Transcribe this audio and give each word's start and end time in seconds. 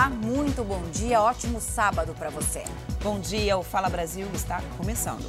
Olá, 0.00 0.08
muito 0.08 0.64
bom 0.64 0.80
dia, 0.90 1.20
ótimo 1.20 1.60
sábado 1.60 2.14
para 2.14 2.30
você. 2.30 2.64
Bom 3.02 3.20
dia, 3.20 3.58
o 3.58 3.62
Fala 3.62 3.90
Brasil 3.90 4.26
está 4.32 4.62
começando. 4.78 5.28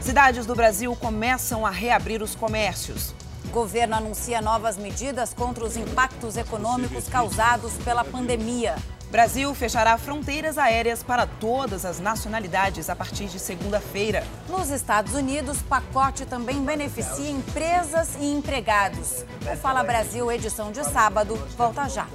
Cidades 0.00 0.46
do 0.46 0.54
Brasil 0.56 0.96
começam 0.96 1.64
a 1.64 1.70
reabrir 1.70 2.20
os 2.20 2.34
comércios. 2.34 3.14
O 3.44 3.50
governo 3.50 3.94
anuncia 3.94 4.42
novas 4.42 4.76
medidas 4.76 5.32
contra 5.32 5.64
os 5.64 5.76
impactos 5.76 6.36
econômicos 6.36 7.06
causados 7.06 7.72
pela 7.84 8.04
pandemia. 8.04 8.74
Brasil 9.12 9.54
fechará 9.54 9.96
fronteiras 9.96 10.58
aéreas 10.58 11.04
para 11.04 11.24
todas 11.24 11.84
as 11.84 12.00
nacionalidades 12.00 12.90
a 12.90 12.96
partir 12.96 13.26
de 13.26 13.38
segunda-feira. 13.38 14.26
Nos 14.48 14.70
Estados 14.70 15.14
Unidos, 15.14 15.62
pacote 15.62 16.26
também 16.26 16.64
beneficia 16.64 17.30
empresas 17.30 18.16
e 18.18 18.24
empregados. 18.24 19.24
O 19.40 19.56
Fala 19.56 19.84
Brasil, 19.84 20.32
edição 20.32 20.72
de 20.72 20.82
sábado, 20.82 21.36
volta 21.56 21.88
já. 21.88 22.08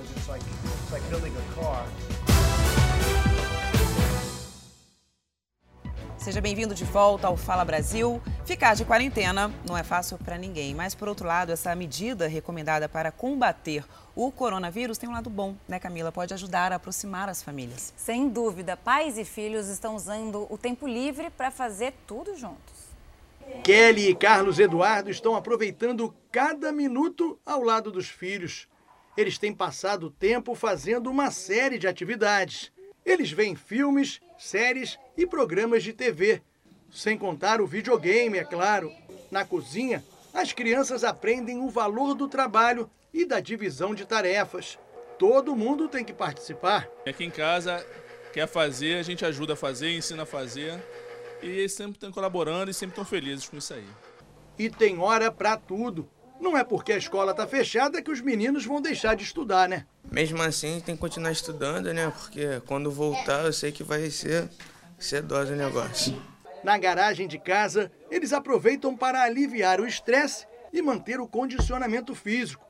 Seja 6.18 6.40
bem-vindo 6.40 6.74
de 6.74 6.86
volta 6.86 7.28
ao 7.28 7.36
Fala 7.36 7.66
Brasil. 7.66 8.22
Ficar 8.46 8.76
de 8.76 8.86
quarentena 8.86 9.52
não 9.68 9.78
é 9.78 9.84
fácil 9.84 10.18
para 10.18 10.38
ninguém, 10.38 10.74
mas 10.74 10.96
por 10.96 11.08
outro 11.10 11.28
lado, 11.28 11.52
essa 11.52 11.76
medida 11.76 12.28
recomendada 12.28 12.88
para 12.88 13.12
combater 13.12 13.84
o 14.16 14.32
coronavírus 14.32 14.98
tem 14.98 15.10
um 15.10 15.14
lado 15.14 15.30
bom, 15.30 15.56
né, 15.68 15.80
Camila? 15.80 16.12
Pode 16.12 16.34
ajudar 16.34 16.72
a 16.72 16.76
aproximar 16.76 17.28
as 17.28 17.42
famílias. 17.42 17.94
Sem 17.98 18.30
dúvida, 18.30 18.78
pais 18.78 19.18
e 19.18 19.26
filhos 19.26 19.68
estão 19.68 19.96
usando 19.96 20.48
o 20.50 20.58
tempo 20.58 20.88
livre 20.88 21.30
para 21.30 21.50
fazer 21.50 21.94
tudo 22.08 22.38
juntos. 22.38 22.94
Kelly 23.64 24.10
e 24.10 24.16
Carlos 24.16 24.60
Eduardo 24.60 25.10
estão 25.10 25.36
aproveitando 25.36 26.14
cada 26.32 26.72
minuto 26.72 27.40
ao 27.46 27.62
lado 27.62 27.92
dos 27.92 28.08
filhos. 28.08 28.68
Eles 29.16 29.38
têm 29.38 29.54
passado 29.54 30.10
tempo 30.10 30.56
fazendo 30.56 31.10
uma 31.10 31.30
série 31.30 31.78
de 31.78 31.88
atividades. 31.88 32.72
Eles 33.06 33.32
veem 33.32 33.56
filmes, 33.56 34.20
séries 34.38 34.98
e 35.16 35.26
programas 35.28 35.84
de 35.84 35.94
TV. 35.94 36.42
Sem 36.92 37.18
contar 37.18 37.62
o 37.62 37.68
videogame, 37.68 38.38
é 38.38 38.44
claro. 38.44 38.92
Na 39.30 39.46
cozinha, 39.46 40.04
as 40.34 40.52
crianças 40.52 41.04
aprendem 41.04 41.60
o 41.60 41.70
valor 41.70 42.16
do 42.16 42.28
trabalho 42.28 42.90
e 43.14 43.26
da 43.26 43.40
divisão 43.40 43.94
de 43.94 44.06
tarefas. 44.06 44.80
Todo 45.20 45.56
mundo 45.56 45.88
tem 45.88 46.04
que 46.04 46.14
participar. 46.14 46.90
Aqui 47.08 47.24
em 47.24 47.30
casa, 47.30 47.86
quer 48.32 48.48
fazer, 48.48 48.98
a 48.98 49.04
gente 49.04 49.24
ajuda 49.24 49.54
a 49.54 49.56
fazer, 49.56 49.96
ensina 49.96 50.24
a 50.24 50.26
fazer. 50.26 50.82
E 51.42 51.48
eles 51.48 51.74
sempre 51.74 51.94
estão 51.94 52.12
colaborando 52.12 52.72
e 52.72 52.74
sempre 52.74 52.94
estão 52.94 53.06
felizes 53.06 53.48
com 53.48 53.58
isso 53.58 53.74
aí. 53.74 53.88
E 54.58 54.70
tem 54.70 54.98
hora 54.98 55.32
para 55.32 55.56
tudo. 55.58 56.10
Não 56.40 56.58
é 56.58 56.64
porque 56.64 56.94
a 56.94 56.98
escola 56.98 57.32
está 57.32 57.48
fechada 57.48 58.02
que 58.02 58.12
os 58.12 58.22
meninos 58.22 58.66
vão 58.66 58.82
deixar 58.82 59.16
de 59.16 59.24
estudar, 59.24 59.70
né? 59.70 59.86
Mesmo 60.12 60.42
assim, 60.42 60.82
tem 60.82 60.96
que 60.96 61.02
continuar 61.02 61.32
estudando, 61.32 61.94
né? 61.94 62.12
Porque 62.12 62.62
quando 62.66 62.92
voltar, 62.92 63.46
eu 63.46 63.54
sei 63.54 63.72
que 63.72 63.84
vai 63.84 64.10
ser 64.10 64.50
sedoso 65.00 65.54
o 65.54 65.56
negócio. 65.56 66.22
Na 66.64 66.78
garagem 66.78 67.28
de 67.28 67.38
casa, 67.38 67.92
eles 68.10 68.32
aproveitam 68.34 68.96
para 68.96 69.24
aliviar 69.24 69.82
o 69.82 69.88
estresse 69.88 70.46
e 70.72 70.82
manter 70.82 71.20
o 71.20 71.28
condicionamento 71.28 72.16
físico. 72.16 72.66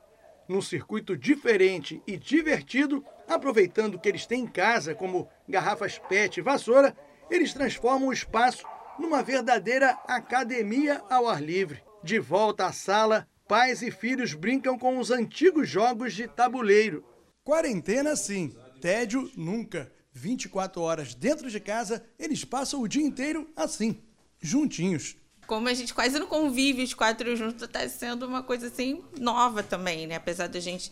Num 0.48 0.60
circuito 0.60 1.16
diferente 1.16 2.02
e 2.06 2.16
divertido, 2.16 3.04
aproveitando 3.28 3.98
que 3.98 4.08
eles 4.08 4.26
têm 4.26 4.42
em 4.42 4.46
casa, 4.46 4.94
como 4.94 5.28
garrafas 5.48 5.98
PET 5.98 6.38
e 6.38 6.42
vassoura, 6.42 6.94
eles 7.30 7.54
transformam 7.54 8.08
o 8.08 8.12
espaço 8.12 8.64
numa 8.98 9.22
verdadeira 9.22 9.98
academia 10.06 11.02
ao 11.08 11.28
ar 11.28 11.42
livre. 11.42 11.82
De 12.02 12.18
volta 12.18 12.66
à 12.66 12.72
sala, 12.72 13.26
pais 13.48 13.82
e 13.82 13.90
filhos 13.90 14.34
brincam 14.34 14.78
com 14.78 14.98
os 14.98 15.10
antigos 15.10 15.68
jogos 15.68 16.14
de 16.14 16.26
tabuleiro. 16.26 17.04
Quarentena 17.44 18.16
sim, 18.16 18.54
tédio 18.80 19.30
nunca. 19.36 19.92
24 20.12 20.80
horas 20.80 21.14
dentro 21.14 21.50
de 21.50 21.58
casa, 21.58 22.04
eles 22.18 22.44
passam 22.44 22.80
o 22.80 22.88
dia 22.88 23.02
inteiro 23.02 23.50
assim, 23.56 24.00
juntinhos. 24.40 25.16
Como 25.46 25.68
a 25.68 25.74
gente 25.74 25.92
quase 25.92 26.18
não 26.18 26.26
convive 26.26 26.82
os 26.82 26.94
quatro 26.94 27.34
juntos, 27.36 27.68
tá 27.68 27.86
sendo 27.88 28.26
uma 28.26 28.42
coisa 28.42 28.68
assim 28.68 29.02
nova 29.18 29.62
também, 29.62 30.06
né? 30.06 30.14
Apesar 30.14 30.46
da 30.46 30.60
gente 30.60 30.90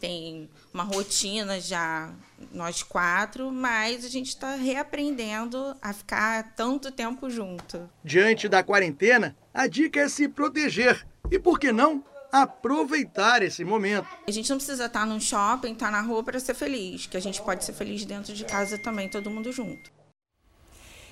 tem 0.00 0.50
uma 0.74 0.82
rotina 0.82 1.58
já 1.60 2.12
nós 2.52 2.82
quatro, 2.82 3.50
mas 3.50 4.04
a 4.04 4.08
gente 4.08 4.28
está 4.28 4.56
reaprendendo 4.56 5.74
a 5.80 5.92
ficar 5.92 6.54
tanto 6.54 6.90
tempo 6.90 7.30
junto. 7.30 7.88
Diante 8.04 8.48
da 8.48 8.62
quarentena, 8.62 9.34
a 9.54 9.66
dica 9.66 10.00
é 10.00 10.08
se 10.08 10.28
proteger 10.28 11.06
e, 11.30 11.38
por 11.38 11.58
que 11.58 11.72
não, 11.72 12.04
aproveitar 12.32 13.42
esse 13.42 13.64
momento. 13.64 14.08
A 14.26 14.30
gente 14.30 14.50
não 14.50 14.56
precisa 14.56 14.86
estar 14.86 15.06
no 15.06 15.20
shopping, 15.20 15.72
estar 15.72 15.90
na 15.90 16.00
rua 16.00 16.22
para 16.22 16.40
ser 16.40 16.54
feliz, 16.54 17.06
que 17.06 17.16
a 17.16 17.20
gente 17.20 17.40
pode 17.40 17.64
ser 17.64 17.72
feliz 17.72 18.04
dentro 18.04 18.34
de 18.34 18.44
casa 18.44 18.76
também, 18.76 19.08
todo 19.08 19.30
mundo 19.30 19.52
junto. 19.52 19.92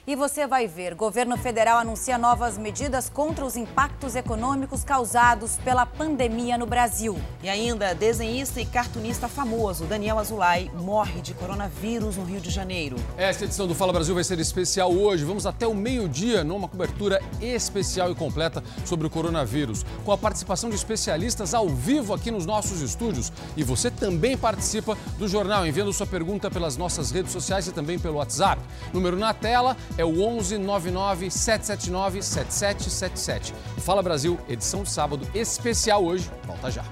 E 0.04 0.16
você 0.16 0.48
vai 0.48 0.66
ver, 0.66 0.96
governo 0.96 1.36
federal 1.36 1.78
anuncia 1.78 2.18
novas 2.18 2.58
medidas 2.58 3.08
contra 3.08 3.44
os 3.44 3.54
impactos 3.54 4.16
econômicos 4.16 4.82
causados 4.82 5.58
pela 5.58 5.86
pandemia 5.86 6.58
no 6.58 6.66
Brasil. 6.66 7.16
E 7.40 7.48
ainda, 7.48 7.94
desenhista 7.94 8.60
e 8.60 8.66
cartunista 8.66 9.28
famoso 9.28 9.84
Daniel 9.84 10.18
Azulay 10.18 10.68
morre 10.74 11.20
de 11.20 11.32
coronavírus 11.34 12.16
no 12.16 12.24
Rio 12.24 12.40
de 12.40 12.50
Janeiro. 12.50 12.96
Esta 13.16 13.44
edição 13.44 13.68
do 13.68 13.76
Fala 13.76 13.92
Brasil 13.92 14.12
vai 14.12 14.24
ser 14.24 14.40
especial 14.40 14.92
hoje. 14.92 15.24
Vamos 15.24 15.46
até 15.46 15.68
o 15.68 15.74
meio-dia 15.74 16.42
numa 16.42 16.66
cobertura 16.66 17.22
especial 17.40 18.10
e 18.10 18.14
completa 18.16 18.60
sobre 18.84 19.06
o 19.06 19.10
coronavírus, 19.10 19.86
com 20.04 20.10
a 20.10 20.18
participação 20.18 20.68
de 20.68 20.74
especialistas 20.74 21.54
ao 21.54 21.68
vivo 21.68 22.12
aqui 22.12 22.32
nos 22.32 22.44
nossos 22.44 22.80
estúdios. 22.80 23.32
E 23.56 23.62
você 23.62 23.88
também 23.88 24.36
participa 24.36 24.98
do 25.16 25.28
jornal 25.28 25.64
enviando 25.64 25.92
sua 25.92 26.08
pergunta 26.08 26.50
pelas 26.50 26.76
nossas 26.76 27.12
redes 27.12 27.30
sociais 27.30 27.68
e 27.68 27.72
também 27.72 28.00
pelo 28.00 28.16
WhatsApp. 28.16 28.60
Número 28.92 29.16
na 29.16 29.32
tela 29.32 29.76
é 29.96 30.04
o 30.04 30.22
11 30.22 30.58
99 30.58 31.30
779 31.30 32.22
7777. 32.22 33.54
Fala 33.80 34.02
Brasil, 34.02 34.38
edição 34.48 34.82
de 34.82 34.90
sábado 34.90 35.26
especial 35.34 36.04
hoje. 36.04 36.30
Volta 36.46 36.70
já. 36.70 36.84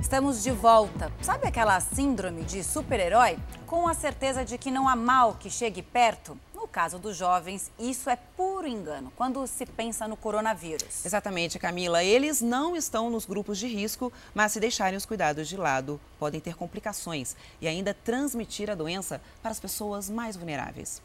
Estamos 0.00 0.42
de 0.42 0.50
volta. 0.50 1.12
Sabe 1.20 1.48
aquela 1.48 1.78
síndrome 1.80 2.42
de 2.42 2.64
super-herói? 2.64 3.38
Com 3.66 3.86
a 3.86 3.92
certeza 3.92 4.42
de 4.42 4.56
que 4.56 4.70
não 4.70 4.88
há 4.88 4.96
mal 4.96 5.34
que 5.34 5.50
chegue 5.50 5.82
perto? 5.82 6.38
No 6.68 6.72
caso 6.72 6.98
dos 6.98 7.16
jovens, 7.16 7.72
isso 7.78 8.10
é 8.10 8.16
puro 8.36 8.68
engano 8.68 9.10
quando 9.16 9.46
se 9.46 9.64
pensa 9.64 10.06
no 10.06 10.18
coronavírus. 10.18 11.02
Exatamente, 11.02 11.58
Camila. 11.58 12.04
Eles 12.04 12.42
não 12.42 12.76
estão 12.76 13.08
nos 13.08 13.24
grupos 13.24 13.56
de 13.56 13.66
risco, 13.66 14.12
mas 14.34 14.52
se 14.52 14.60
deixarem 14.60 14.94
os 14.94 15.06
cuidados 15.06 15.48
de 15.48 15.56
lado, 15.56 15.98
podem 16.18 16.38
ter 16.38 16.54
complicações 16.54 17.34
e 17.58 17.66
ainda 17.66 17.94
transmitir 17.94 18.68
a 18.68 18.74
doença 18.74 19.18
para 19.40 19.50
as 19.50 19.58
pessoas 19.58 20.10
mais 20.10 20.36
vulneráveis. 20.36 21.00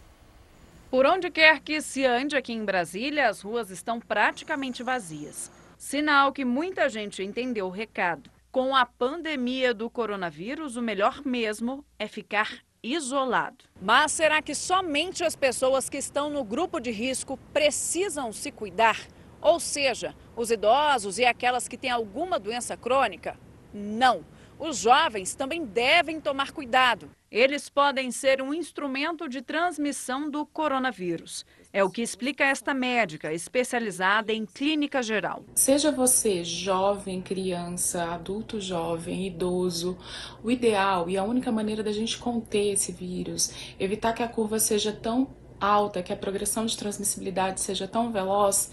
Por 0.91 1.05
onde 1.05 1.31
quer 1.31 1.61
que 1.61 1.81
se 1.81 2.05
ande 2.05 2.35
aqui 2.35 2.51
em 2.51 2.65
Brasília, 2.65 3.29
as 3.29 3.39
ruas 3.39 3.69
estão 3.69 4.01
praticamente 4.01 4.83
vazias. 4.83 5.49
Sinal 5.77 6.33
que 6.33 6.43
muita 6.43 6.89
gente 6.89 7.23
entendeu 7.23 7.67
o 7.67 7.71
recado. 7.71 8.29
Com 8.51 8.75
a 8.75 8.85
pandemia 8.85 9.73
do 9.73 9.89
coronavírus, 9.89 10.75
o 10.75 10.81
melhor 10.81 11.21
mesmo 11.25 11.85
é 11.97 12.05
ficar 12.05 12.61
isolado. 12.83 13.63
Mas 13.81 14.11
será 14.11 14.41
que 14.41 14.53
somente 14.53 15.23
as 15.23 15.35
pessoas 15.35 15.89
que 15.89 15.97
estão 15.97 16.29
no 16.29 16.43
grupo 16.43 16.79
de 16.79 16.91
risco 16.91 17.39
precisam 17.53 18.33
se 18.33 18.51
cuidar? 18.51 18.99
Ou 19.41 19.59
seja, 19.59 20.13
os 20.35 20.51
idosos 20.51 21.17
e 21.17 21.25
aquelas 21.25 21.67
que 21.67 21.77
têm 21.77 21.89
alguma 21.89 22.37
doença 22.37 22.75
crônica? 22.75 23.39
Não. 23.73 24.25
Os 24.59 24.77
jovens 24.77 25.33
também 25.33 25.65
devem 25.65 26.21
tomar 26.21 26.51
cuidado. 26.51 27.09
Eles 27.31 27.69
podem 27.69 28.11
ser 28.11 28.41
um 28.41 28.53
instrumento 28.53 29.27
de 29.27 29.41
transmissão 29.41 30.29
do 30.29 30.45
coronavírus. 30.45 31.45
É 31.75 31.83
o 31.83 31.89
que 31.89 32.03
explica 32.03 32.43
esta 32.43 32.71
médica 32.71 33.33
especializada 33.33 34.31
em 34.31 34.45
clínica 34.45 35.01
geral. 35.01 35.43
Seja 35.55 35.91
você 35.91 36.43
jovem, 36.43 37.19
criança, 37.19 38.03
adulto 38.13 38.61
jovem, 38.61 39.25
idoso, 39.25 39.97
o 40.43 40.51
ideal 40.51 41.09
e 41.09 41.17
a 41.17 41.23
única 41.23 41.51
maneira 41.51 41.81
da 41.81 41.91
gente 41.91 42.19
conter 42.19 42.73
esse 42.73 42.91
vírus, 42.91 43.73
evitar 43.79 44.13
que 44.13 44.21
a 44.21 44.27
curva 44.27 44.59
seja 44.59 44.91
tão 44.91 45.27
alta, 45.63 46.03
que 46.03 46.11
a 46.11 46.17
progressão 46.17 46.65
de 46.65 46.77
transmissibilidade 46.77 47.61
seja 47.61 47.87
tão 47.87 48.11
veloz, 48.11 48.69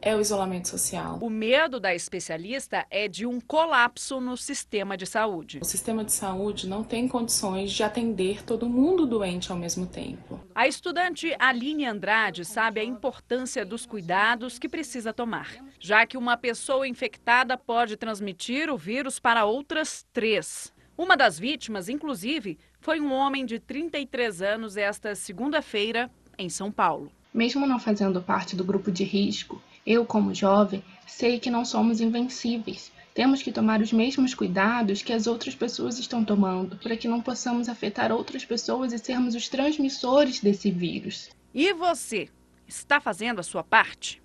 é 0.00 0.16
o 0.16 0.20
isolamento 0.20 0.68
social. 0.68 1.18
O 1.20 1.30
medo 1.30 1.78
da 1.78 1.94
especialista 1.94 2.84
é 2.90 3.06
de 3.06 3.24
um 3.24 3.40
colapso 3.40 4.20
no 4.20 4.36
sistema 4.36 4.96
de 4.96 5.06
saúde. 5.06 5.60
O 5.62 5.64
sistema 5.64 6.04
de 6.04 6.12
saúde 6.12 6.68
não 6.68 6.82
tem 6.82 7.06
condições 7.06 7.70
de 7.70 7.84
atender 7.84 8.42
todo 8.42 8.68
mundo 8.68 9.06
doente 9.06 9.52
ao 9.52 9.56
mesmo 9.56 9.86
tempo. 9.86 10.40
A 10.54 10.66
estudante 10.66 11.34
Aline 11.38 11.86
Andrade 11.86 12.44
sabe 12.44 12.80
a 12.80 12.84
importância 12.84 13.64
dos 13.64 13.86
cuidados 13.86 14.58
que 14.58 14.68
precisa 14.68 15.12
tomar, 15.12 15.56
já 15.78 16.04
que 16.04 16.16
uma 16.16 16.36
pessoa 16.36 16.88
infectada 16.88 17.56
pode 17.56 17.96
transmitir 17.96 18.68
o 18.68 18.76
vírus 18.76 19.20
para 19.20 19.44
outras 19.44 20.04
três. 20.12 20.72
Uma 20.96 21.16
das 21.16 21.38
vítimas, 21.38 21.88
inclusive, 21.88 22.58
foi 22.80 23.00
um 23.00 23.12
homem 23.12 23.46
de 23.46 23.58
33 23.58 24.42
anos 24.42 24.76
esta 24.76 25.14
segunda-feira 25.14 26.10
em 26.42 26.48
São 26.48 26.70
Paulo. 26.70 27.10
Mesmo 27.32 27.66
não 27.66 27.78
fazendo 27.78 28.20
parte 28.20 28.54
do 28.54 28.64
grupo 28.64 28.90
de 28.90 29.04
risco, 29.04 29.62
eu, 29.86 30.04
como 30.04 30.34
jovem, 30.34 30.84
sei 31.06 31.38
que 31.38 31.50
não 31.50 31.64
somos 31.64 32.00
invencíveis 32.00 32.92
temos 33.14 33.42
que 33.42 33.52
tomar 33.52 33.80
os 33.82 33.92
mesmos 33.92 34.34
cuidados 34.34 35.02
que 35.02 35.12
as 35.12 35.26
outras 35.26 35.54
pessoas 35.54 35.98
estão 35.98 36.24
tomando, 36.24 36.76
para 36.76 36.96
que 36.96 37.06
não 37.06 37.20
possamos 37.20 37.68
afetar 37.68 38.10
outras 38.10 38.44
pessoas 38.44 38.92
e 38.92 38.98
sermos 38.98 39.34
os 39.34 39.48
transmissores 39.48 40.40
desse 40.40 40.70
vírus. 40.70 41.30
E 41.54 41.74
você, 41.74 42.28
está 42.66 43.00
fazendo 43.00 43.38
a 43.38 43.42
sua 43.42 43.62
parte? 43.62 44.21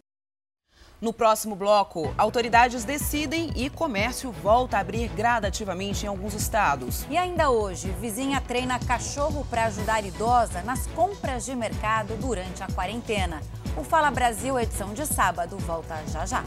No 0.99 1.13
próximo 1.13 1.55
bloco, 1.55 2.11
autoridades 2.17 2.83
decidem 2.83 3.51
e 3.55 3.69
comércio 3.69 4.31
volta 4.31 4.77
a 4.77 4.79
abrir 4.79 5.07
gradativamente 5.09 6.05
em 6.05 6.09
alguns 6.09 6.33
estados. 6.33 7.05
E 7.07 7.15
ainda 7.15 7.51
hoje, 7.51 7.91
vizinha 8.01 8.41
treina 8.41 8.79
cachorro 8.79 9.45
para 9.47 9.65
ajudar 9.65 10.03
idosa 10.03 10.63
nas 10.63 10.87
compras 10.87 11.45
de 11.45 11.55
mercado 11.55 12.15
durante 12.19 12.63
a 12.63 12.67
quarentena. 12.67 13.43
O 13.77 13.83
Fala 13.83 14.09
Brasil, 14.09 14.59
edição 14.59 14.91
de 14.95 15.05
sábado, 15.05 15.55
volta 15.59 16.01
já 16.07 16.25
já. 16.25 16.43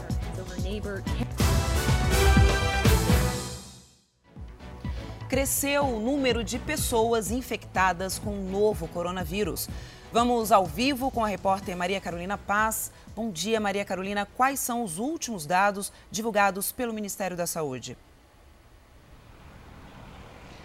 Cresceu 5.29 5.85
o 5.85 6.01
número 6.01 6.43
de 6.43 6.59
pessoas 6.59 7.31
infectadas 7.31 8.19
com 8.19 8.31
o 8.31 8.49
novo 8.51 8.85
coronavírus. 8.89 9.69
Vamos 10.11 10.51
ao 10.51 10.65
vivo 10.65 11.09
com 11.09 11.23
a 11.23 11.27
repórter 11.29 11.73
Maria 11.77 12.01
Carolina 12.01 12.37
Paz. 12.37 12.91
Bom 13.13 13.29
dia, 13.29 13.59
Maria 13.59 13.83
Carolina. 13.83 14.25
Quais 14.25 14.57
são 14.61 14.83
os 14.83 14.97
últimos 14.97 15.45
dados 15.45 15.91
divulgados 16.09 16.71
pelo 16.71 16.93
Ministério 16.93 17.35
da 17.35 17.45
Saúde? 17.45 17.97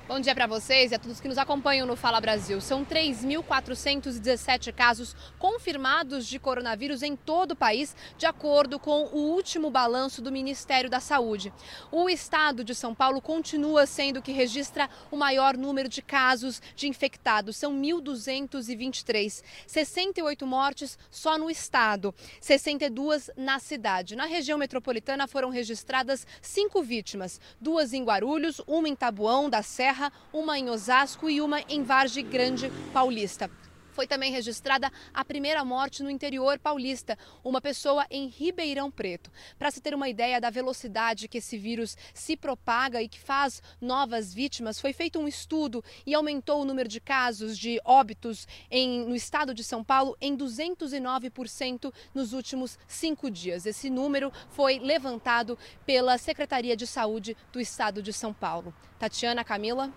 Bom 0.08 0.20
dia 0.20 0.36
para 0.36 0.46
vocês 0.46 0.92
e 0.92 0.94
a 0.94 1.00
todos 1.00 1.18
que 1.18 1.26
nos 1.26 1.36
acompanham 1.36 1.84
no 1.84 1.96
Fala 1.96 2.20
Brasil. 2.20 2.60
São 2.60 2.84
3.417 2.84 4.72
casos 4.72 5.16
confirmados 5.36 6.28
de 6.28 6.38
coronavírus 6.38 7.02
em 7.02 7.16
todo 7.16 7.50
o 7.50 7.56
país, 7.56 7.96
de 8.16 8.24
acordo 8.24 8.78
com 8.78 9.06
o 9.06 9.32
último 9.32 9.68
balanço 9.68 10.22
do 10.22 10.30
Ministério 10.30 10.88
da 10.88 11.00
Saúde. 11.00 11.52
O 11.90 12.08
estado 12.08 12.62
de 12.62 12.72
São 12.72 12.94
Paulo 12.94 13.20
continua 13.20 13.84
sendo 13.84 14.18
o 14.18 14.22
que 14.22 14.30
registra 14.30 14.88
o 15.10 15.16
maior 15.16 15.56
número 15.56 15.88
de 15.88 16.00
casos 16.00 16.62
de 16.76 16.86
infectados. 16.86 17.56
São 17.56 17.74
1.223. 17.74 19.42
68 19.66 20.46
mortes 20.46 20.96
só 21.10 21.36
no 21.36 21.50
estado, 21.50 22.14
62 22.40 23.28
na 23.36 23.58
cidade. 23.58 24.14
Na 24.14 24.26
região 24.26 24.56
metropolitana 24.56 25.26
foram 25.26 25.50
registradas 25.50 26.24
cinco 26.40 26.80
vítimas: 26.80 27.40
duas 27.60 27.92
em 27.92 28.04
Guarulhos, 28.04 28.60
uma 28.68 28.88
em 28.88 28.94
Tabuão 28.94 29.50
da 29.50 29.64
Serra 29.64 29.95
Serra, 29.96 30.12
uma 30.30 30.58
em 30.58 30.68
Osasco 30.68 31.30
e 31.30 31.40
uma 31.40 31.60
em 31.62 31.82
Vargem 31.82 32.26
Grande 32.26 32.70
Paulista. 32.92 33.50
Foi 33.96 34.06
também 34.06 34.30
registrada 34.30 34.92
a 35.14 35.24
primeira 35.24 35.64
morte 35.64 36.02
no 36.02 36.10
interior 36.10 36.58
paulista, 36.58 37.18
uma 37.42 37.62
pessoa 37.62 38.06
em 38.10 38.26
Ribeirão 38.26 38.90
Preto. 38.90 39.32
Para 39.58 39.70
se 39.70 39.80
ter 39.80 39.94
uma 39.94 40.06
ideia 40.06 40.38
da 40.38 40.50
velocidade 40.50 41.26
que 41.26 41.38
esse 41.38 41.56
vírus 41.56 41.96
se 42.12 42.36
propaga 42.36 43.00
e 43.00 43.08
que 43.08 43.18
faz 43.18 43.62
novas 43.80 44.34
vítimas, 44.34 44.78
foi 44.78 44.92
feito 44.92 45.18
um 45.18 45.26
estudo 45.26 45.82
e 46.04 46.12
aumentou 46.12 46.60
o 46.60 46.64
número 46.66 46.90
de 46.90 47.00
casos 47.00 47.56
de 47.56 47.80
óbitos 47.86 48.46
em, 48.70 49.06
no 49.06 49.16
estado 49.16 49.54
de 49.54 49.64
São 49.64 49.82
Paulo 49.82 50.14
em 50.20 50.36
209% 50.36 51.90
nos 52.14 52.34
últimos 52.34 52.78
cinco 52.86 53.30
dias. 53.30 53.64
Esse 53.64 53.88
número 53.88 54.30
foi 54.50 54.78
levantado 54.78 55.58
pela 55.86 56.18
Secretaria 56.18 56.76
de 56.76 56.86
Saúde 56.86 57.34
do 57.50 57.58
estado 57.58 58.02
de 58.02 58.12
São 58.12 58.34
Paulo. 58.34 58.74
Tatiana, 58.98 59.42
Camila. 59.42 59.90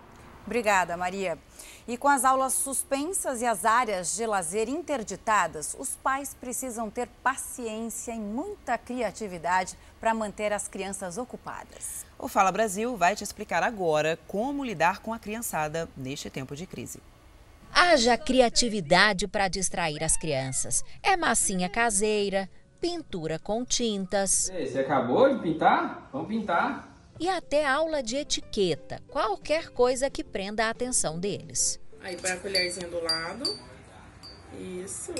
Obrigada, 0.46 0.96
Maria. 0.96 1.38
E 1.86 1.96
com 1.96 2.08
as 2.08 2.24
aulas 2.24 2.52
suspensas 2.52 3.40
e 3.40 3.46
as 3.46 3.64
áreas 3.64 4.14
de 4.14 4.26
lazer 4.26 4.68
interditadas, 4.68 5.74
os 5.78 5.96
pais 5.96 6.34
precisam 6.34 6.88
ter 6.88 7.08
paciência 7.22 8.12
e 8.12 8.20
muita 8.20 8.78
criatividade 8.78 9.76
para 9.98 10.14
manter 10.14 10.52
as 10.52 10.68
crianças 10.68 11.18
ocupadas. 11.18 12.04
O 12.18 12.28
Fala 12.28 12.52
Brasil 12.52 12.96
vai 12.96 13.16
te 13.16 13.24
explicar 13.24 13.62
agora 13.62 14.18
como 14.28 14.64
lidar 14.64 15.00
com 15.00 15.12
a 15.12 15.18
criançada 15.18 15.88
neste 15.96 16.30
tempo 16.30 16.54
de 16.54 16.66
crise. 16.66 17.00
Haja 17.72 18.16
criatividade 18.18 19.26
para 19.26 19.48
distrair 19.48 20.02
as 20.02 20.16
crianças. 20.16 20.84
É 21.02 21.16
massinha 21.16 21.68
caseira, 21.68 22.48
pintura 22.80 23.38
com 23.38 23.64
tintas. 23.64 24.48
Ei, 24.50 24.66
você 24.66 24.80
acabou 24.80 25.34
de 25.34 25.42
pintar? 25.42 26.08
Vamos 26.12 26.28
pintar 26.28 26.89
e 27.20 27.28
até 27.28 27.66
aula 27.66 28.02
de 28.02 28.16
etiqueta, 28.16 29.02
qualquer 29.08 29.68
coisa 29.68 30.08
que 30.08 30.24
prenda 30.24 30.64
a 30.64 30.70
atenção 30.70 31.20
deles. 31.20 31.78
Aí 32.00 32.16
põe 32.16 32.30
a 32.30 32.36
colherzinha 32.38 32.88
do 32.88 32.98
lado. 33.04 33.44
Isso. 34.58 35.12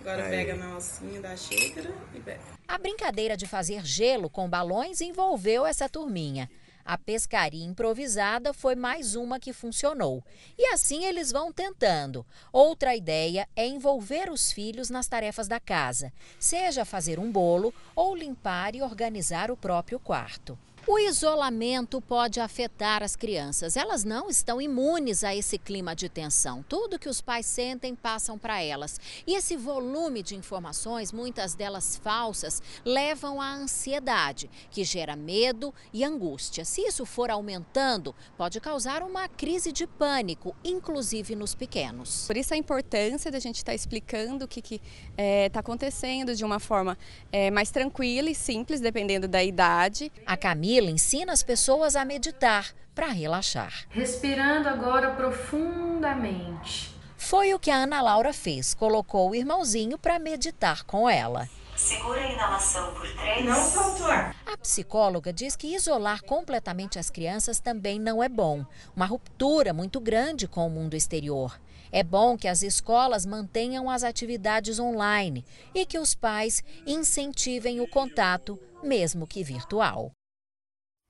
Agora 0.00 0.24
Aí. 0.24 0.30
pega 0.30 0.56
na 0.56 0.72
alcinha 0.72 1.20
da 1.20 1.36
xícara 1.36 1.94
e 2.14 2.20
pega. 2.20 2.40
A 2.66 2.78
brincadeira 2.78 3.36
de 3.36 3.46
fazer 3.46 3.84
gelo 3.84 4.30
com 4.30 4.48
balões 4.48 5.02
envolveu 5.02 5.66
essa 5.66 5.90
turminha. 5.90 6.50
A 6.84 6.96
pescaria 6.96 7.64
improvisada 7.64 8.52
foi 8.54 8.74
mais 8.74 9.14
uma 9.14 9.38
que 9.38 9.52
funcionou. 9.52 10.24
E 10.58 10.66
assim 10.68 11.04
eles 11.04 11.30
vão 11.30 11.52
tentando. 11.52 12.26
Outra 12.50 12.96
ideia 12.96 13.46
é 13.54 13.66
envolver 13.66 14.30
os 14.30 14.50
filhos 14.50 14.88
nas 14.88 15.06
tarefas 15.06 15.46
da 15.46 15.60
casa, 15.60 16.12
seja 16.40 16.84
fazer 16.84 17.20
um 17.20 17.30
bolo 17.30 17.72
ou 17.94 18.16
limpar 18.16 18.74
e 18.74 18.82
organizar 18.82 19.50
o 19.50 19.56
próprio 19.56 20.00
quarto. 20.00 20.58
O 20.84 20.98
isolamento 20.98 22.00
pode 22.00 22.40
afetar 22.40 23.04
as 23.04 23.14
crianças. 23.14 23.76
Elas 23.76 24.02
não 24.02 24.28
estão 24.28 24.60
imunes 24.60 25.22
a 25.22 25.32
esse 25.32 25.56
clima 25.56 25.94
de 25.94 26.08
tensão. 26.08 26.64
Tudo 26.68 26.98
que 26.98 27.08
os 27.08 27.20
pais 27.20 27.46
sentem 27.46 27.94
passam 27.94 28.36
para 28.36 28.60
elas. 28.60 28.98
E 29.24 29.36
esse 29.36 29.56
volume 29.56 30.24
de 30.24 30.34
informações, 30.34 31.12
muitas 31.12 31.54
delas 31.54 31.96
falsas, 32.02 32.60
levam 32.84 33.40
à 33.40 33.54
ansiedade, 33.54 34.50
que 34.72 34.82
gera 34.82 35.14
medo 35.14 35.72
e 35.92 36.02
angústia. 36.02 36.64
Se 36.64 36.80
isso 36.80 37.06
for 37.06 37.30
aumentando, 37.30 38.12
pode 38.36 38.58
causar 38.60 39.04
uma 39.04 39.28
crise 39.28 39.70
de 39.70 39.86
pânico, 39.86 40.52
inclusive 40.64 41.36
nos 41.36 41.54
pequenos. 41.54 42.26
Por 42.26 42.36
isso 42.36 42.54
a 42.54 42.56
importância 42.56 43.30
da 43.30 43.38
gente 43.38 43.58
estar 43.58 43.70
tá 43.70 43.76
explicando 43.76 44.46
o 44.46 44.48
que 44.48 44.58
está 44.58 44.84
é, 45.16 45.48
tá 45.48 45.60
acontecendo 45.60 46.34
de 46.34 46.44
uma 46.44 46.58
forma 46.58 46.98
é, 47.30 47.52
mais 47.52 47.70
tranquila 47.70 48.28
e 48.28 48.34
simples, 48.34 48.80
dependendo 48.80 49.28
da 49.28 49.44
idade. 49.44 50.10
A 50.26 50.36
Camila 50.36 50.71
Camila 50.72 50.90
ensina 50.90 51.34
as 51.34 51.42
pessoas 51.42 51.94
a 51.94 52.02
meditar 52.02 52.74
para 52.94 53.08
relaxar. 53.08 53.84
Respirando 53.90 54.70
agora 54.70 55.10
profundamente. 55.10 56.90
Foi 57.14 57.52
o 57.52 57.58
que 57.58 57.70
a 57.70 57.76
Ana 57.76 58.00
Laura 58.00 58.32
fez, 58.32 58.72
colocou 58.72 59.28
o 59.28 59.34
irmãozinho 59.34 59.98
para 59.98 60.18
meditar 60.18 60.82
com 60.84 61.10
ela. 61.10 61.46
Segura 61.76 62.22
a 62.22 62.32
inalação 62.32 62.94
por 62.94 63.06
três. 63.16 63.44
Não 63.44 63.70
doutor. 63.70 64.34
A 64.46 64.56
psicóloga 64.56 65.30
diz 65.30 65.56
que 65.56 65.74
isolar 65.74 66.22
completamente 66.22 66.98
as 66.98 67.10
crianças 67.10 67.60
também 67.60 67.98
não 68.00 68.22
é 68.22 68.28
bom. 68.30 68.64
Uma 68.96 69.04
ruptura 69.04 69.74
muito 69.74 70.00
grande 70.00 70.48
com 70.48 70.66
o 70.66 70.70
mundo 70.70 70.96
exterior. 70.96 71.60
É 71.92 72.02
bom 72.02 72.38
que 72.38 72.48
as 72.48 72.62
escolas 72.62 73.26
mantenham 73.26 73.90
as 73.90 74.02
atividades 74.02 74.78
online 74.78 75.44
e 75.74 75.84
que 75.84 75.98
os 75.98 76.14
pais 76.14 76.64
incentivem 76.86 77.78
o 77.78 77.86
contato, 77.86 78.58
mesmo 78.82 79.26
que 79.26 79.44
virtual. 79.44 80.10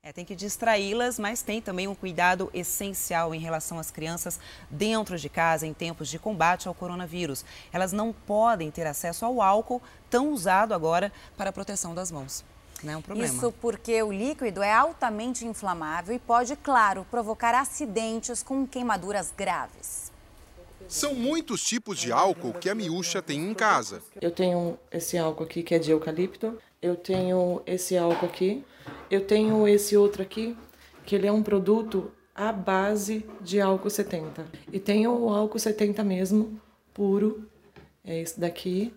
É, 0.04 0.12
tem 0.12 0.24
que 0.24 0.34
distraí-las, 0.34 1.16
mas 1.16 1.42
tem 1.42 1.62
também 1.62 1.86
um 1.86 1.94
cuidado 1.94 2.50
essencial 2.52 3.32
em 3.32 3.38
relação 3.38 3.78
às 3.78 3.88
crianças 3.88 4.40
dentro 4.68 5.16
de 5.16 5.28
casa 5.28 5.64
em 5.64 5.72
tempos 5.72 6.08
de 6.08 6.18
combate 6.18 6.66
ao 6.66 6.74
coronavírus. 6.74 7.44
Elas 7.72 7.92
não 7.92 8.12
podem 8.12 8.68
ter 8.68 8.84
acesso 8.84 9.24
ao 9.24 9.40
álcool 9.40 9.80
tão 10.10 10.32
usado 10.32 10.74
agora 10.74 11.12
para 11.36 11.50
a 11.50 11.52
proteção 11.52 11.94
das 11.94 12.10
mãos. 12.10 12.44
Não 12.82 12.94
é 12.94 12.96
um 12.96 13.00
problema. 13.00 13.32
Isso 13.32 13.54
porque 13.60 14.02
o 14.02 14.10
líquido 14.10 14.60
é 14.60 14.72
altamente 14.72 15.46
inflamável 15.46 16.16
e 16.16 16.18
pode, 16.18 16.56
claro, 16.56 17.06
provocar 17.08 17.54
acidentes 17.54 18.42
com 18.42 18.66
queimaduras 18.66 19.32
graves. 19.36 20.10
São 20.88 21.14
muitos 21.14 21.62
tipos 21.62 21.96
de 21.96 22.10
álcool 22.10 22.54
que 22.54 22.68
a 22.68 22.74
Miúcha 22.74 23.22
tem 23.22 23.38
em 23.38 23.54
casa. 23.54 24.02
Eu 24.20 24.32
tenho 24.32 24.76
esse 24.90 25.16
álcool 25.16 25.44
aqui 25.44 25.62
que 25.62 25.76
é 25.76 25.78
de 25.78 25.92
eucalipto, 25.92 26.58
eu 26.82 26.96
tenho 26.96 27.62
esse 27.64 27.96
álcool 27.96 28.26
aqui, 28.26 28.64
eu 29.10 29.26
tenho 29.26 29.66
esse 29.68 29.96
outro 29.96 30.22
aqui, 30.22 30.56
que 31.04 31.14
ele 31.14 31.26
é 31.26 31.32
um 31.32 31.42
produto 31.42 32.10
à 32.34 32.52
base 32.52 33.26
de 33.40 33.60
álcool 33.60 33.90
70. 33.90 34.44
E 34.72 34.78
tenho 34.78 35.12
o 35.12 35.32
álcool 35.32 35.58
70 35.58 36.02
mesmo, 36.04 36.60
puro, 36.94 37.46
é 38.04 38.20
esse 38.20 38.38
daqui. 38.38 38.94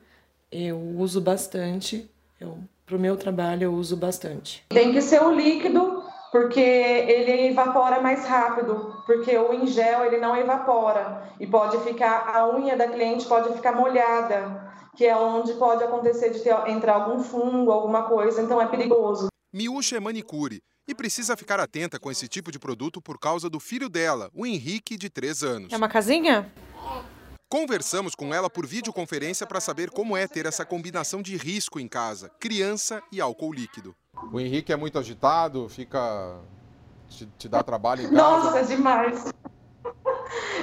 Eu 0.51 0.77
uso 0.77 1.19
bastante, 1.19 2.09
eu, 2.39 2.57
pro 2.85 2.99
meu 2.99 3.17
trabalho 3.17 3.63
eu 3.63 3.73
uso 3.73 3.97
bastante. 3.97 4.63
Tem 4.69 4.93
que 4.93 5.01
ser 5.01 5.21
o 5.21 5.33
líquido, 5.33 6.03
porque 6.31 6.59
ele 6.59 7.47
evapora 7.47 8.01
mais 8.01 8.25
rápido, 8.25 9.03
porque 9.05 9.37
o 9.37 9.53
em 9.53 9.67
gel 9.67 10.05
ele 10.05 10.17
não 10.17 10.35
evapora 10.37 11.33
e 11.39 11.47
pode 11.47 11.77
ficar, 11.79 12.29
a 12.35 12.55
unha 12.55 12.77
da 12.77 12.87
cliente 12.87 13.25
pode 13.25 13.53
ficar 13.53 13.73
molhada 13.73 14.65
que 14.95 15.05
é 15.05 15.15
onde 15.15 15.53
pode 15.53 15.83
acontecer 15.83 16.29
de 16.29 16.39
ter, 16.39 16.55
entrar 16.67 16.93
algum 16.93 17.19
fungo, 17.19 17.71
alguma 17.71 18.03
coisa, 18.03 18.41
então 18.41 18.61
é 18.61 18.67
perigoso. 18.67 19.27
Miúcha 19.55 19.95
é 19.95 20.01
manicure 20.01 20.61
e 20.85 20.93
precisa 20.93 21.37
ficar 21.37 21.61
atenta 21.61 21.97
com 21.97 22.11
esse 22.11 22.27
tipo 22.27 22.51
de 22.51 22.59
produto 22.59 23.01
por 23.01 23.17
causa 23.17 23.49
do 23.49 23.57
filho 23.57 23.87
dela, 23.87 24.29
o 24.35 24.45
Henrique, 24.45 24.97
de 24.97 25.09
3 25.09 25.43
anos. 25.43 25.71
É 25.71 25.77
uma 25.77 25.87
casinha? 25.87 26.51
Conversamos 27.47 28.15
com 28.15 28.33
ela 28.33 28.49
por 28.49 28.67
videoconferência 28.67 29.47
para 29.47 29.61
saber 29.61 29.91
como 29.91 30.17
é 30.17 30.27
ter 30.27 30.45
essa 30.45 30.65
combinação 30.65 31.21
de 31.21 31.37
risco 31.37 31.79
em 31.79 31.87
casa, 31.87 32.29
criança 32.37 33.01
e 33.09 33.21
álcool 33.21 33.53
líquido. 33.53 33.95
O 34.29 34.41
Henrique 34.41 34.73
é 34.73 34.75
muito 34.75 34.99
agitado, 34.99 35.69
fica. 35.69 36.37
te, 37.07 37.25
te 37.37 37.47
dá 37.47 37.63
trabalho 37.63 38.01
em 38.01 38.09
casa? 38.09 38.15
Nossa, 38.17 38.59
é 38.59 38.63
demais. 38.63 39.31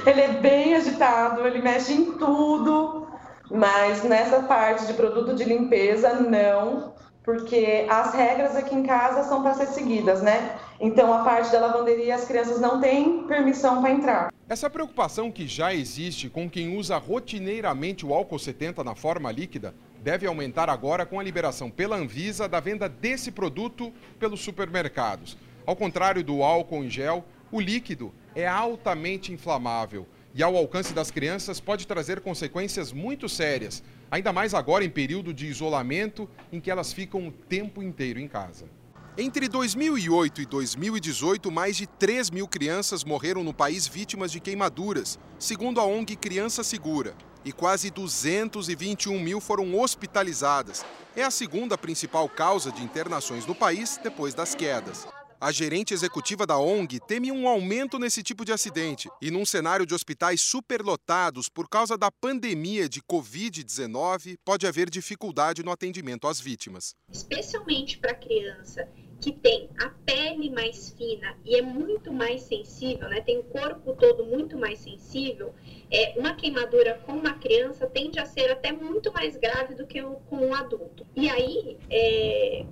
Ele 0.04 0.20
é 0.20 0.32
bem 0.34 0.74
agitado, 0.74 1.46
ele 1.46 1.62
mexe 1.62 1.94
em 1.94 2.18
tudo, 2.18 3.08
mas 3.50 4.04
nessa 4.04 4.42
parte 4.42 4.86
de 4.86 4.92
produto 4.92 5.34
de 5.34 5.44
limpeza, 5.44 6.12
não, 6.20 6.92
porque 7.24 7.86
as 7.88 8.12
regras 8.14 8.56
aqui 8.56 8.74
em 8.74 8.82
casa 8.82 9.28
são 9.28 9.42
para 9.42 9.54
ser 9.54 9.66
seguidas, 9.68 10.22
né? 10.22 10.58
Então 10.80 11.12
a 11.12 11.22
parte 11.22 11.52
da 11.52 11.60
lavanderia 11.60 12.14
as 12.14 12.24
crianças 12.24 12.60
não 12.60 12.80
têm 12.80 13.24
permissão 13.24 13.80
para 13.80 13.90
entrar. 13.90 14.32
Essa 14.48 14.68
preocupação 14.68 15.30
que 15.30 15.46
já 15.46 15.72
existe 15.72 16.28
com 16.28 16.50
quem 16.50 16.76
usa 16.76 16.98
rotineiramente 16.98 18.04
o 18.04 18.12
álcool 18.12 18.38
70 18.38 18.82
na 18.82 18.94
forma 18.94 19.30
líquida 19.30 19.74
deve 20.02 20.26
aumentar 20.26 20.68
agora 20.68 21.06
com 21.06 21.20
a 21.20 21.22
liberação 21.22 21.70
pela 21.70 21.96
Anvisa 21.96 22.48
da 22.48 22.58
venda 22.58 22.88
desse 22.88 23.30
produto 23.30 23.92
pelos 24.18 24.40
supermercados. 24.40 25.36
Ao 25.64 25.76
contrário 25.76 26.24
do 26.24 26.42
álcool 26.42 26.82
em 26.82 26.90
gel, 26.90 27.24
o 27.52 27.60
líquido 27.60 28.12
é 28.34 28.46
altamente 28.46 29.32
inflamável 29.32 30.06
e, 30.34 30.42
ao 30.42 30.56
alcance 30.56 30.92
das 30.92 31.10
crianças, 31.10 31.60
pode 31.60 31.86
trazer 31.86 32.20
consequências 32.20 32.92
muito 32.92 33.28
sérias, 33.28 33.82
ainda 34.12 34.30
mais 34.30 34.52
agora 34.52 34.84
em 34.84 34.90
período 34.90 35.32
de 35.32 35.46
isolamento 35.46 36.28
em 36.52 36.60
que 36.60 36.70
elas 36.70 36.92
ficam 36.92 37.26
o 37.26 37.32
tempo 37.32 37.82
inteiro 37.82 38.20
em 38.20 38.28
casa. 38.28 38.66
Entre 39.16 39.48
2008 39.48 40.42
e 40.42 40.46
2018, 40.46 41.50
mais 41.50 41.76
de 41.78 41.86
3 41.86 42.30
mil 42.30 42.46
crianças 42.46 43.04
morreram 43.04 43.42
no 43.42 43.54
país 43.54 43.88
vítimas 43.88 44.30
de 44.30 44.38
queimaduras, 44.38 45.18
segundo 45.38 45.80
a 45.80 45.84
ONG 45.84 46.14
Criança 46.16 46.62
Segura, 46.62 47.14
e 47.42 47.52
quase 47.52 47.90
221 47.90 49.18
mil 49.18 49.40
foram 49.40 49.78
hospitalizadas. 49.78 50.84
É 51.16 51.24
a 51.24 51.30
segunda 51.30 51.78
principal 51.78 52.28
causa 52.28 52.70
de 52.70 52.82
internações 52.82 53.46
no 53.46 53.54
país 53.54 53.98
depois 54.02 54.34
das 54.34 54.54
quedas. 54.54 55.06
A 55.42 55.50
gerente 55.50 55.92
executiva 55.92 56.46
da 56.46 56.56
ONG 56.56 57.00
teme 57.00 57.32
um 57.32 57.48
aumento 57.48 57.98
nesse 57.98 58.22
tipo 58.22 58.44
de 58.44 58.52
acidente 58.52 59.08
e, 59.20 59.28
num 59.28 59.44
cenário 59.44 59.84
de 59.84 59.92
hospitais 59.92 60.40
superlotados 60.40 61.48
por 61.48 61.68
causa 61.68 61.98
da 61.98 62.12
pandemia 62.12 62.88
de 62.88 63.02
Covid-19, 63.02 64.36
pode 64.44 64.68
haver 64.68 64.88
dificuldade 64.88 65.64
no 65.64 65.72
atendimento 65.72 66.28
às 66.28 66.40
vítimas. 66.40 66.94
Especialmente 67.10 67.98
para 67.98 68.12
a 68.12 68.14
criança 68.14 68.88
que 69.20 69.32
tem 69.32 69.68
a 69.80 69.88
pele 70.06 70.48
mais 70.48 70.90
fina 70.90 71.36
e 71.44 71.56
é 71.56 71.62
muito 71.62 72.12
mais 72.12 72.42
sensível, 72.42 73.08
né? 73.08 73.20
tem 73.20 73.38
o 73.38 73.44
corpo 73.44 73.96
todo 73.96 74.24
muito 74.24 74.56
mais 74.56 74.78
sensível, 74.78 75.52
é, 75.90 76.14
uma 76.20 76.36
queimadura 76.36 77.02
com 77.04 77.14
uma 77.14 77.34
criança 77.34 77.88
tende 77.88 78.20
a 78.20 78.26
ser 78.26 78.48
até 78.52 78.70
muito 78.70 79.12
mais 79.12 79.36
grave 79.36 79.74
do 79.74 79.88
que 79.88 80.00
com 80.00 80.36
um 80.36 80.54
adulto. 80.54 81.04
E 81.16 81.28
aí, 81.28 81.78
é, 81.90 82.64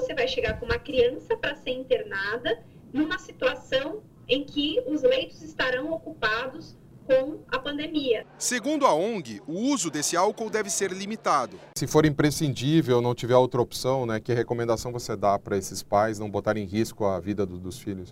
você 0.00 0.14
vai 0.14 0.26
chegar 0.26 0.58
com 0.58 0.66
uma 0.66 0.78
criança 0.78 1.36
para 1.36 1.54
ser 1.54 1.70
internada 1.70 2.62
numa 2.92 3.18
situação 3.18 4.02
em 4.28 4.44
que 4.44 4.82
os 4.86 5.02
leitos 5.02 5.42
estarão 5.42 5.92
ocupados 5.92 6.76
com 7.06 7.40
a 7.48 7.58
pandemia. 7.58 8.26
Segundo 8.38 8.86
a 8.86 8.94
ONG, 8.94 9.42
o 9.46 9.52
uso 9.52 9.90
desse 9.90 10.16
álcool 10.16 10.48
deve 10.48 10.70
ser 10.70 10.90
limitado. 10.90 11.58
Se 11.76 11.86
for 11.86 12.06
imprescindível, 12.06 13.02
não 13.02 13.14
tiver 13.14 13.36
outra 13.36 13.60
opção, 13.60 14.06
né, 14.06 14.20
que 14.20 14.32
recomendação 14.32 14.90
você 14.90 15.14
dá 15.14 15.38
para 15.38 15.56
esses 15.56 15.82
pais 15.82 16.18
não 16.18 16.30
botarem 16.30 16.64
em 16.64 16.66
risco 16.66 17.04
a 17.04 17.20
vida 17.20 17.44
do, 17.44 17.58
dos 17.58 17.78
filhos? 17.78 18.10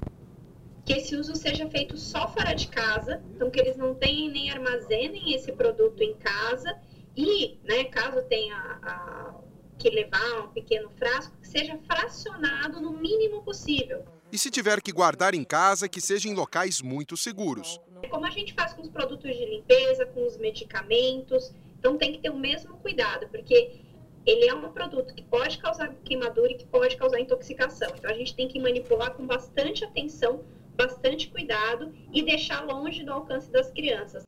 Que 0.85 0.95
esse 0.95 1.17
uso 1.17 1.35
seja 1.35 1.69
feito 1.71 1.97
só 1.97 2.29
fora 2.29 2.53
de 2.53 2.69
casa, 2.69 3.23
então 3.35 3.51
que 3.51 3.61
eles 3.61 3.77
não 3.77 3.95
tenham 3.95 4.31
nem 4.31 4.51
armazenem 4.51 5.33
esse 5.35 5.53
produto 5.53 6.03
em 6.03 6.15
casa 6.15 6.77
e, 7.17 7.59
né, 7.65 7.85
caso 7.85 8.21
tenha 8.25 8.57
a, 8.83 9.35
que 9.79 9.91
levar 9.91 10.41
um 10.41 10.49
pequeno 10.49 10.91
frasco, 10.91 11.35
seja 11.53 11.79
fracionado 11.87 12.81
no 12.81 12.93
mínimo 12.93 13.43
possível. 13.43 14.05
E 14.33 14.39
se 14.39 14.51
tiver 14.51 14.81
que 14.81 14.91
guardar 14.91 15.35
em 15.35 15.45
casa, 15.45 15.89
que 15.89 16.01
seja 16.01 16.27
em 16.29 16.35
locais 16.35 16.81
muito 16.81 17.17
seguros. 17.17 17.79
Como 18.09 18.25
a 18.25 18.31
gente 18.31 18.55
faz 18.55 18.73
com 18.73 18.81
os 18.81 18.89
produtos 18.89 19.37
de 19.37 19.45
limpeza, 19.45 20.07
com 20.07 20.27
os 20.27 20.39
medicamentos, 20.39 21.53
então 21.79 21.99
tem 21.99 22.13
que 22.13 22.19
ter 22.19 22.31
o 22.31 22.39
mesmo 22.39 22.79
cuidado, 22.79 23.29
porque 23.29 23.83
ele 24.25 24.49
é 24.49 24.55
um 24.55 24.73
produto 24.73 25.15
que 25.15 25.23
pode 25.23 25.59
causar 25.59 25.95
queimadura 26.05 26.53
e 26.53 26.57
que 26.57 26.67
pode 26.67 26.97
causar 26.97 27.21
intoxicação. 27.21 27.93
Então 27.97 28.11
a 28.11 28.15
gente 28.15 28.35
tem 28.35 28.49
que 28.49 28.59
manipular 28.59 29.13
com 29.15 29.27
bastante 29.27 29.85
atenção, 29.85 30.45
bastante 30.75 31.29
cuidado 31.29 31.93
e 32.13 32.23
deixar 32.23 32.65
longe 32.65 33.05
do 33.05 33.13
alcance 33.13 33.51
das 33.51 33.71
crianças. 33.71 34.25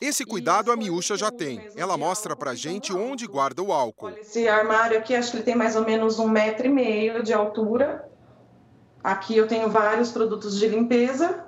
Esse 0.00 0.24
cuidado 0.24 0.72
a 0.72 0.76
Miúcha 0.76 1.14
já 1.14 1.30
tem. 1.30 1.68
Ela 1.76 1.98
mostra 1.98 2.34
pra 2.34 2.54
gente 2.54 2.90
onde 2.90 3.26
guarda 3.26 3.62
o 3.62 3.70
álcool. 3.70 4.08
Esse 4.10 4.48
armário 4.48 4.96
aqui, 4.96 5.14
acho 5.14 5.30
que 5.30 5.36
ele 5.36 5.44
tem 5.44 5.54
mais 5.54 5.76
ou 5.76 5.84
menos 5.84 6.18
um 6.18 6.26
metro 6.26 6.66
e 6.66 6.70
meio 6.70 7.22
de 7.22 7.34
altura. 7.34 8.08
Aqui 9.04 9.36
eu 9.36 9.46
tenho 9.46 9.68
vários 9.68 10.10
produtos 10.10 10.58
de 10.58 10.68
limpeza, 10.68 11.44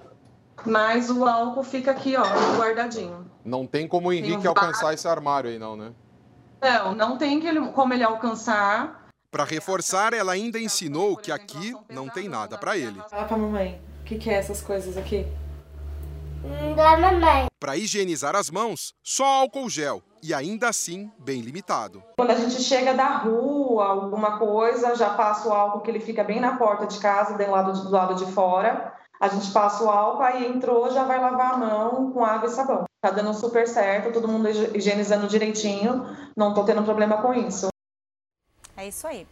mas 0.67 1.09
o 1.11 1.27
álcool 1.27 1.63
fica 1.63 1.93
aqui, 1.93 2.15
ó, 2.15 2.25
guardadinho. 2.59 3.31
Não 3.43 3.67
tem 3.67 3.89
como 3.89 4.11
o 4.11 4.13
Henrique 4.13 4.47
alcançar 4.47 4.93
esse 4.93 5.09
armário 5.09 5.49
aí, 5.49 5.59
não, 5.59 5.75
né? 5.75 5.93
Não, 6.61 6.95
não 6.95 7.19
tem 7.19 7.41
como 7.73 7.95
ele 7.95 8.05
alcançar. 8.05 9.09
Para 9.31 9.45
reforçar, 9.45 10.13
ela 10.13 10.33
ainda 10.33 10.59
ensinou 10.59 11.17
que 11.17 11.33
aqui 11.33 11.75
não 11.89 12.07
tem 12.07 12.29
nada 12.29 12.59
para 12.59 12.77
ele. 12.77 13.01
Fala 13.09 13.25
pra 13.25 13.37
mamãe, 13.37 13.81
o 14.03 14.05
que, 14.05 14.19
que 14.19 14.29
é 14.29 14.35
essas 14.35 14.61
coisas 14.61 14.99
aqui? 14.99 15.27
Da 16.75 16.97
mamãe. 16.97 17.47
Para 17.61 17.77
higienizar 17.77 18.35
as 18.35 18.51
mãos, 18.51 18.93
só 19.03 19.25
álcool 19.25 19.69
gel 19.69 20.03
e 20.23 20.35
ainda 20.35 20.69
assim 20.69 21.11
bem 21.19 21.41
limitado. 21.41 22.03
Quando 22.17 22.31
a 22.31 22.35
gente 22.35 22.61
chega 22.63 22.95
da 22.95 23.19
rua, 23.19 23.87
alguma 23.87 24.39
coisa, 24.39 24.95
já 24.97 25.11
passa 25.11 25.49
o 25.49 25.53
álcool 25.53 25.81
que 25.81 25.91
ele 25.91 26.01
fica 26.01 26.25
bem 26.25 26.41
na 26.41 26.57
porta 26.57 26.87
de 26.87 26.99
casa, 26.99 27.37
do 27.37 27.51
lado 27.51 27.73
de, 27.73 27.83
do 27.83 27.91
lado 27.91 28.15
de 28.15 28.33
fora. 28.33 28.93
A 29.21 29.29
gente 29.29 29.53
passa 29.53 29.85
o 29.85 29.89
álcool, 29.89 30.23
aí 30.23 30.47
entrou, 30.47 30.91
já 30.91 31.05
vai 31.05 31.21
lavar 31.21 31.55
a 31.55 31.57
mão 31.57 32.11
com 32.13 32.25
água 32.25 32.49
e 32.49 32.53
sabão. 32.53 32.85
Tá 33.01 33.11
dando 33.11 33.33
super 33.35 33.69
certo, 33.69 34.13
todo 34.13 34.27
mundo 34.27 34.49
higienizando 34.49 35.29
direitinho, 35.29 36.05
não 36.37 36.55
tô 36.55 36.65
tendo 36.65 36.83
problema 36.83 37.23
com 37.23 37.33
isso. 37.33 37.69
É 38.77 38.89
isso 38.89 39.07
aí. 39.07 39.27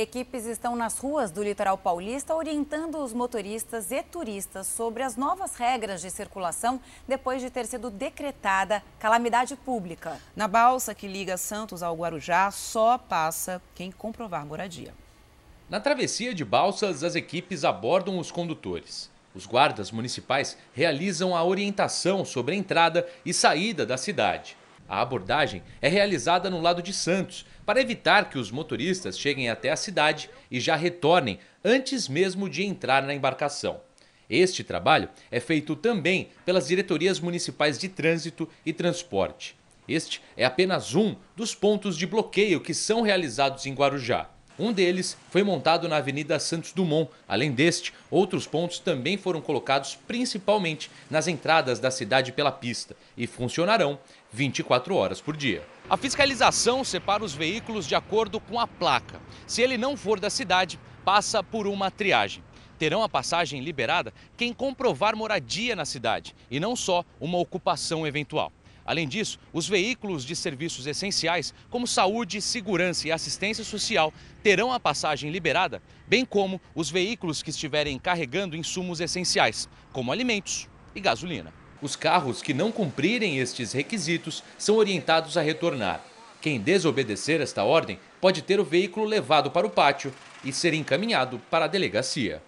Equipes 0.00 0.46
estão 0.46 0.76
nas 0.76 0.96
ruas 0.96 1.32
do 1.32 1.42
litoral 1.42 1.76
paulista 1.76 2.32
orientando 2.32 3.02
os 3.02 3.12
motoristas 3.12 3.90
e 3.90 4.00
turistas 4.00 4.68
sobre 4.68 5.02
as 5.02 5.16
novas 5.16 5.56
regras 5.56 6.00
de 6.00 6.08
circulação 6.08 6.80
depois 7.08 7.42
de 7.42 7.50
ter 7.50 7.66
sido 7.66 7.90
decretada 7.90 8.80
calamidade 9.00 9.56
pública. 9.56 10.20
Na 10.36 10.46
balsa 10.46 10.94
que 10.94 11.08
liga 11.08 11.36
Santos 11.36 11.82
ao 11.82 11.96
Guarujá, 11.96 12.48
só 12.52 12.96
passa 12.96 13.60
quem 13.74 13.90
comprovar 13.90 14.46
moradia. 14.46 14.94
Na 15.68 15.80
travessia 15.80 16.32
de 16.32 16.44
balsas, 16.44 17.02
as 17.02 17.16
equipes 17.16 17.64
abordam 17.64 18.20
os 18.20 18.30
condutores. 18.30 19.10
Os 19.34 19.46
guardas 19.46 19.90
municipais 19.90 20.56
realizam 20.72 21.34
a 21.34 21.42
orientação 21.42 22.24
sobre 22.24 22.54
a 22.54 22.58
entrada 22.58 23.04
e 23.26 23.34
saída 23.34 23.84
da 23.84 23.96
cidade. 23.96 24.56
A 24.88 25.02
abordagem 25.02 25.62
é 25.82 25.88
realizada 25.88 26.48
no 26.48 26.62
lado 26.62 26.80
de 26.80 26.94
Santos, 26.94 27.44
para 27.68 27.82
evitar 27.82 28.30
que 28.30 28.38
os 28.38 28.50
motoristas 28.50 29.18
cheguem 29.18 29.50
até 29.50 29.70
a 29.70 29.76
cidade 29.76 30.30
e 30.50 30.58
já 30.58 30.74
retornem 30.74 31.38
antes 31.62 32.08
mesmo 32.08 32.48
de 32.48 32.64
entrar 32.64 33.02
na 33.02 33.12
embarcação. 33.12 33.82
Este 34.30 34.64
trabalho 34.64 35.10
é 35.30 35.38
feito 35.38 35.76
também 35.76 36.30
pelas 36.46 36.66
diretorias 36.66 37.20
municipais 37.20 37.78
de 37.78 37.86
trânsito 37.90 38.48
e 38.64 38.72
transporte. 38.72 39.54
Este 39.86 40.22
é 40.34 40.46
apenas 40.46 40.94
um 40.94 41.14
dos 41.36 41.54
pontos 41.54 41.98
de 41.98 42.06
bloqueio 42.06 42.58
que 42.58 42.72
são 42.72 43.02
realizados 43.02 43.66
em 43.66 43.74
Guarujá. 43.74 44.30
Um 44.58 44.72
deles 44.72 45.14
foi 45.30 45.42
montado 45.42 45.86
na 45.90 45.98
Avenida 45.98 46.38
Santos 46.38 46.72
Dumont. 46.72 47.10
Além 47.28 47.52
deste, 47.52 47.92
outros 48.10 48.46
pontos 48.46 48.78
também 48.78 49.18
foram 49.18 49.42
colocados 49.42 49.94
principalmente 49.94 50.90
nas 51.10 51.28
entradas 51.28 51.78
da 51.78 51.90
cidade 51.90 52.32
pela 52.32 52.50
pista 52.50 52.96
e 53.14 53.26
funcionarão 53.26 53.98
24 54.32 54.94
horas 54.96 55.20
por 55.20 55.36
dia. 55.36 55.62
A 55.90 55.96
fiscalização 55.96 56.84
separa 56.84 57.24
os 57.24 57.32
veículos 57.32 57.86
de 57.86 57.94
acordo 57.94 58.38
com 58.38 58.60
a 58.60 58.66
placa. 58.66 59.18
Se 59.46 59.62
ele 59.62 59.78
não 59.78 59.96
for 59.96 60.20
da 60.20 60.28
cidade, 60.28 60.78
passa 61.02 61.42
por 61.42 61.66
uma 61.66 61.90
triagem. 61.90 62.44
Terão 62.78 63.02
a 63.02 63.08
passagem 63.08 63.62
liberada 63.62 64.12
quem 64.36 64.52
comprovar 64.52 65.16
moradia 65.16 65.74
na 65.74 65.86
cidade 65.86 66.36
e 66.50 66.60
não 66.60 66.76
só 66.76 67.02
uma 67.18 67.38
ocupação 67.38 68.06
eventual. 68.06 68.52
Além 68.84 69.08
disso, 69.08 69.38
os 69.50 69.66
veículos 69.66 70.26
de 70.26 70.36
serviços 70.36 70.86
essenciais, 70.86 71.54
como 71.70 71.86
saúde, 71.86 72.42
segurança 72.42 73.08
e 73.08 73.12
assistência 73.12 73.64
social, 73.64 74.12
terão 74.42 74.70
a 74.70 74.78
passagem 74.78 75.30
liberada, 75.30 75.82
bem 76.06 76.22
como 76.22 76.60
os 76.74 76.90
veículos 76.90 77.42
que 77.42 77.48
estiverem 77.48 77.98
carregando 77.98 78.56
insumos 78.56 79.00
essenciais, 79.00 79.66
como 79.90 80.12
alimentos 80.12 80.68
e 80.94 81.00
gasolina. 81.00 81.57
Os 81.80 81.94
carros 81.94 82.42
que 82.42 82.52
não 82.52 82.72
cumprirem 82.72 83.38
estes 83.38 83.72
requisitos 83.72 84.42
são 84.56 84.76
orientados 84.76 85.36
a 85.36 85.42
retornar. 85.42 86.02
Quem 86.40 86.60
desobedecer 86.60 87.40
esta 87.40 87.64
ordem 87.64 87.98
pode 88.20 88.42
ter 88.42 88.60
o 88.60 88.64
veículo 88.64 89.06
levado 89.06 89.50
para 89.50 89.66
o 89.66 89.70
pátio 89.70 90.12
e 90.44 90.52
ser 90.52 90.74
encaminhado 90.74 91.40
para 91.50 91.64
a 91.64 91.68
delegacia. 91.68 92.42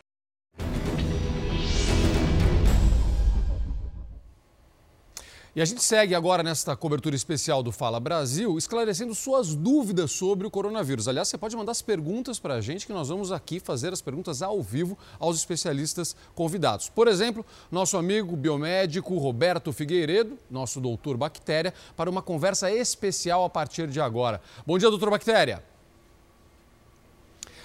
E 5.55 5.61
a 5.61 5.65
gente 5.65 5.83
segue 5.83 6.15
agora 6.15 6.45
nesta 6.45 6.77
cobertura 6.77 7.17
especial 7.17 7.61
do 7.61 7.73
Fala 7.73 7.99
Brasil, 7.99 8.57
esclarecendo 8.57 9.13
suas 9.17 9.53
dúvidas 9.53 10.13
sobre 10.13 10.47
o 10.47 10.51
coronavírus. 10.51 11.09
Aliás, 11.09 11.27
você 11.27 11.37
pode 11.37 11.57
mandar 11.57 11.73
as 11.73 11.83
perguntas 11.83 12.39
para 12.39 12.55
a 12.55 12.61
gente, 12.61 12.87
que 12.87 12.93
nós 12.93 13.09
vamos 13.09 13.33
aqui 13.33 13.59
fazer 13.59 13.93
as 13.93 14.01
perguntas 14.01 14.43
ao 14.43 14.63
vivo 14.63 14.97
aos 15.19 15.37
especialistas 15.37 16.15
convidados. 16.37 16.89
Por 16.89 17.09
exemplo, 17.09 17.45
nosso 17.69 17.97
amigo 17.97 18.37
biomédico 18.37 19.19
Roberto 19.19 19.73
Figueiredo, 19.73 20.39
nosso 20.49 20.81
doutor 20.81 21.17
Bactéria, 21.17 21.75
para 21.97 22.09
uma 22.09 22.23
conversa 22.23 22.71
especial 22.71 23.45
a 23.45 23.51
partir 23.51 23.89
de 23.89 24.01
agora. 24.01 24.41
Bom 24.65 24.79
dia, 24.79 24.89
doutor 24.89 25.11
Bactéria. 25.11 25.70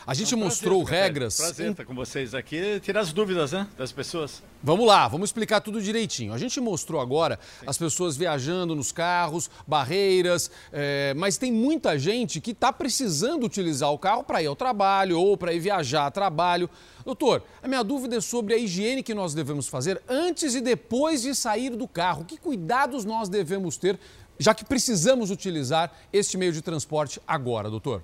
A 0.08 0.14
gente 0.14 0.36
é 0.36 0.38
um 0.38 0.42
mostrou 0.42 0.84
prazer, 0.84 1.04
regras. 1.04 1.38
Prazer 1.38 1.72
estar 1.72 1.84
com 1.84 1.96
vocês 1.96 2.36
aqui, 2.36 2.80
tirar 2.80 3.00
as 3.00 3.12
dúvidas 3.12 3.54
né, 3.54 3.68
das 3.76 3.92
pessoas. 3.92 4.44
Vamos 4.62 4.86
lá, 4.86 5.08
vamos 5.08 5.30
explicar 5.30 5.62
tudo 5.62 5.82
direitinho. 5.82 6.32
A 6.32 6.38
gente 6.38 6.62
mostrou 6.62 7.02
agora 7.02 7.40
Sim. 7.60 7.66
as 7.66 7.76
pessoas 7.76 8.16
viajando 8.16 8.76
nos 8.76 8.92
carros, 8.92 9.50
barreiras, 9.66 10.52
é, 10.72 11.12
mas 11.16 11.38
tem 11.38 11.52
muita 11.52 11.98
gente 11.98 12.40
que 12.40 12.52
está 12.52 12.72
precisando 12.72 13.48
utilizar 13.48 13.92
o 13.92 13.98
carro 13.98 14.24
para 14.24 14.44
ir 14.44 14.46
ao 14.46 14.56
trabalho 14.56 15.20
ou 15.20 15.36
para 15.36 15.52
ir 15.54 15.60
viajar 15.60 16.06
a 16.06 16.12
trabalho. 16.12 16.70
Doutor, 17.04 17.42
a 17.64 17.68
minha 17.68 17.84
dúvida 17.84 18.18
é 18.18 18.22
sobre 18.22 18.54
a 18.54 18.58
higiene 18.60 19.02
que 19.02 19.14
nós 19.16 19.34
devemos 19.34 19.68
fazer 19.68 20.00
antes 20.08 20.54
e 20.54 20.62
depois 20.62 21.24
de 21.24 21.34
sair 21.34 21.72
do 21.72 21.88
carro. 21.88 22.26
Que 22.26 22.38
cuidados 22.38 23.06
nós 23.06 23.28
devemos 23.28 23.76
ter, 23.76 24.00
já 24.38 24.54
que 24.54 24.64
precisamos 24.64 25.32
utilizar 25.32 25.92
este 26.14 26.38
meio 26.38 26.54
de 26.54 26.62
transporte 26.62 27.20
agora, 27.28 27.72
doutor? 27.72 28.04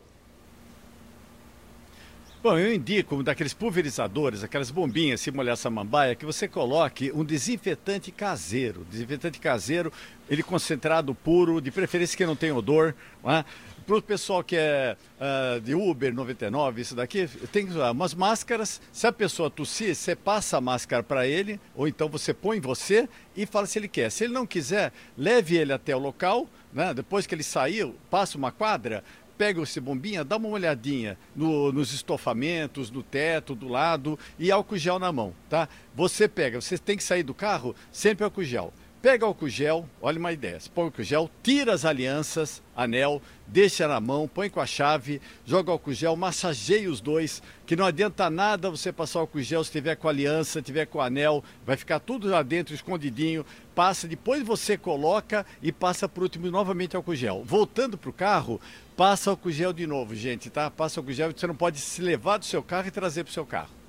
Bom, 2.44 2.58
eu 2.58 2.74
indico 2.74 3.22
daqueles 3.22 3.54
pulverizadores, 3.54 4.44
aquelas 4.44 4.72
bombinhas, 4.72 5.22
se 5.22 5.30
molhar 5.30 5.56
samambaia, 5.56 6.16
que 6.16 6.26
você 6.26 6.48
coloque 6.48 7.12
um 7.14 7.24
desinfetante 7.24 8.12
caseiro. 8.12 8.84
Desinfetante 8.90 9.40
caseiro, 9.40 9.94
ele 10.28 10.42
concentrado 10.42 11.14
puro, 11.14 11.62
de 11.62 11.70
preferência 11.70 12.18
que 12.18 12.26
não 12.26 12.36
tenha 12.36 12.56
odor. 12.56 12.96
É? 13.26 13.46
Para 13.86 13.96
o 13.96 14.02
pessoal 14.02 14.44
que 14.44 14.56
é 14.56 14.98
uh, 15.20 15.62
de 15.62 15.76
Uber 15.76 16.12
99, 16.12 16.82
isso 16.82 16.96
daqui, 16.96 17.28
tem 17.52 17.68
umas 17.92 18.16
máscaras. 18.16 18.82
Se 18.92 19.06
a 19.06 19.12
pessoa 19.12 19.50
tossir, 19.50 19.96
você 19.96 20.16
passa 20.16 20.58
a 20.58 20.62
máscara 20.62 21.04
para 21.04 21.28
ele, 21.28 21.60
ou 21.76 21.88
então 21.88 22.10
você 22.10 22.34
põe 22.34 22.60
você 22.60 23.08
e 23.36 23.46
fala 23.46 23.68
se 23.68 23.78
ele 23.78 23.88
quer. 23.88 24.10
Se 24.10 24.24
ele 24.24 24.34
não 24.34 24.48
quiser, 24.48 24.92
leve 25.16 25.58
ele 25.58 25.74
até 25.74 25.96
o 25.96 26.00
local. 26.00 26.48
Né? 26.74 26.94
Depois 26.94 27.28
que 27.28 27.36
ele 27.36 27.44
saiu, 27.44 27.96
passa 28.10 28.38
uma 28.38 28.52
quadra, 28.52 29.04
pega 29.42 29.60
esse 29.64 29.80
bombinha, 29.80 30.24
dá 30.24 30.38
uma 30.38 30.50
olhadinha 30.50 31.18
no, 31.36 31.72
nos 31.72 31.92
estofamentos, 31.92 32.92
no 32.92 33.02
teto, 33.02 33.56
do 33.56 33.68
lado 33.68 34.20
e 34.38 34.52
álcool 34.52 34.78
gel 34.78 35.00
na 35.00 35.12
mão, 35.12 35.34
tá? 35.50 35.68
Você 35.96 36.28
pega, 36.28 36.62
você 36.62 36.78
tem 36.78 36.96
que 36.96 37.04
sair 37.04 37.24
do 37.24 37.34
carro 37.34 37.76
sempre 37.92 38.24
álcool 38.24 38.44
gel. 38.44 38.72
Pega 39.02 39.26
álcool 39.26 39.50
gel, 39.50 39.90
olha 40.00 40.20
uma 40.20 40.32
ideia, 40.32 40.60
põe 40.76 40.86
álcool 40.86 41.02
gel, 41.02 41.28
tira 41.42 41.74
as 41.74 41.86
alianças, 41.86 42.62
anel, 42.76 43.20
deixa 43.48 43.88
na 43.88 44.00
mão, 44.00 44.28
põe 44.28 44.48
com 44.48 44.60
a 44.60 44.66
chave, 44.68 45.20
joga 45.44 45.72
álcool 45.72 45.92
gel, 45.92 46.16
massageia 46.16 46.88
os 46.88 47.02
dois, 47.02 47.42
que 47.66 47.76
não 47.76 47.84
adianta 47.84 48.30
nada 48.30 48.70
você 48.70 48.92
passar 48.92 49.22
álcool 49.22 49.42
gel 49.42 49.64
se 49.64 49.72
tiver 49.72 49.96
com 49.96 50.08
aliança, 50.08 50.62
tiver 50.62 50.86
com 50.86 51.00
o 51.00 51.02
anel, 51.02 51.44
vai 51.66 51.76
ficar 51.76 52.00
tudo 52.00 52.30
lá 52.30 52.44
dentro 52.44 52.76
escondidinho, 52.76 53.44
passa, 53.74 54.08
depois 54.08 54.44
você 54.44 54.78
coloca 54.78 55.48
e 55.64 55.72
passa 55.72 56.08
por 56.08 56.22
último 56.22 56.52
novamente 56.52 56.96
álcool 56.96 57.16
gel. 57.16 57.44
Voltando 57.44 57.98
para 57.98 58.12
o 58.12 58.14
carro, 58.14 58.62
passa 58.96 59.32
álcool 59.32 59.50
gel 59.50 59.74
de 59.74 59.88
novo, 59.88 60.14
gente, 60.14 60.48
tá? 60.52 60.70
Passa 60.70 61.00
álcool 61.00 61.12
gel, 61.12 61.32
você 61.36 61.48
não 61.48 61.56
pode 61.56 61.80
se 61.80 62.04
levar 62.04 62.38
do 62.38 62.46
seu 62.46 62.62
carro 62.62 62.88
e 62.88 62.92
trazer 62.92 63.24
para 63.24 63.32
o 63.32 63.34
seu 63.34 63.48
carro. 63.48 63.81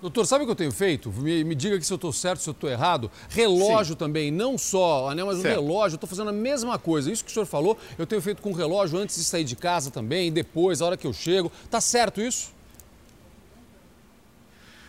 Doutor, 0.00 0.26
sabe 0.26 0.44
o 0.44 0.46
que 0.46 0.52
eu 0.52 0.56
tenho 0.56 0.72
feito? 0.72 1.10
Me, 1.10 1.42
me 1.42 1.54
diga 1.54 1.80
se 1.80 1.92
eu 1.92 1.96
estou 1.96 2.12
certo, 2.12 2.40
se 2.40 2.48
eu 2.48 2.52
estou 2.52 2.68
errado. 2.68 3.10
Relógio 3.30 3.94
Sim. 3.94 3.98
também, 3.98 4.30
não 4.30 4.58
só 4.58 5.08
anel, 5.08 5.26
mas 5.26 5.38
certo. 5.38 5.58
um 5.58 5.62
relógio. 5.62 5.94
Eu 5.94 5.96
estou 5.96 6.08
fazendo 6.08 6.28
a 6.28 6.32
mesma 6.32 6.78
coisa. 6.78 7.10
Isso 7.10 7.24
que 7.24 7.30
o 7.30 7.34
senhor 7.34 7.46
falou, 7.46 7.78
eu 7.98 8.06
tenho 8.06 8.20
feito 8.20 8.42
com 8.42 8.52
relógio 8.52 8.98
antes 8.98 9.16
de 9.16 9.24
sair 9.24 9.44
de 9.44 9.56
casa 9.56 9.90
também, 9.90 10.30
depois, 10.30 10.82
a 10.82 10.86
hora 10.86 10.96
que 10.96 11.06
eu 11.06 11.12
chego. 11.12 11.50
Tá 11.70 11.80
certo 11.80 12.20
isso? 12.20 12.55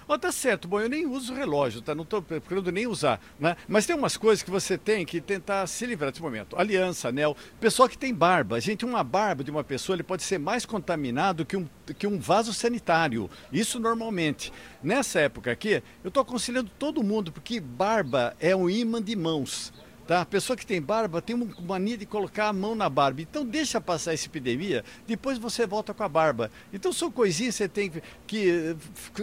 Oh, 0.10 0.18
tá 0.18 0.32
certo, 0.32 0.70
bom, 0.70 0.80
eu 0.80 0.88
nem 0.88 1.06
uso 1.06 1.34
relógio, 1.34 1.82
tá? 1.82 1.94
Não 1.94 2.04
estou 2.04 2.22
procurando 2.22 2.72
nem 2.72 2.88
usar, 2.88 3.20
né? 3.38 3.58
Mas 3.68 3.86
tem 3.86 3.94
umas 3.94 4.16
coisas 4.16 4.42
que 4.42 4.50
você 4.50 4.78
tem 4.78 5.06
que 5.06 5.20
tentar 5.20 5.68
se 5.68 5.86
livrar 5.86 6.12
desse 6.12 6.22
momento. 6.22 6.58
Aliança, 6.58 7.10
anel. 7.10 7.36
Pessoal 7.60 7.90
que 7.90 7.98
tem 7.98 8.14
barba. 8.14 8.62
Gente, 8.62 8.86
uma 8.86 9.04
barba 9.04 9.44
de 9.44 9.52
uma 9.52 9.66
pessoa 9.66 9.98
ele 9.98 10.04
pode 10.04 10.24
ser 10.24 10.38
mais 10.38 10.66
contaminado 10.66 11.46
que 11.46 11.58
um, 11.58 11.68
que 11.98 12.08
um 12.08 12.18
vaso 12.20 12.54
sanitário. 12.54 13.30
Isso 13.52 13.82
normalmente. 13.82 14.54
Nessa 14.82 15.20
época 15.20 15.52
aqui, 15.52 15.84
eu 16.02 16.08
estou 16.08 16.22
aconselhando 16.22 16.72
todo 16.80 17.04
mundo, 17.04 17.30
porque 17.30 17.60
barba 17.60 18.34
é 18.40 18.56
um 18.56 18.70
imã 18.70 19.04
de 19.04 19.14
mãos. 19.14 19.74
Tá? 20.08 20.22
A 20.22 20.26
pessoa 20.26 20.56
que 20.56 20.66
tem 20.66 20.82
barba 20.82 21.22
tem 21.22 21.36
uma 21.36 21.48
mania 21.60 21.98
de 21.98 22.06
colocar 22.06 22.48
a 22.48 22.54
mão 22.54 22.74
na 22.74 22.88
barba. 22.88 23.22
Então 23.22 23.46
deixa 23.46 23.82
passar 23.82 24.14
essa 24.14 24.26
epidemia, 24.26 24.86
depois 25.06 25.38
você 25.38 25.68
volta 25.68 25.94
com 25.94 26.02
a 26.02 26.08
barba. 26.08 26.50
Então 26.72 26.94
são 26.94 27.12
coisinhas 27.12 27.56
que 27.56 27.64
você 27.64 27.68
tem 27.68 27.92
que, 28.26 28.78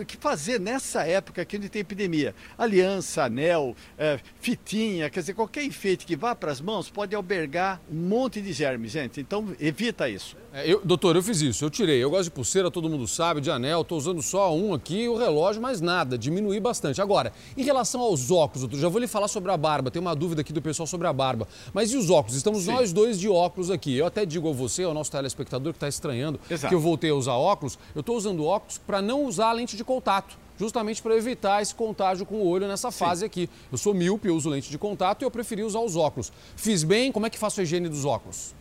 que 0.06 0.16
fazer 0.18 0.60
nessa 0.60 1.02
época 1.04 1.40
aqui 1.40 1.56
onde 1.56 1.70
tem 1.70 1.80
epidemia. 1.80 2.34
Aliança, 2.58 3.24
anel, 3.24 3.74
é, 3.96 4.20
fitinha, 4.40 5.08
quer 5.08 5.20
dizer, 5.20 5.32
qualquer 5.32 5.64
enfeite 5.64 6.04
que 6.04 6.16
vá 6.16 6.34
para 6.34 6.52
as 6.52 6.60
mãos 6.60 6.90
pode 6.90 7.14
albergar 7.14 7.80
um 7.90 7.96
monte 7.96 8.42
de 8.42 8.52
germes, 8.52 8.92
gente. 8.92 9.20
Então 9.20 9.56
evita 9.58 10.06
isso. 10.06 10.36
É, 10.52 10.70
eu, 10.70 10.82
doutor, 10.84 11.16
eu 11.16 11.22
fiz 11.22 11.40
isso, 11.40 11.64
eu 11.64 11.70
tirei. 11.70 12.04
Eu 12.04 12.10
gosto 12.10 12.24
de 12.24 12.30
pulseira, 12.30 12.70
todo 12.70 12.90
mundo 12.90 13.08
sabe, 13.08 13.40
de 13.40 13.50
anel, 13.50 13.80
estou 13.80 13.96
usando 13.96 14.20
só 14.20 14.54
um 14.54 14.74
aqui, 14.74 15.08
o 15.08 15.16
relógio, 15.16 15.62
mais 15.62 15.80
nada, 15.80 16.18
diminui 16.18 16.60
bastante. 16.60 17.00
Agora, 17.00 17.32
em 17.56 17.64
relação 17.64 18.02
aos 18.02 18.30
óculos, 18.30 18.60
doutor, 18.60 18.78
já 18.78 18.88
vou 18.88 19.00
lhe 19.00 19.08
falar 19.08 19.28
sobre 19.28 19.50
a 19.50 19.56
barba, 19.56 19.90
tem 19.90 20.00
uma 20.00 20.14
dúvida 20.14 20.42
aqui 20.42 20.52
do 20.52 20.60
pessoal 20.60 20.73
sobre 20.74 21.06
a 21.06 21.12
barba. 21.12 21.46
Mas 21.72 21.92
e 21.92 21.96
os 21.96 22.10
óculos? 22.10 22.36
Estamos 22.36 22.64
Sim. 22.64 22.72
nós 22.72 22.92
dois 22.92 23.18
de 23.18 23.28
óculos 23.28 23.70
aqui. 23.70 23.96
Eu 23.96 24.06
até 24.06 24.26
digo 24.26 24.48
a 24.48 24.52
você, 24.52 24.82
ao 24.82 24.92
nosso 24.92 25.10
telespectador 25.10 25.72
que 25.72 25.76
está 25.76 25.88
estranhando, 25.88 26.40
Exato. 26.50 26.68
que 26.68 26.74
eu 26.74 26.80
voltei 26.80 27.10
a 27.10 27.14
usar 27.14 27.34
óculos, 27.34 27.78
eu 27.94 28.00
estou 28.00 28.16
usando 28.16 28.44
óculos 28.44 28.78
para 28.78 29.00
não 29.00 29.24
usar 29.24 29.48
a 29.48 29.52
lente 29.52 29.76
de 29.76 29.84
contato 29.84 30.36
justamente 30.58 31.02
para 31.02 31.16
evitar 31.16 31.60
esse 31.62 31.74
contágio 31.74 32.24
com 32.24 32.36
o 32.36 32.46
olho 32.46 32.68
nessa 32.68 32.90
Sim. 32.90 32.98
fase 32.98 33.24
aqui. 33.24 33.50
Eu 33.70 33.78
sou 33.78 33.92
míope, 33.92 34.28
eu 34.28 34.36
uso 34.36 34.48
lente 34.48 34.70
de 34.70 34.78
contato 34.78 35.22
e 35.22 35.24
eu 35.24 35.30
preferi 35.30 35.62
usar 35.62 35.80
os 35.80 35.96
óculos. 35.96 36.32
Fiz 36.56 36.84
bem? 36.84 37.10
Como 37.10 37.26
é 37.26 37.30
que 37.30 37.38
faço 37.38 37.60
a 37.60 37.62
higiene 37.62 37.88
dos 37.88 38.04
óculos? 38.04 38.54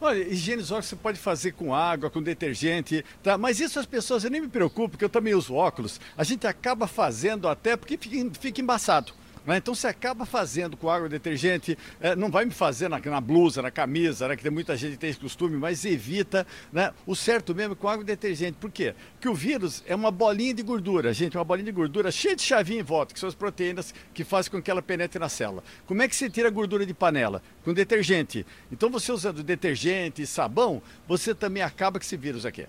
Olha, 0.00 0.18
higiene 0.28 0.60
dos 0.60 0.70
óculos 0.70 0.86
você 0.86 0.96
pode 0.96 1.18
fazer 1.18 1.52
com 1.52 1.74
água, 1.74 2.10
com 2.10 2.22
detergente, 2.22 3.04
tá? 3.22 3.38
Mas 3.38 3.60
isso 3.60 3.78
as 3.78 3.86
pessoas, 3.86 4.24
eu 4.24 4.30
nem 4.30 4.42
me 4.42 4.48
preocupo, 4.48 4.90
porque 4.90 5.04
eu 5.04 5.08
também 5.08 5.34
uso 5.34 5.54
óculos. 5.54 5.98
A 6.16 6.22
gente 6.22 6.46
acaba 6.46 6.86
fazendo 6.86 7.48
até 7.48 7.76
porque 7.76 7.96
fica, 7.96 8.30
fica 8.38 8.60
embaçado. 8.60 9.12
Né? 9.46 9.58
Então 9.58 9.74
você 9.74 9.86
acaba 9.86 10.26
fazendo 10.26 10.76
com 10.76 10.90
água 10.90 11.08
detergente, 11.08 11.78
é, 12.00 12.16
não 12.16 12.30
vai 12.30 12.44
me 12.44 12.50
fazer 12.50 12.88
na, 12.88 12.98
na 12.98 13.20
blusa, 13.20 13.62
na 13.62 13.70
camisa, 13.70 14.26
né? 14.28 14.36
que 14.36 14.42
tem 14.42 14.50
muita 14.50 14.76
gente 14.76 14.92
que 14.92 14.98
tem 14.98 15.10
esse 15.10 15.20
costume, 15.20 15.56
mas 15.56 15.84
evita 15.84 16.46
né? 16.72 16.92
o 17.06 17.14
certo 17.14 17.54
mesmo 17.54 17.74
é 17.74 17.76
com 17.76 17.88
água 17.88 18.04
detergente. 18.04 18.58
Por 18.60 18.70
quê? 18.70 18.94
Porque 19.12 19.28
o 19.28 19.34
vírus 19.34 19.84
é 19.86 19.94
uma 19.94 20.10
bolinha 20.10 20.52
de 20.52 20.62
gordura, 20.62 21.12
gente, 21.12 21.36
uma 21.36 21.44
bolinha 21.44 21.66
de 21.66 21.72
gordura 21.72 22.10
cheia 22.10 22.34
de 22.34 22.42
chavinha 22.42 22.80
em 22.80 22.84
volta, 22.84 23.14
que 23.14 23.20
são 23.20 23.28
as 23.28 23.34
proteínas 23.34 23.94
que 24.12 24.24
fazem 24.24 24.50
com 24.50 24.60
que 24.60 24.70
ela 24.70 24.82
penetre 24.82 25.18
na 25.18 25.28
célula. 25.28 25.62
Como 25.86 26.02
é 26.02 26.08
que 26.08 26.16
se 26.16 26.28
tira 26.28 26.48
a 26.48 26.50
gordura 26.50 26.84
de 26.84 26.92
panela? 26.92 27.42
Com 27.64 27.72
detergente. 27.72 28.44
Então 28.72 28.90
você 28.90 29.12
usando 29.12 29.42
detergente 29.42 30.22
e 30.22 30.26
sabão, 30.26 30.82
você 31.06 31.34
também 31.34 31.62
acaba 31.62 31.98
com 31.98 32.04
esse 32.04 32.16
vírus 32.16 32.44
aqui. 32.44 32.66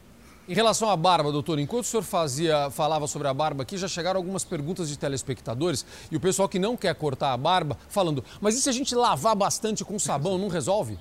Em 0.47 0.53
relação 0.53 0.89
à 0.89 0.95
barba, 0.95 1.29
doutor, 1.29 1.59
enquanto 1.59 1.83
o 1.83 1.87
senhor 1.87 2.03
fazia, 2.03 2.69
falava 2.71 3.05
sobre 3.05 3.27
a 3.27 3.33
barba 3.33 3.63
aqui, 3.63 3.77
já 3.77 3.87
chegaram 3.87 4.17
algumas 4.17 4.45
perguntas 4.45 4.87
de 4.87 4.97
telespectadores 4.97 5.85
e 6.09 6.15
o 6.15 6.21
pessoal 6.21 6.47
que 6.47 6.57
não 6.57 6.77
quer 6.77 6.95
cortar 6.95 7.33
a 7.33 7.37
barba 7.37 7.77
falando, 7.89 8.23
mas 8.39 8.55
e 8.55 8.61
se 8.61 8.69
a 8.69 8.71
gente 8.71 8.95
lavar 8.95 9.35
bastante 9.35 9.83
com 9.83 9.99
sabão, 9.99 10.37
não 10.37 10.47
resolve? 10.47 10.97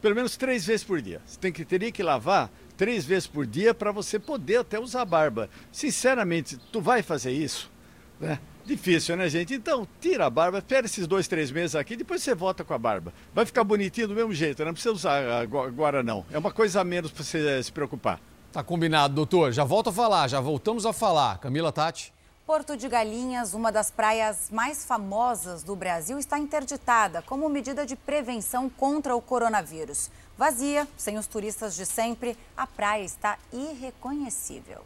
Pelo 0.00 0.14
menos 0.14 0.38
três 0.38 0.64
vezes 0.64 0.84
por 0.84 1.02
dia. 1.02 1.20
Você 1.26 1.38
tem 1.38 1.52
que, 1.52 1.66
teria 1.66 1.92
que 1.92 2.02
lavar 2.02 2.50
três 2.78 3.04
vezes 3.04 3.26
por 3.26 3.46
dia 3.46 3.74
para 3.74 3.92
você 3.92 4.18
poder 4.18 4.56
até 4.56 4.80
usar 4.80 5.04
barba. 5.04 5.50
Sinceramente, 5.70 6.56
tu 6.72 6.80
vai 6.80 7.02
fazer 7.02 7.30
isso? 7.30 7.70
Né? 8.18 8.38
Difícil, 8.64 9.16
né, 9.16 9.28
gente? 9.28 9.54
Então, 9.54 9.86
tira 10.00 10.26
a 10.26 10.30
barba, 10.30 10.58
espera 10.58 10.86
esses 10.86 11.06
dois, 11.06 11.26
três 11.26 11.50
meses 11.50 11.74
aqui, 11.74 11.96
depois 11.96 12.22
você 12.22 12.34
volta 12.34 12.62
com 12.62 12.72
a 12.72 12.78
barba. 12.78 13.12
Vai 13.34 13.44
ficar 13.44 13.64
bonitinho 13.64 14.08
do 14.08 14.14
mesmo 14.14 14.32
jeito, 14.32 14.64
não 14.64 14.72
precisa 14.72 14.94
usar 14.94 15.42
agora, 15.42 16.02
não. 16.02 16.24
É 16.30 16.38
uma 16.38 16.52
coisa 16.52 16.80
a 16.80 16.84
menos 16.84 17.10
para 17.10 17.24
você 17.24 17.62
se 17.62 17.72
preocupar. 17.72 18.20
Tá 18.52 18.62
combinado, 18.62 19.14
doutor. 19.14 19.52
Já 19.52 19.64
volto 19.64 19.90
a 19.90 19.92
falar, 19.92 20.28
já 20.28 20.40
voltamos 20.40 20.86
a 20.86 20.92
falar. 20.92 21.38
Camila 21.38 21.72
Tati. 21.72 22.12
Porto 22.46 22.76
de 22.76 22.88
Galinhas, 22.88 23.54
uma 23.54 23.72
das 23.72 23.90
praias 23.90 24.50
mais 24.50 24.84
famosas 24.84 25.62
do 25.62 25.74
Brasil, 25.74 26.18
está 26.18 26.38
interditada 26.38 27.22
como 27.22 27.48
medida 27.48 27.86
de 27.86 27.96
prevenção 27.96 28.68
contra 28.68 29.16
o 29.16 29.22
coronavírus. 29.22 30.10
Vazia, 30.36 30.86
sem 30.96 31.18
os 31.18 31.26
turistas 31.26 31.74
de 31.74 31.86
sempre, 31.86 32.36
a 32.56 32.66
praia 32.66 33.04
está 33.04 33.38
irreconhecível. 33.52 34.84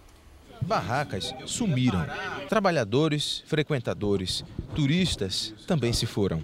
Barracas 0.62 1.34
sumiram. 1.46 2.06
Trabalhadores, 2.48 3.42
frequentadores, 3.46 4.44
turistas 4.74 5.54
também 5.66 5.92
se 5.92 6.06
foram. 6.06 6.42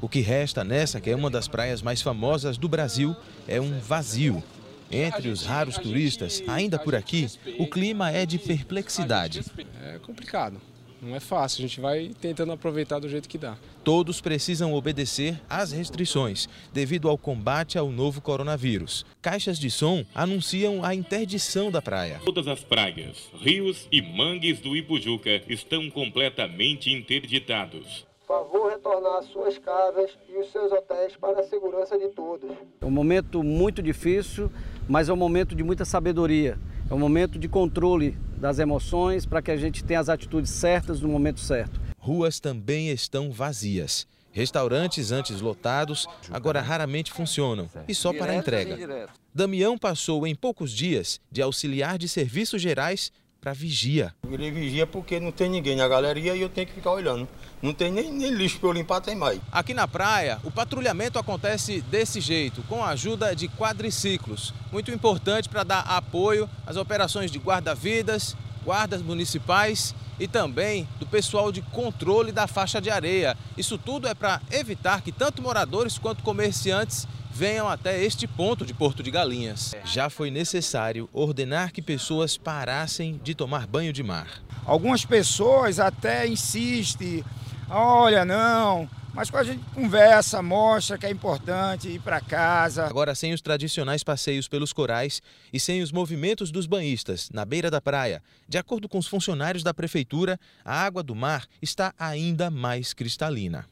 O 0.00 0.08
que 0.08 0.20
resta 0.20 0.62
nessa, 0.62 1.00
que 1.00 1.10
é 1.10 1.16
uma 1.16 1.30
das 1.30 1.48
praias 1.48 1.82
mais 1.82 2.00
famosas 2.00 2.56
do 2.56 2.68
Brasil, 2.68 3.16
é 3.46 3.60
um 3.60 3.78
vazio. 3.80 4.42
Entre 4.90 5.28
os 5.28 5.44
raros 5.44 5.76
turistas, 5.76 6.42
ainda 6.46 6.78
por 6.78 6.94
aqui, 6.94 7.28
o 7.58 7.66
clima 7.66 8.10
é 8.10 8.24
de 8.24 8.38
perplexidade. 8.38 9.44
É 9.82 9.98
complicado. 9.98 10.60
Não 11.00 11.14
é 11.14 11.20
fácil, 11.20 11.64
a 11.64 11.68
gente 11.68 11.80
vai 11.80 12.10
tentando 12.20 12.52
aproveitar 12.52 12.98
do 12.98 13.08
jeito 13.08 13.28
que 13.28 13.38
dá. 13.38 13.56
Todos 13.84 14.20
precisam 14.20 14.74
obedecer 14.74 15.40
às 15.48 15.72
restrições 15.72 16.48
devido 16.72 17.08
ao 17.08 17.16
combate 17.16 17.78
ao 17.78 17.90
novo 17.90 18.20
coronavírus. 18.20 19.06
Caixas 19.22 19.58
de 19.58 19.70
som 19.70 20.04
anunciam 20.14 20.84
a 20.84 20.94
interdição 20.94 21.70
da 21.70 21.80
praia. 21.80 22.20
Todas 22.24 22.48
as 22.48 22.60
praias, 22.60 23.28
rios 23.40 23.88
e 23.90 24.02
mangues 24.02 24.60
do 24.60 24.76
Ipujuca 24.76 25.42
estão 25.48 25.88
completamente 25.90 26.90
interditados. 26.90 28.06
Favor 28.26 28.70
retornar 28.70 29.20
às 29.20 29.26
suas 29.26 29.56
casas 29.56 30.10
e 30.28 30.36
os 30.36 30.52
seus 30.52 30.70
hotéis 30.70 31.16
para 31.16 31.40
a 31.40 31.44
segurança 31.44 31.98
de 31.98 32.08
todos. 32.08 32.50
É 32.78 32.84
um 32.84 32.90
momento 32.90 33.42
muito 33.42 33.82
difícil, 33.82 34.50
mas 34.86 35.08
é 35.08 35.12
um 35.12 35.16
momento 35.16 35.54
de 35.54 35.62
muita 35.62 35.86
sabedoria. 35.86 36.58
É 36.90 36.94
um 36.94 36.98
momento 36.98 37.38
de 37.38 37.48
controle 37.48 38.16
das 38.38 38.58
emoções 38.58 39.26
para 39.26 39.42
que 39.42 39.50
a 39.50 39.56
gente 39.56 39.84
tenha 39.84 40.00
as 40.00 40.08
atitudes 40.08 40.50
certas 40.50 41.02
no 41.02 41.08
momento 41.08 41.38
certo. 41.38 41.78
Ruas 41.98 42.40
também 42.40 42.88
estão 42.90 43.30
vazias. 43.30 44.06
Restaurantes 44.32 45.12
antes 45.12 45.40
lotados 45.42 46.06
agora 46.30 46.62
raramente 46.62 47.12
funcionam 47.12 47.68
e 47.86 47.94
só 47.94 48.12
para 48.12 48.34
entrega. 48.34 49.08
Damião 49.34 49.76
passou 49.76 50.26
em 50.26 50.34
poucos 50.34 50.72
dias 50.72 51.20
de 51.30 51.42
auxiliar 51.42 51.98
de 51.98 52.08
serviços 52.08 52.62
gerais 52.62 53.12
para 53.38 53.52
vigia. 53.52 54.14
Ele 54.30 54.50
vigia 54.50 54.86
porque 54.86 55.20
não 55.20 55.30
tem 55.30 55.50
ninguém 55.50 55.76
na 55.76 55.86
galeria 55.86 56.34
e 56.34 56.40
eu 56.40 56.48
tenho 56.48 56.66
que 56.66 56.72
ficar 56.72 56.92
olhando. 56.92 57.28
Não 57.60 57.72
tem 57.72 57.90
nem, 57.90 58.12
nem 58.12 58.30
lixo 58.30 58.58
para 58.60 58.68
eu 58.68 58.72
limpar, 58.72 59.00
tem 59.00 59.16
mais. 59.16 59.40
Aqui 59.50 59.74
na 59.74 59.88
praia, 59.88 60.38
o 60.44 60.50
patrulhamento 60.50 61.18
acontece 61.18 61.80
desse 61.80 62.20
jeito, 62.20 62.62
com 62.68 62.84
a 62.84 62.90
ajuda 62.90 63.34
de 63.34 63.48
quadriciclos. 63.48 64.54
Muito 64.70 64.92
importante 64.92 65.48
para 65.48 65.64
dar 65.64 65.80
apoio 65.80 66.48
às 66.66 66.76
operações 66.76 67.30
de 67.30 67.38
guarda-vidas, 67.38 68.36
guardas 68.64 69.02
municipais 69.02 69.94
e 70.20 70.28
também 70.28 70.86
do 71.00 71.06
pessoal 71.06 71.50
de 71.50 71.62
controle 71.62 72.30
da 72.30 72.46
faixa 72.46 72.80
de 72.80 72.90
areia. 72.90 73.36
Isso 73.56 73.76
tudo 73.76 74.06
é 74.06 74.14
para 74.14 74.40
evitar 74.50 75.02
que 75.02 75.10
tanto 75.10 75.42
moradores 75.42 75.98
quanto 75.98 76.22
comerciantes 76.22 77.08
venham 77.30 77.68
até 77.68 78.02
este 78.02 78.26
ponto 78.26 78.66
de 78.66 78.74
Porto 78.74 79.02
de 79.02 79.10
Galinhas. 79.10 79.74
Já 79.84 80.10
foi 80.10 80.30
necessário 80.30 81.08
ordenar 81.12 81.72
que 81.72 81.80
pessoas 81.80 82.36
parassem 82.36 83.20
de 83.22 83.34
tomar 83.34 83.66
banho 83.66 83.92
de 83.92 84.02
mar. 84.02 84.42
Algumas 84.66 85.04
pessoas 85.04 85.78
até 85.78 86.26
insistem, 86.26 87.24
olha, 87.70 88.24
não, 88.24 88.88
mas 89.14 89.30
quando 89.30 89.40
a 89.42 89.52
gente 89.52 89.64
conversa, 89.74 90.40
mostra 90.42 90.96
que 90.96 91.06
é 91.06 91.10
importante 91.10 91.88
ir 91.88 92.00
para 92.00 92.20
casa. 92.20 92.86
Agora, 92.86 93.14
sem 93.14 93.32
os 93.32 93.40
tradicionais 93.40 94.04
passeios 94.04 94.46
pelos 94.46 94.72
corais 94.72 95.20
e 95.52 95.58
sem 95.58 95.82
os 95.82 95.90
movimentos 95.90 96.50
dos 96.50 96.66
banhistas 96.66 97.28
na 97.32 97.44
beira 97.44 97.70
da 97.70 97.80
praia, 97.80 98.22
de 98.48 98.58
acordo 98.58 98.88
com 98.88 98.98
os 98.98 99.08
funcionários 99.08 99.62
da 99.62 99.74
prefeitura, 99.74 100.38
a 100.64 100.84
água 100.84 101.02
do 101.02 101.14
mar 101.14 101.46
está 101.60 101.92
ainda 101.98 102.50
mais 102.50 102.92
cristalina. 102.92 103.66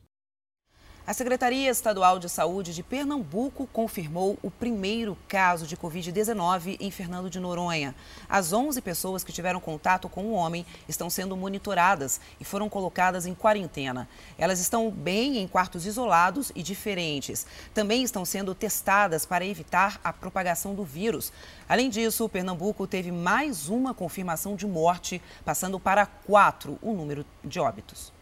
A 1.06 1.14
Secretaria 1.14 1.70
Estadual 1.70 2.18
de 2.18 2.28
Saúde 2.28 2.74
de 2.74 2.82
Pernambuco 2.82 3.68
confirmou 3.72 4.36
o 4.42 4.50
primeiro 4.50 5.16
caso 5.28 5.64
de 5.64 5.76
Covid-19 5.76 6.78
em 6.80 6.90
Fernando 6.90 7.30
de 7.30 7.38
Noronha. 7.38 7.94
As 8.28 8.52
11 8.52 8.82
pessoas 8.82 9.22
que 9.22 9.32
tiveram 9.32 9.60
contato 9.60 10.08
com 10.08 10.24
o 10.24 10.32
homem 10.32 10.66
estão 10.88 11.08
sendo 11.08 11.36
monitoradas 11.36 12.20
e 12.40 12.44
foram 12.44 12.68
colocadas 12.68 13.24
em 13.24 13.36
quarentena. 13.36 14.08
Elas 14.36 14.58
estão 14.58 14.90
bem 14.90 15.38
em 15.38 15.46
quartos 15.46 15.86
isolados 15.86 16.50
e 16.56 16.60
diferentes. 16.60 17.46
Também 17.72 18.02
estão 18.02 18.24
sendo 18.24 18.52
testadas 18.52 19.24
para 19.24 19.46
evitar 19.46 20.00
a 20.02 20.12
propagação 20.12 20.74
do 20.74 20.82
vírus. 20.82 21.32
Além 21.68 21.88
disso, 21.88 22.28
Pernambuco 22.28 22.84
teve 22.84 23.12
mais 23.12 23.68
uma 23.68 23.94
confirmação 23.94 24.56
de 24.56 24.66
morte, 24.66 25.22
passando 25.44 25.78
para 25.78 26.04
quatro 26.04 26.80
o 26.82 26.92
número 26.92 27.24
de 27.44 27.60
óbitos. 27.60 28.15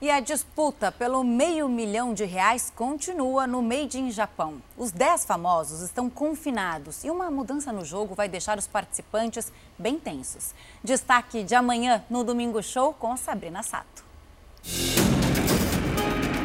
E 0.00 0.12
a 0.12 0.20
disputa 0.20 0.92
pelo 0.92 1.24
meio 1.24 1.68
milhão 1.68 2.14
de 2.14 2.24
reais 2.24 2.72
continua 2.76 3.48
no 3.48 3.60
Made 3.60 3.98
in 3.98 4.12
Japão. 4.12 4.62
Os 4.76 4.92
10 4.92 5.24
famosos 5.24 5.80
estão 5.80 6.08
confinados 6.08 7.02
e 7.02 7.10
uma 7.10 7.28
mudança 7.32 7.72
no 7.72 7.84
jogo 7.84 8.14
vai 8.14 8.28
deixar 8.28 8.58
os 8.58 8.66
participantes 8.68 9.52
bem 9.76 9.98
tensos. 9.98 10.54
Destaque 10.84 11.42
de 11.42 11.56
amanhã 11.56 12.04
no 12.08 12.22
Domingo 12.22 12.62
Show 12.62 12.94
com 12.94 13.10
a 13.10 13.16
Sabrina 13.16 13.60
Sato. 13.64 14.04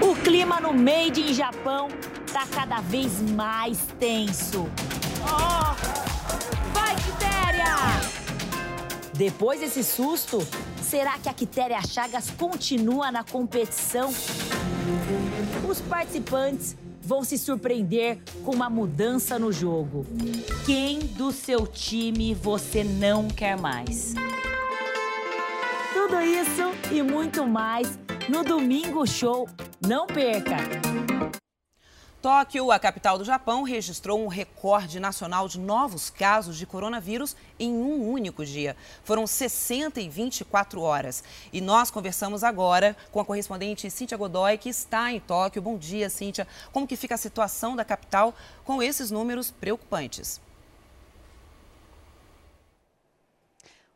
O 0.02 0.16
clima 0.24 0.60
no 0.60 0.74
Made 0.74 1.22
in 1.22 1.32
Japão 1.32 1.90
está 2.26 2.48
cada 2.48 2.82
vez 2.82 3.22
mais 3.22 3.86
tenso. 4.00 4.68
Oh, 5.22 5.76
vai, 6.74 6.96
Quitéria! 6.96 7.76
Depois 9.14 9.60
desse 9.60 9.84
susto, 9.84 10.40
será 10.94 11.18
que 11.18 11.28
a 11.28 11.34
Quitéria 11.34 11.82
Chagas 11.82 12.30
continua 12.30 13.12
na 13.12 13.24
competição? 13.24 14.14
Os 15.68 15.82
participantes 15.82 16.78
vão 17.02 17.24
se 17.24 17.36
surpreender 17.36 18.20
com 18.46 18.52
uma 18.52 18.70
mudança 18.70 19.40
no 19.40 19.52
jogo. 19.52 20.06
Quem 20.68 21.00
do 21.00 21.32
seu 21.32 21.66
time 21.66 22.36
você 22.36 22.84
não 22.84 23.28
quer 23.28 23.60
mais? 23.60 24.14
Tudo 25.94 26.22
isso 26.22 26.72
e 26.92 27.02
muito 27.02 27.48
mais 27.48 27.98
no 28.30 28.44
Domingo 28.44 29.04
Show. 29.08 29.50
Não 29.82 30.06
perca! 30.06 30.83
Tóquio, 32.24 32.72
a 32.72 32.80
capital 32.80 33.18
do 33.18 33.26
Japão, 33.26 33.64
registrou 33.64 34.24
um 34.24 34.30
recorde 34.30 34.98
nacional 34.98 35.46
de 35.50 35.60
novos 35.60 36.10
casos 36.10 36.58
de 36.58 36.66
coronavírus 36.66 37.36
em 37.60 37.70
um 37.70 38.10
único 38.10 38.46
dia. 38.46 38.78
Foram 39.04 39.28
60 39.28 40.00
e 40.00 40.08
24 40.08 40.80
horas. 40.80 41.22
E 41.52 41.60
nós 41.60 41.92
conversamos 41.92 42.42
agora 42.42 42.96
com 43.12 43.20
a 43.20 43.26
correspondente 43.26 43.92
Cíntia 43.92 44.18
Godoy, 44.18 44.58
que 44.58 44.70
está 44.70 45.12
em 45.12 45.20
Tóquio. 45.20 45.62
Bom 45.62 45.78
dia, 45.78 46.10
Cíntia. 46.10 46.48
Como 46.72 46.88
que 46.88 46.96
fica 46.96 47.16
a 47.16 47.18
situação 47.18 47.76
da 47.76 47.84
capital 47.84 48.34
com 48.64 48.82
esses 48.82 49.12
números 49.12 49.52
preocupantes? 49.52 50.40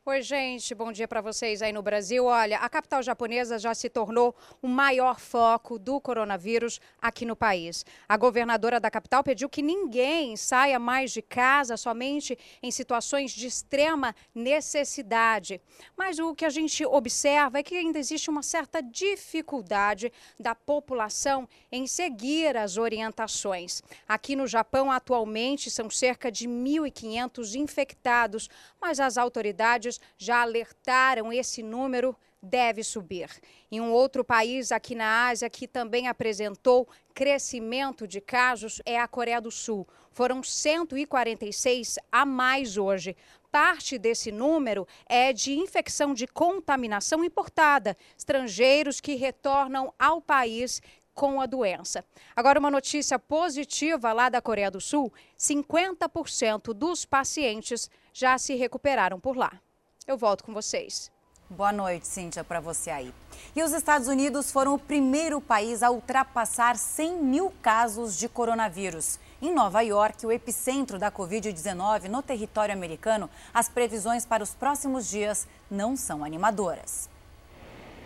Oi, 0.09 0.21
gente, 0.21 0.73
bom 0.73 0.89
dia 0.89 1.05
para 1.05 1.19
vocês 1.19 1.61
aí 1.61 1.73
no 1.73 1.81
Brasil. 1.81 2.23
Olha, 2.23 2.59
a 2.59 2.69
capital 2.69 3.03
japonesa 3.03 3.59
já 3.59 3.75
se 3.75 3.89
tornou 3.89 4.33
o 4.61 4.67
maior 4.69 5.19
foco 5.19 5.77
do 5.77 5.99
coronavírus 5.99 6.79
aqui 7.01 7.25
no 7.25 7.35
país. 7.35 7.85
A 8.07 8.15
governadora 8.15 8.79
da 8.79 8.89
capital 8.89 9.21
pediu 9.21 9.49
que 9.49 9.61
ninguém 9.61 10.37
saia 10.37 10.79
mais 10.79 11.11
de 11.11 11.21
casa 11.21 11.75
somente 11.75 12.39
em 12.63 12.71
situações 12.71 13.31
de 13.31 13.47
extrema 13.47 14.15
necessidade. 14.33 15.59
Mas 15.97 16.19
o 16.19 16.33
que 16.33 16.45
a 16.45 16.49
gente 16.49 16.85
observa 16.85 17.59
é 17.59 17.63
que 17.63 17.75
ainda 17.75 17.99
existe 17.99 18.29
uma 18.29 18.43
certa 18.43 18.81
dificuldade 18.81 20.09
da 20.39 20.55
população 20.55 21.49
em 21.69 21.85
seguir 21.85 22.55
as 22.55 22.77
orientações. 22.77 23.81
Aqui 24.07 24.37
no 24.37 24.47
Japão, 24.47 24.89
atualmente, 24.89 25.69
são 25.69 25.89
cerca 25.89 26.31
de 26.31 26.47
1.500 26.47 27.55
infectados, 27.55 28.49
mas 28.79 29.01
as 29.01 29.17
autoridades 29.17 29.96
já 30.17 30.41
alertaram 30.41 31.31
esse 31.31 31.61
número 31.61 32.15
deve 32.41 32.83
subir. 32.83 33.29
Em 33.71 33.81
um 33.81 33.91
outro 33.91 34.23
país 34.23 34.71
aqui 34.71 34.95
na 34.95 35.27
Ásia 35.27 35.49
que 35.49 35.67
também 35.67 36.07
apresentou 36.07 36.87
crescimento 37.13 38.07
de 38.07 38.21
casos 38.21 38.81
é 38.85 38.99
a 38.99 39.07
Coreia 39.07 39.41
do 39.41 39.51
Sul. 39.51 39.87
Foram 40.11 40.41
146 40.41 41.99
a 42.11 42.25
mais 42.25 42.77
hoje. 42.77 43.15
Parte 43.51 43.97
desse 43.97 44.31
número 44.31 44.87
é 45.07 45.31
de 45.31 45.53
infecção 45.53 46.13
de 46.13 46.27
contaminação 46.27 47.23
importada, 47.23 47.97
estrangeiros 48.17 48.99
que 48.99 49.15
retornam 49.15 49.93
ao 49.97 50.21
país 50.21 50.81
com 51.13 51.41
a 51.41 51.47
doença. 51.47 52.05
Agora, 52.35 52.59
uma 52.59 52.69
notícia 52.69 53.17
positiva 53.17 54.13
lá 54.13 54.29
da 54.29 54.41
Coreia 54.41 54.69
do 54.69 54.79
Sul: 54.79 55.11
50% 55.37 56.73
dos 56.73 57.05
pacientes 57.05 57.89
já 58.13 58.37
se 58.37 58.53
recuperaram 58.55 59.19
por 59.19 59.35
lá. 59.35 59.59
Eu 60.07 60.15
volto 60.15 60.41
com 60.41 60.53
vocês. 60.53 61.11
Boa 61.49 61.73
noite, 61.73 62.07
Cíntia, 62.07 62.41
para 62.41 62.61
você 62.61 62.89
aí. 62.89 63.13
E 63.53 63.61
os 63.61 63.73
Estados 63.73 64.07
Unidos 64.07 64.49
foram 64.49 64.73
o 64.73 64.79
primeiro 64.79 65.41
país 65.41 65.83
a 65.83 65.91
ultrapassar 65.91 66.77
100 66.77 67.21
mil 67.21 67.51
casos 67.61 68.17
de 68.17 68.29
coronavírus. 68.29 69.19
Em 69.41 69.53
Nova 69.53 69.81
York, 69.81 70.25
o 70.25 70.31
epicentro 70.31 70.97
da 70.97 71.11
Covid-19 71.11 72.07
no 72.07 72.21
território 72.21 72.73
americano, 72.73 73.29
as 73.53 73.67
previsões 73.67 74.25
para 74.25 74.41
os 74.41 74.55
próximos 74.55 75.09
dias 75.09 75.45
não 75.69 75.97
são 75.97 76.23
animadoras. 76.23 77.09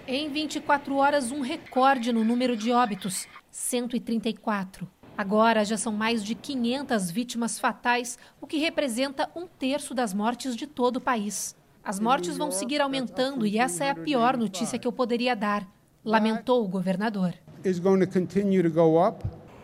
Em 0.07 0.27
24 0.27 0.95
horas, 0.95 1.31
um 1.31 1.41
recorde 1.41 2.11
no 2.11 2.23
número 2.23 2.57
de 2.57 2.71
óbitos: 2.71 3.27
134. 3.51 4.89
Agora 5.15 5.63
já 5.63 5.77
são 5.77 5.93
mais 5.93 6.23
de 6.23 6.33
500 6.33 7.11
vítimas 7.11 7.59
fatais, 7.59 8.17
o 8.41 8.47
que 8.47 8.57
representa 8.57 9.29
um 9.35 9.45
terço 9.45 9.93
das 9.93 10.15
mortes 10.15 10.55
de 10.55 10.65
todo 10.65 10.97
o 10.97 11.01
país. 11.01 11.55
As 11.83 11.99
mortes 11.99 12.37
vão 12.37 12.51
seguir 12.51 12.79
aumentando 12.79 13.45
e 13.45 13.57
essa 13.57 13.83
é 13.83 13.89
a 13.89 13.95
pior 13.95 14.37
notícia 14.37 14.77
que 14.77 14.87
eu 14.87 14.91
poderia 14.91 15.35
dar, 15.35 15.67
lamentou 16.05 16.63
o 16.63 16.67
governador. 16.67 17.33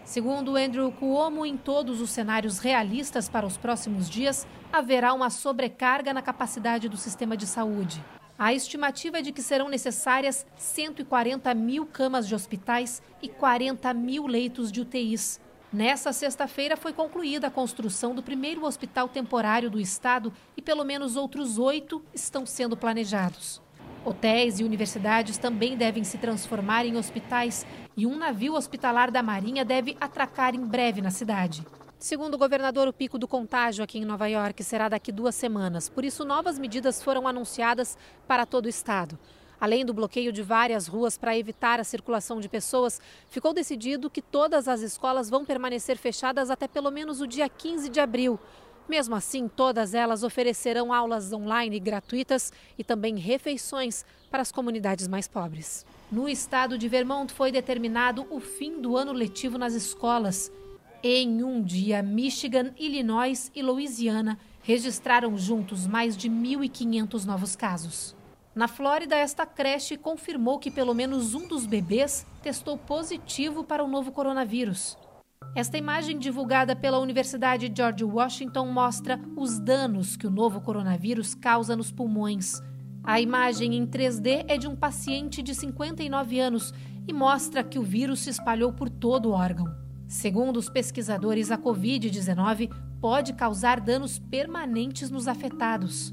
Segundo 0.04 0.56
Andrew 0.56 0.92
Cuomo, 0.92 1.46
em 1.46 1.56
todos 1.56 2.02
os 2.02 2.10
cenários 2.10 2.58
realistas 2.58 3.30
para 3.30 3.46
os 3.46 3.56
próximos 3.56 4.10
dias, 4.10 4.48
haverá 4.74 5.14
uma 5.14 5.30
sobrecarga 5.30 6.12
na 6.12 6.24
capacidade 6.24 6.90
do 6.90 6.98
sistema 6.98 7.38
de 7.38 7.46
saúde. 7.46 8.04
A 8.40 8.52
estimativa 8.52 9.20
é 9.20 9.22
de 9.22 9.32
que 9.32 9.42
serão 9.42 9.70
necessárias 9.70 10.46
140 10.56 11.54
mil 11.54 11.86
camas 11.86 12.28
de 12.28 12.34
hospitais 12.34 13.02
e 13.22 13.28
40 13.28 13.94
mil 13.94 14.26
leitos 14.26 14.72
de 14.72 14.82
UTIs. 14.82 15.40
Nessa 15.78 16.12
sexta-feira 16.12 16.76
foi 16.76 16.92
concluída 16.92 17.46
a 17.46 17.52
construção 17.52 18.16
do 18.16 18.24
primeiro 18.24 18.66
hospital 18.66 19.08
temporário 19.08 19.70
do 19.70 19.80
estado 19.80 20.34
e 20.58 20.62
pelo 20.62 20.84
menos 20.84 21.16
outros 21.16 21.60
oito 21.60 22.04
estão 22.16 22.48
sendo 22.48 22.76
planejados. 22.76 23.62
Hotéis 24.04 24.60
e 24.60 24.64
universidades 24.64 25.38
também 25.38 25.78
devem 25.78 26.04
se 26.04 26.18
transformar 26.18 26.84
em 26.88 26.98
hospitais 26.98 27.64
e 27.96 28.08
um 28.08 28.18
navio 28.18 28.56
hospitalar 28.56 29.12
da 29.12 29.22
Marinha 29.22 29.64
deve 29.64 29.96
atracar 30.02 30.56
em 30.56 30.66
breve 30.66 31.00
na 31.00 31.12
cidade. 31.12 31.64
Segundo 32.00 32.34
o 32.34 32.40
governador, 32.40 32.88
o 32.88 32.94
pico 32.94 33.20
do 33.20 33.28
contágio 33.28 33.84
aqui 33.84 34.00
em 34.00 34.06
Nova 34.06 34.26
York 34.26 34.64
será 34.64 34.90
daqui 34.90 35.12
duas 35.12 35.36
semanas. 35.36 35.88
Por 35.88 36.04
isso, 36.04 36.26
novas 36.26 36.58
medidas 36.58 37.04
foram 37.04 37.28
anunciadas 37.28 37.96
para 38.28 38.48
todo 38.48 38.66
o 38.66 38.70
estado. 38.70 39.16
Além 39.60 39.86
do 39.86 39.94
bloqueio 39.94 40.32
de 40.32 40.44
várias 40.44 40.88
ruas 40.88 41.18
para 41.18 41.38
evitar 41.38 41.80
a 41.80 41.84
circulação 41.84 42.40
de 42.40 42.48
pessoas, 42.48 43.02
ficou 43.28 43.54
decidido 43.54 44.10
que 44.10 44.22
todas 44.22 44.68
as 44.68 44.82
escolas 44.82 45.30
vão 45.30 45.44
permanecer 45.44 45.98
fechadas 45.98 46.52
até 46.52 46.68
pelo 46.68 46.92
menos 46.92 47.22
o 47.22 47.28
dia 47.28 47.50
15 47.50 47.90
de 47.90 48.00
abril. 48.00 48.40
Mesmo 48.88 49.16
assim, 49.16 49.48
todas 49.48 49.94
elas 49.94 50.24
oferecerão 50.24 50.94
aulas 50.94 51.34
online 51.34 51.80
gratuitas 51.80 52.54
e 52.78 52.84
também 52.84 53.18
refeições 53.18 54.06
para 54.32 54.42
as 54.42 54.52
comunidades 54.52 55.08
mais 55.08 55.28
pobres. 55.28 55.86
No 56.12 56.30
estado 56.30 56.78
de 56.78 56.88
Vermont 56.88 57.34
foi 57.34 57.52
determinado 57.52 58.26
o 58.30 58.40
fim 58.40 58.80
do 58.80 58.96
ano 58.96 59.12
letivo 59.12 59.58
nas 59.58 59.74
escolas. 59.74 60.52
Em 61.04 61.44
um 61.44 61.62
dia, 61.62 62.02
Michigan, 62.02 62.74
Illinois 62.78 63.52
e 63.54 63.62
Louisiana 63.62 64.40
registraram 64.62 65.38
juntos 65.38 65.86
mais 65.86 66.16
de 66.16 66.30
1.500 66.30 67.26
novos 67.26 67.56
casos. 67.56 68.17
Na 68.58 68.68
Flórida, 68.68 69.16
esta 69.16 69.46
creche 69.46 69.96
confirmou 69.96 70.58
que 70.58 70.72
pelo 70.72 70.92
menos 70.92 71.36
um 71.36 71.48
dos 71.48 71.68
bebês 71.68 72.26
testou 72.42 72.76
positivo 72.76 73.64
para 73.64 73.84
o 73.84 73.88
novo 73.88 74.12
coronavírus. 74.12 74.98
Esta 75.56 75.78
imagem 75.78 76.18
divulgada 76.18 76.76
pela 76.76 76.98
Universidade 76.98 77.72
George 77.72 78.04
Washington 78.04 78.66
mostra 78.66 79.22
os 79.36 79.60
danos 79.60 80.18
que 80.18 80.26
o 80.26 80.32
novo 80.32 80.60
coronavírus 80.60 81.36
causa 81.36 81.76
nos 81.76 81.92
pulmões. 81.92 82.60
A 83.04 83.22
imagem 83.22 83.76
em 83.76 83.86
3D 83.86 84.46
é 84.48 84.58
de 84.58 84.68
um 84.68 84.76
paciente 84.76 85.44
de 85.44 85.54
59 85.54 86.40
anos 86.40 86.74
e 87.08 87.14
mostra 87.14 87.64
que 87.64 87.78
o 87.78 87.84
vírus 87.84 88.22
se 88.22 88.32
espalhou 88.32 88.74
por 88.74 88.90
todo 88.90 89.30
o 89.30 89.34
órgão. 89.34 89.68
Segundo 90.08 90.58
os 90.58 90.68
pesquisadores, 90.68 91.52
a 91.52 91.60
Covid-19 91.60 92.72
pode 93.00 93.34
causar 93.34 93.80
danos 93.80 94.18
permanentes 94.18 95.12
nos 95.12 95.28
afetados. 95.28 96.12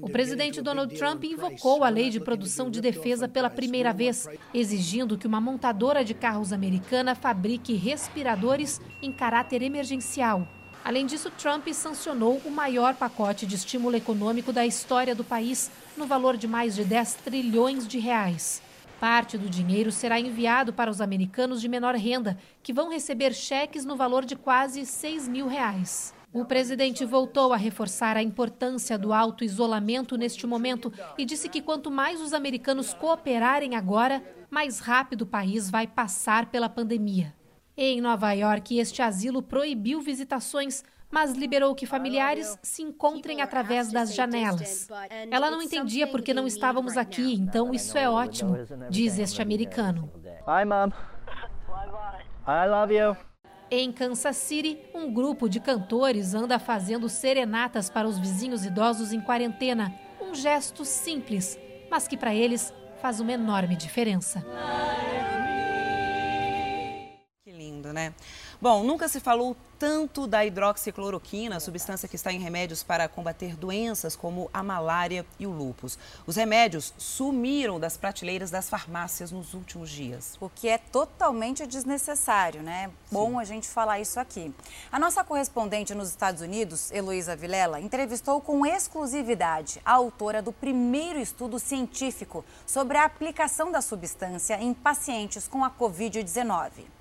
O 0.00 0.08
presidente 0.08 0.62
Donald 0.62 0.94
Trump 0.96 1.24
invocou 1.24 1.84
a 1.84 1.88
lei 1.88 2.08
de 2.08 2.18
produção 2.18 2.70
de 2.70 2.80
defesa 2.80 3.28
pela 3.28 3.50
primeira 3.50 3.92
vez, 3.92 4.26
exigindo 4.54 5.18
que 5.18 5.26
uma 5.26 5.40
montadora 5.40 6.04
de 6.04 6.14
carros 6.14 6.52
americana 6.52 7.14
fabrique 7.14 7.74
respiradores 7.74 8.80
em 9.02 9.12
caráter 9.12 9.62
emergencial. 9.62 10.48
Além 10.82 11.04
disso, 11.04 11.30
Trump 11.32 11.66
sancionou 11.72 12.40
o 12.44 12.50
maior 12.50 12.94
pacote 12.94 13.44
de 13.44 13.56
estímulo 13.56 13.96
econômico 13.96 14.52
da 14.52 14.64
história 14.64 15.14
do 15.14 15.24
país, 15.24 15.70
no 15.96 16.06
valor 16.06 16.36
de 16.36 16.46
mais 16.46 16.74
de 16.74 16.84
10 16.84 17.14
trilhões 17.16 17.86
de 17.86 17.98
reais. 17.98 18.62
Parte 18.98 19.36
do 19.36 19.50
dinheiro 19.50 19.92
será 19.92 20.18
enviado 20.18 20.72
para 20.72 20.90
os 20.90 21.02
americanos 21.02 21.60
de 21.60 21.68
menor 21.68 21.94
renda, 21.96 22.38
que 22.62 22.72
vão 22.72 22.88
receber 22.88 23.34
cheques 23.34 23.84
no 23.84 23.96
valor 23.96 24.24
de 24.24 24.36
quase 24.36 24.86
6 24.86 25.28
mil 25.28 25.46
reais. 25.46 26.14
O 26.36 26.44
presidente 26.44 27.02
voltou 27.02 27.54
a 27.54 27.56
reforçar 27.56 28.14
a 28.14 28.22
importância 28.22 28.98
do 28.98 29.10
auto-isolamento 29.10 30.18
neste 30.18 30.46
momento 30.46 30.92
e 31.16 31.24
disse 31.24 31.48
que 31.48 31.62
quanto 31.62 31.90
mais 31.90 32.20
os 32.20 32.34
americanos 32.34 32.92
cooperarem 32.92 33.74
agora, 33.74 34.22
mais 34.50 34.78
rápido 34.78 35.22
o 35.22 35.26
país 35.26 35.70
vai 35.70 35.86
passar 35.86 36.50
pela 36.50 36.68
pandemia. 36.68 37.34
Em 37.74 38.02
Nova 38.02 38.30
York, 38.34 38.78
este 38.78 39.00
asilo 39.00 39.42
proibiu 39.42 40.02
visitações 40.02 40.84
mas 41.10 41.32
liberou 41.32 41.74
que 41.74 41.86
familiares 41.86 42.58
se 42.62 42.82
encontrem 42.82 43.40
através 43.40 43.90
das 43.90 44.14
janelas. 44.14 44.88
Ela 45.30 45.50
não 45.50 45.62
entendia 45.62 46.06
porque 46.06 46.34
não 46.34 46.46
estávamos 46.46 46.98
aqui, 46.98 47.32
então 47.32 47.72
isso 47.72 47.96
é 47.96 48.10
ótimo, 48.10 48.56
diz 48.90 49.18
este 49.18 49.40
americano. 49.40 50.10
Bye, 50.44 50.66
mom. 50.66 50.90
I 52.46 52.68
love 52.68 52.94
you. 52.94 53.16
Em 53.68 53.90
Kansas 53.90 54.36
City, 54.36 54.78
um 54.94 55.12
grupo 55.12 55.48
de 55.48 55.58
cantores 55.58 56.34
anda 56.34 56.56
fazendo 56.56 57.08
serenatas 57.08 57.90
para 57.90 58.06
os 58.06 58.16
vizinhos 58.16 58.64
idosos 58.64 59.12
em 59.12 59.20
quarentena. 59.20 59.92
Um 60.20 60.36
gesto 60.36 60.84
simples, 60.84 61.58
mas 61.90 62.06
que 62.06 62.16
para 62.16 62.32
eles 62.32 62.72
faz 63.02 63.18
uma 63.18 63.32
enorme 63.32 63.74
diferença. 63.74 64.46
Que 67.42 67.50
lindo, 67.50 67.92
né? 67.92 68.14
Bom, 68.58 68.82
nunca 68.82 69.06
se 69.06 69.20
falou 69.20 69.54
tanto 69.78 70.26
da 70.26 70.44
hidroxicloroquina, 70.44 71.60
substância 71.60 72.08
que 72.08 72.16
está 72.16 72.32
em 72.32 72.38
remédios 72.38 72.82
para 72.82 73.06
combater 73.06 73.54
doenças 73.54 74.16
como 74.16 74.50
a 74.52 74.62
malária 74.62 75.26
e 75.38 75.46
o 75.46 75.50
lúpus. 75.50 75.98
Os 76.26 76.36
remédios 76.36 76.94
sumiram 76.96 77.78
das 77.78 77.98
prateleiras 77.98 78.50
das 78.50 78.70
farmácias 78.70 79.30
nos 79.30 79.52
últimos 79.52 79.90
dias. 79.90 80.38
O 80.40 80.48
que 80.48 80.68
é 80.68 80.78
totalmente 80.78 81.66
desnecessário, 81.66 82.62
né? 82.62 82.90
Bom 83.12 83.32
Sim. 83.32 83.40
a 83.40 83.44
gente 83.44 83.68
falar 83.68 84.00
isso 84.00 84.18
aqui. 84.18 84.54
A 84.90 84.98
nossa 84.98 85.22
correspondente 85.22 85.94
nos 85.94 86.08
Estados 86.08 86.40
Unidos, 86.40 86.90
Heloísa 86.90 87.36
Vilela, 87.36 87.78
entrevistou 87.78 88.40
com 88.40 88.64
exclusividade 88.64 89.82
a 89.84 89.92
autora 89.92 90.40
do 90.40 90.52
primeiro 90.52 91.18
estudo 91.18 91.58
científico 91.58 92.42
sobre 92.66 92.96
a 92.96 93.04
aplicação 93.04 93.70
da 93.70 93.82
substância 93.82 94.58
em 94.58 94.72
pacientes 94.72 95.46
com 95.46 95.62
a 95.62 95.70
Covid-19. 95.70 96.95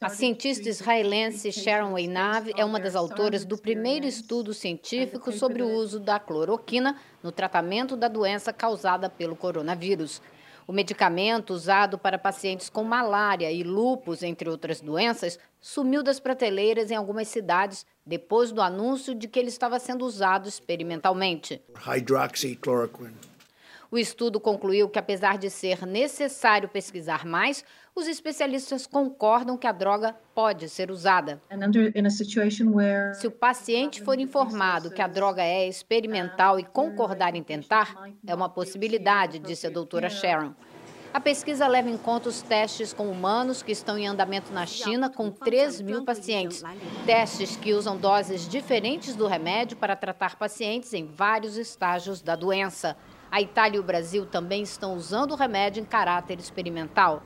A 0.00 0.08
cientista 0.08 0.66
israelense 0.66 1.52
Sharon 1.52 1.98
Einav 1.98 2.50
é 2.56 2.64
uma 2.64 2.80
das 2.80 2.96
autoras 2.96 3.44
do 3.44 3.58
primeiro 3.58 4.06
estudo 4.06 4.54
científico 4.54 5.30
sobre 5.32 5.62
o 5.62 5.68
uso 5.68 6.00
da 6.00 6.18
cloroquina 6.18 6.96
no 7.22 7.30
tratamento 7.30 7.94
da 7.94 8.08
doença 8.08 8.54
causada 8.54 9.10
pelo 9.10 9.36
coronavírus. 9.36 10.22
O 10.66 10.72
medicamento 10.72 11.52
usado 11.52 11.98
para 11.98 12.18
pacientes 12.18 12.70
com 12.70 12.82
malária 12.82 13.52
e 13.52 13.62
lúpus, 13.62 14.22
entre 14.22 14.48
outras 14.48 14.80
doenças, 14.80 15.38
sumiu 15.60 16.02
das 16.02 16.18
prateleiras 16.18 16.90
em 16.90 16.94
algumas 16.94 17.28
cidades 17.28 17.84
depois 18.06 18.50
do 18.50 18.62
anúncio 18.62 19.14
de 19.14 19.28
que 19.28 19.38
ele 19.38 19.48
estava 19.48 19.78
sendo 19.78 20.06
usado 20.06 20.48
experimentalmente. 20.48 21.60
Hydroxychloroquine. 21.86 23.30
O 23.90 23.98
estudo 23.98 24.38
concluiu 24.38 24.88
que, 24.88 25.00
apesar 25.00 25.36
de 25.36 25.50
ser 25.50 25.84
necessário 25.84 26.68
pesquisar 26.68 27.26
mais, 27.26 27.64
os 27.94 28.06
especialistas 28.06 28.86
concordam 28.86 29.56
que 29.56 29.66
a 29.66 29.72
droga 29.72 30.14
pode 30.34 30.68
ser 30.68 30.90
usada. 30.90 31.40
Se 33.14 33.26
o 33.26 33.30
paciente 33.30 34.02
for 34.02 34.18
informado 34.18 34.90
que 34.90 35.02
a 35.02 35.06
droga 35.06 35.42
é 35.42 35.68
experimental 35.68 36.58
e 36.58 36.64
concordar 36.64 37.34
em 37.34 37.42
tentar, 37.42 37.94
é 38.26 38.34
uma 38.34 38.48
possibilidade, 38.48 39.38
disse 39.38 39.66
a 39.66 39.70
doutora 39.70 40.08
Sharon. 40.08 40.54
A 41.12 41.20
pesquisa 41.20 41.66
leva 41.66 41.90
em 41.90 41.98
conta 41.98 42.28
os 42.28 42.40
testes 42.40 42.92
com 42.92 43.10
humanos 43.10 43.64
que 43.64 43.72
estão 43.72 43.98
em 43.98 44.06
andamento 44.06 44.52
na 44.52 44.64
China 44.64 45.10
com 45.10 45.28
3 45.28 45.80
mil 45.80 46.04
pacientes. 46.04 46.62
Testes 47.04 47.56
que 47.56 47.74
usam 47.74 47.96
doses 47.96 48.48
diferentes 48.48 49.16
do 49.16 49.26
remédio 49.26 49.76
para 49.76 49.96
tratar 49.96 50.36
pacientes 50.36 50.94
em 50.94 51.06
vários 51.06 51.56
estágios 51.56 52.22
da 52.22 52.36
doença. 52.36 52.96
A 53.28 53.40
Itália 53.40 53.78
e 53.78 53.80
o 53.80 53.82
Brasil 53.82 54.24
também 54.24 54.62
estão 54.62 54.94
usando 54.94 55.32
o 55.32 55.36
remédio 55.36 55.82
em 55.82 55.84
caráter 55.84 56.38
experimental. 56.38 57.22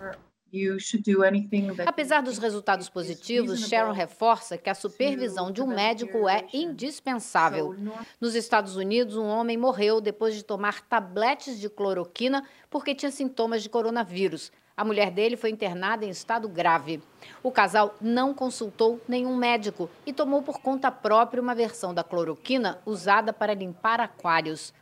Apesar 1.86 2.22
dos 2.22 2.38
resultados 2.38 2.88
positivos, 2.88 3.66
Sharon 3.68 3.92
reforça 3.92 4.56
que 4.56 4.70
a 4.70 4.74
supervisão 4.74 5.50
de 5.50 5.60
um 5.60 5.66
médico 5.66 6.28
é 6.28 6.46
indispensável. 6.52 7.74
Nos 8.20 8.34
Estados 8.34 8.76
Unidos, 8.76 9.16
um 9.16 9.26
homem 9.26 9.56
morreu 9.56 10.00
depois 10.00 10.34
de 10.34 10.44
tomar 10.44 10.82
tabletes 10.82 11.58
de 11.58 11.68
cloroquina 11.68 12.44
porque 12.70 12.94
tinha 12.94 13.10
sintomas 13.10 13.62
de 13.62 13.68
coronavírus. 13.68 14.52
A 14.76 14.84
mulher 14.84 15.10
dele 15.12 15.36
foi 15.36 15.50
internada 15.50 16.04
em 16.04 16.10
estado 16.10 16.48
grave. 16.48 17.00
O 17.42 17.50
casal 17.52 17.94
não 18.00 18.34
consultou 18.34 19.00
nenhum 19.06 19.36
médico 19.36 19.88
e 20.04 20.12
tomou 20.12 20.42
por 20.42 20.60
conta 20.60 20.90
própria 20.90 21.40
uma 21.40 21.54
versão 21.54 21.94
da 21.94 22.02
cloroquina 22.02 22.80
usada 22.84 23.32
para 23.32 23.54
limpar 23.54 24.00
aquários. 24.00 24.74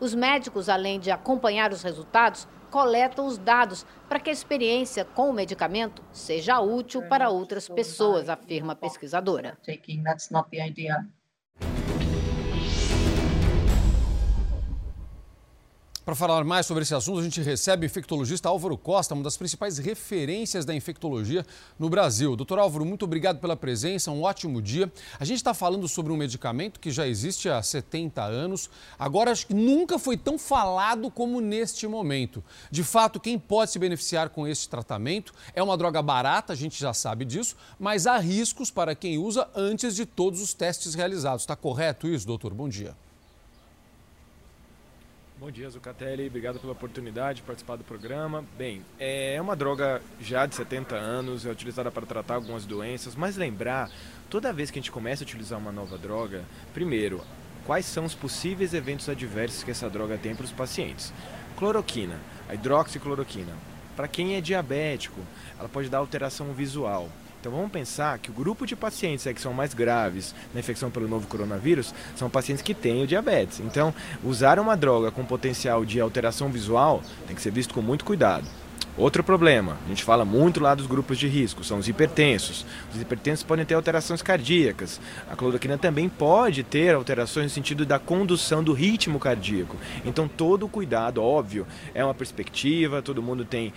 Os 0.00 0.14
médicos, 0.14 0.70
além 0.70 0.98
de 0.98 1.10
acompanhar 1.10 1.72
os 1.72 1.82
resultados, 1.82 2.48
coletam 2.74 3.24
os 3.28 3.38
dados 3.38 3.86
para 4.08 4.18
que 4.18 4.28
a 4.28 4.32
experiência 4.32 5.04
com 5.04 5.30
o 5.30 5.32
medicamento 5.32 6.02
seja 6.12 6.58
útil 6.58 7.02
para 7.08 7.30
outras 7.30 7.68
pessoas, 7.68 8.28
afirma 8.28 8.72
a 8.72 8.76
pesquisadora. 8.76 9.56
Para 16.04 16.14
falar 16.14 16.44
mais 16.44 16.66
sobre 16.66 16.82
esse 16.82 16.94
assunto, 16.94 17.20
a 17.20 17.22
gente 17.22 17.40
recebe 17.40 17.86
o 17.86 17.88
infectologista 17.88 18.50
Álvaro 18.50 18.76
Costa, 18.76 19.14
uma 19.14 19.22
das 19.22 19.38
principais 19.38 19.78
referências 19.78 20.66
da 20.66 20.74
infectologia 20.74 21.46
no 21.78 21.88
Brasil. 21.88 22.36
Doutor 22.36 22.58
Álvaro, 22.58 22.84
muito 22.84 23.06
obrigado 23.06 23.40
pela 23.40 23.56
presença, 23.56 24.10
um 24.10 24.22
ótimo 24.22 24.60
dia. 24.60 24.92
A 25.18 25.24
gente 25.24 25.38
está 25.38 25.54
falando 25.54 25.88
sobre 25.88 26.12
um 26.12 26.16
medicamento 26.18 26.78
que 26.78 26.90
já 26.90 27.08
existe 27.08 27.48
há 27.48 27.62
70 27.62 28.22
anos, 28.22 28.68
agora 28.98 29.30
acho 29.30 29.46
que 29.46 29.54
nunca 29.54 29.98
foi 29.98 30.18
tão 30.18 30.38
falado 30.38 31.10
como 31.10 31.40
neste 31.40 31.86
momento. 31.86 32.44
De 32.70 32.84
fato, 32.84 33.18
quem 33.18 33.38
pode 33.38 33.70
se 33.70 33.78
beneficiar 33.78 34.28
com 34.28 34.46
esse 34.46 34.68
tratamento 34.68 35.32
é 35.54 35.62
uma 35.62 35.74
droga 35.74 36.02
barata, 36.02 36.52
a 36.52 36.56
gente 36.56 36.78
já 36.78 36.92
sabe 36.92 37.24
disso, 37.24 37.56
mas 37.80 38.06
há 38.06 38.18
riscos 38.18 38.70
para 38.70 38.94
quem 38.94 39.16
usa 39.16 39.48
antes 39.54 39.96
de 39.96 40.04
todos 40.04 40.42
os 40.42 40.52
testes 40.52 40.94
realizados. 40.94 41.44
Está 41.44 41.56
correto 41.56 42.06
isso, 42.06 42.26
doutor? 42.26 42.52
Bom 42.52 42.68
dia. 42.68 42.94
Bom 45.44 45.50
dia, 45.50 45.68
Zucatelli. 45.68 46.26
Obrigado 46.26 46.58
pela 46.58 46.72
oportunidade 46.72 47.36
de 47.36 47.42
participar 47.42 47.76
do 47.76 47.84
programa. 47.84 48.42
Bem, 48.56 48.82
é 48.98 49.38
uma 49.38 49.54
droga 49.54 50.00
já 50.18 50.46
de 50.46 50.54
70 50.54 50.94
anos, 50.96 51.44
é 51.44 51.50
utilizada 51.50 51.90
para 51.90 52.06
tratar 52.06 52.36
algumas 52.36 52.64
doenças, 52.64 53.14
mas 53.14 53.36
lembrar, 53.36 53.90
toda 54.30 54.54
vez 54.54 54.70
que 54.70 54.78
a 54.78 54.80
gente 54.80 54.90
começa 54.90 55.22
a 55.22 55.26
utilizar 55.26 55.58
uma 55.58 55.70
nova 55.70 55.98
droga, 55.98 56.44
primeiro, 56.72 57.20
quais 57.66 57.84
são 57.84 58.06
os 58.06 58.14
possíveis 58.14 58.72
eventos 58.72 59.06
adversos 59.06 59.62
que 59.62 59.70
essa 59.70 59.90
droga 59.90 60.16
tem 60.16 60.34
para 60.34 60.46
os 60.46 60.50
pacientes? 60.50 61.12
Cloroquina, 61.58 62.18
a 62.48 62.54
hidroxicloroquina. 62.54 63.52
Para 63.94 64.08
quem 64.08 64.36
é 64.36 64.40
diabético, 64.40 65.20
ela 65.58 65.68
pode 65.68 65.90
dar 65.90 65.98
alteração 65.98 66.54
visual. 66.54 67.10
Então 67.44 67.52
vamos 67.52 67.72
pensar 67.72 68.18
que 68.20 68.30
o 68.30 68.32
grupo 68.32 68.64
de 68.64 68.74
pacientes 68.74 69.26
que 69.26 69.38
são 69.38 69.52
mais 69.52 69.74
graves 69.74 70.34
na 70.54 70.60
infecção 70.60 70.90
pelo 70.90 71.06
novo 71.06 71.26
coronavírus 71.26 71.94
são 72.16 72.30
pacientes 72.30 72.62
que 72.62 72.72
têm 72.72 73.02
o 73.02 73.06
diabetes. 73.06 73.60
Então, 73.60 73.92
usar 74.24 74.58
uma 74.58 74.74
droga 74.74 75.10
com 75.10 75.26
potencial 75.26 75.84
de 75.84 76.00
alteração 76.00 76.50
visual 76.50 77.02
tem 77.26 77.36
que 77.36 77.42
ser 77.42 77.52
visto 77.52 77.74
com 77.74 77.82
muito 77.82 78.02
cuidado. 78.02 78.46
Outro 78.96 79.24
problema, 79.24 79.76
a 79.84 79.88
gente 79.88 80.04
fala 80.04 80.24
muito 80.24 80.60
lá 80.60 80.72
dos 80.72 80.86
grupos 80.86 81.18
de 81.18 81.26
risco, 81.26 81.64
são 81.64 81.78
os 81.78 81.88
hipertensos. 81.88 82.64
Os 82.94 83.00
hipertensos 83.00 83.42
podem 83.42 83.64
ter 83.64 83.74
alterações 83.74 84.22
cardíacas. 84.22 85.00
A 85.28 85.34
cloroquina 85.34 85.76
também 85.76 86.08
pode 86.08 86.62
ter 86.62 86.94
alterações 86.94 87.46
no 87.46 87.50
sentido 87.50 87.84
da 87.84 87.98
condução 87.98 88.62
do 88.62 88.72
ritmo 88.72 89.18
cardíaco. 89.18 89.76
Então, 90.04 90.28
todo 90.28 90.66
o 90.66 90.68
cuidado, 90.68 91.20
óbvio, 91.20 91.66
é 91.92 92.04
uma 92.04 92.14
perspectiva, 92.14 93.02
todo 93.02 93.20
mundo 93.20 93.44
tem 93.44 93.72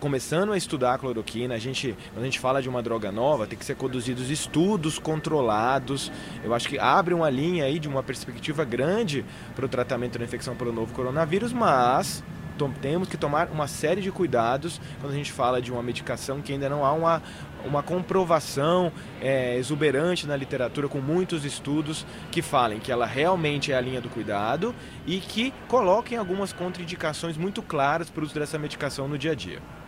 começando 0.00 0.52
a 0.52 0.56
estudar 0.56 0.94
a 0.94 0.98
cloroquina. 0.98 1.54
A 1.54 1.58
gente, 1.58 1.96
quando 2.12 2.22
a 2.22 2.26
gente 2.26 2.40
fala 2.40 2.60
de 2.60 2.68
uma 2.68 2.82
droga 2.82 3.12
nova, 3.12 3.46
tem 3.46 3.56
que 3.56 3.64
ser 3.64 3.76
conduzidos 3.76 4.30
estudos 4.30 4.98
controlados. 4.98 6.10
Eu 6.42 6.52
acho 6.52 6.68
que 6.68 6.76
abre 6.76 7.14
uma 7.14 7.30
linha 7.30 7.66
aí 7.66 7.78
de 7.78 7.86
uma 7.86 8.02
perspectiva 8.02 8.64
grande 8.64 9.24
para 9.54 9.64
o 9.64 9.68
tratamento 9.68 10.18
da 10.18 10.24
infecção 10.24 10.56
pelo 10.56 10.72
novo 10.72 10.92
coronavírus, 10.92 11.52
mas 11.52 12.20
temos 12.68 13.08
que 13.08 13.16
tomar 13.16 13.48
uma 13.48 13.68
série 13.68 14.02
de 14.02 14.10
cuidados 14.10 14.80
quando 15.00 15.12
a 15.12 15.16
gente 15.16 15.32
fala 15.32 15.62
de 15.62 15.72
uma 15.72 15.82
medicação 15.82 16.42
que 16.42 16.52
ainda 16.52 16.68
não 16.68 16.84
há 16.84 16.92
uma, 16.92 17.22
uma 17.64 17.82
comprovação 17.82 18.92
é, 19.20 19.56
exuberante 19.56 20.26
na 20.26 20.36
literatura, 20.36 20.88
com 20.88 21.00
muitos 21.00 21.44
estudos 21.44 22.04
que 22.30 22.42
falem 22.42 22.80
que 22.80 22.90
ela 22.90 23.06
realmente 23.06 23.72
é 23.72 23.76
a 23.76 23.80
linha 23.80 24.00
do 24.00 24.08
cuidado 24.08 24.74
e 25.06 25.18
que 25.18 25.54
coloquem 25.68 26.18
algumas 26.18 26.52
contraindicações 26.52 27.36
muito 27.36 27.62
claras 27.62 28.10
para 28.10 28.22
o 28.22 28.24
uso 28.24 28.34
dessa 28.34 28.58
medicação 28.58 29.08
no 29.08 29.16
dia 29.16 29.32
a 29.32 29.34
dia. 29.34 29.79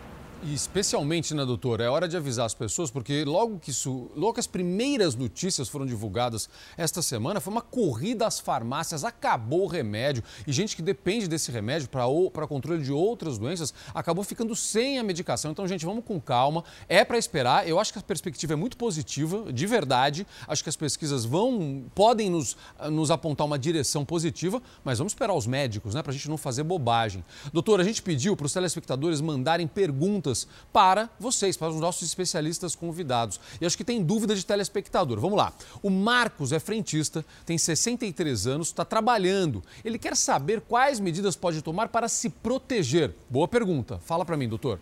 Especialmente, 0.51 1.33
né, 1.33 1.45
doutora, 1.45 1.85
é 1.85 1.89
hora 1.89 2.05
de 2.05 2.17
avisar 2.17 2.45
as 2.45 2.53
pessoas, 2.53 2.91
porque 2.91 3.23
logo 3.23 3.59
que, 3.59 3.69
isso, 3.69 4.11
logo 4.13 4.33
que 4.33 4.41
as 4.41 4.47
primeiras 4.47 5.15
notícias 5.15 5.69
foram 5.69 5.85
divulgadas 5.85 6.49
esta 6.75 7.01
semana, 7.01 7.39
foi 7.39 7.53
uma 7.53 7.61
corrida 7.61 8.27
às 8.27 8.41
farmácias, 8.41 9.05
acabou 9.05 9.63
o 9.63 9.67
remédio. 9.67 10.21
E 10.45 10.51
gente 10.51 10.75
que 10.75 10.81
depende 10.81 11.29
desse 11.29 11.49
remédio 11.49 11.87
para 11.87 12.45
controle 12.45 12.83
de 12.83 12.91
outras 12.91 13.37
doenças 13.37 13.73
acabou 13.93 14.21
ficando 14.21 14.53
sem 14.53 14.99
a 14.99 15.03
medicação. 15.03 15.51
Então, 15.51 15.65
gente, 15.65 15.85
vamos 15.85 16.03
com 16.03 16.19
calma. 16.19 16.65
É 16.89 17.05
para 17.05 17.17
esperar. 17.17 17.65
Eu 17.65 17.79
acho 17.79 17.93
que 17.93 17.99
a 17.99 18.01
perspectiva 18.01 18.51
é 18.51 18.57
muito 18.57 18.75
positiva, 18.75 19.51
de 19.51 19.65
verdade. 19.65 20.27
Acho 20.45 20.61
que 20.61 20.69
as 20.69 20.75
pesquisas 20.75 21.23
vão, 21.23 21.85
podem 21.95 22.29
nos, 22.29 22.57
nos 22.91 23.11
apontar 23.11 23.47
uma 23.47 23.57
direção 23.57 24.03
positiva, 24.03 24.61
mas 24.83 24.97
vamos 24.97 25.13
esperar 25.13 25.33
os 25.33 25.47
médicos, 25.47 25.95
né, 25.95 26.03
para 26.03 26.11
a 26.11 26.13
gente 26.13 26.29
não 26.29 26.37
fazer 26.37 26.63
bobagem. 26.63 27.23
Doutora, 27.53 27.81
a 27.81 27.85
gente 27.85 28.01
pediu 28.01 28.35
para 28.35 28.45
os 28.45 28.51
telespectadores 28.51 29.21
mandarem 29.21 29.67
perguntas 29.67 30.32
para 30.71 31.09
vocês, 31.19 31.57
para 31.57 31.69
os 31.69 31.79
nossos 31.79 32.07
especialistas 32.07 32.75
convidados. 32.75 33.39
E 33.59 33.65
acho 33.65 33.77
que 33.77 33.83
tem 33.83 34.03
dúvida 34.03 34.35
de 34.35 34.45
telespectador. 34.45 35.19
Vamos 35.19 35.37
lá. 35.37 35.53
O 35.81 35.89
Marcos 35.89 36.51
é 36.51 36.59
frentista, 36.59 37.25
tem 37.45 37.57
63 37.57 38.47
anos, 38.47 38.67
está 38.67 38.85
trabalhando. 38.85 39.63
Ele 39.83 39.97
quer 39.97 40.15
saber 40.15 40.61
quais 40.61 40.99
medidas 40.99 41.35
pode 41.35 41.61
tomar 41.61 41.89
para 41.89 42.07
se 42.07 42.29
proteger. 42.29 43.13
Boa 43.29 43.47
pergunta. 43.47 43.99
Fala 44.05 44.25
para 44.25 44.37
mim, 44.37 44.47
doutor. 44.47 44.79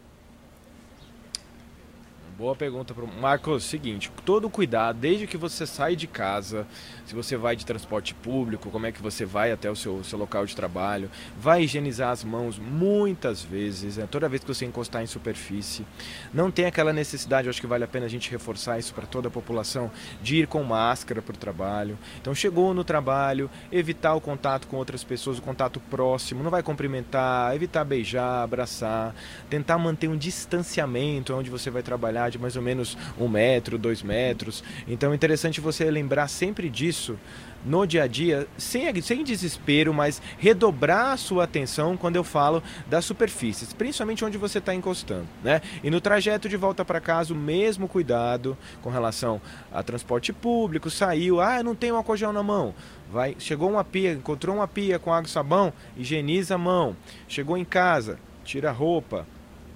Boa 2.42 2.56
pergunta 2.56 2.92
para 2.92 3.06
Marcos. 3.06 3.64
Seguinte, 3.66 4.12
todo 4.26 4.50
cuidado, 4.50 4.98
desde 4.98 5.28
que 5.28 5.38
você 5.38 5.68
sai 5.68 5.96
de 5.96 6.08
casa, 6.08 6.66
se 7.06 7.14
você 7.14 7.38
vai 7.38 7.56
de 7.56 7.64
transporte 7.64 8.16
público, 8.16 8.72
como 8.72 8.88
é 8.88 8.92
que 8.92 9.00
você 9.00 9.26
vai 9.26 9.52
até 9.52 9.70
o 9.70 9.76
seu, 9.76 10.04
seu 10.04 10.18
local 10.18 10.44
de 10.48 10.56
trabalho, 10.56 11.08
vai 11.40 11.62
higienizar 11.62 12.10
as 12.10 12.24
mãos 12.24 12.58
muitas 12.58 13.44
vezes, 13.44 13.98
né? 13.98 14.08
toda 14.10 14.28
vez 14.28 14.42
que 14.42 14.48
você 14.48 14.66
encostar 14.66 15.04
em 15.04 15.06
superfície. 15.06 15.86
Não 16.34 16.50
tem 16.50 16.66
aquela 16.66 16.92
necessidade, 16.92 17.48
acho 17.48 17.62
que 17.62 17.68
vale 17.68 17.84
a 17.84 17.88
pena 17.88 18.08
a 18.08 18.10
gente 18.10 18.32
reforçar 18.32 18.80
isso 18.80 18.92
para 18.96 19.06
toda 19.06 19.28
a 19.28 19.32
população, 19.32 19.92
de 20.24 20.38
ir 20.38 20.48
com 20.48 20.64
máscara 20.64 21.22
para 21.22 21.36
o 21.36 21.38
trabalho. 21.38 21.96
Então, 22.20 22.34
chegou 22.34 22.74
no 22.74 22.84
trabalho, 22.84 23.52
evitar 23.72 24.16
o 24.16 24.22
contato 24.22 24.66
com 24.66 24.78
outras 24.78 25.04
pessoas, 25.04 25.38
o 25.38 25.44
contato 25.44 25.80
próximo, 25.92 26.44
não 26.44 26.50
vai 26.50 26.64
cumprimentar, 26.64 27.56
evitar 27.56 27.84
beijar, 27.84 28.42
abraçar, 28.42 29.14
tentar 29.48 29.78
manter 29.78 30.08
um 30.08 30.18
distanciamento 30.18 31.36
onde 31.36 31.52
você 31.52 31.70
vai 31.70 31.84
trabalhar 31.84 32.31
de 32.32 32.40
mais 32.40 32.56
ou 32.56 32.62
menos 32.62 32.98
um 33.20 33.28
metro, 33.28 33.78
dois 33.78 34.02
metros. 34.02 34.64
Então 34.88 35.12
é 35.12 35.16
interessante 35.16 35.62
você 35.62 35.90
lembrar 35.92 36.28
sempre 36.28 36.70
disso 36.70 37.18
no 37.66 37.86
dia 37.86 38.04
a 38.04 38.08
dia, 38.08 38.48
sem, 38.58 39.02
sem 39.02 39.24
desespero, 39.24 39.94
mas 39.94 40.22
redobrar 40.38 41.12
a 41.12 41.18
sua 41.18 41.44
atenção 41.44 41.96
quando 41.96 42.16
eu 42.16 42.24
falo 42.24 42.64
das 42.88 43.06
superfícies, 43.06 43.74
principalmente 43.74 44.26
onde 44.26 44.38
você 44.38 44.58
está 44.58 44.74
encostando. 44.74 45.28
Né? 45.44 45.62
E 45.84 45.90
no 45.90 46.02
trajeto 46.02 46.50
de 46.50 46.58
volta 46.58 46.84
para 46.84 47.00
casa, 47.00 47.34
o 47.34 47.38
mesmo 47.38 47.88
cuidado 47.88 48.58
com 48.82 48.90
relação 48.90 49.42
a 49.72 49.84
transporte 49.84 50.34
público, 50.34 50.90
saiu, 50.90 51.40
ah, 51.40 51.62
não 51.64 51.76
tenho 51.76 51.96
álcool 51.96 52.18
gel 52.18 52.34
na 52.34 52.44
mão. 52.44 52.74
Vai, 53.12 53.36
chegou 53.40 53.70
uma 53.70 53.84
pia, 53.84 54.14
encontrou 54.14 54.56
uma 54.56 54.68
pia 54.68 54.98
com 54.98 55.14
água 55.14 55.28
e 55.28 55.32
sabão, 55.32 55.74
higieniza 55.98 56.56
a 56.56 56.58
mão. 56.58 56.96
Chegou 57.28 57.58
em 57.58 57.66
casa, 57.66 58.18
tira 58.44 58.70
a 58.70 58.74
roupa, 58.74 59.28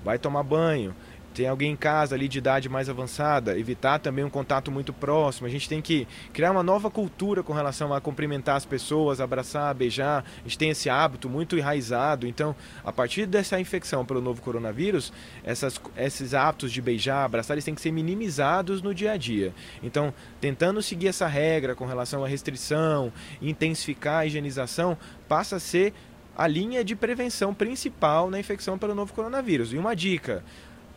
vai 0.03 0.17
tomar 0.17 0.43
banho 0.43 0.95
tem 1.35 1.47
alguém 1.47 1.73
em 1.73 1.75
casa 1.75 2.15
ali 2.15 2.27
de 2.27 2.37
idade 2.37 2.69
mais 2.69 2.89
avançada, 2.89 3.59
evitar 3.59 3.99
também 3.99 4.23
um 4.23 4.29
contato 4.29 4.71
muito 4.71 4.93
próximo. 4.93 5.45
A 5.45 5.49
gente 5.49 5.67
tem 5.67 5.81
que 5.81 6.07
criar 6.31 6.51
uma 6.51 6.63
nova 6.63 6.89
cultura 6.89 7.43
com 7.43 7.51
relação 7.51 7.93
a 7.93 7.99
cumprimentar 7.99 8.55
as 8.55 8.65
pessoas, 8.65 9.19
abraçar, 9.19 9.73
beijar. 9.75 10.23
A 10.39 10.43
gente 10.43 10.57
tem 10.57 10.69
esse 10.69 10.89
hábito 10.89 11.29
muito 11.29 11.57
enraizado. 11.57 12.25
Então, 12.25 12.55
a 12.83 12.91
partir 12.91 13.25
dessa 13.25 13.59
infecção 13.59 14.05
pelo 14.05 14.21
novo 14.21 14.41
coronavírus, 14.41 15.11
essas, 15.43 15.79
esses 15.97 16.33
hábitos 16.33 16.71
de 16.71 16.81
beijar, 16.81 17.25
abraçar, 17.25 17.55
eles 17.55 17.65
têm 17.65 17.75
que 17.75 17.81
ser 17.81 17.91
minimizados 17.91 18.81
no 18.81 18.93
dia 18.93 19.11
a 19.11 19.17
dia. 19.17 19.53
Então, 19.83 20.13
tentando 20.39 20.81
seguir 20.81 21.09
essa 21.09 21.27
regra 21.27 21.75
com 21.75 21.85
relação 21.85 22.23
à 22.23 22.27
restrição, 22.27 23.11
intensificar 23.41 24.19
a 24.19 24.25
higienização, 24.25 24.97
passa 25.27 25.57
a 25.57 25.59
ser 25.59 25.93
a 26.37 26.47
linha 26.47 26.83
de 26.83 26.95
prevenção 26.95 27.53
principal 27.53 28.29
na 28.29 28.39
infecção 28.39 28.77
pelo 28.77 28.93
novo 28.93 29.13
coronavírus. 29.13 29.71
E 29.71 29.77
uma 29.77 29.95
dica: 29.95 30.43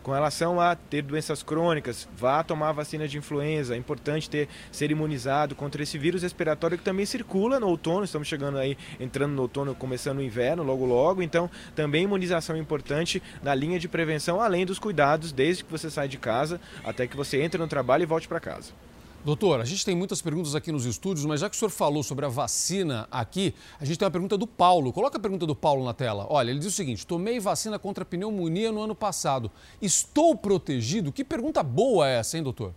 com 0.08 0.14
relação 0.14 0.58
a 0.58 0.74
ter 0.74 1.02
doenças 1.02 1.42
crônicas, 1.42 2.08
vá 2.16 2.42
tomar 2.42 2.72
vacina 2.72 3.06
de 3.06 3.18
influenza. 3.18 3.74
É 3.74 3.76
importante 3.76 4.30
ter 4.30 4.48
ser 4.72 4.90
imunizado 4.90 5.54
contra 5.54 5.82
esse 5.82 5.98
vírus 5.98 6.22
respiratório 6.22 6.78
que 6.78 6.82
também 6.82 7.04
circula 7.04 7.60
no 7.60 7.68
outono. 7.68 8.04
Estamos 8.04 8.26
chegando 8.26 8.56
aí, 8.56 8.74
entrando 8.98 9.32
no 9.34 9.42
outono, 9.42 9.74
começando 9.74 10.16
o 10.16 10.22
inverno 10.22 10.62
logo 10.62 10.86
logo. 10.86 11.20
Então, 11.20 11.50
também 11.76 12.04
imunização 12.04 12.56
é 12.56 12.58
importante 12.58 13.22
na 13.42 13.54
linha 13.54 13.78
de 13.78 13.86
prevenção, 13.86 14.40
além 14.40 14.64
dos 14.64 14.78
cuidados 14.78 15.30
desde 15.30 15.62
que 15.62 15.70
você 15.70 15.90
sai 15.90 16.08
de 16.08 16.16
casa 16.16 16.58
até 16.82 17.06
que 17.06 17.14
você 17.14 17.42
entre 17.42 17.60
no 17.60 17.68
trabalho 17.68 18.04
e 18.04 18.06
volte 18.06 18.26
para 18.26 18.40
casa. 18.40 18.87
Doutor, 19.28 19.60
a 19.60 19.64
gente 19.66 19.84
tem 19.84 19.94
muitas 19.94 20.22
perguntas 20.22 20.54
aqui 20.54 20.72
nos 20.72 20.86
estúdios, 20.86 21.26
mas 21.26 21.40
já 21.40 21.50
que 21.50 21.54
o 21.54 21.58
senhor 21.58 21.68
falou 21.68 22.02
sobre 22.02 22.24
a 22.24 22.30
vacina 22.30 23.06
aqui, 23.10 23.54
a 23.78 23.84
gente 23.84 23.98
tem 23.98 24.06
uma 24.06 24.10
pergunta 24.10 24.38
do 24.38 24.46
Paulo. 24.46 24.90
Coloca 24.90 25.18
a 25.18 25.20
pergunta 25.20 25.44
do 25.44 25.54
Paulo 25.54 25.84
na 25.84 25.92
tela. 25.92 26.26
Olha, 26.30 26.50
ele 26.50 26.58
diz 26.58 26.68
o 26.68 26.74
seguinte: 26.74 27.06
tomei 27.06 27.38
vacina 27.38 27.78
contra 27.78 28.06
pneumonia 28.06 28.72
no 28.72 28.80
ano 28.80 28.94
passado. 28.94 29.50
Estou 29.82 30.34
protegido? 30.34 31.12
Que 31.12 31.22
pergunta 31.22 31.62
boa 31.62 32.08
é 32.08 32.20
essa, 32.20 32.38
hein, 32.38 32.42
doutor? 32.42 32.72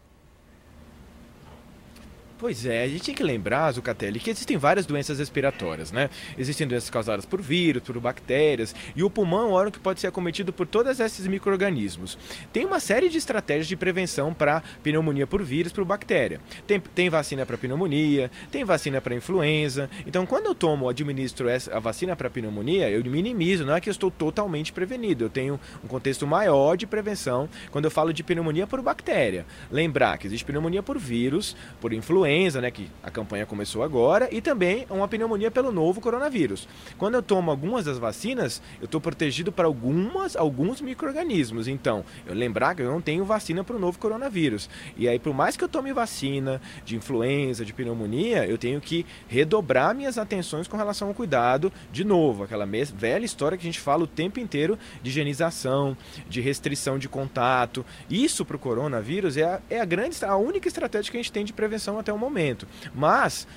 Pois 2.42 2.66
é, 2.66 2.82
a 2.82 2.88
gente 2.88 3.04
tem 3.04 3.14
que 3.14 3.22
lembrar, 3.22 3.72
Zucatelli, 3.72 4.20
que 4.20 4.32
existem 4.32 4.58
várias 4.58 4.88
doenças 4.88 5.20
respiratórias, 5.20 5.92
né? 5.92 6.10
Existem 6.36 6.68
doenças 6.68 6.90
causadas 6.90 7.24
por 7.24 7.40
vírus, 7.40 7.84
por 7.84 8.00
bactérias, 8.00 8.74
e 8.96 9.04
o 9.04 9.12
pulmão 9.12 9.42
é 9.42 9.46
um 9.46 9.52
órgão 9.52 9.72
que 9.72 9.80
pode 9.80 10.00
ser 10.00 10.08
acometido 10.08 10.52
por 10.52 10.66
todos 10.66 11.00
esses 11.00 11.28
micro-organismos. 11.28 12.18
Tem 12.52 12.66
uma 12.66 12.80
série 12.80 13.10
de 13.10 13.18
estratégias 13.20 13.68
de 13.68 13.76
prevenção 13.76 14.34
para 14.34 14.64
pneumonia 14.82 15.28
por 15.28 15.44
vírus, 15.44 15.72
por 15.72 15.86
bactéria. 15.86 16.42
Tem, 16.66 16.80
tem 16.80 17.12
vacina 17.12 17.46
para 17.46 17.60
pneumonia, 17.60 18.32
tem 18.50 18.64
vacina 18.64 19.00
para 19.00 19.14
influenza. 19.14 19.88
Então, 20.08 20.26
quando 20.26 20.48
eu 20.48 20.56
tomo, 20.56 20.90
administro 20.90 21.46
a 21.72 21.80
vacina 21.80 22.16
para 22.16 22.28
pneumonia, 22.28 22.90
eu 22.90 23.06
minimizo, 23.06 23.68
não 23.68 23.76
é 23.76 23.80
que 23.80 23.88
eu 23.88 23.92
estou 23.92 24.10
totalmente 24.10 24.74
prevenido, 24.74 25.26
eu 25.26 25.30
tenho 25.30 25.60
um 25.84 25.88
contexto 25.88 26.26
maior 26.26 26.76
de 26.76 26.88
prevenção 26.88 27.48
quando 27.70 27.86
eu 27.86 27.92
falo 27.92 28.12
de 28.12 28.24
pneumonia 28.24 28.66
por 28.66 28.82
bactéria. 28.82 29.46
Lembrar 29.72 30.18
que 30.18 30.26
existe 30.26 30.44
pneumonia 30.44 30.82
por 30.82 30.98
vírus, 30.98 31.56
por 31.80 31.94
influenza, 31.94 32.31
influenza, 32.32 32.62
né, 32.62 32.72
que 32.72 32.90
a 33.04 33.12
campanha 33.12 33.46
começou 33.46 33.84
agora, 33.84 34.30
e 34.32 34.42
também 34.42 34.86
uma 34.90 35.08
pneumonia 35.08 35.52
pelo 35.52 35.72
novo 35.72 36.00
coronavírus. 36.00 36.68
Quando 36.98 37.16
eu 37.16 37.22
tomo 37.22 37.52
algumas 37.52 37.86
das 37.86 37.98
vacinas, 37.98 38.62
eu 38.80 38.86
estou 38.86 39.02
protegido 39.02 39.52
para 39.52 39.68
algumas, 39.68 40.36
alguns 40.36 40.82
micro-organismos. 40.82 41.68
Então, 41.68 42.04
eu 42.26 42.34
lembrar 42.34 42.76
que 42.76 42.82
eu 42.82 42.92
não 42.92 43.02
tenho 43.02 43.26
vacina 43.26 43.64
para 43.64 43.76
o 43.76 43.80
novo 43.80 44.00
coronavírus. 44.00 44.70
E 44.96 45.08
aí, 45.08 45.20
por 45.20 45.34
mais 45.34 45.58
que 45.58 45.64
eu 45.64 45.68
tome 45.68 45.92
vacina 45.92 46.62
de 46.86 46.96
influenza, 46.96 47.66
de 47.66 47.74
pneumonia, 47.74 48.46
eu 48.46 48.58
tenho 48.58 48.80
que 48.80 49.06
redobrar 49.28 49.94
minhas 49.94 50.18
atenções 50.18 50.68
com 50.68 50.78
relação 50.78 51.10
ao 51.10 51.14
cuidado, 51.14 51.72
de 51.92 52.04
novo, 52.04 52.44
aquela 52.44 52.66
velha 52.94 53.26
história 53.26 53.58
que 53.58 53.64
a 53.64 53.70
gente 53.70 53.80
fala 53.80 54.04
o 54.04 54.08
tempo 54.08 54.40
inteiro 54.40 54.78
de 55.02 55.10
higienização, 55.10 55.98
de 56.30 56.40
restrição 56.40 56.98
de 56.98 57.10
contato. 57.10 57.86
Isso 58.10 58.46
para 58.46 58.56
o 58.56 58.60
coronavírus 58.60 59.36
é 59.36 59.44
a, 59.44 59.62
é 59.70 59.82
a 59.82 59.86
grande, 59.86 60.24
a 60.24 60.36
única 60.36 60.68
estratégia 60.68 61.12
que 61.12 61.18
a 61.18 61.22
gente 61.22 61.32
tem 61.32 61.44
de 61.44 61.54
prevenção 61.54 62.00
até 62.00 62.14
o 62.14 62.18
momento. 62.22 62.68
Mas 62.96 63.48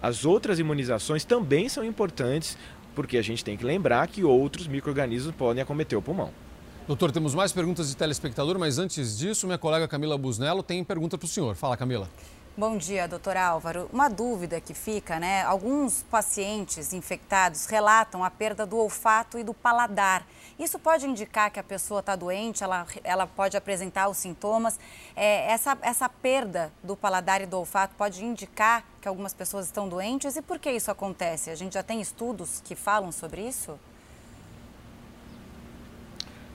as 0.00 0.24
outras 0.24 0.58
imunizações 0.58 1.24
também 1.24 1.68
são 1.68 1.84
importantes, 1.84 2.56
porque 2.94 3.18
a 3.18 3.22
gente 3.22 3.44
tem 3.44 3.56
que 3.56 3.64
lembrar 3.64 4.06
que 4.06 4.22
outros 4.22 4.68
micro-organismos 4.68 5.34
podem 5.34 5.62
acometer 5.62 5.98
o 5.98 6.02
pulmão. 6.02 6.30
Doutor, 6.86 7.12
temos 7.12 7.34
mais 7.34 7.52
perguntas 7.52 7.88
de 7.88 7.96
telespectador, 7.96 8.58
mas 8.58 8.78
antes 8.78 9.18
disso, 9.18 9.46
minha 9.46 9.58
colega 9.58 9.86
Camila 9.86 10.18
Busnello 10.18 10.62
tem 10.62 10.82
pergunta 10.82 11.16
para 11.16 11.26
o 11.26 11.28
senhor. 11.28 11.54
Fala, 11.54 11.76
Camila. 11.76 12.08
Bom 12.56 12.76
dia, 12.76 13.06
doutor 13.06 13.36
Álvaro. 13.36 13.88
Uma 13.92 14.08
dúvida 14.08 14.60
que 14.60 14.74
fica, 14.74 15.20
né? 15.20 15.42
Alguns 15.44 16.02
pacientes 16.10 16.92
infectados 16.92 17.66
relatam 17.66 18.24
a 18.24 18.30
perda 18.30 18.66
do 18.66 18.76
olfato 18.76 19.38
e 19.38 19.44
do 19.44 19.54
paladar. 19.54 20.26
Isso 20.60 20.78
pode 20.78 21.06
indicar 21.06 21.50
que 21.50 21.58
a 21.58 21.64
pessoa 21.64 22.00
está 22.00 22.14
doente, 22.14 22.62
ela, 22.62 22.86
ela 23.02 23.26
pode 23.26 23.56
apresentar 23.56 24.10
os 24.10 24.18
sintomas. 24.18 24.78
É, 25.16 25.50
essa, 25.50 25.78
essa 25.80 26.06
perda 26.06 26.70
do 26.84 26.94
paladar 26.94 27.40
e 27.40 27.46
do 27.46 27.56
olfato 27.56 27.94
pode 27.96 28.22
indicar 28.22 28.84
que 29.00 29.08
algumas 29.08 29.32
pessoas 29.32 29.64
estão 29.64 29.88
doentes? 29.88 30.36
E 30.36 30.42
por 30.42 30.58
que 30.58 30.70
isso 30.70 30.90
acontece? 30.90 31.48
A 31.48 31.54
gente 31.54 31.72
já 31.72 31.82
tem 31.82 31.98
estudos 32.02 32.60
que 32.62 32.74
falam 32.74 33.10
sobre 33.10 33.40
isso? 33.40 33.80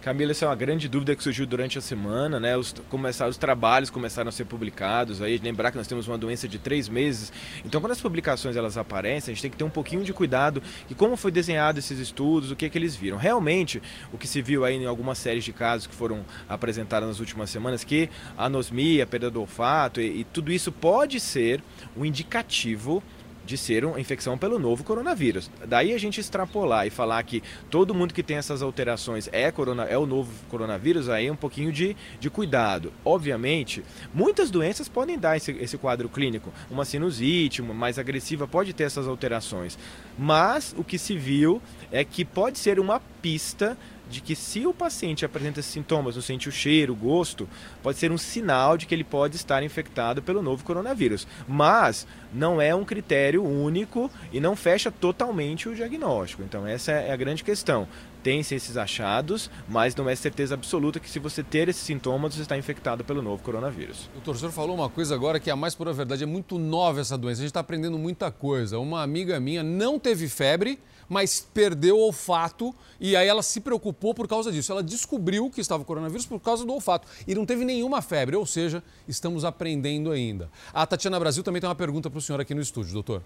Camila, 0.06 0.34
essa 0.34 0.46
é 0.46 0.48
uma 0.48 0.56
grande 0.56 0.88
dúvida 0.88 1.16
que 1.16 1.24
surgiu 1.24 1.48
durante 1.48 1.80
a 1.80 1.82
semana, 1.82 2.40
né? 2.40 2.56
Os, 2.56 2.76
começaram, 2.92 3.32
os 3.32 3.38
trabalhos 3.38 3.90
começaram 3.90 4.30
a 4.30 4.32
ser 4.32 4.46
publicados, 4.46 5.20
aí 5.20 5.40
lembrar 5.40 5.72
que 5.72 5.78
nós 5.78 5.88
temos 5.88 6.08
uma 6.08 6.16
doença 6.16 6.48
de 6.48 6.60
três 6.60 6.88
meses. 6.88 7.34
Então, 7.66 7.82
quando 7.82 7.94
as 7.94 8.00
publicações 8.00 8.56
elas 8.56 8.78
aparecem, 8.78 9.32
a 9.32 9.34
gente 9.34 9.42
tem 9.42 9.50
que 9.50 9.58
ter 9.58 9.64
um 9.64 9.70
pouquinho 9.70 10.04
de 10.04 10.14
cuidado 10.14 10.62
e 10.92 10.94
como 10.94 11.18
foi 11.18 11.32
desenhado 11.32 11.80
esses 11.80 11.98
estudos, 11.98 12.52
o 12.52 12.56
que 12.56 12.66
é 12.66 12.70
que 12.70 12.78
eles 12.78 12.96
viram. 12.96 13.18
Realmente, 13.18 13.82
o 14.14 14.18
que 14.20 14.28
se 14.28 14.44
viu 14.44 14.64
aí 14.64 14.76
em 14.76 14.86
algumas 14.86 15.18
séries 15.18 15.44
de 15.44 15.52
casos 15.52 15.88
que 15.88 15.96
foram 15.96 16.24
apresentados 16.48 17.10
nas 17.10 17.20
últimas 17.20 17.50
semanas, 17.50 17.84
que 17.84 18.08
a 18.38 18.46
anosmia, 18.46 19.06
a 19.06 19.08
perda 19.08 19.32
do 19.32 19.42
olfato 19.42 20.00
e, 20.00 20.20
e 20.20 20.24
tudo 20.24 20.52
isso 20.52 20.72
pode 20.72 21.20
ser 21.20 21.64
um 21.98 22.06
indicativo 22.06 23.02
de 23.46 23.58
ser 23.58 23.86
uma 23.86 24.00
infecção 24.00 24.38
pelo 24.38 24.58
novo 24.58 24.84
coronavírus. 24.84 25.50
Daí 25.68 25.94
a 25.94 25.98
gente 25.98 26.20
extrapolar 26.20 26.88
e 26.88 26.90
falar 26.90 27.22
que 27.24 27.44
todo 27.70 27.94
mundo 27.94 28.14
que 28.14 28.24
tem 28.24 28.38
essas 28.38 28.62
alterações 28.62 29.30
é, 29.32 29.52
corona, 29.52 29.84
é 29.84 29.98
o 29.98 30.06
novo 30.06 30.32
coronavírus, 30.50 31.10
aí 31.10 31.28
é 31.28 31.32
um 31.32 31.36
pouquinho 31.36 31.72
de, 31.72 31.96
de 32.20 32.30
cuidado. 32.30 32.92
Obviamente, 33.04 33.84
muitas 34.14 34.50
doenças 34.50 34.90
podem 34.90 35.18
dar 35.18 35.38
esse, 35.38 35.52
esse 35.52 35.78
quadro 35.78 36.10
clínico. 36.10 36.52
Uma 36.70 36.86
sinusite, 36.86 37.62
uma 37.62 37.74
mais 37.74 38.00
agressiva, 38.00 38.48
pode 38.48 38.74
ter 38.74 38.84
essas 38.84 39.08
alterações. 39.08 39.78
Mas 40.18 40.74
o 40.78 40.84
que 40.84 40.98
se 40.98 41.16
viu 41.16 41.62
é 41.92 42.04
que 42.04 42.26
pode 42.26 42.58
ser 42.58 42.80
uma 42.80 43.00
pista 43.22 43.78
de 44.10 44.22
que 44.22 44.36
se 44.36 44.66
o 44.66 44.74
paciente 44.74 45.26
apresenta 45.26 45.62
sintomas, 45.62 46.16
não 46.16 46.22
sente 46.22 46.48
o 46.50 46.52
cheiro, 46.52 46.94
o 46.94 46.96
gosto, 46.96 47.48
pode 47.82 47.98
ser 47.98 48.12
um 48.12 48.18
sinal 48.18 48.78
de 48.78 48.86
que 48.86 48.94
ele 48.94 49.04
pode 49.04 49.36
estar 49.36 49.64
infectado 49.64 50.22
pelo 50.22 50.42
novo 50.42 50.64
coronavírus. 50.64 51.28
Mas 51.48 52.08
não 52.34 52.62
é 52.62 52.74
um 52.76 52.86
critério 52.86 53.44
único 53.44 54.12
e 54.32 54.40
não 54.40 54.56
fecha 54.56 54.92
totalmente 54.92 55.70
o 55.70 55.76
diagnóstico. 55.76 56.44
Então 56.44 56.66
essa 56.68 56.92
é 56.92 57.12
a 57.12 57.18
grande 57.18 57.44
questão. 57.44 57.88
Tem-se 58.26 58.56
esses 58.56 58.76
achados, 58.76 59.52
mas 59.70 59.96
não 59.96 60.10
é 60.10 60.16
certeza 60.16 60.56
absoluta 60.56 61.00
que 61.00 61.08
se 61.08 61.20
você 61.20 61.44
ter 61.44 61.70
esses 61.70 61.84
sintomas, 61.84 62.34
você 62.34 62.42
está 62.42 62.58
infectado 62.58 63.04
pelo 63.04 63.22
novo 63.22 63.44
coronavírus. 63.44 64.10
O 64.26 64.34
senhor 64.34 64.52
falou 64.52 64.76
uma 64.76 64.90
coisa 64.90 65.14
agora 65.14 65.40
que 65.40 65.48
é 65.48 65.54
a 65.54 65.56
mais 65.56 65.76
pura 65.76 65.94
verdade, 65.94 66.24
é 66.24 66.26
muito 66.26 66.58
nova 66.58 67.00
essa 67.00 67.16
doença, 67.20 67.42
a 67.42 67.44
gente 67.44 67.52
está 67.52 67.60
aprendendo 67.60 68.00
muita 68.00 68.32
coisa. 68.32 68.80
Uma 68.80 69.04
amiga 69.04 69.40
minha 69.40 69.62
não 69.62 70.00
teve 70.00 70.28
febre, 70.28 70.80
mas 71.08 71.48
perdeu 71.54 71.98
o 71.98 72.00
olfato 72.00 72.74
e 73.00 73.16
aí 73.16 73.28
ela 73.28 73.44
se 73.44 73.62
preocupou 73.62 74.12
por 74.16 74.28
causa 74.28 74.52
disso. 74.52 74.72
Ela 74.72 74.82
descobriu 74.82 75.48
que 75.52 75.62
estava 75.62 75.86
coronavírus 75.86 76.26
por 76.26 76.40
causa 76.40 76.66
do 76.66 76.74
olfato 76.74 77.08
e 77.28 77.36
não 77.36 77.46
teve 77.46 77.64
nenhuma 77.64 78.02
febre, 78.02 78.36
ou 78.36 78.46
seja, 78.48 78.84
estamos 79.08 79.46
aprendendo 79.46 80.10
ainda. 80.10 80.50
A 80.74 80.84
Tatiana 80.88 81.20
Brasil 81.20 81.44
também 81.44 81.62
tem 81.62 81.70
uma 81.70 81.76
pergunta 81.76 82.10
para 82.10 82.18
o 82.18 82.22
senhor 82.24 82.42
aqui 82.42 82.56
no 82.56 82.62
estúdio, 82.62 82.92
doutor. 82.92 83.22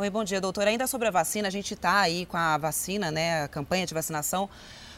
Oi, 0.00 0.08
bom 0.10 0.22
dia, 0.22 0.40
doutor. 0.40 0.64
Ainda 0.68 0.86
sobre 0.86 1.08
a 1.08 1.10
vacina, 1.10 1.48
a 1.48 1.50
gente 1.50 1.74
está 1.74 1.98
aí 1.98 2.24
com 2.24 2.36
a 2.36 2.56
vacina, 2.56 3.10
né, 3.10 3.42
a 3.42 3.48
campanha 3.48 3.84
de 3.84 3.92
vacinação 3.92 4.48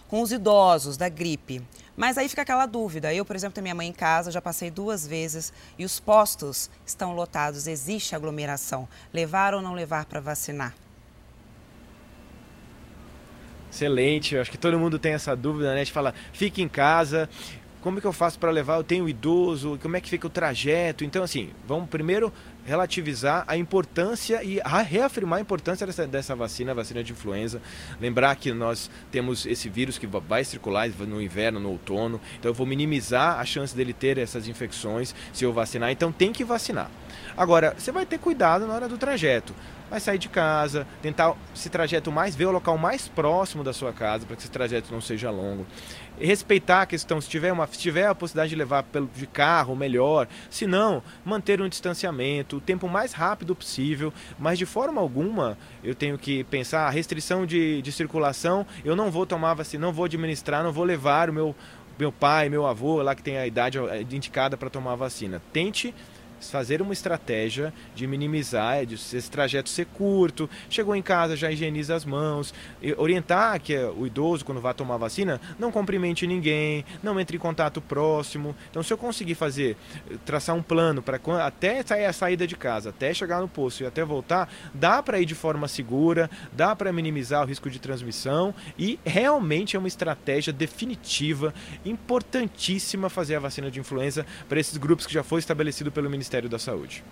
com 0.07 0.21
os 0.21 0.31
idosos 0.31 0.99
da 0.99 1.09
gripe. 1.09 1.63
Mas 1.97 2.19
aí 2.19 2.29
fica 2.29 2.43
aquela 2.43 2.67
dúvida. 2.67 3.15
Eu, 3.15 3.25
por 3.25 3.35
exemplo, 3.35 3.55
tenho 3.55 3.63
minha 3.63 3.75
mãe 3.75 3.89
em 3.89 3.95
casa, 3.95 4.31
já 4.31 4.43
passei 4.43 4.71
duas 4.71 5.07
vezes 5.07 5.55
e 5.79 5.87
os 5.87 5.99
postos 5.99 6.69
estão 6.85 7.15
lotados. 7.15 7.67
Existe 7.67 8.15
aglomeração. 8.15 8.87
Levar 9.11 9.55
ou 9.55 9.63
não 9.63 9.73
levar 9.73 10.05
para 10.05 10.21
vacinar? 10.21 10.75
Excelente, 13.73 14.35
eu 14.35 14.43
acho 14.43 14.51
que 14.51 14.59
todo 14.59 14.79
mundo 14.79 14.99
tem 14.99 15.15
essa 15.15 15.35
dúvida, 15.35 15.69
né? 15.69 15.77
A 15.77 15.79
gente 15.79 15.93
fala, 15.93 16.13
fique 16.35 16.61
em 16.61 16.69
casa, 16.69 17.27
como 17.81 17.97
é 17.97 18.01
que 18.03 18.07
eu 18.07 18.13
faço 18.13 18.39
para 18.39 18.51
levar? 18.51 18.77
Eu 18.77 18.85
tenho 18.85 19.09
idoso, 19.09 19.79
como 19.81 19.97
é 19.97 20.01
que 20.01 20.11
fica 20.11 20.27
o 20.27 20.31
trajeto? 20.31 21.05
Então, 21.05 21.23
assim, 21.23 21.51
vamos 21.67 21.89
primeiro 21.89 22.31
relativizar 22.65 23.45
a 23.47 23.57
importância 23.57 24.43
e 24.43 24.61
reafirmar 24.85 25.39
a 25.39 25.43
importância 25.43 25.87
dessa, 25.87 26.07
dessa 26.07 26.35
vacina, 26.35 26.73
a 26.73 26.75
vacina 26.75 27.03
de 27.03 27.13
influenza. 27.13 27.61
Lembrar 28.01 28.35
que 28.37 28.53
nós 28.53 28.91
temos 29.11 29.47
esse 29.47 29.69
vírus 29.69 29.99
que 29.99 30.07
vai 30.07 30.45
circular 30.45 30.89
no 30.89 31.21
inverno, 31.21 31.61
no 31.61 31.71
outono, 31.71 32.21
então 32.39 32.51
eu 32.51 32.55
vou 32.55 32.67
minimizar 32.67 33.39
a 33.39 33.45
chance 33.45 33.75
dele 33.75 33.93
ter 33.93 34.19
essas 34.19 34.49
infecções 34.49 35.15
se 35.33 35.45
eu 35.45 35.53
vacinar, 35.53 35.91
então 35.91 36.13
tem 36.13 36.33
que 36.33 36.45
vacinar. 36.45 36.91
Agora, 37.37 37.75
você 37.77 37.93
vai 37.93 38.07
ter 38.07 38.19
cuidado 38.19 38.67
na 38.67 38.75
hora 38.75 38.89
do 38.89 38.99
trajeto 38.99 39.55
vai 39.91 39.99
sair 39.99 40.19
de 40.19 40.29
casa, 40.29 40.87
tentar 41.03 41.35
esse 41.55 41.69
trajeto 41.69 42.13
mais, 42.13 42.37
ver 42.37 42.47
o 42.47 42.53
local 42.53 42.79
mais 42.79 43.09
próximo 43.09 43.65
da 43.65 43.73
sua 43.73 43.93
casa, 43.93 44.25
para 44.25 44.37
que 44.37 44.43
esse 44.43 44.51
trajeto 44.51 44.93
não 44.93 45.01
seja 45.01 45.31
longo. 45.31 45.67
E 46.19 46.25
respeitar 46.25 46.83
a 46.83 46.87
questão, 46.87 47.21
se 47.21 47.29
tiver, 47.29 47.53
uma, 47.53 47.67
se 47.67 47.79
tiver 47.79 48.07
a 48.07 48.15
possibilidade 48.15 48.51
de 48.51 48.57
levar 48.57 48.85
pelo, 48.85 49.09
de 49.09 49.27
carro, 49.27 49.75
melhor. 49.75 50.29
Se 50.49 50.67
não, 50.67 51.03
manter 51.25 51.61
um 51.61 51.69
distanciamento, 51.69 52.59
o 52.59 52.61
tempo 52.61 52.89
mais 52.89 53.13
rápido 53.13 53.57
possível, 53.57 54.13
mas 54.39 54.59
de 54.59 54.67
forma 54.67 55.01
alguma 55.01 55.59
eu 55.83 55.95
tenho 55.95 56.17
que 56.17 56.45
pensar 56.45 56.87
a 56.87 56.91
restrição 56.91 57.45
de, 57.45 57.83
de 57.83 57.91
circulação, 57.91 58.65
eu 58.85 58.95
não 58.95 59.11
vou 59.11 59.27
tomar 59.27 59.55
vacina, 59.55 59.87
não 59.87 59.93
vou 59.93 60.05
administrar, 60.05 60.63
não 60.63 60.73
vou 60.73 60.85
levar 60.85 61.31
o 61.31 61.33
meu, 61.33 61.57
meu 61.99 62.13
pai, 62.13 62.49
meu 62.49 62.65
avô 62.65 63.03
lá 63.03 63.15
que 63.15 63.23
tem 63.23 63.39
a 63.39 63.47
idade 63.47 63.79
indicada 64.13 64.57
para 64.57 64.71
tomar 64.71 64.93
a 64.93 64.97
vacina. 64.97 65.43
Tente 65.53 65.93
fazer 66.41 66.81
uma 66.81 66.93
estratégia 66.93 67.73
de 67.95 68.07
minimizar, 68.07 68.87
de 68.87 68.95
esse 68.95 69.31
trajeto 69.31 69.69
ser 69.69 69.87
curto, 69.87 70.49
chegou 70.69 70.97
em 70.97 71.03
casa, 71.03 71.37
já 71.37 71.51
higieniza 71.51 71.95
as 71.95 72.05
mãos, 72.05 72.55
orientar 72.97 73.61
que 73.61 73.77
o 73.77 74.07
idoso, 74.07 74.45
quando 74.45 74.61
vai 74.61 74.73
tomar 74.73 74.97
vacina, 74.97 75.41
não 75.59 75.71
cumprimente 75.71 76.27
ninguém, 76.27 76.85
não 77.03 77.19
entre 77.21 77.37
em 77.37 77.41
contato 77.41 77.81
próximo. 77.81 78.55
Então, 78.71 78.83
se 78.83 78.93
eu 78.93 78.99
conseguir 78.99 79.35
fazer, 79.35 79.77
traçar 80.25 80.57
um 80.57 80.63
plano 80.63 81.03
para 81.03 81.21
até 81.45 81.83
sair 81.83 82.07
a 82.07 82.13
saída 82.13 82.47
de 82.47 82.57
casa, 82.57 82.91
até 82.91 83.13
chegar 83.13 83.41
no 83.41 83.49
posto 83.49 83.83
e 83.83 83.87
até 83.87 84.05
voltar, 84.05 84.49
dá 84.73 85.03
para 85.03 85.21
ir 85.21 85.27
de 85.27 85.35
forma 85.35 85.69
segura, 85.69 86.31
dá 86.53 86.75
para 86.75 86.93
minimizar 86.93 87.43
o 87.43 87.47
risco 87.47 87.69
de 87.69 87.79
transmissão 87.79 88.55
e 88.79 88.99
realmente 89.05 89.77
é 89.77 89.79
uma 89.79 89.89
estratégia 89.89 90.53
definitiva, 90.53 91.53
importantíssima 91.85 93.09
fazer 93.11 93.37
a 93.37 93.41
vacina 93.41 93.71
de 93.71 93.81
influenza 93.81 94.25
para 94.49 94.59
esses 94.61 94.77
grupos 94.77 95.07
que 95.07 95.13
já 95.13 95.23
foi 95.23 95.41
estabelecido 95.41 95.93
pelo 95.93 96.09
Ministério 96.09 96.30
Ministério 96.31 96.49
da 96.49 96.61
Saúde. 96.61 97.03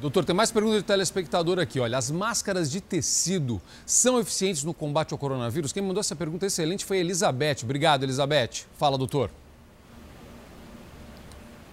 Doutor, 0.00 0.24
tem 0.24 0.34
mais 0.34 0.52
perguntas 0.52 0.78
de 0.78 0.84
telespectador 0.84 1.58
aqui. 1.58 1.80
Olha, 1.80 1.98
as 1.98 2.10
máscaras 2.10 2.70
de 2.70 2.80
tecido 2.80 3.60
são 3.84 4.20
eficientes 4.20 4.62
no 4.62 4.72
combate 4.72 5.12
ao 5.12 5.18
coronavírus? 5.18 5.72
Quem 5.72 5.82
mandou 5.82 6.00
essa 6.00 6.14
pergunta 6.14 6.46
excelente 6.46 6.84
foi 6.84 6.98
Elizabeth. 6.98 7.56
Obrigado, 7.64 8.04
Elizabeth. 8.04 8.64
Fala, 8.78 8.96
doutor. 8.96 9.30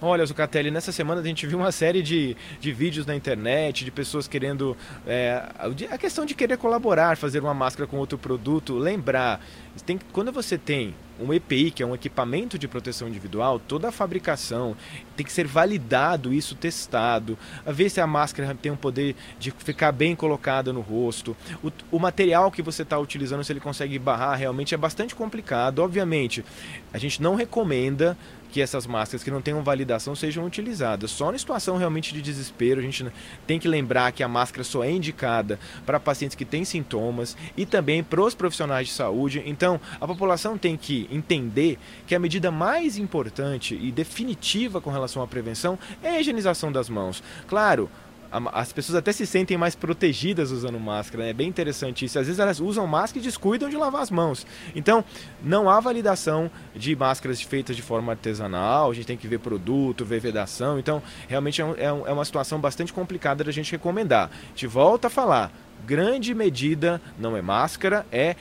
Olha, 0.01 0.25
Zucatelli, 0.25 0.71
nessa 0.71 0.93
semana 0.93 1.19
a 1.19 1.23
gente 1.23 1.45
viu 1.45 1.57
uma 1.57 1.73
série 1.73 2.01
de, 2.01 2.37
de 2.61 2.71
vídeos 2.71 3.05
na 3.05 3.13
internet, 3.13 3.83
de 3.83 3.91
pessoas 3.91 4.29
querendo. 4.29 4.77
É, 5.05 5.43
a 5.91 5.97
questão 5.97 6.25
de 6.25 6.33
querer 6.33 6.57
colaborar, 6.57 7.17
fazer 7.17 7.41
uma 7.41 7.53
máscara 7.53 7.85
com 7.85 7.97
outro 7.97 8.17
produto. 8.17 8.77
Lembrar, 8.77 9.41
tem, 9.85 9.99
quando 10.13 10.31
você 10.31 10.57
tem 10.57 10.95
um 11.19 11.33
EPI, 11.33 11.71
que 11.71 11.83
é 11.83 11.85
um 11.85 11.93
equipamento 11.93 12.57
de 12.57 12.65
proteção 12.65 13.09
individual, 13.09 13.59
toda 13.59 13.89
a 13.89 13.91
fabricação 13.91 14.73
tem 15.17 15.25
que 15.25 15.33
ser 15.33 15.45
validado, 15.45 16.33
isso 16.33 16.55
testado, 16.55 17.37
a 17.65 17.71
ver 17.73 17.89
se 17.89 17.99
a 17.99 18.07
máscara 18.07 18.55
tem 18.55 18.71
o 18.71 18.77
poder 18.77 19.17
de 19.37 19.51
ficar 19.51 19.91
bem 19.91 20.15
colocada 20.15 20.71
no 20.71 20.79
rosto. 20.79 21.35
O, 21.61 21.69
o 21.91 21.99
material 21.99 22.49
que 22.49 22.61
você 22.61 22.83
está 22.83 22.97
utilizando, 22.97 23.43
se 23.43 23.51
ele 23.51 23.59
consegue 23.59 23.99
barrar, 23.99 24.35
realmente 24.35 24.73
é 24.73 24.77
bastante 24.77 25.13
complicado. 25.13 25.79
Obviamente, 25.79 26.45
a 26.93 26.97
gente 26.97 27.21
não 27.21 27.35
recomenda 27.35 28.17
que 28.51 28.61
essas 28.61 28.87
máscaras 28.87 29.23
que 29.23 29.31
não 29.31 29.41
tenham 29.41 29.63
validação 29.63 30.15
sejam 30.15 30.45
utilizadas. 30.45 31.11
Só 31.11 31.31
na 31.31 31.37
situação 31.37 31.77
realmente 31.77 32.13
de 32.13 32.21
desespero, 32.21 32.79
a 32.79 32.83
gente 32.83 33.05
tem 33.45 33.59
que 33.59 33.67
lembrar 33.67 34.11
que 34.11 34.23
a 34.23 34.27
máscara 34.27 34.63
só 34.63 34.83
é 34.83 34.91
indicada 34.91 35.59
para 35.85 35.99
pacientes 35.99 36.35
que 36.35 36.45
têm 36.45 36.65
sintomas 36.65 37.37
e 37.55 37.65
também 37.65 38.03
para 38.03 38.21
os 38.21 38.35
profissionais 38.35 38.87
de 38.87 38.93
saúde. 38.93 39.43
Então, 39.45 39.79
a 39.99 40.07
população 40.07 40.57
tem 40.57 40.75
que 40.75 41.07
entender 41.11 41.77
que 42.07 42.15
a 42.15 42.19
medida 42.19 42.51
mais 42.51 42.97
importante 42.97 43.75
e 43.75 43.91
definitiva 43.91 44.81
com 44.81 44.89
relação 44.89 45.21
à 45.21 45.27
prevenção 45.27 45.77
é 46.01 46.09
a 46.09 46.19
higienização 46.19 46.71
das 46.71 46.89
mãos. 46.89 47.23
Claro, 47.47 47.89
as 48.31 48.71
pessoas 48.71 48.95
até 48.95 49.11
se 49.11 49.25
sentem 49.25 49.57
mais 49.57 49.75
protegidas 49.75 50.51
usando 50.51 50.79
máscara. 50.79 51.23
Né? 51.23 51.29
É 51.31 51.33
bem 51.33 51.47
interessante 51.47 52.05
isso. 52.05 52.19
Às 52.19 52.27
vezes 52.27 52.39
elas 52.39 52.59
usam 52.59 52.85
máscara 52.85 53.19
e 53.19 53.23
descuidam 53.23 53.69
de 53.69 53.75
lavar 53.75 54.01
as 54.01 54.11
mãos. 54.11 54.45
Então, 54.75 55.03
não 55.43 55.69
há 55.69 55.79
validação 55.79 56.49
de 56.75 56.95
máscaras 56.95 57.41
feitas 57.41 57.75
de 57.75 57.81
forma 57.81 58.11
artesanal. 58.11 58.91
A 58.91 58.93
gente 58.93 59.07
tem 59.07 59.17
que 59.17 59.27
ver 59.27 59.39
produto, 59.39 60.05
ver 60.05 60.19
vedação. 60.19 60.77
Então, 60.77 61.01
realmente 61.27 61.61
é, 61.61 61.65
um, 61.65 61.73
é, 61.75 61.85
é 61.85 62.13
uma 62.13 62.25
situação 62.25 62.59
bastante 62.59 62.93
complicada 62.93 63.43
da 63.43 63.51
gente 63.51 63.71
recomendar. 63.71 64.29
Gente 64.49 64.67
volta 64.67 65.07
a 65.07 65.09
falar. 65.09 65.51
Grande 65.85 66.35
medida 66.35 67.01
não 67.17 67.35
é 67.35 67.41
máscara, 67.41 68.05
é 68.11 68.35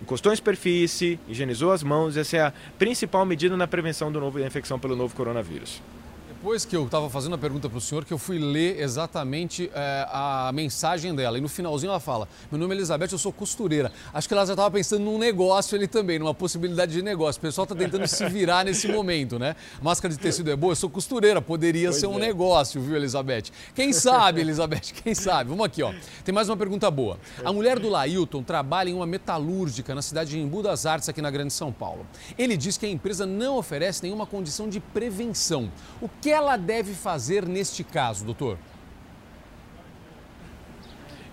encostou 0.00 0.32
em 0.32 0.36
superfície, 0.36 1.18
higienizou 1.28 1.72
as 1.72 1.82
mãos. 1.82 2.16
Essa 2.16 2.36
é 2.36 2.40
a 2.40 2.52
principal 2.78 3.26
medida 3.26 3.56
na 3.56 3.66
prevenção 3.66 4.10
do 4.10 4.20
novo, 4.20 4.38
da 4.38 4.46
infecção 4.46 4.78
pelo 4.78 4.96
novo 4.96 5.14
coronavírus 5.14 5.82
depois 6.46 6.64
que 6.64 6.76
eu 6.76 6.84
estava 6.84 7.10
fazendo 7.10 7.34
a 7.34 7.38
pergunta 7.38 7.68
para 7.68 7.76
o 7.76 7.80
senhor, 7.80 8.04
que 8.04 8.12
eu 8.12 8.18
fui 8.18 8.38
ler 8.38 8.78
exatamente 8.78 9.68
é, 9.74 10.06
a 10.08 10.52
mensagem 10.54 11.12
dela. 11.12 11.38
E 11.38 11.40
no 11.40 11.48
finalzinho 11.48 11.90
ela 11.90 11.98
fala: 11.98 12.28
Meu 12.52 12.60
nome 12.60 12.72
é 12.72 12.76
Elizabeth, 12.76 13.08
eu 13.10 13.18
sou 13.18 13.32
costureira. 13.32 13.90
Acho 14.14 14.28
que 14.28 14.32
ela 14.32 14.46
já 14.46 14.52
estava 14.52 14.70
pensando 14.70 15.02
num 15.02 15.18
negócio 15.18 15.76
ali 15.76 15.88
também, 15.88 16.20
numa 16.20 16.32
possibilidade 16.32 16.92
de 16.92 17.02
negócio. 17.02 17.40
O 17.40 17.42
pessoal 17.42 17.64
está 17.64 17.74
tentando 17.74 18.06
se 18.06 18.24
virar 18.28 18.64
nesse 18.64 18.86
momento, 18.86 19.40
né? 19.40 19.56
Máscara 19.82 20.14
de 20.14 20.20
tecido 20.20 20.48
é 20.48 20.54
boa, 20.54 20.70
eu 20.70 20.76
sou 20.76 20.88
costureira, 20.88 21.42
poderia 21.42 21.88
pois 21.88 21.98
ser 21.98 22.06
um 22.06 22.14
é. 22.14 22.20
negócio, 22.20 22.80
viu, 22.80 22.94
Elizabeth? 22.94 23.46
Quem 23.74 23.92
sabe, 23.92 24.40
Elizabeth, 24.40 24.92
quem 25.02 25.16
sabe? 25.16 25.50
Vamos 25.50 25.66
aqui, 25.66 25.82
ó. 25.82 25.92
Tem 26.24 26.32
mais 26.32 26.48
uma 26.48 26.56
pergunta 26.56 26.88
boa. 26.92 27.18
A 27.44 27.52
mulher 27.52 27.80
do 27.80 27.88
Lailton 27.88 28.44
trabalha 28.44 28.88
em 28.88 28.94
uma 28.94 29.04
metalúrgica 29.04 29.96
na 29.96 30.00
cidade 30.00 30.30
de 30.30 30.38
Embu 30.38 30.62
das 30.62 30.86
Artes, 30.86 31.08
aqui 31.08 31.20
na 31.20 31.30
Grande 31.32 31.52
São 31.52 31.72
Paulo. 31.72 32.06
Ele 32.38 32.56
diz 32.56 32.78
que 32.78 32.86
a 32.86 32.88
empresa 32.88 33.26
não 33.26 33.58
oferece 33.58 34.04
nenhuma 34.04 34.26
condição 34.26 34.68
de 34.68 34.78
prevenção. 34.78 35.72
O 36.00 36.08
que 36.08 36.35
ela 36.36 36.56
deve 36.56 36.94
fazer 36.94 37.46
neste 37.46 37.82
caso, 37.82 38.24
doutor? 38.24 38.58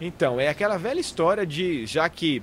Então, 0.01 0.39
é 0.39 0.47
aquela 0.47 0.77
velha 0.77 0.99
história 0.99 1.45
de, 1.45 1.85
já 1.85 2.09
que 2.09 2.41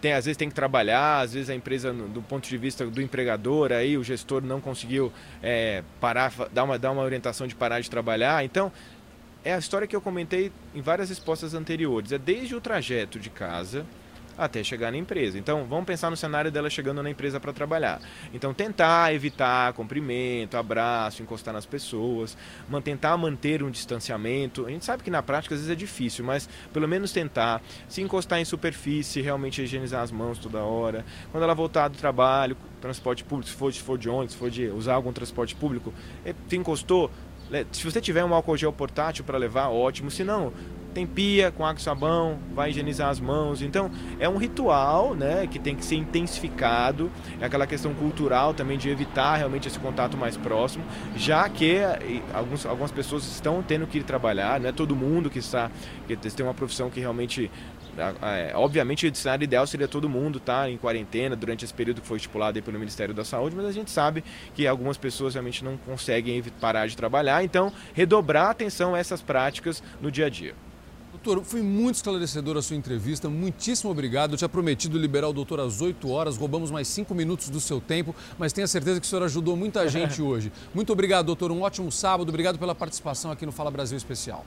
tem, 0.00 0.12
às 0.12 0.24
vezes 0.24 0.36
tem 0.36 0.48
que 0.48 0.54
trabalhar, 0.54 1.20
às 1.20 1.32
vezes 1.34 1.50
a 1.50 1.54
empresa, 1.54 1.92
do 1.92 2.22
ponto 2.22 2.48
de 2.48 2.58
vista 2.58 2.86
do 2.86 3.00
empregador, 3.00 3.72
aí 3.72 3.96
o 3.96 4.04
gestor 4.04 4.42
não 4.42 4.60
conseguiu 4.60 5.12
é, 5.42 5.82
parar, 6.00 6.32
dar 6.52 6.64
uma, 6.64 6.78
dar 6.78 6.92
uma 6.92 7.02
orientação 7.02 7.46
de 7.46 7.54
parar 7.54 7.80
de 7.80 7.90
trabalhar. 7.90 8.44
Então, 8.44 8.72
é 9.44 9.54
a 9.54 9.58
história 9.58 9.86
que 9.86 9.94
eu 9.94 10.00
comentei 10.00 10.50
em 10.74 10.80
várias 10.80 11.08
respostas 11.08 11.54
anteriores. 11.54 12.12
É 12.12 12.18
desde 12.18 12.54
o 12.54 12.60
trajeto 12.60 13.18
de 13.18 13.30
casa 13.30 13.86
até 14.36 14.62
chegar 14.62 14.90
na 14.90 14.98
empresa. 14.98 15.38
Então, 15.38 15.64
vamos 15.64 15.84
pensar 15.84 16.10
no 16.10 16.16
cenário 16.16 16.50
dela 16.50 16.68
chegando 16.68 17.02
na 17.02 17.10
empresa 17.10 17.40
para 17.40 17.52
trabalhar. 17.52 18.00
Então, 18.32 18.52
tentar 18.52 19.14
evitar 19.14 19.72
cumprimento, 19.72 20.56
abraço, 20.56 21.22
encostar 21.22 21.54
nas 21.54 21.66
pessoas, 21.66 22.36
tentar 22.82 23.16
manter 23.16 23.62
um 23.62 23.70
distanciamento. 23.70 24.66
A 24.66 24.70
gente 24.70 24.84
sabe 24.84 25.02
que 25.02 25.10
na 25.10 25.22
prática 25.22 25.54
às 25.54 25.60
vezes 25.60 25.72
é 25.72 25.76
difícil, 25.76 26.24
mas 26.24 26.48
pelo 26.72 26.86
menos 26.86 27.12
tentar. 27.12 27.62
Se 27.88 28.02
encostar 28.02 28.40
em 28.40 28.44
superfície, 28.44 29.20
realmente 29.20 29.62
higienizar 29.62 30.02
as 30.02 30.10
mãos 30.10 30.38
toda 30.38 30.60
hora. 30.60 31.04
Quando 31.32 31.42
ela 31.42 31.54
voltar 31.54 31.88
do 31.88 31.96
trabalho, 31.96 32.56
transporte 32.80 33.24
público, 33.24 33.50
se 33.50 33.56
for, 33.56 33.72
se 33.72 33.80
for 33.80 33.98
de 33.98 34.08
ônibus, 34.08 34.32
se 34.32 34.38
for 34.38 34.50
de 34.50 34.68
usar 34.68 34.94
algum 34.94 35.12
transporte 35.12 35.54
público, 35.54 35.92
eh, 36.24 36.34
se 36.48 36.56
encostou, 36.56 37.10
se 37.70 37.84
você 37.84 38.00
tiver 38.00 38.24
um 38.24 38.34
álcool 38.34 38.56
gel 38.56 38.72
portátil 38.72 39.24
para 39.24 39.38
levar, 39.38 39.68
ótimo. 39.68 40.10
Se 40.10 40.24
não, 40.24 40.52
tem 40.96 41.06
pia 41.06 41.50
com 41.50 41.62
água 41.62 41.78
e 41.78 41.82
sabão, 41.82 42.38
vai 42.54 42.70
higienizar 42.70 43.10
as 43.10 43.20
mãos. 43.20 43.60
Então, 43.60 43.90
é 44.18 44.26
um 44.26 44.38
ritual, 44.38 45.14
né, 45.14 45.46
que 45.46 45.58
tem 45.58 45.76
que 45.76 45.84
ser 45.84 45.96
intensificado. 45.96 47.10
É 47.38 47.44
aquela 47.44 47.66
questão 47.66 47.92
cultural 47.92 48.54
também 48.54 48.78
de 48.78 48.88
evitar 48.88 49.36
realmente 49.36 49.68
esse 49.68 49.78
contato 49.78 50.16
mais 50.16 50.38
próximo, 50.38 50.82
já 51.14 51.46
que 51.50 51.76
alguns, 52.32 52.64
algumas 52.64 52.90
pessoas 52.90 53.24
estão 53.26 53.62
tendo 53.62 53.86
que 53.86 53.98
ir 53.98 54.04
trabalhar, 54.04 54.58
não 54.58 54.70
é 54.70 54.72
todo 54.72 54.96
mundo 54.96 55.28
que 55.28 55.38
está 55.38 55.70
que 56.06 56.16
tem 56.16 56.46
uma 56.46 56.54
profissão 56.54 56.88
que 56.88 56.98
realmente 57.00 57.50
é, 58.22 58.52
obviamente, 58.54 59.06
o 59.06 59.14
cenário 59.14 59.44
ideal 59.44 59.66
seria 59.66 59.88
todo 59.88 60.08
mundo 60.08 60.38
estar 60.38 60.62
tá, 60.62 60.70
em 60.70 60.76
quarentena 60.76 61.34
durante 61.34 61.64
esse 61.64 61.72
período 61.72 62.02
que 62.02 62.06
foi 62.06 62.18
estipulado 62.18 62.62
pelo 62.62 62.78
Ministério 62.78 63.14
da 63.14 63.24
Saúde, 63.24 63.56
mas 63.56 63.64
a 63.64 63.72
gente 63.72 63.90
sabe 63.90 64.22
que 64.54 64.66
algumas 64.66 64.98
pessoas 64.98 65.34
realmente 65.34 65.64
não 65.64 65.78
conseguem 65.78 66.42
parar 66.60 66.86
de 66.86 66.96
trabalhar, 66.96 67.42
então 67.42 67.72
redobrar 67.94 68.48
a 68.48 68.50
atenção 68.50 68.94
a 68.94 68.98
essas 68.98 69.22
práticas 69.22 69.82
no 70.00 70.10
dia 70.10 70.26
a 70.26 70.28
dia. 70.28 70.54
Doutor, 71.26 71.44
foi 71.44 71.60
muito 71.60 71.96
esclarecedora 71.96 72.60
a 72.60 72.62
sua 72.62 72.76
entrevista, 72.76 73.28
muitíssimo 73.28 73.90
obrigado. 73.90 74.34
Eu 74.34 74.36
tinha 74.38 74.48
prometido 74.48 74.96
liberar 74.96 75.28
o 75.28 75.32
doutor 75.32 75.58
às 75.58 75.80
8 75.80 76.08
horas, 76.08 76.36
roubamos 76.36 76.70
mais 76.70 76.86
5 76.86 77.12
minutos 77.16 77.50
do 77.50 77.60
seu 77.60 77.80
tempo, 77.80 78.14
mas 78.38 78.52
tenha 78.52 78.68
certeza 78.68 79.00
que 79.00 79.06
o 79.06 79.08
senhor 79.08 79.24
ajudou 79.24 79.56
muita 79.56 79.88
gente 79.90 80.22
hoje. 80.22 80.52
Muito 80.72 80.92
obrigado, 80.92 81.26
doutor. 81.26 81.50
Um 81.50 81.62
ótimo 81.62 81.90
sábado, 81.90 82.28
obrigado 82.28 82.60
pela 82.60 82.76
participação 82.76 83.32
aqui 83.32 83.44
no 83.44 83.50
Fala 83.50 83.72
Brasil 83.72 83.96
Especial. 83.96 84.46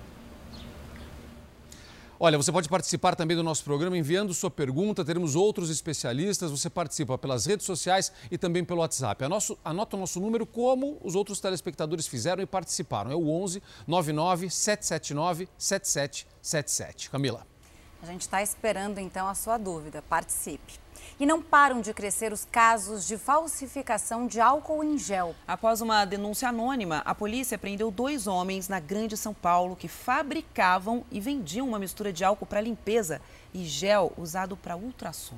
Olha, 2.22 2.38
você 2.38 2.52
pode 2.52 2.68
participar 2.68 3.16
também 3.16 3.38
do 3.38 3.42
nosso 3.42 3.64
programa 3.64 3.98
enviando 3.98 4.34
sua 4.34 4.52
pergunta. 4.52 5.06
Teremos 5.06 5.38
outros 5.38 5.70
especialistas. 5.70 6.52
Você 6.52 6.70
participa 6.70 7.18
pelas 7.18 7.46
redes 7.46 7.66
sociais 7.66 8.12
e 8.30 8.38
também 8.38 8.66
pelo 8.66 8.82
WhatsApp. 8.82 9.24
Anota 9.64 9.96
o 9.96 10.00
nosso 10.00 10.20
número 10.20 10.46
como 10.46 10.98
os 11.02 11.16
outros 11.16 11.40
telespectadores 11.40 12.08
fizeram 12.08 12.44
e 12.44 12.46
participaram. 12.46 13.10
É 13.10 13.16
o 13.16 13.30
11 13.30 13.64
99 13.88 14.50
779 14.50 15.48
7777. 15.58 17.10
Camila. 17.10 17.48
A 18.04 18.06
gente 18.08 18.22
está 18.22 18.44
esperando 18.44 18.98
então 18.98 19.26
a 19.26 19.34
sua 19.34 19.58
dúvida. 19.58 20.02
Participe. 20.02 20.74
E 21.20 21.26
não 21.26 21.42
param 21.42 21.82
de 21.82 21.94
crescer 21.94 22.32
os 22.32 22.46
casos 22.46 23.06
de 23.06 23.18
falsificação 23.18 24.26
de 24.26 24.40
álcool 24.40 24.86
em 24.86 24.98
gel. 24.98 25.36
Após 25.46 25.82
uma 25.82 26.06
denúncia 26.06 26.48
anônima, 26.48 27.02
a 27.04 27.14
polícia 27.14 27.58
prendeu 27.58 27.92
dois 27.92 28.26
homens 28.26 28.70
na 28.70 28.80
Grande 28.80 29.18
São 29.18 29.34
Paulo 29.34 29.76
que 29.76 29.90
fabricavam 29.90 31.04
e 31.12 31.20
vendiam 31.20 31.68
uma 31.68 31.78
mistura 31.78 32.14
de 32.14 32.24
álcool 32.24 32.46
para 32.46 32.62
limpeza 32.62 33.22
e 33.54 33.66
gel 33.66 34.14
usado 34.18 34.56
para 34.56 34.78
ultrassom. 34.78 35.36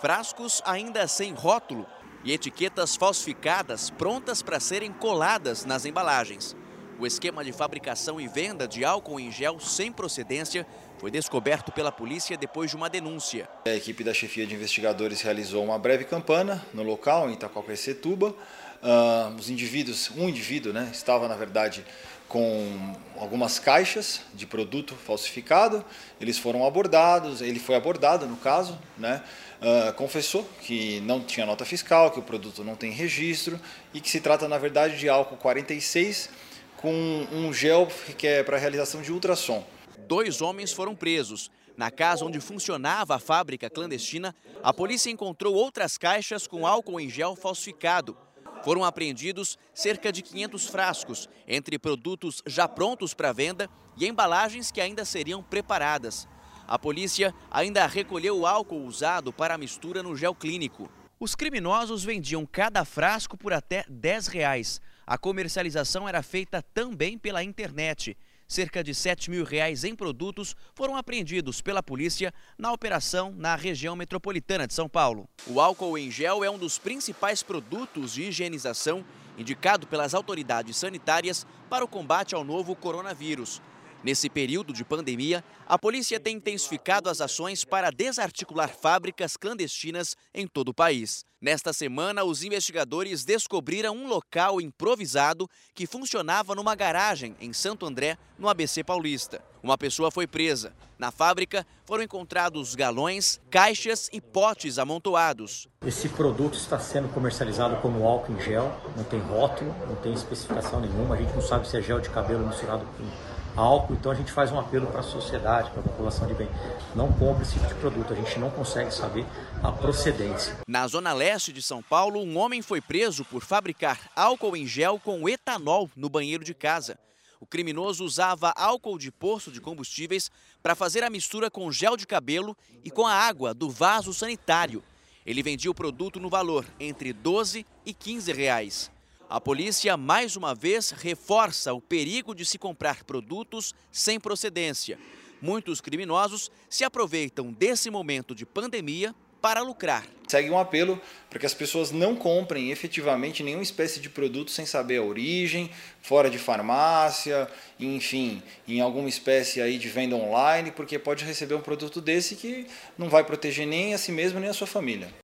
Frascos 0.00 0.62
ainda 0.64 1.06
sem 1.06 1.34
rótulo 1.34 1.86
e 2.24 2.32
etiquetas 2.32 2.96
falsificadas 2.96 3.90
prontas 3.90 4.40
para 4.40 4.58
serem 4.58 4.90
coladas 4.90 5.66
nas 5.66 5.84
embalagens. 5.84 6.56
O 6.98 7.06
esquema 7.06 7.44
de 7.44 7.52
fabricação 7.52 8.18
e 8.20 8.26
venda 8.26 8.66
de 8.66 8.84
álcool 8.84 9.20
em 9.20 9.30
gel 9.30 9.60
sem 9.60 9.92
procedência 9.92 10.66
foi 11.04 11.10
descoberto 11.10 11.70
pela 11.70 11.92
polícia 11.92 12.34
depois 12.34 12.70
de 12.70 12.76
uma 12.76 12.88
denúncia. 12.88 13.46
A 13.66 13.74
equipe 13.74 14.02
da 14.02 14.14
chefia 14.14 14.46
de 14.46 14.54
investigadores 14.54 15.20
realizou 15.20 15.62
uma 15.62 15.78
breve 15.78 16.04
campana 16.04 16.64
no 16.72 16.82
local, 16.82 17.28
em 17.28 17.34
Itacoaquecetuba. 17.34 18.30
Uh, 18.30 19.34
os 19.38 19.50
indivíduos, 19.50 20.10
um 20.16 20.30
indivíduo, 20.30 20.72
né, 20.72 20.88
estava 20.90 21.28
na 21.28 21.36
verdade 21.36 21.84
com 22.26 22.96
algumas 23.18 23.58
caixas 23.58 24.22
de 24.32 24.46
produto 24.46 24.94
falsificado. 24.94 25.84
Eles 26.18 26.38
foram 26.38 26.66
abordados, 26.66 27.42
ele 27.42 27.58
foi 27.58 27.74
abordado 27.74 28.26
no 28.26 28.38
caso, 28.38 28.78
né, 28.96 29.22
uh, 29.60 29.92
confessou 29.92 30.48
que 30.62 31.00
não 31.00 31.20
tinha 31.20 31.44
nota 31.44 31.66
fiscal, 31.66 32.12
que 32.12 32.18
o 32.18 32.22
produto 32.22 32.64
não 32.64 32.76
tem 32.76 32.90
registro 32.90 33.60
e 33.92 34.00
que 34.00 34.08
se 34.08 34.22
trata 34.22 34.48
na 34.48 34.56
verdade 34.56 34.96
de 34.96 35.06
álcool 35.06 35.36
46 35.36 36.30
com 36.78 37.26
um 37.30 37.52
gel 37.52 37.88
que 38.16 38.26
é 38.26 38.42
para 38.42 38.56
realização 38.56 39.02
de 39.02 39.12
ultrassom 39.12 39.62
dois 40.06 40.40
homens 40.40 40.72
foram 40.72 40.94
presos. 40.94 41.50
Na 41.76 41.90
casa 41.90 42.24
onde 42.24 42.40
funcionava 42.40 43.16
a 43.16 43.18
fábrica 43.18 43.68
clandestina, 43.68 44.34
a 44.62 44.72
polícia 44.72 45.10
encontrou 45.10 45.54
outras 45.54 45.98
caixas 45.98 46.46
com 46.46 46.66
álcool 46.66 47.00
em 47.00 47.10
gel 47.10 47.34
falsificado. 47.34 48.16
Foram 48.62 48.84
apreendidos 48.84 49.58
cerca 49.74 50.12
de 50.12 50.22
500 50.22 50.66
frascos, 50.68 51.28
entre 51.46 51.78
produtos 51.78 52.42
já 52.46 52.68
prontos 52.68 53.12
para 53.12 53.32
venda 53.32 53.68
e 53.96 54.06
embalagens 54.06 54.70
que 54.70 54.80
ainda 54.80 55.04
seriam 55.04 55.42
preparadas. 55.42 56.28
A 56.66 56.78
polícia 56.78 57.34
ainda 57.50 57.86
recolheu 57.86 58.38
o 58.38 58.46
álcool 58.46 58.86
usado 58.86 59.32
para 59.32 59.54
a 59.54 59.58
mistura 59.58 60.02
no 60.02 60.16
gel 60.16 60.34
clínico. 60.34 60.88
Os 61.20 61.34
criminosos 61.34 62.04
vendiam 62.04 62.46
cada 62.46 62.84
frasco 62.84 63.36
por 63.36 63.52
até 63.52 63.84
10 63.88 64.28
reais. 64.28 64.80
a 65.06 65.18
comercialização 65.18 66.08
era 66.08 66.22
feita 66.22 66.62
também 66.62 67.18
pela 67.18 67.44
internet. 67.44 68.16
Cerca 68.46 68.84
de 68.84 68.94
7 68.94 69.30
mil 69.30 69.44
reais 69.44 69.84
em 69.84 69.94
produtos 69.94 70.54
foram 70.74 70.96
apreendidos 70.96 71.60
pela 71.60 71.82
polícia 71.82 72.32
na 72.58 72.72
operação 72.72 73.32
na 73.36 73.56
região 73.56 73.96
metropolitana 73.96 74.66
de 74.66 74.74
São 74.74 74.88
Paulo. 74.88 75.28
O 75.46 75.60
álcool 75.60 75.96
em 75.96 76.10
gel 76.10 76.44
é 76.44 76.50
um 76.50 76.58
dos 76.58 76.78
principais 76.78 77.42
produtos 77.42 78.12
de 78.12 78.24
higienização 78.24 79.04
indicado 79.36 79.86
pelas 79.86 80.14
autoridades 80.14 80.76
sanitárias 80.76 81.46
para 81.68 81.84
o 81.84 81.88
combate 81.88 82.34
ao 82.34 82.44
novo 82.44 82.76
coronavírus. 82.76 83.60
Nesse 84.04 84.28
período 84.28 84.70
de 84.70 84.84
pandemia, 84.84 85.42
a 85.66 85.78
polícia 85.78 86.20
tem 86.20 86.36
intensificado 86.36 87.08
as 87.08 87.22
ações 87.22 87.64
para 87.64 87.90
desarticular 87.90 88.68
fábricas 88.68 89.34
clandestinas 89.34 90.14
em 90.34 90.46
todo 90.46 90.68
o 90.68 90.74
país. 90.74 91.24
Nesta 91.40 91.72
semana, 91.72 92.22
os 92.22 92.42
investigadores 92.42 93.24
descobriram 93.24 93.96
um 93.96 94.06
local 94.06 94.60
improvisado 94.60 95.48
que 95.74 95.86
funcionava 95.86 96.54
numa 96.54 96.74
garagem 96.74 97.34
em 97.40 97.54
Santo 97.54 97.86
André, 97.86 98.18
no 98.38 98.46
ABC 98.46 98.84
Paulista. 98.84 99.42
Uma 99.62 99.78
pessoa 99.78 100.10
foi 100.10 100.26
presa. 100.26 100.74
Na 100.98 101.10
fábrica 101.10 101.66
foram 101.86 102.04
encontrados 102.04 102.74
galões, 102.74 103.40
caixas 103.50 104.10
e 104.12 104.20
potes 104.20 104.78
amontoados. 104.78 105.66
Esse 105.86 106.10
produto 106.10 106.58
está 106.58 106.78
sendo 106.78 107.08
comercializado 107.08 107.76
como 107.80 108.06
álcool 108.06 108.34
em 108.34 108.40
gel, 108.42 108.70
não 108.94 109.04
tem 109.04 109.20
rótulo, 109.20 109.74
não 109.88 109.96
tem 109.96 110.12
especificação 110.12 110.80
nenhuma, 110.80 111.14
a 111.14 111.18
gente 111.18 111.32
não 111.32 111.42
sabe 111.42 111.66
se 111.66 111.78
é 111.78 111.80
gel 111.80 112.00
de 112.00 112.10
cabelo 112.10 112.46
misturado 112.46 112.84
com 112.84 113.33
álcool. 113.56 113.94
Então 113.94 114.12
a 114.12 114.14
gente 114.14 114.32
faz 114.32 114.50
um 114.52 114.58
apelo 114.58 114.86
para 114.86 115.00
a 115.00 115.02
sociedade, 115.02 115.70
para 115.70 115.80
a 115.80 115.84
população 115.84 116.26
de 116.26 116.34
bem. 116.34 116.48
Não 116.94 117.12
compre 117.12 117.42
esse 117.42 117.54
tipo 117.54 117.66
de 117.66 117.74
produto, 117.74 118.12
a 118.12 118.16
gente 118.16 118.38
não 118.38 118.50
consegue 118.50 118.92
saber 118.92 119.24
a 119.62 119.72
procedência. 119.72 120.56
Na 120.68 120.86
zona 120.86 121.12
leste 121.12 121.52
de 121.52 121.62
São 121.62 121.82
Paulo, 121.82 122.20
um 122.20 122.36
homem 122.38 122.62
foi 122.62 122.80
preso 122.80 123.24
por 123.24 123.42
fabricar 123.42 124.10
álcool 124.14 124.56
em 124.56 124.66
gel 124.66 124.98
com 124.98 125.28
etanol 125.28 125.90
no 125.96 126.08
banheiro 126.08 126.44
de 126.44 126.54
casa. 126.54 126.98
O 127.40 127.46
criminoso 127.46 128.04
usava 128.04 128.54
álcool 128.56 128.98
de 128.98 129.12
poço 129.12 129.50
de 129.50 129.60
combustíveis 129.60 130.30
para 130.62 130.74
fazer 130.74 131.04
a 131.04 131.10
mistura 131.10 131.50
com 131.50 131.70
gel 131.70 131.96
de 131.96 132.06
cabelo 132.06 132.56
e 132.82 132.90
com 132.90 133.06
a 133.06 133.12
água 133.12 133.52
do 133.52 133.68
vaso 133.68 134.14
sanitário. 134.14 134.82
Ele 135.26 135.42
vendia 135.42 135.70
o 135.70 135.74
produto 135.74 136.20
no 136.20 136.30
valor 136.30 136.64
entre 136.78 137.12
12 137.12 137.66
e 137.84 137.92
15 137.92 138.32
reais. 138.32 138.93
A 139.34 139.40
polícia, 139.40 139.96
mais 139.96 140.36
uma 140.36 140.54
vez, 140.54 140.92
reforça 140.92 141.74
o 141.74 141.80
perigo 141.80 142.36
de 142.36 142.44
se 142.44 142.56
comprar 142.56 143.02
produtos 143.02 143.74
sem 143.90 144.20
procedência. 144.20 144.96
Muitos 145.42 145.80
criminosos 145.80 146.52
se 146.70 146.84
aproveitam 146.84 147.50
desse 147.50 147.90
momento 147.90 148.32
de 148.32 148.46
pandemia 148.46 149.12
para 149.42 149.60
lucrar. 149.60 150.06
Segue 150.28 150.50
um 150.50 150.56
apelo 150.56 151.00
para 151.28 151.40
que 151.40 151.46
as 151.46 151.52
pessoas 151.52 151.90
não 151.90 152.14
comprem 152.14 152.70
efetivamente 152.70 153.42
nenhuma 153.42 153.64
espécie 153.64 153.98
de 153.98 154.08
produto 154.08 154.52
sem 154.52 154.64
saber 154.66 154.98
a 154.98 155.02
origem, 155.02 155.68
fora 156.00 156.30
de 156.30 156.38
farmácia, 156.38 157.48
enfim, 157.80 158.40
em 158.68 158.80
alguma 158.80 159.08
espécie 159.08 159.60
aí 159.60 159.78
de 159.78 159.88
venda 159.88 160.14
online, 160.14 160.70
porque 160.70 160.96
pode 160.96 161.24
receber 161.24 161.56
um 161.56 161.60
produto 161.60 162.00
desse 162.00 162.36
que 162.36 162.68
não 162.96 163.08
vai 163.08 163.24
proteger 163.24 163.66
nem 163.66 163.94
a 163.94 163.98
si 163.98 164.12
mesmo 164.12 164.38
nem 164.38 164.50
a 164.50 164.54
sua 164.54 164.68
família. 164.68 165.23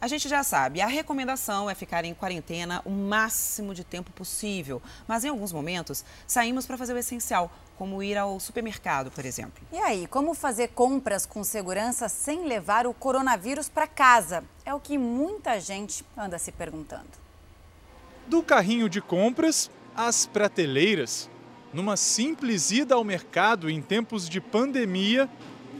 A 0.00 0.06
gente 0.06 0.28
já 0.28 0.44
sabe, 0.44 0.80
a 0.80 0.86
recomendação 0.86 1.68
é 1.68 1.74
ficar 1.74 2.04
em 2.04 2.14
quarentena 2.14 2.80
o 2.84 2.90
máximo 2.90 3.74
de 3.74 3.82
tempo 3.82 4.12
possível. 4.12 4.80
Mas 5.08 5.24
em 5.24 5.28
alguns 5.28 5.52
momentos, 5.52 6.04
saímos 6.24 6.66
para 6.66 6.78
fazer 6.78 6.92
o 6.92 6.98
essencial, 6.98 7.50
como 7.76 8.00
ir 8.00 8.16
ao 8.16 8.38
supermercado, 8.38 9.10
por 9.10 9.24
exemplo. 9.24 9.60
E 9.72 9.78
aí, 9.78 10.06
como 10.06 10.34
fazer 10.34 10.68
compras 10.68 11.26
com 11.26 11.42
segurança 11.42 12.08
sem 12.08 12.44
levar 12.44 12.86
o 12.86 12.94
coronavírus 12.94 13.68
para 13.68 13.88
casa? 13.88 14.44
É 14.64 14.72
o 14.72 14.78
que 14.78 14.96
muita 14.96 15.58
gente 15.60 16.04
anda 16.16 16.38
se 16.38 16.52
perguntando. 16.52 17.08
Do 18.28 18.40
carrinho 18.40 18.88
de 18.88 19.00
compras 19.00 19.68
às 19.96 20.26
prateleiras, 20.26 21.28
numa 21.72 21.96
simples 21.96 22.70
ida 22.70 22.94
ao 22.94 23.02
mercado 23.02 23.68
em 23.68 23.82
tempos 23.82 24.28
de 24.28 24.40
pandemia, 24.40 25.28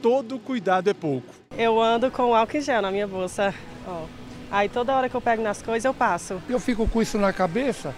todo 0.03 0.39
cuidado 0.39 0.89
é 0.89 0.95
pouco. 0.95 1.35
Eu 1.57 1.81
ando 1.81 2.11
com 2.11 2.35
álcool 2.35 2.57
em 2.57 2.61
gel 2.61 2.83
na 2.83 2.91
minha 2.91 3.07
bolsa 3.07 3.55
Ó. 3.89 4.07
Aí 4.51 4.69
toda 4.69 4.95
hora 4.95 5.09
que 5.09 5.15
eu 5.15 5.21
pego 5.21 5.43
nas 5.43 5.63
coisas 5.63 5.85
eu 5.85 5.95
passo. 5.95 6.43
Eu 6.49 6.61
fico 6.61 6.87
com 6.87 7.03
isso 7.03 7.19
na 7.19 7.33
cabeça, 7.33 7.95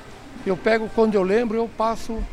eu 0.46 0.56
pego 0.56 0.88
quando 0.94 1.14
eu 1.14 1.22
lembro, 1.22 1.56
eu 1.56 1.68
passo, 1.68 2.24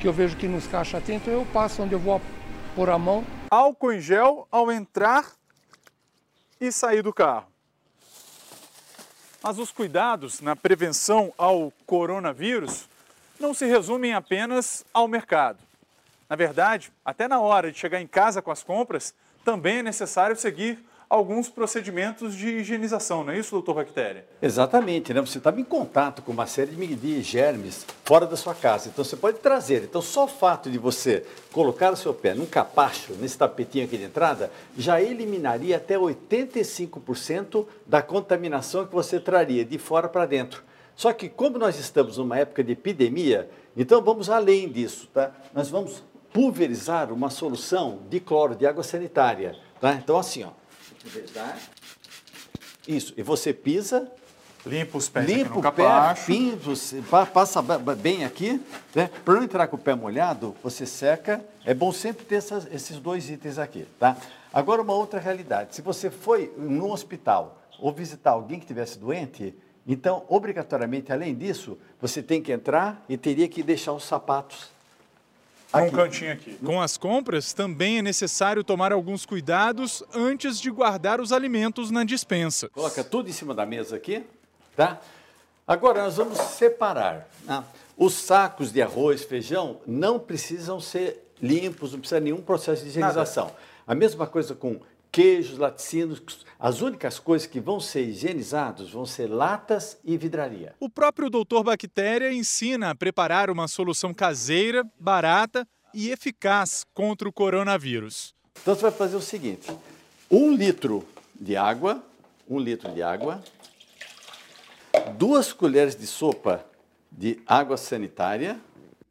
que 0.00 0.06
eu 0.06 0.12
vejo 0.12 0.36
que 0.36 0.46
nos 0.46 0.66
caixas 0.66 1.02
tem, 1.02 1.16
então 1.16 1.32
eu 1.32 1.46
passo 1.46 1.82
onde 1.82 1.94
eu 1.94 1.98
vou 1.98 2.20
pôr 2.74 2.90
a 2.90 2.98
mão. 2.98 3.24
Álcool 3.50 3.92
em 3.92 4.00
gel 4.00 4.46
ao 4.50 4.70
entrar 4.70 5.32
e 6.60 6.70
sair 6.70 7.02
do 7.02 7.12
carro. 7.12 7.46
Mas 9.42 9.58
os 9.58 9.70
cuidados 9.70 10.40
na 10.40 10.56
prevenção 10.56 11.32
ao 11.36 11.72
coronavírus 11.86 12.88
não 13.38 13.52
se 13.52 13.66
resumem 13.66 14.14
apenas 14.14 14.84
ao 14.92 15.06
mercado. 15.06 15.58
Na 16.28 16.36
verdade, 16.36 16.92
até 17.04 17.28
na 17.28 17.40
hora 17.40 17.70
de 17.70 17.78
chegar 17.78 18.00
em 18.00 18.06
casa 18.06 18.40
com 18.40 18.50
as 18.50 18.62
compras, 18.62 19.14
também 19.44 19.78
é 19.78 19.82
necessário 19.82 20.36
seguir 20.36 20.82
alguns 21.08 21.48
procedimentos 21.48 22.34
de 22.34 22.48
higienização, 22.48 23.22
não 23.22 23.32
é 23.32 23.38
isso, 23.38 23.52
doutor 23.52 23.74
Bactéria? 23.74 24.26
Exatamente, 24.42 25.12
né? 25.12 25.20
Você 25.20 25.38
estava 25.38 25.60
em 25.60 25.64
contato 25.64 26.22
com 26.22 26.32
uma 26.32 26.46
série 26.46 26.74
de 26.74 27.22
germes 27.22 27.86
fora 28.04 28.26
da 28.26 28.36
sua 28.36 28.54
casa, 28.54 28.88
então 28.88 29.04
você 29.04 29.16
pode 29.16 29.38
trazer. 29.38 29.84
Então, 29.84 30.02
só 30.02 30.24
o 30.24 30.28
fato 30.28 30.70
de 30.70 30.78
você 30.78 31.24
colocar 31.52 31.92
o 31.92 31.96
seu 31.96 32.12
pé 32.12 32.34
num 32.34 32.46
capacho, 32.46 33.12
nesse 33.14 33.38
tapetinho 33.38 33.84
aqui 33.84 33.96
de 33.96 34.04
entrada, 34.04 34.50
já 34.76 35.00
eliminaria 35.00 35.76
até 35.76 35.96
85% 35.96 37.66
da 37.86 38.02
contaminação 38.02 38.86
que 38.86 38.94
você 38.94 39.20
traria 39.20 39.64
de 39.64 39.78
fora 39.78 40.08
para 40.08 40.26
dentro. 40.26 40.64
Só 40.96 41.12
que, 41.12 41.28
como 41.28 41.58
nós 41.58 41.78
estamos 41.78 42.18
numa 42.18 42.38
época 42.38 42.64
de 42.64 42.72
epidemia, 42.72 43.48
então 43.76 44.02
vamos 44.02 44.30
além 44.30 44.68
disso, 44.68 45.08
tá? 45.12 45.32
Nós 45.52 45.68
vamos 45.68 46.02
pulverizar 46.34 47.10
uma 47.10 47.30
solução 47.30 48.00
de 48.10 48.20
cloro, 48.20 48.54
de 48.54 48.66
água 48.66 48.82
sanitária, 48.82 49.56
tá? 49.80 49.94
Então, 49.94 50.18
assim, 50.18 50.44
ó 50.44 50.50
Verdade. 51.04 51.60
Isso. 52.88 53.12
E 53.16 53.22
você 53.22 53.52
pisa. 53.52 54.10
Limpa 54.66 54.96
os 54.96 55.10
pés 55.10 55.26
limpa 55.26 55.58
o 55.58 55.72
pé, 55.72 57.26
passa 57.26 57.60
bem 57.60 58.24
aqui. 58.24 58.58
Né? 58.94 59.10
Para 59.22 59.34
não 59.34 59.42
entrar 59.42 59.68
com 59.68 59.76
o 59.76 59.78
pé 59.78 59.94
molhado, 59.94 60.56
você 60.62 60.86
seca. 60.86 61.44
É 61.66 61.74
bom 61.74 61.92
sempre 61.92 62.24
ter 62.24 62.36
essas, 62.36 62.66
esses 62.72 62.98
dois 62.98 63.28
itens 63.28 63.58
aqui. 63.58 63.86
Tá? 64.00 64.16
Agora, 64.50 64.80
uma 64.80 64.94
outra 64.94 65.20
realidade. 65.20 65.74
Se 65.74 65.82
você 65.82 66.10
foi 66.10 66.50
num 66.56 66.90
hospital 66.90 67.62
ou 67.78 67.92
visitar 67.92 68.30
alguém 68.30 68.58
que 68.58 68.64
estivesse 68.64 68.98
doente, 68.98 69.54
então, 69.86 70.24
obrigatoriamente, 70.28 71.12
além 71.12 71.34
disso, 71.34 71.76
você 72.00 72.22
tem 72.22 72.40
que 72.40 72.50
entrar 72.50 73.04
e 73.06 73.18
teria 73.18 73.46
que 73.46 73.62
deixar 73.62 73.92
os 73.92 74.04
sapatos 74.04 74.70
um 75.82 75.90
cantinho 75.90 76.32
aqui. 76.32 76.58
Com 76.64 76.80
as 76.80 76.96
compras, 76.96 77.52
também 77.52 77.98
é 77.98 78.02
necessário 78.02 78.62
tomar 78.62 78.92
alguns 78.92 79.26
cuidados 79.26 80.02
antes 80.14 80.60
de 80.60 80.70
guardar 80.70 81.20
os 81.20 81.32
alimentos 81.32 81.90
na 81.90 82.04
dispensa. 82.04 82.68
Coloca 82.68 83.02
tudo 83.02 83.28
em 83.28 83.32
cima 83.32 83.54
da 83.54 83.66
mesa 83.66 83.96
aqui, 83.96 84.24
tá? 84.76 85.00
Agora 85.66 86.02
nós 86.02 86.16
vamos 86.16 86.38
separar. 86.38 87.28
Né? 87.44 87.64
Os 87.96 88.14
sacos 88.14 88.72
de 88.72 88.82
arroz, 88.82 89.24
feijão, 89.24 89.80
não 89.86 90.18
precisam 90.18 90.80
ser 90.80 91.24
limpos, 91.40 91.92
não 91.92 92.00
precisa 92.00 92.20
nenhum 92.20 92.40
processo 92.40 92.82
de 92.82 92.88
higienização. 92.88 93.46
Nada. 93.46 93.56
A 93.86 93.94
mesma 93.94 94.26
coisa 94.26 94.54
com 94.54 94.80
queijos, 95.14 95.58
laticínios, 95.58 96.20
as 96.58 96.80
únicas 96.80 97.20
coisas 97.20 97.46
que 97.46 97.60
vão 97.60 97.78
ser 97.78 98.02
higienizados 98.02 98.90
vão 98.90 99.06
ser 99.06 99.28
latas 99.28 99.96
e 100.04 100.16
vidraria. 100.16 100.74
O 100.80 100.90
próprio 100.90 101.30
doutor 101.30 101.62
Bactéria 101.62 102.32
ensina 102.32 102.90
a 102.90 102.94
preparar 102.96 103.48
uma 103.48 103.68
solução 103.68 104.12
caseira, 104.12 104.84
barata 104.98 105.64
e 105.94 106.10
eficaz 106.10 106.84
contra 106.92 107.28
o 107.28 107.32
coronavírus. 107.32 108.34
Então 108.60 108.74
você 108.74 108.82
vai 108.82 108.90
fazer 108.90 109.14
o 109.14 109.20
seguinte: 109.20 109.70
um 110.28 110.52
litro 110.52 111.06
de 111.32 111.56
água, 111.56 112.02
um 112.50 112.58
litro 112.58 112.90
de 112.90 113.00
água, 113.00 113.40
duas 115.16 115.52
colheres 115.52 115.94
de 115.94 116.08
sopa 116.08 116.66
de 117.12 117.40
água 117.46 117.76
sanitária. 117.76 118.58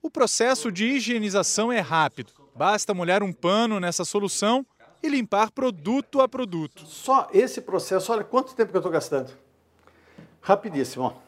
O 0.02 0.10
processo 0.10 0.70
de 0.70 0.86
higienização 0.86 1.72
é 1.72 1.80
rápido. 1.80 2.34
Basta 2.54 2.94
molhar 2.94 3.24
um 3.24 3.32
pano 3.32 3.80
nessa 3.80 4.04
solução 4.04 4.66
e 5.04 5.10
limpar 5.10 5.52
produto 5.52 6.22
a 6.22 6.28
produto. 6.28 6.86
Só 6.86 7.28
esse 7.34 7.62
processo, 7.62 8.12
olha 8.14 8.24
quanto 8.24 8.56
tempo 8.56 8.72
que 8.72 8.78
eu 8.78 8.80
estou 8.80 8.92
gastando. 8.92 9.32
Rapidíssimo, 10.42 11.04
ó. 11.04 11.24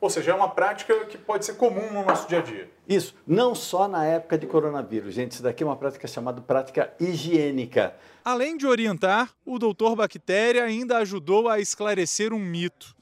Ou 0.00 0.10
seja, 0.10 0.32
é 0.32 0.34
uma 0.34 0.48
prática 0.48 1.06
que 1.06 1.16
pode 1.16 1.44
ser 1.44 1.54
comum 1.54 1.92
no 1.92 2.04
nosso 2.04 2.28
dia 2.28 2.40
a 2.40 2.42
dia. 2.42 2.68
Isso, 2.86 3.14
não 3.24 3.54
só 3.54 3.86
na 3.86 4.04
época 4.04 4.36
de 4.36 4.46
coronavírus, 4.46 5.14
gente. 5.14 5.32
Isso 5.32 5.42
daqui 5.42 5.62
é 5.62 5.66
uma 5.66 5.76
prática 5.76 6.06
chamada 6.08 6.40
prática 6.40 6.92
higiênica. 6.98 7.94
Além 8.24 8.56
de 8.56 8.66
orientar, 8.66 9.30
o 9.46 9.58
doutor 9.58 9.94
Bactéria 9.94 10.64
ainda 10.64 10.98
ajudou 10.98 11.48
a 11.48 11.60
esclarecer 11.60 12.32
um 12.32 12.38
mito. 12.38 12.94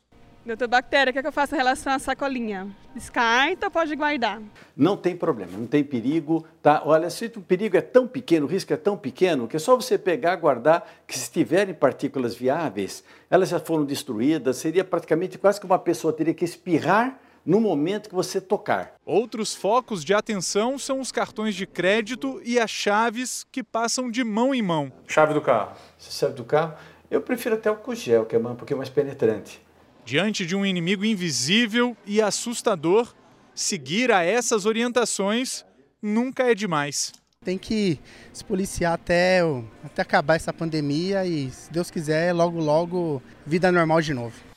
Doutor 0.44 0.68
Bactéria, 0.68 1.10
o 1.10 1.12
que, 1.12 1.18
é 1.18 1.22
que 1.22 1.28
eu 1.28 1.32
faço 1.32 1.54
em 1.54 1.58
relação 1.58 1.92
à 1.92 1.98
sacolinha? 1.98 2.66
Descarta 2.94 3.66
ou 3.66 3.70
pode 3.70 3.94
guardar? 3.94 4.40
Não 4.74 4.96
tem 4.96 5.14
problema, 5.14 5.52
não 5.52 5.66
tem 5.66 5.84
perigo. 5.84 6.46
Tá? 6.62 6.80
Olha, 6.86 7.10
se 7.10 7.26
o 7.36 7.42
perigo 7.42 7.76
é 7.76 7.82
tão 7.82 8.08
pequeno, 8.08 8.46
o 8.46 8.48
risco 8.48 8.72
é 8.72 8.76
tão 8.78 8.96
pequeno, 8.96 9.46
que 9.46 9.56
é 9.56 9.58
só 9.58 9.76
você 9.76 9.98
pegar, 9.98 10.36
guardar, 10.36 10.90
que 11.06 11.18
se 11.18 11.30
tiverem 11.30 11.74
partículas 11.74 12.34
viáveis, 12.34 13.04
elas 13.28 13.50
já 13.50 13.60
foram 13.60 13.84
destruídas, 13.84 14.56
seria 14.56 14.82
praticamente 14.82 15.36
quase 15.36 15.60
que 15.60 15.66
uma 15.66 15.78
pessoa 15.78 16.10
teria 16.10 16.32
que 16.32 16.44
espirrar 16.44 17.20
no 17.44 17.60
momento 17.60 18.08
que 18.08 18.14
você 18.14 18.40
tocar. 18.40 18.94
Outros 19.04 19.54
focos 19.54 20.02
de 20.02 20.14
atenção 20.14 20.78
são 20.78 21.00
os 21.00 21.12
cartões 21.12 21.54
de 21.54 21.66
crédito 21.66 22.40
e 22.42 22.58
as 22.58 22.70
chaves 22.70 23.44
que 23.52 23.62
passam 23.62 24.10
de 24.10 24.24
mão 24.24 24.54
em 24.54 24.62
mão. 24.62 24.90
Chave 25.06 25.34
do 25.34 25.42
carro. 25.42 25.76
Chave 25.98 26.32
do 26.32 26.44
carro, 26.44 26.74
eu 27.10 27.20
prefiro 27.20 27.56
até 27.56 27.70
o 27.70 27.94
gel, 27.94 28.24
que 28.24 28.34
é 28.34 28.38
um 28.38 28.54
pouquinho 28.54 28.78
mais 28.78 28.88
penetrante. 28.88 29.60
Diante 30.04 30.44
de 30.44 30.56
um 30.56 30.66
inimigo 30.66 31.04
invisível 31.04 31.96
e 32.04 32.20
assustador, 32.20 33.14
seguir 33.54 34.10
a 34.10 34.24
essas 34.24 34.66
orientações 34.66 35.64
nunca 36.02 36.50
é 36.50 36.54
demais. 36.54 37.12
Tem 37.44 37.56
que 37.56 37.98
se 38.32 38.44
policiar 38.44 38.94
até, 38.94 39.40
até 39.84 40.02
acabar 40.02 40.36
essa 40.36 40.52
pandemia 40.52 41.24
e, 41.24 41.50
se 41.50 41.72
Deus 41.72 41.90
quiser, 41.90 42.34
logo, 42.34 42.60
logo, 42.60 43.22
vida 43.46 43.70
normal 43.70 44.00
de 44.00 44.12
novo. 44.12 44.50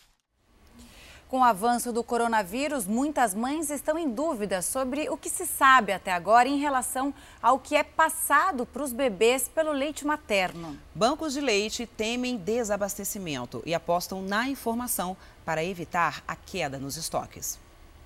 Com 1.33 1.39
o 1.39 1.43
avanço 1.43 1.91
do 1.91 2.03
coronavírus, 2.03 2.85
muitas 2.85 3.33
mães 3.33 3.71
estão 3.71 3.97
em 3.97 4.07
dúvida 4.07 4.61
sobre 4.61 5.09
o 5.09 5.17
que 5.17 5.31
se 5.31 5.47
sabe 5.47 5.91
até 5.91 6.11
agora 6.11 6.47
em 6.47 6.59
relação 6.59 7.11
ao 7.41 7.57
que 7.57 7.75
é 7.75 7.81
passado 7.81 8.67
para 8.67 8.83
os 8.83 8.93
bebês 8.93 9.47
pelo 9.49 9.71
leite 9.71 10.05
materno. 10.05 10.77
Bancos 10.93 11.33
de 11.33 11.41
leite 11.41 11.87
temem 11.87 12.37
desabastecimento 12.37 13.63
e 13.65 13.73
apostam 13.73 14.21
na 14.21 14.47
informação 14.47 15.17
para 15.45 15.63
evitar 15.63 16.23
a 16.27 16.35
queda 16.35 16.77
nos 16.77 16.97
estoques. 16.97 17.59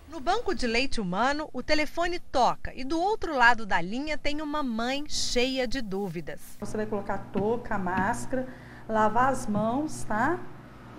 No 0.09 0.19
banco 0.19 0.55
de 0.55 0.65
leite 0.65 1.01
humano, 1.01 1.49
o 1.51 1.61
telefone 1.61 2.19
toca 2.19 2.73
e 2.73 2.83
do 2.83 2.99
outro 2.99 3.35
lado 3.35 3.65
da 3.65 3.81
linha 3.81 4.17
tem 4.17 4.41
uma 4.41 4.63
mãe 4.63 5.03
cheia 5.07 5.67
de 5.67 5.81
dúvidas. 5.81 6.39
Você 6.59 6.77
vai 6.77 6.85
colocar 6.85 7.15
a 7.15 7.17
touca, 7.17 7.75
a 7.75 7.79
máscara, 7.79 8.47
lavar 8.87 9.33
as 9.33 9.45
mãos, 9.47 10.03
tá? 10.05 10.39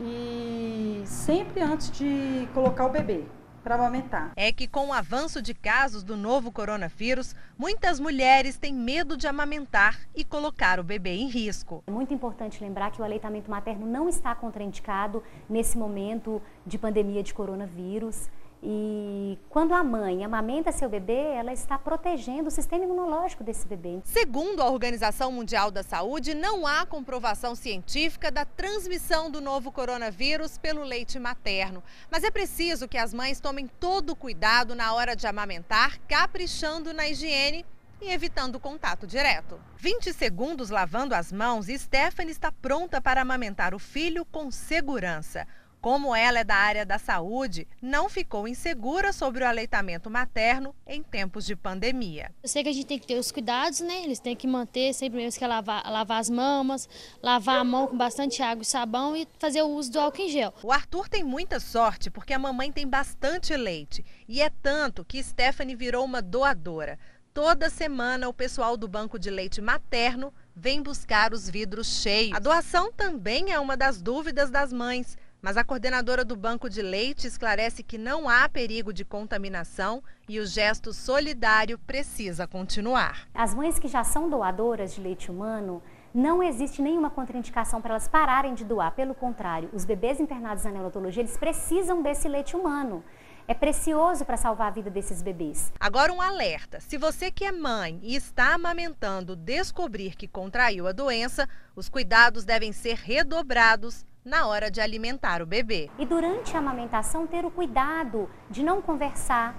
e 0.01 1.03
sempre 1.05 1.61
antes 1.61 1.91
de 1.91 2.49
colocar 2.55 2.87
o 2.87 2.91
bebê 2.91 3.25
para 3.63 3.75
amamentar. 3.75 4.33
É 4.37 4.53
que 4.53 4.67
com 4.67 4.89
o 4.89 4.93
avanço 4.93 5.43
de 5.43 5.55
casos 5.55 6.03
do 6.03 6.17
novo 6.17 6.51
coronavírus, 6.51 7.35
muitas 7.57 8.01
mulheres 8.01 8.57
têm 8.57 8.75
medo 8.75 9.17
de 9.17 9.27
amamentar 9.27 9.99
e 10.15 10.25
colocar 10.25 10.81
o 10.81 10.85
bebê 10.85 11.15
em 11.17 11.29
risco. 11.29 11.83
É 11.87 11.91
muito 11.91 12.13
importante 12.15 12.63
lembrar 12.63 12.91
que 12.91 13.01
o 13.01 13.05
aleitamento 13.05 13.51
materno 13.51 13.87
não 13.87 14.09
está 14.09 14.35
contraindicado 14.35 15.23
nesse 15.49 15.77
momento 15.77 16.41
de 16.67 16.79
pandemia 16.79 17.23
de 17.23 17.35
coronavírus. 17.35 18.29
E 18.63 19.39
quando 19.49 19.73
a 19.73 19.85
mãe 19.85 20.25
amamenta 20.25 20.73
seu 20.73 20.89
bebê, 20.89 21.35
ela 21.35 21.53
está 21.53 21.79
protegendo 21.79 22.49
o 22.49 22.51
sistema 22.51 22.85
imunológico 22.85 23.45
desse 23.45 23.67
bebê. 23.67 24.01
Segundo 24.03 24.61
a 24.61 24.69
Organização 24.69 25.31
Mundial 25.31 25.71
da 25.71 25.83
Saúde, 25.83 26.35
não 26.35 26.67
há 26.67 26.85
comprovação 26.85 27.55
científica 27.55 28.31
da 28.31 28.45
transmissão 28.45 29.31
do 29.31 29.41
novo 29.41 29.71
coronavírus 29.71 30.59
pelo 30.59 30.83
leite 30.83 31.19
materno. 31.19 31.83
Mas 32.11 32.25
é 32.25 32.31
preciso 32.31 32.89
que 32.89 32.99
as 32.99 33.15
mães 33.15 33.39
tomem 33.39 33.69
todo 33.79 34.11
o 34.11 34.17
cuidado 34.17 34.75
na 34.75 34.93
hora 34.93 35.15
de 35.15 35.27
amamentar, 35.27 35.99
caprichando 36.09 36.93
na 36.93 37.09
higiene 37.09 37.65
e 38.01 38.11
evitando 38.11 38.59
contato 38.59 39.07
direto. 39.07 39.61
20 39.77 40.13
segundos 40.13 40.71
lavando 40.71 41.15
as 41.15 41.33
mãos 41.33 41.67
Stephanie 41.67 42.33
está 42.33 42.51
pronta 42.51 43.01
para 43.01 43.21
amamentar 43.21 43.75
o 43.75 43.79
filho 43.79 44.25
com 44.25 44.51
segurança. 44.51 45.47
Como 45.81 46.15
ela 46.15 46.41
é 46.41 46.45
da 46.45 46.57
área 46.57 46.85
da 46.85 46.99
saúde, 46.99 47.69
não 47.81 48.09
ficou 48.09 48.49
insegura 48.49 49.13
sobre 49.13 49.45
o 49.45 49.47
aleitamento 49.47 50.11
materno 50.11 50.75
em 50.85 51.03
tempos 51.03 51.47
de 51.47 51.55
pandemia. 51.55 52.33
Eu 52.43 52.49
sei 52.49 52.65
que 52.65 52.69
a 52.69 52.73
gente 52.73 52.87
tem 52.87 52.99
que 52.99 53.07
ter 53.07 53.17
os 53.17 53.31
cuidados, 53.31 53.81
né? 53.81 54.03
Eles 54.03 54.19
têm 54.19 54.35
que 54.35 54.47
manter 54.47 54.93
sempre 54.93 55.19
mesmo 55.19 55.39
que 55.39 55.45
é 55.45 55.49
lavar, 55.49 55.89
lavar 55.89 56.21
as 56.21 56.29
mamas, 56.29 56.89
lavar 57.23 57.61
a 57.61 57.65
mão 57.65 57.87
com 57.87 57.97
bastante 57.97 58.43
água 58.43 58.63
e 58.63 58.67
sabão 58.67 59.17
e 59.17 59.29
fazer 59.39 59.63
o 59.63 59.69
uso 59.69 59.93
do 59.93 60.01
álcool 60.01 60.23
em 60.23 60.29
gel. 60.29 60.53
O 60.65 60.73
Arthur 60.73 61.09
tem 61.09 61.23
muita 61.23 61.61
sorte 61.61 62.11
porque 62.11 62.33
a 62.33 62.39
mamãe 62.39 62.73
tem 62.73 62.87
bastante 62.87 63.57
leite 63.57 64.05
e 64.27 64.43
é 64.43 64.51
tanto 64.51 65.05
que 65.05 65.23
Stephanie 65.23 65.77
virou 65.77 66.05
uma 66.05 66.21
doadora. 66.21 66.99
Toda 67.33 67.71
semana 67.71 68.29
o 68.29 68.35
pessoal 68.35 68.77
do 68.77 68.89
banco 68.89 69.17
de 69.17 69.31
leite 69.31 69.61
materno 69.61 70.35
vem 70.57 70.83
buscar 70.83 71.33
os 71.33 71.49
vidros 71.49 72.01
cheios. 72.03 72.37
A 72.37 72.41
doação 72.41 72.91
também 72.91 73.53
é 73.53 73.61
uma 73.61 73.77
das 73.77 74.03
dúvidas 74.03 74.51
das 74.51 74.73
mães. 74.73 75.17
Mas 75.41 75.57
a 75.57 75.63
coordenadora 75.63 76.25
do 76.25 76.35
Banco 76.35 76.69
de 76.69 76.83
Leite 76.83 77.29
esclarece 77.29 77.85
que 77.85 77.97
não 77.97 78.29
há 78.29 78.49
perigo 78.49 78.93
de 78.93 79.05
contaminação 79.05 80.03
e 80.29 80.41
o 80.41 80.47
gesto 80.47 80.93
solidário 80.93 81.79
precisa 81.79 82.45
continuar. 82.45 83.29
As 83.33 83.55
mães 83.55 83.79
que 83.79 83.87
já 83.87 84.03
são 84.03 84.29
doadoras 84.29 84.97
de 84.97 85.01
leite 85.01 85.31
humano, 85.31 85.81
não 86.13 86.43
existe 86.43 86.83
nenhuma 86.83 87.09
contraindicação 87.09 87.81
para 87.81 87.93
elas 87.93 88.09
pararem 88.09 88.53
de 88.53 88.65
doar. 88.65 88.91
Pelo 88.93 89.15
contrário, 89.15 89.71
os 89.73 89.85
bebês 89.85 90.19
internados 90.19 90.65
na 90.65 90.73
neonatologia, 90.73 91.23
eles 91.23 91.37
precisam 91.37 92.03
desse 92.03 92.29
leite 92.29 92.57
humano. 92.57 93.05
É 93.47 93.55
precioso 93.55 94.25
para 94.25 94.37
salvar 94.37 94.67
a 94.67 94.71
vida 94.71 94.91
desses 94.91 95.23
bebês. 95.23 95.73
Agora 95.79 96.13
um 96.13 96.21
alerta: 96.21 96.81
se 96.81 96.99
você 96.99 97.31
que 97.31 97.45
é 97.45 97.53
mãe 97.53 98.01
e 98.03 98.17
está 98.17 98.55
amamentando 98.55 99.37
descobrir 99.37 100.17
que 100.17 100.27
contraiu 100.27 100.89
a 100.89 100.93
doença, 100.93 101.49
os 101.77 101.89
cuidados 101.89 102.45
devem 102.45 102.73
ser 102.73 102.97
redobrados 102.97 104.05
na 104.29 104.47
hora 104.47 104.71
de 104.71 104.79
alimentar 104.79 105.41
o 105.41 105.47
bebê. 105.47 105.91
E 105.99 106.05
durante 106.05 106.55
a 106.55 106.59
amamentação, 106.59 107.27
ter 107.27 107.47
o 107.47 107.51
cuidado 107.51 108.29
de 108.51 108.63
não 108.63 108.83
conversar. 108.83 109.57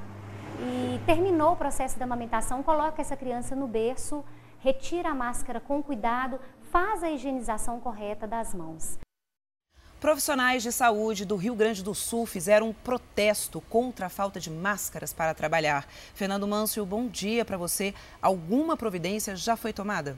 E 0.62 1.00
terminou 1.06 1.54
o 1.54 1.56
processo 1.56 1.98
da 1.98 2.06
amamentação, 2.06 2.62
coloca 2.62 3.02
essa 3.02 3.18
criança 3.18 3.56
no 3.56 3.68
berço, 3.68 4.24
retira 4.60 5.10
a 5.10 5.16
máscara 5.16 5.60
com 5.60 5.82
cuidado, 5.82 6.40
faz 6.72 7.02
a 7.02 7.10
higienização 7.10 7.80
correta 7.80 8.28
das 8.28 8.54
mãos. 8.54 9.00
Profissionais 10.00 10.64
de 10.64 10.72
saúde 10.72 11.26
do 11.26 11.36
Rio 11.36 11.56
Grande 11.56 11.84
do 11.84 11.96
Sul 11.96 12.26
fizeram 12.26 12.70
um 12.70 12.74
protesto 12.74 13.60
contra 13.62 14.06
a 14.06 14.10
falta 14.10 14.40
de 14.40 14.50
máscaras 14.50 15.12
para 15.12 15.34
trabalhar. 15.34 15.86
Fernando 16.14 16.48
Mâncio, 16.48 16.86
bom 16.86 17.08
dia 17.08 17.44
para 17.44 17.58
você. 17.58 17.94
Alguma 18.22 18.78
providência 18.78 19.36
já 19.36 19.58
foi 19.58 19.74
tomada? 19.74 20.16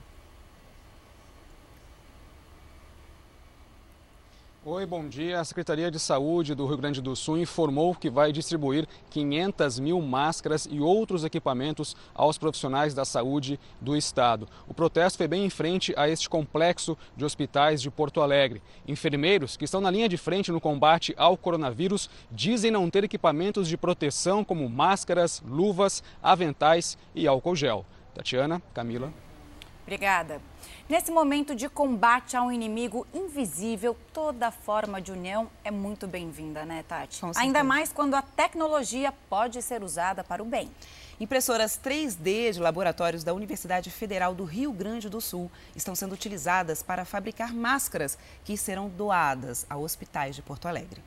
Oi, 4.63 4.85
bom 4.85 5.07
dia. 5.07 5.39
A 5.39 5.43
Secretaria 5.43 5.89
de 5.89 5.99
Saúde 5.99 6.53
do 6.53 6.67
Rio 6.67 6.77
Grande 6.77 7.01
do 7.01 7.15
Sul 7.15 7.39
informou 7.39 7.95
que 7.95 8.11
vai 8.11 8.31
distribuir 8.31 8.87
500 9.09 9.79
mil 9.79 9.99
máscaras 9.99 10.67
e 10.69 10.79
outros 10.79 11.23
equipamentos 11.23 11.95
aos 12.13 12.37
profissionais 12.37 12.93
da 12.93 13.03
saúde 13.03 13.59
do 13.81 13.95
estado. 13.95 14.47
O 14.67 14.73
protesto 14.75 15.17
foi 15.17 15.27
bem 15.27 15.43
em 15.43 15.49
frente 15.49 15.95
a 15.97 16.07
este 16.07 16.29
complexo 16.29 16.95
de 17.17 17.25
hospitais 17.25 17.81
de 17.81 17.89
Porto 17.89 18.21
Alegre. 18.21 18.61
Enfermeiros 18.87 19.57
que 19.57 19.65
estão 19.65 19.81
na 19.81 19.89
linha 19.89 20.07
de 20.07 20.15
frente 20.15 20.51
no 20.51 20.61
combate 20.61 21.11
ao 21.17 21.35
coronavírus 21.35 22.07
dizem 22.29 22.69
não 22.69 22.87
ter 22.87 23.03
equipamentos 23.03 23.67
de 23.67 23.75
proteção 23.75 24.43
como 24.43 24.69
máscaras, 24.69 25.41
luvas, 25.43 26.03
aventais 26.21 26.99
e 27.15 27.25
álcool 27.25 27.55
gel. 27.55 27.83
Tatiana, 28.13 28.61
Camila. 28.75 29.11
Obrigada. 29.81 30.50
Nesse 30.91 31.09
momento 31.09 31.55
de 31.55 31.69
combate 31.69 32.35
a 32.35 32.43
um 32.43 32.51
inimigo 32.51 33.07
invisível, 33.13 33.95
toda 34.11 34.51
forma 34.51 35.01
de 35.01 35.09
união 35.09 35.49
é 35.63 35.71
muito 35.71 36.05
bem-vinda, 36.05 36.65
né, 36.65 36.83
Tati? 36.85 37.21
Ainda 37.37 37.63
mais 37.63 37.93
quando 37.93 38.13
a 38.13 38.21
tecnologia 38.21 39.13
pode 39.29 39.61
ser 39.61 39.83
usada 39.83 40.21
para 40.21 40.43
o 40.43 40.45
bem. 40.45 40.69
Impressoras 41.17 41.79
3D 41.81 42.51
de 42.51 42.59
laboratórios 42.59 43.23
da 43.23 43.33
Universidade 43.33 43.89
Federal 43.89 44.35
do 44.35 44.43
Rio 44.43 44.73
Grande 44.73 45.07
do 45.07 45.21
Sul 45.21 45.49
estão 45.77 45.95
sendo 45.95 46.11
utilizadas 46.11 46.83
para 46.83 47.05
fabricar 47.05 47.53
máscaras 47.53 48.17
que 48.43 48.57
serão 48.57 48.89
doadas 48.89 49.65
a 49.69 49.77
hospitais 49.77 50.35
de 50.35 50.41
Porto 50.41 50.67
Alegre. 50.67 51.01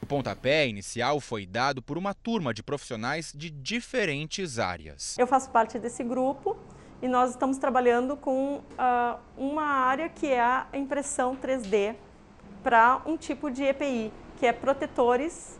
O 0.00 0.06
pontapé 0.06 0.66
inicial 0.66 1.20
foi 1.20 1.44
dado 1.44 1.82
por 1.82 1.98
uma 1.98 2.14
turma 2.14 2.54
de 2.54 2.62
profissionais 2.62 3.30
de 3.36 3.50
diferentes 3.50 4.58
áreas. 4.58 5.18
Eu 5.18 5.26
faço 5.26 5.50
parte 5.50 5.78
desse 5.78 6.02
grupo 6.02 6.56
e 7.02 7.08
nós 7.08 7.30
estamos 7.30 7.58
trabalhando 7.58 8.16
com 8.16 8.58
uh, 8.58 9.18
uma 9.36 9.64
área 9.64 10.08
que 10.08 10.28
é 10.28 10.40
a 10.40 10.66
impressão 10.72 11.36
3D 11.36 11.96
para 12.62 13.02
um 13.04 13.16
tipo 13.16 13.50
de 13.50 13.64
EPI, 13.64 14.12
que 14.38 14.46
é 14.46 14.52
protetores 14.52 15.58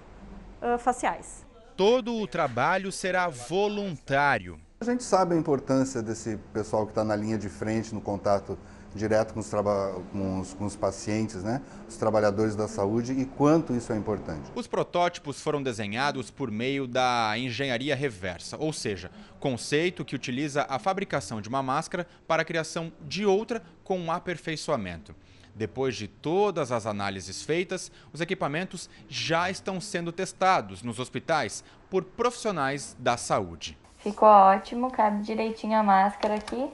uh, 0.62 0.78
faciais. 0.78 1.44
Todo 1.76 2.14
o 2.14 2.28
trabalho 2.28 2.92
será 2.92 3.28
voluntário. 3.28 4.56
A 4.80 4.84
gente 4.84 5.02
sabe 5.02 5.34
a 5.34 5.38
importância 5.38 6.00
desse 6.00 6.36
pessoal 6.52 6.84
que 6.86 6.92
está 6.92 7.02
na 7.02 7.16
linha 7.16 7.36
de 7.36 7.48
frente, 7.48 7.92
no 7.92 8.00
contato 8.00 8.56
direto 8.94 9.32
com 9.32 9.40
os, 9.40 9.50
com 9.50 10.40
os, 10.40 10.54
com 10.54 10.64
os 10.64 10.76
pacientes, 10.76 11.42
né? 11.42 11.60
os 11.88 11.96
trabalhadores 11.96 12.54
da 12.54 12.68
saúde 12.68 13.12
e 13.12 13.24
quanto 13.24 13.74
isso 13.74 13.92
é 13.92 13.96
importante. 13.96 14.50
Os 14.54 14.66
protótipos 14.66 15.40
foram 15.40 15.62
desenhados 15.62 16.30
por 16.30 16.50
meio 16.50 16.86
da 16.86 17.32
engenharia 17.36 17.94
reversa, 17.94 18.56
ou 18.58 18.72
seja, 18.72 19.10
conceito 19.40 20.04
que 20.04 20.14
utiliza 20.14 20.66
a 20.68 20.78
fabricação 20.78 21.40
de 21.40 21.48
uma 21.48 21.62
máscara 21.62 22.06
para 22.26 22.42
a 22.42 22.44
criação 22.44 22.92
de 23.00 23.24
outra 23.24 23.62
com 23.82 23.98
um 23.98 24.12
aperfeiçoamento. 24.12 25.14
Depois 25.54 25.96
de 25.96 26.08
todas 26.08 26.72
as 26.72 26.86
análises 26.86 27.42
feitas, 27.42 27.92
os 28.12 28.20
equipamentos 28.22 28.88
já 29.08 29.50
estão 29.50 29.80
sendo 29.80 30.10
testados 30.10 30.82
nos 30.82 30.98
hospitais 30.98 31.62
por 31.90 32.04
profissionais 32.04 32.96
da 32.98 33.18
saúde. 33.18 33.76
Ficou 33.98 34.28
ótimo, 34.28 34.90
cabe 34.90 35.22
direitinho 35.22 35.78
a 35.78 35.82
máscara 35.82 36.34
aqui 36.34 36.70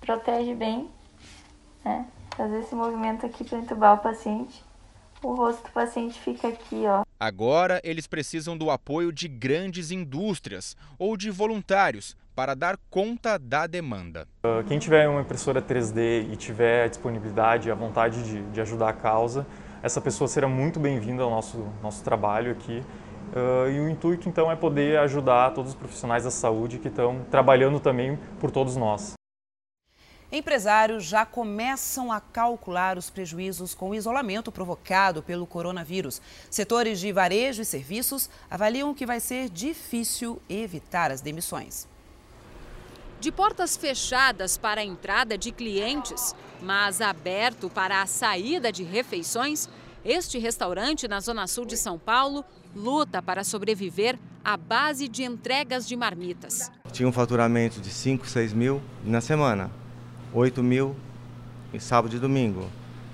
protege 0.00 0.54
bem, 0.54 0.88
né? 1.84 2.06
Fazer 2.36 2.60
esse 2.60 2.74
movimento 2.74 3.26
aqui 3.26 3.44
para 3.44 3.58
entubar 3.58 3.94
o 3.94 3.98
paciente. 3.98 4.64
O 5.22 5.34
rosto 5.34 5.64
do 5.64 5.70
paciente 5.70 6.18
fica 6.18 6.48
aqui, 6.48 6.84
ó. 6.86 7.02
Agora, 7.18 7.80
eles 7.84 8.06
precisam 8.06 8.56
do 8.56 8.70
apoio 8.70 9.12
de 9.12 9.28
grandes 9.28 9.90
indústrias 9.90 10.74
ou 10.98 11.16
de 11.16 11.30
voluntários 11.30 12.16
para 12.34 12.54
dar 12.54 12.78
conta 12.88 13.38
da 13.38 13.66
demanda. 13.66 14.26
Ah, 14.42 14.64
quem 14.66 14.78
tiver 14.78 15.06
uma 15.06 15.20
impressora 15.20 15.60
3D 15.60 16.32
e 16.32 16.36
tiver 16.36 16.84
a 16.84 16.88
disponibilidade 16.88 17.68
e 17.68 17.70
a 17.70 17.74
vontade 17.74 18.22
de, 18.22 18.42
de 18.50 18.60
ajudar 18.62 18.88
a 18.88 18.92
causa, 18.94 19.46
essa 19.82 20.00
pessoa 20.00 20.26
será 20.26 20.48
muito 20.48 20.80
bem-vinda 20.80 21.22
ao 21.22 21.28
nosso, 21.28 21.66
nosso 21.82 22.02
trabalho 22.02 22.52
aqui. 22.52 22.82
Uh, 23.30 23.70
e 23.70 23.80
o 23.80 23.90
intuito, 23.90 24.28
então, 24.28 24.50
é 24.50 24.56
poder 24.56 24.98
ajudar 25.00 25.50
todos 25.50 25.72
os 25.72 25.76
profissionais 25.76 26.24
da 26.24 26.30
saúde 26.30 26.78
que 26.78 26.88
estão 26.88 27.20
trabalhando 27.30 27.78
também 27.78 28.18
por 28.40 28.50
todos 28.50 28.74
nós. 28.74 29.19
Empresários 30.32 31.04
já 31.04 31.26
começam 31.26 32.12
a 32.12 32.20
calcular 32.20 32.96
os 32.96 33.10
prejuízos 33.10 33.74
com 33.74 33.90
o 33.90 33.94
isolamento 33.96 34.52
provocado 34.52 35.24
pelo 35.24 35.44
coronavírus. 35.44 36.22
Setores 36.48 37.00
de 37.00 37.10
varejo 37.10 37.62
e 37.62 37.64
serviços 37.64 38.30
avaliam 38.48 38.94
que 38.94 39.04
vai 39.04 39.18
ser 39.18 39.48
difícil 39.48 40.40
evitar 40.48 41.10
as 41.10 41.20
demissões. 41.20 41.88
De 43.18 43.32
portas 43.32 43.76
fechadas 43.76 44.56
para 44.56 44.80
a 44.80 44.84
entrada 44.84 45.36
de 45.36 45.50
clientes, 45.50 46.34
mas 46.62 47.00
aberto 47.00 47.68
para 47.68 48.00
a 48.00 48.06
saída 48.06 48.70
de 48.70 48.84
refeições, 48.84 49.68
este 50.04 50.38
restaurante 50.38 51.08
na 51.08 51.20
Zona 51.20 51.46
Sul 51.48 51.66
de 51.66 51.76
São 51.76 51.98
Paulo 51.98 52.44
luta 52.74 53.20
para 53.20 53.42
sobreviver 53.42 54.16
à 54.44 54.56
base 54.56 55.08
de 55.08 55.24
entregas 55.24 55.86
de 55.86 55.96
marmitas. 55.96 56.70
Tinha 56.92 57.08
um 57.08 57.12
faturamento 57.12 57.80
de 57.80 57.90
5, 57.90 58.26
6 58.26 58.52
mil 58.52 58.80
na 59.04 59.20
semana. 59.20 59.79
8 60.32 60.62
mil 60.62 60.94
em 61.72 61.78
sábado 61.78 62.14
e 62.14 62.18
domingo. 62.18 62.68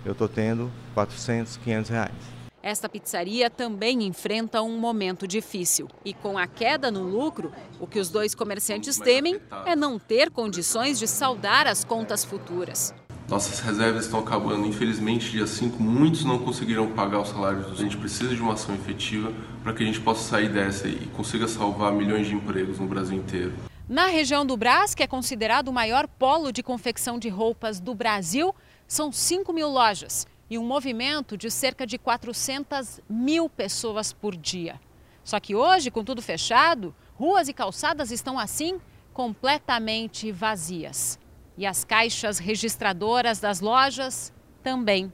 Eu 0.04 0.12
estou 0.12 0.28
tendo 0.28 0.70
400, 0.94 1.56
500 1.56 1.90
reais. 1.90 2.36
Esta 2.62 2.88
pizzaria 2.88 3.48
também 3.48 4.02
enfrenta 4.02 4.60
um 4.60 4.76
momento 4.76 5.26
difícil. 5.26 5.88
E 6.04 6.12
com 6.12 6.36
a 6.36 6.46
queda 6.46 6.90
no 6.90 7.02
lucro, 7.02 7.52
o 7.78 7.86
que 7.86 8.00
os 8.00 8.10
dois 8.10 8.34
comerciantes 8.34 8.98
temem 8.98 9.40
é 9.64 9.76
não 9.76 9.98
ter 9.98 10.30
condições 10.30 10.98
de 10.98 11.06
saldar 11.06 11.66
as 11.68 11.84
contas 11.84 12.24
futuras. 12.24 12.92
Nossas 13.28 13.60
reservas 13.60 14.04
estão 14.04 14.20
acabando. 14.20 14.66
Infelizmente, 14.66 15.30
dia 15.30 15.46
5, 15.46 15.80
muitos 15.82 16.24
não 16.24 16.38
conseguiram 16.38 16.90
pagar 16.92 17.20
os 17.20 17.28
salários. 17.28 17.70
A 17.70 17.74
gente 17.74 17.96
precisa 17.96 18.34
de 18.34 18.40
uma 18.40 18.54
ação 18.54 18.74
efetiva 18.74 19.32
para 19.62 19.72
que 19.72 19.82
a 19.82 19.86
gente 19.86 20.00
possa 20.00 20.28
sair 20.28 20.48
dessa 20.48 20.88
e 20.88 21.06
consiga 21.16 21.48
salvar 21.48 21.92
milhões 21.92 22.26
de 22.26 22.34
empregos 22.34 22.78
no 22.78 22.86
Brasil 22.86 23.16
inteiro. 23.16 23.52
Na 23.88 24.06
região 24.06 24.44
do 24.44 24.56
Brás, 24.56 24.96
que 24.96 25.02
é 25.04 25.06
considerado 25.06 25.68
o 25.68 25.72
maior 25.72 26.08
polo 26.08 26.50
de 26.50 26.60
confecção 26.60 27.20
de 27.20 27.28
roupas 27.28 27.78
do 27.78 27.94
Brasil, 27.94 28.52
são 28.84 29.12
5 29.12 29.52
mil 29.52 29.68
lojas 29.68 30.26
e 30.50 30.58
um 30.58 30.66
movimento 30.66 31.36
de 31.36 31.48
cerca 31.52 31.86
de 31.86 31.96
400 31.96 33.00
mil 33.08 33.48
pessoas 33.48 34.12
por 34.12 34.36
dia. 34.36 34.80
Só 35.22 35.38
que 35.38 35.54
hoje, 35.54 35.92
com 35.92 36.02
tudo 36.02 36.20
fechado, 36.20 36.92
ruas 37.14 37.46
e 37.46 37.52
calçadas 37.52 38.10
estão 38.10 38.40
assim 38.40 38.80
completamente 39.14 40.32
vazias. 40.32 41.16
E 41.56 41.64
as 41.64 41.84
caixas 41.84 42.40
registradoras 42.40 43.38
das 43.38 43.60
lojas 43.60 44.32
também. 44.64 45.12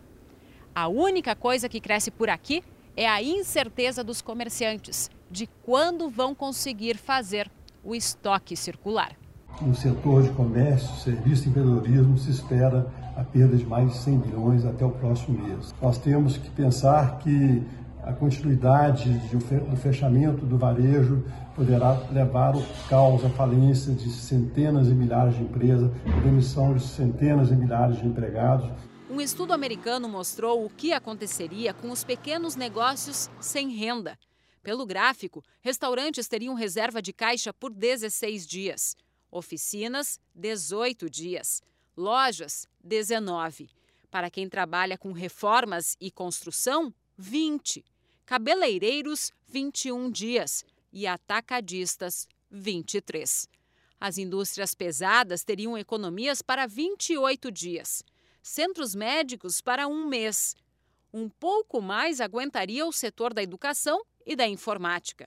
A 0.75 0.89
única 0.89 1.37
coisa 1.37 1.68
que 1.68 1.79
cresce 1.79 2.11
por 2.11 2.31
aqui 2.31 2.64
é 2.97 3.07
a 3.07 3.23
incerteza 3.23 4.03
dos 4.03 4.23
comerciantes 4.23 5.11
de 5.31 5.47
quando 5.62 6.09
vão 6.09 6.35
conseguir 6.35 6.97
fazer 6.97 7.51
o 7.83 7.95
estoque 7.95 8.57
circular. 8.57 9.12
No 9.61 9.74
setor 9.74 10.22
de 10.22 10.30
comércio, 10.30 10.95
serviço 11.01 11.47
e 11.47 11.51
empreendedorismo 11.51 12.16
se 12.18 12.30
espera 12.30 12.87
a 13.16 13.22
perda 13.22 13.57
de 13.57 13.66
mais 13.66 13.91
de 13.91 13.99
100 13.99 14.18
bilhões 14.18 14.64
até 14.64 14.85
o 14.85 14.91
próximo 14.91 15.39
mês. 15.43 15.74
Nós 15.80 15.99
temos 15.99 16.37
que 16.37 16.51
pensar 16.51 17.18
que 17.18 17.62
a 18.03 18.12
continuidade 18.12 19.11
do 19.28 19.76
fechamento 19.76 20.45
do 20.45 20.59
varejo 20.59 21.22
poderá 21.55 21.93
levar 22.11 22.55
ao 22.55 22.62
caos, 22.89 23.24
à 23.24 23.30
falência 23.30 23.93
de 23.93 24.11
centenas 24.11 24.89
e 24.89 24.95
milhares 24.95 25.37
de 25.37 25.43
empresas, 25.43 25.91
a 26.07 26.20
demissão 26.20 26.74
de 26.74 26.83
centenas 26.83 27.51
e 27.51 27.55
milhares 27.55 27.99
de 27.99 28.07
empregados. 28.07 28.68
Um 29.09 29.20
estudo 29.20 29.53
americano 29.53 30.09
mostrou 30.09 30.64
o 30.64 30.70
que 30.70 30.93
aconteceria 30.93 31.74
com 31.74 31.91
os 31.91 32.03
pequenos 32.03 32.57
negócios 32.57 33.30
sem 33.39 33.68
renda. 33.68 34.16
Pelo 34.63 34.87
gráfico, 34.87 35.43
restaurantes 35.61 36.29
teriam 36.29 36.55
reserva 36.55 37.03
de 37.03 37.13
caixa 37.13 37.53
por 37.53 37.73
16 37.73 38.47
dias, 38.47 38.97
oficinas, 39.29 40.21
18 40.35 41.11
dias, 41.11 41.61
lojas, 41.97 42.69
19. 42.83 43.69
Para 44.09 44.31
quem 44.31 44.49
trabalha 44.49 44.97
com 44.97 45.11
reformas 45.11 45.97
e 46.01 46.13
construção, 46.13 46.95
20. 47.19 47.85
Cabeleireiros, 48.25 49.33
21 49.49 50.11
dias 50.11 50.65
e 50.93 51.09
atacadistas, 51.09 52.29
23. 52.49 53.49
As 53.99 54.17
indústrias 54.17 54.75
pesadas 54.75 55.43
teriam 55.43 55.77
economias 55.77 56.41
para 56.41 56.67
28 56.67 57.51
dias, 57.51 58.05
centros 58.41 58.95
médicos 58.95 59.61
para 59.61 59.89
um 59.89 60.07
mês. 60.07 60.55
Um 61.13 61.29
pouco 61.29 61.81
mais 61.81 62.21
aguentaria 62.21 62.87
o 62.87 62.93
setor 62.93 63.35
da 63.35 63.43
educação 63.43 64.03
e 64.27 64.37
da 64.37 64.47
informática. 64.47 65.27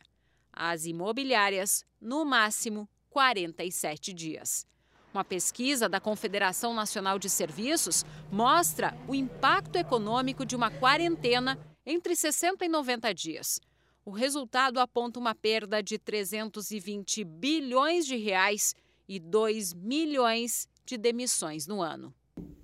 As 0.52 0.86
imobiliárias, 0.86 1.84
no 2.00 2.24
máximo 2.26 2.88
47 3.10 4.14
dias. 4.14 4.66
Uma 5.14 5.24
pesquisa 5.24 5.88
da 5.88 6.02
Confederação 6.02 6.74
Nacional 6.74 7.18
de 7.18 7.30
Serviços 7.30 8.04
mostra 8.32 8.94
o 9.08 9.16
impacto 9.16 9.78
econômico 9.78 10.46
de 10.46 10.56
uma 10.56 10.70
quarentena 10.70 11.58
entre 11.86 12.16
60 12.16 12.66
e 12.66 12.68
90 12.68 13.14
dias. 13.14 13.62
O 14.04 14.12
resultado 14.12 14.80
aponta 14.80 15.20
uma 15.20 15.34
perda 15.34 15.82
de 15.82 15.98
320 15.98 17.24
bilhões 17.24 18.06
de 18.06 18.18
reais 18.18 18.76
e 19.08 19.20
2 19.20 19.74
milhões 19.74 20.68
de 20.86 20.98
demissões 20.98 21.66
no 21.66 21.82
ano. 21.82 22.14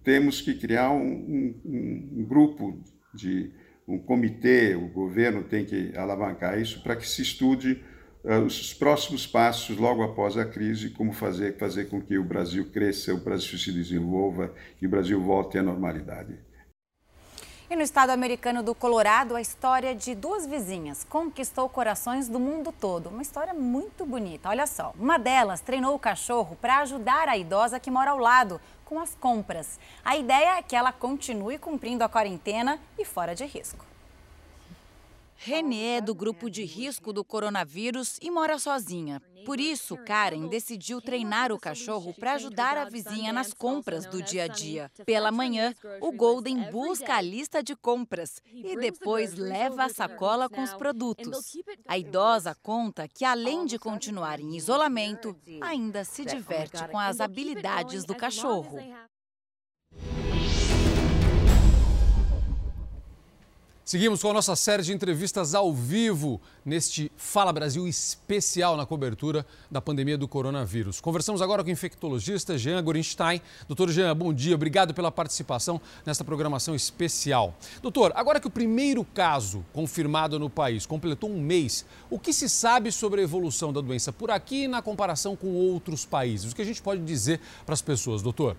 Temos 0.03 0.41
que 0.41 0.53
criar 0.55 0.91
um, 0.91 1.55
um, 1.63 2.09
um 2.17 2.25
grupo 2.25 2.83
de 3.13 3.51
um 3.95 3.99
comitê, 3.99 4.75
o 4.75 4.87
governo 4.87 5.43
tem 5.43 5.65
que 5.65 5.91
alavancar 5.95 6.59
isso 6.59 6.81
para 6.81 6.95
que 6.95 7.07
se 7.07 7.21
estude 7.21 7.83
uh, 8.23 8.39
os 8.45 8.73
próximos 8.73 9.27
passos 9.27 9.77
logo 9.77 10.03
após 10.03 10.37
a 10.37 10.45
crise, 10.45 10.89
como 10.91 11.11
fazer, 11.11 11.57
fazer 11.57 11.85
com 11.85 12.01
que 12.01 12.17
o 12.17 12.23
Brasil 12.23 12.65
cresça, 12.71 13.13
o 13.13 13.17
Brasil 13.17 13.57
se 13.57 13.71
desenvolva 13.71 14.53
e 14.81 14.87
o 14.87 14.89
Brasil 14.89 15.19
volte 15.19 15.57
à 15.57 15.63
normalidade. 15.63 16.35
E 17.71 17.75
no 17.77 17.83
estado 17.83 18.09
americano 18.09 18.61
do 18.61 18.75
Colorado, 18.75 19.33
a 19.33 19.39
história 19.39 19.95
de 19.95 20.13
duas 20.13 20.45
vizinhas 20.45 21.05
conquistou 21.05 21.69
corações 21.69 22.27
do 22.27 22.37
mundo 22.37 22.69
todo. 22.69 23.07
Uma 23.07 23.21
história 23.21 23.53
muito 23.53 24.05
bonita. 24.05 24.49
Olha 24.49 24.67
só, 24.67 24.93
uma 24.99 25.17
delas 25.17 25.61
treinou 25.61 25.95
o 25.95 25.99
cachorro 25.99 26.57
para 26.59 26.79
ajudar 26.79 27.29
a 27.29 27.37
idosa 27.37 27.79
que 27.79 27.89
mora 27.89 28.11
ao 28.11 28.17
lado 28.17 28.59
com 28.83 28.99
as 28.99 29.15
compras. 29.15 29.79
A 30.03 30.17
ideia 30.17 30.57
é 30.57 30.61
que 30.61 30.75
ela 30.75 30.91
continue 30.91 31.57
cumprindo 31.57 32.03
a 32.03 32.09
quarentena 32.09 32.77
e 32.99 33.05
fora 33.05 33.33
de 33.33 33.45
risco. 33.45 33.90
Renê 35.43 35.97
é 35.97 36.01
do 36.01 36.13
grupo 36.13 36.51
de 36.51 36.63
risco 36.63 37.11
do 37.11 37.25
coronavírus 37.25 38.19
e 38.21 38.29
mora 38.29 38.59
sozinha. 38.59 39.19
Por 39.43 39.59
isso, 39.59 39.97
Karen 39.97 40.45
decidiu 40.47 41.01
treinar 41.01 41.51
o 41.51 41.59
cachorro 41.59 42.13
para 42.13 42.33
ajudar 42.33 42.77
a 42.77 42.85
vizinha 42.85 43.33
nas 43.33 43.51
compras 43.51 44.05
do 44.05 44.21
dia 44.21 44.43
a 44.43 44.47
dia. 44.47 44.91
Pela 45.03 45.31
manhã, 45.31 45.73
o 45.99 46.11
Golden 46.11 46.69
busca 46.69 47.15
a 47.15 47.21
lista 47.21 47.63
de 47.63 47.75
compras 47.75 48.39
e 48.45 48.75
depois 48.75 49.33
leva 49.33 49.85
a 49.85 49.89
sacola 49.89 50.47
com 50.47 50.61
os 50.61 50.75
produtos. 50.75 51.57
A 51.87 51.97
idosa 51.97 52.55
conta 52.61 53.07
que, 53.07 53.25
além 53.25 53.65
de 53.65 53.79
continuar 53.79 54.39
em 54.39 54.55
isolamento, 54.55 55.35
ainda 55.59 56.03
se 56.03 56.23
diverte 56.23 56.87
com 56.89 56.99
as 56.99 57.19
habilidades 57.19 58.05
do 58.05 58.13
cachorro. 58.13 58.77
Seguimos 63.91 64.21
com 64.21 64.29
a 64.29 64.33
nossa 64.33 64.55
série 64.55 64.83
de 64.83 64.93
entrevistas 64.93 65.53
ao 65.53 65.73
vivo 65.73 66.39
neste 66.63 67.11
Fala 67.17 67.51
Brasil 67.51 67.85
especial 67.85 68.77
na 68.77 68.85
cobertura 68.85 69.45
da 69.69 69.81
pandemia 69.81 70.17
do 70.17 70.29
coronavírus. 70.29 71.01
Conversamos 71.01 71.41
agora 71.41 71.61
com 71.61 71.67
o 71.67 71.73
infectologista 71.73 72.57
Jean 72.57 72.81
Gorinstein. 72.81 73.41
Doutor 73.67 73.89
Jean, 73.89 74.15
bom 74.15 74.33
dia, 74.33 74.55
obrigado 74.55 74.93
pela 74.93 75.11
participação 75.11 75.81
nesta 76.05 76.23
programação 76.23 76.73
especial. 76.73 77.53
Doutor, 77.81 78.13
agora 78.15 78.39
que 78.39 78.47
o 78.47 78.49
primeiro 78.49 79.03
caso 79.03 79.65
confirmado 79.73 80.39
no 80.39 80.49
país 80.49 80.85
completou 80.85 81.29
um 81.29 81.41
mês, 81.41 81.85
o 82.09 82.17
que 82.17 82.31
se 82.31 82.47
sabe 82.47 82.93
sobre 82.93 83.19
a 83.19 83.25
evolução 83.25 83.73
da 83.73 83.81
doença 83.81 84.13
por 84.13 84.31
aqui 84.31 84.69
na 84.69 84.81
comparação 84.81 85.35
com 85.35 85.49
outros 85.53 86.05
países? 86.05 86.53
O 86.53 86.55
que 86.55 86.61
a 86.61 86.65
gente 86.65 86.81
pode 86.81 87.01
dizer 87.01 87.41
para 87.65 87.73
as 87.73 87.81
pessoas, 87.81 88.21
doutor? 88.21 88.55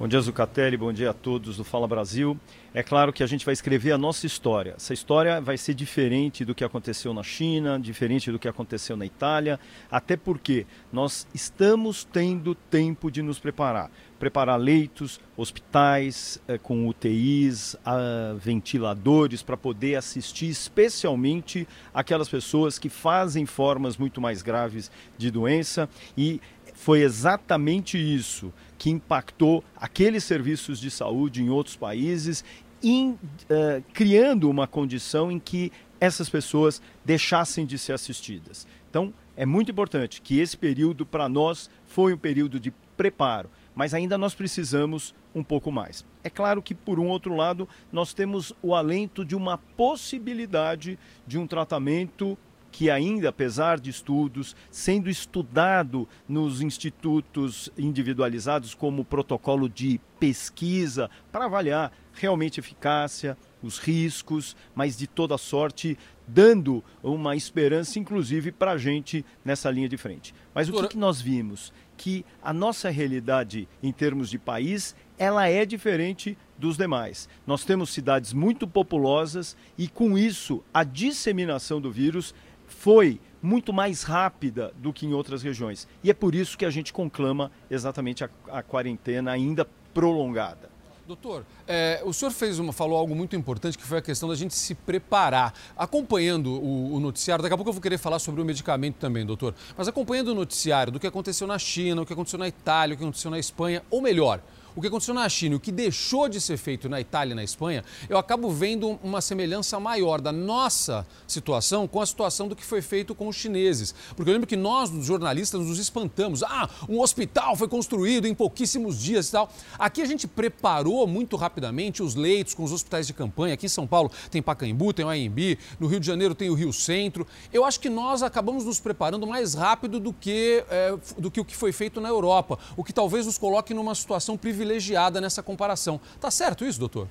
Bom 0.00 0.08
dia, 0.08 0.18
Zucatelli. 0.18 0.78
Bom 0.78 0.94
dia 0.94 1.10
a 1.10 1.12
todos 1.12 1.58
do 1.58 1.62
Fala 1.62 1.86
Brasil. 1.86 2.34
É 2.72 2.82
claro 2.82 3.12
que 3.12 3.22
a 3.22 3.26
gente 3.26 3.44
vai 3.44 3.52
escrever 3.52 3.92
a 3.92 3.98
nossa 3.98 4.24
história. 4.24 4.72
Essa 4.74 4.94
história 4.94 5.42
vai 5.42 5.58
ser 5.58 5.74
diferente 5.74 6.42
do 6.42 6.54
que 6.54 6.64
aconteceu 6.64 7.12
na 7.12 7.22
China, 7.22 7.78
diferente 7.78 8.32
do 8.32 8.38
que 8.38 8.48
aconteceu 8.48 8.96
na 8.96 9.04
Itália, 9.04 9.60
até 9.90 10.16
porque 10.16 10.66
nós 10.90 11.28
estamos 11.34 12.02
tendo 12.02 12.54
tempo 12.54 13.10
de 13.10 13.20
nos 13.20 13.38
preparar. 13.38 13.90
Preparar 14.18 14.58
leitos, 14.58 15.20
hospitais 15.36 16.40
eh, 16.48 16.56
com 16.56 16.88
UTIs, 16.88 17.76
ah, 17.84 18.34
ventiladores 18.38 19.42
para 19.42 19.56
poder 19.58 19.96
assistir 19.96 20.48
especialmente 20.48 21.68
aquelas 21.92 22.28
pessoas 22.30 22.78
que 22.78 22.88
fazem 22.88 23.44
formas 23.44 23.98
muito 23.98 24.18
mais 24.18 24.40
graves 24.40 24.90
de 25.18 25.30
doença 25.30 25.90
e 26.16 26.40
foi 26.72 27.02
exatamente 27.02 27.98
isso 27.98 28.50
que 28.80 28.88
impactou 28.88 29.62
aqueles 29.76 30.24
serviços 30.24 30.80
de 30.80 30.90
saúde 30.90 31.42
em 31.42 31.50
outros 31.50 31.76
países, 31.76 32.42
in, 32.82 33.10
uh, 33.10 33.84
criando 33.92 34.48
uma 34.48 34.66
condição 34.66 35.30
em 35.30 35.38
que 35.38 35.70
essas 36.00 36.30
pessoas 36.30 36.80
deixassem 37.04 37.66
de 37.66 37.76
ser 37.76 37.92
assistidas. 37.92 38.66
Então, 38.88 39.12
é 39.36 39.44
muito 39.44 39.70
importante 39.70 40.22
que 40.22 40.38
esse 40.40 40.56
período, 40.56 41.04
para 41.04 41.28
nós, 41.28 41.68
foi 41.84 42.14
um 42.14 42.16
período 42.16 42.58
de 42.58 42.72
preparo, 42.96 43.50
mas 43.74 43.92
ainda 43.92 44.16
nós 44.16 44.34
precisamos 44.34 45.14
um 45.34 45.44
pouco 45.44 45.70
mais. 45.70 46.02
É 46.24 46.30
claro 46.30 46.62
que, 46.62 46.74
por 46.74 46.98
um 46.98 47.06
outro 47.06 47.36
lado, 47.36 47.68
nós 47.92 48.14
temos 48.14 48.54
o 48.62 48.74
alento 48.74 49.26
de 49.26 49.36
uma 49.36 49.58
possibilidade 49.58 50.98
de 51.26 51.36
um 51.36 51.46
tratamento 51.46 52.38
que 52.70 52.90
ainda, 52.90 53.28
apesar 53.28 53.80
de 53.80 53.90
estudos, 53.90 54.54
sendo 54.70 55.10
estudado 55.10 56.08
nos 56.28 56.60
institutos 56.60 57.70
individualizados 57.76 58.74
como 58.74 59.04
protocolo 59.04 59.68
de 59.68 60.00
pesquisa 60.18 61.10
para 61.32 61.46
avaliar 61.46 61.92
realmente 62.12 62.60
eficácia, 62.60 63.36
os 63.62 63.78
riscos, 63.78 64.56
mas 64.74 64.96
de 64.96 65.06
toda 65.06 65.36
sorte 65.38 65.98
dando 66.26 66.84
uma 67.02 67.34
esperança, 67.34 67.98
inclusive, 67.98 68.52
para 68.52 68.72
a 68.72 68.78
gente 68.78 69.24
nessa 69.44 69.70
linha 69.70 69.88
de 69.88 69.96
frente. 69.96 70.34
Mas 70.54 70.68
o 70.68 70.72
que, 70.72 70.88
que 70.88 70.98
nós 70.98 71.20
vimos? 71.20 71.72
Que 71.96 72.24
a 72.42 72.52
nossa 72.52 72.88
realidade 72.88 73.68
em 73.82 73.92
termos 73.92 74.30
de 74.30 74.38
país, 74.38 74.94
ela 75.18 75.48
é 75.48 75.66
diferente 75.66 76.38
dos 76.56 76.76
demais. 76.76 77.28
Nós 77.46 77.64
temos 77.64 77.90
cidades 77.90 78.32
muito 78.32 78.66
populosas 78.68 79.56
e, 79.76 79.88
com 79.88 80.16
isso, 80.16 80.62
a 80.72 80.84
disseminação 80.84 81.80
do 81.80 81.90
vírus 81.90 82.34
foi 82.80 83.20
muito 83.42 83.74
mais 83.74 84.02
rápida 84.02 84.72
do 84.78 84.90
que 84.90 85.04
em 85.04 85.12
outras 85.12 85.42
regiões. 85.42 85.86
E 86.02 86.10
é 86.10 86.14
por 86.14 86.34
isso 86.34 86.56
que 86.56 86.64
a 86.64 86.70
gente 86.70 86.94
conclama 86.94 87.52
exatamente 87.70 88.24
a, 88.24 88.30
a 88.50 88.62
quarentena 88.62 89.30
ainda 89.30 89.68
prolongada. 89.92 90.70
Doutor, 91.06 91.44
é, 91.68 92.00
o 92.04 92.12
senhor 92.12 92.30
fez 92.30 92.58
uma, 92.58 92.72
falou 92.72 92.96
algo 92.96 93.14
muito 93.14 93.36
importante 93.36 93.76
que 93.76 93.84
foi 93.84 93.98
a 93.98 94.02
questão 94.02 94.30
da 94.30 94.34
gente 94.34 94.54
se 94.54 94.74
preparar. 94.74 95.52
Acompanhando 95.76 96.52
o, 96.52 96.94
o, 96.94 97.00
noticiário, 97.00 97.42
daqui 97.42 97.52
a 97.52 97.56
pouco 97.56 97.68
eu 97.68 97.74
vou 97.74 97.82
querer 97.82 97.98
falar 97.98 98.18
sobre 98.18 98.40
o 98.40 98.44
medicamento 98.46 98.96
também, 98.96 99.26
doutor, 99.26 99.54
mas 99.76 99.86
acompanhando 99.86 100.28
o 100.28 100.34
noticiário 100.34 100.90
do 100.90 100.98
que 100.98 101.06
aconteceu 101.06 101.46
na 101.46 101.58
China, 101.58 102.00
o 102.00 102.06
que 102.06 102.14
aconteceu 102.14 102.38
na 102.38 102.48
Itália, 102.48 102.94
o 102.94 102.96
que 102.96 103.04
aconteceu 103.04 103.30
na 103.30 103.38
Espanha, 103.38 103.82
ou 103.90 104.00
melhor, 104.00 104.40
o 104.74 104.80
que 104.80 104.86
aconteceu 104.86 105.14
na 105.14 105.28
China 105.28 105.50
o 105.56 105.60
que 105.60 105.72
deixou 105.72 106.28
de 106.28 106.40
ser 106.40 106.56
feito 106.56 106.88
na 106.88 107.00
Itália 107.00 107.32
e 107.32 107.34
na 107.34 107.44
Espanha, 107.44 107.84
eu 108.08 108.18
acabo 108.18 108.50
vendo 108.50 108.98
uma 109.02 109.20
semelhança 109.20 109.78
maior 109.80 110.20
da 110.20 110.32
nossa 110.32 111.06
situação 111.26 111.86
com 111.86 112.00
a 112.00 112.06
situação 112.06 112.48
do 112.48 112.56
que 112.56 112.64
foi 112.64 112.82
feito 112.82 113.14
com 113.14 113.28
os 113.28 113.36
chineses. 113.36 113.94
Porque 114.14 114.30
eu 114.30 114.32
lembro 114.32 114.46
que 114.46 114.56
nós, 114.56 114.90
os 114.90 115.06
jornalistas, 115.06 115.60
nos 115.60 115.78
espantamos. 115.78 116.42
Ah, 116.42 116.68
um 116.88 117.00
hospital 117.00 117.56
foi 117.56 117.68
construído 117.68 118.26
em 118.26 118.34
pouquíssimos 118.34 118.98
dias 118.98 119.28
e 119.28 119.32
tal. 119.32 119.52
Aqui 119.78 120.02
a 120.02 120.06
gente 120.06 120.26
preparou 120.26 121.06
muito 121.06 121.36
rapidamente 121.36 122.02
os 122.02 122.14
leitos 122.14 122.54
com 122.54 122.64
os 122.64 122.72
hospitais 122.72 123.06
de 123.06 123.12
campanha. 123.12 123.54
Aqui 123.54 123.66
em 123.66 123.68
São 123.68 123.86
Paulo 123.86 124.10
tem 124.30 124.42
Pacaembu, 124.42 124.92
tem 124.92 125.04
o 125.04 125.08
AMB, 125.08 125.58
no 125.78 125.86
Rio 125.86 126.00
de 126.00 126.06
Janeiro 126.06 126.34
tem 126.34 126.50
o 126.50 126.54
Rio 126.54 126.72
Centro. 126.72 127.26
Eu 127.52 127.64
acho 127.64 127.80
que 127.80 127.88
nós 127.88 128.22
acabamos 128.22 128.64
nos 128.64 128.80
preparando 128.80 129.26
mais 129.26 129.54
rápido 129.54 130.00
do 130.00 130.12
que, 130.12 130.64
é, 130.70 130.96
do 131.18 131.30
que 131.30 131.40
o 131.40 131.44
que 131.44 131.56
foi 131.56 131.72
feito 131.72 132.00
na 132.00 132.08
Europa, 132.08 132.58
o 132.76 132.84
que 132.84 132.92
talvez 132.92 133.26
nos 133.26 133.38
coloque 133.38 133.74
numa 133.74 133.94
situação 133.94 134.36
privilegiada 134.36 134.59
privilegiada 134.60 135.20
nessa 135.20 135.42
comparação. 135.42 135.98
Tá 136.20 136.30
certo 136.30 136.64
isso, 136.66 136.78
doutor? 136.78 137.08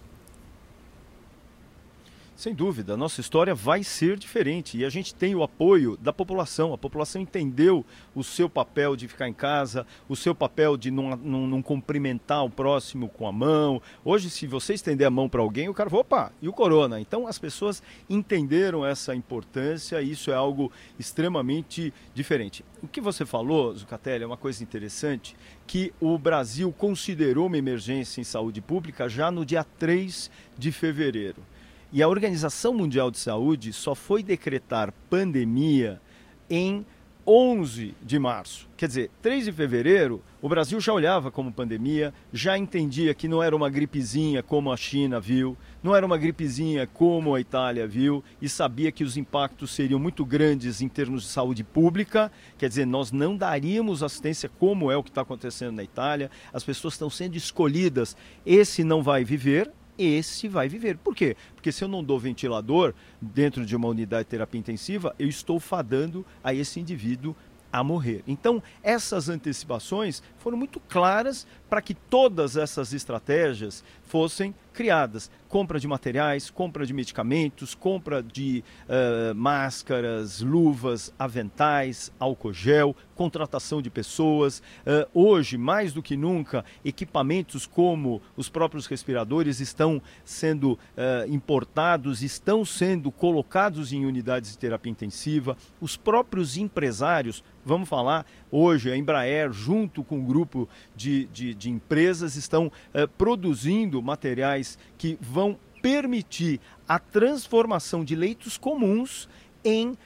Sem 2.40 2.54
dúvida, 2.54 2.94
a 2.94 2.98
nossa 2.98 3.20
história 3.20 3.54
vai 3.54 3.84
ser 3.84 4.18
diferente 4.18 4.78
e 4.78 4.86
a 4.86 4.90
gente 4.90 5.14
tem 5.14 5.36
o 5.36 5.44
apoio 5.44 5.98
da 5.98 6.14
população. 6.14 6.72
A 6.72 6.78
população 6.78 7.22
entendeu 7.22 7.86
o 8.16 8.24
seu 8.24 8.50
papel 8.50 8.96
de 8.96 9.10
ficar 9.10 9.28
em 9.28 9.34
casa, 9.34 9.86
o 10.08 10.16
seu 10.16 10.34
papel 10.34 10.78
de 10.78 10.90
não, 10.90 11.18
não, 11.18 11.46
não 11.46 11.62
cumprimentar 11.62 12.46
o 12.46 12.50
próximo 12.50 13.10
com 13.10 13.28
a 13.28 13.32
mão. 13.34 13.82
Hoje, 14.06 14.30
se 14.30 14.48
você 14.48 14.74
estender 14.74 15.06
a 15.06 15.10
mão 15.10 15.28
para 15.28 15.42
alguém, 15.42 15.68
o 15.68 15.74
cara 15.74 15.94
opa, 15.94 16.32
e 16.42 16.48
o 16.48 16.54
corona? 16.54 17.02
Então 17.02 17.28
as 17.28 17.38
pessoas 17.38 17.84
entenderam 18.10 18.86
essa 18.86 19.14
importância 19.14 20.02
e 20.02 20.12
isso 20.12 20.32
é 20.32 20.36
algo 20.36 20.72
extremamente 20.98 21.94
diferente. 22.14 22.64
O 22.82 22.88
que 22.88 23.02
você 23.02 23.26
falou, 23.26 23.76
Zucatelli, 23.76 24.24
é 24.24 24.26
uma 24.26 24.38
coisa 24.38 24.64
interessante, 24.64 25.36
que 25.68 25.94
o 26.00 26.18
Brasil 26.18 26.72
considerou 26.72 27.48
uma 27.48 27.58
emergência 27.58 28.22
em 28.22 28.24
saúde 28.24 28.62
pública 28.62 29.10
já 29.10 29.30
no 29.30 29.46
dia 29.46 29.66
3 29.78 30.32
de 30.58 30.72
fevereiro. 30.72 31.44
E 31.92 32.04
a 32.04 32.08
Organização 32.08 32.74
Mundial 32.74 33.10
de 33.10 33.18
Saúde 33.18 33.74
só 33.74 33.96
foi 33.96 34.22
decretar 34.22 34.94
pandemia 35.10 36.00
em 36.48 36.86
11 37.26 37.96
de 38.02 38.18
março. 38.18 38.68
Quer 38.78 38.88
dizer, 38.88 39.12
3 39.22 39.46
de 39.46 39.52
fevereiro, 39.52 40.22
o 40.42 40.48
Brasil 40.48 40.80
já 40.80 40.94
olhava 40.94 41.30
como 41.30 41.52
pandemia, 41.52 42.14
já 42.32 42.58
entendia 42.58 43.14
que 43.14 43.28
não 43.28 43.42
era 43.42 43.56
uma 43.56 43.70
gripezinha 43.70 44.42
como 44.42 44.72
a 44.72 44.78
China 44.78 45.20
viu, 45.20 45.58
não 45.84 45.96
era 45.96 46.06
uma 46.06 46.18
gripezinha 46.18 46.88
como 46.88 47.36
a 47.36 47.42
Itália 47.42 47.88
viu 47.88 48.24
e 48.42 48.48
sabia 48.48 48.92
que 48.92 49.04
os 49.04 49.18
impactos 49.18 49.72
seriam 49.72 50.00
muito 50.00 50.24
grandes 50.24 50.82
em 50.82 50.88
termos 50.88 51.24
de 51.24 51.30
saúde 51.30 51.64
pública. 51.64 52.32
Quer 52.58 52.70
dizer, 52.70 52.86
nós 52.86 53.12
não 53.12 53.36
daríamos 53.36 54.02
assistência 54.04 54.50
como 54.60 54.92
é 54.92 54.98
o 54.98 55.04
que 55.04 55.10
está 55.10 55.22
acontecendo 55.22 55.76
na 55.76 55.84
Itália. 55.84 56.32
As 56.54 56.64
pessoas 56.64 56.94
estão 56.94 57.10
sendo 57.10 57.36
escolhidas. 57.36 58.16
Esse 58.46 58.84
não 58.84 59.04
vai 59.04 59.24
viver, 59.24 59.72
esse 60.00 60.47
vai 60.47 60.70
viver. 60.70 60.97
Por 60.97 61.16
quê? 61.16 61.36
Porque 61.54 61.72
se 61.72 61.84
eu 61.84 61.88
não 61.88 62.04
dou 62.04 62.20
ventilador 62.20 62.93
dentro 63.22 63.66
de 63.66 63.76
uma 63.76 63.88
unidade 63.88 64.24
de 64.24 64.30
terapia 64.30 64.60
intensiva, 64.60 65.14
eu 65.20 65.28
estou 65.28 65.60
fadando 65.60 66.26
a 66.43 66.54
esse 66.54 66.80
indivíduo 66.80 67.36
a 67.72 67.84
morrer. 67.84 68.24
Então, 68.28 68.62
essas 68.82 69.30
antecipações 69.30 70.24
foram 70.38 70.58
muito 70.58 70.80
claras 70.80 71.45
para 71.70 71.82
que 71.82 71.93
todas 71.93 72.58
essas 72.58 72.93
estratégias 72.93 73.84
fossem 74.10 74.53
criadas. 74.74 75.30
Compra 75.49 75.80
de 75.80 75.88
materiais, 75.88 76.49
compra 76.49 76.86
de 76.86 76.93
medicamentos, 76.93 77.74
compra 77.76 78.22
de 78.22 78.64
uh, 78.88 79.36
máscaras, 79.36 80.41
luvas, 80.41 81.12
aventais, 81.18 82.12
álcool 82.20 82.53
gel, 82.53 82.95
contratação 83.16 83.82
de 83.82 83.89
pessoas. 83.89 84.60
Uh, 84.60 85.10
hoje, 85.12 85.57
mais 85.57 85.91
do 85.91 86.03
que 86.03 86.16
nunca, 86.16 86.64
equipamentos 86.86 87.66
como 87.66 88.22
os 88.38 88.47
próprios 88.47 88.86
respiradores 88.86 89.60
estão 89.60 90.01
sendo 90.24 90.74
uh, 90.74 90.80
importados, 91.28 92.22
estão 92.22 92.64
sendo 92.64 93.12
colocados 93.12 93.91
em 93.91 94.05
unidades 94.05 94.51
de 94.51 94.57
terapia 94.57 94.91
intensiva. 94.91 95.57
Os 95.82 95.97
próprios 95.97 96.57
empresários, 96.57 97.43
vamos 97.66 97.89
falar 97.89 98.26
hoje, 98.51 98.91
a 98.91 98.95
Embraer, 98.95 99.51
junto 99.51 100.03
com 100.03 100.20
um 100.20 100.26
grupo 100.26 100.70
de, 100.95 101.26
de, 101.26 101.53
de 101.53 101.70
empresas, 101.70 102.36
estão 102.36 102.72
produzindo 103.18 103.99
materiais 104.02 104.78
que 104.97 105.18
vão 105.22 105.58
permitir 105.82 106.60
a 106.88 107.00
transformação 107.00 108.04
de 108.04 108.16
leitos 108.16 108.58
comuns 108.58 109.30
em 109.64 109.89
uh, 109.89 109.97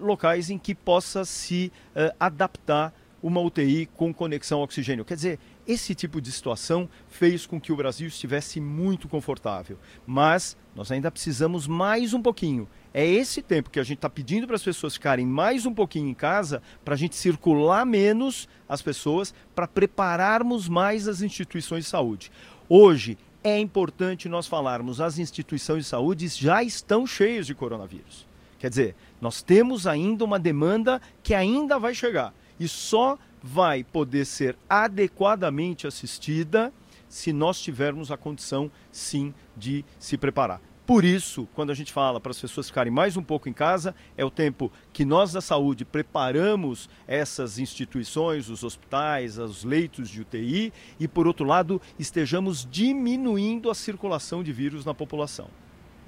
locais 0.00 0.50
em 0.50 0.58
que 0.58 0.74
possa 0.74 1.24
se 1.24 1.72
uh, 1.94 2.14
adaptar 2.18 2.94
uma 3.22 3.40
UTI 3.40 3.86
com 3.94 4.14
conexão 4.14 4.60
oxigênio. 4.60 5.04
Quer 5.04 5.14
dizer, 5.14 5.38
esse 5.66 5.94
tipo 5.94 6.20
de 6.20 6.32
situação 6.32 6.88
fez 7.08 7.46
com 7.46 7.60
que 7.60 7.72
o 7.72 7.76
Brasil 7.76 8.08
estivesse 8.08 8.60
muito 8.60 9.08
confortável. 9.08 9.78
Mas 10.06 10.56
nós 10.74 10.90
ainda 10.90 11.10
precisamos 11.10 11.66
mais 11.66 12.14
um 12.14 12.22
pouquinho. 12.22 12.66
É 12.92 13.06
esse 13.06 13.42
tempo 13.42 13.70
que 13.70 13.78
a 13.78 13.82
gente 13.82 13.98
está 13.98 14.10
pedindo 14.10 14.46
para 14.46 14.56
as 14.56 14.62
pessoas 14.62 14.94
ficarem 14.94 15.26
mais 15.26 15.66
um 15.66 15.74
pouquinho 15.74 16.08
em 16.08 16.14
casa, 16.14 16.62
para 16.84 16.94
a 16.94 16.96
gente 16.96 17.14
circular 17.14 17.84
menos 17.84 18.48
as 18.68 18.82
pessoas, 18.82 19.34
para 19.54 19.68
prepararmos 19.68 20.68
mais 20.68 21.06
as 21.06 21.22
instituições 21.22 21.84
de 21.84 21.90
saúde. 21.90 22.32
Hoje, 22.68 23.16
é 23.42 23.58
importante 23.58 24.28
nós 24.28 24.46
falarmos, 24.46 25.00
as 25.00 25.18
instituições 25.18 25.84
de 25.84 25.90
saúde 25.90 26.28
já 26.28 26.62
estão 26.62 27.06
cheias 27.06 27.46
de 27.46 27.54
coronavírus. 27.54 28.26
Quer 28.58 28.68
dizer, 28.68 28.94
nós 29.20 29.42
temos 29.42 29.86
ainda 29.86 30.24
uma 30.24 30.38
demanda 30.38 31.00
que 31.22 31.34
ainda 31.34 31.78
vai 31.78 31.94
chegar 31.94 32.34
e 32.58 32.68
só 32.68 33.18
vai 33.42 33.82
poder 33.82 34.26
ser 34.26 34.56
adequadamente 34.68 35.86
assistida 35.86 36.72
se 37.08 37.32
nós 37.32 37.60
tivermos 37.60 38.12
a 38.12 38.16
condição, 38.16 38.70
sim, 38.92 39.34
de 39.56 39.84
se 39.98 40.16
preparar. 40.16 40.60
Por 40.90 41.04
isso, 41.04 41.46
quando 41.54 41.70
a 41.70 41.74
gente 41.74 41.92
fala 41.92 42.18
para 42.18 42.32
as 42.32 42.40
pessoas 42.40 42.66
ficarem 42.66 42.92
mais 42.92 43.16
um 43.16 43.22
pouco 43.22 43.48
em 43.48 43.52
casa, 43.52 43.94
é 44.16 44.24
o 44.24 44.30
tempo 44.30 44.72
que 44.92 45.04
nós 45.04 45.30
da 45.30 45.40
saúde 45.40 45.84
preparamos 45.84 46.90
essas 47.06 47.60
instituições, 47.60 48.48
os 48.48 48.64
hospitais, 48.64 49.38
os 49.38 49.62
leitos 49.62 50.10
de 50.10 50.22
UTI 50.22 50.72
e, 50.98 51.06
por 51.06 51.28
outro 51.28 51.46
lado, 51.46 51.80
estejamos 51.96 52.66
diminuindo 52.68 53.70
a 53.70 53.74
circulação 53.76 54.42
de 54.42 54.52
vírus 54.52 54.84
na 54.84 54.92
população. 54.92 55.48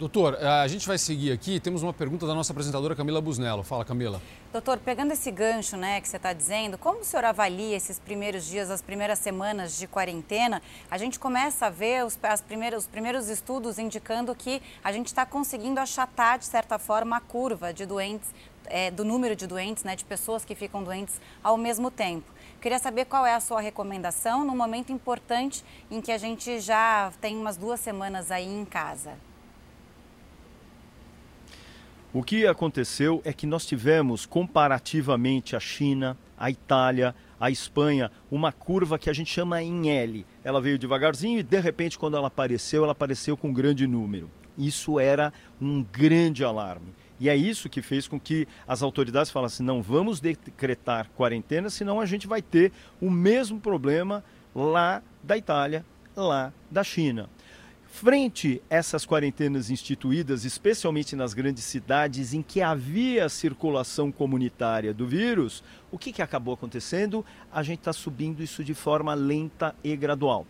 Doutor, 0.02 0.34
a 0.34 0.66
gente 0.66 0.84
vai 0.84 0.98
seguir 0.98 1.30
aqui. 1.30 1.60
Temos 1.60 1.80
uma 1.80 1.92
pergunta 1.92 2.26
da 2.26 2.34
nossa 2.34 2.52
apresentadora 2.52 2.92
Camila 2.96 3.20
Busnello. 3.20 3.62
Fala, 3.62 3.84
Camila. 3.84 4.20
Doutor, 4.52 4.78
pegando 4.78 5.12
esse 5.12 5.30
gancho 5.30 5.76
né, 5.76 6.00
que 6.00 6.08
você 6.08 6.16
está 6.16 6.32
dizendo, 6.32 6.76
como 6.76 7.02
o 7.02 7.04
senhor 7.04 7.24
avalia 7.24 7.76
esses 7.76 8.00
primeiros 8.00 8.44
dias, 8.44 8.68
as 8.68 8.82
primeiras 8.82 9.20
semanas 9.20 9.78
de 9.78 9.86
quarentena? 9.86 10.60
A 10.90 10.98
gente 10.98 11.20
começa 11.20 11.66
a 11.66 11.70
ver 11.70 12.04
os, 12.04 12.18
as 12.20 12.40
primeiras, 12.40 12.82
os 12.82 12.88
primeiros 12.88 13.28
estudos 13.28 13.78
indicando 13.78 14.34
que 14.34 14.60
a 14.82 14.90
gente 14.90 15.06
está 15.06 15.24
conseguindo 15.24 15.78
achatar, 15.78 16.36
de 16.36 16.46
certa 16.46 16.80
forma, 16.80 17.18
a 17.18 17.20
curva 17.20 17.72
de 17.72 17.86
doentes, 17.86 18.28
é, 18.66 18.90
do 18.90 19.04
número 19.04 19.36
de 19.36 19.46
doentes, 19.46 19.84
né, 19.84 19.94
de 19.94 20.04
pessoas 20.04 20.44
que 20.44 20.56
ficam 20.56 20.82
doentes 20.82 21.20
ao 21.44 21.56
mesmo 21.56 21.92
tempo. 21.92 22.28
Queria 22.60 22.80
saber 22.80 23.04
qual 23.04 23.24
é 23.24 23.36
a 23.36 23.40
sua 23.40 23.60
recomendação 23.60 24.44
no 24.44 24.56
momento 24.56 24.90
importante 24.90 25.64
em 25.88 26.00
que 26.00 26.10
a 26.10 26.18
gente 26.18 26.58
já 26.58 27.12
tem 27.20 27.36
umas 27.36 27.56
duas 27.56 27.78
semanas 27.78 28.32
aí 28.32 28.48
em 28.48 28.64
casa. 28.64 29.12
O 32.14 32.22
que 32.22 32.46
aconteceu 32.46 33.22
é 33.24 33.32
que 33.32 33.46
nós 33.46 33.64
tivemos, 33.64 34.26
comparativamente 34.26 35.56
à 35.56 35.60
China, 35.60 36.14
à 36.36 36.50
Itália, 36.50 37.14
à 37.40 37.50
Espanha, 37.50 38.10
uma 38.30 38.52
curva 38.52 38.98
que 38.98 39.08
a 39.08 39.14
gente 39.14 39.32
chama 39.32 39.62
em 39.62 39.88
L. 39.88 40.26
Ela 40.44 40.60
veio 40.60 40.78
devagarzinho 40.78 41.38
e, 41.38 41.42
de 41.42 41.58
repente, 41.58 41.98
quando 41.98 42.14
ela 42.14 42.26
apareceu, 42.26 42.82
ela 42.82 42.92
apareceu 42.92 43.34
com 43.34 43.48
um 43.48 43.52
grande 43.52 43.86
número. 43.86 44.30
Isso 44.58 45.00
era 45.00 45.32
um 45.58 45.82
grande 45.82 46.44
alarme. 46.44 46.92
E 47.18 47.30
é 47.30 47.34
isso 47.34 47.70
que 47.70 47.80
fez 47.80 48.06
com 48.06 48.20
que 48.20 48.46
as 48.68 48.82
autoridades 48.82 49.30
falassem: 49.30 49.64
não 49.64 49.80
vamos 49.80 50.20
decretar 50.20 51.08
quarentena, 51.16 51.70
senão 51.70 51.98
a 51.98 52.04
gente 52.04 52.26
vai 52.26 52.42
ter 52.42 52.72
o 53.00 53.10
mesmo 53.10 53.58
problema 53.58 54.22
lá 54.54 55.02
da 55.22 55.38
Itália, 55.38 55.82
lá 56.14 56.52
da 56.70 56.84
China. 56.84 57.30
Frente 57.92 58.60
a 58.70 58.76
essas 58.76 59.04
quarentenas 59.04 59.70
instituídas, 59.70 60.46
especialmente 60.46 61.14
nas 61.14 61.34
grandes 61.34 61.62
cidades 61.62 62.32
em 62.32 62.40
que 62.40 62.62
havia 62.62 63.28
circulação 63.28 64.10
comunitária 64.10 64.94
do 64.94 65.06
vírus, 65.06 65.62
o 65.90 65.98
que, 65.98 66.10
que 66.10 66.22
acabou 66.22 66.54
acontecendo? 66.54 67.24
A 67.52 67.62
gente 67.62 67.80
está 67.80 67.92
subindo 67.92 68.42
isso 68.42 68.64
de 68.64 68.72
forma 68.72 69.12
lenta 69.12 69.76
e 69.84 69.94
gradual. 69.94 70.46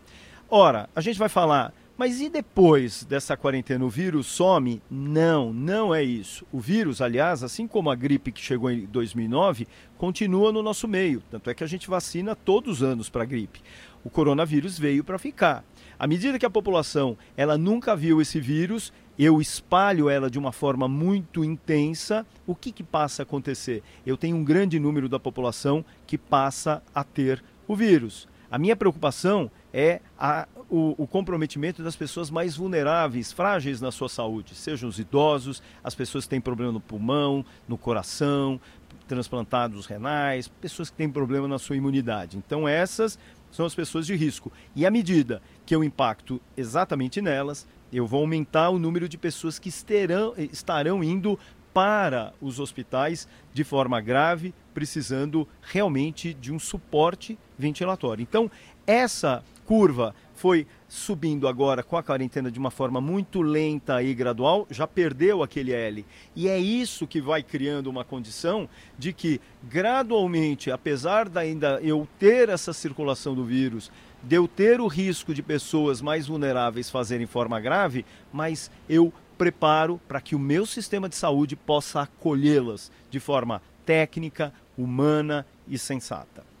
Ora, 0.49 0.89
a 0.95 1.01
gente 1.01 1.19
vai 1.19 1.27
falar, 1.27 1.73
mas 1.97 2.21
e 2.21 2.29
depois 2.29 3.03
dessa 3.03 3.35
quarentena 3.35 3.83
o 3.83 3.89
vírus 3.89 4.25
some? 4.25 4.81
Não, 4.89 5.51
não 5.51 5.93
é 5.93 6.01
isso. 6.01 6.47
O 6.51 6.61
vírus, 6.61 7.01
aliás, 7.01 7.43
assim 7.43 7.67
como 7.67 7.91
a 7.91 7.95
gripe 7.95 8.31
que 8.31 8.41
chegou 8.41 8.71
em 8.71 8.85
2009, 8.85 9.67
continua 9.97 10.51
no 10.53 10.63
nosso 10.63 10.87
meio. 10.87 11.21
Tanto 11.29 11.49
é 11.49 11.53
que 11.53 11.63
a 11.63 11.67
gente 11.67 11.89
vacina 11.89 12.37
todos 12.37 12.77
os 12.77 12.83
anos 12.83 13.09
para 13.09 13.23
a 13.23 13.27
gripe. 13.27 13.61
O 14.01 14.09
coronavírus 14.09 14.79
veio 14.79 15.03
para 15.03 15.19
ficar. 15.19 15.63
À 16.03 16.07
medida 16.07 16.37
que 16.37 16.45
a 16.45 16.49
população 16.49 17.17
ela 17.37 17.57
nunca 17.57 17.95
viu 17.95 18.19
esse 18.19 18.37
vírus, 18.37 18.91
eu 19.17 19.39
espalho 19.39 20.09
ela 20.09 20.29
de 20.29 20.37
uma 20.37 20.51
forma 20.51 20.85
muito 20.85 21.45
intensa, 21.45 22.25
o 22.45 22.53
que, 22.53 22.73
que 22.73 22.83
passa 22.83 23.21
a 23.21 23.23
acontecer? 23.23 23.81
Eu 24.05 24.17
tenho 24.17 24.35
um 24.35 24.43
grande 24.43 24.77
número 24.81 25.07
da 25.07 25.17
população 25.17 25.85
que 26.05 26.17
passa 26.17 26.83
a 26.93 27.05
ter 27.05 27.41
o 27.65 27.73
vírus. 27.73 28.27
A 28.51 28.59
minha 28.59 28.75
preocupação 28.75 29.49
é 29.73 30.01
a, 30.19 30.45
o, 30.69 30.93
o, 30.97 31.07
comprometimento 31.07 31.81
das 31.81 31.95
pessoas 31.95 32.29
mais 32.29 32.57
vulneráveis, 32.57 33.31
frágeis 33.31 33.79
na 33.79 33.89
sua 33.89 34.09
saúde, 34.09 34.55
sejam 34.55 34.89
os 34.89 34.99
idosos, 34.99 35.63
as 35.81 35.95
pessoas 35.95 36.25
que 36.25 36.31
têm 36.31 36.41
problema 36.41 36.73
no 36.73 36.81
pulmão, 36.81 37.45
no 37.65 37.77
coração, 37.77 38.59
transplantados 39.07 39.85
renais, 39.85 40.49
pessoas 40.49 40.89
que 40.89 40.97
têm 40.97 41.09
problema 41.09 41.47
na 41.47 41.57
sua 41.57 41.77
imunidade. 41.77 42.37
Então, 42.37 42.67
essas 42.67 43.17
são 43.53 43.67
as 43.67 43.75
pessoas 43.75 44.07
de 44.07 44.15
risco. 44.15 44.51
E 44.75 44.85
à 44.85 44.89
medida 44.89 45.41
que 45.63 45.75
eu 45.75 45.83
impacto 45.83 46.41
exatamente 46.57 47.21
nelas, 47.21 47.67
eu 47.91 48.07
vou 48.07 48.21
aumentar 48.21 48.71
o 48.71 48.79
número 48.79 49.07
de 49.07 49.17
pessoas 49.17 49.59
que 49.59 49.69
estarão, 49.69 50.33
estarão 50.35 51.03
indo 51.03 51.37
para 51.71 52.33
os 52.41 52.59
hospitais 52.59 53.27
de 53.53 53.63
forma 53.63 54.01
grave, 54.01 54.53
precisando 54.73 55.47
realmente 55.61 56.33
de 56.33 56.51
um 56.51 56.57
suporte 56.57 57.37
ventilatório. 57.57 58.23
Então, 58.23 58.49
essa 58.87 59.43
curva 59.65 60.15
foi 60.33 60.65
subindo 60.87 61.47
agora 61.47 61.83
com 61.83 61.97
a 61.97 62.03
quarentena 62.03 62.51
de 62.51 62.59
uma 62.59 62.71
forma 62.71 62.99
muito 62.99 63.41
lenta 63.41 64.01
e 64.03 64.13
gradual, 64.13 64.67
já 64.69 64.85
perdeu 64.85 65.41
aquele 65.41 65.71
L. 65.71 66.05
E 66.35 66.47
é 66.47 66.57
isso 66.57 67.07
que 67.07 67.21
vai 67.21 67.41
criando 67.41 67.87
uma 67.87 68.03
condição 68.03 68.67
de 68.97 69.13
que, 69.13 69.39
gradualmente, 69.63 70.71
apesar 70.71 71.29
de 71.29 71.39
ainda 71.39 71.79
eu 71.81 72.07
ter 72.19 72.49
essa 72.49 72.73
circulação 72.73 73.33
do 73.33 73.43
vírus, 73.43 73.91
de 74.21 74.35
eu 74.35 74.47
ter 74.47 74.79
o 74.79 74.87
risco 74.87 75.33
de 75.33 75.43
pessoas 75.43 76.01
mais 76.01 76.27
vulneráveis 76.27 76.89
fazerem 76.89 77.27
forma 77.27 77.59
grave, 77.59 78.05
mas 78.31 78.71
eu 78.87 79.11
preparo 79.37 79.99
para 80.07 80.21
que 80.21 80.35
o 80.35 80.39
meu 80.39 80.65
sistema 80.65 81.09
de 81.09 81.15
saúde 81.15 81.55
possa 81.55 82.01
acolhê-las 82.01 82.91
de 83.09 83.19
forma 83.19 83.61
técnica, 83.85 84.53
humana 84.77 85.45
e 85.67 85.77
sensata. 85.77 86.52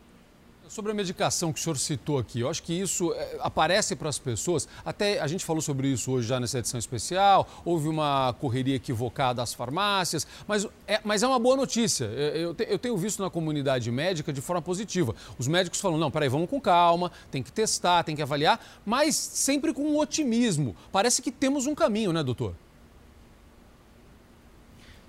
Sobre 0.73 0.91
a 0.91 0.95
medicação 0.95 1.53
que 1.53 1.59
o 1.59 1.61
senhor 1.61 1.77
citou 1.77 2.17
aqui, 2.17 2.39
eu 2.39 2.49
acho 2.49 2.63
que 2.63 2.73
isso 2.73 3.13
é, 3.13 3.37
aparece 3.41 3.95
para 3.95 4.09
as 4.09 4.17
pessoas. 4.17 4.67
Até 4.83 5.21
a 5.21 5.27
gente 5.27 5.45
falou 5.45 5.61
sobre 5.61 5.87
isso 5.87 6.11
hoje 6.11 6.27
já 6.27 6.39
nessa 6.39 6.57
edição 6.57 6.79
especial. 6.79 7.47
Houve 7.63 7.87
uma 7.87 8.33
correria 8.41 8.75
equivocada 8.75 9.43
às 9.43 9.53
farmácias, 9.53 10.25
mas 10.47 10.67
é, 10.87 10.99
mas 11.03 11.21
é 11.21 11.27
uma 11.27 11.37
boa 11.37 11.55
notícia. 11.55 12.05
Eu, 12.05 12.55
eu 12.67 12.79
tenho 12.79 12.97
visto 12.97 13.21
na 13.21 13.29
comunidade 13.29 13.91
médica 13.91 14.33
de 14.33 14.41
forma 14.41 14.63
positiva. 14.63 15.15
Os 15.37 15.47
médicos 15.47 15.79
falam: 15.79 15.99
não, 15.99 16.09
peraí, 16.09 16.27
vamos 16.27 16.49
com 16.49 16.59
calma, 16.59 17.11
tem 17.29 17.43
que 17.43 17.51
testar, 17.51 18.03
tem 18.03 18.15
que 18.15 18.23
avaliar, 18.23 18.59
mas 18.83 19.15
sempre 19.15 19.75
com 19.75 19.95
otimismo. 19.95 20.75
Parece 20.91 21.21
que 21.21 21.31
temos 21.31 21.67
um 21.67 21.75
caminho, 21.75 22.11
né, 22.11 22.23
doutor? 22.23 22.55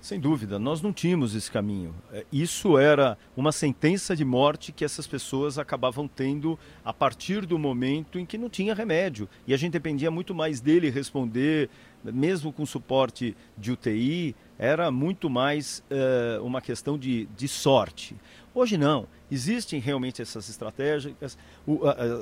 Sem 0.05 0.19
dúvida, 0.19 0.59
nós 0.59 0.83
não 0.83 0.93
tínhamos 0.93 1.33
esse 1.33 1.49
caminho. 1.49 1.91
É, 2.13 2.23
isso 2.31 2.77
era 2.77 3.17
uma 3.35 3.51
sentença 3.51 4.15
de 4.15 4.23
morte 4.23 4.71
que 4.71 4.85
essas 4.85 5.07
pessoas 5.07 5.57
acabavam 5.57 6.07
tendo 6.07 6.59
a 6.83 6.93
partir 6.93 7.43
do 7.43 7.57
momento 7.57 8.19
em 8.19 8.23
que 8.23 8.37
não 8.37 8.47
tinha 8.47 8.75
remédio. 8.75 9.27
E 9.47 9.53
a 9.55 9.57
gente 9.57 9.71
dependia 9.71 10.11
muito 10.11 10.35
mais 10.35 10.61
dele 10.61 10.91
responder, 10.91 11.71
mesmo 12.03 12.53
com 12.53 12.67
suporte 12.67 13.35
de 13.57 13.71
UTI, 13.71 14.35
era 14.59 14.91
muito 14.91 15.27
mais 15.27 15.83
uh, 15.89 16.45
uma 16.45 16.61
questão 16.61 16.99
de, 16.99 17.25
de 17.35 17.47
sorte. 17.47 18.15
Hoje 18.55 18.77
não. 18.77 19.05
Existem 19.29 19.81
realmente 19.81 20.21
essas 20.21 20.47
estratégias, 20.47 21.37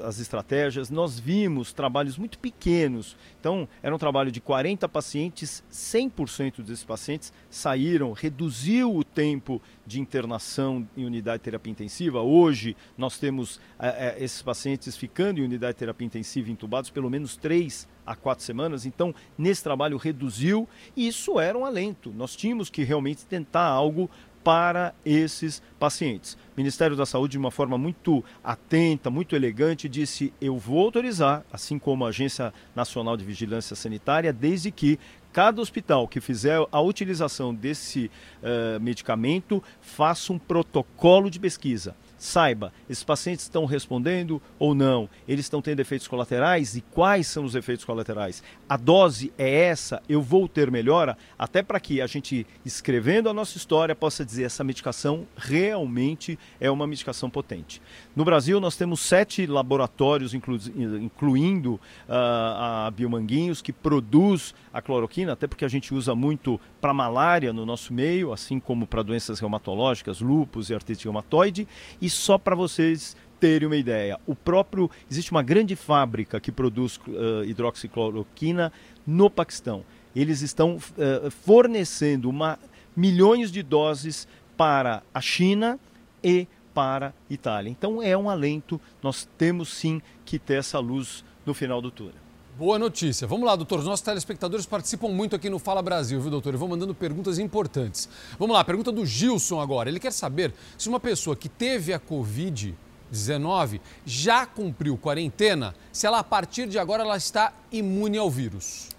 as 0.03 0.19
estratégias. 0.19 0.89
Nós 0.89 1.19
vimos 1.19 1.71
trabalhos 1.71 2.17
muito 2.17 2.39
pequenos. 2.39 3.15
Então, 3.39 3.67
era 3.83 3.93
um 3.93 3.99
trabalho 3.99 4.31
de 4.31 4.41
40 4.41 4.89
pacientes, 4.89 5.63
100% 5.71 6.63
desses 6.63 6.83
pacientes 6.83 7.31
saíram, 7.51 8.13
reduziu 8.13 8.95
o 8.95 9.03
tempo 9.03 9.61
de 9.85 9.99
internação 9.99 10.87
em 10.97 11.05
unidade 11.05 11.37
de 11.37 11.43
terapia 11.43 11.71
intensiva. 11.71 12.21
Hoje, 12.21 12.75
nós 12.97 13.19
temos 13.19 13.61
é, 13.77 14.15
esses 14.17 14.41
pacientes 14.41 14.97
ficando 14.97 15.39
em 15.39 15.43
unidade 15.43 15.73
de 15.73 15.79
terapia 15.79 16.07
intensiva 16.07 16.49
entubados 16.49 16.89
pelo 16.89 17.11
menos 17.11 17.37
três 17.37 17.87
a 18.05 18.15
quatro 18.15 18.43
semanas. 18.43 18.85
Então, 18.85 19.13
nesse 19.37 19.63
trabalho 19.63 19.97
reduziu 19.97 20.67
e 20.95 21.07
isso 21.07 21.39
era 21.39 21.57
um 21.57 21.65
alento. 21.65 22.11
Nós 22.15 22.35
tínhamos 22.35 22.69
que 22.69 22.83
realmente 22.83 23.25
tentar 23.25 23.65
algo 23.65 24.09
para 24.43 24.93
esses 25.05 25.61
pacientes. 25.79 26.33
O 26.33 26.57
Ministério 26.57 26.95
da 26.95 27.05
Saúde, 27.05 27.33
de 27.33 27.37
uma 27.37 27.51
forma 27.51 27.77
muito 27.77 28.23
atenta, 28.43 29.09
muito 29.09 29.35
elegante, 29.35 29.87
disse: 29.87 30.33
eu 30.41 30.57
vou 30.57 30.79
autorizar, 30.79 31.45
assim 31.51 31.79
como 31.79 32.05
a 32.05 32.09
Agência 32.09 32.53
Nacional 32.75 33.15
de 33.15 33.23
Vigilância 33.23 33.75
Sanitária, 33.75 34.33
desde 34.33 34.71
que 34.71 34.99
cada 35.31 35.61
hospital 35.61 36.07
que 36.07 36.21
fizer 36.21 36.59
a 36.71 36.81
utilização 36.81 37.53
desse 37.53 38.11
uh, 38.43 38.79
medicamento 38.79 39.63
faça 39.81 40.31
um 40.31 40.37
protocolo 40.37 41.29
de 41.29 41.39
pesquisa 41.39 41.95
saiba, 42.23 42.71
esses 42.89 43.03
pacientes 43.03 43.43
estão 43.43 43.65
respondendo 43.65 44.41
ou 44.57 44.73
não, 44.73 45.09
eles 45.27 45.45
estão 45.45 45.61
tendo 45.61 45.81
efeitos 45.81 46.07
colaterais 46.07 46.73
e 46.73 46.81
quais 46.81 47.27
são 47.27 47.43
os 47.43 47.53
efeitos 47.53 47.83
colaterais. 47.83 48.41
A 48.67 48.77
dose 48.77 49.33
é 49.37 49.65
essa, 49.65 50.01
eu 50.07 50.21
vou 50.21 50.47
ter 50.47 50.71
melhora, 50.71 51.17
até 51.37 51.61
para 51.61 51.81
que 51.81 52.01
a 52.01 52.07
gente, 52.07 52.47
escrevendo 52.65 53.27
a 53.27 53.33
nossa 53.33 53.57
história, 53.57 53.93
possa 53.93 54.23
dizer 54.23 54.43
essa 54.43 54.63
medicação 54.63 55.27
realmente 55.35 56.39
é 56.61 56.71
uma 56.71 56.87
medicação 56.87 57.29
potente. 57.29 57.81
No 58.15 58.23
Brasil, 58.23 58.59
nós 58.59 58.75
temos 58.75 58.99
sete 58.99 59.47
laboratórios, 59.47 60.35
inclu 60.35 60.59
incluindo 61.01 61.73
uh, 61.73 61.79
a 62.07 62.91
Biomanguinhos, 62.95 63.59
que 63.59 63.73
produz 63.73 64.53
a 64.71 64.83
cloroquina, 64.83 65.33
até 65.33 65.47
porque 65.47 65.65
a 65.65 65.67
gente 65.67 65.95
usa 65.95 66.13
muito 66.13 66.61
para 66.79 66.93
malária 66.93 67.51
no 67.51 67.65
nosso 67.65 67.91
meio, 67.91 68.31
assim 68.31 68.59
como 68.59 68.85
para 68.85 69.01
doenças 69.01 69.39
reumatológicas, 69.39 70.21
lúpus 70.21 70.69
e 70.69 70.75
artrite 70.75 71.05
reumatoide, 71.05 71.67
e 71.99 72.07
só 72.07 72.37
para 72.37 72.55
vocês 72.55 73.17
terem 73.39 73.67
uma 73.67 73.75
ideia, 73.75 74.19
o 74.27 74.35
próprio 74.35 74.89
existe 75.09 75.31
uma 75.31 75.41
grande 75.41 75.75
fábrica 75.75 76.39
que 76.39 76.51
produz 76.51 76.97
uh, 77.07 77.43
hidroxicloroquina 77.45 78.71
no 79.07 79.27
Paquistão. 79.27 79.83
eles 80.15 80.41
estão 80.41 80.75
uh, 80.75 81.31
fornecendo 81.31 82.29
uma, 82.29 82.59
milhões 82.95 83.51
de 83.51 83.63
doses 83.63 84.27
para 84.55 85.01
a 85.11 85.19
China 85.19 85.79
e 86.23 86.47
para 86.73 87.13
Itália. 87.29 87.69
Então 87.69 88.01
é 88.01 88.17
um 88.17 88.29
alento, 88.29 88.79
nós 89.01 89.27
temos 89.37 89.69
sim 89.69 90.01
que 90.25 90.39
ter 90.39 90.55
essa 90.55 90.79
luz 90.79 91.23
no 91.45 91.53
final 91.53 91.81
do 91.81 91.91
túnel. 91.91 92.23
Boa 92.57 92.77
notícia. 92.77 93.25
Vamos 93.25 93.47
lá, 93.47 93.55
doutor. 93.55 93.79
Os 93.79 93.85
nossos 93.85 94.05
telespectadores 94.05 94.67
participam 94.67 95.09
muito 95.09 95.35
aqui 95.35 95.49
no 95.49 95.57
Fala 95.57 95.81
Brasil, 95.81 96.21
viu, 96.21 96.29
doutor? 96.29 96.53
E 96.53 96.57
vão 96.57 96.67
mandando 96.67 96.93
perguntas 96.93 97.39
importantes. 97.39 98.07
Vamos 98.37 98.53
lá, 98.55 98.63
pergunta 98.63 98.91
do 98.91 99.03
Gilson 99.03 99.59
agora. 99.59 99.89
Ele 99.89 99.99
quer 99.99 100.13
saber 100.13 100.53
se 100.77 100.87
uma 100.87 100.99
pessoa 100.99 101.35
que 101.35 101.49
teve 101.49 101.91
a 101.93 101.99
Covid-19 101.99 103.81
já 104.05 104.45
cumpriu 104.45 104.95
quarentena, 104.97 105.73
se 105.91 106.05
ela 106.05 106.19
a 106.19 106.23
partir 106.23 106.67
de 106.67 106.77
agora 106.77 107.01
ela 107.01 107.17
está 107.17 107.51
imune 107.71 108.19
ao 108.19 108.29
vírus. 108.29 108.92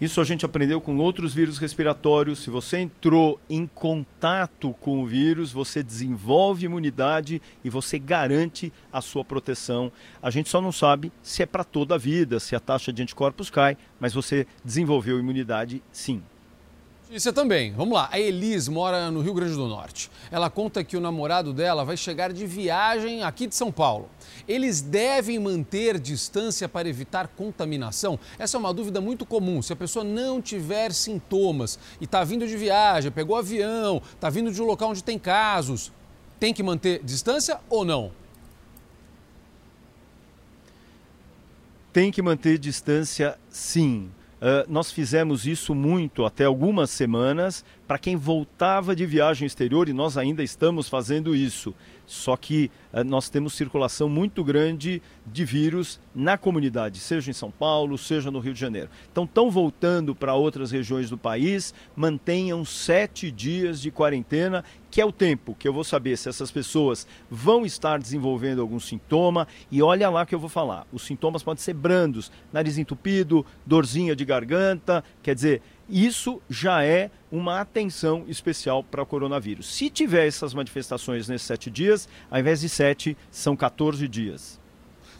Isso 0.00 0.20
a 0.20 0.24
gente 0.24 0.46
aprendeu 0.46 0.80
com 0.80 0.96
outros 0.98 1.34
vírus 1.34 1.58
respiratórios. 1.58 2.38
Se 2.38 2.50
você 2.50 2.78
entrou 2.78 3.40
em 3.50 3.66
contato 3.66 4.72
com 4.80 5.02
o 5.02 5.06
vírus, 5.06 5.50
você 5.50 5.82
desenvolve 5.82 6.66
imunidade 6.66 7.42
e 7.64 7.68
você 7.68 7.98
garante 7.98 8.72
a 8.92 9.00
sua 9.00 9.24
proteção. 9.24 9.90
A 10.22 10.30
gente 10.30 10.48
só 10.48 10.60
não 10.60 10.70
sabe 10.70 11.10
se 11.20 11.42
é 11.42 11.46
para 11.46 11.64
toda 11.64 11.96
a 11.96 11.98
vida, 11.98 12.38
se 12.38 12.54
a 12.54 12.60
taxa 12.60 12.92
de 12.92 13.02
anticorpos 13.02 13.50
cai, 13.50 13.76
mas 13.98 14.14
você 14.14 14.46
desenvolveu 14.64 15.18
imunidade 15.18 15.82
sim. 15.90 16.22
Isso 17.10 17.32
também. 17.32 17.72
Vamos 17.72 17.94
lá. 17.94 18.08
A 18.12 18.20
Elis 18.20 18.68
mora 18.68 19.10
no 19.10 19.22
Rio 19.22 19.32
Grande 19.32 19.54
do 19.54 19.66
Norte. 19.66 20.10
Ela 20.30 20.50
conta 20.50 20.84
que 20.84 20.94
o 20.94 21.00
namorado 21.00 21.54
dela 21.54 21.82
vai 21.82 21.96
chegar 21.96 22.34
de 22.34 22.46
viagem 22.46 23.22
aqui 23.22 23.46
de 23.46 23.54
São 23.54 23.72
Paulo. 23.72 24.10
Eles 24.46 24.82
devem 24.82 25.38
manter 25.38 25.98
distância 25.98 26.68
para 26.68 26.86
evitar 26.86 27.28
contaminação? 27.28 28.18
Essa 28.38 28.58
é 28.58 28.60
uma 28.60 28.74
dúvida 28.74 29.00
muito 29.00 29.24
comum. 29.24 29.62
Se 29.62 29.72
a 29.72 29.76
pessoa 29.76 30.04
não 30.04 30.42
tiver 30.42 30.92
sintomas 30.92 31.78
e 31.98 32.04
está 32.04 32.22
vindo 32.24 32.46
de 32.46 32.56
viagem, 32.58 33.10
pegou 33.10 33.36
avião, 33.36 34.02
está 34.14 34.28
vindo 34.28 34.52
de 34.52 34.60
um 34.60 34.66
local 34.66 34.90
onde 34.90 35.02
tem 35.02 35.18
casos, 35.18 35.90
tem 36.38 36.52
que 36.52 36.62
manter 36.62 37.02
distância 37.02 37.58
ou 37.70 37.86
não? 37.86 38.12
Tem 41.90 42.12
que 42.12 42.20
manter 42.20 42.58
distância, 42.58 43.38
sim. 43.48 44.10
Uh, 44.38 44.70
nós 44.72 44.92
fizemos 44.92 45.46
isso 45.46 45.74
muito 45.74 46.24
até 46.24 46.44
algumas 46.44 46.90
semanas 46.90 47.64
para 47.88 47.98
quem 47.98 48.14
voltava 48.14 48.94
de 48.94 49.04
viagem 49.04 49.46
exterior 49.46 49.88
e 49.88 49.92
nós 49.92 50.16
ainda 50.16 50.44
estamos 50.44 50.88
fazendo 50.88 51.34
isso. 51.34 51.74
Só 52.08 52.38
que 52.38 52.70
uh, 52.90 53.04
nós 53.04 53.28
temos 53.28 53.52
circulação 53.52 54.08
muito 54.08 54.42
grande 54.42 55.02
de 55.26 55.44
vírus 55.44 56.00
na 56.14 56.38
comunidade, 56.38 56.98
seja 56.98 57.30
em 57.30 57.34
São 57.34 57.50
Paulo, 57.50 57.98
seja 57.98 58.30
no 58.30 58.38
Rio 58.38 58.54
de 58.54 58.58
Janeiro. 58.58 58.88
Então, 59.12 59.24
estão 59.24 59.50
voltando 59.50 60.14
para 60.14 60.34
outras 60.34 60.70
regiões 60.70 61.10
do 61.10 61.18
país, 61.18 61.74
mantenham 61.94 62.64
sete 62.64 63.30
dias 63.30 63.78
de 63.82 63.90
quarentena, 63.90 64.64
que 64.90 65.02
é 65.02 65.04
o 65.04 65.12
tempo 65.12 65.54
que 65.54 65.68
eu 65.68 65.72
vou 65.72 65.84
saber 65.84 66.16
se 66.16 66.30
essas 66.30 66.50
pessoas 66.50 67.06
vão 67.30 67.66
estar 67.66 67.98
desenvolvendo 67.98 68.62
algum 68.62 68.80
sintoma. 68.80 69.46
E 69.70 69.82
olha 69.82 70.08
lá 70.08 70.24
que 70.24 70.34
eu 70.34 70.40
vou 70.40 70.48
falar: 70.48 70.86
os 70.90 71.02
sintomas 71.02 71.42
podem 71.42 71.62
ser 71.62 71.74
brandos, 71.74 72.32
nariz 72.50 72.78
entupido, 72.78 73.44
dorzinha 73.66 74.16
de 74.16 74.24
garganta, 74.24 75.04
quer 75.22 75.34
dizer 75.34 75.60
isso 75.88 76.40
já 76.48 76.84
é 76.84 77.10
uma 77.30 77.60
atenção 77.60 78.24
especial 78.28 78.84
para 78.84 79.02
o 79.02 79.06
coronavírus. 79.06 79.74
Se 79.74 79.88
tiver 79.88 80.26
essas 80.26 80.52
manifestações 80.52 81.28
nesses 81.28 81.46
sete 81.46 81.70
dias, 81.70 82.08
ao 82.30 82.38
invés 82.38 82.60
de 82.60 82.68
sete, 82.68 83.16
são 83.30 83.56
14 83.56 84.06
dias. 84.06 84.60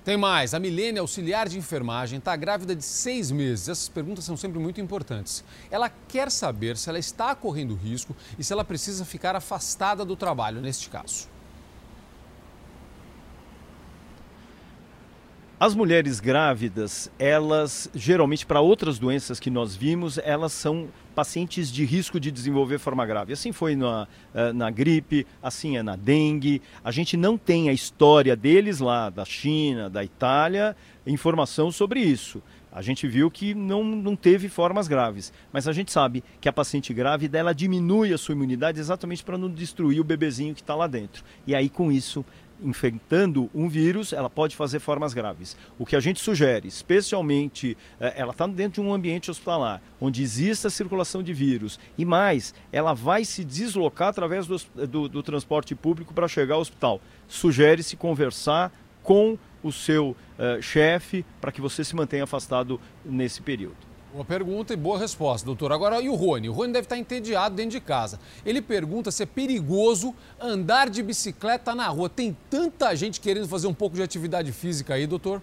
Tem 0.05 0.17
mais. 0.17 0.55
A 0.55 0.59
Milene, 0.59 0.99
auxiliar 0.99 1.49
de 1.49 1.59
enfermagem, 1.59 2.19
está 2.19 2.35
grávida 2.35 2.75
de 2.75 2.85
seis 2.85 3.31
meses. 3.31 3.69
Essas 3.69 3.89
perguntas 3.89 4.25
são 4.25 4.37
sempre 4.37 4.59
muito 4.59 4.81
importantes. 4.81 5.45
Ela 5.71 5.91
quer 5.91 6.31
saber 6.31 6.77
se 6.77 6.89
ela 6.89 6.99
está 6.99 7.35
correndo 7.35 7.75
risco 7.75 8.17
e 8.39 8.45
se 8.45 8.53
ela 8.53 8.65
precisa 8.65 9.05
ficar 9.05 9.37
afastada 9.37 10.05
do 10.05 10.17
trabalho 10.17 10.61
neste 10.61 10.89
caso. 10.89 11.29
As 15.61 15.75
mulheres 15.75 16.21
grávidas, 16.21 17.11
elas 17.19 17.91
geralmente 17.93 18.47
para 18.47 18.61
outras 18.61 18.97
doenças 18.97 19.41
que 19.41 19.51
nós 19.51 19.75
vimos, 19.75 20.17
elas 20.23 20.53
são 20.53 20.87
pacientes 21.17 21.73
de 21.73 21.85
risco 21.85 22.21
de 22.21 22.31
desenvolver 22.31 22.79
forma 22.79 23.05
grave. 23.05 23.33
Assim 23.33 23.51
foi 23.51 23.75
na, 23.75 24.07
eh, 24.33 24.53
na 24.53 24.71
gripe, 24.71 25.27
assim 25.43 25.77
é 25.77 25.83
na 25.83 25.97
dengue. 25.97 26.63
A 26.85 26.93
gente 26.93 27.17
não 27.17 27.37
tem 27.37 27.69
a 27.69 27.73
história 27.73 28.37
deles 28.37 28.79
lá, 28.79 29.11
da 29.11 29.25
China, 29.25 29.91
da 29.91 30.05
Itália, 30.05 30.77
informação 31.05 31.73
sobre 31.73 31.99
isso. 31.99 32.41
A 32.71 32.81
gente 32.81 33.09
viu 33.09 33.29
que 33.29 33.53
não, 33.53 33.83
não 33.83 34.15
teve 34.15 34.49
formas 34.49 34.87
graves, 34.87 35.33
mas 35.53 35.67
a 35.67 35.73
gente 35.73 35.91
sabe 35.91 36.23
que 36.41 36.49
a 36.49 36.53
paciente 36.53 36.95
grávida 36.95 37.37
ela 37.37 37.53
diminui 37.53 38.13
a 38.13 38.19
sua 38.19 38.35
imunidade 38.35 38.79
exatamente 38.79 39.25
para 39.25 39.37
não 39.37 39.51
destruir 39.51 39.99
o 40.01 40.05
bebezinho 40.05 40.55
que 40.55 40.61
está 40.61 40.77
lá 40.77 40.87
dentro. 40.87 41.25
E 41.45 41.53
aí 41.53 41.69
com 41.69 41.91
isso 41.91 42.25
infectando 42.63 43.51
um 43.55 43.69
vírus, 43.69 44.13
ela 44.13 44.29
pode 44.29 44.57
fazer 44.57 44.79
formas 44.79 45.15
graves. 45.15 45.57
O 45.79 45.87
que 45.87 45.97
a 45.97 46.01
gente 46.01 46.21
sugere, 46.21 46.69
especialmente, 46.69 47.77
é, 48.01 48.15
ela 48.17 48.33
está 48.33 48.47
dentro 48.47 48.83
de 48.83 48.89
um 48.89 48.93
ambiente 48.93 49.31
hospitalar, 49.31 49.81
onde 50.01 50.23
existe 50.23 50.67
a 50.67 50.71
circulação 50.71 51.23
de 51.23 51.33
vírus, 51.33 51.79
e 51.97 52.05
mais, 52.05 52.55
ela 52.73 52.95
vai 52.95 53.25
se 53.25 53.45
deslocar 53.45 54.09
através 54.09 54.47
do, 54.47 54.57
do, 54.87 55.09
do 55.09 55.23
transporte 55.23 55.75
público 55.75 56.13
para 56.15 56.29
chegar 56.29 56.55
ao 56.55 56.61
hospital. 56.61 57.01
Sugere-se 57.27 57.97
conversar 57.97 58.73
com 59.03 59.39
o 59.63 59.73
seu 59.73 60.11
uh, 60.11 60.63
chefe 60.63 61.25
para 61.41 61.51
que 61.51 61.61
você 61.61 61.83
se 61.83 61.97
mantenha 61.97 62.25
afastado 62.25 62.81
nesse 63.05 63.41
período. 63.43 63.88
Boa 64.11 64.25
pergunta 64.25 64.73
e 64.73 64.77
boa 64.77 64.99
resposta, 64.99 65.45
doutor. 65.45 65.71
Agora, 65.71 66.01
e 66.01 66.09
o 66.09 66.15
Rony? 66.15 66.49
O 66.49 66.53
Rony 66.53 66.73
deve 66.73 66.87
estar 66.87 66.97
entediado 66.97 67.55
dentro 67.55 67.73
de 67.73 67.81
casa. 67.81 68.19
Ele 68.45 68.63
pergunta 68.63 69.11
se 69.11 69.23
é 69.23 69.27
perigoso 69.27 70.15
andar 70.41 70.89
de 70.89 71.03
bicicleta 71.03 71.75
na 71.75 71.87
rua. 71.89 72.09
Tem 72.09 72.35
tanta 72.49 72.95
gente 72.97 73.21
querendo 73.21 73.47
fazer 73.47 73.67
um 73.67 73.75
pouco 73.75 73.97
de 73.97 74.03
atividade 74.03 74.51
física 74.51 74.95
aí, 74.95 75.07
doutor? 75.07 75.43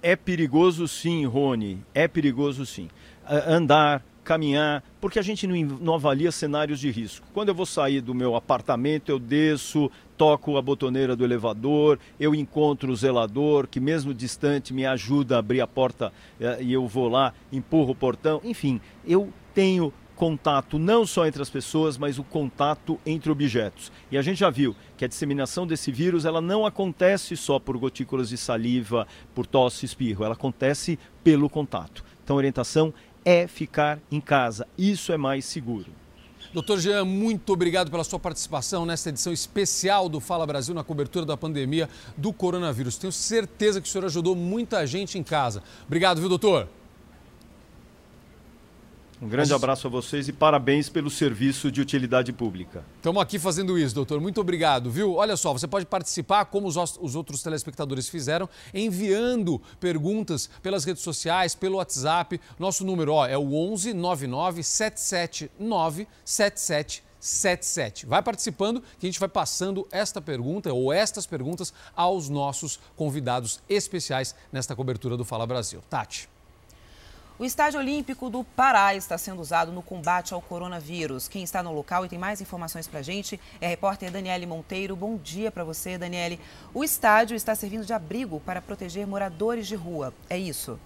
É 0.00 0.14
perigoso 0.14 0.86
sim, 0.86 1.26
Rony. 1.26 1.84
É 1.92 2.06
perigoso 2.06 2.64
sim. 2.64 2.88
Andar, 3.26 4.04
caminhar, 4.22 4.84
porque 5.02 5.18
a 5.18 5.22
gente 5.22 5.48
não, 5.48 5.56
não, 5.80 5.94
avalia 5.94 6.30
cenários 6.30 6.78
de 6.78 6.88
risco. 6.88 7.26
Quando 7.34 7.48
eu 7.48 7.54
vou 7.56 7.66
sair 7.66 8.00
do 8.00 8.14
meu 8.14 8.36
apartamento, 8.36 9.08
eu 9.08 9.18
desço, 9.18 9.90
toco 10.16 10.56
a 10.56 10.62
botoneira 10.62 11.16
do 11.16 11.24
elevador, 11.24 11.98
eu 12.20 12.32
encontro 12.36 12.92
o 12.92 12.94
zelador, 12.94 13.66
que 13.66 13.80
mesmo 13.80 14.14
distante 14.14 14.72
me 14.72 14.86
ajuda 14.86 15.34
a 15.34 15.38
abrir 15.40 15.60
a 15.60 15.66
porta 15.66 16.12
eh, 16.40 16.58
e 16.60 16.72
eu 16.72 16.86
vou 16.86 17.08
lá, 17.08 17.34
empurro 17.50 17.90
o 17.90 17.96
portão. 17.96 18.40
Enfim, 18.44 18.80
eu 19.04 19.32
tenho 19.52 19.92
contato 20.14 20.78
não 20.78 21.04
só 21.04 21.26
entre 21.26 21.42
as 21.42 21.50
pessoas, 21.50 21.98
mas 21.98 22.16
o 22.16 22.22
contato 22.22 22.96
entre 23.04 23.32
objetos. 23.32 23.90
E 24.08 24.16
a 24.16 24.22
gente 24.22 24.38
já 24.38 24.50
viu 24.50 24.76
que 24.96 25.04
a 25.04 25.08
disseminação 25.08 25.66
desse 25.66 25.90
vírus 25.90 26.24
ela 26.24 26.40
não 26.40 26.64
acontece 26.64 27.36
só 27.36 27.58
por 27.58 27.76
gotículas 27.76 28.28
de 28.28 28.36
saliva, 28.36 29.04
por 29.34 29.46
tosse, 29.46 29.84
espirro, 29.84 30.24
ela 30.24 30.34
acontece 30.34 30.96
pelo 31.24 31.50
contato. 31.50 32.04
Então 32.22 32.36
orientação 32.36 32.94
é 33.24 33.46
ficar 33.46 34.00
em 34.10 34.20
casa. 34.20 34.66
Isso 34.76 35.12
é 35.12 35.16
mais 35.16 35.44
seguro. 35.44 35.92
Doutor 36.52 36.78
Jean, 36.80 37.04
muito 37.04 37.52
obrigado 37.52 37.90
pela 37.90 38.04
sua 38.04 38.18
participação 38.18 38.84
nesta 38.84 39.08
edição 39.08 39.32
especial 39.32 40.06
do 40.08 40.20
Fala 40.20 40.46
Brasil 40.46 40.74
na 40.74 40.84
cobertura 40.84 41.24
da 41.24 41.36
pandemia 41.36 41.88
do 42.16 42.30
coronavírus. 42.30 42.98
Tenho 42.98 43.12
certeza 43.12 43.80
que 43.80 43.88
o 43.88 43.90
senhor 43.90 44.04
ajudou 44.04 44.36
muita 44.36 44.86
gente 44.86 45.18
em 45.18 45.22
casa. 45.22 45.62
Obrigado, 45.86 46.20
viu, 46.20 46.28
doutor? 46.28 46.68
Um 49.22 49.28
grande 49.28 49.54
abraço 49.54 49.86
a 49.86 49.90
vocês 49.90 50.26
e 50.26 50.32
parabéns 50.32 50.88
pelo 50.88 51.08
serviço 51.08 51.70
de 51.70 51.80
utilidade 51.80 52.32
pública. 52.32 52.84
Estamos 52.96 53.22
aqui 53.22 53.38
fazendo 53.38 53.78
isso, 53.78 53.94
doutor. 53.94 54.20
Muito 54.20 54.40
obrigado, 54.40 54.90
viu? 54.90 55.14
Olha 55.14 55.36
só, 55.36 55.52
você 55.52 55.68
pode 55.68 55.86
participar, 55.86 56.46
como 56.46 56.66
os, 56.66 56.76
os 56.76 57.14
outros 57.14 57.40
telespectadores 57.40 58.08
fizeram, 58.08 58.48
enviando 58.74 59.62
perguntas 59.78 60.50
pelas 60.60 60.84
redes 60.84 61.04
sociais, 61.04 61.54
pelo 61.54 61.76
WhatsApp. 61.76 62.40
Nosso 62.58 62.84
número 62.84 63.12
ó, 63.12 63.24
é 63.24 63.38
o 63.38 63.54
11 63.54 63.94
99 63.94 64.64
779 64.64 66.08
7777. 66.24 68.06
Vai 68.06 68.24
participando 68.24 68.82
que 68.98 69.06
a 69.06 69.08
gente 69.08 69.20
vai 69.20 69.28
passando 69.28 69.86
esta 69.92 70.20
pergunta 70.20 70.72
ou 70.72 70.92
estas 70.92 71.26
perguntas 71.26 71.72
aos 71.94 72.28
nossos 72.28 72.80
convidados 72.96 73.60
especiais 73.68 74.34
nesta 74.50 74.74
cobertura 74.74 75.16
do 75.16 75.24
Fala 75.24 75.46
Brasil. 75.46 75.80
Tati. 75.88 76.28
O 77.42 77.44
Estádio 77.44 77.80
Olímpico 77.80 78.30
do 78.30 78.44
Pará 78.44 78.94
está 78.94 79.18
sendo 79.18 79.42
usado 79.42 79.72
no 79.72 79.82
combate 79.82 80.32
ao 80.32 80.40
coronavírus. 80.40 81.26
Quem 81.26 81.42
está 81.42 81.60
no 81.60 81.72
local 81.72 82.06
e 82.06 82.08
tem 82.08 82.16
mais 82.16 82.40
informações 82.40 82.86
para 82.86 83.00
a 83.00 83.02
gente 83.02 83.40
é 83.60 83.66
a 83.66 83.68
repórter 83.68 84.12
Daniele 84.12 84.46
Monteiro. 84.46 84.94
Bom 84.94 85.16
dia 85.16 85.50
para 85.50 85.64
você, 85.64 85.98
Daniele. 85.98 86.38
O 86.72 86.84
estádio 86.84 87.34
está 87.34 87.52
servindo 87.56 87.84
de 87.84 87.92
abrigo 87.92 88.38
para 88.38 88.62
proteger 88.62 89.08
moradores 89.08 89.66
de 89.66 89.74
rua. 89.74 90.14
É 90.30 90.38
isso? 90.38 90.78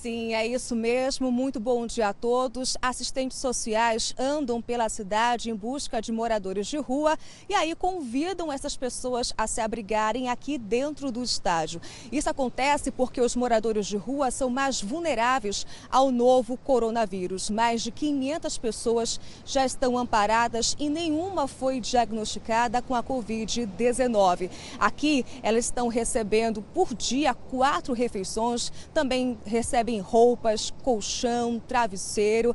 Sim, 0.00 0.32
é 0.32 0.46
isso 0.46 0.74
mesmo. 0.74 1.30
Muito 1.30 1.60
bom 1.60 1.86
dia 1.86 2.08
a 2.08 2.14
todos. 2.14 2.74
Assistentes 2.80 3.36
sociais 3.36 4.14
andam 4.18 4.62
pela 4.62 4.88
cidade 4.88 5.50
em 5.50 5.54
busca 5.54 6.00
de 6.00 6.10
moradores 6.10 6.68
de 6.68 6.78
rua 6.78 7.18
e 7.46 7.54
aí 7.54 7.74
convidam 7.74 8.50
essas 8.50 8.78
pessoas 8.78 9.34
a 9.36 9.46
se 9.46 9.60
abrigarem 9.60 10.30
aqui 10.30 10.56
dentro 10.56 11.12
do 11.12 11.22
estádio. 11.22 11.82
Isso 12.10 12.30
acontece 12.30 12.90
porque 12.90 13.20
os 13.20 13.36
moradores 13.36 13.86
de 13.86 13.98
rua 13.98 14.30
são 14.30 14.48
mais 14.48 14.80
vulneráveis 14.80 15.66
ao 15.90 16.10
novo 16.10 16.56
coronavírus. 16.56 17.50
Mais 17.50 17.82
de 17.82 17.90
500 17.90 18.56
pessoas 18.56 19.20
já 19.44 19.66
estão 19.66 19.98
amparadas 19.98 20.74
e 20.78 20.88
nenhuma 20.88 21.46
foi 21.46 21.78
diagnosticada 21.78 22.80
com 22.80 22.94
a 22.94 23.02
Covid-19. 23.02 24.48
Aqui 24.78 25.26
elas 25.42 25.66
estão 25.66 25.88
recebendo 25.88 26.62
por 26.72 26.94
dia 26.94 27.34
quatro 27.34 27.92
refeições, 27.92 28.72
também 28.94 29.36
recebem 29.44 29.89
recebem 29.90 29.98
roupas, 29.98 30.70
colchão, 30.82 31.60
travesseiro, 31.66 32.54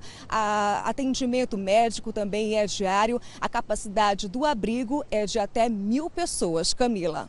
atendimento 0.84 1.58
médico 1.58 2.14
também 2.14 2.58
é 2.58 2.66
diário. 2.66 3.22
A 3.42 3.50
capacidade 3.50 4.30
do 4.30 4.46
abrigo 4.46 5.04
é 5.12 5.26
de 5.26 5.38
até 5.38 5.68
mil 5.68 6.10
pessoas. 6.10 6.74
Camila. 6.74 7.28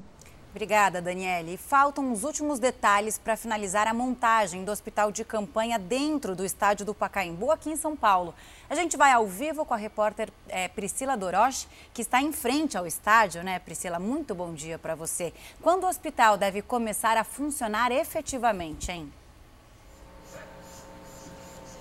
Obrigada, 0.50 1.02
Daniele. 1.02 1.58
Faltam 1.58 2.10
os 2.10 2.24
últimos 2.24 2.58
detalhes 2.58 3.18
para 3.18 3.36
finalizar 3.36 3.86
a 3.86 3.92
montagem 3.92 4.64
do 4.64 4.72
hospital 4.72 5.12
de 5.12 5.22
campanha 5.22 5.78
dentro 5.78 6.34
do 6.34 6.46
estádio 6.46 6.86
do 6.86 6.94
Pacaembu, 6.94 7.50
aqui 7.50 7.68
em 7.68 7.76
São 7.76 7.94
Paulo. 7.94 8.34
A 8.70 8.74
gente 8.74 8.96
vai 8.96 9.12
ao 9.12 9.26
vivo 9.26 9.66
com 9.66 9.74
a 9.74 9.76
repórter 9.76 10.30
é, 10.48 10.66
Priscila 10.68 11.14
Doroche, 11.14 11.66
que 11.92 12.00
está 12.00 12.22
em 12.22 12.32
frente 12.32 12.78
ao 12.78 12.86
estádio, 12.86 13.42
né, 13.42 13.58
Priscila? 13.58 13.98
Muito 13.98 14.34
bom 14.34 14.54
dia 14.54 14.78
para 14.78 14.94
você. 14.94 15.30
Quando 15.60 15.84
o 15.84 15.88
hospital 15.88 16.38
deve 16.38 16.62
começar 16.62 17.18
a 17.18 17.24
funcionar 17.24 17.92
efetivamente, 17.92 18.90
hein? 18.90 19.12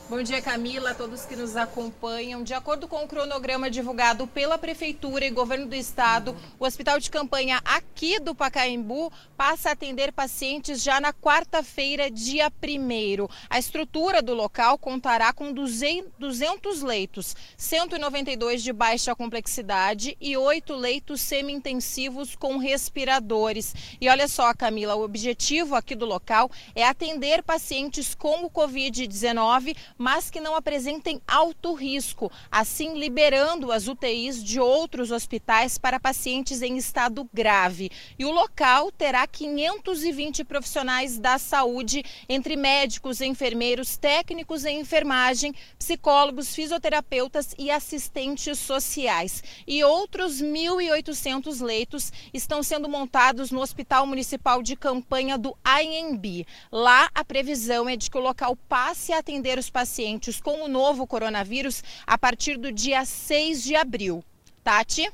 Bom 0.07 0.21
dia, 0.21 0.39
Camila, 0.39 0.91
a 0.91 0.93
todos 0.93 1.25
que 1.25 1.35
nos 1.35 1.55
acompanham. 1.55 2.43
De 2.43 2.53
acordo 2.53 2.87
com 2.87 3.03
o 3.03 3.07
cronograma 3.07 3.71
divulgado 3.71 4.27
pela 4.27 4.55
Prefeitura 4.55 5.25
e 5.25 5.31
Governo 5.31 5.65
do 5.65 5.73
Estado, 5.73 6.35
o 6.59 6.65
Hospital 6.65 6.99
de 6.99 7.09
Campanha 7.09 7.59
aqui 7.65 8.19
do 8.19 8.35
Pacaembu 8.35 9.11
passa 9.35 9.69
a 9.69 9.71
atender 9.71 10.13
pacientes 10.13 10.83
já 10.83 11.01
na 11.01 11.11
quarta-feira, 11.11 12.11
dia 12.11 12.53
1. 12.63 13.27
A 13.49 13.57
estrutura 13.57 14.21
do 14.21 14.35
local 14.35 14.77
contará 14.77 15.33
com 15.33 15.51
200 15.51 16.83
leitos, 16.83 17.35
192 17.57 18.61
de 18.61 18.71
baixa 18.71 19.15
complexidade 19.15 20.15
e 20.21 20.37
8 20.37 20.75
leitos 20.75 21.19
semi-intensivos 21.19 22.35
com 22.35 22.59
respiradores. 22.59 23.73
E 23.99 24.07
olha 24.07 24.27
só, 24.27 24.53
Camila, 24.53 24.93
o 24.93 25.03
objetivo 25.03 25.73
aqui 25.73 25.95
do 25.95 26.05
local 26.05 26.51
é 26.75 26.83
atender 26.85 27.41
pacientes 27.41 28.13
com 28.13 28.45
o 28.45 28.51
Covid-19 28.51 29.75
mas 29.97 30.29
que 30.29 30.39
não 30.39 30.55
apresentem 30.55 31.21
alto 31.27 31.73
risco, 31.73 32.31
assim 32.51 32.97
liberando 32.97 33.71
as 33.71 33.87
UTIs 33.87 34.43
de 34.43 34.59
outros 34.59 35.11
hospitais 35.11 35.77
para 35.77 35.99
pacientes 35.99 36.61
em 36.61 36.77
estado 36.77 37.27
grave. 37.33 37.89
E 38.19 38.25
o 38.25 38.31
local 38.31 38.91
terá 38.91 39.25
520 39.25 40.43
profissionais 40.43 41.17
da 41.17 41.37
saúde, 41.37 42.03
entre 42.27 42.55
médicos, 42.55 43.21
enfermeiros, 43.21 43.97
técnicos 43.97 44.65
em 44.65 44.81
enfermagem, 44.81 45.53
psicólogos, 45.79 46.53
fisioterapeutas 46.53 47.55
e 47.57 47.71
assistentes 47.71 48.59
sociais. 48.59 49.43
E 49.65 49.83
outros 49.83 50.41
1.800 50.41 51.61
leitos 51.61 52.11
estão 52.33 52.61
sendo 52.61 52.89
montados 52.89 53.51
no 53.51 53.61
Hospital 53.61 54.05
Municipal 54.05 54.61
de 54.61 54.75
Campanha 54.75 55.37
do 55.37 55.55
AMB. 55.63 56.45
Lá, 56.71 57.09
a 57.15 57.23
previsão 57.23 57.87
é 57.87 57.95
de 57.95 58.09
que 58.09 58.17
o 58.17 58.21
local 58.21 58.57
passe 58.67 59.13
a 59.13 59.19
atender 59.19 59.57
os 59.57 59.69
pacientes 59.69 59.84
pacientes 59.85 60.41
com 60.41 60.63
o 60.63 60.67
novo 60.67 61.05
coronavírus 61.05 61.83
a 62.07 62.17
partir 62.17 62.57
do 62.57 62.71
dia 62.71 63.05
6 63.05 63.63
de 63.63 63.75
abril. 63.75 64.23
Tati? 64.63 65.07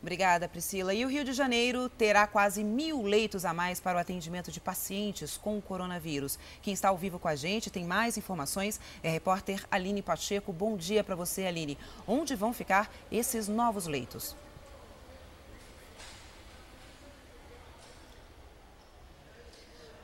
Obrigada, 0.00 0.48
Priscila. 0.48 0.94
E 0.94 1.04
o 1.04 1.08
Rio 1.08 1.22
de 1.22 1.34
Janeiro 1.34 1.90
terá 1.90 2.26
quase 2.26 2.64
mil 2.64 3.02
leitos 3.02 3.44
a 3.44 3.52
mais 3.52 3.78
para 3.78 3.98
o 3.98 4.00
atendimento 4.00 4.50
de 4.50 4.60
pacientes 4.60 5.36
com 5.36 5.58
o 5.58 5.62
coronavírus. 5.62 6.38
Quem 6.62 6.72
está 6.72 6.88
ao 6.88 6.96
vivo 6.96 7.18
com 7.18 7.28
a 7.28 7.36
gente 7.36 7.70
tem 7.70 7.84
mais 7.84 8.16
informações 8.16 8.80
é 9.02 9.10
a 9.10 9.12
repórter 9.12 9.66
Aline 9.70 10.00
Pacheco. 10.00 10.54
Bom 10.54 10.74
dia 10.74 11.04
para 11.04 11.14
você, 11.14 11.44
Aline. 11.44 11.76
Onde 12.08 12.34
vão 12.34 12.54
ficar 12.54 12.90
esses 13.12 13.46
novos 13.46 13.86
leitos? 13.86 14.34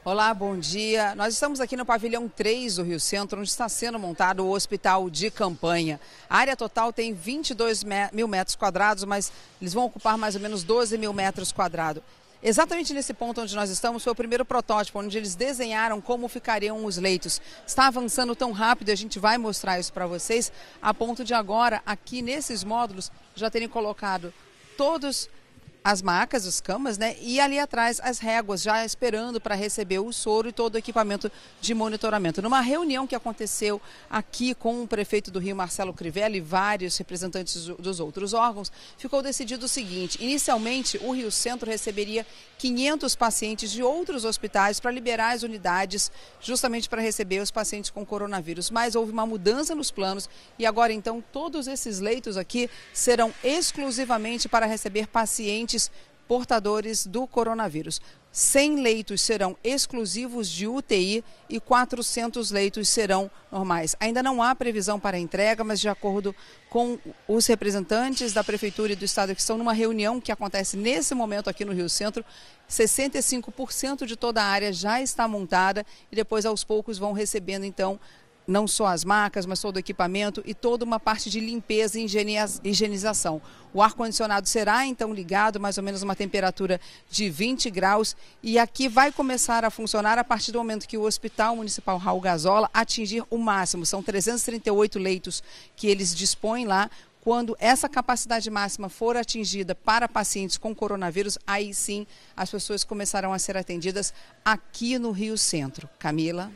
Olá, 0.04 0.34
bom 0.34 0.58
dia. 0.58 1.14
Nós 1.14 1.32
estamos 1.32 1.60
aqui 1.60 1.76
no 1.76 1.86
pavilhão 1.86 2.28
3 2.28 2.74
do 2.74 2.82
Rio 2.82 2.98
Centro, 2.98 3.38
onde 3.38 3.48
está 3.48 3.68
sendo 3.68 4.00
montado 4.00 4.44
o 4.44 4.50
hospital 4.50 5.08
de 5.08 5.30
campanha. 5.30 6.00
A 6.28 6.38
área 6.38 6.56
total 6.56 6.92
tem 6.92 7.14
22 7.14 7.84
mil 8.12 8.26
metros 8.26 8.56
quadrados, 8.56 9.04
mas 9.04 9.30
eles 9.60 9.72
vão 9.72 9.84
ocupar 9.84 10.18
mais 10.18 10.34
ou 10.34 10.40
menos 10.40 10.64
12 10.64 10.98
mil 10.98 11.12
metros 11.12 11.52
quadrados. 11.52 12.02
Exatamente 12.42 12.92
nesse 12.92 13.14
ponto 13.14 13.42
onde 13.42 13.54
nós 13.54 13.70
estamos 13.70 14.02
foi 14.02 14.12
o 14.12 14.16
primeiro 14.16 14.44
protótipo, 14.44 14.98
onde 14.98 15.16
eles 15.16 15.36
desenharam 15.36 16.00
como 16.00 16.26
ficariam 16.26 16.84
os 16.84 16.96
leitos. 16.96 17.40
Está 17.64 17.86
avançando 17.86 18.34
tão 18.34 18.50
rápido 18.50 18.90
a 18.90 18.96
gente 18.96 19.20
vai 19.20 19.38
mostrar 19.38 19.78
isso 19.78 19.92
para 19.92 20.08
vocês, 20.08 20.50
a 20.82 20.92
ponto 20.92 21.22
de 21.22 21.32
agora, 21.32 21.80
aqui 21.86 22.22
nesses 22.22 22.64
módulos, 22.64 23.12
já 23.36 23.48
terem 23.48 23.68
colocado 23.68 24.34
todos 24.76 25.28
as 25.84 26.00
macas, 26.00 26.46
as 26.46 26.60
camas, 26.60 26.96
né? 26.96 27.16
E 27.20 27.40
ali 27.40 27.58
atrás 27.58 28.00
as 28.02 28.18
réguas, 28.18 28.62
já 28.62 28.84
esperando 28.84 29.40
para 29.40 29.54
receber 29.54 29.98
o 29.98 30.12
soro 30.12 30.48
e 30.48 30.52
todo 30.52 30.76
o 30.76 30.78
equipamento 30.78 31.30
de 31.60 31.74
monitoramento. 31.74 32.40
Numa 32.40 32.60
reunião 32.60 33.06
que 33.06 33.16
aconteceu 33.16 33.80
aqui 34.08 34.54
com 34.54 34.82
o 34.82 34.86
prefeito 34.86 35.30
do 35.30 35.40
Rio, 35.40 35.56
Marcelo 35.56 35.92
Crivelli, 35.92 36.38
e 36.38 36.40
vários 36.40 36.96
representantes 36.96 37.66
dos 37.66 37.98
outros 37.98 38.32
órgãos, 38.32 38.70
ficou 38.96 39.22
decidido 39.22 39.66
o 39.66 39.68
seguinte: 39.68 40.22
inicialmente 40.22 40.98
o 40.98 41.12
Rio 41.12 41.32
Centro 41.32 41.68
receberia 41.68 42.24
500 42.58 43.16
pacientes 43.16 43.72
de 43.72 43.82
outros 43.82 44.24
hospitais 44.24 44.78
para 44.78 44.90
liberar 44.90 45.32
as 45.32 45.42
unidades, 45.42 46.12
justamente 46.40 46.88
para 46.88 47.02
receber 47.02 47.40
os 47.40 47.50
pacientes 47.50 47.90
com 47.90 48.06
coronavírus. 48.06 48.70
Mas 48.70 48.94
houve 48.94 49.10
uma 49.10 49.26
mudança 49.26 49.74
nos 49.74 49.90
planos 49.90 50.28
e 50.58 50.64
agora 50.64 50.92
então 50.92 51.22
todos 51.32 51.66
esses 51.66 51.98
leitos 51.98 52.36
aqui 52.36 52.70
serão 52.92 53.34
exclusivamente 53.42 54.48
para 54.48 54.64
receber 54.64 55.08
pacientes 55.08 55.71
pacientes 55.72 55.90
portadores 56.28 57.06
do 57.06 57.26
coronavírus. 57.26 58.00
100 58.30 58.80
leitos 58.80 59.20
serão 59.20 59.54
exclusivos 59.62 60.48
de 60.48 60.66
UTI 60.66 61.22
e 61.50 61.60
400 61.60 62.50
leitos 62.50 62.88
serão 62.88 63.30
normais. 63.50 63.94
Ainda 64.00 64.22
não 64.22 64.42
há 64.42 64.54
previsão 64.54 64.98
para 64.98 65.18
entrega, 65.18 65.62
mas 65.62 65.78
de 65.78 65.90
acordo 65.90 66.34
com 66.70 66.98
os 67.28 67.46
representantes 67.46 68.32
da 68.32 68.42
Prefeitura 68.42 68.92
e 68.94 68.96
do 68.96 69.04
Estado 69.04 69.34
que 69.34 69.42
estão 69.42 69.58
numa 69.58 69.74
reunião 69.74 70.18
que 70.18 70.32
acontece 70.32 70.74
nesse 70.74 71.14
momento 71.14 71.50
aqui 71.50 71.66
no 71.66 71.74
Rio 71.74 71.90
Centro, 71.90 72.24
65% 72.70 74.06
de 74.06 74.16
toda 74.16 74.42
a 74.42 74.46
área 74.46 74.72
já 74.72 75.02
está 75.02 75.28
montada 75.28 75.84
e 76.10 76.16
depois 76.16 76.46
aos 76.46 76.64
poucos 76.64 76.96
vão 76.96 77.12
recebendo 77.12 77.64
então 77.64 78.00
não 78.46 78.66
só 78.66 78.86
as 78.86 79.04
marcas, 79.04 79.46
mas 79.46 79.60
todo 79.60 79.76
o 79.76 79.78
equipamento 79.78 80.42
e 80.44 80.54
toda 80.54 80.84
uma 80.84 80.98
parte 80.98 81.30
de 81.30 81.40
limpeza 81.40 81.98
e 81.98 82.06
higienização. 82.64 83.40
O 83.74 83.80
ar-condicionado 83.80 84.46
será 84.46 84.86
então 84.86 85.14
ligado, 85.14 85.58
mais 85.58 85.78
ou 85.78 85.84
menos 85.84 86.02
uma 86.02 86.14
temperatura 86.14 86.80
de 87.10 87.30
20 87.30 87.70
graus, 87.70 88.14
e 88.42 88.58
aqui 88.58 88.88
vai 88.88 89.10
começar 89.10 89.64
a 89.64 89.70
funcionar 89.70 90.18
a 90.18 90.24
partir 90.24 90.52
do 90.52 90.58
momento 90.58 90.86
que 90.86 90.98
o 90.98 91.02
Hospital 91.02 91.56
Municipal 91.56 91.96
Raul 91.96 92.20
Gazola 92.20 92.68
atingir 92.74 93.24
o 93.30 93.38
máximo. 93.38 93.86
São 93.86 94.02
338 94.02 94.98
leitos 94.98 95.42
que 95.74 95.86
eles 95.86 96.14
dispõem 96.14 96.66
lá. 96.66 96.90
Quando 97.22 97.56
essa 97.60 97.88
capacidade 97.88 98.50
máxima 98.50 98.88
for 98.88 99.16
atingida 99.16 99.76
para 99.76 100.08
pacientes 100.08 100.58
com 100.58 100.74
coronavírus, 100.74 101.38
aí 101.46 101.72
sim 101.72 102.04
as 102.36 102.50
pessoas 102.50 102.82
começarão 102.82 103.32
a 103.32 103.38
ser 103.38 103.56
atendidas 103.56 104.12
aqui 104.44 104.98
no 104.98 105.12
Rio 105.12 105.38
Centro. 105.38 105.88
Camila. 106.00 106.50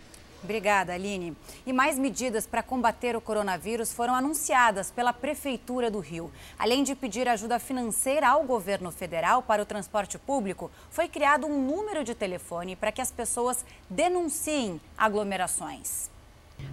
Obrigada, 0.47 0.95
Aline. 0.95 1.37
E 1.67 1.73
mais 1.73 1.99
medidas 1.99 2.47
para 2.47 2.63
combater 2.63 3.17
o 3.17 3.21
coronavírus 3.21 3.93
foram 3.93 4.15
anunciadas 4.15 4.93
pela 4.93 5.13
Prefeitura 5.13 5.91
do 5.91 5.99
Rio. 5.99 6.31
Além 6.57 6.85
de 6.85 6.95
pedir 6.95 7.27
ajuda 7.27 7.59
financeira 7.59 8.29
ao 8.29 8.45
governo 8.45 8.93
federal 8.93 9.43
para 9.43 9.61
o 9.61 9.67
transporte 9.67 10.17
público, 10.17 10.71
foi 10.89 11.09
criado 11.09 11.49
um 11.49 11.67
número 11.67 12.05
de 12.05 12.15
telefone 12.15 12.77
para 12.77 12.93
que 12.93 13.01
as 13.01 13.11
pessoas 13.11 13.67
denunciem 13.91 14.81
aglomerações. 14.97 16.09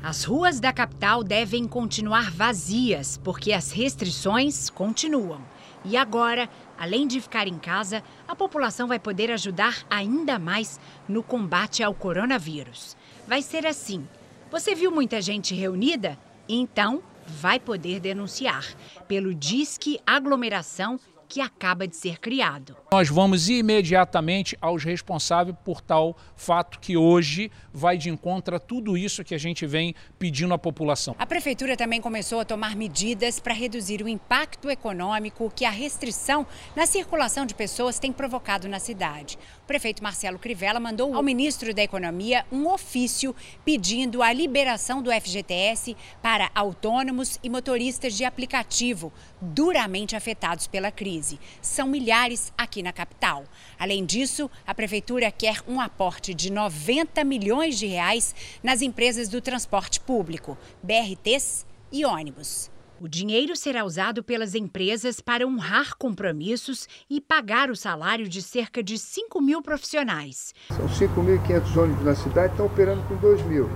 As 0.03 0.23
ruas 0.23 0.59
da 0.59 0.71
capital 0.71 1.23
devem 1.23 1.67
continuar 1.67 2.29
vazias, 2.29 3.17
porque 3.17 3.51
as 3.51 3.71
restrições 3.71 4.69
continuam. 4.69 5.41
E 5.83 5.97
agora, 5.97 6.47
além 6.77 7.07
de 7.07 7.19
ficar 7.19 7.47
em 7.47 7.57
casa, 7.57 8.03
a 8.27 8.35
população 8.35 8.87
vai 8.87 8.99
poder 8.99 9.31
ajudar 9.31 9.83
ainda 9.89 10.37
mais 10.37 10.79
no 11.09 11.23
combate 11.23 11.81
ao 11.81 11.95
coronavírus 11.95 12.95
vai 13.27 13.41
ser 13.41 13.65
assim. 13.65 14.07
Você 14.51 14.75
viu 14.75 14.91
muita 14.91 15.21
gente 15.21 15.55
reunida? 15.55 16.17
Então 16.47 17.01
vai 17.25 17.59
poder 17.59 17.99
denunciar 17.99 18.65
pelo 19.07 19.33
Disque 19.33 19.99
Aglomeração 20.05 20.99
que 21.33 21.41
acaba 21.41 21.87
de 21.87 21.95
ser 21.95 22.19
criado. 22.19 22.77
Nós 22.91 23.09
vamos 23.09 23.49
imediatamente 23.49 24.55
aos 24.61 24.83
responsáveis 24.83 25.57
por 25.65 25.81
tal 25.81 26.15
fato 26.35 26.79
que 26.79 26.95
hoje 26.95 27.51
vai 27.73 27.97
de 27.97 28.07
encontro 28.07 28.55
a 28.55 28.59
tudo 28.59 28.95
isso 28.95 29.23
que 29.23 29.33
a 29.33 29.37
gente 29.39 29.65
vem 29.65 29.95
pedindo 30.19 30.53
à 30.53 30.59
população. 30.59 31.15
A 31.17 31.25
prefeitura 31.25 31.75
também 31.75 31.99
começou 31.99 32.39
a 32.39 32.45
tomar 32.45 32.75
medidas 32.75 33.39
para 33.39 33.51
reduzir 33.51 34.03
o 34.03 34.07
impacto 34.07 34.69
econômico 34.69 35.51
que 35.55 35.65
a 35.65 35.71
restrição 35.71 36.45
na 36.75 36.85
circulação 36.85 37.47
de 37.47 37.55
pessoas 37.55 37.97
tem 37.97 38.11
provocado 38.11 38.67
na 38.67 38.77
cidade. 38.77 39.39
O 39.63 39.65
prefeito 39.65 40.03
Marcelo 40.03 40.37
Crivella 40.37 40.77
mandou 40.77 41.15
ao 41.15 41.23
ministro 41.23 41.73
da 41.73 41.81
Economia 41.81 42.45
um 42.51 42.67
ofício 42.67 43.33
pedindo 43.63 44.21
a 44.21 44.33
liberação 44.33 45.01
do 45.01 45.09
FGTS 45.09 45.95
para 46.21 46.51
autônomos 46.53 47.39
e 47.41 47.49
motoristas 47.49 48.13
de 48.13 48.25
aplicativo 48.25 49.09
duramente 49.39 50.17
afetados 50.17 50.67
pela 50.67 50.91
crise. 50.91 51.39
São 51.61 51.87
milhares 51.87 52.51
aqui 52.57 52.83
na 52.83 52.91
capital. 52.91 53.45
Além 53.79 54.05
disso, 54.05 54.51
a 54.67 54.75
prefeitura 54.75 55.31
quer 55.31 55.61
um 55.65 55.79
aporte 55.79 56.33
de 56.33 56.51
90 56.51 57.23
milhões 57.23 57.79
de 57.79 57.87
reais 57.87 58.35
nas 58.61 58.81
empresas 58.81 59.29
do 59.29 59.39
transporte 59.39 59.97
público, 60.01 60.57
BRTs 60.83 61.65
e 61.89 62.03
ônibus. 62.03 62.72
O 63.03 63.09
dinheiro 63.09 63.53
será 63.53 63.83
usado 63.83 64.23
pelas 64.23 64.55
empresas 64.55 65.19
para 65.19 65.45
honrar 65.45 65.97
compromissos 65.97 66.87
e 67.09 67.19
pagar 67.19 67.69
o 67.69 67.75
salário 67.75 68.29
de 68.29 68.41
cerca 68.41 68.81
de 68.81 68.97
5 68.97 69.41
mil 69.41 69.61
profissionais. 69.61 70.55
São 70.69 70.87
5.500 70.87 71.75
ônibus 71.75 72.05
na 72.05 72.15
cidade, 72.15 72.53
estão 72.53 72.65
operando 72.65 73.03
com 73.03 73.17
2 73.17 73.41
mil, 73.41 73.69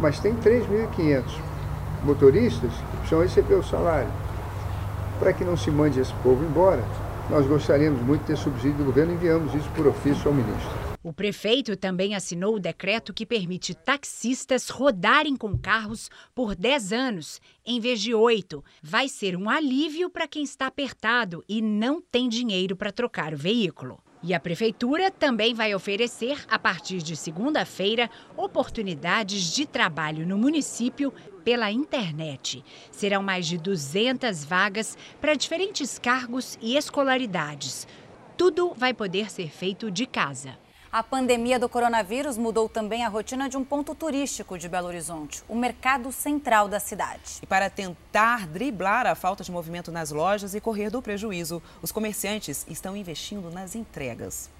mas 0.00 0.18
tem 0.18 0.34
3.500 0.34 1.24
motoristas 2.04 2.72
que 2.72 2.96
precisam 2.96 3.20
receber 3.20 3.56
o 3.56 3.62
salário. 3.62 4.10
Para 5.18 5.34
que 5.34 5.44
não 5.44 5.58
se 5.58 5.70
mande 5.70 6.00
esse 6.00 6.14
povo 6.22 6.42
embora, 6.42 6.82
nós 7.28 7.46
gostaríamos 7.46 8.00
muito 8.00 8.22
de 8.22 8.28
ter 8.28 8.36
subsídio 8.38 8.78
do 8.78 8.84
governo 8.84 9.12
e 9.12 9.16
enviamos 9.16 9.54
isso 9.54 9.68
por 9.76 9.88
ofício 9.88 10.26
ao 10.26 10.32
ministro. 10.32 10.89
O 11.02 11.14
prefeito 11.14 11.74
também 11.76 12.14
assinou 12.14 12.56
o 12.56 12.60
decreto 12.60 13.14
que 13.14 13.24
permite 13.24 13.74
taxistas 13.74 14.68
rodarem 14.68 15.34
com 15.34 15.56
carros 15.56 16.10
por 16.34 16.54
10 16.54 16.92
anos, 16.92 17.40
em 17.64 17.80
vez 17.80 18.02
de 18.02 18.12
8. 18.12 18.62
Vai 18.82 19.08
ser 19.08 19.34
um 19.34 19.48
alívio 19.48 20.10
para 20.10 20.28
quem 20.28 20.42
está 20.42 20.66
apertado 20.66 21.42
e 21.48 21.62
não 21.62 22.02
tem 22.02 22.28
dinheiro 22.28 22.76
para 22.76 22.92
trocar 22.92 23.32
o 23.32 23.38
veículo. 23.38 23.98
E 24.22 24.34
a 24.34 24.40
Prefeitura 24.40 25.10
também 25.10 25.54
vai 25.54 25.74
oferecer, 25.74 26.44
a 26.46 26.58
partir 26.58 26.98
de 26.98 27.16
segunda-feira, 27.16 28.10
oportunidades 28.36 29.54
de 29.54 29.64
trabalho 29.64 30.26
no 30.26 30.36
município 30.36 31.10
pela 31.42 31.72
internet. 31.72 32.62
Serão 32.90 33.22
mais 33.22 33.46
de 33.46 33.56
200 33.56 34.44
vagas 34.44 34.98
para 35.18 35.34
diferentes 35.34 35.98
cargos 35.98 36.58
e 36.60 36.76
escolaridades. 36.76 37.88
Tudo 38.36 38.74
vai 38.76 38.92
poder 38.92 39.30
ser 39.30 39.48
feito 39.48 39.90
de 39.90 40.04
casa. 40.04 40.58
A 40.92 41.04
pandemia 41.04 41.56
do 41.56 41.68
coronavírus 41.68 42.36
mudou 42.36 42.68
também 42.68 43.04
a 43.04 43.08
rotina 43.08 43.48
de 43.48 43.56
um 43.56 43.62
ponto 43.62 43.94
turístico 43.94 44.58
de 44.58 44.68
Belo 44.68 44.88
Horizonte, 44.88 45.40
o 45.48 45.54
mercado 45.54 46.10
central 46.10 46.66
da 46.66 46.80
cidade. 46.80 47.38
E 47.40 47.46
para 47.46 47.70
tentar 47.70 48.48
driblar 48.48 49.06
a 49.06 49.14
falta 49.14 49.44
de 49.44 49.52
movimento 49.52 49.92
nas 49.92 50.10
lojas 50.10 50.52
e 50.52 50.60
correr 50.60 50.90
do 50.90 51.00
prejuízo, 51.00 51.62
os 51.80 51.92
comerciantes 51.92 52.66
estão 52.68 52.96
investindo 52.96 53.52
nas 53.52 53.76
entregas. 53.76 54.50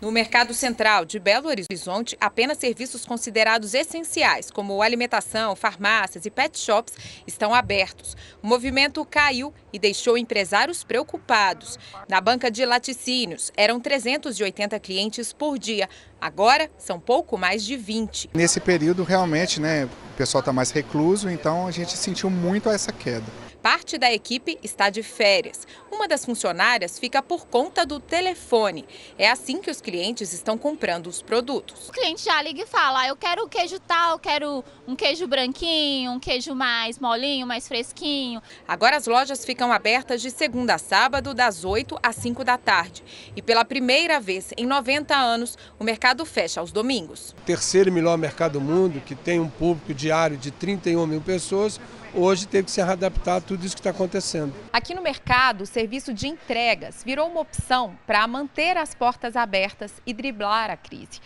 No 0.00 0.10
Mercado 0.10 0.54
Central 0.54 1.04
de 1.04 1.18
Belo 1.18 1.48
Horizonte, 1.48 2.16
apenas 2.18 2.56
serviços 2.56 3.04
considerados 3.04 3.74
essenciais, 3.74 4.50
como 4.50 4.80
alimentação, 4.80 5.54
farmácias 5.54 6.24
e 6.24 6.30
pet 6.30 6.58
shops, 6.58 6.94
estão 7.26 7.52
abertos. 7.52 8.16
O 8.42 8.46
movimento 8.46 9.04
caiu 9.04 9.52
e 9.70 9.78
deixou 9.78 10.16
empresários 10.16 10.82
preocupados. 10.82 11.78
Na 12.08 12.18
banca 12.18 12.50
de 12.50 12.64
laticínios, 12.64 13.52
eram 13.54 13.78
380 13.78 14.80
clientes 14.80 15.34
por 15.34 15.58
dia. 15.58 15.86
Agora, 16.18 16.70
são 16.78 16.98
pouco 16.98 17.36
mais 17.36 17.62
de 17.62 17.76
20. 17.76 18.30
Nesse 18.32 18.58
período, 18.58 19.04
realmente, 19.04 19.60
né, 19.60 19.84
o 19.84 20.16
pessoal 20.16 20.40
está 20.40 20.50
mais 20.52 20.70
recluso, 20.70 21.28
então 21.28 21.66
a 21.66 21.70
gente 21.70 21.94
sentiu 21.94 22.30
muito 22.30 22.70
essa 22.70 22.90
queda. 22.90 23.26
Parte 23.62 23.98
da 23.98 24.10
equipe 24.10 24.58
está 24.62 24.88
de 24.88 25.02
férias. 25.02 25.66
Uma 25.92 26.08
das 26.08 26.24
funcionárias 26.24 26.98
fica 26.98 27.22
por 27.22 27.46
conta 27.46 27.84
do 27.84 28.00
telefone. 28.00 28.86
É 29.18 29.30
assim 29.30 29.60
que 29.60 29.70
os 29.70 29.82
clientes 29.82 30.32
estão 30.32 30.56
comprando 30.56 31.08
os 31.08 31.20
produtos. 31.20 31.90
O 31.90 31.92
cliente 31.92 32.24
já 32.24 32.40
liga 32.40 32.62
e 32.62 32.66
fala: 32.66 33.00
ah, 33.00 33.08
eu 33.08 33.16
quero 33.16 33.46
queijo 33.48 33.78
tal, 33.80 34.18
quero 34.18 34.64
um 34.88 34.96
queijo 34.96 35.26
branquinho, 35.26 36.12
um 36.12 36.18
queijo 36.18 36.54
mais 36.54 36.98
molinho, 36.98 37.46
mais 37.46 37.68
fresquinho. 37.68 38.40
Agora 38.66 38.96
as 38.96 39.06
lojas 39.06 39.44
ficam 39.44 39.70
abertas 39.70 40.22
de 40.22 40.30
segunda 40.30 40.76
a 40.76 40.78
sábado, 40.78 41.34
das 41.34 41.62
8 41.62 41.98
às 42.02 42.16
5 42.16 42.42
da 42.42 42.56
tarde. 42.56 43.04
E 43.36 43.42
pela 43.42 43.64
primeira 43.64 44.18
vez 44.18 44.54
em 44.56 44.64
90 44.64 45.14
anos, 45.14 45.58
o 45.78 45.84
mercado 45.84 46.24
fecha 46.24 46.60
aos 46.60 46.72
domingos. 46.72 47.34
O 47.38 47.42
terceiro 47.42 47.92
melhor 47.92 48.16
mercado 48.16 48.52
do 48.52 48.60
mundo, 48.60 49.02
que 49.04 49.14
tem 49.14 49.38
um 49.38 49.50
público 49.50 49.92
diário 49.92 50.38
de 50.38 50.50
31 50.50 51.06
mil 51.06 51.20
pessoas 51.20 51.78
hoje 52.14 52.46
teve 52.46 52.64
que 52.64 52.70
se 52.70 52.82
readaptar 52.82 53.36
a 53.36 53.40
tudo 53.40 53.64
isso 53.64 53.74
que 53.74 53.80
está 53.80 53.90
acontecendo. 53.90 54.54
Aqui 54.72 54.94
no 54.94 55.02
mercado, 55.02 55.62
o 55.62 55.66
serviço 55.66 56.12
de 56.12 56.28
entregas 56.28 57.02
virou 57.04 57.28
uma 57.28 57.40
opção 57.40 57.98
para 58.06 58.26
manter 58.26 58.76
as 58.76 58.94
portas 58.94 59.36
abertas 59.36 59.92
e 60.06 60.12
driblar 60.12 60.70
a 60.70 60.76
crise. 60.76 61.20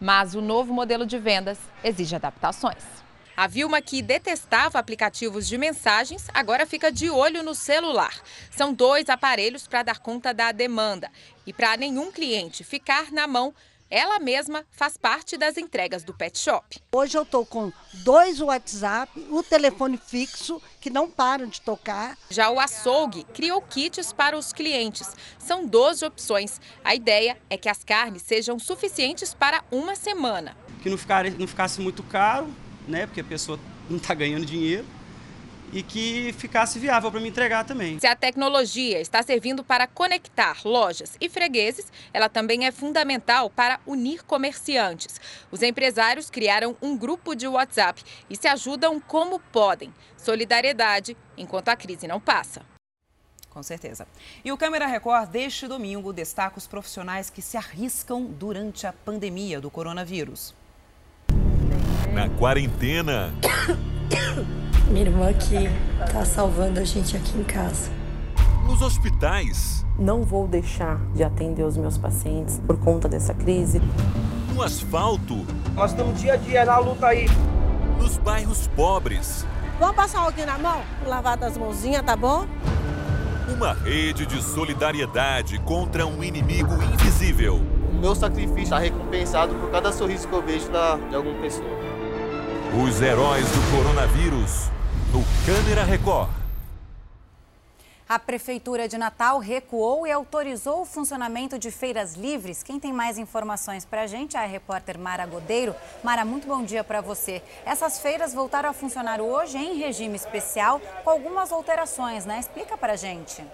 Mas 0.00 0.34
o 0.34 0.40
novo 0.40 0.72
modelo 0.72 1.06
de 1.06 1.18
vendas 1.18 1.58
exige 1.82 2.14
adaptações. 2.14 2.84
A 3.36 3.46
Vilma, 3.46 3.82
que 3.82 4.00
detestava 4.00 4.78
aplicativos 4.78 5.46
de 5.46 5.58
mensagens, 5.58 6.26
agora 6.32 6.64
fica 6.64 6.90
de 6.90 7.10
olho 7.10 7.42
no 7.42 7.54
celular. 7.54 8.14
São 8.50 8.72
dois 8.72 9.10
aparelhos 9.10 9.66
para 9.66 9.82
dar 9.82 9.98
conta 9.98 10.32
da 10.32 10.52
demanda. 10.52 11.10
E 11.46 11.52
para 11.52 11.76
nenhum 11.76 12.10
cliente 12.10 12.64
ficar 12.64 13.12
na 13.12 13.26
mão, 13.26 13.54
ela 13.90 14.18
mesma 14.18 14.64
faz 14.70 14.96
parte 14.96 15.36
das 15.36 15.56
entregas 15.56 16.02
do 16.02 16.12
Pet 16.12 16.38
Shop. 16.38 16.80
Hoje 16.92 17.16
eu 17.16 17.22
estou 17.22 17.46
com 17.46 17.72
dois 18.04 18.40
WhatsApp, 18.40 19.12
o 19.30 19.42
telefone 19.42 19.96
fixo, 19.96 20.60
que 20.80 20.90
não 20.90 21.10
param 21.10 21.46
de 21.46 21.60
tocar. 21.60 22.18
Já 22.28 22.50
o 22.50 22.58
açougue 22.58 23.24
criou 23.32 23.62
kits 23.62 24.12
para 24.12 24.36
os 24.36 24.52
clientes. 24.52 25.14
São 25.38 25.66
12 25.66 26.04
opções. 26.04 26.60
A 26.84 26.94
ideia 26.94 27.38
é 27.48 27.56
que 27.56 27.68
as 27.68 27.84
carnes 27.84 28.22
sejam 28.22 28.58
suficientes 28.58 29.32
para 29.32 29.62
uma 29.70 29.94
semana. 29.94 30.56
Que 30.82 30.90
não, 30.90 30.98
ficar, 30.98 31.30
não 31.30 31.46
ficasse 31.46 31.80
muito 31.80 32.02
caro, 32.02 32.52
né? 32.88 33.06
Porque 33.06 33.20
a 33.20 33.24
pessoa 33.24 33.58
não 33.88 33.98
está 33.98 34.14
ganhando 34.14 34.44
dinheiro 34.44 34.84
e 35.72 35.82
que 35.82 36.32
ficasse 36.38 36.78
viável 36.78 37.10
para 37.10 37.20
me 37.20 37.28
entregar 37.28 37.64
também. 37.64 37.98
Se 37.98 38.06
a 38.06 38.16
tecnologia 38.16 39.00
está 39.00 39.22
servindo 39.22 39.64
para 39.64 39.86
conectar 39.86 40.60
lojas 40.64 41.16
e 41.20 41.28
fregueses, 41.28 41.92
ela 42.12 42.28
também 42.28 42.66
é 42.66 42.72
fundamental 42.72 43.50
para 43.50 43.80
unir 43.86 44.22
comerciantes. 44.24 45.20
Os 45.50 45.62
empresários 45.62 46.30
criaram 46.30 46.76
um 46.80 46.96
grupo 46.96 47.34
de 47.34 47.46
WhatsApp 47.46 48.02
e 48.28 48.36
se 48.36 48.48
ajudam 48.48 49.00
como 49.00 49.38
podem. 49.38 49.92
Solidariedade 50.16 51.16
enquanto 51.36 51.68
a 51.68 51.76
crise 51.76 52.06
não 52.06 52.20
passa. 52.20 52.62
Com 53.50 53.62
certeza. 53.62 54.06
E 54.44 54.52
o 54.52 54.56
Câmera 54.58 54.86
Record 54.86 55.30
deste 55.30 55.66
domingo 55.66 56.12
destaca 56.12 56.58
os 56.58 56.66
profissionais 56.66 57.30
que 57.30 57.40
se 57.40 57.56
arriscam 57.56 58.24
durante 58.24 58.86
a 58.86 58.92
pandemia 58.92 59.62
do 59.62 59.70
coronavírus. 59.70 60.54
Na 62.12 62.28
quarentena. 62.28 63.32
Minha 64.88 65.06
irmã 65.06 65.32
que 65.32 65.68
tá 66.12 66.24
salvando 66.24 66.78
a 66.78 66.84
gente 66.84 67.16
aqui 67.16 67.36
em 67.36 67.42
casa. 67.42 67.90
Nos 68.64 68.80
hospitais. 68.80 69.84
Não 69.98 70.22
vou 70.22 70.46
deixar 70.46 71.00
de 71.12 71.24
atender 71.24 71.64
os 71.64 71.76
meus 71.76 71.98
pacientes 71.98 72.60
por 72.64 72.78
conta 72.78 73.08
dessa 73.08 73.34
crise. 73.34 73.82
No 74.54 74.62
asfalto. 74.62 75.44
Nós 75.74 75.90
estamos 75.90 76.20
dia 76.20 76.34
a 76.34 76.36
dia 76.36 76.64
na 76.64 76.78
luta 76.78 77.08
aí. 77.08 77.26
Nos 77.98 78.16
bairros 78.18 78.68
pobres. 78.76 79.44
Vamos 79.80 79.96
passar 79.96 80.20
alguém 80.20 80.46
na 80.46 80.56
mão? 80.56 80.80
Lavar 81.04 81.36
das 81.36 81.58
mãozinhas, 81.58 82.02
tá 82.02 82.14
bom? 82.14 82.46
Uma 83.48 83.72
rede 83.72 84.24
de 84.24 84.40
solidariedade 84.40 85.58
contra 85.60 86.06
um 86.06 86.22
inimigo 86.22 86.74
invisível. 86.94 87.60
O 87.90 87.94
meu 87.94 88.14
sacrifício 88.14 88.62
está 88.62 88.78
recompensado 88.78 89.52
por 89.56 89.68
cada 89.70 89.92
sorriso 89.92 90.28
que 90.28 90.34
eu 90.34 90.42
vejo 90.42 90.70
da, 90.70 90.96
de 90.96 91.16
alguma 91.16 91.40
pessoa. 91.40 91.66
Os 92.84 93.02
heróis 93.02 93.46
do 93.46 93.76
coronavírus 93.76 94.70
Câmera 95.44 95.84
Record. 95.84 96.30
A 98.08 98.20
Prefeitura 98.20 98.86
de 98.86 98.96
Natal 98.96 99.40
recuou 99.40 100.06
e 100.06 100.12
autorizou 100.12 100.82
o 100.82 100.84
funcionamento 100.84 101.58
de 101.58 101.72
feiras 101.72 102.14
livres. 102.14 102.62
Quem 102.62 102.78
tem 102.78 102.92
mais 102.92 103.18
informações 103.18 103.84
para 103.84 104.02
a 104.02 104.06
gente 104.06 104.36
é 104.36 104.40
a 104.40 104.46
repórter 104.46 104.96
Mara 104.96 105.26
Godeiro. 105.26 105.74
Mara, 106.04 106.24
muito 106.24 106.46
bom 106.46 106.62
dia 106.62 106.84
para 106.84 107.00
você. 107.00 107.42
Essas 107.64 107.98
feiras 107.98 108.32
voltaram 108.32 108.70
a 108.70 108.72
funcionar 108.72 109.20
hoje 109.20 109.58
em 109.58 109.76
regime 109.76 110.14
especial, 110.14 110.80
com 111.02 111.10
algumas 111.10 111.50
alterações, 111.50 112.24
né? 112.24 112.38
Explica 112.38 112.78
para 112.78 112.92
a 112.92 112.96
gente. 112.96 113.44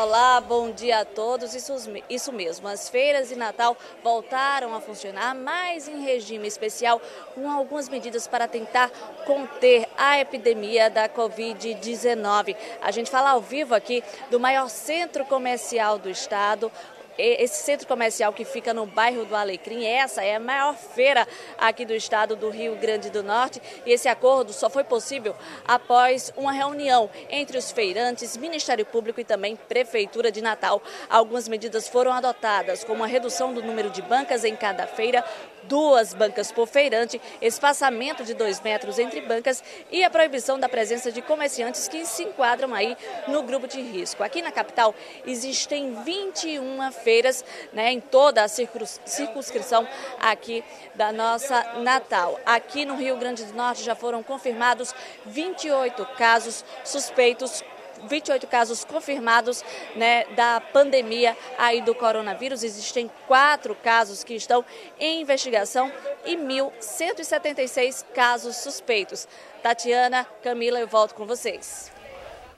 Olá, 0.00 0.40
bom 0.40 0.70
dia 0.70 1.00
a 1.00 1.04
todos. 1.04 1.56
Isso, 1.56 1.74
isso 2.08 2.32
mesmo, 2.32 2.68
as 2.68 2.88
feiras 2.88 3.30
de 3.30 3.34
Natal 3.34 3.76
voltaram 4.00 4.72
a 4.72 4.80
funcionar, 4.80 5.34
mas 5.34 5.88
em 5.88 6.04
regime 6.04 6.46
especial, 6.46 7.02
com 7.34 7.50
algumas 7.50 7.88
medidas 7.88 8.28
para 8.28 8.46
tentar 8.46 8.90
conter 9.26 9.88
a 9.98 10.20
epidemia 10.20 10.88
da 10.88 11.08
Covid-19. 11.08 12.54
A 12.80 12.92
gente 12.92 13.10
fala 13.10 13.30
ao 13.30 13.40
vivo 13.40 13.74
aqui 13.74 14.04
do 14.30 14.38
maior 14.38 14.68
centro 14.70 15.24
comercial 15.24 15.98
do 15.98 16.08
estado, 16.08 16.70
esse 17.18 17.64
centro 17.64 17.86
comercial 17.86 18.32
que 18.32 18.44
fica 18.44 18.72
no 18.72 18.86
bairro 18.86 19.24
do 19.24 19.34
Alecrim, 19.34 19.84
essa 19.84 20.22
é 20.22 20.36
a 20.36 20.40
maior 20.40 20.74
feira 20.74 21.26
aqui 21.58 21.84
do 21.84 21.92
estado 21.92 22.36
do 22.36 22.48
Rio 22.48 22.76
Grande 22.76 23.10
do 23.10 23.22
Norte. 23.22 23.60
E 23.84 23.90
esse 23.90 24.08
acordo 24.08 24.52
só 24.52 24.70
foi 24.70 24.84
possível 24.84 25.34
após 25.66 26.32
uma 26.36 26.52
reunião 26.52 27.10
entre 27.28 27.58
os 27.58 27.72
feirantes, 27.72 28.36
Ministério 28.36 28.86
Público 28.86 29.20
e 29.20 29.24
também 29.24 29.56
Prefeitura 29.56 30.30
de 30.30 30.40
Natal. 30.40 30.80
Algumas 31.10 31.48
medidas 31.48 31.88
foram 31.88 32.12
adotadas, 32.12 32.84
como 32.84 33.02
a 33.02 33.06
redução 33.06 33.52
do 33.52 33.62
número 33.62 33.90
de 33.90 34.00
bancas 34.00 34.44
em 34.44 34.54
cada 34.54 34.86
feira, 34.86 35.24
duas 35.64 36.14
bancas 36.14 36.52
por 36.52 36.66
feirante, 36.66 37.20
espaçamento 37.40 38.24
de 38.24 38.34
dois 38.34 38.60
metros 38.60 38.98
entre 38.98 39.20
bancas 39.20 39.62
e 39.90 40.04
a 40.04 40.10
proibição 40.10 40.58
da 40.58 40.68
presença 40.68 41.10
de 41.10 41.22
comerciantes 41.22 41.88
que 41.88 42.04
se 42.04 42.24
enquadram 42.24 42.74
aí 42.74 42.96
no 43.26 43.42
grupo 43.42 43.66
de 43.66 43.80
risco. 43.80 44.22
Aqui 44.22 44.42
na 44.42 44.52
capital 44.52 44.94
existem 45.26 45.94
21 46.02 46.90
feiras 46.92 47.44
né, 47.72 47.92
em 47.92 48.00
toda 48.00 48.42
a 48.42 48.48
circunscrição 48.48 49.86
aqui 50.18 50.64
da 50.94 51.12
nossa 51.12 51.80
Natal. 51.80 52.38
Aqui 52.44 52.84
no 52.84 52.96
Rio 52.96 53.16
Grande 53.16 53.44
do 53.44 53.54
Norte 53.54 53.82
já 53.82 53.94
foram 53.94 54.22
confirmados 54.22 54.94
28 55.26 56.04
casos 56.16 56.64
suspeitos 56.84 57.62
28 58.06 58.46
casos 58.46 58.84
confirmados 58.84 59.64
né, 59.96 60.24
da 60.36 60.60
pandemia 60.60 61.36
aí 61.58 61.80
do 61.80 61.94
coronavírus. 61.94 62.62
Existem 62.62 63.10
quatro 63.26 63.74
casos 63.74 64.22
que 64.22 64.34
estão 64.34 64.64
em 64.98 65.22
investigação 65.22 65.90
e 66.24 66.36
1.176 66.36 68.04
casos 68.14 68.56
suspeitos. 68.56 69.26
Tatiana, 69.62 70.26
Camila, 70.42 70.78
eu 70.78 70.86
volto 70.86 71.14
com 71.14 71.26
vocês. 71.26 71.90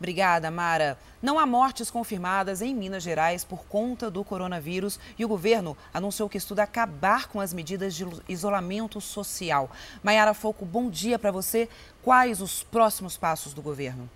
Obrigada, 0.00 0.50
Mara. 0.50 0.96
Não 1.20 1.38
há 1.38 1.44
mortes 1.44 1.90
confirmadas 1.90 2.62
em 2.62 2.74
Minas 2.74 3.02
Gerais 3.02 3.44
por 3.44 3.66
conta 3.66 4.10
do 4.10 4.24
coronavírus 4.24 4.98
e 5.18 5.24
o 5.26 5.28
governo 5.28 5.76
anunciou 5.92 6.26
que 6.26 6.38
estuda 6.38 6.62
acabar 6.62 7.28
com 7.28 7.38
as 7.38 7.52
medidas 7.52 7.94
de 7.94 8.06
isolamento 8.26 8.98
social. 8.98 9.70
Maiara 10.02 10.32
Foco, 10.32 10.64
bom 10.64 10.88
dia 10.88 11.18
para 11.18 11.30
você. 11.30 11.68
Quais 12.02 12.40
os 12.40 12.62
próximos 12.62 13.18
passos 13.18 13.52
do 13.52 13.60
governo? 13.60 14.08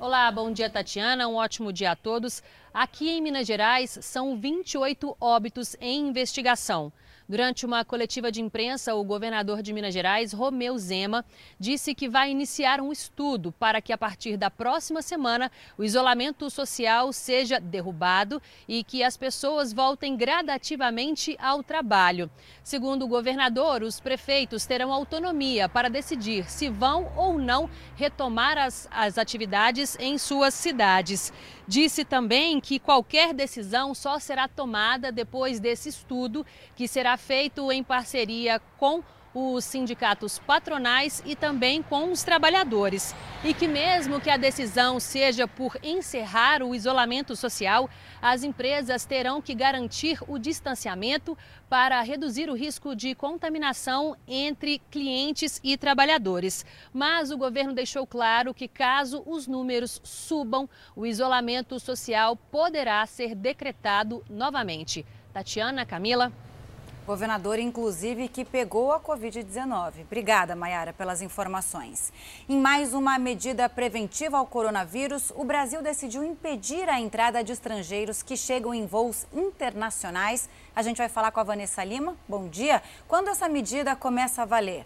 Olá, 0.00 0.30
bom 0.30 0.52
dia 0.52 0.70
Tatiana, 0.70 1.26
um 1.26 1.34
ótimo 1.34 1.72
dia 1.72 1.90
a 1.90 1.96
todos. 1.96 2.40
Aqui 2.72 3.10
em 3.10 3.20
Minas 3.20 3.48
Gerais 3.48 3.98
são 4.00 4.38
28 4.38 5.16
óbitos 5.20 5.74
em 5.80 6.06
investigação. 6.06 6.92
Durante 7.28 7.66
uma 7.66 7.84
coletiva 7.84 8.32
de 8.32 8.40
imprensa, 8.40 8.94
o 8.94 9.04
governador 9.04 9.60
de 9.60 9.70
Minas 9.70 9.92
Gerais, 9.92 10.32
Romeu 10.32 10.78
Zema, 10.78 11.22
disse 11.60 11.94
que 11.94 12.08
vai 12.08 12.30
iniciar 12.30 12.80
um 12.80 12.90
estudo 12.90 13.52
para 13.52 13.82
que, 13.82 13.92
a 13.92 13.98
partir 13.98 14.38
da 14.38 14.50
próxima 14.50 15.02
semana, 15.02 15.52
o 15.76 15.84
isolamento 15.84 16.48
social 16.48 17.12
seja 17.12 17.60
derrubado 17.60 18.40
e 18.66 18.82
que 18.82 19.02
as 19.02 19.14
pessoas 19.14 19.74
voltem 19.74 20.16
gradativamente 20.16 21.36
ao 21.38 21.62
trabalho. 21.62 22.30
Segundo 22.64 23.04
o 23.04 23.08
governador, 23.08 23.82
os 23.82 24.00
prefeitos 24.00 24.64
terão 24.64 24.90
autonomia 24.90 25.68
para 25.68 25.90
decidir 25.90 26.50
se 26.50 26.70
vão 26.70 27.12
ou 27.14 27.38
não 27.38 27.68
retomar 27.94 28.56
as, 28.56 28.88
as 28.90 29.18
atividades 29.18 29.98
em 30.00 30.16
suas 30.16 30.54
cidades. 30.54 31.30
Disse 31.68 32.02
também 32.02 32.58
que 32.62 32.78
qualquer 32.78 33.34
decisão 33.34 33.94
só 33.94 34.18
será 34.18 34.48
tomada 34.48 35.12
depois 35.12 35.60
desse 35.60 35.90
estudo, 35.90 36.44
que 36.74 36.88
será 36.88 37.14
feito 37.18 37.70
em 37.70 37.84
parceria 37.84 38.58
com 38.78 39.02
os 39.38 39.64
sindicatos 39.64 40.40
patronais 40.40 41.22
e 41.24 41.36
também 41.36 41.80
com 41.80 42.10
os 42.10 42.24
trabalhadores. 42.24 43.14
E 43.44 43.54
que, 43.54 43.68
mesmo 43.68 44.20
que 44.20 44.30
a 44.30 44.36
decisão 44.36 44.98
seja 44.98 45.46
por 45.46 45.78
encerrar 45.80 46.60
o 46.60 46.74
isolamento 46.74 47.36
social, 47.36 47.88
as 48.20 48.42
empresas 48.42 49.04
terão 49.04 49.40
que 49.40 49.54
garantir 49.54 50.18
o 50.26 50.38
distanciamento 50.38 51.38
para 51.70 52.00
reduzir 52.00 52.50
o 52.50 52.56
risco 52.56 52.96
de 52.96 53.14
contaminação 53.14 54.16
entre 54.26 54.80
clientes 54.90 55.60
e 55.62 55.76
trabalhadores. 55.76 56.66
Mas 56.92 57.30
o 57.30 57.38
governo 57.38 57.72
deixou 57.72 58.06
claro 58.06 58.52
que, 58.52 58.66
caso 58.66 59.22
os 59.24 59.46
números 59.46 60.00
subam, 60.02 60.68
o 60.96 61.06
isolamento 61.06 61.78
social 61.78 62.34
poderá 62.34 63.06
ser 63.06 63.36
decretado 63.36 64.24
novamente. 64.28 65.06
Tatiana, 65.32 65.86
Camila. 65.86 66.32
Governador, 67.08 67.58
inclusive, 67.58 68.28
que 68.28 68.44
pegou 68.44 68.92
a 68.92 69.00
Covid-19. 69.00 70.02
Obrigada, 70.02 70.54
Mayara, 70.54 70.92
pelas 70.92 71.22
informações. 71.22 72.12
Em 72.46 72.60
mais 72.60 72.92
uma 72.92 73.18
medida 73.18 73.66
preventiva 73.66 74.36
ao 74.36 74.46
coronavírus, 74.46 75.32
o 75.34 75.42
Brasil 75.42 75.80
decidiu 75.80 76.22
impedir 76.22 76.86
a 76.86 77.00
entrada 77.00 77.42
de 77.42 77.50
estrangeiros 77.50 78.22
que 78.22 78.36
chegam 78.36 78.74
em 78.74 78.86
voos 78.86 79.26
internacionais. 79.32 80.50
A 80.76 80.82
gente 80.82 80.98
vai 80.98 81.08
falar 81.08 81.30
com 81.30 81.40
a 81.40 81.44
Vanessa 81.44 81.82
Lima. 81.82 82.14
Bom 82.28 82.46
dia. 82.46 82.82
Quando 83.08 83.28
essa 83.28 83.48
medida 83.48 83.96
começa 83.96 84.42
a 84.42 84.44
valer? 84.44 84.84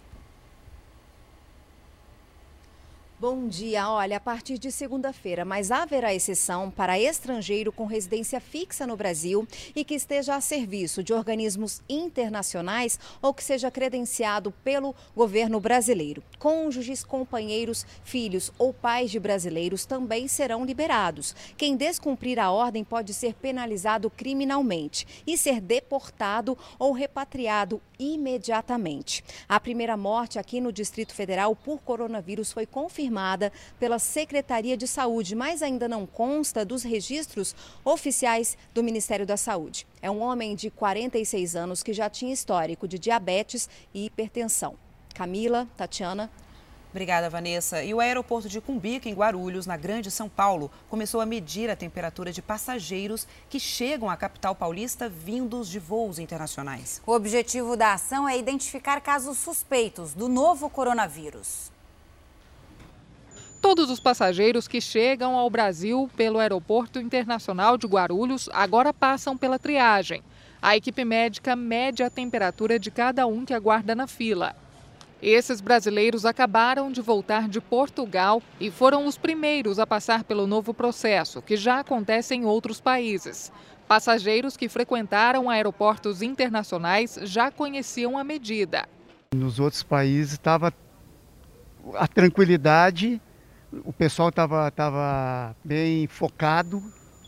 Bom 3.22 3.46
dia. 3.46 3.88
Olha, 3.88 4.16
a 4.16 4.20
partir 4.20 4.58
de 4.58 4.72
segunda-feira, 4.72 5.44
mas 5.44 5.70
haverá 5.70 6.12
exceção 6.12 6.68
para 6.68 6.98
estrangeiro 6.98 7.70
com 7.70 7.86
residência 7.86 8.40
fixa 8.40 8.84
no 8.84 8.96
Brasil 8.96 9.46
e 9.76 9.84
que 9.84 9.94
esteja 9.94 10.34
a 10.34 10.40
serviço 10.40 11.04
de 11.04 11.12
organismos 11.12 11.80
internacionais 11.88 12.98
ou 13.22 13.32
que 13.32 13.44
seja 13.44 13.70
credenciado 13.70 14.50
pelo 14.64 14.92
governo 15.14 15.60
brasileiro. 15.60 16.20
Cônjuges, 16.36 17.04
companheiros, 17.04 17.86
filhos 18.02 18.50
ou 18.58 18.74
pais 18.74 19.12
de 19.12 19.20
brasileiros 19.20 19.84
também 19.84 20.26
serão 20.26 20.64
liberados. 20.64 21.32
Quem 21.56 21.76
descumprir 21.76 22.40
a 22.40 22.50
ordem 22.50 22.82
pode 22.82 23.14
ser 23.14 23.34
penalizado 23.34 24.10
criminalmente 24.10 25.06
e 25.24 25.38
ser 25.38 25.60
deportado 25.60 26.58
ou 26.76 26.90
repatriado 26.90 27.80
imediatamente. 28.00 29.22
A 29.48 29.60
primeira 29.60 29.96
morte 29.96 30.40
aqui 30.40 30.60
no 30.60 30.72
Distrito 30.72 31.14
Federal 31.14 31.54
por 31.54 31.80
coronavírus 31.82 32.50
foi 32.50 32.66
confirmada 32.66 33.11
confirmada 33.12 33.52
pela 33.78 33.98
Secretaria 33.98 34.76
de 34.76 34.88
Saúde, 34.88 35.34
mas 35.34 35.62
ainda 35.62 35.86
não 35.86 36.06
consta 36.06 36.64
dos 36.64 36.82
registros 36.82 37.54
oficiais 37.84 38.56
do 38.72 38.82
Ministério 38.82 39.26
da 39.26 39.36
Saúde. 39.36 39.86
É 40.00 40.10
um 40.10 40.22
homem 40.22 40.56
de 40.56 40.70
46 40.70 41.54
anos 41.54 41.82
que 41.82 41.92
já 41.92 42.08
tinha 42.08 42.32
histórico 42.32 42.88
de 42.88 42.98
diabetes 42.98 43.68
e 43.92 44.06
hipertensão. 44.06 44.76
Camila, 45.14 45.68
Tatiana. 45.76 46.30
Obrigada, 46.90 47.30
Vanessa. 47.30 47.82
E 47.82 47.94
o 47.94 48.00
aeroporto 48.00 48.50
de 48.50 48.60
Cumbica, 48.60 49.08
em 49.08 49.14
Guarulhos, 49.14 49.66
na 49.66 49.78
Grande 49.78 50.10
São 50.10 50.28
Paulo, 50.28 50.70
começou 50.90 51.22
a 51.22 51.26
medir 51.26 51.70
a 51.70 51.76
temperatura 51.76 52.30
de 52.30 52.42
passageiros 52.42 53.26
que 53.48 53.58
chegam 53.58 54.10
à 54.10 54.16
capital 54.16 54.54
paulista 54.54 55.08
vindos 55.08 55.70
de 55.70 55.78
voos 55.78 56.18
internacionais. 56.18 57.00
O 57.06 57.12
objetivo 57.12 57.78
da 57.78 57.94
ação 57.94 58.28
é 58.28 58.38
identificar 58.38 59.00
casos 59.00 59.38
suspeitos 59.38 60.12
do 60.12 60.28
novo 60.28 60.68
coronavírus. 60.68 61.71
Todos 63.62 63.90
os 63.90 64.00
passageiros 64.00 64.66
que 64.66 64.80
chegam 64.80 65.36
ao 65.36 65.48
Brasil 65.48 66.10
pelo 66.16 66.40
Aeroporto 66.40 66.98
Internacional 66.98 67.78
de 67.78 67.86
Guarulhos 67.86 68.48
agora 68.52 68.92
passam 68.92 69.38
pela 69.38 69.56
triagem. 69.56 70.20
A 70.60 70.76
equipe 70.76 71.04
médica 71.04 71.54
mede 71.54 72.02
a 72.02 72.10
temperatura 72.10 72.76
de 72.76 72.90
cada 72.90 73.24
um 73.24 73.44
que 73.44 73.54
aguarda 73.54 73.94
na 73.94 74.08
fila. 74.08 74.56
Esses 75.22 75.60
brasileiros 75.60 76.26
acabaram 76.26 76.90
de 76.90 77.00
voltar 77.00 77.48
de 77.48 77.60
Portugal 77.60 78.42
e 78.58 78.68
foram 78.68 79.06
os 79.06 79.16
primeiros 79.16 79.78
a 79.78 79.86
passar 79.86 80.24
pelo 80.24 80.44
novo 80.44 80.74
processo, 80.74 81.40
que 81.40 81.56
já 81.56 81.78
acontece 81.78 82.34
em 82.34 82.44
outros 82.44 82.80
países. 82.80 83.52
Passageiros 83.86 84.56
que 84.56 84.68
frequentaram 84.68 85.48
aeroportos 85.48 86.20
internacionais 86.20 87.16
já 87.22 87.48
conheciam 87.48 88.18
a 88.18 88.24
medida. 88.24 88.88
Nos 89.32 89.60
outros 89.60 89.84
países 89.84 90.32
estava 90.32 90.74
a 91.94 92.08
tranquilidade 92.08 93.20
o 93.84 93.92
pessoal 93.92 94.28
estava 94.28 94.70
tava 94.70 95.56
bem 95.64 96.06
focado, 96.06 96.82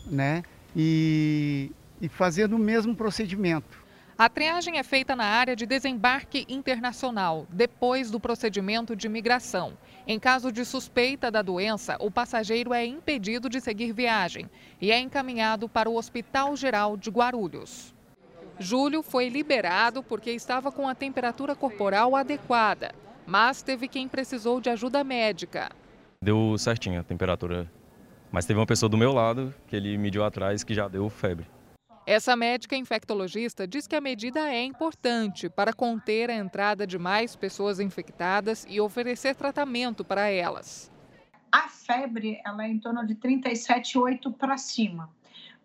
né? 0.05 0.43
E, 0.75 1.71
e 2.01 2.07
fazendo 2.07 2.55
o 2.55 2.59
mesmo 2.59 2.95
procedimento. 2.95 3.83
A 4.17 4.29
triagem 4.29 4.77
é 4.77 4.83
feita 4.83 5.13
na 5.13 5.25
área 5.25 5.57
de 5.57 5.65
desembarque 5.65 6.45
internacional, 6.47 7.45
depois 7.49 8.09
do 8.09 8.17
procedimento 8.17 8.95
de 8.95 9.09
migração. 9.09 9.77
Em 10.07 10.17
caso 10.17 10.51
de 10.51 10.63
suspeita 10.63 11.29
da 11.29 11.41
doença, 11.41 11.97
o 11.99 12.09
passageiro 12.09 12.73
é 12.73 12.85
impedido 12.85 13.49
de 13.49 13.59
seguir 13.59 13.91
viagem 13.91 14.49
e 14.79 14.89
é 14.91 14.99
encaminhado 14.99 15.67
para 15.67 15.89
o 15.89 15.97
Hospital 15.97 16.55
Geral 16.55 16.95
de 16.95 17.09
Guarulhos. 17.09 17.93
Júlio 18.57 19.03
foi 19.03 19.27
liberado 19.27 20.01
porque 20.01 20.31
estava 20.31 20.71
com 20.71 20.87
a 20.87 20.95
temperatura 20.95 21.53
corporal 21.53 22.15
adequada, 22.15 22.95
mas 23.25 23.61
teve 23.61 23.87
quem 23.89 24.07
precisou 24.07 24.61
de 24.61 24.69
ajuda 24.69 25.03
médica. 25.03 25.69
Deu 26.21 26.57
certinho 26.57 26.99
a 26.99 27.03
temperatura. 27.03 27.69
Mas 28.31 28.45
teve 28.45 28.59
uma 28.59 28.65
pessoa 28.65 28.89
do 28.89 28.97
meu 28.97 29.11
lado 29.11 29.53
que 29.67 29.75
ele 29.75 29.97
mediu 29.97 30.23
atrás 30.23 30.63
que 30.63 30.73
já 30.73 30.87
deu 30.87 31.09
febre. 31.09 31.47
Essa 32.05 32.35
médica 32.35 32.75
infectologista 32.75 33.67
diz 33.67 33.87
que 33.87 33.95
a 33.95 34.01
medida 34.01 34.39
é 34.47 34.63
importante 34.63 35.49
para 35.49 35.73
conter 35.73 36.29
a 36.29 36.35
entrada 36.35 36.85
de 36.85 36.99
mais 36.99 37.35
pessoas 37.35 37.79
infectadas 37.79 38.63
e 38.69 38.79
oferecer 38.79 39.35
tratamento 39.35 40.05
para 40.05 40.29
elas. 40.29 40.91
A 41.51 41.67
febre 41.67 42.39
ela 42.45 42.63
é 42.63 42.67
em 42.67 42.79
torno 42.79 43.07
de 43.07 43.15
37,8 43.15 44.31
para 44.37 44.57
cima. 44.57 45.09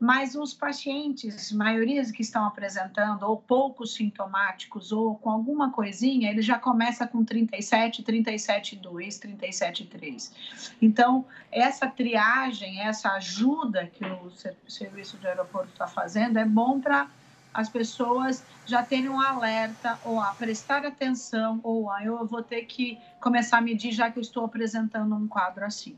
Mas 0.00 0.34
os 0.34 0.54
pacientes, 0.54 1.52
maioria 1.52 2.02
que 2.10 2.22
estão 2.22 2.46
apresentando, 2.46 3.22
ou 3.24 3.36
poucos 3.36 3.92
sintomáticos, 3.92 4.92
ou 4.92 5.16
com 5.16 5.28
alguma 5.28 5.70
coisinha, 5.70 6.30
ele 6.30 6.40
já 6.40 6.58
começa 6.58 7.06
com 7.06 7.22
37, 7.22 8.02
37,2, 8.02 8.80
37,3. 9.20 10.32
Então, 10.80 11.26
essa 11.52 11.86
triagem, 11.86 12.80
essa 12.80 13.10
ajuda 13.10 13.86
que 13.88 14.02
o 14.06 14.32
serviço 14.70 15.18
de 15.18 15.26
aeroporto 15.26 15.68
está 15.72 15.86
fazendo 15.86 16.38
é 16.38 16.46
bom 16.46 16.80
para 16.80 17.06
as 17.52 17.68
pessoas 17.68 18.42
já 18.64 18.82
terem 18.82 19.10
um 19.10 19.20
alerta, 19.20 19.98
ou 20.04 20.18
a 20.18 20.32
prestar 20.32 20.86
atenção, 20.86 21.60
ou 21.62 21.90
a 21.90 22.02
eu 22.02 22.24
vou 22.26 22.42
ter 22.42 22.62
que 22.62 22.98
começar 23.20 23.58
a 23.58 23.60
medir 23.60 23.92
já 23.92 24.10
que 24.10 24.18
eu 24.18 24.22
estou 24.22 24.46
apresentando 24.46 25.14
um 25.14 25.28
quadro 25.28 25.64
assim. 25.64 25.94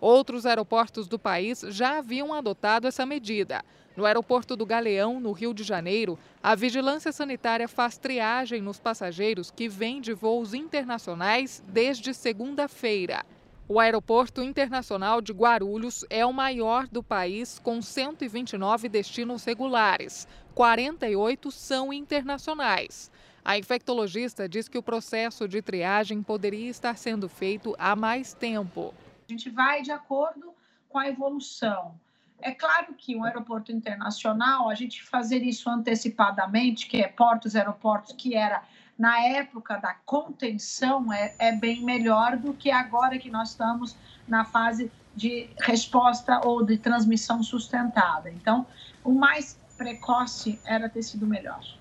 Outros 0.00 0.46
aeroportos 0.46 1.08
do 1.08 1.18
país 1.18 1.60
já 1.68 1.98
haviam 1.98 2.32
adotado 2.32 2.86
essa 2.86 3.04
medida. 3.04 3.64
No 3.96 4.06
aeroporto 4.06 4.54
do 4.54 4.64
Galeão, 4.64 5.18
no 5.18 5.32
Rio 5.32 5.52
de 5.52 5.64
Janeiro, 5.64 6.16
a 6.40 6.54
vigilância 6.54 7.10
sanitária 7.10 7.66
faz 7.66 7.98
triagem 7.98 8.62
nos 8.62 8.78
passageiros 8.78 9.50
que 9.50 9.68
vêm 9.68 10.00
de 10.00 10.12
voos 10.12 10.54
internacionais 10.54 11.62
desde 11.66 12.14
segunda-feira. 12.14 13.24
O 13.68 13.80
Aeroporto 13.80 14.40
Internacional 14.40 15.20
de 15.20 15.32
Guarulhos 15.32 16.04
é 16.08 16.24
o 16.24 16.32
maior 16.32 16.86
do 16.86 17.02
país, 17.02 17.58
com 17.58 17.82
129 17.82 18.88
destinos 18.88 19.44
regulares. 19.44 20.28
48 20.54 21.50
são 21.50 21.92
internacionais. 21.92 23.10
A 23.44 23.58
infectologista 23.58 24.48
diz 24.48 24.68
que 24.68 24.78
o 24.78 24.82
processo 24.82 25.48
de 25.48 25.60
triagem 25.60 26.22
poderia 26.22 26.70
estar 26.70 26.96
sendo 26.96 27.28
feito 27.28 27.74
há 27.78 27.96
mais 27.96 28.32
tempo. 28.32 28.94
A 29.28 29.32
gente 29.32 29.50
vai 29.50 29.82
de 29.82 29.92
acordo 29.92 30.54
com 30.88 30.98
a 30.98 31.06
evolução. 31.06 32.00
É 32.40 32.50
claro 32.50 32.94
que 32.94 33.14
o 33.14 33.24
aeroporto 33.24 33.70
internacional, 33.70 34.70
a 34.70 34.74
gente 34.74 35.04
fazer 35.04 35.42
isso 35.42 35.68
antecipadamente, 35.68 36.86
que 36.86 37.02
é 37.02 37.08
portos, 37.08 37.54
aeroportos, 37.54 38.14
que 38.16 38.34
era 38.34 38.62
na 38.98 39.20
época 39.20 39.76
da 39.76 39.92
contenção, 40.06 41.12
é, 41.12 41.34
é 41.38 41.52
bem 41.52 41.84
melhor 41.84 42.38
do 42.38 42.54
que 42.54 42.70
agora 42.70 43.18
que 43.18 43.30
nós 43.30 43.50
estamos 43.50 43.94
na 44.26 44.46
fase 44.46 44.90
de 45.14 45.50
resposta 45.60 46.40
ou 46.46 46.64
de 46.64 46.78
transmissão 46.78 47.42
sustentada. 47.42 48.30
Então, 48.30 48.66
o 49.04 49.12
mais 49.12 49.60
precoce 49.76 50.58
era 50.64 50.88
ter 50.88 51.02
sido 51.02 51.26
melhor. 51.26 51.77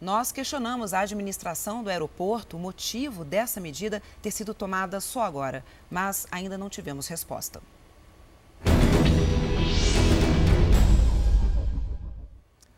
Nós 0.00 0.32
questionamos 0.32 0.94
a 0.94 1.00
administração 1.00 1.84
do 1.84 1.90
aeroporto, 1.90 2.56
o 2.56 2.60
motivo 2.60 3.22
dessa 3.22 3.60
medida 3.60 4.02
ter 4.22 4.30
sido 4.30 4.54
tomada 4.54 4.98
só 4.98 5.22
agora, 5.22 5.62
mas 5.90 6.26
ainda 6.30 6.56
não 6.56 6.70
tivemos 6.70 7.06
resposta. 7.06 7.60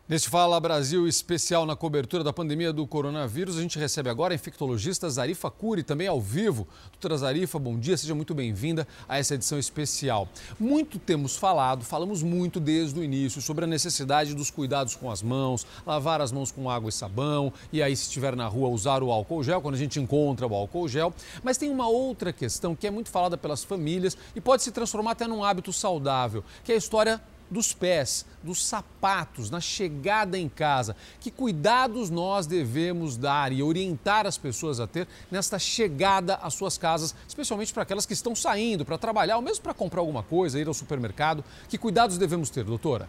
Neste 0.05 0.27
Fala 0.27 0.59
Brasil 0.59 1.07
especial 1.07 1.65
na 1.65 1.77
cobertura 1.77 2.25
da 2.25 2.33
pandemia 2.33 2.73
do 2.73 2.85
coronavírus, 2.85 3.57
a 3.57 3.61
gente 3.61 3.79
recebe 3.79 4.09
agora 4.09 4.33
a 4.33 4.35
infectologista 4.35 5.09
Zarifa 5.09 5.49
Cury, 5.49 5.81
também 5.81 6.07
ao 6.07 6.19
vivo. 6.19 6.67
Doutora 6.91 7.17
Zarifa, 7.17 7.57
bom 7.57 7.79
dia, 7.79 7.95
seja 7.95 8.13
muito 8.13 8.35
bem-vinda 8.35 8.85
a 9.07 9.17
essa 9.17 9.35
edição 9.35 9.57
especial. 9.57 10.27
Muito 10.59 10.99
temos 10.99 11.37
falado, 11.37 11.85
falamos 11.85 12.21
muito 12.21 12.59
desde 12.59 12.99
o 12.99 13.03
início 13.03 13.41
sobre 13.41 13.63
a 13.63 13.67
necessidade 13.67 14.35
dos 14.35 14.51
cuidados 14.51 14.93
com 14.93 15.09
as 15.09 15.21
mãos, 15.21 15.65
lavar 15.85 16.19
as 16.19 16.33
mãos 16.33 16.51
com 16.51 16.69
água 16.69 16.89
e 16.89 16.91
sabão, 16.91 17.53
e 17.71 17.81
aí, 17.81 17.95
se 17.95 18.03
estiver 18.03 18.35
na 18.35 18.45
rua, 18.45 18.67
usar 18.67 19.01
o 19.01 19.09
álcool 19.09 19.41
gel, 19.41 19.61
quando 19.61 19.75
a 19.75 19.77
gente 19.77 20.01
encontra 20.01 20.45
o 20.45 20.53
álcool 20.53 20.89
gel. 20.89 21.13
Mas 21.41 21.57
tem 21.57 21.71
uma 21.71 21.87
outra 21.87 22.33
questão 22.33 22.75
que 22.75 22.85
é 22.85 22.91
muito 22.91 23.09
falada 23.09 23.37
pelas 23.37 23.63
famílias 23.63 24.17
e 24.35 24.41
pode 24.41 24.63
se 24.63 24.71
transformar 24.71 25.11
até 25.11 25.27
num 25.27 25.45
hábito 25.45 25.71
saudável, 25.71 26.43
que 26.61 26.73
é 26.73 26.75
a 26.75 26.77
história 26.77 27.21
dos 27.53 27.71
pés, 27.71 28.25
dos 28.41 28.65
sapatos, 28.65 29.49
na 29.49 29.61
chegada 29.61 30.37
em 30.37 30.49
casa. 30.49 30.95
Que 31.19 31.31
cuidados 31.31 32.09
nós 32.09 32.47
devemos 32.47 33.15
dar 33.15 33.53
e 33.53 33.61
orientar 33.63 34.25
as 34.25 34.37
pessoas 34.37 34.79
a 34.79 34.87
ter 34.87 35.07
nesta 35.31 35.57
chegada 35.59 36.35
às 36.35 36.55
suas 36.55 36.77
casas, 36.77 37.15
especialmente 37.27 37.73
para 37.73 37.83
aquelas 37.83 38.05
que 38.05 38.13
estão 38.13 38.35
saindo 38.35 38.83
para 38.83 38.97
trabalhar 38.97 39.37
ou 39.37 39.41
mesmo 39.41 39.63
para 39.63 39.73
comprar 39.73 40.01
alguma 40.01 40.23
coisa, 40.23 40.59
ir 40.59 40.67
ao 40.67 40.73
supermercado. 40.73 41.43
Que 41.69 41.77
cuidados 41.77 42.17
devemos 42.17 42.49
ter, 42.49 42.63
doutora? 42.63 43.07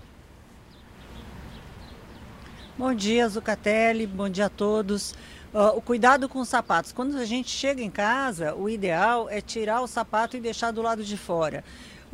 Bom 2.77 2.93
dia, 2.93 3.29
Zucatelli. 3.29 4.07
Bom 4.07 4.29
dia 4.29 4.47
a 4.47 4.51
todos. 4.51 5.13
Uh, 5.55 5.77
o 5.77 5.81
cuidado 5.81 6.29
com 6.29 6.41
os 6.41 6.49
sapatos. 6.49 6.91
Quando 6.91 7.17
a 7.17 7.25
gente 7.25 7.49
chega 7.49 7.81
em 7.81 7.89
casa, 7.89 8.57
o 8.57 8.69
ideal 8.69 9.31
é 9.31 9.41
tirar 9.41 9.81
o 9.83 9.87
sapato 9.87 10.37
e 10.37 10.41
deixar 10.41 10.73
do 10.73 10.83
lado 10.83 11.05
de 11.05 11.17
fora. 11.17 11.63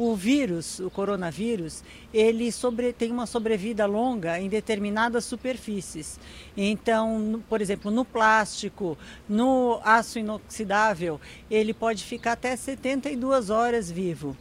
O 0.02 0.16
vírus, 0.16 0.80
o 0.80 0.88
coronavírus, 0.88 1.84
ele 2.10 2.50
sobre, 2.50 2.90
tem 2.90 3.12
uma 3.12 3.26
sobrevida 3.26 3.84
longa 3.84 4.40
em 4.40 4.48
determinadas 4.48 5.26
superfícies. 5.26 6.18
Então, 6.56 7.44
por 7.50 7.60
exemplo, 7.60 7.90
no 7.90 8.02
plástico, 8.02 8.96
no 9.28 9.78
aço 9.84 10.18
inoxidável, 10.18 11.20
ele 11.50 11.74
pode 11.74 12.02
ficar 12.02 12.32
até 12.32 12.56
72 12.56 13.50
horas 13.50 13.90
vivo 13.90 14.34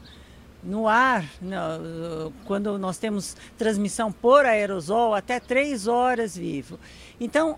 no 0.63 0.87
ar, 0.87 1.25
quando 2.45 2.77
nós 2.77 2.97
temos 2.97 3.35
transmissão 3.57 4.11
por 4.11 4.45
aerosol, 4.45 5.13
até 5.15 5.39
três 5.39 5.87
horas 5.87 6.35
vivo. 6.35 6.79
Então, 7.19 7.57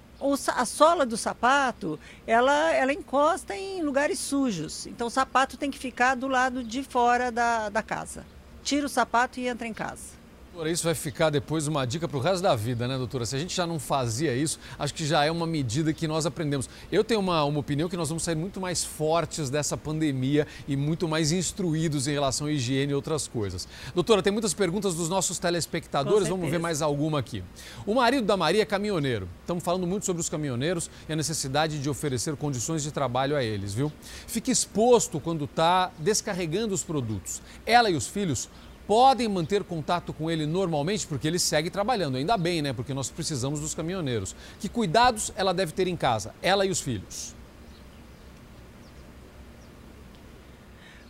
a 0.55 0.65
sola 0.65 1.05
do 1.05 1.17
sapato, 1.17 1.99
ela, 2.27 2.71
ela 2.73 2.93
encosta 2.93 3.55
em 3.55 3.81
lugares 3.81 4.19
sujos. 4.19 4.85
Então, 4.87 5.07
o 5.07 5.11
sapato 5.11 5.57
tem 5.57 5.71
que 5.71 5.79
ficar 5.79 6.15
do 6.15 6.27
lado 6.27 6.63
de 6.63 6.83
fora 6.83 7.31
da, 7.31 7.69
da 7.69 7.81
casa. 7.81 8.25
Tira 8.63 8.85
o 8.85 8.89
sapato 8.89 9.39
e 9.39 9.47
entra 9.47 9.67
em 9.67 9.73
casa. 9.73 10.20
Doutora, 10.51 10.69
isso 10.69 10.83
vai 10.83 10.93
ficar 10.93 11.29
depois 11.29 11.65
uma 11.65 11.85
dica 11.85 12.09
para 12.09 12.17
o 12.17 12.19
resto 12.19 12.43
da 12.43 12.53
vida, 12.57 12.85
né, 12.85 12.97
doutora? 12.97 13.25
Se 13.25 13.37
a 13.37 13.39
gente 13.39 13.55
já 13.55 13.65
não 13.65 13.79
fazia 13.79 14.35
isso, 14.35 14.59
acho 14.77 14.93
que 14.93 15.05
já 15.05 15.23
é 15.23 15.31
uma 15.31 15.47
medida 15.47 15.93
que 15.93 16.05
nós 16.09 16.25
aprendemos. 16.25 16.69
Eu 16.91 17.05
tenho 17.05 17.21
uma, 17.21 17.41
uma 17.45 17.61
opinião 17.61 17.87
que 17.87 17.95
nós 17.95 18.09
vamos 18.09 18.21
sair 18.21 18.35
muito 18.35 18.59
mais 18.59 18.83
fortes 18.83 19.49
dessa 19.49 19.77
pandemia 19.77 20.45
e 20.67 20.75
muito 20.75 21.07
mais 21.07 21.31
instruídos 21.31 22.05
em 22.05 22.11
relação 22.11 22.47
à 22.47 22.51
higiene 22.51 22.91
e 22.91 22.93
outras 22.93 23.29
coisas. 23.29 23.65
Doutora, 23.95 24.21
tem 24.21 24.33
muitas 24.33 24.53
perguntas 24.53 24.93
dos 24.93 25.07
nossos 25.07 25.39
telespectadores, 25.39 26.27
vamos 26.27 26.51
ver 26.51 26.59
mais 26.59 26.81
alguma 26.81 27.19
aqui. 27.19 27.41
O 27.85 27.95
marido 27.95 28.27
da 28.27 28.35
Maria 28.35 28.63
é 28.63 28.65
caminhoneiro. 28.65 29.29
Estamos 29.39 29.63
falando 29.63 29.87
muito 29.87 30.05
sobre 30.05 30.19
os 30.19 30.27
caminhoneiros 30.27 30.91
e 31.07 31.13
a 31.13 31.15
necessidade 31.15 31.81
de 31.81 31.89
oferecer 31.89 32.35
condições 32.35 32.83
de 32.83 32.91
trabalho 32.91 33.37
a 33.37 33.43
eles, 33.43 33.73
viu? 33.73 33.89
Fica 34.27 34.51
exposto 34.51 35.17
quando 35.17 35.45
está 35.45 35.93
descarregando 35.97 36.73
os 36.73 36.83
produtos. 36.83 37.41
Ela 37.65 37.89
e 37.89 37.95
os 37.95 38.05
filhos 38.05 38.49
podem 38.91 39.29
manter 39.29 39.63
contato 39.63 40.11
com 40.11 40.29
ele 40.29 40.45
normalmente, 40.45 41.07
porque 41.07 41.25
ele 41.25 41.39
segue 41.39 41.69
trabalhando. 41.69 42.17
Ainda 42.17 42.35
bem, 42.35 42.61
né? 42.61 42.73
Porque 42.73 42.93
nós 42.93 43.09
precisamos 43.09 43.61
dos 43.61 43.73
caminhoneiros. 43.73 44.35
Que 44.59 44.67
cuidados 44.67 45.31
ela 45.37 45.53
deve 45.53 45.71
ter 45.71 45.87
em 45.87 45.95
casa, 45.95 46.35
ela 46.41 46.65
e 46.65 46.69
os 46.69 46.81
filhos? 46.81 47.33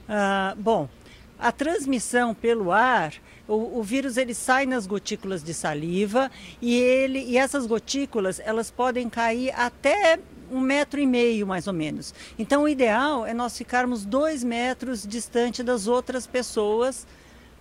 Ah, 0.07 0.53
bom, 0.59 0.87
a 1.39 1.51
transmissão 1.51 2.35
pelo 2.35 2.71
ar, 2.71 3.15
o, 3.47 3.79
o, 3.79 3.81
vírus 3.81 4.15
ele 4.15 4.35
sai 4.35 4.67
nas 4.67 4.85
gotículas 4.85 5.43
de 5.43 5.51
saliva 5.51 6.29
e 6.61 6.75
ele 6.75 7.17
e 7.17 7.35
essas 7.35 7.65
gotículas 7.65 8.39
elas 8.45 8.69
podem 8.69 9.09
cair 9.09 9.55
até 9.55 10.19
um 10.51 10.59
metro 10.59 10.99
e 10.99 11.07
meio 11.07 11.47
mais 11.47 11.65
ou 11.65 11.73
menos. 11.73 12.13
Então 12.37 12.61
o 12.61 12.69
ideal 12.69 13.25
é 13.25 13.33
nós 13.33 13.57
ficarmos 13.57 14.05
dois 14.05 14.43
metros 14.43 15.01
distante 15.01 15.63
das 15.63 15.87
outras 15.87 16.27
pessoas 16.27 17.07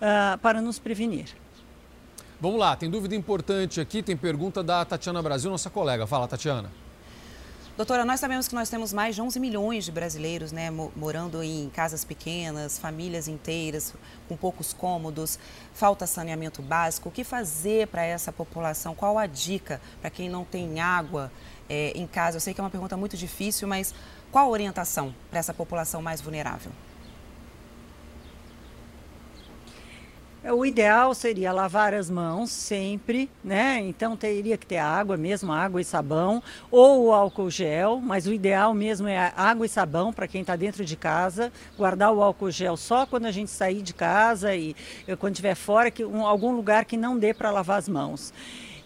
uh, 0.01 0.37
para 0.39 0.61
nos 0.61 0.79
prevenir. 0.79 1.29
Vamos 2.39 2.59
lá, 2.59 2.75
tem 2.75 2.89
dúvida 2.89 3.15
importante 3.15 3.79
aqui, 3.79 4.01
tem 4.01 4.17
pergunta 4.17 4.63
da 4.63 4.83
Tatiana 4.83 5.21
Brasil, 5.21 5.51
nossa 5.51 5.69
colega. 5.69 6.07
Fala, 6.07 6.27
Tatiana. 6.27 6.71
Doutora, 7.77 8.03
nós 8.03 8.19
sabemos 8.19 8.47
que 8.47 8.53
nós 8.53 8.69
temos 8.69 8.91
mais 8.91 9.15
de 9.15 9.21
11 9.21 9.39
milhões 9.39 9.85
de 9.85 9.91
brasileiros 9.91 10.51
né, 10.51 10.69
morando 10.95 11.41
em 11.41 11.69
casas 11.69 12.03
pequenas, 12.03 12.77
famílias 12.77 13.27
inteiras, 13.27 13.93
com 14.27 14.35
poucos 14.35 14.73
cômodos, 14.73 15.39
falta 15.73 16.05
saneamento 16.05 16.61
básico. 16.61 17.09
O 17.09 17.11
que 17.11 17.23
fazer 17.23 17.87
para 17.87 18.03
essa 18.03 18.31
população? 18.31 18.93
Qual 18.93 19.17
a 19.17 19.25
dica 19.25 19.79
para 20.01 20.09
quem 20.09 20.29
não 20.29 20.43
tem 20.43 20.81
água 20.81 21.31
é, 21.69 21.91
em 21.95 22.05
casa? 22.05 22.37
Eu 22.37 22.41
sei 22.41 22.53
que 22.53 22.59
é 22.59 22.63
uma 22.63 22.69
pergunta 22.69 22.97
muito 22.97 23.15
difícil, 23.15 23.67
mas 23.67 23.95
qual 24.31 24.47
a 24.47 24.49
orientação 24.49 25.15
para 25.29 25.39
essa 25.39 25.53
população 25.53 26.01
mais 26.01 26.19
vulnerável? 26.19 26.71
O 30.43 30.65
ideal 30.65 31.13
seria 31.13 31.51
lavar 31.51 31.93
as 31.93 32.09
mãos 32.09 32.49
sempre, 32.49 33.29
né? 33.43 33.79
Então 33.79 34.17
teria 34.17 34.57
que 34.57 34.65
ter 34.65 34.77
água 34.77 35.15
mesmo, 35.15 35.51
água 35.51 35.79
e 35.79 35.83
sabão, 35.83 36.41
ou 36.71 37.13
álcool 37.13 37.49
gel, 37.51 38.01
mas 38.01 38.25
o 38.25 38.33
ideal 38.33 38.73
mesmo 38.73 39.07
é 39.07 39.31
água 39.35 39.67
e 39.67 39.69
sabão 39.69 40.11
para 40.11 40.27
quem 40.27 40.41
está 40.41 40.55
dentro 40.55 40.83
de 40.83 40.95
casa, 40.95 41.51
guardar 41.77 42.11
o 42.11 42.23
álcool 42.23 42.49
gel 42.49 42.75
só 42.75 43.05
quando 43.05 43.27
a 43.27 43.31
gente 43.31 43.51
sair 43.51 43.83
de 43.83 43.93
casa 43.93 44.55
e 44.55 44.75
quando 45.19 45.33
estiver 45.33 45.55
fora, 45.55 45.91
que, 45.91 46.03
um, 46.03 46.25
algum 46.25 46.55
lugar 46.55 46.85
que 46.85 46.97
não 46.97 47.19
dê 47.19 47.33
para 47.33 47.51
lavar 47.51 47.77
as 47.77 47.87
mãos 47.87 48.33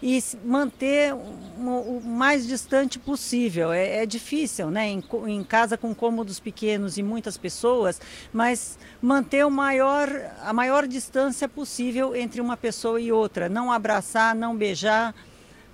e 0.08 0.22
manter 0.44 1.12
o 1.12 2.00
mais 2.00 2.46
distante 2.46 2.96
possível. 2.96 3.72
É, 3.72 4.04
é 4.04 4.06
difícil, 4.06 4.70
né? 4.70 4.86
Em, 4.88 5.02
em, 5.26 5.42
casa 5.42 5.76
com 5.76 5.92
cômodos 5.92 6.38
pequenos 6.38 6.96
e 6.96 7.02
muitas 7.02 7.36
pessoas, 7.36 8.00
mas 8.32 8.78
manter 9.02 9.44
o 9.44 9.50
maior, 9.50 10.08
a 10.44 10.52
maior 10.52 10.86
distância 10.86 11.48
possível 11.48 12.14
entre 12.14 12.40
uma 12.40 12.56
pessoa 12.56 13.00
e 13.00 13.10
outra. 13.10 13.48
Não 13.48 13.72
abraçar, 13.72 14.32
não 14.32 14.56
beijar 14.56 15.12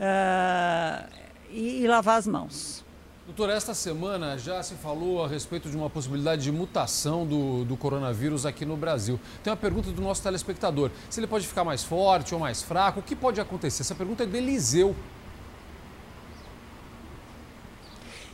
uh, 0.00 1.10
e, 1.50 1.82
e 1.82 1.86
lavar 1.86 2.16
as 2.16 2.26
mãos. 2.26 2.81
Doutor, 3.24 3.50
esta 3.50 3.72
semana 3.72 4.36
já 4.36 4.60
se 4.64 4.74
falou 4.74 5.24
a 5.24 5.28
respeito 5.28 5.70
de 5.70 5.76
uma 5.76 5.88
possibilidade 5.88 6.42
de 6.42 6.50
mutação 6.50 7.24
do, 7.24 7.64
do, 7.64 7.76
coronavírus 7.76 8.44
aqui 8.44 8.64
no 8.64 8.76
Brasil. 8.76 9.18
Tem 9.44 9.52
uma 9.52 9.56
pergunta 9.56 9.92
do 9.92 10.02
nosso 10.02 10.20
telespectador: 10.24 10.90
se 11.08 11.20
ele 11.20 11.28
pode 11.28 11.46
ficar 11.46 11.62
mais 11.62 11.84
forte 11.84 12.34
ou 12.34 12.40
mais 12.40 12.62
fraco, 12.62 12.98
o 12.98 13.02
que 13.02 13.14
pode 13.14 13.40
acontecer? 13.40 13.82
Essa 13.82 13.94
pergunta 13.94 14.24
é 14.24 14.26
do 14.26 14.36
Eliseu. 14.36 14.96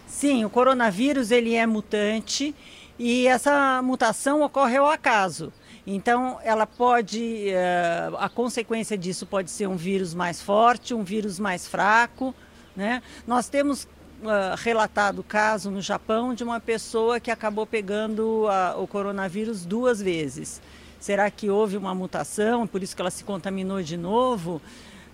Sim, 0.06 0.46
o 0.46 0.50
coronavírus 0.50 1.30
ele 1.30 1.54
é 1.54 1.66
mutante 1.66 2.54
e 2.98 3.26
essa 3.26 3.82
mutação 3.82 4.40
ocorre 4.40 4.78
ao 4.78 4.86
acaso. 4.86 5.52
Então, 5.86 6.38
ela 6.42 6.66
pode, 6.66 7.48
uh, 7.50 8.16
a 8.16 8.28
consequência 8.28 8.96
disso 8.96 9.26
pode 9.26 9.50
ser 9.50 9.68
um 9.68 9.76
vírus 9.76 10.14
mais 10.14 10.40
forte, 10.40 10.94
um 10.94 11.04
vírus 11.04 11.38
mais 11.38 11.68
fraco. 11.68 12.34
Né? 12.74 13.02
Nós 13.26 13.48
temos 13.48 13.86
uh, 14.22 14.56
relatado 14.56 15.22
caso 15.22 15.70
no 15.70 15.80
Japão 15.80 16.34
de 16.34 16.44
uma 16.44 16.60
pessoa 16.60 17.20
que 17.20 17.30
acabou 17.30 17.66
pegando 17.66 18.46
uh, 18.46 18.80
o 18.82 18.86
coronavírus 18.86 19.64
duas 19.64 20.00
vezes. 20.00 20.60
Será 21.00 21.30
que 21.30 21.48
houve 21.48 21.76
uma 21.76 21.94
mutação, 21.94 22.66
por 22.66 22.82
isso 22.82 22.94
que 22.94 23.02
ela 23.02 23.10
se 23.10 23.24
contaminou 23.24 23.82
de 23.82 23.96
novo? 23.96 24.60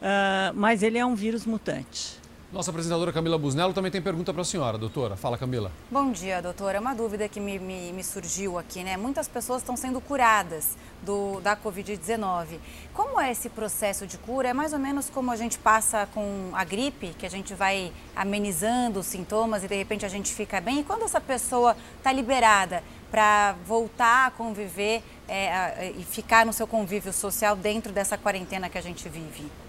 Uh, 0.00 0.54
mas 0.54 0.82
ele 0.82 0.98
é 0.98 1.04
um 1.04 1.14
vírus 1.14 1.46
mutante. 1.46 2.23
Nossa 2.54 2.70
apresentadora 2.70 3.12
Camila 3.12 3.36
Busnello 3.36 3.72
também 3.72 3.90
tem 3.90 4.00
pergunta 4.00 4.32
para 4.32 4.42
a 4.42 4.44
senhora, 4.44 4.78
doutora. 4.78 5.16
Fala, 5.16 5.36
Camila. 5.36 5.72
Bom 5.90 6.12
dia, 6.12 6.40
doutora. 6.40 6.76
É 6.76 6.80
uma 6.80 6.94
dúvida 6.94 7.28
que 7.28 7.40
me, 7.40 7.58
me, 7.58 7.92
me 7.92 8.04
surgiu 8.04 8.56
aqui, 8.56 8.84
né? 8.84 8.96
Muitas 8.96 9.26
pessoas 9.26 9.60
estão 9.60 9.76
sendo 9.76 10.00
curadas 10.00 10.76
do, 11.02 11.40
da 11.40 11.56
Covid-19. 11.56 12.60
Como 12.92 13.20
é 13.20 13.32
esse 13.32 13.48
processo 13.50 14.06
de 14.06 14.16
cura? 14.18 14.50
É 14.50 14.52
mais 14.52 14.72
ou 14.72 14.78
menos 14.78 15.10
como 15.10 15.32
a 15.32 15.36
gente 15.36 15.58
passa 15.58 16.06
com 16.14 16.50
a 16.52 16.62
gripe, 16.62 17.08
que 17.18 17.26
a 17.26 17.28
gente 17.28 17.54
vai 17.54 17.92
amenizando 18.14 19.00
os 19.00 19.06
sintomas 19.06 19.64
e 19.64 19.66
de 19.66 19.74
repente 19.74 20.06
a 20.06 20.08
gente 20.08 20.32
fica 20.32 20.60
bem. 20.60 20.78
E 20.78 20.84
quando 20.84 21.02
essa 21.02 21.20
pessoa 21.20 21.76
está 21.98 22.12
liberada 22.12 22.84
para 23.10 23.56
voltar 23.66 24.28
a 24.28 24.30
conviver 24.30 25.02
é, 25.26 25.90
e 25.98 26.04
ficar 26.04 26.46
no 26.46 26.52
seu 26.52 26.68
convívio 26.68 27.12
social 27.12 27.56
dentro 27.56 27.92
dessa 27.92 28.16
quarentena 28.16 28.68
que 28.68 28.78
a 28.78 28.82
gente 28.82 29.08
vive? 29.08 29.63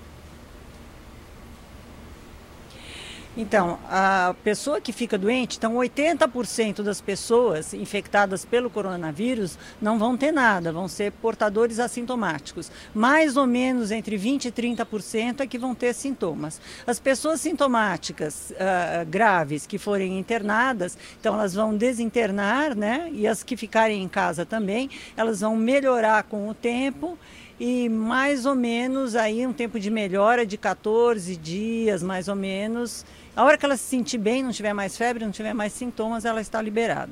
Então, 3.38 3.78
a 3.90 4.34
pessoa 4.46 4.80
que 4.80 4.94
fica 4.94 5.18
doente, 5.18 5.58
então 5.58 5.74
80% 5.76 6.82
das 6.82 7.02
pessoas 7.02 7.74
infectadas 7.74 8.46
pelo 8.46 8.70
coronavírus 8.70 9.58
não 9.82 10.00
vão 10.00 10.16
ter 10.16 10.32
nada, 10.32 10.72
vão 10.72 10.88
ser 10.88 11.12
portadores 11.12 11.78
assintomáticos. 11.80 12.72
Mais 12.94 13.36
ou 13.36 13.46
menos 13.46 13.92
entre 13.92 14.18
20% 14.18 14.46
e 14.46 14.52
30% 14.52 15.42
é 15.42 15.48
que 15.48 15.58
vão 15.58 15.76
ter 15.76 15.94
sintomas. 15.94 16.62
As 16.88 16.98
pessoas 16.98 17.42
sintomáticas 17.42 18.52
uh, 18.52 19.06
graves 19.06 19.68
que 19.68 19.78
forem 19.78 20.18
internadas, 20.18 20.98
então 21.20 21.34
elas 21.34 21.54
vão 21.54 21.76
desinternar, 21.76 22.74
né? 22.74 23.10
E 23.12 23.28
as 23.28 23.44
que 23.44 23.58
ficarem 23.58 24.02
em 24.02 24.08
casa 24.08 24.46
também, 24.46 24.90
elas 25.18 25.42
vão 25.42 25.58
melhorar 25.58 26.24
com 26.24 26.48
o 26.48 26.54
tempo 26.54 27.18
e 27.60 27.88
mais 27.88 28.46
ou 28.46 28.54
menos 28.54 29.16
aí 29.16 29.48
um 29.48 29.54
tempo 29.54 29.80
de 29.80 29.90
melhora 29.90 30.46
de 30.46 30.58
14 30.58 31.36
dias, 31.38 32.04
mais 32.04 32.28
ou 32.28 32.36
menos, 32.36 33.06
a 33.36 33.44
hora 33.44 33.58
que 33.58 33.66
ela 33.66 33.76
se 33.76 33.84
sentir 33.84 34.18
bem, 34.18 34.42
não 34.42 34.52
tiver 34.52 34.74
mais 34.74 34.98
febre, 34.98 35.26
não 35.26 35.32
tiver 35.32 35.54
mais 35.54 35.74
sintomas, 35.74 36.26
ela 36.26 36.40
está 36.40 36.62
liberada. 36.62 37.12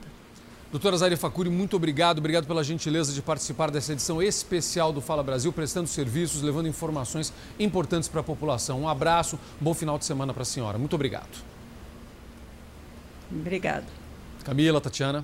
Doutora 0.71 0.97
Zaire 0.97 1.15
Facuri, 1.15 1.51
muito 1.51 1.75
obrigado. 1.75 2.17
Obrigado 2.17 2.47
pela 2.47 2.63
gentileza 2.63 3.13
de 3.13 3.21
participar 3.21 3.69
dessa 3.69 3.93
edição 3.93 4.19
especial 4.19 4.91
do 4.91 5.01
Fala 5.01 5.21
Brasil, 5.21 5.53
prestando 5.53 5.87
serviços, 5.87 6.41
levando 6.41 6.67
informações 6.67 7.31
importantes 7.59 8.09
para 8.09 8.21
a 8.21 8.23
população. 8.23 8.81
Um 8.81 8.89
abraço, 8.89 9.37
bom 9.61 9.75
final 9.75 9.99
de 9.99 10.05
semana 10.05 10.33
para 10.33 10.41
a 10.41 10.45
senhora. 10.45 10.79
Muito 10.79 10.95
obrigado. 10.95 11.43
Obrigado. 13.31 13.85
Camila, 14.43 14.81
Tatiana. 14.81 15.23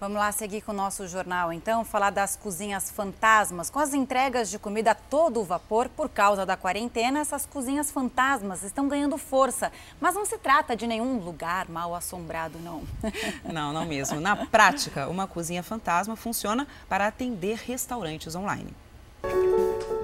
Vamos 0.00 0.16
lá 0.16 0.32
seguir 0.32 0.62
com 0.62 0.72
o 0.72 0.74
nosso 0.74 1.06
jornal, 1.06 1.52
então, 1.52 1.84
falar 1.84 2.08
das 2.08 2.34
cozinhas 2.34 2.90
fantasmas. 2.90 3.68
Com 3.68 3.78
as 3.78 3.92
entregas 3.92 4.48
de 4.48 4.58
comida 4.58 4.92
a 4.92 4.94
todo 4.94 5.44
vapor 5.44 5.90
por 5.90 6.08
causa 6.08 6.46
da 6.46 6.56
quarentena, 6.56 7.20
essas 7.20 7.44
cozinhas 7.44 7.90
fantasmas 7.90 8.62
estão 8.62 8.88
ganhando 8.88 9.18
força. 9.18 9.70
Mas 10.00 10.14
não 10.14 10.24
se 10.24 10.38
trata 10.38 10.74
de 10.74 10.86
nenhum 10.86 11.18
lugar 11.18 11.68
mal 11.68 11.94
assombrado, 11.94 12.58
não. 12.60 12.82
Não, 13.52 13.72
não 13.72 13.84
mesmo. 13.84 14.20
Na 14.20 14.46
prática, 14.46 15.08
uma 15.08 15.26
cozinha 15.26 15.62
fantasma 15.62 16.16
funciona 16.16 16.66
para 16.88 17.06
atender 17.06 17.58
restaurantes 17.66 18.34
online. 18.34 18.72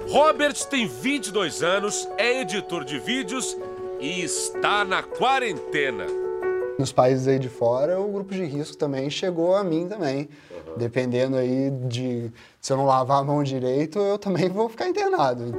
Robert 0.09 0.53
tem 0.65 0.87
22 0.87 1.63
anos, 1.63 2.07
é 2.17 2.41
editor 2.41 2.83
de 2.83 2.99
vídeos 2.99 3.57
e 3.99 4.21
está 4.21 4.85
na 4.85 5.01
quarentena. 5.01 6.26
Nos 6.77 6.91
países 6.91 7.27
aí 7.27 7.39
de 7.39 7.49
fora, 7.49 7.99
o 7.99 8.11
grupo 8.11 8.33
de 8.33 8.45
risco 8.45 8.77
também 8.77 9.09
chegou 9.09 9.55
a 9.55 9.63
mim 9.63 9.87
também. 9.87 10.29
Uhum. 10.51 10.77
Dependendo 10.77 11.35
aí 11.35 11.71
de 11.71 12.31
se 12.61 12.71
eu 12.71 12.77
não 12.77 12.85
lavar 12.85 13.21
a 13.21 13.23
mão 13.23 13.41
direito, 13.41 13.97
eu 13.97 14.17
também 14.19 14.47
vou 14.47 14.69
ficar 14.69 14.87
internado. 14.87 15.53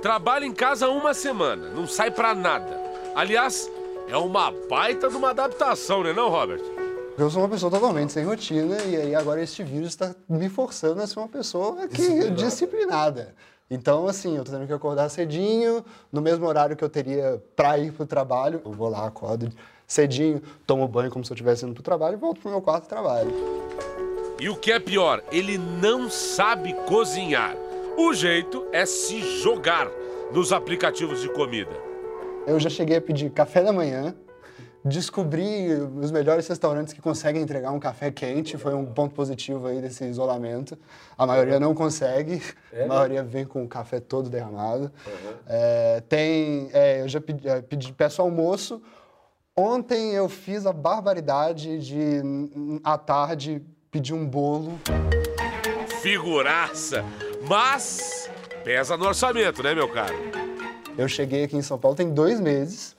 Trabalha 0.00 0.44
em 0.44 0.52
casa 0.52 0.88
uma 0.88 1.14
semana, 1.14 1.70
não 1.70 1.86
sai 1.86 2.12
para 2.12 2.32
nada. 2.32 2.80
Aliás, 3.16 3.68
é 4.08 4.16
uma 4.16 4.52
baita 4.68 5.08
de 5.08 5.16
uma 5.16 5.30
adaptação, 5.30 6.04
né 6.04 6.12
não, 6.12 6.28
Robert? 6.28 6.62
Eu 7.18 7.28
sou 7.30 7.42
uma 7.42 7.48
pessoa 7.48 7.70
totalmente 7.70 8.12
sem 8.12 8.24
rotina 8.24 8.76
e 8.82 8.96
aí 8.96 9.14
agora 9.14 9.42
este 9.42 9.64
vírus 9.64 9.88
está 9.88 10.14
me 10.28 10.48
forçando 10.48 11.00
a 11.00 11.06
ser 11.06 11.18
uma 11.18 11.28
pessoa 11.28 11.88
que, 11.88 11.96
disciplinada. 11.96 12.34
disciplinada. 12.34 13.34
Então, 13.70 14.06
assim, 14.06 14.36
eu 14.36 14.44
tô 14.44 14.52
tendo 14.52 14.66
que 14.66 14.72
acordar 14.72 15.08
cedinho, 15.08 15.84
no 16.12 16.20
mesmo 16.20 16.46
horário 16.46 16.76
que 16.76 16.84
eu 16.84 16.88
teria 16.88 17.42
para 17.56 17.78
ir 17.78 17.92
pro 17.92 18.04
trabalho. 18.04 18.60
Eu 18.64 18.72
vou 18.72 18.88
lá, 18.88 19.06
acordo 19.06 19.50
cedinho, 19.86 20.42
tomo 20.66 20.86
banho 20.88 21.10
como 21.10 21.24
se 21.24 21.32
eu 21.32 21.34
estivesse 21.34 21.64
indo 21.64 21.74
pro 21.74 21.82
trabalho 21.82 22.14
e 22.14 22.16
volto 22.16 22.40
pro 22.40 22.50
meu 22.50 22.60
quarto 22.60 22.84
de 22.84 22.88
trabalho. 22.88 23.32
E 24.40 24.48
o 24.48 24.56
que 24.56 24.72
é 24.72 24.80
pior, 24.80 25.22
ele 25.30 25.56
não 25.56 26.10
sabe 26.10 26.74
cozinhar. 26.86 27.56
O 27.96 28.12
jeito 28.12 28.66
é 28.72 28.84
se 28.84 29.20
jogar 29.40 29.88
nos 30.32 30.52
aplicativos 30.52 31.20
de 31.20 31.28
comida. 31.28 31.70
Eu 32.46 32.58
já 32.58 32.68
cheguei 32.68 32.96
a 32.96 33.00
pedir 33.00 33.30
café 33.30 33.62
da 33.62 33.72
manhã, 33.72 34.14
descobri 34.84 35.72
os 35.72 36.10
melhores 36.10 36.46
restaurantes 36.46 36.92
que 36.92 37.00
conseguem 37.00 37.40
entregar 37.40 37.70
um 37.70 37.80
café 37.80 38.10
quente, 38.10 38.58
foi 38.58 38.74
um 38.74 38.84
ponto 38.84 39.14
positivo 39.14 39.66
aí 39.66 39.80
desse 39.80 40.04
isolamento. 40.04 40.76
A 41.16 41.26
maioria 41.26 41.58
não 41.58 41.74
consegue, 41.74 42.42
é, 42.70 42.84
a 42.84 42.86
maioria 42.86 43.22
vem 43.22 43.46
com 43.46 43.64
o 43.64 43.68
café 43.68 43.98
todo 43.98 44.28
derramado. 44.28 44.92
É, 45.46 46.02
tem, 46.06 46.68
é, 46.72 47.00
eu 47.00 47.08
já 47.08 47.20
pedi, 47.20 47.48
é, 47.48 47.62
pedi, 47.62 47.92
peço 47.92 48.20
almoço, 48.20 48.82
Ontem 49.56 50.12
eu 50.12 50.28
fiz 50.28 50.66
a 50.66 50.72
barbaridade 50.72 51.78
de, 51.78 52.20
à 52.82 52.98
tarde, 52.98 53.62
pedir 53.88 54.12
um 54.12 54.26
bolo. 54.26 54.80
Figuraça! 56.02 57.04
Mas 57.48 58.28
pesa 58.64 58.96
no 58.96 59.06
orçamento, 59.06 59.62
né, 59.62 59.72
meu 59.72 59.88
caro? 59.88 60.12
Eu 60.98 61.06
cheguei 61.06 61.44
aqui 61.44 61.56
em 61.56 61.62
São 61.62 61.78
Paulo 61.78 61.96
tem 61.96 62.12
dois 62.12 62.40
meses. 62.40 62.96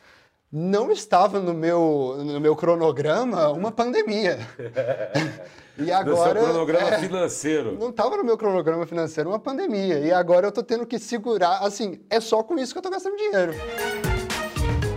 Não 0.49 0.89
estava 0.93 1.41
no 1.41 1.53
meu, 1.53 2.15
no 2.19 2.39
meu 2.39 2.55
cronograma 2.55 3.49
uma 3.49 3.71
pandemia. 3.71 4.39
E 5.77 5.91
agora. 5.91 6.39
No 6.39 6.45
seu 6.45 6.45
cronograma 6.53 6.87
é, 6.95 6.99
financeiro. 6.99 7.77
Não 7.77 7.89
estava 7.89 8.15
no 8.15 8.23
meu 8.23 8.37
cronograma 8.37 8.85
financeiro 8.85 9.29
uma 9.29 9.39
pandemia. 9.39 9.99
E 9.99 10.09
agora 10.09 10.45
eu 10.45 10.47
estou 10.47 10.63
tendo 10.63 10.85
que 10.85 10.97
segurar. 10.97 11.57
Assim, 11.57 11.99
é 12.09 12.21
só 12.21 12.41
com 12.41 12.57
isso 12.57 12.71
que 12.71 12.77
eu 12.77 12.79
estou 12.79 12.93
gastando 12.93 13.17
dinheiro. 13.17 13.51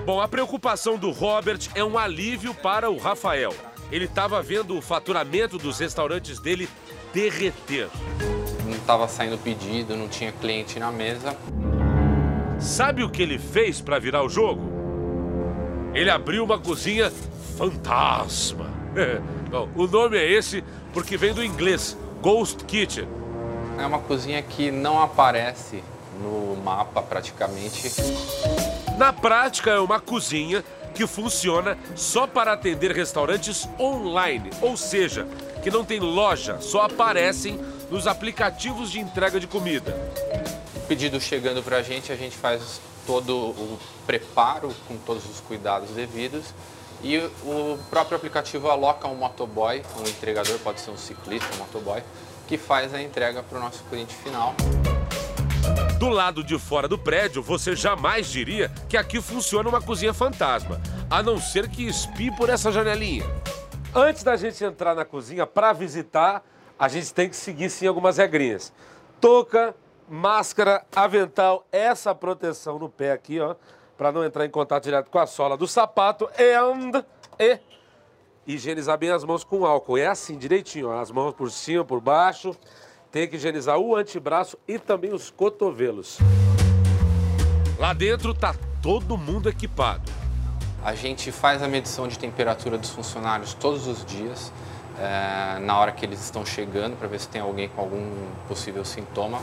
Bom, 0.08 0.22
a 0.22 0.26
preocupação 0.26 0.96
do 0.96 1.10
Robert 1.10 1.58
é 1.74 1.84
um 1.84 1.98
alívio 1.98 2.54
para 2.54 2.88
o 2.88 2.96
Rafael. 2.96 3.52
Ele 3.92 4.06
estava 4.06 4.40
vendo 4.40 4.74
o 4.74 4.80
faturamento 4.80 5.58
dos 5.58 5.78
restaurantes 5.78 6.40
dele 6.40 6.66
derreter. 7.12 7.90
Não 8.64 8.72
estava 8.72 9.06
saindo 9.06 9.36
pedido, 9.36 9.94
não 9.94 10.08
tinha 10.08 10.32
cliente 10.32 10.78
na 10.78 10.90
mesa. 10.90 11.36
Sabe 12.58 13.02
o 13.02 13.10
que 13.10 13.20
ele 13.20 13.38
fez 13.38 13.82
para 13.82 13.98
virar 13.98 14.22
o 14.22 14.30
jogo? 14.30 14.62
Ele 15.92 16.08
abriu 16.08 16.42
uma 16.42 16.58
cozinha 16.58 17.12
fantasma. 17.58 18.70
Bom, 19.50 19.68
o 19.76 19.86
nome 19.86 20.16
é 20.16 20.26
esse 20.26 20.64
porque 20.94 21.18
vem 21.18 21.34
do 21.34 21.44
inglês 21.44 21.94
Ghost 22.22 22.64
Kitchen. 22.64 23.06
É 23.78 23.84
uma 23.84 23.98
cozinha 23.98 24.40
que 24.40 24.70
não 24.70 25.02
aparece 25.02 25.84
no 26.18 26.56
mapa 26.56 27.02
praticamente. 27.02 27.92
Na 28.98 29.12
prática, 29.12 29.70
é 29.70 29.78
uma 29.78 30.00
cozinha 30.00 30.64
que 30.92 31.06
funciona 31.06 31.78
só 31.94 32.26
para 32.26 32.52
atender 32.52 32.90
restaurantes 32.90 33.68
online, 33.78 34.50
ou 34.60 34.76
seja, 34.76 35.24
que 35.62 35.70
não 35.70 35.84
tem 35.84 36.00
loja, 36.00 36.60
só 36.60 36.80
aparecem 36.82 37.60
nos 37.92 38.08
aplicativos 38.08 38.90
de 38.90 38.98
entrega 38.98 39.38
de 39.38 39.46
comida. 39.46 39.96
O 40.74 40.80
pedido 40.88 41.20
chegando 41.20 41.62
para 41.62 41.76
a 41.76 41.82
gente, 41.82 42.10
a 42.10 42.16
gente 42.16 42.36
faz 42.36 42.80
todo 43.06 43.36
o 43.36 43.78
preparo 44.04 44.74
com 44.88 44.96
todos 44.96 45.24
os 45.30 45.38
cuidados 45.38 45.90
devidos 45.90 46.46
e 47.00 47.18
o 47.18 47.78
próprio 47.88 48.16
aplicativo 48.16 48.68
aloca 48.68 49.06
um 49.06 49.14
motoboy, 49.14 49.80
um 49.96 50.08
entregador, 50.08 50.58
pode 50.58 50.80
ser 50.80 50.90
um 50.90 50.96
ciclista, 50.96 51.46
um 51.54 51.58
motoboy, 51.58 52.02
que 52.48 52.58
faz 52.58 52.92
a 52.92 53.00
entrega 53.00 53.44
para 53.44 53.58
o 53.58 53.60
nosso 53.60 53.84
cliente 53.84 54.12
final. 54.16 54.56
Do 55.98 56.08
lado 56.08 56.44
de 56.44 56.56
fora 56.60 56.86
do 56.86 56.96
prédio, 56.96 57.42
você 57.42 57.74
jamais 57.74 58.28
diria 58.28 58.70
que 58.88 58.96
aqui 58.96 59.20
funciona 59.20 59.68
uma 59.68 59.82
cozinha 59.82 60.14
fantasma, 60.14 60.80
a 61.10 61.20
não 61.24 61.40
ser 61.40 61.68
que 61.68 61.88
espie 61.88 62.30
por 62.30 62.48
essa 62.48 62.70
janelinha. 62.70 63.24
Antes 63.92 64.22
da 64.22 64.36
gente 64.36 64.62
entrar 64.62 64.94
na 64.94 65.04
cozinha 65.04 65.44
para 65.44 65.72
visitar, 65.72 66.44
a 66.78 66.86
gente 66.86 67.12
tem 67.12 67.28
que 67.28 67.34
seguir 67.34 67.68
sim 67.68 67.84
algumas 67.88 68.16
regrinhas. 68.16 68.72
Touca, 69.20 69.74
máscara, 70.08 70.86
avental, 70.94 71.66
essa 71.72 72.14
proteção 72.14 72.78
no 72.78 72.88
pé 72.88 73.10
aqui, 73.10 73.40
ó, 73.40 73.56
para 73.96 74.12
não 74.12 74.24
entrar 74.24 74.46
em 74.46 74.50
contato 74.50 74.84
direto 74.84 75.10
com 75.10 75.18
a 75.18 75.26
sola 75.26 75.56
do 75.56 75.66
sapato 75.66 76.30
and, 76.38 77.04
e 77.40 77.58
higienizar 78.46 78.96
bem 78.96 79.10
as 79.10 79.24
mãos 79.24 79.42
com 79.42 79.66
álcool. 79.66 79.98
É 79.98 80.06
assim, 80.06 80.38
direitinho, 80.38 80.90
ó, 80.90 81.00
as 81.00 81.10
mãos 81.10 81.34
por 81.34 81.50
cima, 81.50 81.84
por 81.84 82.00
baixo. 82.00 82.54
Tem 83.18 83.26
que 83.26 83.34
higienizar 83.34 83.76
o 83.76 83.96
antebraço 83.96 84.56
e 84.68 84.78
também 84.78 85.12
os 85.12 85.28
cotovelos. 85.28 86.18
Lá 87.76 87.92
dentro 87.92 88.32
tá 88.32 88.54
todo 88.80 89.18
mundo 89.18 89.48
equipado. 89.48 90.08
A 90.84 90.94
gente 90.94 91.32
faz 91.32 91.60
a 91.60 91.66
medição 91.66 92.06
de 92.06 92.16
temperatura 92.16 92.78
dos 92.78 92.90
funcionários 92.90 93.54
todos 93.54 93.88
os 93.88 94.04
dias, 94.04 94.52
é, 95.00 95.58
na 95.58 95.76
hora 95.76 95.90
que 95.90 96.06
eles 96.06 96.22
estão 96.22 96.46
chegando, 96.46 96.96
para 96.96 97.08
ver 97.08 97.18
se 97.18 97.26
tem 97.26 97.40
alguém 97.40 97.68
com 97.68 97.80
algum 97.80 98.08
possível 98.46 98.84
sintoma. 98.84 99.40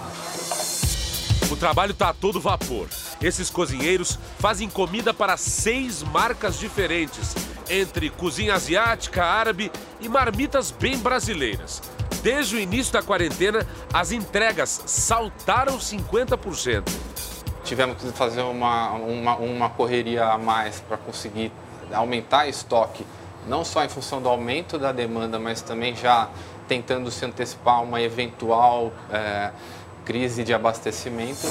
O 1.51 1.57
trabalho 1.57 1.93
tá 1.93 2.11
a 2.11 2.13
todo 2.13 2.39
vapor. 2.39 2.87
Esses 3.21 3.49
cozinheiros 3.49 4.17
fazem 4.39 4.69
comida 4.69 5.13
para 5.13 5.35
seis 5.35 6.01
marcas 6.01 6.57
diferentes, 6.57 7.35
entre 7.69 8.09
cozinha 8.09 8.53
asiática, 8.53 9.25
árabe 9.25 9.69
e 9.99 10.07
marmitas 10.07 10.71
bem 10.71 10.97
brasileiras. 10.97 11.81
Desde 12.25 12.55
o 12.55 12.59
início 12.59 12.91
da 12.91 13.03
quarentena, 13.03 13.67
as 13.93 14.11
entregas 14.11 14.81
saltaram 14.87 15.77
50%. 15.77 16.83
Tivemos 17.63 18.01
que 18.01 18.11
fazer 18.13 18.41
uma, 18.41 18.93
uma, 18.93 19.35
uma 19.35 19.69
correria 19.69 20.25
a 20.25 20.35
mais 20.35 20.79
para 20.79 20.97
conseguir 20.97 21.51
aumentar 21.93 22.47
estoque, 22.47 23.05
não 23.45 23.63
só 23.63 23.85
em 23.85 23.89
função 23.89 24.19
do 24.19 24.27
aumento 24.27 24.79
da 24.79 24.91
demanda, 24.91 25.37
mas 25.37 25.61
também 25.61 25.95
já 25.95 26.27
tentando 26.67 27.11
se 27.11 27.23
antecipar 27.23 27.83
uma 27.83 28.01
eventual 28.01 28.91
é, 29.11 29.51
crise 30.03 30.43
de 30.43 30.51
abastecimento. 30.51 31.45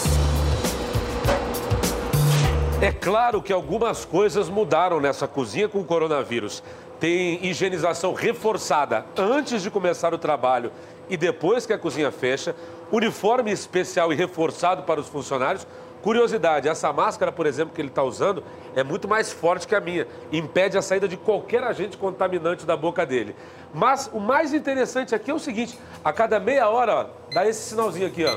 É 2.82 2.90
claro 2.90 3.40
que 3.40 3.52
algumas 3.52 4.04
coisas 4.04 4.48
mudaram 4.48 5.00
nessa 5.00 5.28
cozinha 5.28 5.68
com 5.68 5.78
o 5.78 5.84
coronavírus. 5.84 6.64
Tem 7.04 7.38
higienização 7.44 8.14
reforçada 8.14 9.04
antes 9.14 9.60
de 9.60 9.70
começar 9.70 10.14
o 10.14 10.18
trabalho 10.18 10.72
e 11.06 11.18
depois 11.18 11.66
que 11.66 11.74
a 11.74 11.78
cozinha 11.78 12.10
fecha, 12.10 12.56
uniforme 12.90 13.52
especial 13.52 14.10
e 14.10 14.16
reforçado 14.16 14.84
para 14.84 15.00
os 15.00 15.06
funcionários. 15.06 15.66
Curiosidade, 16.00 16.66
essa 16.66 16.90
máscara, 16.94 17.30
por 17.30 17.44
exemplo, 17.44 17.74
que 17.74 17.80
ele 17.82 17.88
está 17.88 18.02
usando 18.02 18.42
é 18.74 18.82
muito 18.82 19.06
mais 19.06 19.30
forte 19.30 19.68
que 19.68 19.74
a 19.74 19.80
minha. 19.80 20.08
Impede 20.32 20.78
a 20.78 20.80
saída 20.80 21.06
de 21.06 21.18
qualquer 21.18 21.62
agente 21.62 21.98
contaminante 21.98 22.64
da 22.64 22.74
boca 22.74 23.04
dele. 23.04 23.36
Mas 23.74 24.08
o 24.10 24.18
mais 24.18 24.54
interessante 24.54 25.14
aqui 25.14 25.30
é 25.30 25.34
o 25.34 25.38
seguinte: 25.38 25.78
a 26.02 26.10
cada 26.10 26.40
meia 26.40 26.70
hora, 26.70 26.94
ó, 26.94 27.06
dá 27.34 27.46
esse 27.46 27.68
sinalzinho 27.68 28.06
aqui, 28.06 28.24
ó. 28.24 28.34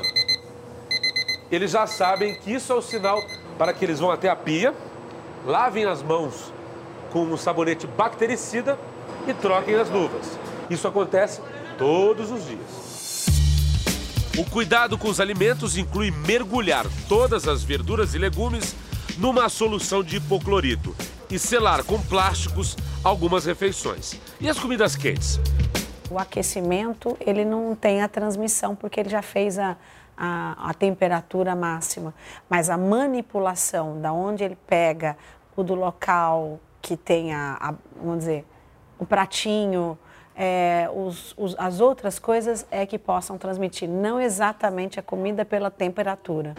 Eles 1.50 1.70
já 1.70 1.86
sabem 1.86 2.34
que 2.34 2.52
isso 2.52 2.70
é 2.70 2.76
o 2.76 2.82
sinal 2.82 3.18
para 3.56 3.72
que 3.72 3.82
eles 3.82 3.98
vão 3.98 4.10
até 4.10 4.28
a 4.28 4.36
pia, 4.36 4.74
lavem 5.46 5.86
as 5.86 6.02
mãos 6.02 6.57
com 7.10 7.22
um 7.24 7.36
sabonete 7.36 7.86
bactericida 7.86 8.78
e 9.26 9.34
troquem 9.34 9.74
as 9.74 9.90
luvas. 9.90 10.38
Isso 10.70 10.86
acontece 10.86 11.40
todos 11.76 12.30
os 12.30 12.44
dias. 12.46 13.26
O 14.38 14.44
cuidado 14.44 14.96
com 14.96 15.08
os 15.08 15.20
alimentos 15.20 15.76
inclui 15.76 16.10
mergulhar 16.10 16.86
todas 17.08 17.48
as 17.48 17.64
verduras 17.64 18.14
e 18.14 18.18
legumes 18.18 18.76
numa 19.18 19.48
solução 19.48 20.02
de 20.02 20.16
hipoclorito 20.16 20.94
e 21.30 21.38
selar 21.38 21.82
com 21.84 22.00
plásticos 22.00 22.76
algumas 23.02 23.44
refeições. 23.44 24.14
E 24.40 24.48
as 24.48 24.58
comidas 24.58 24.94
quentes? 24.94 25.40
O 26.10 26.18
aquecimento 26.18 27.16
ele 27.20 27.44
não 27.44 27.74
tem 27.74 28.00
a 28.00 28.08
transmissão 28.08 28.76
porque 28.76 29.00
ele 29.00 29.08
já 29.08 29.20
fez 29.20 29.58
a, 29.58 29.76
a, 30.16 30.70
a 30.70 30.74
temperatura 30.74 31.56
máxima, 31.56 32.14
mas 32.48 32.70
a 32.70 32.78
manipulação, 32.78 34.00
da 34.00 34.12
onde 34.12 34.44
ele 34.44 34.56
pega 34.66 35.16
o 35.56 35.62
do 35.62 35.74
local 35.74 36.60
que 36.80 36.96
tem 36.96 37.34
a, 37.34 37.56
a 37.60 37.74
vamos 37.96 38.20
dizer, 38.20 38.44
o 38.98 39.06
pratinho, 39.06 39.98
é, 40.34 40.88
os, 40.94 41.34
os, 41.36 41.54
as 41.58 41.80
outras 41.80 42.18
coisas 42.18 42.66
é 42.70 42.86
que 42.86 42.98
possam 42.98 43.36
transmitir, 43.36 43.88
não 43.88 44.20
exatamente 44.20 44.98
a 45.00 45.02
comida 45.02 45.44
pela 45.44 45.70
temperatura. 45.70 46.54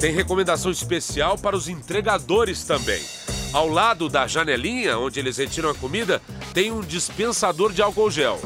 Tem 0.00 0.12
recomendação 0.12 0.70
especial 0.70 1.38
para 1.38 1.56
os 1.56 1.68
entregadores 1.68 2.64
também. 2.64 3.02
Ao 3.52 3.68
lado 3.68 4.08
da 4.08 4.26
janelinha 4.26 4.98
onde 4.98 5.20
eles 5.20 5.36
retiram 5.36 5.70
a 5.70 5.74
comida, 5.74 6.20
tem 6.54 6.72
um 6.72 6.80
dispensador 6.80 7.72
de 7.72 7.82
álcool 7.82 8.10
gel. 8.10 8.38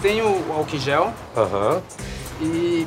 Tem 0.00 0.22
o 0.22 0.52
álcool 0.52 0.78
gel. 0.78 1.12
Aham. 1.36 1.82
E 2.40 2.86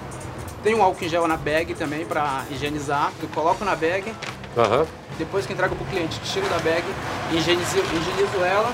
tem 0.64 0.74
um 0.74 0.82
álcool 0.82 1.08
gel 1.08 1.28
na 1.28 1.38
bag 1.38 1.74
também 1.76 2.06
para 2.06 2.46
higienizar. 2.50 3.12
Eu 3.22 3.28
coloco 3.30 3.64
na 3.64 3.76
bag. 3.76 4.12
Aham. 4.58 4.88
Depois 5.18 5.46
que 5.46 5.54
entrego 5.54 5.76
para 5.76 5.86
o 5.86 5.90
cliente, 5.90 6.20
tiro 6.22 6.48
da 6.50 6.60
bag, 6.60 6.84
higienizo, 7.32 7.78
higienizo 7.78 8.44
ela. 8.44 8.74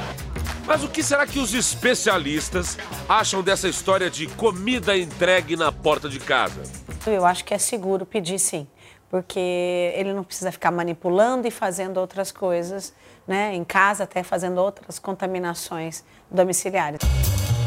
Mas 0.65 0.83
o 0.83 0.87
que 0.87 1.01
será 1.01 1.25
que 1.25 1.39
os 1.39 1.53
especialistas 1.53 2.77
acham 3.07 3.41
dessa 3.41 3.67
história 3.67 4.09
de 4.09 4.27
comida 4.27 4.95
entregue 4.95 5.55
na 5.55 5.71
porta 5.71 6.07
de 6.07 6.19
casa? 6.19 6.61
Eu 7.07 7.25
acho 7.25 7.43
que 7.43 7.53
é 7.53 7.57
seguro 7.57 8.05
pedir 8.05 8.37
sim, 8.37 8.67
porque 9.09 9.39
ele 9.95 10.13
não 10.13 10.23
precisa 10.23 10.51
ficar 10.51 10.69
manipulando 10.69 11.47
e 11.47 11.51
fazendo 11.51 11.97
outras 11.97 12.31
coisas, 12.31 12.93
né? 13.27 13.55
Em 13.55 13.63
casa, 13.63 14.03
até 14.03 14.21
fazendo 14.21 14.59
outras 14.59 14.99
contaminações 14.99 16.03
domiciliares. 16.29 16.99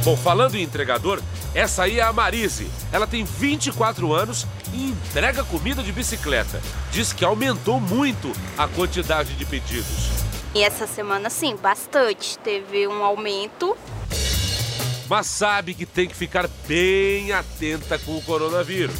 Bom, 0.04 0.16
falando 0.16 0.56
em 0.56 0.62
entregador, 0.62 1.22
essa 1.54 1.84
aí 1.84 2.00
é 2.00 2.02
a 2.02 2.12
Marise. 2.12 2.68
Ela 2.92 3.06
tem 3.06 3.22
24 3.22 4.12
anos 4.12 4.48
e 4.74 4.90
entrega 4.90 5.44
comida 5.44 5.80
de 5.80 5.92
bicicleta. 5.92 6.60
Diz 6.90 7.12
que 7.12 7.24
aumentou 7.24 7.78
muito 7.78 8.32
a 8.58 8.66
quantidade 8.66 9.32
de 9.34 9.44
pedidos. 9.44 10.08
E 10.56 10.64
essa 10.64 10.88
semana, 10.88 11.30
sim, 11.30 11.54
bastante. 11.54 12.36
Teve 12.40 12.88
um 12.88 13.04
aumento. 13.04 13.76
Mas 15.08 15.28
sabe 15.28 15.72
que 15.72 15.86
tem 15.86 16.08
que 16.08 16.16
ficar 16.16 16.48
bem 16.66 17.30
atenta 17.30 17.96
com 17.96 18.16
o 18.16 18.22
coronavírus. 18.22 18.96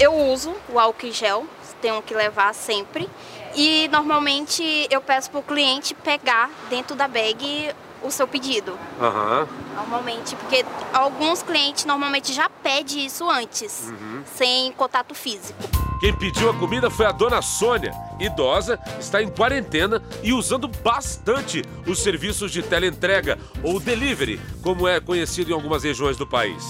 Eu 0.00 0.12
uso 0.12 0.52
o 0.68 0.80
álcool 0.80 1.06
em 1.06 1.12
gel, 1.12 1.46
tenho 1.80 2.02
que 2.02 2.12
levar 2.12 2.52
sempre. 2.54 3.08
E 3.54 3.88
normalmente 3.92 4.88
eu 4.90 5.00
peço 5.00 5.30
para 5.30 5.38
o 5.38 5.44
cliente 5.44 5.94
pegar 5.94 6.50
dentro 6.68 6.96
da 6.96 7.06
bag 7.06 7.72
o 8.04 8.10
seu 8.10 8.28
pedido. 8.28 8.78
Aham. 9.00 9.48
Normalmente, 9.74 10.36
porque 10.36 10.64
alguns 10.92 11.42
clientes 11.42 11.84
normalmente 11.84 12.32
já 12.32 12.48
pedem 12.48 13.06
isso 13.06 13.28
antes, 13.28 13.88
Uhum. 13.88 14.22
sem 14.36 14.70
contato 14.72 15.14
físico. 15.14 15.58
Quem 16.00 16.12
pediu 16.12 16.50
a 16.50 16.54
comida 16.54 16.90
foi 16.90 17.06
a 17.06 17.12
dona 17.12 17.40
Sônia, 17.40 17.92
idosa, 18.20 18.78
está 19.00 19.22
em 19.22 19.28
quarentena 19.28 20.02
e 20.22 20.32
usando 20.34 20.68
bastante 20.68 21.62
os 21.86 22.00
serviços 22.02 22.52
de 22.52 22.62
teleentrega 22.62 23.38
ou 23.62 23.80
delivery, 23.80 24.38
como 24.62 24.86
é 24.86 25.00
conhecido 25.00 25.50
em 25.50 25.54
algumas 25.54 25.82
regiões 25.82 26.16
do 26.18 26.26
país. 26.26 26.62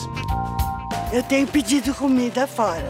Eu 1.13 1.23
tenho 1.25 1.47
pedido 1.49 1.93
comida 1.95 2.47
fora. 2.47 2.85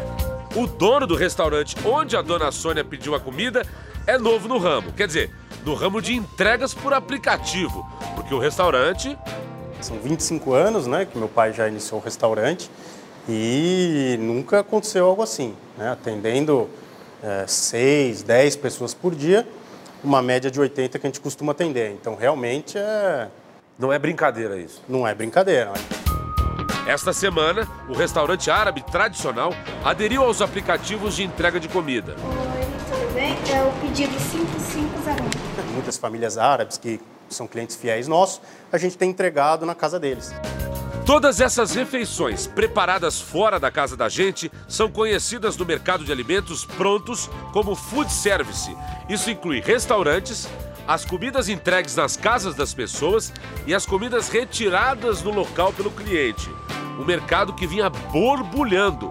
O 0.55 0.67
dono 0.67 1.07
do 1.07 1.17
restaurante 1.17 1.77
onde 1.85 2.17
a 2.17 2.23
dona 2.23 2.53
Sônia 2.53 2.85
pediu 2.85 3.15
a 3.15 3.21
comida 3.21 3.67
é 4.07 4.19
novo 4.19 4.49
no 4.49 4.59
ramo, 4.59 4.93
quer 4.93 5.07
dizer, 5.07 5.31
no 5.65 5.75
ramo 5.75 6.01
de 6.01 6.15
entregas 6.15 6.75
por 6.75 6.93
aplicativo, 6.93 7.89
porque 8.15 8.35
o 8.35 8.39
restaurante 8.39 9.17
São 9.81 9.99
25 9.99 10.55
anos 10.55 10.87
né, 10.87 11.05
que 11.05 11.19
meu 11.19 11.29
pai 11.29 11.53
já 11.53 11.69
iniciou 11.69 12.01
o 12.01 12.05
restaurante 12.05 12.71
e 13.29 14.17
nunca 14.21 14.61
aconteceu 14.61 15.07
algo 15.07 15.23
assim. 15.23 15.55
Né? 15.77 15.91
Atendendo 15.91 16.69
é, 17.23 17.47
6, 17.47 18.23
10 18.23 18.57
pessoas 18.57 18.95
por 18.95 19.15
dia, 19.15 19.47
uma 20.03 20.23
média 20.23 20.51
de 20.51 20.61
80 20.61 20.99
que 20.99 21.07
a 21.07 21.09
gente 21.09 21.21
costuma 21.21 21.53
atender. 21.53 21.93
Então, 21.93 22.15
realmente 22.15 22.77
é. 22.79 23.29
Não 23.79 23.93
é 23.93 23.99
brincadeira 23.99 24.57
isso? 24.57 24.83
Não 24.89 25.07
é 25.07 25.15
brincadeira. 25.15 25.73
Esta 26.87 27.13
semana, 27.13 27.67
o 27.89 27.95
restaurante 27.95 28.51
árabe 28.51 28.83
tradicional 28.83 29.53
aderiu 29.83 30.23
aos 30.23 30.41
aplicativos 30.43 31.17
de 31.17 31.25
entrega 31.25 31.59
de 31.59 31.69
comida. 31.69 32.15
Bem? 33.25 33.33
É 33.57 33.65
o 33.65 33.73
pedido 33.81 34.13
5501. 34.21 35.73
Muitas 35.73 35.97
famílias 35.97 36.37
árabes 36.37 36.77
que 36.77 37.01
são 37.31 37.47
clientes 37.47 37.75
fiéis 37.75 38.07
nossos, 38.07 38.39
a 38.71 38.77
gente 38.77 38.99
tem 38.99 39.09
entregado 39.09 39.65
na 39.65 39.75
casa 39.75 39.99
deles. 39.99 40.31
Todas 41.07 41.41
essas 41.41 41.75
refeições 41.75 42.47
preparadas 42.47 43.19
fora 43.19 43.59
da 43.59 43.71
casa 43.71 43.97
da 43.97 44.11
gente 44.11 44.53
são 44.69 44.91
conhecidas 44.91 45.57
no 45.57 45.65
mercado 45.65 46.05
de 46.05 46.13
alimentos 46.13 46.67
prontos 46.67 47.31
como 47.51 47.75
food 47.75 48.13
service. 48.13 48.77
Isso 49.09 49.31
inclui 49.31 49.61
restaurantes, 49.61 50.47
as 50.87 51.07
comidas 51.07 51.49
entregues 51.49 51.97
nas 51.97 52.19
casas 52.19 52.55
das 52.55 52.75
pessoas 52.75 53.33
e 53.67 53.75
as 53.75 53.87
comidas 53.87 54.29
retiradas 54.29 55.23
no 55.23 55.31
local 55.31 55.73
pelo 55.73 55.91
cliente. 55.91 56.51
Um 57.01 57.07
mercado 57.07 57.55
que 57.55 57.67
vinha 57.67 57.89
borbulhando. 57.89 59.11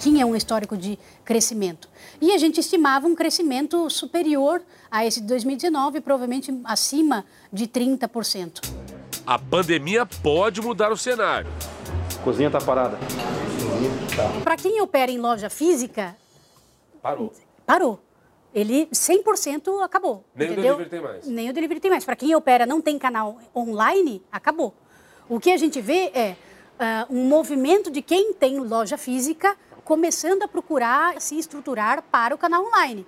Tinha 0.00 0.26
um 0.26 0.34
histórico 0.34 0.76
de 0.76 0.98
crescimento. 1.24 1.88
E 2.20 2.32
a 2.32 2.38
gente 2.38 2.60
estimava 2.60 3.06
um 3.06 3.14
crescimento 3.14 3.88
superior 3.90 4.62
a 4.90 5.04
esse 5.04 5.20
de 5.20 5.26
2019, 5.26 6.00
provavelmente 6.00 6.52
acima 6.64 7.24
de 7.52 7.66
30%. 7.66 8.60
A 9.26 9.38
pandemia 9.38 10.06
pode 10.06 10.60
mudar 10.60 10.92
o 10.92 10.96
cenário. 10.96 11.50
Cozinha 12.22 12.48
está 12.48 12.60
parada. 12.60 12.98
Para 14.42 14.56
quem 14.56 14.80
opera 14.80 15.10
em 15.10 15.18
loja 15.18 15.50
física, 15.50 16.16
Parou. 17.02 17.32
parou. 17.66 18.00
Ele 18.54 18.86
100% 18.86 19.82
acabou. 19.82 20.24
Nem 20.34 20.52
entendeu? 20.52 20.74
o 20.74 20.76
delivery 20.76 20.90
tem 20.90 21.00
mais. 21.00 21.26
Nem 21.26 21.50
o 21.50 21.52
delivery 21.52 21.80
tem 21.80 21.90
mais. 21.90 22.04
Para 22.04 22.14
quem 22.14 22.34
opera 22.36 22.64
não 22.64 22.80
tem 22.80 22.98
canal 22.98 23.38
online, 23.54 24.22
acabou. 24.30 24.72
O 25.28 25.40
que 25.40 25.50
a 25.50 25.56
gente 25.56 25.80
vê 25.80 26.12
é 26.14 26.36
ah, 26.78 27.06
um 27.10 27.24
movimento 27.24 27.90
de 27.90 28.00
quem 28.00 28.32
tem 28.32 28.60
loja 28.60 28.96
física 28.96 29.56
começando 29.84 30.42
a 30.42 30.48
procurar 30.48 31.20
se 31.20 31.38
estruturar 31.38 32.02
para 32.02 32.34
o 32.34 32.38
canal 32.38 32.64
online. 32.64 33.06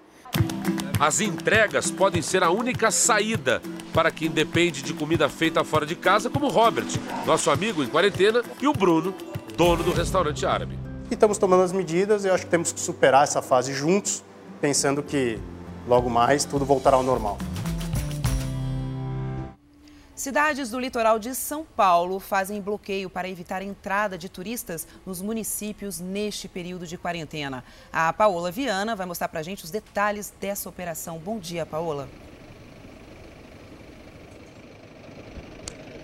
As 1.01 1.21
entregas 1.21 1.91
podem 1.91 2.23
ser 2.23 2.43
a 2.43 2.51
única 2.51 2.91
saída 2.91 3.61
para 3.93 4.11
quem 4.11 4.31
depende 4.31 4.83
de 4.83 4.95
comida 4.95 5.29
feita 5.29 5.63
fora 5.65 5.85
de 5.85 5.95
casa, 5.95 6.31
como 6.31 6.47
o 6.47 6.51
Robert, 6.51 6.87
nosso 7.27 7.51
amigo 7.51 7.83
em 7.83 7.87
quarentena, 7.87 8.43
e 8.61 8.67
o 8.67 8.73
Bruno, 8.73 9.15
dono 9.57 9.83
do 9.83 9.93
restaurante 9.93 10.45
árabe. 10.47 10.79
E 11.11 11.15
estamos 11.15 11.39
tomando 11.39 11.63
as 11.63 11.73
medidas 11.73 12.25
e 12.25 12.29
eu 12.29 12.35
acho 12.35 12.45
que 12.45 12.51
temos 12.51 12.73
que 12.73 12.81
superar 12.81 13.25
essa 13.25 13.43
fase 13.43 13.73
juntos, 13.75 14.23
pensando 14.61 15.03
que 15.03 15.39
logo 15.87 16.09
mais 16.11 16.45
tudo 16.45 16.65
voltará 16.65 16.97
ao 16.97 17.03
normal. 17.03 17.39
Cidades 20.27 20.71
do 20.71 20.81
litoral 20.81 21.21
de 21.21 21.37
São 21.37 21.65
Paulo 21.65 22.19
fazem 22.19 22.61
bloqueio 22.61 23.09
para 23.09 23.29
evitar 23.29 23.63
a 23.63 23.65
entrada 23.65 24.19
de 24.19 24.29
turistas 24.29 24.85
nos 25.07 25.23
municípios 25.23 26.01
neste 26.01 26.49
período 26.49 26.85
de 26.85 26.99
quarentena. 26.99 27.63
A 27.93 28.13
Paola 28.13 28.51
Viana 28.51 28.97
vai 28.97 29.07
mostrar 29.07 29.29
para 29.29 29.39
a 29.39 29.43
gente 29.45 29.63
os 29.63 29.71
detalhes 29.71 30.35
dessa 30.41 30.69
operação. 30.69 31.17
Bom 31.19 31.39
dia, 31.39 31.65
Paola. 31.65 32.09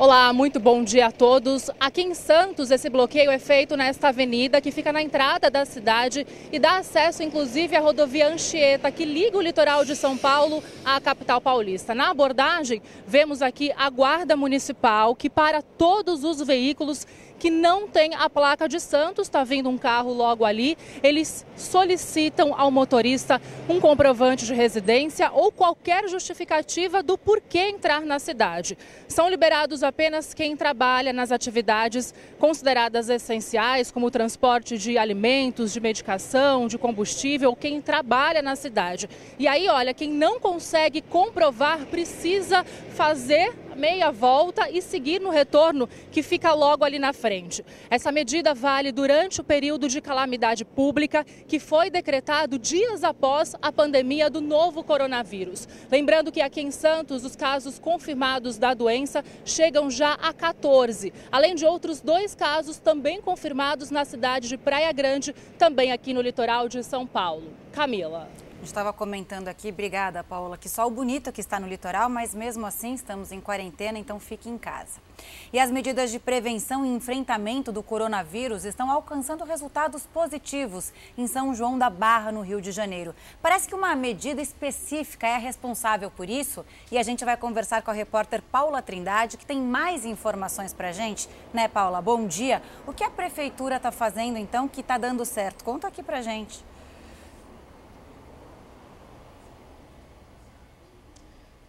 Olá, 0.05 0.33
muito 0.33 0.59
bom 0.59 0.83
dia 0.83 1.07
a 1.07 1.13
todos. 1.13 1.71
Aqui 1.79 2.03
em 2.03 2.13
Santos, 2.13 2.73
esse 2.73 2.91
bloqueio 2.91 3.31
é 3.31 3.39
feito 3.39 3.77
nesta 3.77 4.09
avenida 4.09 4.61
que 4.61 4.73
fica 4.73 4.93
na 4.93 5.01
entrada 5.01 5.49
da 5.49 5.65
cidade 5.65 6.27
e 6.51 6.59
dá 6.59 6.79
acesso, 6.79 7.23
inclusive, 7.23 7.77
à 7.77 7.81
rodovia 7.81 8.27
Anchieta, 8.27 8.91
que 8.91 9.05
liga 9.05 9.39
o 9.39 9.41
litoral 9.41 9.85
de 9.85 9.95
São 9.95 10.19
Paulo 10.19 10.61
à 10.85 11.01
capital 11.01 11.41
paulista. 11.41 11.95
Na 11.95 12.11
abordagem, 12.11 12.83
vemos 13.07 13.41
aqui 13.43 13.71
a 13.77 13.89
Guarda 13.89 14.37
Municipal, 14.37 15.15
que 15.15 15.31
para 15.31 15.63
todos 15.63 16.25
os 16.25 16.45
veículos 16.45 17.07
que 17.43 17.51
não 17.51 17.89
tem 17.89 18.15
a 18.15 18.31
placa 18.31 18.69
de 18.69 18.79
Santos, 18.79 19.27
está 19.27 19.43
vindo 19.43 19.69
um 19.69 19.77
carro 19.77 20.13
logo 20.13 20.45
ali, 20.45 20.79
eles 21.03 21.45
solicitam 21.57 22.55
ao 22.57 22.71
motorista 22.71 23.43
um 23.69 23.81
comprovante 23.81 24.47
de 24.47 24.55
residência 24.55 25.29
ou 25.33 25.51
qualquer 25.51 26.09
justificativa 26.09 27.03
do 27.03 27.19
porquê 27.19 27.71
entrar 27.71 28.03
na 28.03 28.21
cidade. 28.21 28.79
São 29.09 29.29
liberados 29.29 29.83
apenas 29.83 30.33
quem 30.33 30.57
trabalha 30.57 31.13
nas 31.13 31.33
atividades 31.33 32.15
consideradas 32.39 33.09
essenciais, 33.09 33.91
como 33.91 34.07
o 34.07 34.11
transporte 34.13 34.79
de 34.79 34.97
alimentos, 34.97 35.73
de 35.73 35.81
medicação, 35.81 36.69
de 36.69 36.79
combustível, 36.79 37.57
quem 37.57 37.81
trabalha 37.81 38.41
na 38.41 38.55
cidade. 38.55 39.11
E 39.37 39.49
aí, 39.49 39.67
olha, 39.67 39.93
quem 39.93 40.13
não 40.13 40.39
consegue 40.39 41.03
comprovar 41.03 41.87
precisa 41.87 42.65
fazer 42.95 43.53
meia 43.77 44.11
volta 44.11 44.71
e 44.71 44.81
seguir 44.81 45.21
no 45.21 45.31
retorno 45.31 45.89
que 46.11 46.23
fica 46.23 46.53
logo 46.53 46.85
ali 46.85 46.99
na 46.99 47.13
frente. 47.13 47.65
Essa 47.91 48.13
medida 48.13 48.55
vale 48.55 48.93
durante 48.93 49.41
o 49.41 49.45
período 49.45 49.89
de 49.89 50.01
calamidade 50.01 50.65
pública 50.65 51.25
que 51.47 51.59
foi 51.59 51.91
decretado 51.91 52.59
dias 52.59 53.05
após 53.05 53.55
a 53.61 53.73
pandemia 53.73 54.29
do 54.29 54.41
novo 54.41 54.83
coronavírus. 54.83 55.69
Lembrando 55.91 56.33
que 56.33 56.41
aqui 56.41 56.61
em 56.61 56.71
Santos 56.71 57.25
os 57.25 57.37
casos 57.37 57.79
confirmados 57.79 58.59
da 58.59 58.75
doença 58.75 59.25
chegam 59.45 59.91
já 59.91 60.15
a 60.15 60.33
14, 60.33 61.13
além 61.31 61.55
de 61.55 61.65
outros 61.65 62.01
dois 62.01 62.35
casos 62.35 62.79
também 62.79 63.21
confirmados 63.21 63.91
na 63.91 64.05
cidade 64.05 64.49
de 64.49 64.57
Praia 64.57 64.93
Grande, 64.93 65.35
também 65.59 65.93
aqui 65.93 66.13
no 66.13 66.21
litoral 66.21 66.69
de 66.69 66.83
São 66.83 67.07
Paulo. 67.07 67.53
Camila. 67.73 68.29
Estava 68.63 68.93
comentando 68.93 69.49
aqui, 69.49 69.71
obrigada, 69.71 70.23
Paula, 70.23 70.57
que 70.57 70.69
sol 70.69 70.89
bonito 70.89 71.33
que 71.33 71.41
está 71.41 71.59
no 71.59 71.67
litoral, 71.67 72.09
mas 72.09 72.33
mesmo 72.33 72.65
assim 72.65 72.95
estamos 72.95 73.33
em 73.33 73.41
quarentena, 73.41 73.99
então 73.99 74.21
fique 74.21 74.49
em 74.49 74.57
casa. 74.57 75.01
E 75.53 75.59
as 75.59 75.69
medidas 75.69 76.13
de 76.13 76.21
prevenção 76.21 76.87
e 76.87 76.89
enfrentamento 76.89 77.73
do 77.73 77.83
coronavírus 77.83 78.65
estão 78.65 78.89
alcançando 78.89 79.45
resultados 79.45 80.07
positivos 80.07 80.93
em 81.19 81.27
São 81.27 81.53
João 81.53 81.77
da 81.77 81.91
Barra, 81.91 82.31
no 82.31 82.41
Rio 82.41 82.61
de 82.61 82.71
Janeiro. 82.71 83.17
Parece 83.43 83.67
que 83.67 83.75
uma 83.75 83.97
medida 83.97 84.41
específica 84.41 85.27
é 85.27 85.39
responsável 85.39 86.09
por 86.09 86.31
isso 86.31 86.65
e 86.91 86.99
a 86.99 87.03
gente 87.03 87.25
vai 87.25 87.37
conversar 87.37 87.83
com 87.83 87.91
a 87.91 87.95
repórter 87.95 88.41
Paula 88.43 88.81
Trindade, 88.81 89.37
que 89.37 89.45
tem 89.45 89.61
mais 89.61 90.05
informações 90.05 90.73
para 90.73 90.93
gente. 90.93 91.29
Né, 91.53 91.67
Paula? 91.67 92.01
Bom 92.01 92.29
dia. 92.29 92.63
O 92.87 92.93
que 92.93 93.03
a 93.03 93.11
prefeitura 93.11 93.77
está 93.77 93.91
fazendo 93.91 94.39
então 94.39 94.69
que 94.69 94.83
está 94.83 94.97
dando 94.97 95.25
certo? 95.25 95.65
Conta 95.65 95.89
aqui 95.89 96.01
para 96.03 96.23
gente. 96.23 96.72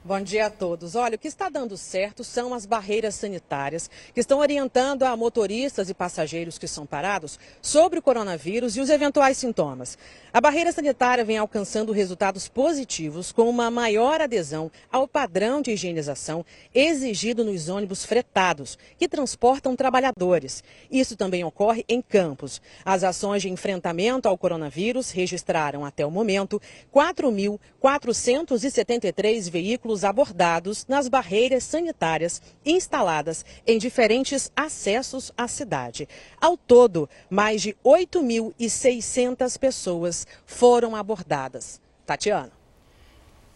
Bom 0.06 0.20
dia 0.20 0.48
a 0.48 0.50
todos. 0.50 0.96
Olha, 0.96 1.16
o 1.16 1.18
que 1.18 1.30
está 1.30 1.48
dando 1.48 1.78
certo 1.78 2.26
são 2.26 2.54
as 2.54 2.66
barreiras 2.66 3.16
sanitárias 3.16 3.90
que 4.14 4.20
estão 4.20 4.40
orientando 4.40 5.04
a 5.04 5.16
motoristas 5.16 5.90
e 5.90 5.94
passageiros 5.94 6.58
que 6.58 6.68
são 6.68 6.86
parados 6.86 7.40
sobre 7.62 8.00
o 8.00 8.02
coronavírus 8.02 8.76
e 8.76 8.82
os 8.82 8.90
eventuais 8.90 9.38
sintomas. 9.38 9.98
A 10.34 10.42
barreira 10.42 10.74
sanitária 10.74 11.24
vem 11.24 11.38
alcançando 11.38 11.94
resultados 11.94 12.50
positivos 12.50 13.32
com 13.32 13.50
uma 13.50 13.72
maior 13.72 14.20
adesão 14.20 14.70
ao 14.92 15.08
padrão 15.08 15.62
de 15.62 15.72
higienização 15.72 16.46
exigido 16.76 17.46
nos 17.46 17.70
ônibus 17.70 18.04
fretados, 18.04 18.78
que 18.98 19.08
transportam 19.08 19.74
trabalhadores. 19.74 20.66
Isso 20.92 21.16
também 21.16 21.46
ocorre 21.46 21.86
em 21.88 22.02
campos. 22.02 22.62
As 22.84 23.06
ações 23.06 23.42
de 23.42 23.50
enfrentamento 23.50 24.28
ao 24.28 24.38
coronavírus 24.38 25.12
registraram 25.12 25.86
até 25.86 26.06
o 26.06 26.12
momento 26.12 26.62
4.473 26.94 29.50
veículos 29.50 29.93
abordados 30.02 30.86
nas 30.88 31.10
barreiras 31.10 31.66
sanitárias 31.66 32.42
instaladas 32.66 33.46
em 33.68 33.78
diferentes 33.78 34.50
acessos 34.56 35.30
à 35.38 35.46
cidade. 35.48 36.08
Ao 36.40 36.56
todo, 36.56 37.10
mais 37.30 37.62
de 37.62 37.76
8.600 37.84 39.60
pessoas 39.60 40.26
foram 40.46 40.96
abordadas. 40.96 41.82
Tatiana. 42.06 42.64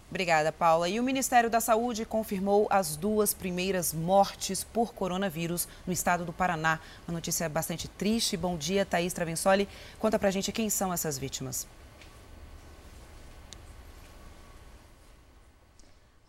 Obrigada, 0.10 0.52
Paula. 0.54 0.88
E 0.88 1.00
o 1.00 1.04
Ministério 1.04 1.50
da 1.50 1.60
Saúde 1.60 2.06
confirmou 2.06 2.66
as 2.70 2.96
duas 2.96 3.34
primeiras 3.34 3.94
mortes 3.94 4.64
por 4.64 4.94
coronavírus 4.94 5.68
no 5.86 5.92
estado 5.92 6.24
do 6.24 6.32
Paraná. 6.32 6.80
Uma 7.06 7.16
notícia 7.16 7.50
bastante 7.50 7.90
triste. 7.90 8.38
Bom 8.38 8.56
dia, 8.56 8.86
Thaís 8.86 9.12
Travensoli. 9.12 9.68
Conta 10.00 10.18
pra 10.18 10.32
gente 10.32 10.52
quem 10.52 10.70
são 10.70 10.94
essas 10.94 11.18
vítimas. 11.18 11.68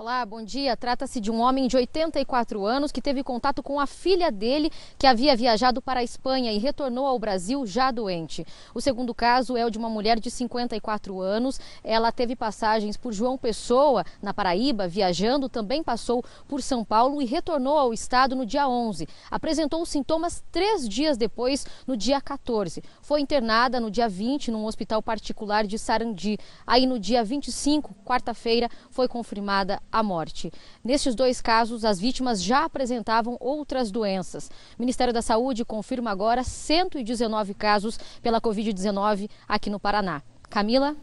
Olá, 0.01 0.25
bom 0.25 0.45
dia. 0.45 0.77
Trata-se 0.77 1.21
de 1.21 1.29
um 1.29 1.41
homem 1.41 1.67
de 1.67 1.77
84 1.77 2.65
anos 2.65 2.93
que 2.93 3.03
teve 3.03 3.25
contato 3.25 3.65
com 3.65 3.81
a 3.81 3.87
filha 3.87 4.31
dele, 4.31 4.71
que 4.97 5.09
havia 5.09 5.35
viajado 5.35 5.83
para 5.83 5.99
a 5.99 6.05
Espanha 6.05 6.53
e 6.53 6.59
retornou 6.59 7.05
ao 7.05 7.19
Brasil 7.19 7.67
já 7.67 7.91
doente. 7.91 8.47
O 8.73 8.81
segundo 8.81 9.13
caso 9.13 9.57
é 9.57 9.67
o 9.67 9.71
de 9.71 9.77
uma 9.77 9.91
mulher 9.91 10.21
de 10.21 10.31
54 10.31 11.21
anos. 11.21 11.59
Ela 11.83 12.13
teve 12.13 12.37
passagens 12.37 12.97
por 12.97 13.13
João 13.13 13.37
Pessoa, 13.37 14.05
na 14.23 14.33
Paraíba, 14.33 14.87
viajando, 14.87 15.49
também 15.49 15.83
passou 15.83 16.25
por 16.47 16.63
São 16.63 16.85
Paulo 16.85 17.21
e 17.21 17.25
retornou 17.25 17.77
ao 17.77 17.93
estado 17.93 18.37
no 18.37 18.47
dia 18.47 18.69
11. 18.69 19.09
Apresentou 19.29 19.83
os 19.83 19.89
sintomas 19.89 20.45
três 20.53 20.89
dias 20.89 21.17
depois, 21.17 21.67
no 21.89 21.97
dia 21.97 22.21
14. 22.21 22.85
Foi 23.03 23.21
internada 23.21 23.81
no 23.81 23.91
dia 23.91 24.09
20 24.09 24.53
num 24.53 24.65
hospital 24.65 25.03
particular 25.03 25.67
de 25.67 25.77
Sarandi. 25.77 26.39
Aí 26.65 26.87
no 26.87 27.01
dia 27.01 27.25
25, 27.25 27.97
quarta-feira, 28.05 28.71
foi 28.93 29.09
confirmada 29.09 29.83
à 29.91 30.03
morte. 30.03 30.53
Nestes 30.85 31.15
dois 31.15 31.41
casos, 31.41 31.85
as 31.85 31.99
vítimas 31.99 32.43
já 32.43 32.65
apresentavam 32.65 33.37
outras 33.41 33.91
doenças. 33.91 34.51
O 34.79 34.83
Ministério 34.83 35.13
da 35.13 35.23
Saúde 35.23 35.65
confirma 35.65 36.11
agora 36.11 36.45
119 36.45 37.55
casos 37.55 37.99
pela 38.23 38.41
Covid-19 38.41 39.29
aqui 39.49 39.71
no 39.71 39.81
Paraná. 39.81 40.23
Camila? 40.49 40.97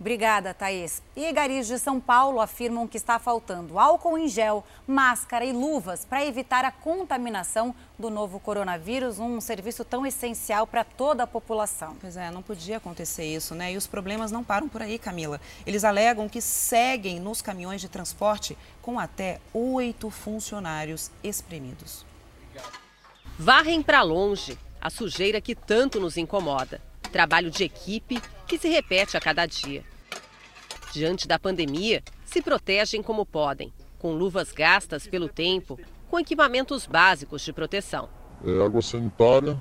Obrigada, 0.00 0.54
Thaís. 0.54 1.02
E 1.14 1.30
garis 1.30 1.66
de 1.66 1.78
São 1.78 2.00
Paulo 2.00 2.40
afirmam 2.40 2.88
que 2.88 2.96
está 2.96 3.18
faltando 3.18 3.78
álcool 3.78 4.16
em 4.16 4.28
gel, 4.28 4.64
máscara 4.86 5.44
e 5.44 5.52
luvas 5.52 6.06
para 6.06 6.24
evitar 6.24 6.64
a 6.64 6.72
contaminação 6.72 7.74
do 7.98 8.08
novo 8.08 8.40
coronavírus, 8.40 9.18
um 9.18 9.42
serviço 9.42 9.84
tão 9.84 10.06
essencial 10.06 10.66
para 10.66 10.84
toda 10.84 11.24
a 11.24 11.26
população. 11.26 11.98
Pois 12.00 12.16
é, 12.16 12.30
não 12.30 12.40
podia 12.40 12.78
acontecer 12.78 13.26
isso, 13.26 13.54
né? 13.54 13.74
E 13.74 13.76
os 13.76 13.86
problemas 13.86 14.32
não 14.32 14.42
param 14.42 14.70
por 14.70 14.80
aí, 14.80 14.98
Camila. 14.98 15.38
Eles 15.66 15.84
alegam 15.84 16.30
que 16.30 16.40
seguem 16.40 17.20
nos 17.20 17.42
caminhões 17.42 17.82
de 17.82 17.88
transporte 17.90 18.56
com 18.80 18.98
até 18.98 19.38
oito 19.52 20.08
funcionários 20.08 21.10
espremidos. 21.22 22.06
Varrem 23.38 23.82
para 23.82 24.00
longe 24.00 24.58
a 24.80 24.88
sujeira 24.88 25.42
que 25.42 25.54
tanto 25.54 26.00
nos 26.00 26.16
incomoda. 26.16 26.80
Trabalho 27.12 27.50
de 27.50 27.64
equipe 27.64 28.20
que 28.46 28.58
se 28.58 28.68
repete 28.68 29.16
a 29.16 29.20
cada 29.20 29.46
dia. 29.46 29.84
Diante 30.92 31.26
da 31.28 31.38
pandemia, 31.38 32.02
se 32.24 32.42
protegem 32.42 33.02
como 33.02 33.26
podem, 33.26 33.72
com 33.98 34.12
luvas 34.12 34.52
gastas 34.52 35.06
pelo 35.06 35.28
tempo, 35.28 35.78
com 36.08 36.18
equipamentos 36.18 36.86
básicos 36.86 37.42
de 37.42 37.52
proteção. 37.52 38.08
É, 38.44 38.64
água 38.64 38.82
sanitária, 38.82 39.60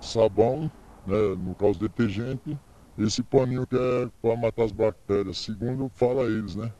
sabão, 0.00 0.70
né, 1.06 1.16
no 1.38 1.54
caso 1.54 1.78
detergente, 1.78 2.58
esse 2.98 3.22
paninho 3.22 3.66
que 3.66 3.76
é 3.76 4.08
para 4.20 4.36
matar 4.36 4.64
as 4.64 4.72
bactérias, 4.72 5.38
segundo 5.38 5.90
fala 5.94 6.24
eles, 6.24 6.54
né? 6.54 6.72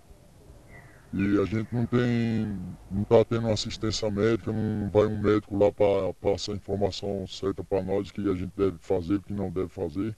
E 1.12 1.40
a 1.40 1.44
gente 1.44 1.74
não 1.74 1.84
tem, 1.86 2.56
não 2.90 3.02
está 3.02 3.24
tendo 3.24 3.48
assistência 3.48 4.08
médica, 4.10 4.52
não 4.52 4.88
vai 4.90 5.06
um 5.06 5.20
médico 5.20 5.56
lá 5.56 5.72
para 5.72 6.12
passar 6.14 6.52
a 6.52 6.54
informação 6.54 7.26
certa 7.26 7.64
para 7.64 7.82
nós 7.82 8.12
que 8.12 8.20
a 8.20 8.34
gente 8.34 8.52
deve 8.56 8.78
fazer, 8.80 9.16
o 9.16 9.22
que 9.22 9.32
não 9.32 9.50
deve 9.50 9.68
fazer. 9.68 10.16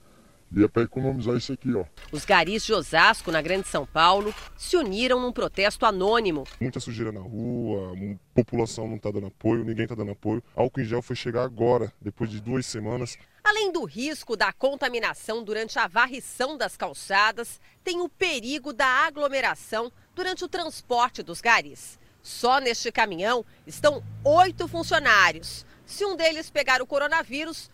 E 0.55 0.63
é 0.63 0.69
para 0.69 0.83
economizar 0.83 1.35
isso 1.35 1.51
aqui, 1.51 1.75
ó. 1.75 1.85
Os 2.13 2.27
garis 2.27 2.67
de 2.67 2.75
Osasco, 2.75 3.33
na 3.33 3.41
Grande 3.41 3.67
São 3.67 3.87
Paulo, 3.87 4.35
se 4.55 4.77
uniram 4.77 5.19
num 5.19 5.33
protesto 5.33 5.87
anônimo. 5.87 6.45
Muita 6.61 6.79
sujeira 6.79 7.11
na 7.11 7.21
rua, 7.21 7.95
a 7.95 8.17
população 8.35 8.87
não 8.87 8.97
está 8.97 9.11
dando 9.11 9.29
apoio, 9.29 9.65
ninguém 9.65 9.85
está 9.85 9.95
dando 9.95 10.11
apoio. 10.11 10.45
Álcool 10.55 10.83
em 10.83 10.85
gel 10.85 11.01
foi 11.01 11.17
chegar 11.17 11.43
agora, 11.43 11.91
depois 12.03 12.29
de 12.29 12.39
duas 12.39 12.67
semanas. 12.67 13.17
Além 13.43 13.73
do 13.73 13.85
risco 13.85 14.37
da 14.37 14.53
contaminação 14.53 15.43
durante 15.43 15.79
a 15.79 15.89
varrição 15.89 16.57
das 16.57 16.77
calçadas, 16.77 17.59
tem 17.83 18.03
o 18.03 18.09
perigo 18.09 18.75
da 18.75 18.87
aglomeração 18.87 19.91
durante 20.15 20.45
o 20.45 20.49
transporte 20.49 21.23
dos 21.23 21.41
garis. 21.41 21.99
Só 22.23 22.61
neste 22.61 22.93
caminhão 22.93 23.45
estão 23.67 24.03
oito 24.25 24.69
funcionários. 24.69 25.67
Se 25.85 26.05
um 26.05 26.17
deles 26.17 26.51
pegar 26.51 26.81
o 26.81 26.87
coronavírus, 26.87 27.71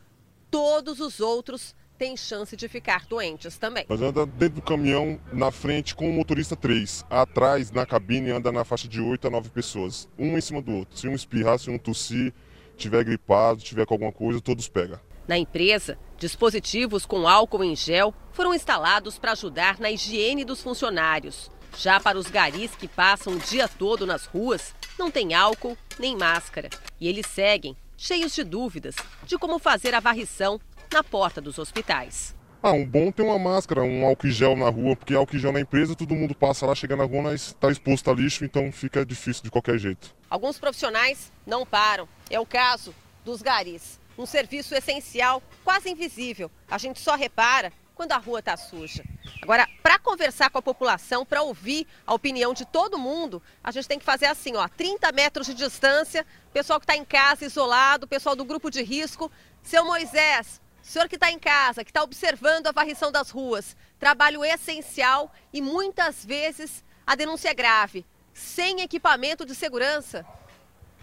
todos 0.50 1.00
os 1.00 1.20
outros 1.20 1.74
têm 1.98 2.16
chance 2.16 2.56
de 2.56 2.68
ficar 2.68 3.06
doentes 3.06 3.58
também. 3.58 3.84
Mas 3.88 4.00
anda 4.00 4.24
dentro 4.24 4.56
do 4.56 4.62
caminhão, 4.62 5.20
na 5.32 5.50
frente, 5.50 5.94
com 5.94 6.08
o 6.08 6.12
motorista 6.12 6.56
3. 6.56 7.04
Atrás, 7.10 7.70
na 7.72 7.84
cabine, 7.84 8.30
anda 8.30 8.52
na 8.52 8.64
faixa 8.64 8.88
de 8.88 9.00
8 9.00 9.26
a 9.26 9.30
9 9.30 9.50
pessoas. 9.50 10.08
Um 10.18 10.38
em 10.38 10.40
cima 10.40 10.62
do 10.62 10.72
outro. 10.72 10.96
Se 10.96 11.08
um 11.08 11.14
espirrar, 11.14 11.58
se 11.58 11.68
um 11.68 11.76
tossir, 11.76 12.32
tiver 12.76 13.04
gripado, 13.04 13.60
tiver 13.60 13.84
com 13.84 13.94
alguma 13.94 14.12
coisa, 14.12 14.40
todos 14.40 14.68
pegam. 14.68 15.00
Na 15.26 15.36
empresa, 15.36 15.98
dispositivos 16.16 17.04
com 17.04 17.28
álcool 17.28 17.62
em 17.62 17.76
gel 17.76 18.14
foram 18.32 18.54
instalados 18.54 19.18
para 19.18 19.32
ajudar 19.32 19.78
na 19.78 19.90
higiene 19.90 20.44
dos 20.44 20.62
funcionários. 20.62 21.50
Já 21.76 22.00
para 22.00 22.18
os 22.18 22.26
garis 22.26 22.74
que 22.74 22.88
passam 22.88 23.34
o 23.34 23.38
dia 23.38 23.68
todo 23.68 24.06
nas 24.06 24.26
ruas, 24.26 24.74
não 24.98 25.10
tem 25.10 25.34
álcool 25.34 25.76
nem 25.98 26.16
máscara. 26.16 26.68
E 27.00 27.08
eles 27.08 27.26
seguem, 27.26 27.76
cheios 27.96 28.34
de 28.34 28.44
dúvidas, 28.44 28.96
de 29.24 29.38
como 29.38 29.58
fazer 29.58 29.94
a 29.94 30.00
varrição 30.00 30.60
na 30.92 31.04
porta 31.04 31.40
dos 31.40 31.58
hospitais. 31.58 32.34
Ah, 32.60 32.72
um 32.72 32.84
bom 32.84 33.12
ter 33.12 33.22
uma 33.22 33.38
máscara, 33.38 33.82
um 33.82 34.04
álcool 34.04 34.30
gel 34.30 34.56
na 34.56 34.68
rua, 34.68 34.96
porque 34.96 35.14
álcool 35.14 35.38
gel 35.38 35.52
na 35.52 35.60
empresa, 35.60 35.94
todo 35.94 36.16
mundo 36.16 36.34
passa 36.34 36.66
lá, 36.66 36.74
chega 36.74 36.96
na 36.96 37.04
rua, 37.04 37.22
mas 37.22 37.48
está 37.48 37.70
exposto 37.70 38.10
a 38.10 38.14
lixo, 38.14 38.44
então 38.44 38.72
fica 38.72 39.06
difícil 39.06 39.44
de 39.44 39.50
qualquer 39.50 39.78
jeito. 39.78 40.12
Alguns 40.28 40.58
profissionais 40.58 41.32
não 41.46 41.64
param. 41.64 42.08
É 42.28 42.40
o 42.40 42.46
caso 42.46 42.92
dos 43.24 43.42
garis. 43.42 44.00
Um 44.18 44.26
serviço 44.26 44.74
essencial, 44.74 45.40
quase 45.62 45.88
invisível. 45.88 46.50
A 46.68 46.78
gente 46.78 46.98
só 46.98 47.14
repara 47.14 47.72
quando 47.98 48.12
a 48.12 48.16
rua 48.16 48.38
está 48.38 48.56
suja. 48.56 49.04
Agora, 49.42 49.68
para 49.82 49.98
conversar 49.98 50.50
com 50.50 50.58
a 50.58 50.62
população, 50.62 51.26
para 51.26 51.42
ouvir 51.42 51.84
a 52.06 52.14
opinião 52.14 52.54
de 52.54 52.64
todo 52.64 52.96
mundo, 52.96 53.42
a 53.62 53.72
gente 53.72 53.88
tem 53.88 53.98
que 53.98 54.04
fazer 54.04 54.26
assim, 54.26 54.54
ó, 54.54 54.68
30 54.68 55.10
metros 55.10 55.48
de 55.48 55.54
distância, 55.54 56.24
pessoal 56.52 56.78
que 56.78 56.84
está 56.84 56.96
em 56.96 57.04
casa 57.04 57.44
isolado, 57.44 58.06
pessoal 58.06 58.36
do 58.36 58.44
grupo 58.44 58.70
de 58.70 58.84
risco. 58.84 59.28
Seu 59.64 59.84
Moisés, 59.84 60.60
senhor 60.80 61.08
que 61.08 61.16
está 61.16 61.32
em 61.32 61.40
casa, 61.40 61.82
que 61.82 61.90
está 61.90 62.04
observando 62.04 62.68
a 62.68 62.72
varrição 62.72 63.10
das 63.10 63.30
ruas, 63.30 63.76
trabalho 63.98 64.44
essencial 64.44 65.34
e 65.52 65.60
muitas 65.60 66.24
vezes 66.24 66.84
a 67.04 67.16
denúncia 67.16 67.48
é 67.48 67.54
grave, 67.54 68.06
sem 68.32 68.80
equipamento 68.80 69.44
de 69.44 69.56
segurança. 69.56 70.24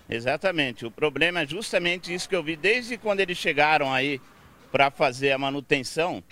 Exatamente. 0.10 0.86
O 0.86 0.92
problema 0.92 1.42
é 1.42 1.46
justamente 1.46 2.14
isso 2.14 2.30
que 2.30 2.36
eu 2.38 2.44
vi 2.44 2.56
desde 2.56 2.98
quando 2.98 3.20
eles 3.20 3.38
chegaram 3.38 3.92
aí 3.94 4.22
para 4.72 4.90
fazer 4.90 5.34
a 5.34 5.38
manutenção, 5.38 6.24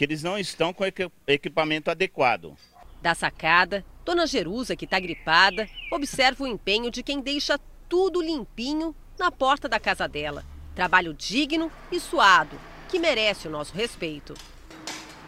que 0.00 0.04
eles 0.04 0.22
não 0.22 0.38
estão 0.38 0.72
com 0.72 0.82
equipamento 1.26 1.90
adequado. 1.90 2.56
Da 3.02 3.14
sacada, 3.14 3.84
Dona 4.02 4.26
Jerusa, 4.26 4.74
que 4.74 4.86
está 4.86 4.98
gripada, 4.98 5.68
observa 5.92 6.42
o 6.42 6.46
empenho 6.46 6.90
de 6.90 7.02
quem 7.02 7.20
deixa 7.20 7.60
tudo 7.86 8.22
limpinho 8.22 8.96
na 9.18 9.30
porta 9.30 9.68
da 9.68 9.78
casa 9.78 10.08
dela. 10.08 10.42
Trabalho 10.74 11.12
digno 11.12 11.70
e 11.92 12.00
suado, 12.00 12.58
que 12.88 12.98
merece 12.98 13.46
o 13.46 13.50
nosso 13.50 13.74
respeito. 13.74 14.32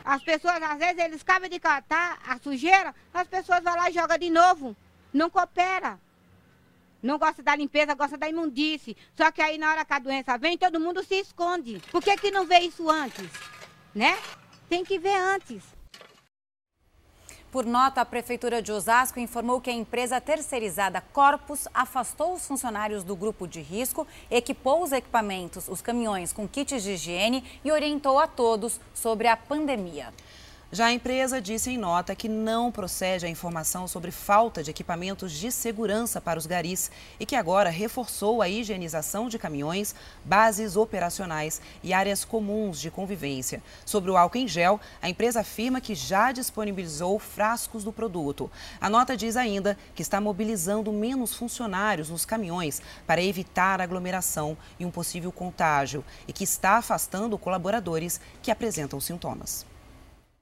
As 0.02 0.22
pessoas, 0.22 0.62
às 0.62 0.78
vezes, 0.78 0.98
eles 1.04 1.20
acabam 1.20 1.50
de 1.50 1.60
catar 1.60 2.18
a 2.26 2.38
sujeira, 2.38 2.94
as 3.12 3.28
pessoas 3.28 3.62
vão 3.62 3.76
lá 3.76 3.90
e 3.90 3.92
jogam 3.92 4.16
de 4.16 4.30
novo. 4.30 4.74
Não 5.12 5.28
coopera. 5.28 6.00
Não 7.02 7.18
gosta 7.18 7.42
da 7.42 7.54
limpeza, 7.54 7.92
gosta 7.92 8.16
da 8.16 8.26
imundície. 8.26 8.96
Só 9.14 9.30
que 9.30 9.42
aí, 9.42 9.58
na 9.58 9.70
hora 9.70 9.84
que 9.84 9.92
a 9.92 9.98
doença 9.98 10.38
vem, 10.38 10.56
todo 10.56 10.80
mundo 10.80 11.04
se 11.04 11.16
esconde. 11.16 11.78
Por 11.90 12.02
que, 12.02 12.16
que 12.16 12.30
não 12.30 12.46
vê 12.46 12.60
isso 12.60 12.88
antes? 12.88 13.28
Né? 13.94 14.16
Tem 14.72 14.86
que 14.86 14.98
ver 14.98 15.14
antes. 15.14 15.62
Por 17.50 17.66
nota, 17.66 18.00
a 18.00 18.06
Prefeitura 18.06 18.62
de 18.62 18.72
Osasco 18.72 19.20
informou 19.20 19.60
que 19.60 19.68
a 19.68 19.72
empresa 19.74 20.18
terceirizada 20.18 21.02
Corpus 21.12 21.68
afastou 21.74 22.32
os 22.32 22.46
funcionários 22.46 23.04
do 23.04 23.14
grupo 23.14 23.46
de 23.46 23.60
risco, 23.60 24.06
equipou 24.30 24.82
os 24.82 24.90
equipamentos, 24.90 25.68
os 25.68 25.82
caminhões 25.82 26.32
com 26.32 26.48
kits 26.48 26.82
de 26.82 26.92
higiene 26.92 27.44
e 27.62 27.70
orientou 27.70 28.18
a 28.18 28.26
todos 28.26 28.80
sobre 28.94 29.28
a 29.28 29.36
pandemia. 29.36 30.10
Já 30.74 30.86
a 30.86 30.92
empresa 30.92 31.38
disse 31.38 31.70
em 31.70 31.76
nota 31.76 32.16
que 32.16 32.30
não 32.30 32.72
procede 32.72 33.26
a 33.26 33.28
informação 33.28 33.86
sobre 33.86 34.10
falta 34.10 34.62
de 34.62 34.70
equipamentos 34.70 35.30
de 35.30 35.52
segurança 35.52 36.18
para 36.18 36.38
os 36.38 36.46
garis 36.46 36.90
e 37.20 37.26
que 37.26 37.36
agora 37.36 37.68
reforçou 37.68 38.40
a 38.40 38.48
higienização 38.48 39.28
de 39.28 39.38
caminhões, 39.38 39.94
bases 40.24 40.74
operacionais 40.74 41.60
e 41.82 41.92
áreas 41.92 42.24
comuns 42.24 42.80
de 42.80 42.90
convivência. 42.90 43.62
Sobre 43.84 44.10
o 44.10 44.16
álcool 44.16 44.38
em 44.38 44.48
gel, 44.48 44.80
a 45.02 45.10
empresa 45.10 45.40
afirma 45.40 45.78
que 45.78 45.94
já 45.94 46.32
disponibilizou 46.32 47.18
frascos 47.18 47.84
do 47.84 47.92
produto. 47.92 48.50
A 48.80 48.88
nota 48.88 49.14
diz 49.14 49.36
ainda 49.36 49.76
que 49.94 50.00
está 50.00 50.22
mobilizando 50.22 50.90
menos 50.90 51.34
funcionários 51.34 52.08
nos 52.08 52.24
caminhões 52.24 52.80
para 53.06 53.20
evitar 53.20 53.82
aglomeração 53.82 54.56
e 54.80 54.86
um 54.86 54.90
possível 54.90 55.30
contágio 55.30 56.02
e 56.26 56.32
que 56.32 56.44
está 56.44 56.78
afastando 56.78 57.36
colaboradores 57.36 58.18
que 58.40 58.50
apresentam 58.50 58.98
sintomas. 58.98 59.70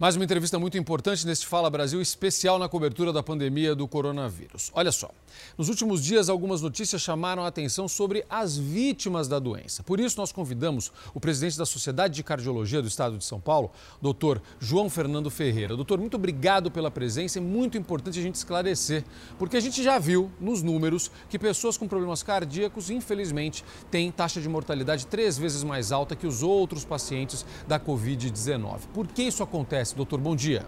Mais 0.00 0.14
uma 0.14 0.24
entrevista 0.24 0.60
muito 0.60 0.78
importante 0.78 1.26
neste 1.26 1.44
Fala 1.44 1.68
Brasil, 1.68 2.00
especial 2.00 2.56
na 2.56 2.68
cobertura 2.68 3.12
da 3.12 3.20
pandemia 3.20 3.74
do 3.74 3.88
coronavírus. 3.88 4.70
Olha 4.72 4.92
só, 4.92 5.10
nos 5.56 5.68
últimos 5.68 6.04
dias 6.04 6.28
algumas 6.28 6.62
notícias 6.62 7.02
chamaram 7.02 7.42
a 7.42 7.48
atenção 7.48 7.88
sobre 7.88 8.24
as 8.30 8.56
vítimas 8.56 9.26
da 9.26 9.40
doença. 9.40 9.82
Por 9.82 9.98
isso 9.98 10.16
nós 10.20 10.30
convidamos 10.30 10.92
o 11.12 11.18
presidente 11.18 11.58
da 11.58 11.66
Sociedade 11.66 12.14
de 12.14 12.22
Cardiologia 12.22 12.80
do 12.80 12.86
Estado 12.86 13.18
de 13.18 13.24
São 13.24 13.40
Paulo, 13.40 13.72
doutor 14.00 14.40
João 14.60 14.88
Fernando 14.88 15.30
Ferreira. 15.30 15.74
Doutor, 15.74 15.98
muito 15.98 16.14
obrigado 16.14 16.70
pela 16.70 16.92
presença, 16.92 17.40
é 17.40 17.42
muito 17.42 17.76
importante 17.76 18.20
a 18.20 18.22
gente 18.22 18.36
esclarecer, 18.36 19.04
porque 19.36 19.56
a 19.56 19.60
gente 19.60 19.82
já 19.82 19.98
viu 19.98 20.30
nos 20.40 20.62
números 20.62 21.10
que 21.28 21.40
pessoas 21.40 21.76
com 21.76 21.88
problemas 21.88 22.22
cardíacos, 22.22 22.88
infelizmente, 22.88 23.64
têm 23.90 24.12
taxa 24.12 24.40
de 24.40 24.48
mortalidade 24.48 25.08
três 25.08 25.36
vezes 25.36 25.64
mais 25.64 25.90
alta 25.90 26.14
que 26.14 26.26
os 26.26 26.44
outros 26.44 26.84
pacientes 26.84 27.44
da 27.66 27.80
Covid-19. 27.80 28.82
Por 28.94 29.08
que 29.08 29.24
isso 29.24 29.42
acontece? 29.42 29.87
Doutor, 29.96 30.20
bom 30.20 30.36
dia. 30.36 30.64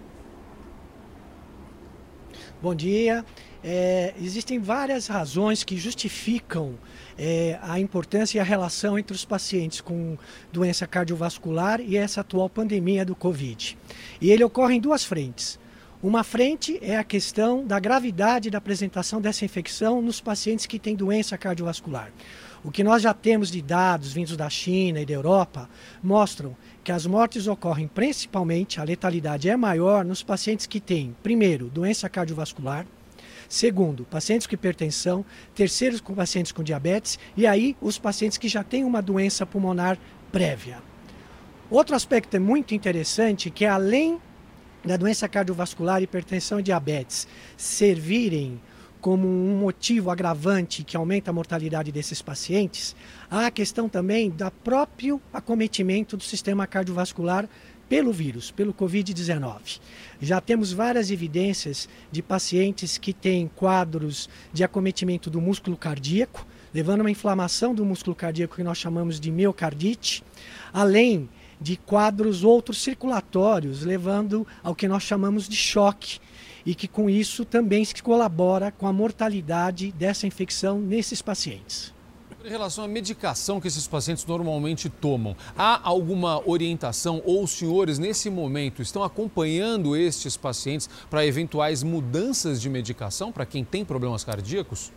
Bom 2.63 2.75
dia. 2.75 3.25
É, 3.63 4.15
existem 4.21 4.59
várias 4.59 5.07
razões 5.07 5.63
que 5.65 5.77
justificam 5.77 6.75
é, 7.19 7.59
a 7.63 7.79
importância 7.79 8.39
e 8.39 8.41
a 8.41 8.45
relação 8.45 8.99
entre 8.99 9.15
os 9.15 9.25
pacientes 9.25 9.81
com 9.81 10.17
doença 10.53 10.87
cardiovascular 10.87 11.81
e 11.81 11.97
essa 11.97 12.23
atual 12.23 12.49
pandemia 12.49 13.05
do 13.05 13.15
Covid. 13.15 13.77
E 14.21 14.31
ele 14.31 14.45
ocorre 14.45 14.77
em 14.77 14.81
duas 14.81 15.05
frentes. 15.05 15.59
Uma 16.03 16.25
frente 16.25 16.79
é 16.81 16.97
a 16.97 17.05
questão 17.05 17.67
da 17.67 17.79
gravidade 17.79 18.49
da 18.49 18.57
apresentação 18.57 19.21
dessa 19.21 19.45
infecção 19.45 20.01
nos 20.01 20.19
pacientes 20.19 20.65
que 20.65 20.79
têm 20.79 20.97
doença 20.97 21.37
cardiovascular. 21.37 22.11
O 22.65 22.71
que 22.71 22.85
nós 22.85 23.03
já 23.03 23.13
temos 23.13 23.51
de 23.51 23.61
dados 23.61 24.13
vindos 24.13 24.37
da 24.37 24.49
China 24.49 25.01
e 25.01 25.07
da 25.07 25.13
Europa 25.13 25.69
mostram 26.03 26.57
que 26.83 26.93
as 26.93 27.07
mortes 27.07 27.47
ocorrem 27.47 27.87
principalmente, 27.87 28.81
a 28.81 28.85
letalidade 28.85 29.49
é 29.49 29.57
maior 29.57 30.05
nos 30.05 30.23
pacientes 30.23 30.67
que 30.67 30.81
têm, 30.81 31.15
primeiro, 31.23 31.69
doença 31.69 32.09
cardiovascular, 32.09 32.87
Segundo, 33.51 34.05
pacientes 34.05 34.47
com 34.47 34.55
hipertensão. 34.55 35.25
Terceiro, 35.57 36.01
com 36.05 36.15
pacientes 36.15 36.53
com 36.53 36.63
diabetes. 36.63 37.19
E 37.37 37.49
aí, 37.49 37.77
os 37.81 37.99
pacientes 37.99 38.39
que 38.39 38.47
já 38.47 38.63
têm 38.63 38.85
uma 38.85 39.03
doença 39.03 39.45
pulmonar 39.45 39.99
prévia. 40.31 40.79
Outro 41.69 41.97
aspecto 41.97 42.37
é 42.37 42.39
muito 42.39 42.77
interessante, 42.77 43.51
que 43.51 43.65
é 43.65 43.69
além 43.69 44.21
da 44.85 44.97
doença 44.97 45.29
cardiovascular, 45.29 46.01
hipertensão 46.01 46.61
e 46.61 46.63
diabetes 46.63 47.27
servirem 47.57 48.61
como 49.01 49.27
um 49.27 49.59
motivo 49.59 50.11
agravante 50.11 50.85
que 50.85 50.97
aumenta 50.97 51.31
a 51.31 51.35
mortalidade 51.35 51.91
desses 51.91 52.23
pacientes, 52.23 52.95
há 53.31 53.47
a 53.47 53.51
questão 53.51 53.89
também 53.89 54.29
do 54.29 54.51
próprio 54.51 55.21
acometimento 55.33 56.17
do 56.17 56.25
sistema 56.25 56.67
cardiovascular 56.67 57.49
pelo 57.89 58.13
vírus, 58.13 58.51
pelo 58.51 58.75
Covid-19. 58.75 59.81
Já 60.21 60.41
temos 60.41 60.73
várias 60.73 61.11
evidências 61.11 61.89
de 62.11 62.23
pacientes 62.23 62.99
que 62.99 63.13
têm 63.13 63.51
quadros 63.55 64.29
de 64.53 64.63
acometimento 64.63 65.31
do 65.31 65.41
músculo 65.41 65.77
cardíaco, 65.77 66.47
levando 66.73 67.01
a 67.01 67.03
uma 67.05 67.11
inflamação 67.11 67.75
do 67.75 67.85
músculo 67.85 68.15
cardíaco 68.15 68.57
que 68.57 68.63
nós 68.63 68.79
chamamos 68.79 69.19
de 69.19 69.31
miocardite, 69.31 70.23
além 70.73 71.29
de 71.61 71.77
quadros 71.77 72.43
outros 72.45 72.81
circulatórios, 72.81 73.83
levando 73.83 74.47
ao 74.63 74.75
que 74.75 74.89
nós 74.89 75.03
chamamos 75.03 75.49
de 75.49 75.57
choque, 75.57 76.21
e 76.65 76.75
que 76.75 76.87
com 76.87 77.09
isso 77.09 77.45
também 77.45 77.85
se 77.85 78.03
colabora 78.03 78.71
com 78.71 78.87
a 78.87 78.93
mortalidade 78.93 79.93
dessa 79.93 80.27
infecção 80.27 80.81
nesses 80.81 81.23
pacientes. 81.23 81.93
Em 82.43 82.49
relação 82.49 82.85
à 82.85 82.89
medicação 82.89 83.61
que 83.61 83.69
esses 83.69 83.87
pacientes 83.87 84.25
normalmente 84.25 84.89
tomam, 84.89 85.37
há 85.55 85.87
alguma 85.87 86.41
orientação 86.49 87.21
ou 87.27 87.45
os 87.45 87.51
senhores, 87.51 87.99
nesse 87.99 88.31
momento, 88.31 88.81
estão 88.81 89.05
acompanhando 89.05 89.95
estes 89.95 90.39
pacientes 90.39 90.89
para 91.11 91.27
eventuais 91.27 91.83
mudanças 91.83 92.59
de 92.59 92.71
medicação 92.71 93.31
para 93.31 93.45
quem 93.45 93.63
tem 93.63 93.85
problemas 93.85 94.25
cardíacos? 94.25 94.91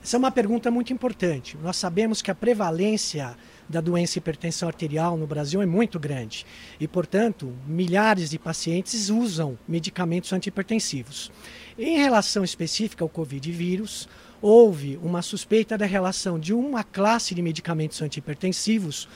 Essa 0.00 0.16
é 0.16 0.18
uma 0.18 0.30
pergunta 0.30 0.70
muito 0.70 0.92
importante. 0.92 1.58
Nós 1.60 1.76
sabemos 1.76 2.22
que 2.22 2.30
a 2.30 2.34
prevalência 2.34 3.36
da 3.68 3.80
doença 3.80 4.18
hipertensão 4.18 4.68
arterial 4.68 5.16
no 5.16 5.26
Brasil 5.26 5.60
é 5.60 5.66
muito 5.66 5.98
grande 5.98 6.46
e, 6.78 6.86
portanto, 6.86 7.52
milhares 7.66 8.30
de 8.30 8.38
pacientes 8.38 9.10
usam 9.10 9.58
medicamentos 9.66 10.32
antihipertensivos. 10.32 11.32
Em 11.76 11.98
relação 11.98 12.44
específica 12.44 13.04
ao 13.04 13.08
Covid 13.08 13.50
vírus, 13.52 14.08
houve 14.40 14.98
uma 15.02 15.22
suspeita 15.22 15.76
da 15.76 15.86
relação 15.86 16.38
de 16.38 16.52
uma 16.52 16.84
classe 16.84 17.34
de 17.34 17.42
medicamentos 17.42 18.00
antihipertensivos 18.00 19.08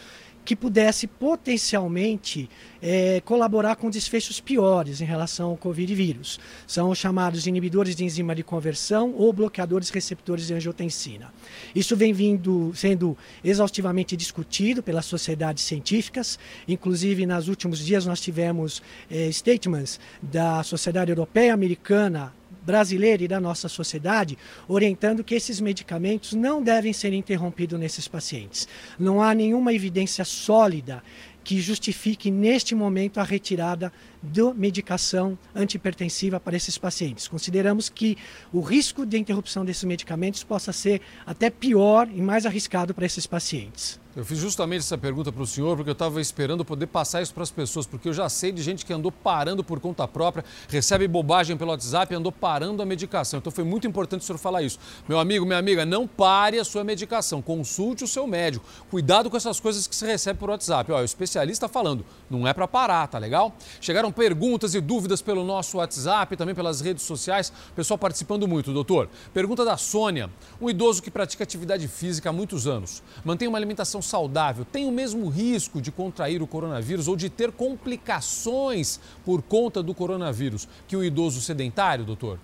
que 0.44 0.56
pudesse 0.56 1.06
potencialmente 1.06 2.48
é, 2.80 3.20
colaborar 3.20 3.76
com 3.76 3.88
desfechos 3.88 4.40
piores 4.40 5.00
em 5.00 5.04
relação 5.04 5.50
ao 5.50 5.56
Covid 5.56 5.94
vírus. 5.94 6.40
São 6.66 6.90
os 6.90 6.98
chamados 6.98 7.46
inibidores 7.46 7.94
de 7.94 8.04
enzima 8.04 8.34
de 8.34 8.42
conversão 8.42 9.14
ou 9.16 9.32
bloqueadores 9.32 9.90
receptores 9.90 10.46
de 10.46 10.54
angiotensina. 10.54 11.32
Isso 11.74 11.96
vem 11.96 12.12
vindo 12.12 12.72
sendo 12.74 13.16
exaustivamente 13.44 14.16
discutido 14.16 14.82
pelas 14.82 15.06
sociedades 15.06 15.62
científicas, 15.62 16.38
inclusive 16.66 17.24
nos 17.24 17.48
últimos 17.48 17.78
dias 17.78 18.04
nós 18.04 18.20
tivemos 18.20 18.82
é, 19.10 19.30
statements 19.30 20.00
da 20.20 20.62
Sociedade 20.62 21.10
Europeia 21.10 21.54
Americana 21.54 22.32
brasileira 22.64 23.24
e 23.24 23.28
da 23.28 23.40
nossa 23.40 23.68
sociedade, 23.68 24.38
orientando 24.68 25.24
que 25.24 25.34
esses 25.34 25.60
medicamentos 25.60 26.32
não 26.32 26.62
devem 26.62 26.92
ser 26.92 27.12
interrompidos 27.12 27.78
nesses 27.78 28.08
pacientes. 28.08 28.68
Não 28.98 29.22
há 29.22 29.34
nenhuma 29.34 29.72
evidência 29.72 30.24
sólida 30.24 31.02
que 31.44 31.60
justifique 31.60 32.30
neste 32.30 32.74
momento 32.74 33.18
a 33.18 33.24
retirada 33.24 33.92
da 34.22 34.54
medicação 34.54 35.36
antihipertensiva 35.54 36.38
para 36.38 36.56
esses 36.56 36.78
pacientes. 36.78 37.26
Consideramos 37.26 37.88
que 37.88 38.16
o 38.52 38.60
risco 38.60 39.04
de 39.04 39.18
interrupção 39.18 39.64
desses 39.64 39.84
medicamentos 39.84 40.44
possa 40.44 40.72
ser 40.72 41.00
até 41.26 41.50
pior 41.50 42.08
e 42.08 42.22
mais 42.22 42.46
arriscado 42.46 42.94
para 42.94 43.04
esses 43.04 43.26
pacientes. 43.26 44.00
Eu 44.14 44.26
fiz 44.26 44.36
justamente 44.36 44.80
essa 44.80 44.98
pergunta 44.98 45.32
para 45.32 45.42
o 45.42 45.46
senhor 45.46 45.74
porque 45.74 45.88
eu 45.88 45.94
estava 45.94 46.20
esperando 46.20 46.66
poder 46.66 46.86
passar 46.86 47.22
isso 47.22 47.32
para 47.32 47.44
as 47.44 47.50
pessoas, 47.50 47.86
porque 47.86 48.10
eu 48.10 48.12
já 48.12 48.28
sei 48.28 48.52
de 48.52 48.62
gente 48.62 48.84
que 48.84 48.92
andou 48.92 49.10
parando 49.10 49.64
por 49.64 49.80
conta 49.80 50.06
própria, 50.06 50.44
recebe 50.68 51.08
bobagem 51.08 51.56
pelo 51.56 51.70
WhatsApp 51.70 52.12
e 52.12 52.16
andou 52.16 52.30
parando 52.30 52.82
a 52.82 52.84
medicação. 52.84 53.38
Então 53.38 53.50
foi 53.50 53.64
muito 53.64 53.86
importante 53.86 54.20
o 54.20 54.24
senhor 54.24 54.36
falar 54.36 54.60
isso. 54.60 54.78
Meu 55.08 55.18
amigo, 55.18 55.46
minha 55.46 55.58
amiga, 55.58 55.86
não 55.86 56.06
pare 56.06 56.58
a 56.58 56.64
sua 56.64 56.84
medicação, 56.84 57.40
consulte 57.40 58.04
o 58.04 58.06
seu 58.06 58.26
médico. 58.26 58.62
Cuidado 58.90 59.30
com 59.30 59.36
essas 59.38 59.58
coisas 59.58 59.86
que 59.86 59.96
se 59.96 60.04
recebe 60.04 60.38
por 60.38 60.50
WhatsApp. 60.50 60.92
Ó, 60.92 61.00
o 61.00 61.04
especialista 61.04 61.66
falando, 61.66 62.04
não 62.28 62.46
é 62.46 62.52
para 62.52 62.68
parar, 62.68 63.06
tá 63.06 63.16
legal? 63.16 63.56
Chegaram 63.80 64.11
perguntas 64.12 64.74
e 64.74 64.80
dúvidas 64.80 65.22
pelo 65.22 65.44
nosso 65.44 65.78
WhatsApp, 65.78 66.36
também 66.36 66.54
pelas 66.54 66.80
redes 66.80 67.04
sociais. 67.04 67.52
Pessoal 67.74 67.98
participando 67.98 68.46
muito, 68.46 68.72
doutor. 68.72 69.08
Pergunta 69.32 69.64
da 69.64 69.76
Sônia. 69.76 70.28
Um 70.60 70.68
idoso 70.68 71.02
que 71.02 71.10
pratica 71.10 71.42
atividade 71.44 71.88
física 71.88 72.30
há 72.30 72.32
muitos 72.32 72.66
anos, 72.66 73.02
mantém 73.24 73.48
uma 73.48 73.58
alimentação 73.58 74.02
saudável 74.02 74.64
tem 74.64 74.86
o 74.86 74.92
mesmo 74.92 75.28
risco 75.28 75.80
de 75.80 75.90
contrair 75.90 76.42
o 76.42 76.46
coronavírus 76.46 77.08
ou 77.08 77.16
de 77.16 77.28
ter 77.28 77.52
complicações 77.52 78.98
por 79.24 79.42
conta 79.42 79.82
do 79.82 79.94
coronavírus 79.94 80.68
que 80.86 80.96
o 80.96 81.04
idoso 81.04 81.40
sedentário, 81.40 82.04
doutor? 82.04 82.38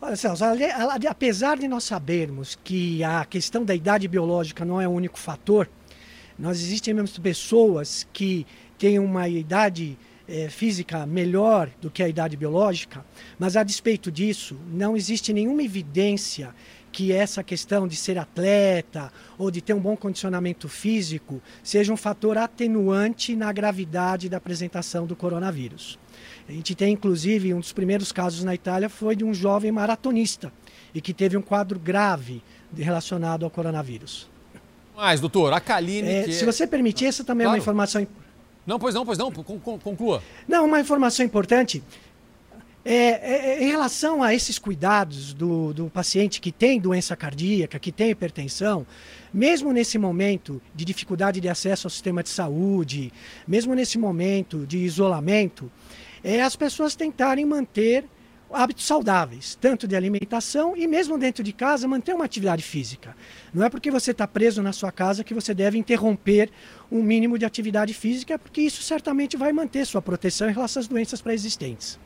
Olha, 0.00 0.16
Celso, 0.16 0.44
apesar 1.08 1.56
de 1.56 1.66
nós 1.66 1.84
sabermos 1.84 2.58
que 2.62 3.02
a 3.02 3.24
questão 3.24 3.64
da 3.64 3.74
idade 3.74 4.06
biológica 4.06 4.62
não 4.62 4.78
é 4.78 4.86
o 4.86 4.90
único 4.90 5.18
fator, 5.18 5.66
nós 6.38 6.60
existem 6.60 6.94
mesmo 6.94 7.20
pessoas 7.20 8.06
que 8.12 8.46
têm 8.78 8.98
uma 8.98 9.28
idade 9.28 9.96
é, 10.28 10.48
física 10.48 11.06
melhor 11.06 11.70
do 11.80 11.90
que 11.90 12.02
a 12.02 12.08
idade 12.08 12.36
biológica, 12.36 13.04
mas 13.38 13.56
a 13.56 13.62
despeito 13.62 14.10
disso, 14.10 14.56
não 14.72 14.96
existe 14.96 15.32
nenhuma 15.32 15.62
evidência 15.62 16.54
que 16.90 17.12
essa 17.12 17.42
questão 17.42 17.88
de 17.88 17.96
ser 17.96 18.18
atleta 18.18 19.12
ou 19.36 19.50
de 19.50 19.60
ter 19.60 19.74
um 19.74 19.80
bom 19.80 19.96
condicionamento 19.96 20.68
físico 20.68 21.42
seja 21.60 21.92
um 21.92 21.96
fator 21.96 22.38
atenuante 22.38 23.34
na 23.34 23.52
gravidade 23.52 24.28
da 24.28 24.36
apresentação 24.36 25.04
do 25.04 25.16
coronavírus. 25.16 25.98
A 26.48 26.52
gente 26.52 26.72
tem, 26.74 26.92
inclusive, 26.92 27.52
um 27.52 27.58
dos 27.58 27.72
primeiros 27.72 28.12
casos 28.12 28.44
na 28.44 28.54
Itália 28.54 28.88
foi 28.88 29.16
de 29.16 29.24
um 29.24 29.34
jovem 29.34 29.72
maratonista 29.72 30.52
e 30.94 31.00
que 31.00 31.12
teve 31.12 31.36
um 31.36 31.42
quadro 31.42 31.80
grave 31.80 32.40
relacionado 32.72 33.44
ao 33.44 33.50
coronavírus. 33.50 34.30
Mas, 34.94 35.20
doutor, 35.20 35.52
a 35.52 35.60
Kaline... 35.60 36.08
É, 36.08 36.22
que... 36.24 36.32
Se 36.32 36.44
você 36.44 36.66
permitir, 36.66 37.06
essa 37.06 37.24
também 37.24 37.44
claro. 37.44 37.56
é 37.56 37.58
uma 37.58 37.62
informação... 37.62 38.06
Não, 38.66 38.78
pois 38.78 38.94
não, 38.94 39.04
pois 39.04 39.18
não, 39.18 39.30
conclua. 39.30 40.22
Não, 40.48 40.64
uma 40.64 40.80
informação 40.80 41.24
importante. 41.24 41.82
É, 42.84 42.94
é, 42.94 43.46
é, 43.52 43.64
em 43.64 43.68
relação 43.68 44.22
a 44.22 44.34
esses 44.34 44.58
cuidados 44.58 45.32
do, 45.32 45.72
do 45.72 45.90
paciente 45.90 46.38
que 46.38 46.52
tem 46.52 46.78
doença 46.78 47.16
cardíaca, 47.16 47.78
que 47.78 47.90
tem 47.90 48.10
hipertensão, 48.10 48.86
mesmo 49.32 49.72
nesse 49.72 49.96
momento 49.96 50.60
de 50.74 50.84
dificuldade 50.84 51.40
de 51.40 51.48
acesso 51.48 51.86
ao 51.86 51.90
sistema 51.90 52.22
de 52.22 52.28
saúde, 52.28 53.10
mesmo 53.48 53.74
nesse 53.74 53.98
momento 53.98 54.66
de 54.66 54.78
isolamento, 54.78 55.70
é 56.22 56.42
as 56.42 56.56
pessoas 56.56 56.94
tentarem 56.94 57.44
manter 57.46 58.04
hábitos 58.54 58.86
saudáveis, 58.86 59.58
tanto 59.60 59.86
de 59.86 59.96
alimentação 59.96 60.76
e 60.76 60.86
mesmo 60.86 61.18
dentro 61.18 61.42
de 61.42 61.52
casa 61.52 61.88
manter 61.88 62.14
uma 62.14 62.24
atividade 62.24 62.62
física. 62.62 63.16
Não 63.52 63.64
é 63.64 63.68
porque 63.68 63.90
você 63.90 64.12
está 64.12 64.26
preso 64.26 64.62
na 64.62 64.72
sua 64.72 64.92
casa 64.92 65.24
que 65.24 65.34
você 65.34 65.52
deve 65.52 65.76
interromper 65.76 66.50
um 66.90 67.02
mínimo 67.02 67.38
de 67.38 67.44
atividade 67.44 67.92
física, 67.92 68.38
porque 68.38 68.60
isso 68.60 68.82
certamente 68.82 69.36
vai 69.36 69.52
manter 69.52 69.84
sua 69.84 70.00
proteção 70.00 70.48
em 70.48 70.52
relação 70.52 70.80
às 70.80 70.88
doenças 70.88 71.20
pré-existentes. 71.20 71.98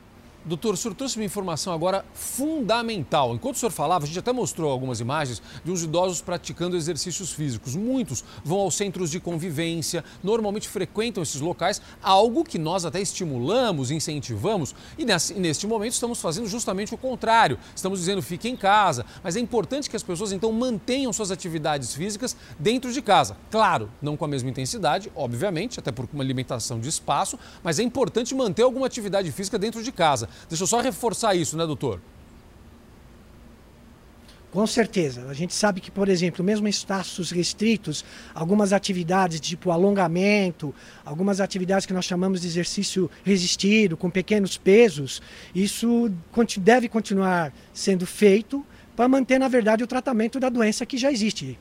Doutor, 0.45 0.73
o 0.73 0.77
senhor 0.77 0.93
trouxe 0.93 1.17
uma 1.17 1.25
informação 1.25 1.73
agora 1.73 2.05
fundamental. 2.13 3.35
Enquanto 3.35 3.57
o 3.57 3.59
senhor 3.59 3.71
falava, 3.71 4.05
a 4.05 4.07
gente 4.07 4.19
até 4.19 4.31
mostrou 4.31 4.71
algumas 4.71 5.01
imagens 5.01 5.41
de 5.65 5.71
uns 5.71 5.83
idosos 5.83 6.21
praticando 6.21 6.77
exercícios 6.77 7.33
físicos. 7.33 7.75
Muitos 7.75 8.23
vão 8.43 8.59
aos 8.59 8.75
centros 8.75 9.11
de 9.11 9.19
convivência, 9.19 10.03
normalmente 10.23 10.67
frequentam 10.67 11.21
esses 11.21 11.41
locais, 11.41 11.81
algo 12.01 12.45
que 12.45 12.57
nós 12.57 12.85
até 12.85 13.01
estimulamos, 13.01 13.91
incentivamos. 13.91 14.73
E 14.97 15.05
neste 15.05 15.67
momento 15.67 15.91
estamos 15.91 16.21
fazendo 16.21 16.47
justamente 16.47 16.93
o 16.95 16.97
contrário. 16.97 17.59
Estamos 17.75 17.99
dizendo 17.99 18.21
fique 18.21 18.47
em 18.47 18.55
casa. 18.55 19.05
Mas 19.21 19.35
é 19.35 19.41
importante 19.41 19.89
que 19.89 19.95
as 19.95 20.03
pessoas 20.03 20.31
então 20.31 20.53
mantenham 20.53 21.11
suas 21.11 21.31
atividades 21.31 21.93
físicas 21.93 22.35
dentro 22.57 22.93
de 22.93 23.01
casa. 23.01 23.35
Claro, 23.51 23.91
não 24.01 24.15
com 24.15 24.23
a 24.23 24.27
mesma 24.27 24.49
intensidade, 24.49 25.11
obviamente, 25.15 25.79
até 25.79 25.91
por 25.91 26.07
uma 26.13 26.23
limitação 26.23 26.79
de 26.79 26.87
espaço, 26.87 27.37
mas 27.61 27.77
é 27.77 27.83
importante 27.83 28.33
manter 28.33 28.63
alguma 28.63 28.87
atividade 28.87 29.29
física 29.33 29.59
dentro 29.59 29.83
de 29.83 29.91
casa. 29.91 30.29
Deixa 30.47 30.63
eu 30.63 30.67
só 30.67 30.79
reforçar 30.79 31.35
isso, 31.35 31.57
né, 31.57 31.65
doutor? 31.65 31.99
Com 34.51 34.65
certeza. 34.65 35.27
A 35.29 35.33
gente 35.33 35.53
sabe 35.53 35.79
que, 35.79 35.91
por 35.91 36.09
exemplo, 36.09 36.43
mesmo 36.43 36.67
em 36.67 36.71
espaços 36.71 37.29
restritos, 37.29 38.03
algumas 38.33 38.73
atividades 38.73 39.39
tipo 39.39 39.69
alongamento, 39.69 40.73
algumas 41.05 41.39
atividades 41.39 41.85
que 41.85 41.93
nós 41.93 42.05
chamamos 42.05 42.41
de 42.41 42.47
exercício 42.47 43.11
resistido, 43.23 43.95
com 43.95 44.09
pequenos 44.09 44.57
pesos, 44.57 45.21
isso 45.53 46.11
deve 46.57 46.89
continuar 46.89 47.53
sendo 47.73 48.07
feito 48.07 48.65
para 48.95 49.07
manter, 49.07 49.39
na 49.39 49.47
verdade, 49.47 49.83
o 49.83 49.87
tratamento 49.87 50.39
da 50.39 50.49
doença 50.49 50.85
que 50.85 50.97
já 50.97 51.11
existe. 51.11 51.59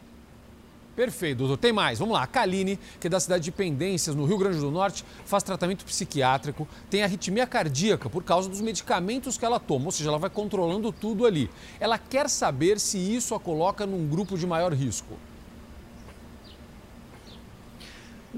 Perfeito, 0.98 1.38
doutor. 1.38 1.56
Tem 1.56 1.72
mais. 1.72 2.00
Vamos 2.00 2.12
lá. 2.12 2.24
A 2.24 2.26
Kaline, 2.26 2.76
que 2.98 3.06
é 3.06 3.10
da 3.10 3.20
cidade 3.20 3.44
de 3.44 3.52
Pendências, 3.52 4.16
no 4.16 4.24
Rio 4.24 4.36
Grande 4.36 4.58
do 4.58 4.68
Norte, 4.68 5.04
faz 5.24 5.44
tratamento 5.44 5.84
psiquiátrico, 5.84 6.66
tem 6.90 7.04
arritmia 7.04 7.46
cardíaca 7.46 8.10
por 8.10 8.24
causa 8.24 8.48
dos 8.48 8.60
medicamentos 8.60 9.38
que 9.38 9.44
ela 9.44 9.60
toma, 9.60 9.84
ou 9.84 9.92
seja, 9.92 10.10
ela 10.10 10.18
vai 10.18 10.28
controlando 10.28 10.90
tudo 10.90 11.24
ali. 11.24 11.48
Ela 11.78 11.98
quer 11.98 12.28
saber 12.28 12.80
se 12.80 12.98
isso 12.98 13.32
a 13.32 13.38
coloca 13.38 13.86
num 13.86 14.08
grupo 14.08 14.36
de 14.36 14.44
maior 14.44 14.72
risco. 14.72 15.14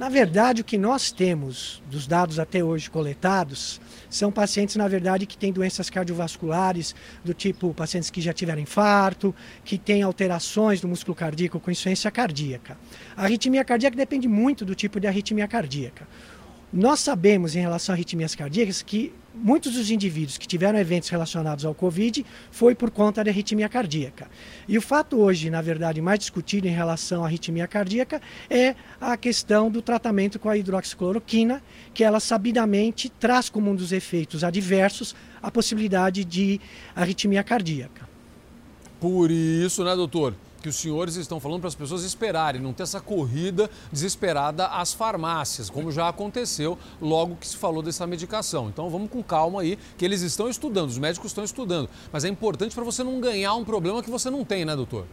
Na 0.00 0.08
verdade, 0.08 0.62
o 0.62 0.64
que 0.64 0.78
nós 0.78 1.12
temos 1.12 1.82
dos 1.90 2.06
dados 2.06 2.38
até 2.38 2.64
hoje 2.64 2.88
coletados 2.88 3.78
são 4.08 4.32
pacientes, 4.32 4.76
na 4.76 4.88
verdade, 4.88 5.26
que 5.26 5.36
têm 5.36 5.52
doenças 5.52 5.90
cardiovasculares, 5.90 6.94
do 7.22 7.34
tipo 7.34 7.74
pacientes 7.74 8.08
que 8.08 8.18
já 8.18 8.32
tiveram 8.32 8.62
infarto, 8.62 9.34
que 9.62 9.76
têm 9.76 10.02
alterações 10.02 10.80
do 10.80 10.88
músculo 10.88 11.14
cardíaco 11.14 11.60
com 11.60 11.70
insuficiência 11.70 12.10
cardíaca. 12.10 12.78
A 13.14 13.24
arritmia 13.24 13.62
cardíaca 13.62 13.94
depende 13.94 14.26
muito 14.26 14.64
do 14.64 14.74
tipo 14.74 14.98
de 14.98 15.06
arritmia 15.06 15.46
cardíaca. 15.46 16.08
Nós 16.72 17.00
sabemos, 17.00 17.54
em 17.54 17.60
relação 17.60 17.92
a 17.92 17.94
arritmias 17.94 18.34
cardíacas, 18.34 18.80
que 18.80 19.12
muitos 19.34 19.74
dos 19.74 19.90
indivíduos 19.90 20.36
que 20.36 20.46
tiveram 20.46 20.78
eventos 20.78 21.08
relacionados 21.08 21.64
ao 21.64 21.74
Covid 21.74 22.24
foi 22.50 22.74
por 22.74 22.90
conta 22.90 23.22
da 23.22 23.30
arritmia 23.30 23.68
cardíaca. 23.68 24.28
E 24.68 24.76
o 24.76 24.82
fato 24.82 25.18
hoje, 25.18 25.50
na 25.50 25.62
verdade, 25.62 26.00
mais 26.00 26.18
discutido 26.18 26.66
em 26.66 26.72
relação 26.72 27.22
à 27.22 27.26
arritmia 27.26 27.66
cardíaca 27.66 28.20
é 28.48 28.74
a 29.00 29.16
questão 29.16 29.70
do 29.70 29.80
tratamento 29.80 30.38
com 30.38 30.48
a 30.48 30.56
hidroxicloroquina, 30.56 31.62
que 31.94 32.04
ela 32.04 32.20
sabidamente 32.20 33.08
traz 33.08 33.48
como 33.48 33.70
um 33.70 33.74
dos 33.74 33.92
efeitos 33.92 34.44
adversos 34.44 35.14
a 35.42 35.50
possibilidade 35.50 36.24
de 36.24 36.60
arritmia 36.94 37.42
cardíaca. 37.42 38.08
Por 39.00 39.30
isso, 39.30 39.82
né, 39.82 39.96
doutor? 39.96 40.34
Que 40.60 40.68
os 40.68 40.76
senhores 40.76 41.16
estão 41.16 41.40
falando 41.40 41.60
para 41.60 41.68
as 41.68 41.74
pessoas 41.74 42.04
esperarem, 42.04 42.60
não 42.60 42.72
ter 42.72 42.82
essa 42.82 43.00
corrida 43.00 43.70
desesperada 43.90 44.66
às 44.66 44.92
farmácias, 44.92 45.70
como 45.70 45.90
já 45.90 46.08
aconteceu 46.08 46.78
logo 47.00 47.36
que 47.36 47.46
se 47.46 47.56
falou 47.56 47.82
dessa 47.82 48.06
medicação. 48.06 48.68
Então 48.68 48.88
vamos 48.90 49.10
com 49.10 49.22
calma 49.22 49.62
aí, 49.62 49.78
que 49.96 50.04
eles 50.04 50.22
estão 50.22 50.48
estudando, 50.48 50.90
os 50.90 50.98
médicos 50.98 51.30
estão 51.30 51.44
estudando. 51.44 51.88
Mas 52.12 52.24
é 52.24 52.28
importante 52.28 52.74
para 52.74 52.84
você 52.84 53.02
não 53.02 53.20
ganhar 53.20 53.54
um 53.54 53.64
problema 53.64 54.02
que 54.02 54.10
você 54.10 54.30
não 54.30 54.44
tem, 54.44 54.64
né, 54.64 54.76
doutor? 54.76 55.06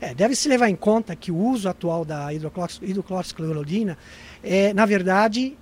É, 0.00 0.14
deve-se 0.14 0.48
levar 0.48 0.68
em 0.68 0.76
conta 0.76 1.16
que 1.16 1.32
o 1.32 1.36
uso 1.36 1.68
atual 1.68 2.04
da 2.04 2.28
hidrocloroquina 2.32 3.98
é, 4.42 4.72
na 4.72 4.86
verdade, 4.86 5.56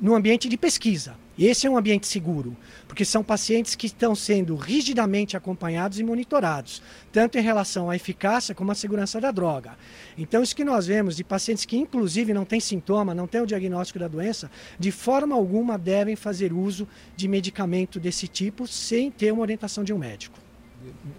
no 0.00 0.14
ambiente 0.14 0.48
de 0.48 0.56
pesquisa. 0.56 1.16
Esse 1.40 1.66
é 1.66 1.70
um 1.70 1.78
ambiente 1.78 2.06
seguro, 2.06 2.54
porque 2.86 3.02
são 3.02 3.24
pacientes 3.24 3.74
que 3.74 3.86
estão 3.86 4.14
sendo 4.14 4.54
rigidamente 4.54 5.38
acompanhados 5.38 5.98
e 5.98 6.04
monitorados, 6.04 6.82
tanto 7.10 7.38
em 7.38 7.40
relação 7.40 7.88
à 7.88 7.96
eficácia 7.96 8.54
como 8.54 8.70
à 8.70 8.74
segurança 8.74 9.18
da 9.18 9.30
droga. 9.30 9.74
Então, 10.18 10.42
isso 10.42 10.54
que 10.54 10.66
nós 10.66 10.86
vemos 10.86 11.16
de 11.16 11.24
pacientes 11.24 11.64
que, 11.64 11.78
inclusive, 11.78 12.34
não 12.34 12.44
têm 12.44 12.60
sintoma, 12.60 13.14
não 13.14 13.26
têm 13.26 13.40
o 13.40 13.46
diagnóstico 13.46 13.98
da 13.98 14.06
doença, 14.06 14.50
de 14.78 14.92
forma 14.92 15.34
alguma 15.34 15.78
devem 15.78 16.14
fazer 16.14 16.52
uso 16.52 16.86
de 17.16 17.26
medicamento 17.26 17.98
desse 17.98 18.28
tipo 18.28 18.66
sem 18.66 19.10
ter 19.10 19.32
uma 19.32 19.40
orientação 19.40 19.82
de 19.82 19.94
um 19.94 19.98
médico. 19.98 20.38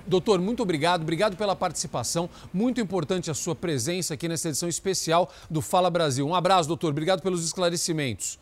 Doutor, 0.05 0.39
muito 0.39 0.61
obrigado, 0.61 1.01
obrigado 1.01 1.35
pela 1.35 1.55
participação. 1.55 2.29
Muito 2.53 2.79
importante 2.79 3.31
a 3.31 3.33
sua 3.33 3.55
presença 3.55 4.13
aqui 4.13 4.27
nessa 4.27 4.49
edição 4.49 4.69
especial 4.69 5.31
do 5.49 5.61
Fala 5.61 5.89
Brasil. 5.89 6.27
Um 6.27 6.35
abraço, 6.35 6.67
doutor, 6.67 6.91
obrigado 6.91 7.23
pelos 7.23 7.43
esclarecimentos. 7.43 8.37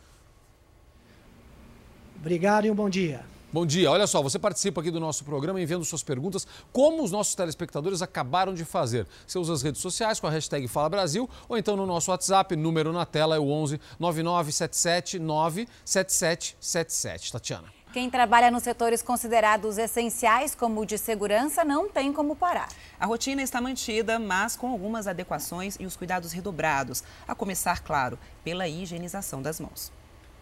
Obrigado 2.19 2.65
e 2.65 2.71
um 2.71 2.75
bom 2.75 2.89
dia. 2.89 3.21
Bom 3.51 3.65
dia. 3.65 3.89
Olha 3.89 4.05
só, 4.05 4.21
você 4.21 4.37
participa 4.37 4.81
aqui 4.81 4.91
do 4.91 4.99
nosso 4.99 5.23
programa 5.23 5.59
enviando 5.59 5.83
suas 5.83 6.03
perguntas, 6.03 6.45
como 6.71 7.01
os 7.01 7.11
nossos 7.11 7.33
telespectadores 7.33 8.01
acabaram 8.01 8.53
de 8.53 8.63
fazer. 8.63 9.07
Você 9.25 9.39
usa 9.39 9.53
as 9.53 9.63
redes 9.63 9.81
sociais 9.81 10.19
com 10.19 10.27
a 10.27 10.29
hashtag 10.29 10.67
Fala 10.67 10.89
Brasil 10.89 11.27
ou 11.47 11.57
então 11.57 11.75
no 11.75 11.87
nosso 11.87 12.11
WhatsApp, 12.11 12.55
número 12.55 12.93
na 12.93 13.05
tela 13.05 13.35
é 13.35 13.39
o 13.39 13.49
11 13.49 13.79
9977 13.97 15.17
97777. 15.17 17.31
Tatiana. 17.31 17.79
Quem 17.91 18.07
trabalha 18.07 18.51
nos 18.51 18.61
setores 18.61 19.01
considerados 19.01 19.79
essenciais, 19.79 20.53
como 20.53 20.81
o 20.81 20.85
de 20.85 20.95
segurança, 20.95 21.63
não 21.63 21.89
tem 21.89 22.13
como 22.13 22.35
parar. 22.35 22.69
A 22.99 23.07
rotina 23.07 23.41
está 23.41 23.59
mantida, 23.59 24.19
mas 24.19 24.55
com 24.55 24.69
algumas 24.69 25.07
adequações 25.07 25.75
e 25.79 25.87
os 25.87 25.97
cuidados 25.97 26.31
redobrados. 26.31 27.03
A 27.27 27.33
começar, 27.33 27.81
claro, 27.81 28.19
pela 28.43 28.67
higienização 28.67 29.41
das 29.41 29.59
mãos. 29.59 29.91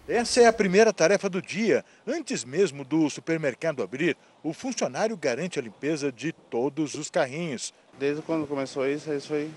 Essa 0.07 0.39
é 0.39 0.45
a 0.45 0.53
primeira 0.53 0.93
tarefa 0.93 1.29
do 1.29 1.41
dia. 1.41 1.83
Antes 2.07 2.45
mesmo 2.45 2.85
do 2.85 3.09
supermercado 3.09 3.83
abrir, 3.83 4.15
o 4.41 4.53
funcionário 4.53 5.17
garante 5.17 5.59
a 5.59 5.61
limpeza 5.61 6.13
de 6.13 6.31
todos 6.31 6.93
os 6.93 7.09
carrinhos. 7.09 7.73
Desde 7.99 8.21
quando 8.21 8.47
começou 8.47 8.87
isso, 8.87 9.09
eles 9.09 9.25
foi 9.25 9.51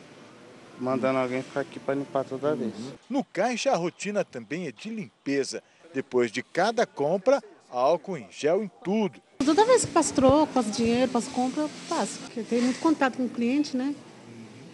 mandando 0.77 1.21
alguém 1.21 1.41
ficar 1.41 1.61
aqui 1.61 1.79
para 1.79 1.95
limpar 1.95 2.25
toda 2.25 2.57
vez. 2.57 2.73
No 3.09 3.23
caixa, 3.23 3.71
a 3.71 3.77
rotina 3.77 4.25
também 4.25 4.67
é 4.67 4.73
de 4.73 4.91
limpeza. 4.91 5.63
Depois 5.95 6.33
de 6.33 6.43
cada 6.43 6.85
compra, 6.85 7.41
álcool 7.71 8.17
em 8.17 8.27
gel 8.33 8.65
em 8.65 8.71
tudo. 8.83 9.21
Toda 9.45 9.65
vez 9.65 9.85
que 9.85 9.93
passo 9.93 10.13
troco, 10.15 10.53
passo 10.53 10.71
dinheiro, 10.71 11.13
passo 11.13 11.31
compra, 11.31 11.63
eu 11.63 11.71
passo. 11.89 12.19
Porque 12.21 12.43
tem 12.43 12.61
muito 12.61 12.81
contato 12.81 13.19
com 13.19 13.25
o 13.25 13.29
cliente, 13.29 13.77
né? 13.77 13.95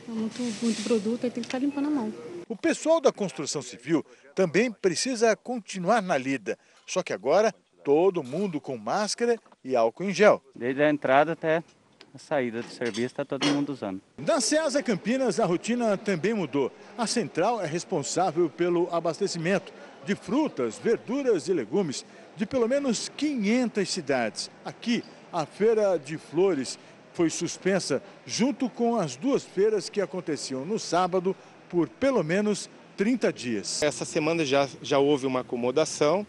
É 0.08 0.10
muito, 0.10 0.40
muito 0.62 0.82
produto, 0.84 1.24
aí 1.24 1.30
tem 1.30 1.42
que 1.42 1.48
estar 1.48 1.58
limpando 1.58 1.88
a 1.88 1.90
mão. 1.90 2.25
O 2.48 2.54
pessoal 2.54 3.00
da 3.00 3.10
construção 3.10 3.60
civil 3.60 4.06
também 4.32 4.70
precisa 4.70 5.34
continuar 5.34 6.00
na 6.00 6.16
lida, 6.16 6.56
só 6.86 7.02
que 7.02 7.12
agora 7.12 7.52
todo 7.82 8.22
mundo 8.22 8.60
com 8.60 8.76
máscara 8.76 9.36
e 9.64 9.74
álcool 9.74 10.04
em 10.04 10.14
gel. 10.14 10.40
Desde 10.54 10.80
a 10.80 10.88
entrada 10.88 11.32
até 11.32 11.64
a 12.14 12.18
saída 12.18 12.62
do 12.62 12.68
serviço 12.68 13.06
está 13.06 13.24
todo 13.24 13.46
mundo 13.48 13.72
usando. 13.72 14.00
Na 14.16 14.40
Ceasa 14.40 14.80
Campinas 14.80 15.40
a 15.40 15.44
rotina 15.44 15.96
também 15.96 16.34
mudou. 16.34 16.70
A 16.96 17.04
central 17.04 17.60
é 17.60 17.66
responsável 17.66 18.48
pelo 18.48 18.88
abastecimento 18.94 19.72
de 20.04 20.14
frutas, 20.14 20.78
verduras 20.78 21.48
e 21.48 21.52
legumes 21.52 22.06
de 22.36 22.46
pelo 22.46 22.68
menos 22.68 23.08
500 23.08 23.88
cidades. 23.88 24.50
Aqui, 24.64 25.02
a 25.32 25.44
Feira 25.44 25.98
de 25.98 26.16
Flores 26.16 26.78
foi 27.12 27.28
suspensa 27.28 28.00
junto 28.24 28.70
com 28.70 28.94
as 28.96 29.16
duas 29.16 29.42
feiras 29.42 29.88
que 29.88 30.00
aconteciam 30.00 30.64
no 30.64 30.78
sábado 30.78 31.34
por 31.68 31.88
pelo 31.88 32.22
menos 32.22 32.68
30 32.96 33.32
dias. 33.32 33.82
Essa 33.82 34.04
semana 34.04 34.44
já, 34.44 34.68
já 34.82 34.98
houve 34.98 35.26
uma 35.26 35.40
acomodação 35.40 36.26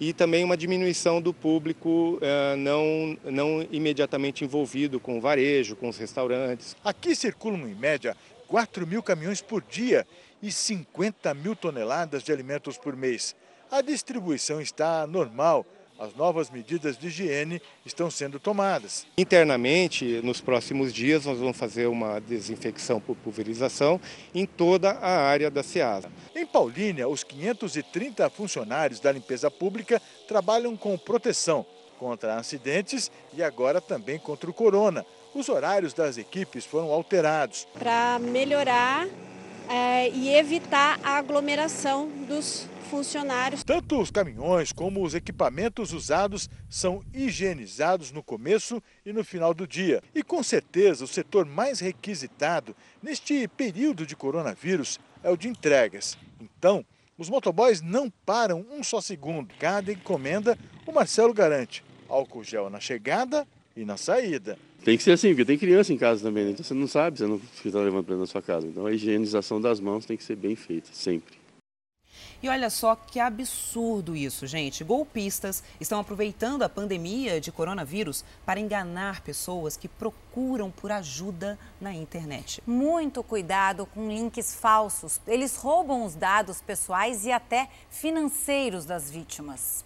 e 0.00 0.12
também 0.12 0.44
uma 0.44 0.56
diminuição 0.56 1.20
do 1.20 1.32
público 1.32 2.18
eh, 2.20 2.56
não, 2.56 3.16
não 3.24 3.66
imediatamente 3.70 4.44
envolvido 4.44 5.00
com 5.00 5.18
o 5.18 5.20
varejo, 5.20 5.76
com 5.76 5.88
os 5.88 5.96
restaurantes. 5.96 6.76
Aqui 6.84 7.14
circulam, 7.14 7.68
em 7.68 7.74
média, 7.74 8.16
4 8.46 8.86
mil 8.86 9.02
caminhões 9.02 9.42
por 9.42 9.62
dia 9.62 10.06
e 10.42 10.50
50 10.50 11.34
mil 11.34 11.56
toneladas 11.56 12.22
de 12.22 12.32
alimentos 12.32 12.78
por 12.78 12.96
mês. 12.96 13.34
A 13.70 13.82
distribuição 13.82 14.60
está 14.60 15.06
normal 15.06 15.66
as 15.98 16.14
novas 16.14 16.48
medidas 16.48 16.96
de 16.96 17.08
higiene 17.08 17.60
estão 17.84 18.10
sendo 18.10 18.38
tomadas. 18.38 19.06
Internamente, 19.16 20.20
nos 20.22 20.40
próximos 20.40 20.92
dias, 20.94 21.26
nós 21.26 21.38
vamos 21.38 21.56
fazer 21.56 21.86
uma 21.86 22.20
desinfecção 22.20 23.00
por 23.00 23.16
pulverização 23.16 24.00
em 24.34 24.46
toda 24.46 24.92
a 24.92 25.22
área 25.22 25.50
da 25.50 25.62
SEASA. 25.62 26.10
Em 26.34 26.46
Paulínia, 26.46 27.08
os 27.08 27.24
530 27.24 28.30
funcionários 28.30 29.00
da 29.00 29.10
limpeza 29.10 29.50
pública 29.50 30.00
trabalham 30.28 30.76
com 30.76 30.96
proteção 30.96 31.66
contra 31.98 32.36
acidentes 32.36 33.10
e 33.34 33.42
agora 33.42 33.80
também 33.80 34.18
contra 34.18 34.48
o 34.48 34.54
corona. 34.54 35.04
Os 35.34 35.48
horários 35.48 35.92
das 35.92 36.16
equipes 36.16 36.64
foram 36.64 36.90
alterados. 36.92 37.66
Para 37.76 38.18
melhorar 38.20 39.08
é, 39.68 40.08
e 40.10 40.34
evitar 40.34 40.98
a 41.02 41.18
aglomeração 41.18 42.08
dos 42.26 42.66
funcionários. 42.88 43.62
Tanto 43.62 44.00
os 44.00 44.10
caminhões 44.10 44.72
como 44.72 45.04
os 45.04 45.14
equipamentos 45.14 45.92
usados 45.92 46.48
são 46.68 47.02
higienizados 47.12 48.10
no 48.10 48.22
começo 48.22 48.82
e 49.04 49.12
no 49.12 49.22
final 49.22 49.52
do 49.52 49.66
dia. 49.66 50.02
E 50.14 50.22
com 50.22 50.42
certeza 50.42 51.04
o 51.04 51.08
setor 51.08 51.44
mais 51.44 51.80
requisitado 51.80 52.74
neste 53.02 53.46
período 53.48 54.06
de 54.06 54.16
coronavírus 54.16 54.98
é 55.22 55.30
o 55.30 55.36
de 55.36 55.48
entregas. 55.48 56.16
Então, 56.40 56.84
os 57.18 57.28
motoboys 57.28 57.80
não 57.80 58.10
param 58.24 58.64
um 58.70 58.82
só 58.82 59.00
segundo. 59.00 59.54
Cada 59.58 59.92
encomenda, 59.92 60.56
o 60.86 60.92
Marcelo 60.92 61.34
garante 61.34 61.84
álcool 62.08 62.42
gel 62.42 62.70
na 62.70 62.80
chegada 62.80 63.46
e 63.76 63.84
na 63.84 63.96
saída. 63.96 64.58
Tem 64.84 64.96
que 64.96 65.02
ser 65.02 65.12
assim, 65.12 65.28
porque 65.28 65.44
tem 65.44 65.58
criança 65.58 65.92
em 65.92 65.98
casa 65.98 66.22
também, 66.22 66.44
né? 66.44 66.50
então 66.52 66.64
você 66.64 66.74
não 66.74 66.86
sabe, 66.86 67.18
você 67.18 67.26
não 67.26 67.40
está 67.64 67.80
levando 67.80 68.04
para 68.04 68.16
na 68.16 68.26
sua 68.26 68.40
casa. 68.40 68.66
Então 68.66 68.86
a 68.86 68.92
higienização 68.92 69.60
das 69.60 69.80
mãos 69.80 70.06
tem 70.06 70.16
que 70.16 70.24
ser 70.24 70.36
bem 70.36 70.56
feita, 70.56 70.88
sempre. 70.92 71.36
E 72.40 72.48
olha 72.48 72.70
só 72.70 72.94
que 72.94 73.18
absurdo 73.18 74.14
isso, 74.14 74.46
gente. 74.46 74.84
Golpistas 74.84 75.62
estão 75.80 75.98
aproveitando 75.98 76.62
a 76.62 76.68
pandemia 76.68 77.40
de 77.40 77.50
coronavírus 77.50 78.24
para 78.46 78.60
enganar 78.60 79.22
pessoas 79.22 79.76
que 79.76 79.88
procuram 79.88 80.70
por 80.70 80.92
ajuda 80.92 81.58
na 81.80 81.92
internet. 81.92 82.62
Muito 82.64 83.24
cuidado 83.24 83.86
com 83.86 84.08
links 84.08 84.54
falsos. 84.54 85.20
Eles 85.26 85.56
roubam 85.56 86.04
os 86.04 86.14
dados 86.14 86.60
pessoais 86.60 87.26
e 87.26 87.32
até 87.32 87.68
financeiros 87.90 88.84
das 88.84 89.10
vítimas. 89.10 89.84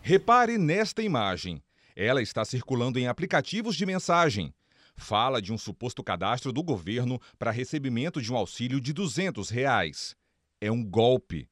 Repare 0.00 0.56
nesta 0.56 1.02
imagem. 1.02 1.62
Ela 1.96 2.22
está 2.22 2.44
circulando 2.44 2.98
em 2.98 3.06
aplicativos 3.06 3.76
de 3.76 3.86
mensagem. 3.86 4.54
Fala 4.96 5.40
de 5.40 5.52
um 5.52 5.58
suposto 5.58 6.02
cadastro 6.02 6.52
do 6.52 6.62
governo 6.62 7.20
para 7.38 7.50
recebimento 7.50 8.20
de 8.20 8.32
um 8.32 8.36
auxílio 8.36 8.80
de 8.80 8.92
200 8.92 9.50
reais. 9.50 10.14
É 10.60 10.70
um 10.70 10.84
golpe. 10.84 11.48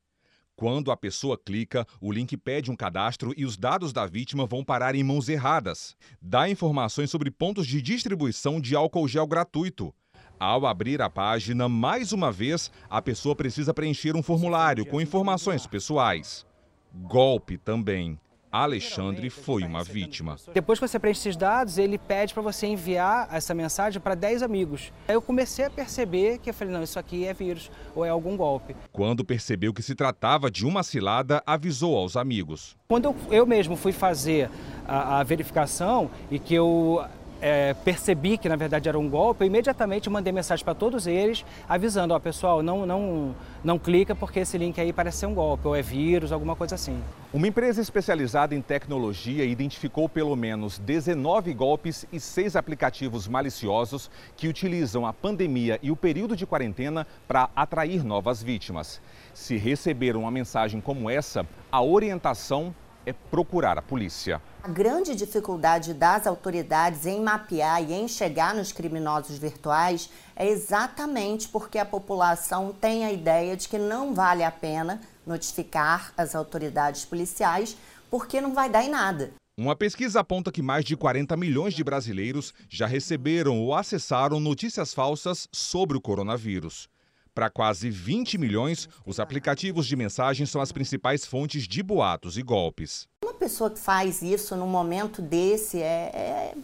Quando 0.54 0.90
a 0.90 0.96
pessoa 0.96 1.38
clica, 1.38 1.86
o 2.00 2.12
link 2.12 2.36
pede 2.36 2.70
um 2.70 2.76
cadastro 2.76 3.32
e 3.34 3.46
os 3.46 3.56
dados 3.56 3.94
da 3.94 4.06
vítima 4.06 4.46
vão 4.46 4.62
parar 4.62 4.94
em 4.94 5.02
mãos 5.02 5.28
erradas. 5.28 5.96
Dá 6.20 6.50
informações 6.50 7.10
sobre 7.10 7.30
pontos 7.30 7.66
de 7.66 7.80
distribuição 7.80 8.60
de 8.60 8.76
álcool 8.76 9.08
gel 9.08 9.26
gratuito. 9.26 9.94
Ao 10.38 10.66
abrir 10.66 11.00
a 11.00 11.08
página, 11.08 11.68
mais 11.68 12.12
uma 12.12 12.30
vez, 12.30 12.70
a 12.88 13.00
pessoa 13.00 13.34
precisa 13.34 13.72
preencher 13.72 14.14
um 14.14 14.22
formulário 14.22 14.84
com 14.84 15.00
informações 15.00 15.66
pessoais. 15.66 16.46
Golpe 16.94 17.56
também. 17.56 18.18
Alexandre 18.50 19.30
foi 19.30 19.62
uma 19.62 19.84
vítima. 19.84 20.36
Depois 20.52 20.78
que 20.78 20.88
você 20.88 20.98
preenche 20.98 21.20
esses 21.20 21.36
dados, 21.36 21.78
ele 21.78 21.98
pede 21.98 22.34
para 22.34 22.42
você 22.42 22.66
enviar 22.66 23.28
essa 23.32 23.54
mensagem 23.54 24.00
para 24.00 24.14
10 24.14 24.42
amigos. 24.42 24.92
Aí 25.06 25.14
eu 25.14 25.22
comecei 25.22 25.64
a 25.64 25.70
perceber 25.70 26.38
que 26.38 26.50
eu 26.50 26.54
falei, 26.54 26.74
não, 26.74 26.82
isso 26.82 26.98
aqui 26.98 27.24
é 27.26 27.32
vírus 27.32 27.70
ou 27.94 28.04
é 28.04 28.08
algum 28.08 28.36
golpe. 28.36 28.74
Quando 28.92 29.24
percebeu 29.24 29.72
que 29.72 29.82
se 29.82 29.94
tratava 29.94 30.50
de 30.50 30.66
uma 30.66 30.82
cilada, 30.82 31.42
avisou 31.46 31.96
aos 31.96 32.16
amigos. 32.16 32.76
Quando 32.88 33.04
eu, 33.04 33.16
eu 33.30 33.46
mesmo 33.46 33.76
fui 33.76 33.92
fazer 33.92 34.50
a, 34.86 35.20
a 35.20 35.22
verificação 35.22 36.10
e 36.30 36.38
que 36.38 36.54
eu 36.54 37.04
é, 37.40 37.74
percebi 37.74 38.36
que 38.36 38.48
na 38.48 38.56
verdade 38.56 38.88
era 38.88 38.98
um 38.98 39.08
golpe, 39.08 39.44
eu 39.44 39.46
imediatamente 39.46 40.08
mandei 40.10 40.32
mensagem 40.32 40.64
para 40.64 40.74
todos 40.74 41.06
eles, 41.06 41.44
avisando, 41.68 42.14
ó, 42.14 42.18
pessoal, 42.18 42.62
não, 42.62 42.86
não, 42.86 43.34
não 43.62 43.78
clica 43.78 44.14
porque 44.14 44.40
esse 44.40 44.58
link 44.58 44.80
aí 44.80 44.92
parece 44.92 45.18
ser 45.18 45.26
um 45.26 45.34
golpe, 45.34 45.66
ou 45.66 45.74
é 45.74 45.82
vírus, 45.82 46.32
alguma 46.32 46.54
coisa 46.54 46.74
assim. 46.74 47.00
Uma 47.32 47.46
empresa 47.46 47.80
especializada 47.80 48.54
em 48.54 48.60
tecnologia 48.60 49.44
identificou 49.44 50.08
pelo 50.08 50.34
menos 50.34 50.78
19 50.78 51.54
golpes 51.54 52.06
e 52.12 52.18
seis 52.18 52.56
aplicativos 52.56 53.28
maliciosos 53.28 54.10
que 54.36 54.48
utilizam 54.48 55.06
a 55.06 55.12
pandemia 55.12 55.78
e 55.82 55.90
o 55.90 55.96
período 55.96 56.36
de 56.36 56.46
quarentena 56.46 57.06
para 57.28 57.48
atrair 57.54 58.04
novas 58.04 58.42
vítimas. 58.42 59.00
Se 59.32 59.56
receber 59.56 60.16
uma 60.16 60.30
mensagem 60.30 60.80
como 60.80 61.08
essa, 61.08 61.46
a 61.70 61.82
orientação 61.82 62.74
é 63.06 63.12
procurar 63.12 63.78
a 63.78 63.82
polícia. 63.82 64.40
A 64.62 64.68
grande 64.68 65.14
dificuldade 65.16 65.94
das 65.94 66.26
autoridades 66.26 67.06
em 67.06 67.20
mapear 67.20 67.82
e 67.82 67.92
em 67.92 68.06
chegar 68.06 68.54
nos 68.54 68.72
criminosos 68.72 69.38
virtuais 69.38 70.10
é 70.36 70.48
exatamente 70.48 71.48
porque 71.48 71.78
a 71.78 71.84
população 71.84 72.72
tem 72.72 73.04
a 73.04 73.12
ideia 73.12 73.56
de 73.56 73.68
que 73.68 73.78
não 73.78 74.14
vale 74.14 74.44
a 74.44 74.50
pena 74.50 75.00
notificar 75.26 76.12
as 76.16 76.34
autoridades 76.34 77.04
policiais 77.04 77.76
porque 78.10 78.40
não 78.40 78.52
vai 78.52 78.68
dar 78.68 78.84
em 78.84 78.90
nada. 78.90 79.32
Uma 79.56 79.76
pesquisa 79.76 80.20
aponta 80.20 80.50
que 80.50 80.62
mais 80.62 80.84
de 80.84 80.96
40 80.96 81.36
milhões 81.36 81.74
de 81.74 81.84
brasileiros 81.84 82.54
já 82.68 82.86
receberam 82.86 83.60
ou 83.60 83.74
acessaram 83.74 84.40
notícias 84.40 84.94
falsas 84.94 85.46
sobre 85.52 85.96
o 85.96 86.00
coronavírus. 86.00 86.88
Para 87.40 87.48
quase 87.48 87.88
20 87.88 88.36
milhões, 88.36 88.86
os 89.06 89.18
aplicativos 89.18 89.86
de 89.86 89.96
mensagem 89.96 90.44
são 90.44 90.60
as 90.60 90.70
principais 90.70 91.24
fontes 91.24 91.66
de 91.66 91.82
boatos 91.82 92.36
e 92.36 92.42
golpes. 92.42 93.08
Uma 93.24 93.32
pessoa 93.32 93.70
que 93.70 93.78
faz 93.78 94.20
isso 94.20 94.54
num 94.56 94.66
momento 94.66 95.22
desse 95.22 95.80
é, 95.80 96.10
é, 96.12 96.54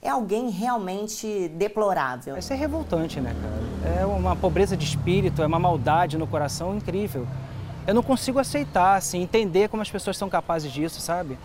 é 0.00 0.08
alguém 0.08 0.48
realmente 0.48 1.48
deplorável. 1.48 2.38
Isso 2.38 2.52
é 2.52 2.54
revoltante, 2.54 3.20
né, 3.20 3.34
cara? 3.42 4.00
É 4.00 4.06
uma 4.06 4.36
pobreza 4.36 4.76
de 4.76 4.84
espírito, 4.84 5.42
é 5.42 5.46
uma 5.48 5.58
maldade 5.58 6.16
no 6.16 6.28
coração 6.28 6.76
incrível. 6.76 7.26
Eu 7.84 7.92
não 7.92 8.02
consigo 8.04 8.38
aceitar, 8.38 8.94
assim, 8.94 9.22
entender 9.22 9.68
como 9.68 9.82
as 9.82 9.90
pessoas 9.90 10.16
são 10.16 10.30
capazes 10.30 10.70
disso, 10.70 11.00
sabe? 11.00 11.36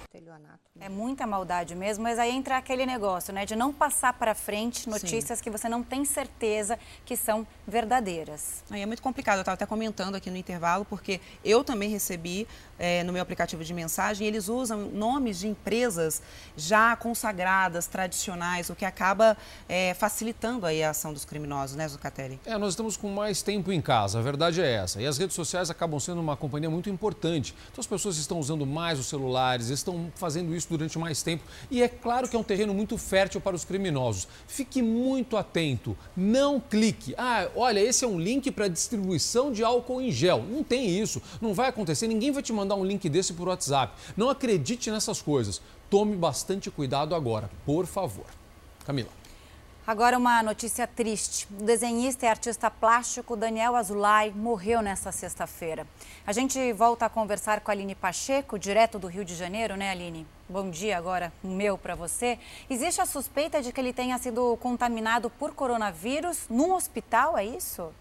É 0.85 0.89
muita 0.89 1.25
maldade 1.25 1.73
mesmo, 1.73 2.03
mas 2.03 2.19
aí 2.19 2.29
entra 2.29 2.57
aquele 2.57 2.85
negócio, 2.85 3.33
né, 3.33 3.43
de 3.43 3.55
não 3.55 3.73
passar 3.73 4.13
para 4.13 4.35
frente 4.35 4.87
notícias 4.87 5.39
Sim. 5.39 5.43
que 5.43 5.49
você 5.49 5.67
não 5.67 5.81
tem 5.81 6.05
certeza 6.05 6.77
que 7.03 7.17
são 7.17 7.47
verdadeiras. 7.67 8.63
Aí 8.69 8.83
é 8.83 8.85
muito 8.85 9.01
complicado, 9.01 9.37
eu 9.37 9.41
estava 9.41 9.55
até 9.55 9.65
comentando 9.65 10.13
aqui 10.13 10.29
no 10.29 10.37
intervalo, 10.37 10.85
porque 10.85 11.19
eu 11.43 11.63
também 11.63 11.89
recebi 11.89 12.47
é, 12.77 13.03
no 13.03 13.13
meu 13.13 13.21
aplicativo 13.21 13.63
de 13.63 13.73
mensagem, 13.73 14.27
eles 14.27 14.47
usam 14.47 14.89
nomes 14.89 15.39
de 15.39 15.47
empresas 15.47 16.21
já 16.57 16.95
consagradas, 16.95 17.87
tradicionais, 17.87 18.69
o 18.69 18.75
que 18.75 18.85
acaba 18.85 19.37
é, 19.67 19.93
facilitando 19.93 20.65
aí 20.65 20.83
a 20.83 20.89
ação 20.89 21.13
dos 21.13 21.25
criminosos, 21.25 21.75
né, 21.75 21.87
Zucatelli? 21.87 22.39
É, 22.45 22.57
nós 22.57 22.73
estamos 22.73 22.97
com 22.97 23.09
mais 23.09 23.41
tempo 23.41 23.71
em 23.71 23.81
casa, 23.81 24.19
a 24.19 24.21
verdade 24.21 24.61
é 24.61 24.71
essa. 24.73 25.01
E 25.01 25.05
as 25.05 25.17
redes 25.17 25.35
sociais 25.35 25.69
acabam 25.69 25.99
sendo 25.99 26.19
uma 26.19 26.35
companhia 26.35 26.69
muito 26.69 26.89
importante. 26.89 27.55
Então 27.71 27.81
as 27.81 27.87
pessoas 27.87 28.17
estão 28.17 28.39
usando 28.39 28.65
mais 28.65 28.99
os 28.99 29.07
celulares, 29.07 29.69
estão 29.69 30.11
fazendo 30.15 30.55
isso 30.55 30.67
durante 30.69 30.97
mais 30.97 31.21
tempo. 31.23 31.43
E 31.69 31.81
é 31.81 31.87
claro 31.87 32.27
que 32.27 32.35
é 32.35 32.39
um 32.39 32.43
terreno 32.43 32.73
muito 32.73 32.97
fértil 32.97 33.39
para 33.39 33.55
os 33.55 33.63
criminosos. 33.63 34.27
Fique 34.47 34.81
muito 34.81 35.37
atento, 35.37 35.97
não 36.15 36.59
clique. 36.59 37.13
Ah, 37.17 37.47
olha, 37.55 37.79
esse 37.79 38.03
é 38.03 38.07
um 38.07 38.19
link 38.19 38.51
para 38.51 38.67
distribuição 38.67 39.51
de 39.51 39.63
álcool 39.63 40.01
em 40.01 40.11
gel. 40.11 40.43
Não 40.43 40.63
tem 40.63 40.99
isso, 40.99 41.21
não 41.41 41.53
vai 41.53 41.69
acontecer, 41.69 42.07
ninguém 42.07 42.31
vai 42.31 42.43
te 42.43 42.51
mandar 42.51 42.64
um 42.73 42.83
link 42.83 43.07
desse 43.07 43.33
por 43.33 43.47
WhatsApp. 43.47 43.93
Não 44.17 44.29
acredite 44.29 44.89
nessas 44.89 45.21
coisas. 45.21 45.61
Tome 45.89 46.15
bastante 46.15 46.71
cuidado 46.71 47.13
agora, 47.13 47.49
por 47.65 47.85
favor. 47.85 48.25
Camila. 48.83 49.09
Agora 49.87 50.17
uma 50.17 50.41
notícia 50.41 50.87
triste. 50.87 51.47
O 51.59 51.63
desenhista 51.63 52.25
e 52.25 52.27
artista 52.27 52.71
plástico 52.71 53.35
Daniel 53.35 53.75
Azulay 53.75 54.31
morreu 54.31 54.81
nesta 54.81 55.11
sexta-feira. 55.11 55.85
A 56.25 56.33
gente 56.33 56.73
volta 56.73 57.05
a 57.05 57.09
conversar 57.09 57.59
com 57.59 57.69
a 57.69 57.73
Aline 57.73 57.93
Pacheco, 57.93 58.57
direto 58.57 58.97
do 58.97 59.05
Rio 59.05 59.23
de 59.23 59.35
Janeiro, 59.35 59.75
né, 59.75 59.91
Aline? 59.91 60.25
Bom 60.49 60.71
dia 60.71 60.97
agora, 60.97 61.31
meu 61.43 61.77
para 61.77 61.93
você. 61.93 62.39
Existe 62.67 62.99
a 62.99 63.05
suspeita 63.05 63.61
de 63.61 63.71
que 63.71 63.79
ele 63.79 63.93
tenha 63.93 64.17
sido 64.17 64.57
contaminado 64.57 65.29
por 65.29 65.53
coronavírus 65.53 66.45
num 66.49 66.73
hospital, 66.73 67.37
é 67.37 67.45
isso? 67.45 67.93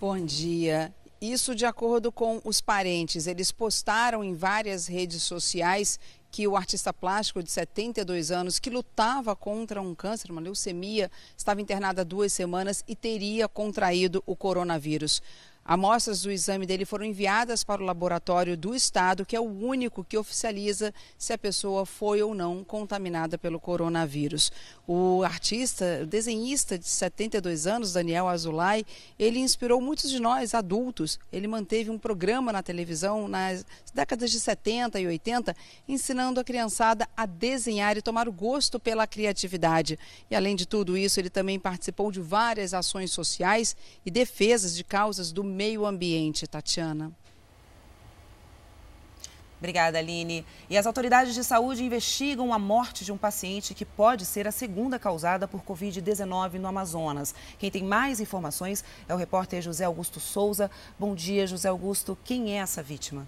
Bom 0.00 0.24
dia. 0.24 0.94
Isso 1.20 1.56
de 1.56 1.66
acordo 1.66 2.12
com 2.12 2.40
os 2.44 2.60
parentes. 2.60 3.26
Eles 3.26 3.50
postaram 3.50 4.22
em 4.22 4.32
várias 4.32 4.86
redes 4.86 5.24
sociais 5.24 5.98
que 6.30 6.46
o 6.46 6.56
artista 6.56 6.92
plástico 6.92 7.42
de 7.42 7.50
72 7.50 8.30
anos, 8.30 8.60
que 8.60 8.70
lutava 8.70 9.34
contra 9.34 9.82
um 9.82 9.96
câncer, 9.96 10.30
uma 10.30 10.40
leucemia, 10.40 11.10
estava 11.36 11.60
internado 11.60 12.00
há 12.00 12.04
duas 12.04 12.32
semanas 12.32 12.84
e 12.86 12.94
teria 12.94 13.48
contraído 13.48 14.22
o 14.24 14.36
coronavírus. 14.36 15.20
Amostras 15.68 16.22
do 16.22 16.30
exame 16.30 16.64
dele 16.64 16.86
foram 16.86 17.04
enviadas 17.04 17.62
para 17.62 17.82
o 17.82 17.84
laboratório 17.84 18.56
do 18.56 18.74
estado, 18.74 19.26
que 19.26 19.36
é 19.36 19.40
o 19.40 19.44
único 19.44 20.02
que 20.02 20.16
oficializa 20.16 20.94
se 21.18 21.30
a 21.30 21.36
pessoa 21.36 21.84
foi 21.84 22.22
ou 22.22 22.34
não 22.34 22.64
contaminada 22.64 23.36
pelo 23.36 23.60
coronavírus. 23.60 24.50
O 24.86 25.22
artista, 25.22 26.00
o 26.04 26.06
desenhista 26.06 26.78
de 26.78 26.88
72 26.88 27.66
anos, 27.66 27.92
Daniel 27.92 28.28
Azulay, 28.28 28.82
ele 29.18 29.40
inspirou 29.40 29.78
muitos 29.78 30.08
de 30.08 30.18
nós, 30.18 30.54
adultos. 30.54 31.20
Ele 31.30 31.46
manteve 31.46 31.90
um 31.90 31.98
programa 31.98 32.50
na 32.50 32.62
televisão 32.62 33.28
nas 33.28 33.66
décadas 33.92 34.30
de 34.30 34.40
70 34.40 34.98
e 34.98 35.06
80, 35.06 35.54
ensinando 35.86 36.40
a 36.40 36.44
criançada 36.44 37.06
a 37.14 37.26
desenhar 37.26 37.94
e 37.98 38.00
tomar 38.00 38.26
o 38.26 38.32
gosto 38.32 38.80
pela 38.80 39.06
criatividade. 39.06 39.98
E 40.30 40.34
além 40.34 40.56
de 40.56 40.64
tudo 40.64 40.96
isso, 40.96 41.20
ele 41.20 41.28
também 41.28 41.58
participou 41.58 42.10
de 42.10 42.22
várias 42.22 42.72
ações 42.72 43.10
sociais 43.10 43.76
e 44.06 44.10
defesas 44.10 44.74
de 44.74 44.82
causas 44.82 45.30
do 45.30 45.44
meio 45.58 45.84
ambiente, 45.84 46.46
Tatiana. 46.46 47.10
Obrigada, 49.58 49.98
Aline. 49.98 50.46
E 50.70 50.78
as 50.78 50.86
autoridades 50.86 51.34
de 51.34 51.42
saúde 51.42 51.82
investigam 51.82 52.52
a 52.54 52.60
morte 52.60 53.04
de 53.04 53.10
um 53.10 53.18
paciente 53.18 53.74
que 53.74 53.84
pode 53.84 54.24
ser 54.24 54.46
a 54.46 54.52
segunda 54.52 55.00
causada 55.00 55.48
por 55.48 55.64
Covid-19 55.64 56.60
no 56.60 56.68
Amazonas. 56.68 57.34
Quem 57.58 57.72
tem 57.72 57.82
mais 57.82 58.20
informações 58.20 58.84
é 59.08 59.12
o 59.12 59.16
repórter 59.16 59.60
José 59.60 59.84
Augusto 59.84 60.20
Souza. 60.20 60.70
Bom 60.96 61.12
dia, 61.12 61.44
José 61.44 61.68
Augusto. 61.68 62.16
Quem 62.22 62.52
é 62.52 62.58
essa 62.58 62.80
vítima? 62.80 63.26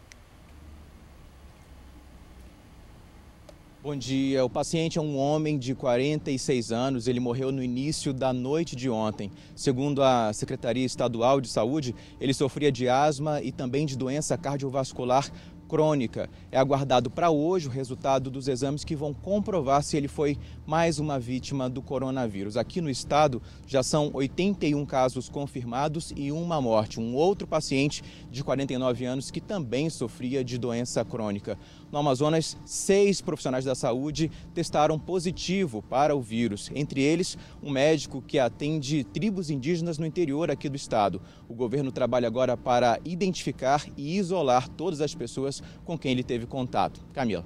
Bom 3.82 3.96
dia. 3.96 4.44
O 4.44 4.50
paciente 4.50 4.98
é 4.98 5.00
um 5.00 5.16
homem 5.16 5.58
de 5.58 5.74
46 5.74 6.70
anos. 6.70 7.08
Ele 7.08 7.18
morreu 7.18 7.50
no 7.50 7.62
início 7.62 8.12
da 8.12 8.30
noite 8.30 8.76
de 8.76 8.90
ontem. 8.90 9.30
Segundo 9.56 10.02
a 10.02 10.34
Secretaria 10.34 10.84
Estadual 10.84 11.40
de 11.40 11.48
Saúde, 11.48 11.94
ele 12.20 12.34
sofria 12.34 12.70
de 12.70 12.90
asma 12.90 13.40
e 13.40 13.50
também 13.50 13.86
de 13.86 13.96
doença 13.96 14.36
cardiovascular 14.36 15.30
crônica. 15.70 16.28
É 16.50 16.58
aguardado 16.58 17.08
para 17.08 17.30
hoje 17.30 17.68
o 17.68 17.70
resultado 17.70 18.28
dos 18.28 18.48
exames 18.48 18.82
que 18.82 18.96
vão 18.96 19.14
comprovar 19.14 19.84
se 19.84 19.96
ele 19.96 20.08
foi 20.08 20.36
mais 20.66 20.98
uma 20.98 21.16
vítima 21.16 21.70
do 21.70 21.80
coronavírus. 21.80 22.56
Aqui 22.56 22.80
no 22.80 22.90
estado 22.90 23.40
já 23.68 23.80
são 23.80 24.10
81 24.12 24.84
casos 24.84 25.28
confirmados 25.28 26.12
e 26.16 26.32
uma 26.32 26.60
morte. 26.60 26.98
Um 26.98 27.14
outro 27.14 27.46
paciente 27.46 28.02
de 28.28 28.42
49 28.42 29.04
anos 29.04 29.30
que 29.30 29.40
também 29.40 29.88
sofria 29.88 30.42
de 30.42 30.58
doença 30.58 31.04
crônica. 31.04 31.56
No 31.92 31.98
Amazonas, 31.98 32.56
seis 32.64 33.20
profissionais 33.20 33.64
da 33.64 33.74
saúde 33.74 34.30
testaram 34.54 34.96
positivo 34.96 35.82
para 35.82 36.14
o 36.14 36.20
vírus, 36.20 36.70
entre 36.72 37.00
eles 37.00 37.36
um 37.60 37.70
médico 37.70 38.22
que 38.22 38.38
atende 38.38 39.02
tribos 39.02 39.50
indígenas 39.50 39.98
no 39.98 40.06
interior 40.06 40.52
aqui 40.52 40.68
do 40.68 40.76
estado. 40.76 41.20
O 41.48 41.54
governo 41.54 41.90
trabalha 41.90 42.28
agora 42.28 42.56
para 42.56 43.00
identificar 43.04 43.84
e 43.96 44.16
isolar 44.16 44.68
todas 44.68 45.00
as 45.00 45.16
pessoas 45.16 45.60
com 45.84 45.98
quem 45.98 46.12
ele 46.12 46.22
teve 46.22 46.46
contato. 46.46 47.04
Camila. 47.12 47.44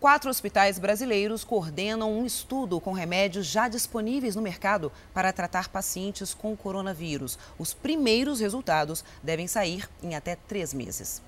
Quatro 0.00 0.30
hospitais 0.30 0.78
brasileiros 0.78 1.44
coordenam 1.44 2.12
um 2.12 2.24
estudo 2.24 2.80
com 2.80 2.92
remédios 2.92 3.46
já 3.46 3.68
disponíveis 3.68 4.34
no 4.34 4.42
mercado 4.42 4.92
para 5.12 5.32
tratar 5.32 5.68
pacientes 5.68 6.34
com 6.34 6.56
coronavírus. 6.56 7.38
Os 7.58 7.74
primeiros 7.74 8.40
resultados 8.40 9.04
devem 9.22 9.46
sair 9.46 9.88
em 10.02 10.14
até 10.14 10.36
três 10.36 10.72
meses 10.72 11.22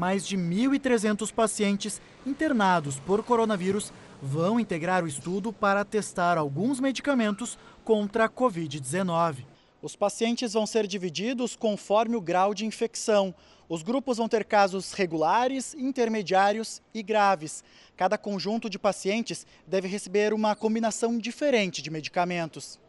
mais 0.00 0.26
de 0.26 0.34
1.300 0.34 1.30
pacientes 1.30 2.00
internados 2.26 2.98
por 3.00 3.22
coronavírus 3.22 3.92
vão 4.22 4.58
integrar 4.58 5.04
o 5.04 5.06
estudo 5.06 5.52
para 5.52 5.84
testar 5.84 6.38
alguns 6.38 6.80
medicamentos 6.80 7.58
contra 7.84 8.24
a 8.24 8.28
Covid-19. 8.28 9.44
Os 9.82 9.94
pacientes 9.94 10.54
vão 10.54 10.64
ser 10.64 10.86
divididos 10.86 11.54
conforme 11.54 12.16
o 12.16 12.20
grau 12.20 12.54
de 12.54 12.64
infecção. 12.64 13.34
Os 13.68 13.82
grupos 13.82 14.16
vão 14.16 14.26
ter 14.26 14.46
casos 14.46 14.94
regulares, 14.94 15.74
intermediários 15.74 16.80
e 16.94 17.02
graves. 17.02 17.62
Cada 17.94 18.16
conjunto 18.16 18.70
de 18.70 18.78
pacientes 18.78 19.46
deve 19.66 19.86
receber 19.86 20.32
uma 20.32 20.56
combinação 20.56 21.18
diferente 21.18 21.82
de 21.82 21.90
medicamentos. 21.90 22.80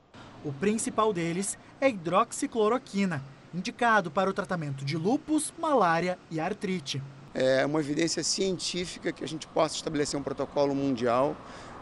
O 0.46 0.54
principal 0.54 1.12
deles 1.12 1.58
é 1.82 1.90
hidroxicloroquina, 1.90 3.22
indicado 3.54 4.10
para 4.10 4.30
o 4.30 4.34
tratamento 4.34 4.84
de 4.86 4.98
lúpus, 4.98 5.54
malária 5.60 6.18
e 6.30 6.40
artrite. 6.40 7.02
É 7.34 7.66
uma 7.66 7.80
evidência 7.80 8.24
científica 8.24 9.12
que 9.12 9.24
a 9.24 9.28
gente 9.28 9.48
possa 9.48 9.76
estabelecer 9.76 10.20
um 10.20 10.24
protocolo 10.24 10.76
mundial 10.76 11.36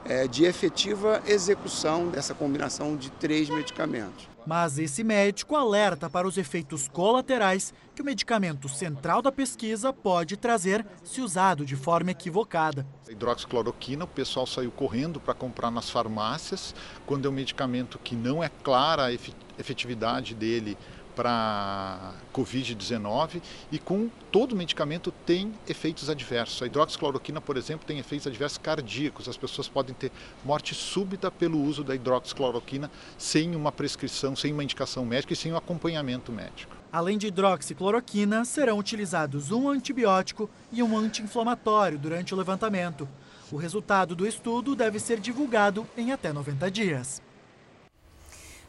é, 0.06 0.28
de 0.28 0.46
efetiva 0.46 1.22
execução 1.26 2.10
dessa 2.10 2.34
combinação 2.34 2.96
de 2.96 3.10
três 3.12 3.50
medicamentos. 3.50 4.30
Mas 4.46 4.80
esse 4.80 5.04
médico 5.04 5.56
alerta 5.56 6.10
para 6.10 6.28
os 6.28 6.38
efeitos 6.38 6.88
colaterais 6.88 7.74
que 7.94 8.02
o 8.02 8.06
medicamento 8.06 8.70
central 8.70 9.22
da 9.22 9.32
pesquisa 9.32 9.92
pode 9.92 10.38
trazer 10.38 10.86
se 11.04 11.22
usado 11.22 11.66
de 11.66 11.76
forma 11.76 12.12
equivocada. 12.12 12.86
A 13.08 13.12
hidroxicloroquina, 13.12 14.06
o 14.06 14.08
pessoal 14.08 14.48
saiu 14.48 14.72
correndo 14.72 15.20
para 15.20 15.34
comprar 15.34 15.70
nas 15.70 15.90
farmácias, 15.90 16.74
quando 17.06 17.28
é 17.28 17.30
um 17.30 17.34
medicamento 17.34 18.00
que 18.00 18.16
não 18.16 18.44
é 18.44 18.50
clara 18.64 19.06
a 19.06 19.14
efetividade 19.14 20.34
dele 20.34 20.78
para 21.20 22.14
Covid-19 22.34 23.42
e 23.70 23.78
com 23.78 24.10
todo 24.32 24.56
medicamento 24.56 25.12
tem 25.26 25.54
efeitos 25.68 26.10
adversos. 26.10 26.62
A 26.62 26.66
hidroxicloroquina, 26.66 27.42
por 27.42 27.58
exemplo, 27.58 27.86
tem 27.86 28.00
efeitos 28.00 28.26
adversos 28.26 28.58
cardíacos. 28.58 29.28
As 29.28 29.36
pessoas 29.36 29.68
podem 29.68 29.94
ter 29.94 30.14
morte 30.46 30.74
súbita 30.74 31.30
pelo 31.30 31.62
uso 31.62 31.84
da 31.84 31.94
hidroxicloroquina 31.94 32.90
sem 33.18 33.54
uma 33.54 33.70
prescrição, 33.70 34.34
sem 34.34 34.54
uma 34.54 34.64
indicação 34.64 35.04
médica 35.06 35.34
e 35.34 35.36
sem 35.36 35.52
um 35.52 35.58
acompanhamento 35.58 36.32
médico. 36.32 36.74
Além 36.90 37.18
de 37.18 37.28
hidroxicloroquina, 37.28 38.46
serão 38.46 38.80
utilizados 38.80 39.52
um 39.52 39.68
antibiótico 39.68 40.50
e 40.72 40.82
um 40.82 40.98
anti-inflamatório 40.98 42.00
durante 42.00 42.34
o 42.34 42.38
levantamento. 42.38 43.06
O 43.52 43.58
resultado 43.58 44.16
do 44.16 44.26
estudo 44.26 44.74
deve 44.74 45.02
ser 45.02 45.20
divulgado 45.20 45.86
em 45.98 46.14
até 46.14 46.32
90 46.32 46.72
dias. 46.72 47.22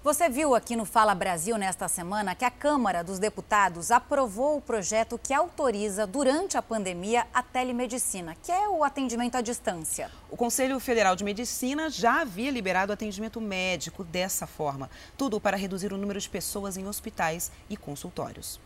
Você 0.03 0.31
viu 0.31 0.55
aqui 0.55 0.77
no 0.77 0.87
Fala 0.87 1.15
Brasil 1.15 1.59
nesta 1.59 1.87
semana 1.87 2.35
que 2.35 2.43
a 2.43 2.51
Câmara 2.51 3.05
dos 3.05 3.19
Deputados 3.19 3.91
aprovou 3.91 4.57
o 4.57 4.61
projeto 4.63 5.21
que 5.23 5.35
autoriza, 5.35 6.07
durante 6.07 6.57
a 6.57 6.63
pandemia, 6.63 7.27
a 7.35 7.43
telemedicina, 7.43 8.35
que 8.43 8.51
é 8.51 8.67
o 8.67 8.83
atendimento 8.83 9.35
à 9.35 9.43
distância. 9.43 10.11
O 10.31 10.39
Conselho 10.39 10.81
Federal 10.81 11.15
de 11.15 11.23
Medicina 11.23 11.91
já 11.91 12.23
havia 12.23 12.51
liberado 12.51 12.95
atendimento 12.95 13.43
médico 13.43 14.03
dessa 14.03 14.47
forma. 14.47 14.89
Tudo 15.19 15.39
para 15.39 15.55
reduzir 15.55 15.93
o 15.93 15.99
número 15.99 16.19
de 16.19 16.31
pessoas 16.31 16.79
em 16.79 16.89
hospitais 16.89 17.53
e 17.69 17.77
consultórios. 17.77 18.59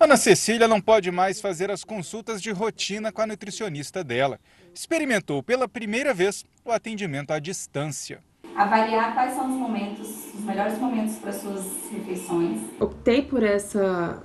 Ana 0.00 0.16
Cecília 0.16 0.66
não 0.66 0.80
pode 0.80 1.10
mais 1.10 1.38
fazer 1.38 1.70
as 1.70 1.84
consultas 1.84 2.40
de 2.40 2.50
rotina 2.50 3.12
com 3.12 3.20
a 3.20 3.26
nutricionista 3.26 4.02
dela. 4.02 4.40
Experimentou 4.74 5.42
pela 5.42 5.68
primeira 5.68 6.14
vez 6.14 6.46
o 6.64 6.72
atendimento 6.72 7.30
à 7.30 7.38
distância 7.38 8.22
avaliar 8.56 9.14
quais 9.14 9.34
são 9.34 9.48
os 9.50 9.56
momentos, 9.56 10.34
os 10.34 10.44
melhores 10.44 10.78
momentos 10.78 11.16
para 11.16 11.32
suas 11.32 11.90
refeições. 11.90 12.60
Optei 12.80 13.22
por 13.22 13.42
essa, 13.42 14.22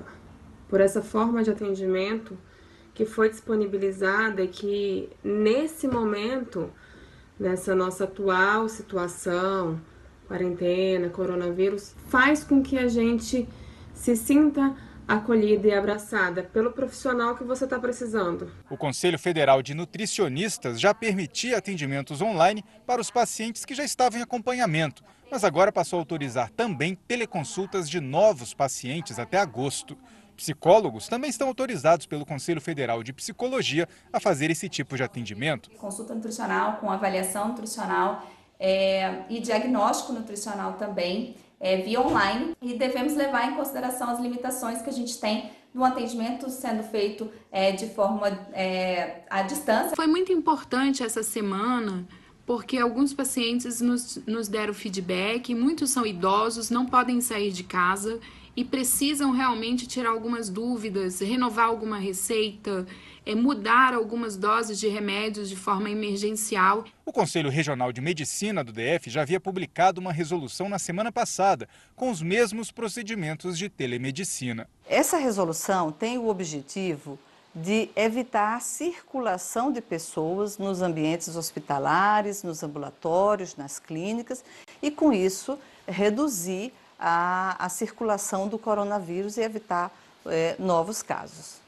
por 0.68 0.82
essa 0.82 1.02
forma 1.02 1.44
de 1.44 1.52
atendimento 1.52 2.38
que 2.94 3.06
foi 3.06 3.30
disponibilizada 3.30 4.46
que 4.48 5.10
nesse 5.24 5.88
momento, 5.88 6.70
nessa 7.40 7.76
nossa 7.76 8.06
atual 8.06 8.68
situação, 8.68 9.80
quarentena, 10.28 11.10
coronavírus, 11.10 11.96
faz 12.08 12.44
com 12.44 12.62
que 12.62 12.78
a 12.78 12.88
gente 12.88 13.48
se 13.94 14.16
sinta 14.16 14.76
acolhida 15.08 15.68
e 15.68 15.74
abraçada 15.74 16.44
pelo 16.44 16.72
profissional 16.72 17.36
que 17.36 17.44
você 17.44 17.64
está 17.64 17.80
precisando. 17.80 18.52
O 18.70 18.76
Conselho 18.76 19.18
Federal 19.18 19.62
de 19.62 19.74
Nutricionistas 19.74 20.80
já 20.80 20.94
permitia 20.94 21.58
atendimentos 21.58 22.22
online 22.22 22.64
para 22.86 23.00
os 23.00 23.10
pacientes 23.10 23.64
que 23.64 23.74
já 23.74 23.84
estavam 23.84 24.20
em 24.20 24.24
acompanhamento, 24.24 25.04
mas 25.32 25.44
agora 25.44 25.72
passou 25.72 25.98
a 25.98 26.02
autorizar 26.02 26.50
também 26.52 26.96
teleconsultas 27.08 27.90
de 27.90 28.02
novos 28.02 28.54
pacientes 28.54 29.18
até 29.18 29.38
agosto. 29.38 29.98
Psicólogos 30.36 31.08
também 31.08 31.30
estão 31.30 31.48
autorizados 31.48 32.06
pelo 32.06 32.26
Conselho 32.26 32.62
Federal 32.62 33.02
de 33.02 33.12
Psicologia 33.12 33.88
a 34.14 34.20
fazer 34.20 34.52
esse 34.52 34.70
tipo 34.70 34.96
de 34.96 35.04
atendimento. 35.04 35.70
Consulta 35.72 36.14
nutricional 36.14 36.78
com 36.78 36.92
avaliação 36.92 37.48
nutricional 37.48 38.24
é, 38.60 39.24
e 39.30 39.40
diagnóstico 39.40 40.14
nutricional 40.14 40.74
também 40.74 41.36
é, 41.60 41.78
via 41.78 42.02
online 42.02 42.56
e 42.62 42.74
devemos 42.74 43.16
levar 43.16 43.52
em 43.52 43.56
consideração 43.56 44.10
as 44.10 44.20
limitações 44.20 44.82
que 44.82 44.90
a 44.90 44.94
gente 44.94 45.20
tem 45.20 45.52
no 45.74 45.84
atendimento 45.84 46.50
sendo 46.50 46.84
feito 46.84 47.30
é, 47.52 47.72
de 47.72 47.88
forma 47.88 48.28
é, 48.54 49.22
à 49.30 49.42
distância. 49.42 49.96
Foi 49.96 50.08
muito 50.08 50.32
importante 50.32 51.04
essa 51.04 51.22
semana 51.24 52.08
porque 52.46 52.78
alguns 52.78 53.14
pacientes 53.14 53.82
nos, 53.82 54.22
nos 54.26 54.48
deram 54.48 54.74
feedback, 54.74 55.54
muitos 55.54 55.90
são 55.90 56.06
idosos, 56.06 56.70
não 56.70 56.86
podem 56.86 57.20
sair 57.20 57.52
de 57.52 57.64
casa 57.64 58.20
e 58.56 58.64
precisam 58.64 59.32
realmente 59.32 59.86
tirar 59.86 60.12
algumas 60.12 60.50
dúvidas, 60.50 61.20
renovar 61.20 61.68
alguma 61.68 61.98
receita, 61.98 62.88
é, 63.28 63.36
mudar 63.36 63.94
algumas 63.94 64.38
doses 64.38 64.80
de 64.80 64.88
remédios 64.88 65.50
de 65.50 65.56
forma 65.58 65.90
emergencial. 65.90 66.86
O 67.06 67.12
Conselho 67.12 67.50
Regional 67.50 67.92
de 67.92 68.00
Medicina 68.00 68.64
do 68.64 68.72
DF 68.72 69.10
já 69.10 69.24
havia 69.24 69.38
publicado 69.38 70.00
uma 70.00 70.14
resolução 70.14 70.70
na 70.70 70.80
semana 70.80 71.12
passada 71.12 71.68
com 71.94 72.10
os 72.10 72.22
mesmos 72.22 72.72
procedimentos 72.72 73.58
de 73.58 73.68
telemedicina. 73.68 74.70
Essa 74.88 75.18
resolução 75.18 75.92
tem 75.92 76.18
o 76.18 76.30
objetivo 76.30 77.20
de 77.54 77.90
evitar 77.98 78.56
a 78.56 78.60
circulação 78.62 79.74
de 79.74 79.82
pessoas 79.82 80.58
nos 80.58 80.82
ambientes 80.82 81.36
hospitalares, 81.36 82.44
nos 82.44 82.64
ambulatórios, 82.64 83.58
nas 83.58 83.78
clínicas 83.78 84.42
e, 84.82 84.90
com 84.90 85.12
isso, 85.12 85.60
reduzir 85.86 86.72
a, 86.98 87.58
a 87.66 87.68
circulação 87.68 88.48
do 88.48 88.58
coronavírus 88.58 89.36
e 89.36 89.42
evitar 89.42 89.92
é, 90.28 90.56
novos 90.58 91.02
casos. 91.04 91.67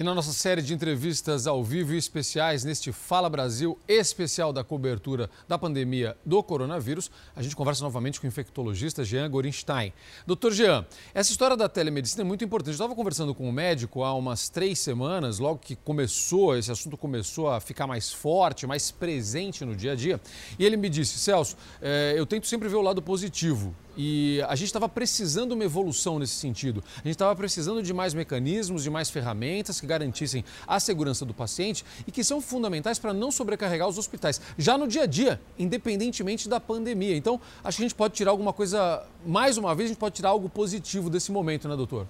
E 0.00 0.02
na 0.02 0.14
nossa 0.14 0.32
série 0.32 0.62
de 0.62 0.72
entrevistas 0.72 1.46
ao 1.46 1.62
vivo 1.62 1.92
e 1.92 1.98
especiais 1.98 2.64
neste 2.64 2.90
Fala 2.90 3.28
Brasil, 3.28 3.78
especial 3.86 4.50
da 4.50 4.64
cobertura 4.64 5.28
da 5.46 5.58
pandemia 5.58 6.16
do 6.24 6.42
coronavírus, 6.42 7.10
a 7.36 7.42
gente 7.42 7.54
conversa 7.54 7.84
novamente 7.84 8.18
com 8.18 8.26
o 8.26 8.28
infectologista 8.28 9.04
Jean 9.04 9.28
Gorinstein. 9.28 9.92
Doutor 10.26 10.52
Jean, 10.54 10.86
essa 11.12 11.30
história 11.30 11.54
da 11.54 11.68
telemedicina 11.68 12.22
é 12.22 12.24
muito 12.24 12.42
importante. 12.42 12.70
Eu 12.70 12.76
estava 12.76 12.94
conversando 12.94 13.34
com 13.34 13.46
um 13.46 13.52
médico 13.52 14.02
há 14.02 14.14
umas 14.14 14.48
três 14.48 14.78
semanas, 14.78 15.38
logo 15.38 15.58
que 15.58 15.76
começou, 15.76 16.56
esse 16.56 16.72
assunto 16.72 16.96
começou 16.96 17.50
a 17.50 17.60
ficar 17.60 17.86
mais 17.86 18.10
forte, 18.10 18.66
mais 18.66 18.90
presente 18.90 19.66
no 19.66 19.76
dia 19.76 19.92
a 19.92 19.94
dia, 19.94 20.18
e 20.58 20.64
ele 20.64 20.78
me 20.78 20.88
disse, 20.88 21.18
Celso, 21.18 21.58
é, 21.82 22.14
eu 22.16 22.24
tento 22.24 22.46
sempre 22.46 22.70
ver 22.70 22.76
o 22.76 22.82
lado 22.82 23.02
positivo. 23.02 23.76
E 24.02 24.40
a 24.48 24.54
gente 24.54 24.68
estava 24.68 24.88
precisando 24.88 25.52
uma 25.52 25.62
evolução 25.62 26.18
nesse 26.18 26.32
sentido. 26.32 26.82
A 26.96 27.02
gente 27.02 27.10
estava 27.10 27.36
precisando 27.36 27.82
de 27.82 27.92
mais 27.92 28.14
mecanismos, 28.14 28.82
de 28.82 28.88
mais 28.88 29.10
ferramentas 29.10 29.78
que 29.78 29.86
garantissem 29.86 30.42
a 30.66 30.80
segurança 30.80 31.26
do 31.26 31.34
paciente 31.34 31.84
e 32.06 32.10
que 32.10 32.24
são 32.24 32.40
fundamentais 32.40 32.98
para 32.98 33.12
não 33.12 33.30
sobrecarregar 33.30 33.86
os 33.86 33.98
hospitais, 33.98 34.40
já 34.56 34.78
no 34.78 34.88
dia 34.88 35.02
a 35.02 35.06
dia, 35.06 35.38
independentemente 35.58 36.48
da 36.48 36.58
pandemia. 36.58 37.14
Então, 37.14 37.38
acho 37.62 37.76
que 37.76 37.82
a 37.82 37.88
gente 37.88 37.94
pode 37.94 38.14
tirar 38.14 38.30
alguma 38.30 38.54
coisa, 38.54 39.04
mais 39.26 39.58
uma 39.58 39.74
vez, 39.74 39.90
a 39.90 39.92
gente 39.92 40.00
pode 40.00 40.14
tirar 40.14 40.30
algo 40.30 40.48
positivo 40.48 41.10
desse 41.10 41.30
momento, 41.30 41.68
né, 41.68 41.76
doutor? 41.76 42.06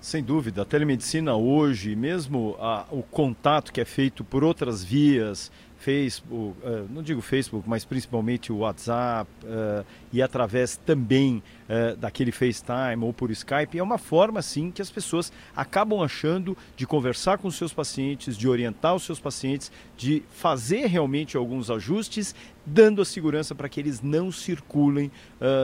Sem 0.00 0.24
dúvida, 0.24 0.62
a 0.62 0.64
telemedicina 0.64 1.36
hoje, 1.36 1.94
mesmo 1.94 2.56
a, 2.58 2.86
o 2.90 3.02
contato 3.02 3.70
que 3.70 3.82
é 3.82 3.84
feito 3.84 4.24
por 4.24 4.42
outras 4.42 4.82
vias, 4.82 5.52
Facebook, 5.80 6.58
uh, 6.62 6.86
não 6.90 7.02
digo 7.02 7.22
Facebook, 7.22 7.68
mas 7.68 7.84
principalmente 7.84 8.52
o 8.52 8.58
WhatsApp 8.58 9.30
uh, 9.44 9.84
e 10.12 10.20
através 10.20 10.76
também 10.76 11.42
uh, 11.70 11.96
daquele 11.96 12.32
FaceTime 12.32 13.02
ou 13.04 13.12
por 13.12 13.30
Skype, 13.30 13.78
é 13.78 13.82
uma 13.82 13.96
forma 13.96 14.42
sim 14.42 14.70
que 14.70 14.82
as 14.82 14.90
pessoas 14.90 15.32
acabam 15.54 16.02
achando 16.02 16.56
de 16.76 16.86
conversar 16.86 17.38
com 17.38 17.48
os 17.48 17.54
seus 17.54 17.72
pacientes, 17.72 18.36
de 18.36 18.48
orientar 18.48 18.94
os 18.94 19.04
seus 19.04 19.20
pacientes, 19.20 19.70
de 19.96 20.22
fazer 20.30 20.86
realmente 20.86 21.36
alguns 21.36 21.70
ajustes, 21.70 22.34
dando 22.66 23.00
a 23.00 23.04
segurança 23.04 23.54
para 23.54 23.68
que 23.68 23.80
eles 23.80 24.02
não 24.02 24.30
circulem 24.30 25.10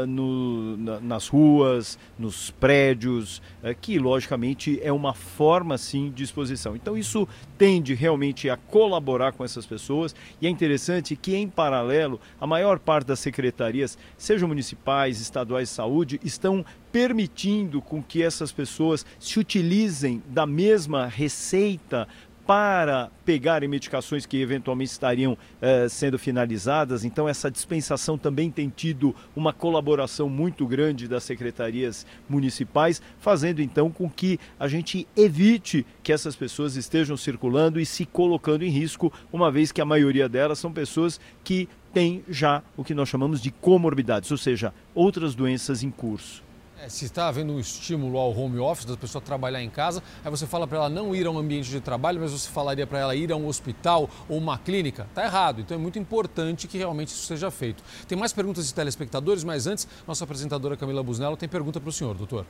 no, 0.08 0.76
na, 0.76 1.00
nas 1.00 1.28
ruas, 1.28 1.98
nos 2.18 2.50
prédios, 2.50 3.42
que 3.80 3.98
logicamente 3.98 4.80
é 4.82 4.90
uma 4.90 5.12
forma 5.14 5.76
sim 5.78 6.10
de 6.10 6.24
exposição. 6.24 6.74
Então 6.74 6.96
isso 6.96 7.28
tende 7.58 7.94
realmente 7.94 8.48
a 8.50 8.56
colaborar 8.56 9.32
com 9.32 9.44
essas 9.44 9.66
pessoas. 9.66 10.14
E 10.40 10.46
é 10.46 10.50
interessante 10.50 11.16
que, 11.16 11.34
em 11.36 11.48
paralelo, 11.48 12.20
a 12.40 12.46
maior 12.46 12.78
parte 12.78 13.06
das 13.06 13.20
secretarias, 13.20 13.96
sejam 14.16 14.48
municipais, 14.48 15.20
estaduais 15.20 15.68
de 15.68 15.74
saúde, 15.74 15.95
estão 16.22 16.64
permitindo 16.90 17.80
com 17.80 18.02
que 18.02 18.22
essas 18.22 18.52
pessoas 18.52 19.04
se 19.18 19.38
utilizem 19.38 20.22
da 20.28 20.46
mesma 20.46 21.06
receita 21.06 22.08
para 22.46 23.10
pegarem 23.24 23.68
medicações 23.68 24.24
que 24.24 24.40
eventualmente 24.40 24.92
estariam 24.92 25.36
eh, 25.60 25.88
sendo 25.88 26.16
finalizadas. 26.16 27.04
Então, 27.04 27.28
essa 27.28 27.50
dispensação 27.50 28.16
também 28.16 28.52
tem 28.52 28.68
tido 28.68 29.14
uma 29.34 29.52
colaboração 29.52 30.28
muito 30.28 30.64
grande 30.64 31.08
das 31.08 31.24
secretarias 31.24 32.06
municipais, 32.28 33.02
fazendo 33.18 33.60
então 33.60 33.90
com 33.90 34.08
que 34.08 34.38
a 34.60 34.68
gente 34.68 35.08
evite 35.16 35.84
que 36.04 36.12
essas 36.12 36.36
pessoas 36.36 36.76
estejam 36.76 37.16
circulando 37.16 37.80
e 37.80 37.84
se 37.84 38.06
colocando 38.06 38.64
em 38.64 38.70
risco, 38.70 39.12
uma 39.32 39.50
vez 39.50 39.72
que 39.72 39.80
a 39.80 39.84
maioria 39.84 40.28
delas 40.28 40.60
são 40.60 40.72
pessoas 40.72 41.20
que 41.42 41.68
têm 41.96 42.22
já 42.28 42.62
o 42.76 42.84
que 42.84 42.92
nós 42.92 43.08
chamamos 43.08 43.40
de 43.40 43.50
comorbidades, 43.50 44.30
ou 44.30 44.36
seja, 44.36 44.74
outras 44.94 45.34
doenças 45.34 45.82
em 45.82 45.90
curso. 45.90 46.44
É, 46.78 46.90
se 46.90 47.06
está 47.06 47.26
havendo 47.26 47.54
um 47.54 47.58
estímulo 47.58 48.18
ao 48.18 48.36
home 48.36 48.58
office, 48.58 48.84
da 48.84 48.98
pessoa 48.98 49.22
trabalhar 49.22 49.62
em 49.62 49.70
casa, 49.70 50.02
aí 50.22 50.30
você 50.30 50.46
fala 50.46 50.66
para 50.66 50.76
ela 50.76 50.88
não 50.90 51.16
ir 51.16 51.26
a 51.26 51.30
um 51.30 51.38
ambiente 51.38 51.70
de 51.70 51.80
trabalho, 51.80 52.20
mas 52.20 52.32
você 52.32 52.50
falaria 52.50 52.86
para 52.86 52.98
ela 52.98 53.16
ir 53.16 53.32
a 53.32 53.36
um 53.36 53.46
hospital 53.46 54.10
ou 54.28 54.36
uma 54.36 54.58
clínica. 54.58 55.06
Está 55.08 55.24
errado. 55.24 55.62
Então 55.62 55.74
é 55.74 55.80
muito 55.80 55.98
importante 55.98 56.68
que 56.68 56.76
realmente 56.76 57.08
isso 57.08 57.24
seja 57.24 57.50
feito. 57.50 57.82
Tem 58.06 58.18
mais 58.18 58.30
perguntas 58.30 58.66
de 58.66 58.74
telespectadores, 58.74 59.42
mas 59.42 59.66
antes, 59.66 59.88
nossa 60.06 60.22
apresentadora 60.22 60.76
Camila 60.76 61.02
Busnello 61.02 61.34
tem 61.34 61.48
pergunta 61.48 61.80
para 61.80 61.88
o 61.88 61.92
senhor, 61.92 62.14
doutor. 62.14 62.44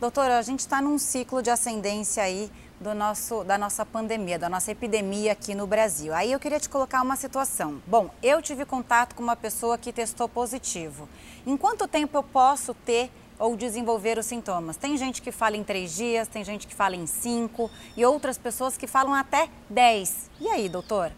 Doutor, 0.00 0.28
a 0.28 0.42
gente 0.42 0.60
está 0.60 0.82
num 0.82 0.98
ciclo 0.98 1.40
de 1.40 1.50
ascendência 1.50 2.22
aí 2.22 2.50
do 2.80 2.94
nosso, 2.94 3.42
da 3.44 3.56
nossa 3.56 3.84
pandemia, 3.86 4.38
da 4.38 4.48
nossa 4.48 4.70
epidemia 4.70 5.32
aqui 5.32 5.54
no 5.54 5.66
Brasil. 5.66 6.14
Aí 6.14 6.32
eu 6.32 6.38
queria 6.38 6.60
te 6.60 6.68
colocar 6.68 7.02
uma 7.02 7.16
situação. 7.16 7.80
Bom, 7.86 8.10
eu 8.22 8.42
tive 8.42 8.64
contato 8.64 9.14
com 9.14 9.22
uma 9.22 9.36
pessoa 9.36 9.78
que 9.78 9.92
testou 9.92 10.28
positivo. 10.28 11.08
Em 11.46 11.56
quanto 11.56 11.88
tempo 11.88 12.16
eu 12.16 12.22
posso 12.22 12.74
ter 12.74 13.10
ou 13.38 13.56
desenvolver 13.56 14.18
os 14.18 14.26
sintomas. 14.26 14.76
Tem 14.76 14.96
gente 14.96 15.20
que 15.20 15.30
fala 15.30 15.56
em 15.56 15.64
três 15.64 15.94
dias, 15.94 16.28
tem 16.28 16.44
gente 16.44 16.66
que 16.66 16.74
fala 16.74 16.96
em 16.96 17.06
cinco 17.06 17.70
e 17.96 18.04
outras 18.04 18.38
pessoas 18.38 18.76
que 18.76 18.86
falam 18.86 19.12
até 19.14 19.48
dez. 19.68 20.30
E 20.40 20.48
aí, 20.48 20.68
doutor? 20.68 21.12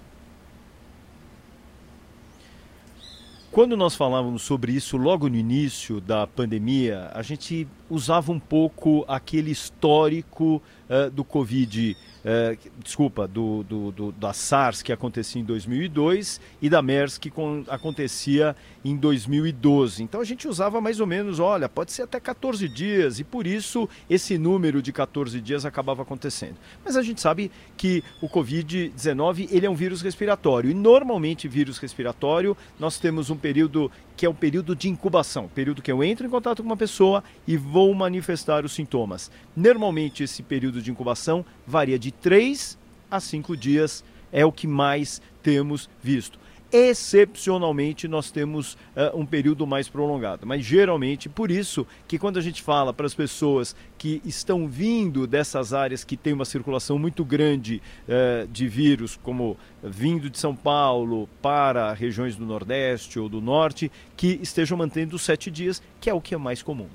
Quando 3.51 3.76
nós 3.76 3.94
falávamos 3.97 4.43
sobre 4.43 4.72
isso 4.72 4.97
logo 4.97 5.28
no 5.28 5.35
início 5.35 6.01
da 6.01 6.26
pandemia, 6.26 7.10
a 7.14 7.22
gente 7.22 7.66
usava 7.89 8.30
um 8.30 8.39
pouco 8.39 9.05
aquele 9.09 9.51
histórico 9.51 10.62
uh, 10.89 11.10
do 11.10 11.24
Covid 11.24 11.97
é, 12.24 12.59
desculpa, 12.82 13.28
do, 13.28 13.62
do, 13.62 13.93
do, 13.93 14.12
da 14.12 14.32
SARS 14.32 14.82
que 14.82 14.93
acontecia 14.93 15.40
em 15.40 15.44
2002 15.44 16.40
e 16.60 16.69
da 16.69 16.82
MERS 16.82 17.16
que 17.16 17.31
com, 17.31 17.65
acontecia 17.69 18.56
em 18.84 18.96
2012. 18.96 20.02
Então 20.02 20.20
a 20.20 20.24
gente 20.24 20.46
usava 20.46 20.80
mais 20.80 21.00
ou 21.00 21.06
menos, 21.06 21.38
olha, 21.38 21.68
pode 21.68 21.92
ser 21.92 22.02
até 22.02 22.20
14 22.20 22.68
dias 22.68 23.18
e 23.18 23.24
por 23.24 23.46
isso 23.46 23.88
esse 24.09 24.38
número 24.38 24.80
de 24.80 24.92
14 24.92 25.40
dias 25.40 25.64
acabava 25.64 26.02
acontecendo. 26.02 26.56
Mas 26.84 26.96
a 26.96 27.02
gente 27.02 27.20
sabe 27.20 27.50
que 27.76 28.02
o 28.20 28.28
Covid-19 28.28 29.48
ele 29.50 29.66
é 29.66 29.70
um 29.70 29.74
vírus 29.74 30.02
respiratório 30.02 30.70
e 30.70 30.74
normalmente 30.74 31.48
vírus 31.48 31.78
respiratório 31.78 32.56
nós 32.78 32.98
temos 32.98 33.30
um 33.30 33.36
período 33.36 33.90
que 34.16 34.26
é 34.26 34.28
o 34.28 34.34
período 34.34 34.74
de 34.74 34.88
incubação, 34.88 35.48
período 35.48 35.80
que 35.80 35.92
eu 35.92 36.02
entro 36.02 36.26
em 36.26 36.30
contato 36.30 36.62
com 36.62 36.68
uma 36.68 36.76
pessoa 36.76 37.22
e 37.46 37.56
vou 37.56 37.94
manifestar 37.94 38.64
os 38.64 38.72
sintomas. 38.72 39.30
Normalmente 39.55 40.24
esse 40.24 40.42
período 40.42 40.82
de 40.82 40.90
incubação 40.90 41.44
varia 41.66 41.98
de 41.98 42.10
3 42.10 42.76
a 43.10 43.20
5 43.20 43.56
dias, 43.56 44.05
é 44.32 44.44
o 44.44 44.52
que 44.52 44.66
mais 44.66 45.22
temos 45.42 45.88
visto. 46.02 46.38
Excepcionalmente, 46.70 48.07
nós 48.07 48.31
temos 48.31 48.74
uh, 48.74 49.19
um 49.19 49.24
período 49.24 49.66
mais 49.66 49.89
prolongado, 49.89 50.47
mas 50.47 50.62
geralmente, 50.62 51.27
por 51.27 51.51
isso 51.51 51.86
que 52.07 52.19
quando 52.19 52.39
a 52.39 52.43
gente 52.43 52.62
fala 52.62 52.93
para 52.93 53.07
as 53.07 53.15
pessoas 53.15 53.74
que 53.97 54.20
estão 54.23 54.69
vindo 54.69 55.27
dessas 55.27 55.73
áreas 55.73 56.05
que 56.05 56.15
tem 56.15 56.35
uma 56.35 56.45
circulação 56.45 56.99
muito 56.99 57.24
grande 57.24 57.81
uh, 58.07 58.47
de 58.49 58.69
vírus, 58.69 59.19
como 59.23 59.57
vindo 59.82 60.28
de 60.28 60.39
São 60.39 60.55
Paulo 60.55 61.27
para 61.40 61.95
regiões 61.95 62.36
do 62.36 62.45
Nordeste 62.45 63.19
ou 63.19 63.31
do 63.31 63.40
Norte, 63.40 63.90
que 64.15 64.39
estejam 64.43 64.77
mantendo 64.77 65.19
sete 65.19 65.51
dias, 65.51 65.82
que 65.99 66.11
é 66.11 66.15
o 66.15 66.20
que 66.20 66.35
é 66.35 66.39
mais 66.39 66.62
comum. 66.62 66.89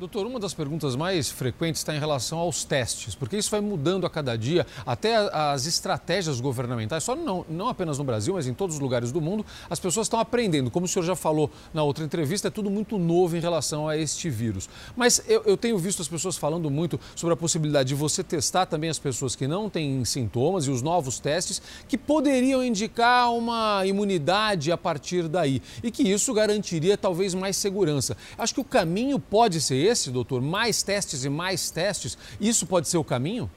Doutor, 0.00 0.26
uma 0.26 0.40
das 0.40 0.54
perguntas 0.54 0.96
mais 0.96 1.28
frequentes 1.28 1.82
está 1.82 1.94
em 1.94 1.98
relação 1.98 2.38
aos 2.38 2.64
testes, 2.64 3.14
porque 3.14 3.36
isso 3.36 3.50
vai 3.50 3.60
mudando 3.60 4.06
a 4.06 4.10
cada 4.10 4.34
dia, 4.34 4.66
até 4.86 5.14
as 5.30 5.66
estratégias 5.66 6.40
governamentais, 6.40 7.04
só 7.04 7.14
não, 7.14 7.44
não 7.50 7.68
apenas 7.68 7.98
no 7.98 8.04
Brasil, 8.04 8.32
mas 8.32 8.46
em 8.46 8.54
todos 8.54 8.76
os 8.76 8.80
lugares 8.80 9.12
do 9.12 9.20
mundo, 9.20 9.44
as 9.68 9.78
pessoas 9.78 10.06
estão 10.06 10.18
aprendendo. 10.18 10.70
Como 10.70 10.86
o 10.86 10.88
senhor 10.88 11.04
já 11.04 11.14
falou 11.14 11.50
na 11.74 11.82
outra 11.82 12.02
entrevista, 12.02 12.48
é 12.48 12.50
tudo 12.50 12.70
muito 12.70 12.96
novo 12.96 13.36
em 13.36 13.40
relação 13.40 13.86
a 13.86 13.94
este 13.94 14.30
vírus. 14.30 14.70
Mas 14.96 15.22
eu, 15.28 15.42
eu 15.44 15.54
tenho 15.54 15.76
visto 15.76 16.00
as 16.00 16.08
pessoas 16.08 16.38
falando 16.38 16.70
muito 16.70 16.98
sobre 17.14 17.34
a 17.34 17.36
possibilidade 17.36 17.90
de 17.90 17.94
você 17.94 18.24
testar 18.24 18.64
também 18.64 18.88
as 18.88 18.98
pessoas 18.98 19.36
que 19.36 19.46
não 19.46 19.68
têm 19.68 20.02
sintomas 20.06 20.64
e 20.64 20.70
os 20.70 20.80
novos 20.80 21.20
testes 21.20 21.60
que 21.86 21.98
poderiam 21.98 22.64
indicar 22.64 23.30
uma 23.34 23.84
imunidade 23.84 24.72
a 24.72 24.78
partir 24.78 25.28
daí 25.28 25.60
e 25.82 25.90
que 25.90 26.04
isso 26.04 26.32
garantiria 26.32 26.96
talvez 26.96 27.34
mais 27.34 27.54
segurança. 27.58 28.16
Acho 28.38 28.54
que 28.54 28.60
o 28.62 28.64
caminho 28.64 29.18
pode 29.18 29.60
ser 29.60 29.89
esse, 29.89 29.89
doutor? 30.10 30.40
Mais 30.40 30.82
testes 30.82 31.24
e 31.24 31.28
mais 31.28 31.70
testes? 31.70 32.16
Isso 32.40 32.66
pode 32.66 32.88
ser 32.88 32.98
o 32.98 33.04
caminho? 33.04 33.50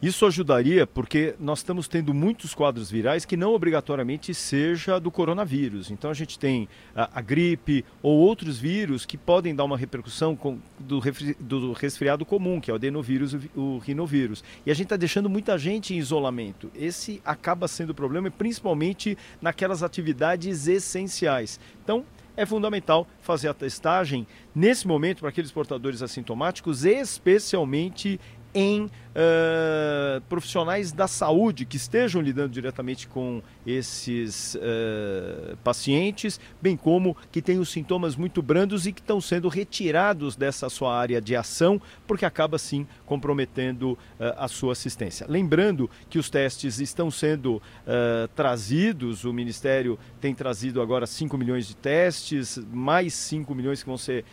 Isso 0.00 0.26
ajudaria 0.26 0.86
porque 0.86 1.34
nós 1.40 1.60
estamos 1.60 1.88
tendo 1.88 2.12
muitos 2.12 2.54
quadros 2.54 2.90
virais 2.90 3.24
que 3.24 3.34
não 3.34 3.54
obrigatoriamente 3.54 4.34
seja 4.34 5.00
do 5.00 5.10
coronavírus. 5.10 5.90
Então 5.90 6.10
a 6.10 6.14
gente 6.14 6.38
tem 6.38 6.68
a, 6.94 7.18
a 7.18 7.22
gripe 7.22 7.82
ou 8.02 8.18
outros 8.18 8.58
vírus 8.58 9.06
que 9.06 9.16
podem 9.16 9.54
dar 9.54 9.64
uma 9.64 9.76
repercussão 9.76 10.36
com, 10.36 10.58
do, 10.78 11.00
do, 11.40 11.72
resfriado 11.72 12.26
comum, 12.26 12.60
que 12.60 12.70
é 12.70 12.74
o 12.74 12.76
adenovírus, 12.76 13.32
o, 13.32 13.60
o 13.60 13.78
rinovírus. 13.78 14.44
E 14.66 14.70
a 14.70 14.74
gente 14.74 14.84
está 14.84 14.96
deixando 14.96 15.30
muita 15.30 15.56
gente 15.56 15.94
em 15.94 15.98
isolamento. 15.98 16.70
Esse 16.74 17.22
acaba 17.24 17.66
sendo 17.66 17.90
o 17.90 17.94
problema, 17.94 18.30
principalmente 18.30 19.16
naquelas 19.40 19.82
atividades 19.82 20.68
essenciais. 20.68 21.58
Então, 21.82 22.04
é 22.36 22.44
fundamental 22.44 23.06
fazer 23.20 23.48
a 23.48 23.54
testagem 23.54 24.26
nesse 24.54 24.86
momento 24.86 25.20
para 25.20 25.30
aqueles 25.30 25.50
portadores 25.50 26.02
assintomáticos, 26.02 26.84
especialmente 26.84 28.20
em 28.54 28.90
uh, 29.16 30.20
profissionais 30.28 30.92
da 30.92 31.08
saúde 31.08 31.64
que 31.64 31.76
estejam 31.76 32.20
lidando 32.20 32.50
diretamente 32.50 33.08
com 33.08 33.42
esses 33.66 34.54
uh, 34.56 35.56
pacientes, 35.64 36.38
bem 36.60 36.76
como 36.76 37.16
que 37.32 37.40
têm 37.40 37.58
os 37.58 37.70
sintomas 37.70 38.14
muito 38.14 38.42
brandos 38.42 38.86
e 38.86 38.92
que 38.92 39.00
estão 39.00 39.20
sendo 39.20 39.48
retirados 39.48 40.36
dessa 40.36 40.68
sua 40.68 40.94
área 40.96 41.20
de 41.20 41.34
ação, 41.34 41.80
porque 42.06 42.24
acaba 42.24 42.58
sim 42.58 42.86
comprometendo 43.06 43.92
uh, 43.92 43.98
a 44.36 44.48
sua 44.48 44.72
assistência. 44.72 45.26
Lembrando 45.28 45.90
que 46.10 46.18
os 46.18 46.28
testes 46.28 46.78
estão 46.78 47.10
sendo 47.10 47.62
trazidos, 48.34 49.24
o 49.24 49.32
Ministério 49.32 49.98
tem 50.20 50.34
trazido 50.34 50.82
agora 50.82 51.06
5 51.06 51.38
milhões 51.38 51.66
de 51.66 51.76
testes, 51.76 52.58
mais 52.72 53.14
5 53.14 53.54
milhões 53.54 53.82
que 53.82 53.88
vão 53.88 53.96
ser 53.96 54.24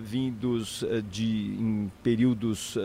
vindos 0.00 0.84
de, 1.10 1.56
em 1.58 1.92
períodos 2.02 2.76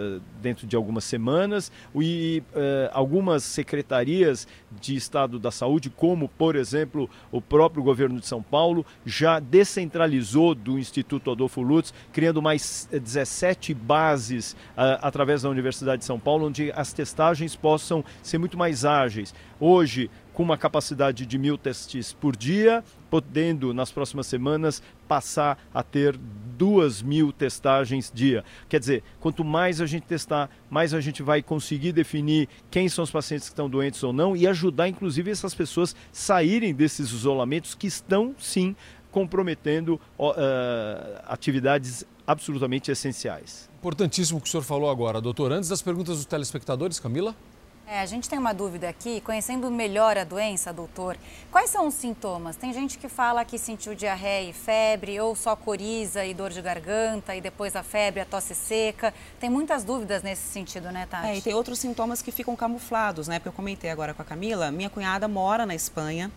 dentro 0.41 0.67
de 0.67 0.75
algumas 0.75 1.05
semanas, 1.05 1.46
e 1.95 2.43
algumas 2.91 3.43
secretarias 3.43 4.47
de 4.79 4.95
Estado 4.95 5.39
da 5.39 5.51
Saúde 5.51 5.89
como, 5.89 6.27
por 6.27 6.55
exemplo, 6.55 7.09
o 7.31 7.41
próprio 7.41 7.83
governo 7.83 8.19
de 8.19 8.27
São 8.27 8.41
Paulo 8.41 8.85
já 9.05 9.39
descentralizou 9.39 10.53
do 10.53 10.77
Instituto 10.77 11.31
Adolfo 11.31 11.61
Lutz, 11.61 11.93
criando 12.11 12.41
mais 12.41 12.87
17 12.91 13.73
bases 13.73 14.53
uh, 14.53 14.99
através 15.01 15.41
da 15.41 15.49
Universidade 15.49 15.99
de 15.99 16.05
São 16.05 16.19
Paulo, 16.19 16.47
onde 16.47 16.71
as 16.73 16.93
testagens 16.93 17.55
possam 17.55 18.03
ser 18.21 18.37
muito 18.37 18.57
mais 18.57 18.85
ágeis. 18.85 19.33
Hoje, 19.59 20.09
com 20.33 20.43
uma 20.43 20.57
capacidade 20.57 21.25
de 21.25 21.37
mil 21.37 21.57
testes 21.57 22.13
por 22.13 22.35
dia, 22.35 22.83
podendo 23.09 23.73
nas 23.73 23.91
próximas 23.91 24.27
semanas 24.27 24.83
passar 25.07 25.57
a 25.73 25.81
ter 25.81 26.19
duas 26.57 27.01
mil 27.01 27.31
testagens 27.31 28.11
dia. 28.13 28.43
Quer 28.67 28.79
dizer, 28.79 29.03
quanto 29.19 29.43
mais 29.43 29.79
a 29.79 29.85
gente 29.85 30.03
testar, 30.03 30.49
mais 30.69 30.93
a 30.93 30.99
gente 30.99 31.21
vai 31.21 31.41
conseguir 31.41 31.91
definir 31.91 32.49
quem 32.71 32.89
são 32.89 33.03
os 33.03 33.11
pacientes 33.11 33.47
que 33.47 33.53
estão 33.53 33.69
doentes 33.69 34.03
ou 34.03 34.11
não 34.11 34.35
e 34.35 34.47
ajudar, 34.47 34.87
inclusive, 34.87 35.29
essas 35.29 35.53
pessoas 35.53 35.95
saírem 36.11 36.73
desses 36.73 37.11
isolamentos 37.11 37.75
que 37.75 37.87
estão 37.87 38.35
sim 38.39 38.75
comprometendo 39.11 39.99
uh, 40.19 40.33
atividades 41.27 42.05
absolutamente 42.25 42.91
essenciais. 42.91 43.69
Importantíssimo 43.79 44.39
o 44.39 44.41
que 44.41 44.47
o 44.47 44.51
senhor 44.51 44.63
falou 44.63 44.89
agora, 44.89 45.21
doutor. 45.21 45.51
Antes 45.51 45.69
das 45.69 45.81
perguntas 45.81 46.17
dos 46.17 46.25
telespectadores, 46.25 46.99
Camila? 46.99 47.35
É, 47.89 48.01
a 48.01 48.05
gente 48.05 48.27
tem 48.27 48.37
uma 48.37 48.53
dúvida 48.53 48.89
aqui, 48.89 49.21
conhecendo 49.21 49.71
melhor 49.71 50.17
a 50.17 50.25
doença, 50.25 50.73
doutor, 50.73 51.17
quais 51.49 51.69
são 51.69 51.87
os 51.87 51.93
sintomas? 51.93 52.57
Tem 52.57 52.73
gente 52.73 52.97
que 52.97 53.07
fala 53.07 53.45
que 53.45 53.57
sentiu 53.57 53.95
diarreia 53.95 54.49
e 54.49 54.51
febre, 54.51 55.17
ou 55.21 55.33
só 55.37 55.55
coriza 55.55 56.25
e 56.25 56.33
dor 56.33 56.49
de 56.49 56.61
garganta, 56.61 57.33
e 57.33 57.39
depois 57.39 57.77
a 57.77 57.83
febre, 57.83 58.19
a 58.19 58.25
tosse 58.25 58.53
seca. 58.53 59.13
Tem 59.39 59.49
muitas 59.49 59.85
dúvidas 59.85 60.21
nesse 60.21 60.41
sentido, 60.49 60.91
né, 60.91 61.07
Tati? 61.09 61.27
É, 61.27 61.37
e 61.37 61.41
tem 61.41 61.53
outros 61.53 61.79
sintomas 61.79 62.21
que 62.21 62.29
ficam 62.29 62.57
camuflados, 62.57 63.29
né? 63.29 63.39
Porque 63.39 63.47
eu 63.47 63.53
comentei 63.53 63.89
agora 63.89 64.13
com 64.13 64.21
a 64.21 64.25
Camila, 64.25 64.69
minha 64.69 64.89
cunhada 64.89 65.25
mora 65.29 65.65
na 65.65 65.73
Espanha. 65.73 66.29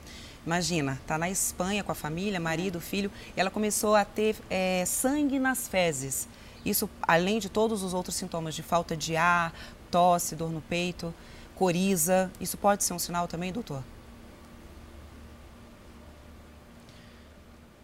Imagina, 0.47 1.01
tá 1.05 1.19
na 1.19 1.29
Espanha 1.29 1.83
com 1.83 1.91
a 1.91 1.97
família, 1.97 2.39
marido, 2.39 2.81
filho, 2.81 3.11
e 3.37 3.41
ela 3.41 3.51
começou 3.51 3.97
a 3.97 4.05
ter 4.05 4.37
é, 4.49 4.85
sangue 4.87 5.41
nas 5.41 5.67
fezes. 5.67 6.29
Isso, 6.65 6.89
além 7.03 7.41
de 7.41 7.49
todos 7.49 7.83
os 7.83 7.93
outros 7.93 8.15
sintomas 8.15 8.55
de 8.55 8.63
falta 8.63 8.97
de 8.97 9.17
ar, 9.17 9.53
tosse, 9.91 10.37
dor 10.37 10.53
no 10.53 10.61
peito 10.61 11.13
coriza. 11.61 12.31
Isso 12.41 12.57
pode 12.57 12.83
ser 12.83 12.95
um 12.95 12.99
sinal 12.99 13.29
também, 13.29 13.53
doutor? 13.53 13.83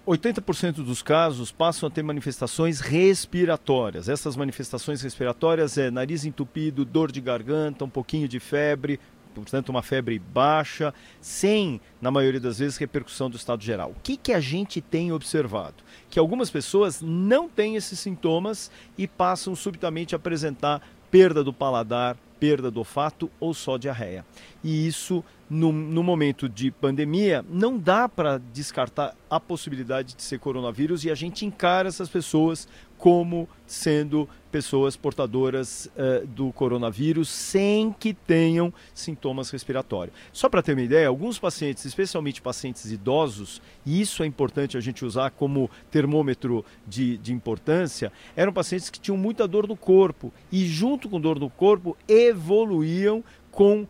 80% 0.07 0.77
dos 0.77 1.03
casos 1.03 1.53
passam 1.53 1.87
a 1.87 1.91
ter 1.91 2.03
manifestações 2.03 2.81
respiratórias. 2.81 4.09
Essas 4.09 4.35
manifestações 4.35 5.03
respiratórias 5.03 5.77
é 5.77 5.91
nariz 5.91 6.25
entupido, 6.25 6.87
dor 6.87 7.13
de 7.13 7.21
garganta, 7.21 7.85
um 7.85 7.91
pouquinho 7.91 8.27
de 8.27 8.41
febre, 8.41 8.99
portanto 9.35 9.69
uma 9.69 9.83
febre 9.83 10.19
baixa, 10.19 10.95
sem, 11.21 11.79
na 12.01 12.11
maioria 12.11 12.41
das 12.41 12.59
vezes, 12.59 12.79
repercussão 12.79 13.29
do 13.29 13.37
estado 13.37 13.63
geral. 13.63 13.91
O 13.91 14.01
que, 14.03 14.17
que 14.17 14.33
a 14.33 14.41
gente 14.41 14.81
tem 14.81 15.13
observado? 15.13 15.85
Que 16.09 16.19
algumas 16.19 16.49
pessoas 16.49 17.03
não 17.03 17.47
têm 17.47 17.77
esses 17.77 17.99
sintomas 17.99 18.71
e 18.97 19.07
passam 19.07 19.55
subitamente 19.55 20.15
a 20.15 20.17
apresentar 20.17 20.81
perda 21.11 21.43
do 21.43 21.53
paladar, 21.53 22.17
perda 22.39 22.71
do 22.71 22.81
olfato 22.81 23.31
ou 23.41 23.55
só 23.55 23.77
diarreia. 23.77 24.25
E 24.63 24.87
isso, 24.87 25.25
no, 25.49 25.73
no 25.73 26.03
momento 26.03 26.49
de 26.49 26.71
pandemia, 26.71 27.45
não 27.49 27.79
dá 27.79 28.09
para 28.09 28.39
descartar 28.53 29.15
a 29.31 29.41
possibilidade 29.41 30.15
de 30.15 30.23
ser 30.23 30.39
coronavírus 30.39 31.05
e 31.05 31.11
a 31.11 31.15
gente 31.15 31.45
encara 31.47 31.89
essas 31.89 32.09
pessoas 32.09 32.69
como 32.99 33.49
sendo 33.67 34.29
pessoas 34.51 34.97
portadoras 34.97 35.87
uh, 35.87 36.27
do 36.27 36.51
coronavírus 36.53 37.29
sem 37.29 37.93
que 37.93 38.15
tenham 38.15 38.73
sintomas 38.95 39.51
respiratórios. 39.51 40.17
Só 40.33 40.49
para 40.49 40.63
ter 40.63 40.73
uma 40.73 40.83
ideia, 40.83 41.09
alguns 41.09 41.39
pacientes, 41.39 41.85
especialmente 41.85 42.41
pacientes 42.41 42.91
idosos, 42.91 43.61
e 43.85 44.01
isso 44.01 44.23
é 44.23 44.27
importante 44.27 44.77
a 44.77 44.81
gente 44.81 45.05
usar 45.05 45.31
como 45.31 45.71
termômetro 45.91 46.65
de, 46.87 47.19
de 47.19 47.33
importância, 47.33 48.11
eram 48.35 48.53
pacientes 48.53 48.89
que 48.89 49.01
tinham 49.01 49.19
muita 49.19 49.47
dor 49.47 49.69
no 49.69 49.77
corpo 49.77 50.33
e, 50.51 50.65
junto 50.65 51.09
com 51.09 51.21
dor 51.21 51.39
no 51.39 51.51
corpo, 51.51 51.97
evoluíam 52.09 53.23
com 53.51 53.83
uh, 53.83 53.89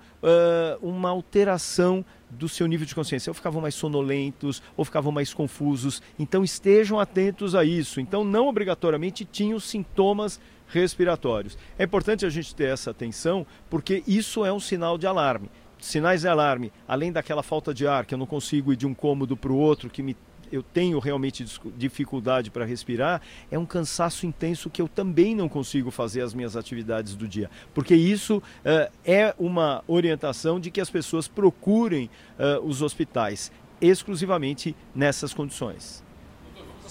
uma 0.81 1.11
alteração 1.11 2.05
do 2.31 2.49
seu 2.49 2.67
nível 2.67 2.87
de 2.87 2.95
consciência. 2.95 3.31
Ou 3.31 3.35
ficavam 3.35 3.61
mais 3.61 3.75
sonolentos, 3.75 4.63
ou 4.77 4.85
ficavam 4.85 5.13
mais 5.13 5.33
confusos. 5.33 6.03
Então 6.19 6.45
estejam 6.45 6.99
atentos 6.99 7.55
a 7.55 7.65
isso. 7.65 8.01
Então 8.01 8.25
não 8.25 8.49
obrigatoriamente 8.49 9.25
tinham 9.25 9.59
sintomas 9.61 10.41
respiratórios. 10.69 11.57
É 11.79 11.85
importante 11.85 12.27
a 12.27 12.31
gente 12.31 12.55
ter 12.55 12.69
essa 12.69 12.91
atenção, 12.91 13.47
porque 13.71 14.03
isso 14.07 14.45
é 14.45 14.53
um 14.53 14.61
sinal 14.61 14.99
de 14.99 15.07
alarme. 15.07 15.49
Sinais 15.79 16.23
de 16.23 16.29
alarme, 16.29 16.73
além 16.89 17.13
daquela 17.13 17.43
falta 17.43 17.73
de 17.73 17.87
ar, 17.87 18.07
que 18.07 18.15
eu 18.15 18.19
não 18.19 18.27
consigo 18.27 18.73
ir 18.73 18.77
de 18.77 18.87
um 18.87 18.95
cômodo 18.95 19.37
para 19.37 19.53
o 19.53 19.59
outro, 19.59 19.91
que 19.91 20.03
me 20.03 20.17
eu 20.51 20.63
tenho 20.63 20.99
realmente 20.99 21.45
dificuldade 21.77 22.51
para 22.51 22.65
respirar, 22.65 23.21
é 23.51 23.59
um 23.59 23.67
cansaço 23.67 24.27
intenso 24.27 24.71
que 24.71 24.81
eu 24.81 24.89
também 24.89 25.35
não 25.35 25.49
consigo 25.49 25.91
fazer 25.91 26.23
as 26.23 26.35
minhas 26.35 26.57
atividades 26.57 27.15
do 27.15 27.27
dia. 27.27 27.51
Porque 27.75 27.95
isso 27.95 28.39
uh, 28.39 28.93
é 29.05 29.35
uma 29.39 29.83
orientação 29.87 30.59
de 30.61 30.71
que 30.71 30.81
as 30.81 30.91
pessoas 30.91 31.29
procurem 31.29 32.11
uh, 32.39 32.65
os 32.65 32.83
hospitais 32.83 33.51
exclusivamente 33.81 34.75
nessas 34.95 35.35
condições 35.35 36.06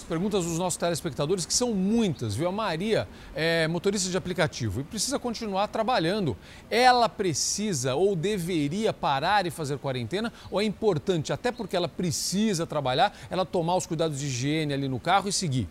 perguntas 0.06 0.44
dos 0.44 0.58
nossos 0.58 0.76
telespectadores, 0.76 1.44
que 1.44 1.52
são 1.52 1.74
muitas, 1.74 2.34
viu? 2.34 2.48
A 2.48 2.52
Maria 2.52 3.06
é 3.34 3.68
motorista 3.68 4.08
de 4.08 4.16
aplicativo 4.16 4.80
e 4.80 4.84
precisa 4.84 5.18
continuar 5.18 5.68
trabalhando. 5.68 6.36
Ela 6.70 7.08
precisa 7.08 7.94
ou 7.94 8.16
deveria 8.16 8.92
parar 8.92 9.46
e 9.46 9.50
fazer 9.50 9.78
quarentena? 9.78 10.32
Ou 10.50 10.60
é 10.60 10.64
importante, 10.64 11.32
até 11.32 11.52
porque 11.52 11.76
ela 11.76 11.88
precisa 11.88 12.66
trabalhar, 12.66 13.16
ela 13.28 13.44
tomar 13.44 13.76
os 13.76 13.86
cuidados 13.86 14.20
de 14.20 14.26
higiene 14.26 14.72
ali 14.72 14.88
no 14.88 14.98
carro 14.98 15.28
e 15.28 15.32
seguir? 15.32 15.68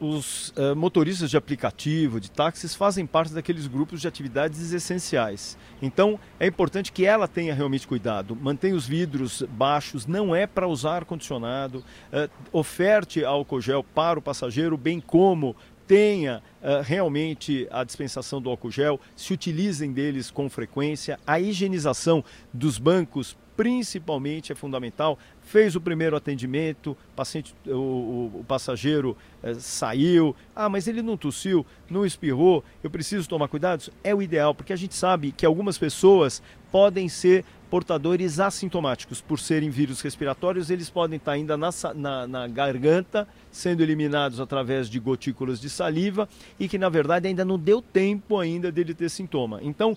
Os 0.00 0.50
uh, 0.50 0.76
motoristas 0.76 1.30
de 1.30 1.36
aplicativo, 1.36 2.20
de 2.20 2.30
táxis, 2.30 2.74
fazem 2.74 3.04
parte 3.04 3.34
daqueles 3.34 3.66
grupos 3.66 4.00
de 4.00 4.08
atividades 4.08 4.72
essenciais. 4.72 5.58
Então, 5.82 6.18
é 6.38 6.46
importante 6.46 6.92
que 6.92 7.04
ela 7.04 7.26
tenha 7.26 7.54
realmente 7.54 7.86
cuidado. 7.86 8.36
Mantenha 8.36 8.74
os 8.74 8.86
vidros 8.86 9.42
baixos, 9.50 10.06
não 10.06 10.34
é 10.34 10.46
para 10.46 10.68
usar 10.68 10.96
ar-condicionado. 10.96 11.78
Uh, 12.12 12.30
oferte 12.52 13.24
álcool 13.24 13.60
gel 13.60 13.82
para 13.82 14.18
o 14.18 14.22
passageiro, 14.22 14.76
bem 14.76 15.00
como 15.00 15.56
tenha 15.86 16.42
uh, 16.62 16.82
realmente 16.82 17.66
a 17.70 17.82
dispensação 17.82 18.42
do 18.42 18.50
álcool 18.50 18.70
gel, 18.70 19.00
se 19.16 19.32
utilizem 19.32 19.90
deles 19.90 20.30
com 20.30 20.48
frequência. 20.48 21.18
A 21.26 21.40
higienização 21.40 22.22
dos 22.52 22.78
bancos, 22.78 23.36
principalmente, 23.58 24.52
é 24.52 24.54
fundamental 24.54 25.18
fez 25.42 25.74
o 25.74 25.80
primeiro 25.80 26.14
atendimento, 26.14 26.96
paciente, 27.16 27.52
o, 27.66 27.72
o, 27.72 28.40
o 28.40 28.44
passageiro 28.46 29.16
é, 29.42 29.52
saiu, 29.54 30.36
ah, 30.54 30.68
mas 30.68 30.86
ele 30.86 31.02
não 31.02 31.16
tossiu, 31.16 31.66
não 31.90 32.06
espirrou, 32.06 32.62
eu 32.84 32.88
preciso 32.90 33.28
tomar 33.28 33.48
cuidados? 33.48 33.90
É 34.04 34.14
o 34.14 34.22
ideal, 34.22 34.54
porque 34.54 34.72
a 34.72 34.76
gente 34.76 34.94
sabe 34.94 35.32
que 35.32 35.44
algumas 35.44 35.76
pessoas 35.76 36.40
podem 36.70 37.08
ser 37.08 37.44
portadores 37.70 38.40
assintomáticos. 38.40 39.20
Por 39.20 39.38
serem 39.38 39.70
vírus 39.70 40.00
respiratórios, 40.00 40.70
eles 40.70 40.90
podem 40.90 41.16
estar 41.16 41.32
ainda 41.32 41.56
na, 41.56 41.70
na, 41.94 42.26
na, 42.26 42.48
garganta, 42.48 43.28
sendo 43.50 43.82
eliminados 43.82 44.40
através 44.40 44.88
de 44.88 44.98
gotículas 44.98 45.60
de 45.60 45.70
saliva 45.70 46.28
e 46.58 46.68
que, 46.68 46.78
na 46.78 46.88
verdade, 46.88 47.28
ainda 47.28 47.44
não 47.44 47.58
deu 47.58 47.80
tempo 47.80 48.38
ainda 48.38 48.72
dele 48.72 48.94
ter 48.94 49.08
sintoma. 49.08 49.60
Então, 49.62 49.96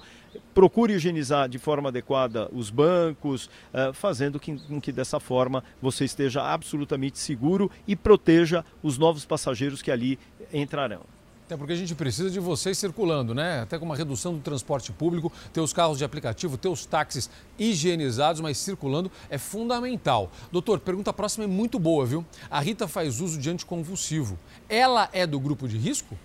procure 0.53 0.93
higienizar 0.93 1.48
de 1.50 1.58
forma 1.58 1.90
adequada 1.90 2.50
os 2.51 2.69
bancos, 2.69 3.45
uh, 3.74 3.93
fazendo 3.93 4.40
com 4.40 4.58
que, 4.58 4.82
que 4.82 4.91
dessa 4.91 5.19
forma 5.19 5.64
você 5.82 6.06
esteja 6.06 6.43
absolutamente 6.43 7.17
seguro 7.17 7.72
e 7.88 7.95
proteja 7.95 8.64
os 8.83 8.98
novos 8.98 9.25
passageiros 9.25 9.82
que 9.82 9.91
ali 9.91 10.19
entrarão. 10.53 11.20
Até 11.51 11.57
porque 11.57 11.73
a 11.73 11.75
gente 11.75 11.93
precisa 11.93 12.30
de 12.30 12.39
vocês 12.39 12.77
circulando, 12.77 13.35
né? 13.35 13.59
Até 13.63 13.77
com 13.77 13.83
uma 13.83 13.97
redução 13.97 14.33
do 14.33 14.39
transporte 14.39 14.89
público, 14.89 15.30
ter 15.51 15.59
os 15.59 15.73
carros 15.73 15.97
de 15.97 16.05
aplicativo, 16.05 16.57
ter 16.57 16.69
os 16.69 16.85
táxis 16.85 17.30
higienizados, 17.59 18.39
mas 18.39 18.57
circulando 18.57 19.11
é 19.30 19.38
fundamental. 19.38 20.31
Doutor, 20.49 20.80
pergunta 20.80 21.11
próxima 21.11 21.43
é 21.43 21.47
muito 21.47 21.77
boa, 21.77 22.05
viu? 22.05 22.25
A 22.49 22.61
Rita 22.61 22.88
faz 22.88 23.19
uso 23.19 23.38
de 23.38 23.49
anticonvulsivo. 23.49 24.39
Ela 24.69 25.09
é 25.11 25.27
do 25.27 25.38
grupo 25.41 25.67
de 25.67 25.77
risco? 25.77 26.17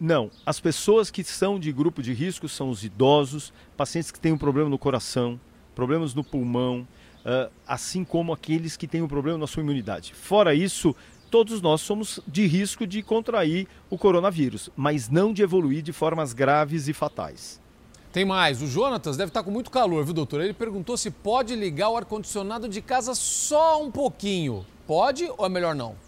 Não. 0.00 0.30
As 0.46 0.58
pessoas 0.58 1.10
que 1.10 1.22
são 1.22 1.60
de 1.60 1.70
grupo 1.70 2.02
de 2.02 2.14
risco 2.14 2.48
são 2.48 2.70
os 2.70 2.82
idosos, 2.82 3.52
pacientes 3.76 4.10
que 4.10 4.18
têm 4.18 4.32
um 4.32 4.38
problema 4.38 4.70
no 4.70 4.78
coração, 4.78 5.38
problemas 5.74 6.14
no 6.14 6.24
pulmão, 6.24 6.88
uh, 7.26 7.50
assim 7.66 8.04
como 8.04 8.32
aqueles 8.32 8.76
que 8.76 8.86
têm 8.86 9.02
um 9.02 9.08
problema 9.08 9.36
na 9.36 9.46
sua 9.46 9.62
imunidade. 9.62 10.14
Fora 10.14 10.54
isso, 10.54 10.94
todos 11.30 11.60
nós 11.60 11.80
somos 11.80 12.20
de 12.26 12.46
risco 12.46 12.86
de 12.86 13.02
contrair 13.02 13.66
o 13.90 13.98
coronavírus, 13.98 14.70
mas 14.76 15.08
não 15.08 15.32
de 15.32 15.42
evoluir 15.42 15.82
de 15.82 15.92
formas 15.92 16.32
graves 16.32 16.86
e 16.88 16.92
fatais. 16.92 17.60
Tem 18.12 18.24
mais, 18.24 18.62
o 18.62 18.66
Jonatas 18.66 19.16
deve 19.16 19.28
estar 19.28 19.42
com 19.42 19.50
muito 19.50 19.70
calor, 19.70 20.02
viu, 20.02 20.14
doutor? 20.14 20.40
Ele 20.40 20.54
perguntou 20.54 20.96
se 20.96 21.10
pode 21.10 21.54
ligar 21.54 21.90
o 21.90 21.96
ar-condicionado 21.98 22.66
de 22.66 22.80
casa 22.80 23.14
só 23.14 23.82
um 23.82 23.90
pouquinho. 23.90 24.64
Pode 24.86 25.30
ou 25.36 25.44
é 25.44 25.48
melhor 25.50 25.74
não? 25.74 26.05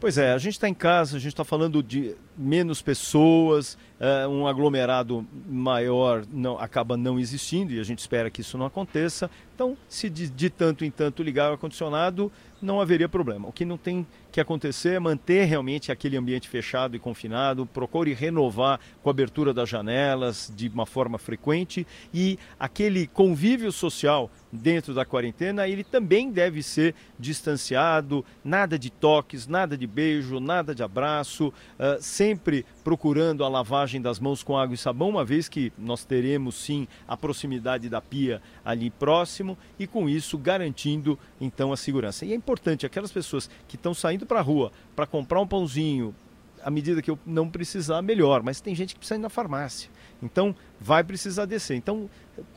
Pois 0.00 0.16
é, 0.16 0.32
a 0.32 0.38
gente 0.38 0.54
está 0.54 0.66
em 0.66 0.72
casa, 0.72 1.18
a 1.18 1.20
gente 1.20 1.34
está 1.34 1.44
falando 1.44 1.82
de 1.82 2.14
menos 2.34 2.80
pessoas, 2.80 3.76
uh, 4.00 4.26
um 4.30 4.46
aglomerado 4.46 5.26
maior 5.46 6.24
não, 6.32 6.58
acaba 6.58 6.96
não 6.96 7.20
existindo 7.20 7.74
e 7.74 7.78
a 7.78 7.82
gente 7.82 7.98
espera 7.98 8.30
que 8.30 8.40
isso 8.40 8.56
não 8.56 8.64
aconteça. 8.64 9.30
Então, 9.54 9.76
se 9.86 10.08
de, 10.08 10.30
de 10.30 10.48
tanto 10.48 10.86
em 10.86 10.90
tanto 10.90 11.22
ligar 11.22 11.50
o 11.50 11.52
ar-condicionado, 11.52 12.32
não 12.62 12.80
haveria 12.80 13.10
problema. 13.10 13.46
O 13.46 13.52
que 13.52 13.66
não 13.66 13.76
tem 13.76 14.06
que 14.30 14.40
acontecer 14.40 14.94
é 14.94 15.00
manter 15.00 15.44
realmente 15.44 15.90
aquele 15.90 16.16
ambiente 16.16 16.48
fechado 16.48 16.96
e 16.96 16.98
confinado, 16.98 17.66
procure 17.66 18.14
renovar 18.14 18.80
com 19.02 19.10
a 19.10 19.12
abertura 19.12 19.52
das 19.52 19.68
janelas 19.68 20.52
de 20.54 20.68
uma 20.68 20.86
forma 20.86 21.18
frequente 21.18 21.86
e 22.14 22.38
aquele 22.58 23.06
convívio 23.06 23.72
social 23.72 24.30
dentro 24.52 24.92
da 24.92 25.04
quarentena, 25.04 25.68
ele 25.68 25.84
também 25.84 26.30
deve 26.30 26.62
ser 26.62 26.94
distanciado, 27.18 28.24
nada 28.44 28.78
de 28.78 28.90
toques, 28.90 29.46
nada 29.46 29.76
de 29.76 29.86
beijo, 29.86 30.40
nada 30.40 30.74
de 30.74 30.82
abraço, 30.82 31.48
uh, 31.48 32.00
sempre 32.00 32.66
procurando 32.82 33.44
a 33.44 33.48
lavagem 33.48 34.00
das 34.00 34.18
mãos 34.18 34.42
com 34.42 34.58
água 34.58 34.74
e 34.74 34.78
sabão, 34.78 35.08
uma 35.08 35.24
vez 35.24 35.48
que 35.48 35.72
nós 35.78 36.04
teremos 36.04 36.56
sim 36.56 36.88
a 37.06 37.16
proximidade 37.16 37.88
da 37.88 38.00
pia 38.00 38.42
ali 38.64 38.90
próximo 38.90 39.56
e 39.78 39.86
com 39.86 40.08
isso 40.08 40.36
garantindo 40.36 41.18
então 41.40 41.72
a 41.72 41.76
segurança. 41.76 42.24
E 42.24 42.32
é 42.32 42.34
importante 42.34 42.84
aquelas 42.84 43.12
pessoas 43.12 43.48
que 43.68 43.76
estão 43.76 43.94
saindo 43.94 44.19
para 44.26 44.40
a 44.40 44.42
rua 44.42 44.72
para 44.94 45.06
comprar 45.06 45.40
um 45.40 45.46
pãozinho, 45.46 46.14
à 46.62 46.70
medida 46.70 47.00
que 47.00 47.10
eu 47.10 47.18
não 47.24 47.48
precisar, 47.48 48.02
melhor, 48.02 48.42
mas 48.42 48.60
tem 48.60 48.74
gente 48.74 48.94
que 48.94 48.98
precisa 48.98 49.18
ir 49.18 49.22
na 49.22 49.30
farmácia. 49.30 49.90
Então, 50.22 50.54
vai 50.80 51.04
precisar 51.04 51.44
descer. 51.44 51.76
Então, 51.76 52.08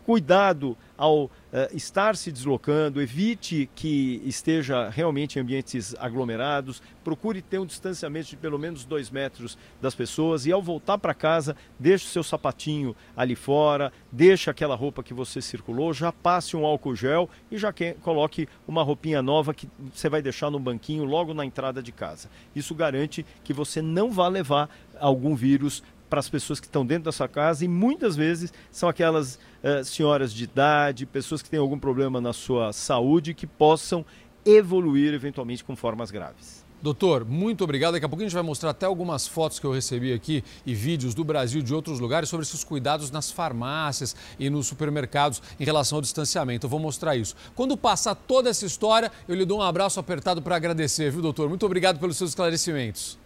cuidado 0.05 0.77
ao 0.97 1.25
uh, 1.25 1.31
estar 1.73 2.15
se 2.15 2.31
deslocando, 2.31 3.01
evite 3.01 3.69
que 3.75 4.21
esteja 4.25 4.89
realmente 4.89 5.37
em 5.37 5.41
ambientes 5.41 5.95
aglomerados, 5.99 6.81
procure 7.03 7.41
ter 7.41 7.59
um 7.59 7.65
distanciamento 7.65 8.29
de 8.29 8.37
pelo 8.37 8.57
menos 8.57 8.85
dois 8.85 9.09
metros 9.09 9.57
das 9.81 9.95
pessoas 9.95 10.45
e 10.45 10.51
ao 10.51 10.61
voltar 10.61 10.97
para 10.97 11.13
casa, 11.13 11.55
deixe 11.77 12.05
o 12.05 12.09
seu 12.09 12.23
sapatinho 12.23 12.95
ali 13.15 13.35
fora, 13.35 13.91
deixe 14.11 14.49
aquela 14.49 14.75
roupa 14.75 15.03
que 15.03 15.13
você 15.13 15.41
circulou, 15.41 15.93
já 15.93 16.11
passe 16.11 16.55
um 16.55 16.65
álcool 16.65 16.95
gel 16.95 17.29
e 17.51 17.57
já 17.57 17.73
que, 17.73 17.93
coloque 17.95 18.47
uma 18.67 18.83
roupinha 18.83 19.21
nova 19.21 19.53
que 19.53 19.69
você 19.91 20.07
vai 20.07 20.21
deixar 20.21 20.49
no 20.49 20.59
banquinho 20.59 21.03
logo 21.03 21.33
na 21.33 21.45
entrada 21.45 21.81
de 21.81 21.91
casa. 21.91 22.29
Isso 22.55 22.75
garante 22.75 23.25
que 23.43 23.51
você 23.51 23.81
não 23.81 24.11
vá 24.11 24.27
levar 24.27 24.69
algum 24.99 25.35
vírus 25.35 25.83
para 26.13 26.19
as 26.19 26.29
pessoas 26.29 26.59
que 26.59 26.67
estão 26.67 26.85
dentro 26.85 27.05
da 27.05 27.11
sua 27.11 27.27
casa 27.27 27.65
e 27.65 27.67
muitas 27.67 28.15
vezes 28.15 28.53
são 28.69 28.87
aquelas 28.87 29.39
uh, 29.63 29.83
senhoras 29.83 30.31
de 30.31 30.43
idade, 30.43 31.07
pessoas 31.07 31.41
que 31.41 31.49
têm 31.49 31.59
algum 31.59 31.79
problema 31.79 32.21
na 32.21 32.31
sua 32.31 32.71
saúde 32.71 33.33
que 33.33 33.47
possam 33.47 34.05
evoluir 34.45 35.11
eventualmente 35.15 35.63
com 35.63 35.75
formas 35.75 36.11
graves. 36.11 36.63
Doutor, 36.83 37.25
muito 37.25 37.63
obrigado. 37.63 37.93
Daqui 37.93 38.05
a 38.05 38.09
pouco 38.09 38.21
a 38.21 38.27
gente 38.27 38.33
vai 38.35 38.43
mostrar 38.43 38.69
até 38.69 38.85
algumas 38.85 39.27
fotos 39.27 39.57
que 39.57 39.65
eu 39.65 39.71
recebi 39.71 40.13
aqui 40.13 40.43
e 40.63 40.75
vídeos 40.75 41.15
do 41.15 41.23
Brasil 41.23 41.61
e 41.61 41.63
de 41.63 41.73
outros 41.73 41.99
lugares 41.99 42.29
sobre 42.29 42.45
esses 42.45 42.63
cuidados 42.63 43.09
nas 43.09 43.31
farmácias 43.31 44.15
e 44.37 44.51
nos 44.51 44.67
supermercados 44.67 45.41
em 45.59 45.63
relação 45.63 45.97
ao 45.97 46.01
distanciamento. 46.03 46.67
Eu 46.67 46.69
vou 46.69 46.79
mostrar 46.79 47.15
isso. 47.15 47.35
Quando 47.55 47.75
passar 47.75 48.13
toda 48.13 48.51
essa 48.51 48.67
história, 48.67 49.11
eu 49.27 49.33
lhe 49.33 49.45
dou 49.45 49.57
um 49.57 49.63
abraço 49.63 49.99
apertado 49.99 50.43
para 50.43 50.55
agradecer, 50.55 51.09
viu, 51.09 51.23
doutor? 51.23 51.49
Muito 51.49 51.65
obrigado 51.65 51.97
pelos 51.99 52.17
seus 52.17 52.29
esclarecimentos. 52.29 53.22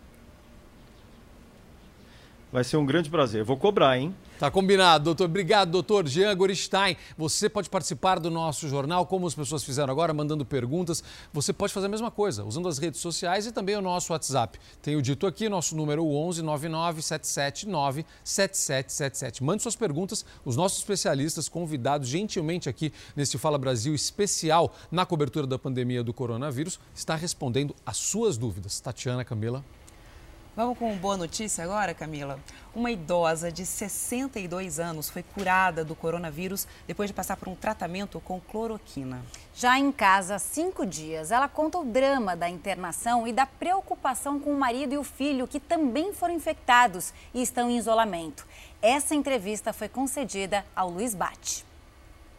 Vai 2.58 2.64
ser 2.64 2.77
um 2.77 2.86
grande 2.88 3.08
prazer. 3.08 3.44
Vou 3.44 3.56
cobrar, 3.56 4.00
hein? 4.00 4.16
Tá 4.40 4.50
combinado, 4.50 5.03
doutor. 5.03 5.26
Obrigado, 5.26 5.69
doutor 5.69 6.08
Jean 6.08 6.36
Goristain. 6.36 6.98
Você 7.16 7.48
pode 7.48 7.69
participar 7.69 8.19
do 8.19 8.32
nosso 8.32 8.68
jornal, 8.68 9.06
como 9.06 9.27
as 9.27 9.36
pessoas 9.36 9.64
fizeram 9.64 9.92
agora, 9.92 10.11
mandando 10.11 10.44
perguntas. 10.44 11.03
Você 11.32 11.53
pode 11.53 11.72
fazer 11.72 11.86
a 11.86 11.90
mesma 11.90 12.10
coisa, 12.10 12.44
usando 12.44 12.68
as 12.68 12.80
redes 12.80 13.00
sociais 13.00 13.45
e 13.45 13.52
também 13.52 13.76
o 13.76 13.82
nosso 13.82 14.11
WhatsApp. 14.11 14.58
Tenho 14.82 15.03
dito 15.03 15.27
aqui, 15.27 15.48
nosso 15.48 15.76
número 15.76 16.03
11 16.03 16.42
99 16.42 17.03
779 17.03 18.03
7777. 18.24 19.44
Mande 19.44 19.61
suas 19.61 19.76
perguntas, 19.76 20.26
os 20.44 20.56
nossos 20.56 20.80
especialistas 20.80 21.48
convidados 21.48 22.10
gentilmente 22.10 22.68
aqui 22.68 22.92
neste 23.16 23.38
Fala 23.38 23.60
Brasil 23.60 23.94
especial 23.94 24.74
na 24.90 25.06
cobertura 25.06 25.45
da 25.45 25.60
pandemia 25.60 26.03
do 26.03 26.11
coronavírus, 26.11 26.80
está 26.95 27.14
respondendo 27.14 27.76
as 27.86 27.98
suas 27.98 28.36
dúvidas. 28.36 28.80
Tatiana, 28.80 29.24
Camila. 29.24 29.64
Vamos 30.58 30.76
com 30.80 30.92
boa 30.95 31.16
notícia 31.16 31.64
agora, 31.64 31.94
Camila. 31.94 32.40
Uma 32.74 32.90
idosa 32.90 33.52
de 33.52 33.64
62 33.64 34.80
anos 34.80 35.08
foi 35.08 35.22
curada 35.22 35.86
do 35.86 35.94
coronavírus 35.94 36.68
depois 36.88 37.11
de 37.11 37.14
passar 37.14 37.38
por 37.38 37.48
um 37.48 37.53
tratamento 37.53 38.19
com 38.19 38.42
cloroquina. 38.42 39.24
Já 39.53 39.77
em 39.77 39.92
casa 39.92 40.34
há 40.34 40.40
cinco 40.40 40.84
dias, 40.84 41.30
ela 41.30 41.48
conta 41.48 41.77
o 41.77 41.86
drama 41.86 42.36
da 42.36 42.50
internação 42.50 43.27
e 43.27 43.32
da 43.32 43.45
preocupação 43.45 44.40
com 44.40 44.52
o 44.52 44.60
marido 44.60 44.94
e 44.95 44.98
o 44.98 45.03
filho, 45.03 45.48
que 45.48 45.60
também 45.60 46.11
foram 46.11 46.34
infectados 46.34 47.14
e 47.36 47.44
estão 47.44 47.69
em 47.69 47.77
isolamento. 47.77 48.44
Essa 48.82 49.14
entrevista 49.14 49.72
foi 49.72 49.88
concedida 49.88 50.66
ao 50.76 50.90
Luiz 50.90 51.14
Bate. 51.14 51.64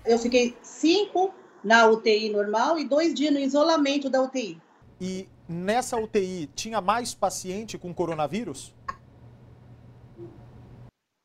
Eu 0.04 0.18
fiquei 0.18 0.56
cinco 0.60 1.32
na 1.62 1.86
UTI 1.86 2.30
normal 2.30 2.80
e 2.80 2.84
dois 2.84 3.14
dias 3.14 3.32
no 3.32 3.38
isolamento 3.38 4.10
da 4.10 4.20
UTI. 4.20 4.60
E 5.00 5.28
nessa 5.48 5.96
UTI 5.96 6.50
tinha 6.54 6.80
mais 6.80 7.14
paciente 7.14 7.78
com 7.78 7.94
coronavírus? 7.94 8.74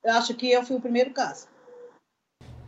Eu 0.03 0.13
acho 0.13 0.33
que 0.33 0.49
eu 0.49 0.63
fui 0.63 0.77
o 0.77 0.81
primeiro 0.81 1.11
caso. 1.11 1.47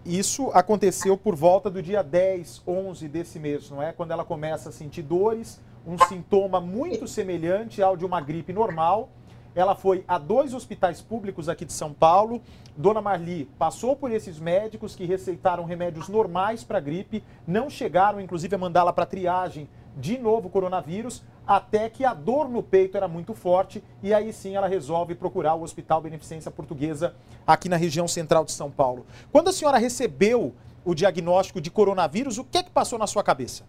Isso 0.06 0.52
aconteceu 0.54 1.18
por 1.18 1.36
volta 1.36 1.70
do 1.70 1.82
dia 1.82 2.04
10, 2.04 2.62
11 2.68 3.08
desse 3.08 3.40
mês, 3.40 3.72
não 3.72 3.82
é? 3.82 3.92
Quando 3.92 4.12
ela 4.12 4.24
começa 4.24 4.70
a 4.70 4.72
sentir 4.72 5.02
dores, 5.02 5.60
um 5.86 5.98
sintoma 5.98 6.62
muito 6.62 7.08
semelhante 7.08 7.82
ao 7.82 7.98
de 7.98 8.06
uma 8.06 8.22
gripe 8.22 8.54
normal. 8.54 9.10
Ela 9.56 9.74
foi 9.74 10.04
a 10.08 10.18
dois 10.18 10.54
hospitais 10.54 11.02
públicos 11.02 11.50
aqui 11.50 11.66
de 11.66 11.74
São 11.74 11.94
Paulo. 11.94 12.42
Dona 12.78 13.02
Marli 13.02 13.46
passou 13.58 13.96
por 13.96 14.12
esses 14.12 14.38
médicos 14.38 14.96
que 14.96 15.06
receitaram 15.06 15.64
remédios 15.64 16.10
normais 16.10 16.64
para 16.64 16.80
gripe, 16.80 17.24
não 17.48 17.70
chegaram, 17.70 18.20
inclusive, 18.20 18.54
a 18.54 18.60
mandá-la 18.60 18.92
para 18.92 19.06
triagem 19.06 19.70
de 19.98 20.18
novo 20.18 20.50
coronavírus, 20.50 21.24
até 21.48 21.90
que 21.90 22.04
a 22.04 22.14
dor 22.14 22.50
no 22.50 22.64
peito 22.64 22.98
era 22.98 23.08
muito 23.08 23.34
forte 23.34 23.84
e 24.02 24.14
aí 24.14 24.34
sim 24.34 24.56
ela 24.56 24.68
resolve 24.68 25.16
procurar 25.16 25.56
o 25.56 25.64
Hospital 25.64 26.02
Beneficência 26.02 26.50
Portuguesa 26.50 27.16
aqui 27.46 27.70
na 27.70 27.76
região 27.76 28.08
central 28.08 28.44
de 28.44 28.52
São 28.52 28.72
Paulo. 28.72 29.06
Quando 29.32 29.50
a 29.50 29.54
senhora 29.54 29.78
recebeu 29.78 30.54
o 30.84 30.94
diagnóstico 30.94 31.62
de 31.62 31.70
coronavírus, 31.70 32.38
o 32.38 32.44
que 32.44 32.58
é 32.58 32.64
que 32.64 32.70
passou 32.70 32.98
na 32.98 33.08
sua 33.08 33.24
cabeça? 33.24 33.64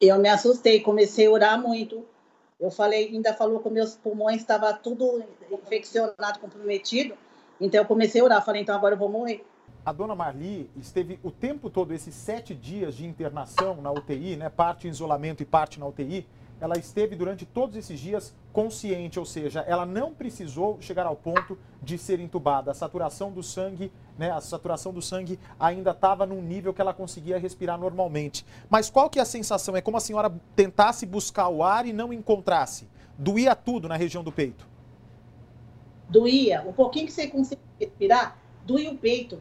Eu 0.00 0.18
me 0.18 0.28
assustei, 0.28 0.80
comecei 0.80 1.26
a 1.26 1.30
orar 1.30 1.60
muito. 1.60 2.04
Eu 2.58 2.70
falei, 2.70 3.08
ainda 3.08 3.32
falou 3.34 3.60
que 3.60 3.70
meus 3.70 3.94
pulmões 3.94 4.40
estavam 4.40 4.76
tudo 4.82 5.22
infeccionado, 5.50 6.38
comprometido. 6.40 7.14
Então 7.60 7.80
eu 7.80 7.86
comecei 7.86 8.20
a 8.20 8.24
orar, 8.24 8.44
falei, 8.44 8.62
então 8.62 8.74
agora 8.74 8.94
eu 8.94 8.98
vou 8.98 9.08
morrer 9.08 9.44
a 9.84 9.92
dona 9.92 10.14
Marli 10.14 10.70
esteve 10.76 11.18
o 11.22 11.30
tempo 11.30 11.68
todo, 11.68 11.92
esses 11.92 12.14
sete 12.14 12.54
dias 12.54 12.94
de 12.94 13.04
internação 13.04 13.80
na 13.82 13.90
UTI, 13.90 14.36
né, 14.36 14.48
parte 14.48 14.86
em 14.86 14.90
isolamento 14.90 15.42
e 15.42 15.46
parte 15.46 15.80
na 15.80 15.86
UTI, 15.86 16.26
ela 16.60 16.78
esteve 16.78 17.16
durante 17.16 17.44
todos 17.44 17.74
esses 17.74 17.98
dias 17.98 18.32
consciente, 18.52 19.18
ou 19.18 19.24
seja, 19.24 19.64
ela 19.66 19.84
não 19.84 20.14
precisou 20.14 20.78
chegar 20.80 21.04
ao 21.04 21.16
ponto 21.16 21.58
de 21.82 21.98
ser 21.98 22.20
entubada. 22.20 22.70
A 22.70 22.74
saturação 22.74 23.32
do 23.32 23.42
sangue, 23.42 23.90
né, 24.16 24.30
a 24.30 24.40
saturação 24.40 24.92
do 24.92 25.02
sangue 25.02 25.40
ainda 25.58 25.90
estava 25.90 26.24
num 26.24 26.40
nível 26.40 26.72
que 26.72 26.80
ela 26.80 26.94
conseguia 26.94 27.36
respirar 27.36 27.76
normalmente. 27.76 28.46
Mas 28.70 28.88
qual 28.88 29.10
que 29.10 29.18
é 29.18 29.22
a 29.22 29.24
sensação? 29.24 29.76
É 29.76 29.80
como 29.80 29.96
a 29.96 30.00
senhora 30.00 30.32
tentasse 30.54 31.04
buscar 31.04 31.48
o 31.48 31.64
ar 31.64 31.84
e 31.84 31.92
não 31.92 32.12
encontrasse. 32.12 32.86
Doía 33.18 33.56
tudo 33.56 33.88
na 33.88 33.96
região 33.96 34.22
do 34.22 34.30
peito? 34.30 34.64
Doía. 36.08 36.62
Um 36.62 36.72
pouquinho 36.72 37.06
que 37.06 37.12
você 37.12 37.26
conseguia 37.26 37.64
respirar, 37.80 38.38
doía 38.64 38.92
o 38.92 38.96
peito 38.96 39.40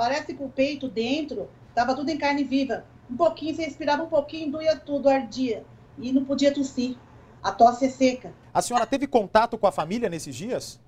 Parece 0.00 0.32
que 0.32 0.42
o 0.42 0.48
peito 0.48 0.88
dentro 0.88 1.46
estava 1.68 1.94
tudo 1.94 2.08
em 2.08 2.16
carne 2.16 2.42
viva. 2.42 2.86
Um 3.10 3.18
pouquinho, 3.18 3.54
você 3.54 3.66
respirava 3.66 4.02
um 4.02 4.08
pouquinho, 4.08 4.50
doía 4.50 4.74
tudo, 4.74 5.10
ardia. 5.10 5.62
E 5.98 6.10
não 6.10 6.24
podia 6.24 6.54
tossir. 6.54 6.96
A 7.42 7.52
tosse 7.52 7.84
é 7.84 7.90
seca. 7.90 8.32
A 8.54 8.62
senhora 8.62 8.86
teve 8.86 9.06
contato 9.06 9.58
com 9.58 9.66
a 9.66 9.70
família 9.70 10.08
nesses 10.08 10.34
dias? 10.34 10.80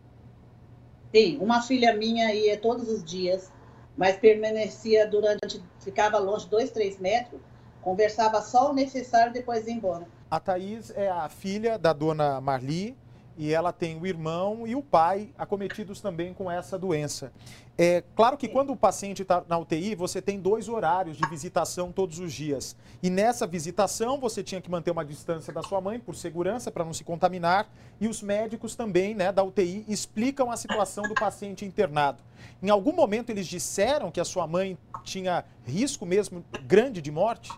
Sim, 1.15 1.37
uma 1.43 1.61
filha 1.61 1.95
minha 1.95 2.33
ia 2.33 2.57
todos 2.57 2.89
os 2.89 3.05
dias, 3.05 3.53
mas 3.99 4.17
permanecia 4.17 5.07
durante, 5.07 5.63
ficava 5.81 6.17
longe 6.19 6.49
dois, 6.49 6.71
três 6.71 6.99
metros, 6.99 7.39
conversava 7.83 8.41
só 8.41 8.71
o 8.71 8.75
necessário 8.75 9.31
depois 9.31 9.67
ia 9.67 9.75
embora. 9.75 10.09
A 10.31 10.41
Thaís 10.41 10.91
é 10.97 11.11
a 11.11 11.29
filha 11.29 11.79
da 11.79 11.93
dona 11.93 12.41
Marli 12.41 12.97
e 13.37 13.53
ela 13.53 13.73
tem 13.73 13.99
o 13.99 14.07
irmão 14.07 14.67
e 14.67 14.75
o 14.75 14.83
pai 14.83 15.31
acometidos 15.39 16.01
também 16.01 16.35
com 16.35 16.51
essa 16.51 16.79
doença. 16.79 17.33
É 17.77 18.03
claro 18.15 18.37
que 18.37 18.49
quando 18.49 18.73
o 18.73 18.77
paciente 18.77 19.23
está 19.23 19.43
na 19.49 19.59
UTI, 19.59 19.95
você 19.95 20.21
tem 20.21 20.39
dois 20.39 20.69
horários 20.69 21.17
de 21.17 21.27
visitação 21.29 21.91
todos 21.91 22.19
os 22.19 22.33
dias. 22.33 22.77
E 23.03 23.09
nessa 23.09 23.47
visitação 23.47 24.21
você 24.21 24.43
tinha 24.43 24.61
que 24.61 24.71
manter 24.71 24.91
uma 24.91 25.05
distância 25.05 25.53
da 25.53 25.63
sua 25.63 25.81
mãe 25.81 25.99
por 25.99 26.15
segurança 26.15 26.71
para 26.71 26.85
não 26.85 26.93
se 26.93 27.03
contaminar. 27.03 27.69
E 27.99 28.09
os 28.09 28.21
médicos 28.21 28.77
também, 28.77 29.15
né, 29.15 29.33
da 29.33 29.43
UTI, 29.43 29.85
explicam 29.89 30.51
a 30.51 30.57
situação 30.57 31.05
do 31.05 31.15
paciente 31.15 31.65
internado. 31.65 32.23
Em 32.63 32.69
algum 32.69 32.93
momento 32.93 33.31
eles 33.31 33.47
disseram 33.47 34.11
que 34.11 34.21
a 34.21 34.25
sua 34.25 34.47
mãe 34.47 34.77
tinha 35.03 35.45
risco 35.65 36.05
mesmo 36.05 36.45
grande 36.67 37.01
de 37.01 37.11
morte? 37.11 37.51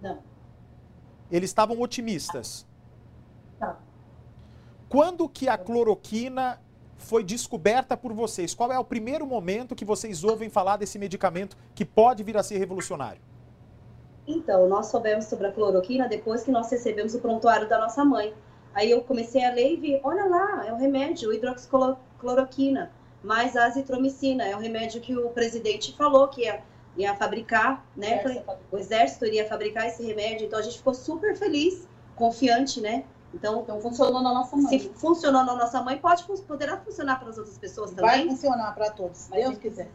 Não. 0.00 0.22
Eles 1.30 1.48
estavam 1.48 1.80
otimistas. 1.80 2.66
Tá. 3.58 3.78
Quando 4.92 5.26
que 5.26 5.48
a 5.48 5.56
cloroquina 5.56 6.60
foi 6.98 7.24
descoberta 7.24 7.96
por 7.96 8.12
vocês? 8.12 8.54
Qual 8.54 8.70
é 8.70 8.78
o 8.78 8.84
primeiro 8.84 9.26
momento 9.26 9.74
que 9.74 9.86
vocês 9.86 10.22
ouvem 10.22 10.50
falar 10.50 10.76
desse 10.76 10.98
medicamento 10.98 11.56
que 11.74 11.82
pode 11.82 12.22
vir 12.22 12.36
a 12.36 12.42
ser 12.42 12.58
revolucionário? 12.58 13.22
Então, 14.28 14.68
nós 14.68 14.88
soubemos 14.88 15.24
sobre 15.24 15.46
a 15.46 15.52
cloroquina 15.52 16.06
depois 16.06 16.42
que 16.42 16.50
nós 16.50 16.70
recebemos 16.70 17.14
o 17.14 17.20
prontuário 17.20 17.66
da 17.70 17.78
nossa 17.78 18.04
mãe. 18.04 18.34
Aí 18.74 18.90
eu 18.90 19.00
comecei 19.00 19.42
a 19.42 19.50
ler 19.50 19.72
e 19.72 19.76
vi, 19.76 20.00
olha 20.04 20.26
lá, 20.26 20.66
é 20.66 20.72
o 20.74 20.76
remédio, 20.76 21.32
hidroxicloroquina, 21.32 22.92
mais 23.24 23.56
azitromicina, 23.56 24.44
é 24.44 24.54
o 24.54 24.58
remédio 24.58 25.00
que 25.00 25.16
o 25.16 25.30
presidente 25.30 25.96
falou 25.96 26.28
que 26.28 26.42
ia, 26.42 26.62
ia 26.98 27.16
fabricar, 27.16 27.82
né? 27.96 28.22
O 28.70 28.76
exército 28.76 29.24
iria 29.24 29.48
fabricar 29.48 29.86
esse 29.86 30.04
remédio, 30.04 30.48
então 30.48 30.58
a 30.58 30.62
gente 30.62 30.76
ficou 30.76 30.92
super 30.92 31.34
feliz, 31.34 31.88
confiante, 32.14 32.78
né? 32.78 33.04
Então, 33.34 33.62
então 33.62 33.80
funcionou 33.80 34.22
na 34.22 34.32
nossa 34.32 34.56
mãe. 34.56 34.78
Se 34.78 34.88
funcionou 34.94 35.44
na 35.44 35.54
nossa 35.54 35.82
mãe, 35.82 35.98
pode, 35.98 36.24
poderá 36.42 36.76
funcionar 36.78 37.18
para 37.18 37.30
as 37.30 37.38
outras 37.38 37.58
pessoas 37.58 37.90
também? 37.90 38.26
Vai 38.26 38.28
funcionar 38.28 38.72
para 38.72 38.90
todos, 38.90 39.18
se 39.18 39.30
Deus 39.30 39.58
quiser. 39.58 39.90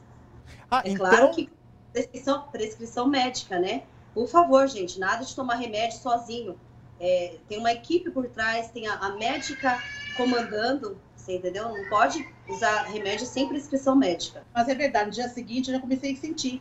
Ah, 0.69 0.81
é 0.83 0.89
então... 0.89 1.09
claro 1.09 1.31
que 1.31 1.49
prescrição, 1.93 2.43
prescrição 2.51 3.07
médica, 3.07 3.59
né? 3.59 3.83
Por 4.13 4.27
favor, 4.27 4.67
gente, 4.67 4.99
nada 4.99 5.23
de 5.23 5.35
tomar 5.35 5.55
remédio 5.55 5.99
sozinho. 5.99 6.59
É, 6.99 7.37
tem 7.47 7.59
uma 7.59 7.71
equipe 7.71 8.09
por 8.09 8.27
trás, 8.27 8.71
tem 8.71 8.87
a, 8.87 8.95
a, 8.95 9.15
médica 9.15 9.79
comandando, 10.15 10.97
você 11.15 11.37
entendeu? 11.37 11.69
Não 11.69 11.87
pode 11.89 12.27
usar 12.49 12.83
remédio 12.83 13.27
sem 13.27 13.47
prescrição 13.47 13.95
médica. 13.95 14.43
Mas 14.53 14.67
é 14.67 14.73
verdade, 14.73 15.05
no 15.05 15.11
dia 15.11 15.29
seguinte 15.29 15.69
eu 15.69 15.75
já 15.75 15.81
comecei 15.81 16.13
a 16.13 16.15
sentir, 16.15 16.59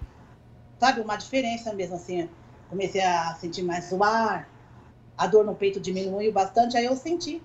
sabe, 0.79 1.01
uma 1.01 1.17
diferença 1.17 1.73
mesmo, 1.73 1.97
assim. 1.97 2.29
Comecei 2.69 3.01
a 3.01 3.35
sentir 3.37 3.63
mais 3.63 3.91
o 3.93 4.05
ar, 4.05 4.47
a 5.17 5.27
dor 5.27 5.45
no 5.45 5.55
peito 5.55 5.81
diminuiu 5.81 6.33
bastante, 6.33 6.77
aí 6.77 6.85
eu 6.85 6.97
senti. 6.97 7.43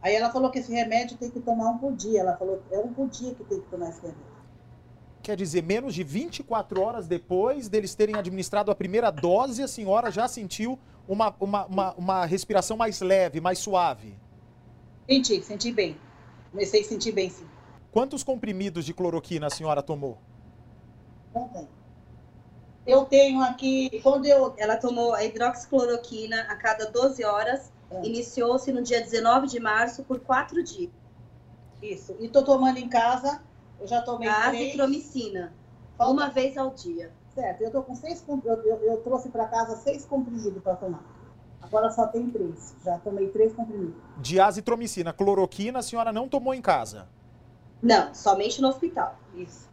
Aí 0.00 0.14
ela 0.14 0.30
falou 0.30 0.50
que 0.50 0.58
esse 0.58 0.72
remédio 0.72 1.16
tem 1.16 1.30
que 1.30 1.40
tomar 1.40 1.70
um 1.70 1.78
por 1.78 1.92
dia. 1.92 2.20
Ela 2.20 2.36
falou 2.36 2.60
é 2.70 2.78
um 2.78 2.92
por 2.92 3.08
dia 3.08 3.34
que 3.34 3.44
tem 3.44 3.60
que 3.60 3.68
tomar 3.68 3.88
esse 3.88 4.00
remédio. 4.00 4.32
Quer 5.22 5.36
dizer, 5.36 5.62
menos 5.62 5.94
de 5.94 6.02
24 6.02 6.80
horas 6.80 7.06
depois 7.06 7.68
deles 7.68 7.94
terem 7.94 8.16
administrado 8.16 8.72
a 8.72 8.74
primeira 8.74 9.10
dose, 9.10 9.62
a 9.62 9.68
senhora 9.68 10.10
já 10.10 10.26
sentiu 10.26 10.76
uma, 11.06 11.34
uma, 11.38 11.66
uma, 11.66 11.94
uma 11.94 12.26
respiração 12.26 12.76
mais 12.76 13.00
leve, 13.00 13.40
mais 13.40 13.60
suave? 13.60 14.18
Senti, 15.08 15.40
senti 15.42 15.70
bem. 15.70 15.96
Comecei 16.50 16.80
a 16.80 16.84
sentir 16.84 17.12
bem, 17.12 17.30
sim. 17.30 17.46
Quantos 17.92 18.24
comprimidos 18.24 18.84
de 18.84 18.92
cloroquina 18.92 19.46
a 19.46 19.50
senhora 19.50 19.82
tomou? 19.82 20.18
Ontem. 21.32 21.68
Eu 22.86 23.04
tenho 23.04 23.40
aqui, 23.42 24.00
quando 24.02 24.26
eu... 24.26 24.54
Ela 24.56 24.76
tomou 24.76 25.14
a 25.14 25.24
hidroxicloroquina 25.24 26.42
a 26.42 26.56
cada 26.56 26.90
12 26.90 27.24
horas, 27.24 27.72
é. 27.90 28.04
iniciou-se 28.04 28.72
no 28.72 28.82
dia 28.82 29.00
19 29.00 29.46
de 29.46 29.60
março 29.60 30.02
por 30.02 30.20
quatro 30.20 30.62
dias. 30.62 30.90
Isso, 31.80 32.16
e 32.20 32.28
tô 32.28 32.42
tomando 32.42 32.78
em 32.78 32.88
casa, 32.88 33.42
eu 33.80 33.86
já 33.88 34.00
tomei 34.02 34.28
a 34.28 34.48
três. 34.48 34.68
azitromicina, 34.68 35.52
Falta... 35.98 36.12
uma 36.12 36.28
vez 36.28 36.56
ao 36.56 36.70
dia. 36.70 37.12
Certo, 37.34 37.62
eu 37.62 37.70
tô 37.70 37.82
com 37.82 37.94
seis, 37.94 38.22
eu, 38.28 38.40
eu, 38.44 38.76
eu 38.82 38.96
trouxe 38.98 39.28
para 39.30 39.46
casa 39.46 39.76
seis 39.76 40.04
comprimidos 40.04 40.62
para 40.62 40.76
tomar. 40.76 41.02
Agora 41.60 41.90
só 41.90 42.06
tem 42.06 42.28
três, 42.30 42.74
já 42.84 42.98
tomei 42.98 43.28
três 43.28 43.52
comprimidos. 43.54 43.94
De 44.18 44.38
azitromicina, 44.38 45.12
cloroquina, 45.12 45.78
a 45.78 45.82
senhora 45.82 46.12
não 46.12 46.28
tomou 46.28 46.52
em 46.54 46.60
casa? 46.60 47.08
Não, 47.80 48.14
somente 48.14 48.60
no 48.60 48.68
hospital. 48.68 49.18
Isso. 49.34 49.68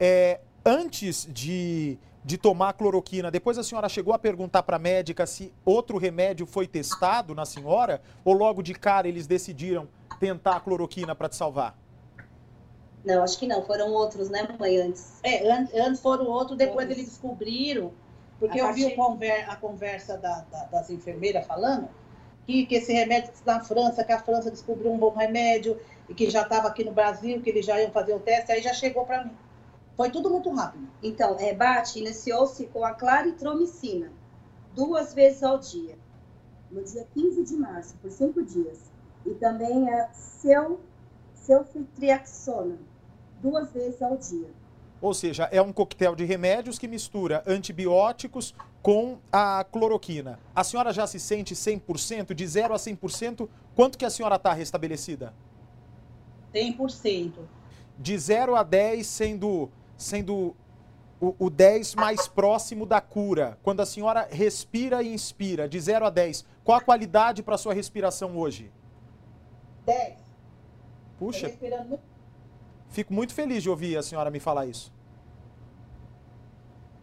É, 0.00 0.40
antes 0.64 1.28
de 1.30 1.98
de 2.26 2.36
tomar 2.36 2.72
cloroquina. 2.72 3.30
Depois 3.30 3.56
a 3.56 3.62
senhora 3.62 3.88
chegou 3.88 4.12
a 4.12 4.18
perguntar 4.18 4.64
para 4.64 4.74
a 4.74 4.80
médica 4.80 5.24
se 5.28 5.54
outro 5.64 5.96
remédio 5.96 6.44
foi 6.44 6.66
testado 6.66 7.36
na 7.36 7.46
senhora 7.46 8.02
ou 8.24 8.34
logo 8.34 8.64
de 8.64 8.74
cara 8.74 9.06
eles 9.06 9.28
decidiram 9.28 9.88
tentar 10.18 10.56
a 10.56 10.60
cloroquina 10.60 11.14
para 11.14 11.28
te 11.28 11.36
salvar? 11.36 11.78
Não, 13.04 13.22
acho 13.22 13.38
que 13.38 13.46
não. 13.46 13.64
Foram 13.64 13.92
outros, 13.92 14.28
né, 14.28 14.48
mãe, 14.58 14.76
antes? 14.76 15.20
É, 15.22 15.48
antes 15.80 16.00
foram 16.00 16.26
outros, 16.26 16.58
depois 16.58 16.90
eles 16.90 17.04
descobriram, 17.04 17.92
porque 18.40 18.58
a 18.58 18.62
eu 18.62 18.66
partir... 18.66 18.86
vi 18.86 18.96
conver, 18.96 19.48
a 19.48 19.54
conversa 19.54 20.18
da, 20.18 20.44
da, 20.50 20.64
das 20.64 20.90
enfermeiras 20.90 21.46
falando 21.46 21.88
que, 22.44 22.66
que 22.66 22.74
esse 22.74 22.92
remédio 22.92 23.30
na 23.44 23.60
França, 23.60 24.02
que 24.02 24.10
a 24.10 24.18
França 24.18 24.50
descobriu 24.50 24.90
um 24.90 24.98
bom 24.98 25.10
remédio 25.10 25.78
e 26.08 26.14
que 26.14 26.28
já 26.28 26.42
estava 26.42 26.66
aqui 26.66 26.82
no 26.82 26.90
Brasil, 26.90 27.40
que 27.40 27.50
eles 27.50 27.64
já 27.64 27.80
iam 27.80 27.92
fazer 27.92 28.14
o 28.14 28.18
teste, 28.18 28.50
aí 28.50 28.60
já 28.60 28.72
chegou 28.72 29.04
para 29.04 29.24
mim. 29.24 29.30
Foi 29.96 30.10
tudo 30.10 30.28
muito 30.28 30.50
rápido. 30.50 30.86
Então, 31.02 31.36
rebate 31.36 31.98
iniciou-se 31.98 32.66
com 32.66 32.84
a 32.84 32.92
claritromicina, 32.92 34.12
duas 34.74 35.14
vezes 35.14 35.42
ao 35.42 35.58
dia, 35.58 35.96
no 36.70 36.84
dia 36.84 37.06
15 37.14 37.44
de 37.44 37.56
março, 37.56 37.94
por 38.02 38.10
cinco 38.10 38.42
dias. 38.42 38.78
E 39.24 39.30
também 39.34 39.88
a 39.90 40.08
seu, 40.12 40.78
selfitriaxona, 41.34 42.78
duas 43.40 43.72
vezes 43.72 44.02
ao 44.02 44.16
dia. 44.16 44.50
Ou 45.00 45.14
seja, 45.14 45.48
é 45.52 45.60
um 45.60 45.72
coquetel 45.72 46.14
de 46.14 46.24
remédios 46.24 46.78
que 46.78 46.88
mistura 46.88 47.42
antibióticos 47.46 48.54
com 48.82 49.18
a 49.32 49.64
cloroquina. 49.64 50.38
A 50.54 50.64
senhora 50.64 50.92
já 50.92 51.06
se 51.06 51.18
sente 51.18 51.54
100%? 51.54 52.32
De 52.34 52.46
0 52.46 52.74
a 52.74 52.76
100%, 52.76 53.48
quanto 53.74 53.98
que 53.98 54.04
a 54.04 54.10
senhora 54.10 54.36
está 54.36 54.52
restabelecida? 54.52 55.34
100%. 56.54 57.32
De 57.98 58.18
0 58.18 58.54
a 58.56 58.62
10, 58.62 59.06
sendo 59.06 59.70
sendo 59.96 60.54
o, 61.20 61.34
o 61.38 61.50
10 61.50 61.94
mais 61.94 62.28
próximo 62.28 62.84
da 62.84 63.00
cura. 63.00 63.58
Quando 63.62 63.80
a 63.80 63.86
senhora 63.86 64.28
respira 64.30 65.02
e 65.02 65.12
inspira, 65.12 65.68
de 65.68 65.80
0 65.80 66.06
a 66.06 66.10
10, 66.10 66.44
qual 66.62 66.78
a 66.78 66.80
qualidade 66.80 67.42
para 67.42 67.54
a 67.54 67.58
sua 67.58 67.74
respiração 67.74 68.36
hoje? 68.36 68.72
10. 69.84 70.18
Puxa. 71.18 71.50
Fico 72.90 73.12
muito 73.12 73.32
feliz 73.34 73.62
de 73.62 73.70
ouvir 73.70 73.96
a 73.96 74.02
senhora 74.02 74.30
me 74.30 74.40
falar 74.40 74.66
isso. 74.66 74.92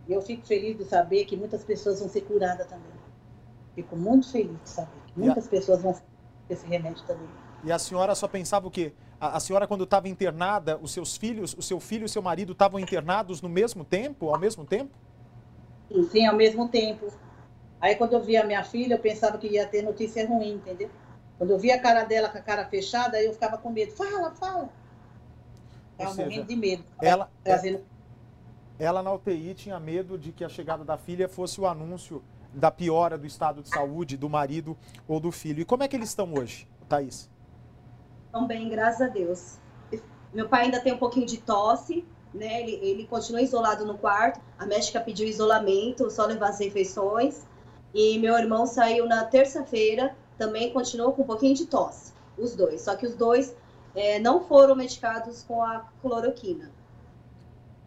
Eu 0.08 0.22
fico 0.22 0.46
feliz 0.46 0.78
de 0.78 0.86
saber 0.86 1.26
que 1.26 1.36
muitas 1.36 1.64
pessoas 1.64 2.00
vão 2.00 2.10
ser 2.10 2.22
curadas 2.22 2.68
também. 2.68 2.92
Fico 3.74 3.96
muito 3.96 4.32
feliz 4.32 4.62
de 4.62 4.70
saber 4.70 5.02
que 5.08 5.20
muitas 5.20 5.48
a... 5.48 5.50
pessoas 5.50 5.82
vão 5.82 5.94
ser 5.94 6.04
esse 6.50 6.66
remédio 6.68 7.06
também. 7.06 7.28
E 7.64 7.72
a 7.72 7.80
senhora 7.80 8.14
só 8.14 8.28
pensava 8.28 8.68
o 8.68 8.72
quê? 8.72 8.94
A, 9.24 9.38
a 9.38 9.40
senhora, 9.40 9.66
quando 9.66 9.86
estava 9.86 10.10
internada, 10.10 10.78
os 10.82 10.92
seus 10.92 11.16
filhos, 11.16 11.56
o 11.58 11.62
seu 11.62 11.80
filho 11.80 12.02
e 12.02 12.06
o 12.08 12.10
seu 12.10 12.22
marido 12.22 12.52
estavam 12.52 12.78
internados 12.78 13.42
no 13.42 13.48
mesmo 13.48 13.86
tempo, 13.86 14.28
ao 14.30 14.38
mesmo 14.38 14.66
tempo? 14.66 14.92
Sim, 15.90 16.04
sim, 16.10 16.26
ao 16.26 16.36
mesmo 16.36 16.68
tempo. 16.68 17.08
Aí 17.80 17.96
quando 17.96 18.12
eu 18.14 18.22
via 18.22 18.42
a 18.42 18.46
minha 18.46 18.66
filha, 18.66 18.96
eu 18.96 19.00
pensava 19.00 19.38
que 19.38 19.48
ia 19.48 19.66
ter 19.66 19.82
notícia 19.82 20.28
ruim, 20.28 20.56
entendeu? 20.56 20.90
Quando 21.38 21.52
eu 21.52 21.58
via 21.58 21.76
a 21.76 21.80
cara 21.80 22.04
dela 22.04 22.28
com 22.28 22.38
a 22.38 22.42
cara 22.42 22.66
fechada, 22.66 23.22
eu 23.22 23.32
ficava 23.32 23.58
com 23.58 23.70
medo. 23.70 23.94
Fala, 23.94 24.32
fala. 24.32 24.70
Estava 25.98 26.16
morrendo 26.16 26.46
de 26.46 26.56
medo. 26.58 26.84
Ela, 27.02 27.32
trazendo... 27.42 27.82
ela 28.78 29.02
na 29.02 29.14
UTI 29.14 29.54
tinha 29.54 29.80
medo 29.80 30.18
de 30.18 30.34
que 30.34 30.44
a 30.44 30.50
chegada 30.50 30.84
da 30.84 30.98
filha 30.98 31.30
fosse 31.30 31.62
o 31.62 31.66
anúncio 31.66 32.22
da 32.54 32.70
piora 32.70 33.18
do 33.18 33.26
estado 33.26 33.62
de 33.62 33.70
saúde 33.70 34.18
do 34.18 34.30
marido 34.30 34.76
ou 35.08 35.18
do 35.18 35.32
filho. 35.32 35.62
E 35.62 35.66
como 35.66 35.82
é 35.82 35.88
que 35.88 35.96
eles 35.96 36.10
estão 36.10 36.34
hoje, 36.34 36.68
Thaís? 36.90 37.32
Estão 38.34 38.48
bem, 38.48 38.68
graças 38.68 39.00
a 39.00 39.08
Deus. 39.08 39.60
Meu 40.34 40.50
pai 40.50 40.64
ainda 40.64 40.80
tem 40.80 40.92
um 40.92 40.98
pouquinho 40.98 41.28
de 41.28 41.38
tosse, 41.38 42.04
né? 42.34 42.64
Ele, 42.64 42.80
ele 42.82 43.06
continua 43.06 43.44
isolado 43.44 43.86
no 43.86 43.96
quarto. 43.96 44.42
A 44.58 44.66
médica 44.66 45.00
pediu 45.00 45.28
isolamento, 45.28 46.10
só 46.10 46.26
levar 46.26 46.50
as 46.50 46.58
refeições. 46.58 47.46
E 47.94 48.18
meu 48.18 48.36
irmão 48.36 48.66
saiu 48.66 49.06
na 49.06 49.24
terça-feira, 49.24 50.16
também 50.36 50.74
continuou 50.74 51.14
com 51.14 51.22
um 51.22 51.26
pouquinho 51.28 51.54
de 51.54 51.68
tosse. 51.68 52.12
Os 52.36 52.56
dois. 52.56 52.82
Só 52.82 52.96
que 52.96 53.06
os 53.06 53.14
dois 53.14 53.56
é, 53.94 54.18
não 54.18 54.44
foram 54.44 54.76
medicados 54.76 55.44
com 55.44 55.62
a 55.62 55.86
cloroquina. 56.02 56.72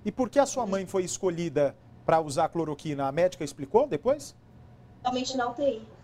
E 0.04 0.12
por 0.12 0.30
que 0.30 0.38
a 0.38 0.46
sua 0.46 0.64
mãe 0.64 0.86
foi 0.86 1.02
escolhida 1.02 1.76
para 2.04 2.20
usar 2.20 2.50
cloroquina? 2.50 3.08
A 3.08 3.10
médica 3.10 3.42
explicou 3.42 3.88
depois? 3.88 4.36
Somente 5.04 5.36
na 5.36 5.50
UTI 5.50 5.95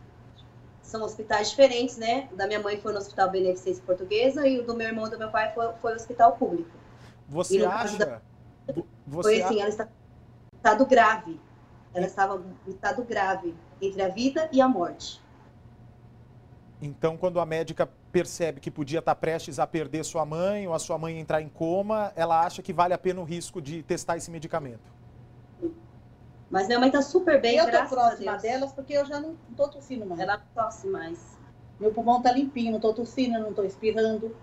são 0.82 1.02
hospitais 1.02 1.50
diferentes, 1.50 1.96
né? 1.96 2.28
Da 2.32 2.46
minha 2.46 2.60
mãe 2.60 2.80
foi 2.80 2.92
no 2.92 2.98
Hospital 2.98 3.30
Beneficência 3.30 3.82
Portuguesa 3.84 4.46
e 4.46 4.58
o 4.58 4.66
do 4.66 4.74
meu 4.74 4.88
irmão 4.88 5.06
e 5.06 5.10
do 5.10 5.18
meu 5.18 5.30
pai 5.30 5.52
foi, 5.54 5.72
foi 5.80 5.92
no 5.92 5.96
Hospital 5.96 6.32
Público. 6.32 6.70
Você 7.28 7.64
acha? 7.64 7.96
Da... 7.96 8.20
Você 9.06 9.22
foi 9.22 9.42
assim, 9.42 9.60
ela 9.60 9.68
está 9.68 9.84
em 9.84 10.56
estado 10.56 10.86
grave. 10.86 11.40
Ela 11.94 12.06
estava 12.06 12.42
em 12.66 12.70
estado 12.70 13.04
grave 13.04 13.54
entre 13.80 14.02
a 14.02 14.08
vida 14.08 14.48
e 14.52 14.60
a 14.60 14.68
morte. 14.68 15.22
Então, 16.80 17.16
quando 17.16 17.38
a 17.38 17.46
médica 17.46 17.88
percebe 18.10 18.60
que 18.60 18.70
podia 18.70 18.98
estar 18.98 19.14
prestes 19.14 19.58
a 19.58 19.66
perder 19.66 20.04
sua 20.04 20.26
mãe 20.26 20.66
ou 20.66 20.74
a 20.74 20.78
sua 20.78 20.98
mãe 20.98 21.18
entrar 21.18 21.40
em 21.40 21.48
coma, 21.48 22.12
ela 22.16 22.44
acha 22.44 22.60
que 22.60 22.72
vale 22.72 22.92
a 22.92 22.98
pena 22.98 23.20
o 23.20 23.24
risco 23.24 23.62
de 23.62 23.82
testar 23.84 24.16
esse 24.16 24.30
medicamento. 24.30 24.91
Mas 26.52 26.66
minha 26.66 26.78
mãe 26.78 26.88
está 26.88 27.00
super 27.00 27.40
bem, 27.40 27.56
eu 27.56 27.64
tô 27.64 27.70
graças 27.70 27.88
próxima 27.88 28.32
a 28.32 28.36
Deus. 28.36 28.42
delas 28.42 28.72
porque 28.72 28.92
eu 28.92 29.06
já 29.06 29.18
não 29.18 29.34
tô 29.56 29.68
tossindo 29.68 30.04
mais. 30.04 30.20
Ela 30.20 30.36
tosse 30.54 30.86
mais. 30.86 31.18
Meu 31.80 31.94
pulmão 31.94 32.20
tá 32.20 32.30
limpinho, 32.30 32.72
não 32.72 32.78
tô 32.78 32.92
tossindo, 32.92 33.38
não 33.40 33.54
tô 33.54 33.64
espirrando. 33.64 34.36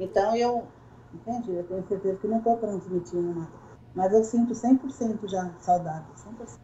Então 0.00 0.34
eu, 0.34 0.66
entendi, 1.14 1.52
eu 1.52 1.62
tenho 1.62 1.86
certeza 1.86 2.18
que 2.18 2.26
não 2.26 2.40
tô 2.40 2.56
transmitindo 2.56 3.32
nada. 3.32 3.52
Mas 3.94 4.12
eu 4.12 4.24
sinto 4.24 4.54
100% 4.54 5.28
já 5.28 5.52
saudável, 5.60 6.12
100%. 6.16 6.58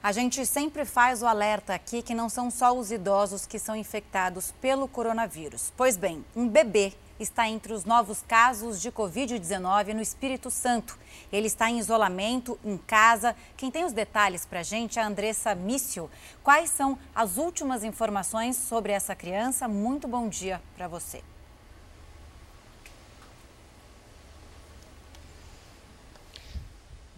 A 0.00 0.12
gente 0.12 0.46
sempre 0.46 0.84
faz 0.84 1.20
o 1.20 1.26
alerta 1.26 1.74
aqui 1.74 2.00
que 2.00 2.14
não 2.14 2.28
são 2.28 2.48
só 2.48 2.72
os 2.72 2.92
idosos 2.92 3.44
que 3.44 3.58
são 3.58 3.74
infectados 3.74 4.52
pelo 4.60 4.86
coronavírus. 4.86 5.72
Pois 5.76 5.96
bem, 5.96 6.24
um 6.36 6.48
bebê 6.48 6.92
está 7.18 7.48
entre 7.48 7.72
os 7.72 7.84
novos 7.84 8.22
casos 8.26 8.80
de 8.80 8.90
Covid-19 8.90 9.94
no 9.94 10.00
Espírito 10.02 10.50
Santo. 10.50 10.98
Ele 11.32 11.46
está 11.46 11.70
em 11.70 11.78
isolamento, 11.78 12.58
em 12.64 12.76
casa. 12.76 13.34
Quem 13.56 13.70
tem 13.70 13.84
os 13.84 13.92
detalhes 13.92 14.46
para 14.46 14.60
a 14.60 14.62
gente 14.62 14.98
é 14.98 15.02
a 15.02 15.06
Andressa 15.06 15.54
Mício. 15.54 16.10
Quais 16.42 16.70
são 16.70 16.98
as 17.14 17.36
últimas 17.36 17.84
informações 17.84 18.56
sobre 18.56 18.92
essa 18.92 19.14
criança? 19.14 19.68
Muito 19.68 20.06
bom 20.06 20.28
dia 20.28 20.60
para 20.76 20.88
você. 20.88 21.22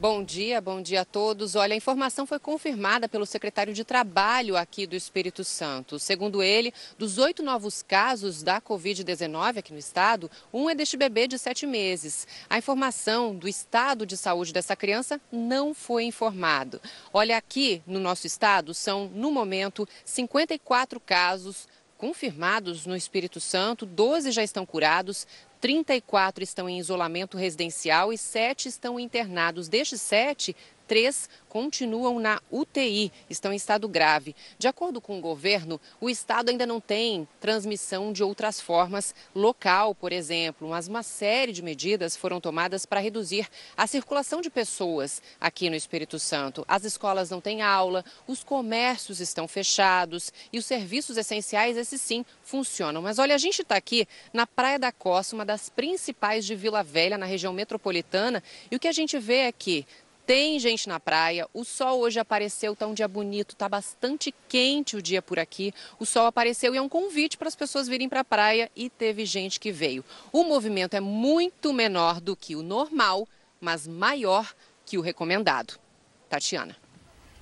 Bom 0.01 0.25
dia, 0.25 0.62
bom 0.62 0.81
dia 0.81 1.03
a 1.03 1.05
todos. 1.05 1.55
Olha, 1.55 1.75
a 1.75 1.77
informação 1.77 2.25
foi 2.25 2.39
confirmada 2.39 3.07
pelo 3.07 3.27
secretário 3.27 3.75
de 3.75 3.85
Trabalho 3.85 4.57
aqui 4.57 4.87
do 4.87 4.97
Espírito 4.97 5.45
Santo. 5.45 5.99
Segundo 5.99 6.43
ele, 6.43 6.73
dos 6.99 7.19
oito 7.19 7.43
novos 7.43 7.83
casos 7.83 8.43
da 8.43 8.62
Covid-19 8.62 9.59
aqui 9.59 9.75
no 9.75 9.79
estado, 9.79 10.31
um 10.55 10.70
é 10.70 10.75
deste 10.75 10.97
bebê 10.97 11.29
de 11.29 11.39
sete 11.39 11.67
meses. 11.67 12.27
A 12.49 12.57
informação 12.57 13.37
do 13.37 13.47
estado 13.47 14.07
de 14.07 14.17
saúde 14.17 14.55
dessa 14.55 14.75
criança 14.75 15.20
não 15.31 15.75
foi 15.75 16.05
informado. 16.05 16.81
Olha, 17.12 17.37
aqui 17.37 17.83
no 17.87 18.01
nosso 18.01 18.27
estado 18.27 18.73
são, 18.73 19.07
no 19.15 19.31
momento, 19.31 19.87
54 20.07 20.99
casos 20.99 21.69
confirmados 21.99 22.87
no 22.87 22.97
Espírito 22.97 23.39
Santo, 23.39 23.85
12 23.85 24.33
já 24.33 24.43
estão 24.43 24.65
curados, 24.65 25.27
34 25.61 26.43
estão 26.43 26.69
em 26.69 26.79
isolamento 26.79 27.37
residencial 27.37 28.13
e 28.13 28.19
7 28.19 28.69
estão 28.69 28.99
internados. 28.99 29.69
Destes 29.69 30.01
7, 30.01 30.57
três 30.91 31.31
continuam 31.49 32.19
na 32.19 32.41
UTI, 32.51 33.12
estão 33.28 33.52
em 33.52 33.57
estado 33.57 33.89
grave. 33.89 34.35
De 34.59 34.67
acordo 34.67 35.01
com 35.01 35.17
o 35.17 35.20
governo, 35.20 35.81
o 36.01 36.10
estado 36.10 36.49
ainda 36.49 36.67
não 36.67 36.81
tem 36.81 37.28
transmissão 37.41 38.12
de 38.12 38.25
outras 38.25 38.60
formas, 38.60 39.15
local, 39.33 39.94
por 39.94 40.12
exemplo, 40.12 40.69
mas 40.69 40.89
uma 40.89 41.05
série 41.05 41.52
de 41.52 41.62
medidas 41.62 42.17
foram 42.17 42.41
tomadas 42.41 42.86
para 42.86 42.99
reduzir 42.99 43.49
a 43.77 43.86
circulação 43.86 44.41
de 44.41 44.51
pessoas 44.51 45.23
aqui 45.41 45.70
no 45.70 45.77
Espírito 45.77 46.19
Santo. 46.19 46.65
As 46.67 46.83
escolas 46.83 47.31
não 47.31 47.41
têm 47.41 47.62
aula, 47.62 48.05
os 48.27 48.43
comércios 48.43 49.20
estão 49.20 49.47
fechados 49.47 50.33
e 50.52 50.59
os 50.59 50.67
serviços 50.67 51.17
essenciais, 51.17 51.77
esses 51.77 52.01
sim, 52.01 52.25
funcionam. 52.43 53.01
Mas 53.01 53.20
olha, 53.20 53.36
a 53.36 53.39
gente 53.39 53.62
está 53.62 53.77
aqui 53.77 54.09
na 54.33 54.44
Praia 54.44 54.78
da 54.78 54.91
Costa, 54.91 55.36
uma 55.36 55.44
das 55.44 55.69
principais 55.69 56.44
de 56.44 56.57
Vila 56.57 56.83
Velha, 56.83 57.17
na 57.17 57.27
região 57.27 57.52
metropolitana, 57.52 58.43
e 58.73 58.75
o 58.75 58.81
que 58.81 58.89
a 58.89 58.93
gente 58.93 59.17
vê 59.17 59.43
é 59.43 59.52
que 59.52 59.86
tem 60.31 60.60
gente 60.60 60.89
na 60.89 61.00
praia, 61.00 61.49
o 61.52 61.65
sol 61.65 62.02
hoje 62.02 62.20
apareceu, 62.20 62.76
tá 62.76 62.86
um 62.86 62.94
dia 62.94 63.09
bonito, 63.09 63.57
tá 63.57 63.68
bastante 63.68 64.33
quente 64.49 64.97
o 64.97 65.02
dia 65.02 65.20
por 65.20 65.41
aqui. 65.41 65.75
O 65.99 66.07
sol 66.07 66.25
apareceu 66.25 66.73
e 66.73 66.78
é 66.78 66.81
um 66.81 66.89
convite 66.89 67.36
para 67.36 67.49
as 67.49 67.57
pessoas 67.57 67.89
virem 67.89 68.09
para 68.09 68.20
a 68.20 68.25
praia 68.25 68.70
e 68.76 68.89
teve 68.89 69.26
gente 69.26 69.59
que 69.59 69.73
veio. 69.73 70.05
O 70.31 70.44
movimento 70.44 70.94
é 70.94 71.00
muito 71.00 71.73
menor 71.73 72.20
do 72.20 72.36
que 72.36 72.55
o 72.55 72.62
normal, 72.62 73.26
mas 73.60 73.89
maior 73.89 74.55
que 74.86 74.97
o 74.97 75.00
recomendado. 75.00 75.81
Tatiana. 76.28 76.76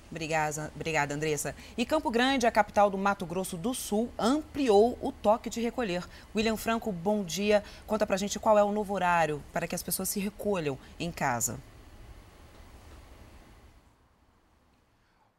Obrigada, 0.09 0.71
obrigada, 0.75 1.13
Andressa. 1.13 1.55
E 1.77 1.85
Campo 1.85 2.09
Grande, 2.09 2.47
a 2.47 2.51
capital 2.51 2.89
do 2.89 2.97
Mato 2.97 3.23
Grosso 3.23 3.55
do 3.55 3.71
Sul, 3.75 4.09
ampliou 4.17 4.97
o 4.99 5.11
toque 5.11 5.47
de 5.47 5.61
recolher. 5.61 6.03
William 6.35 6.57
Franco, 6.57 6.91
bom 6.91 7.23
dia. 7.23 7.63
Conta 7.85 8.07
pra 8.07 8.17
gente 8.17 8.39
qual 8.39 8.57
é 8.57 8.63
o 8.63 8.71
novo 8.71 8.95
horário 8.95 9.43
para 9.53 9.67
que 9.67 9.75
as 9.75 9.83
pessoas 9.83 10.09
se 10.09 10.19
recolham 10.19 10.75
em 10.99 11.11
casa. 11.11 11.59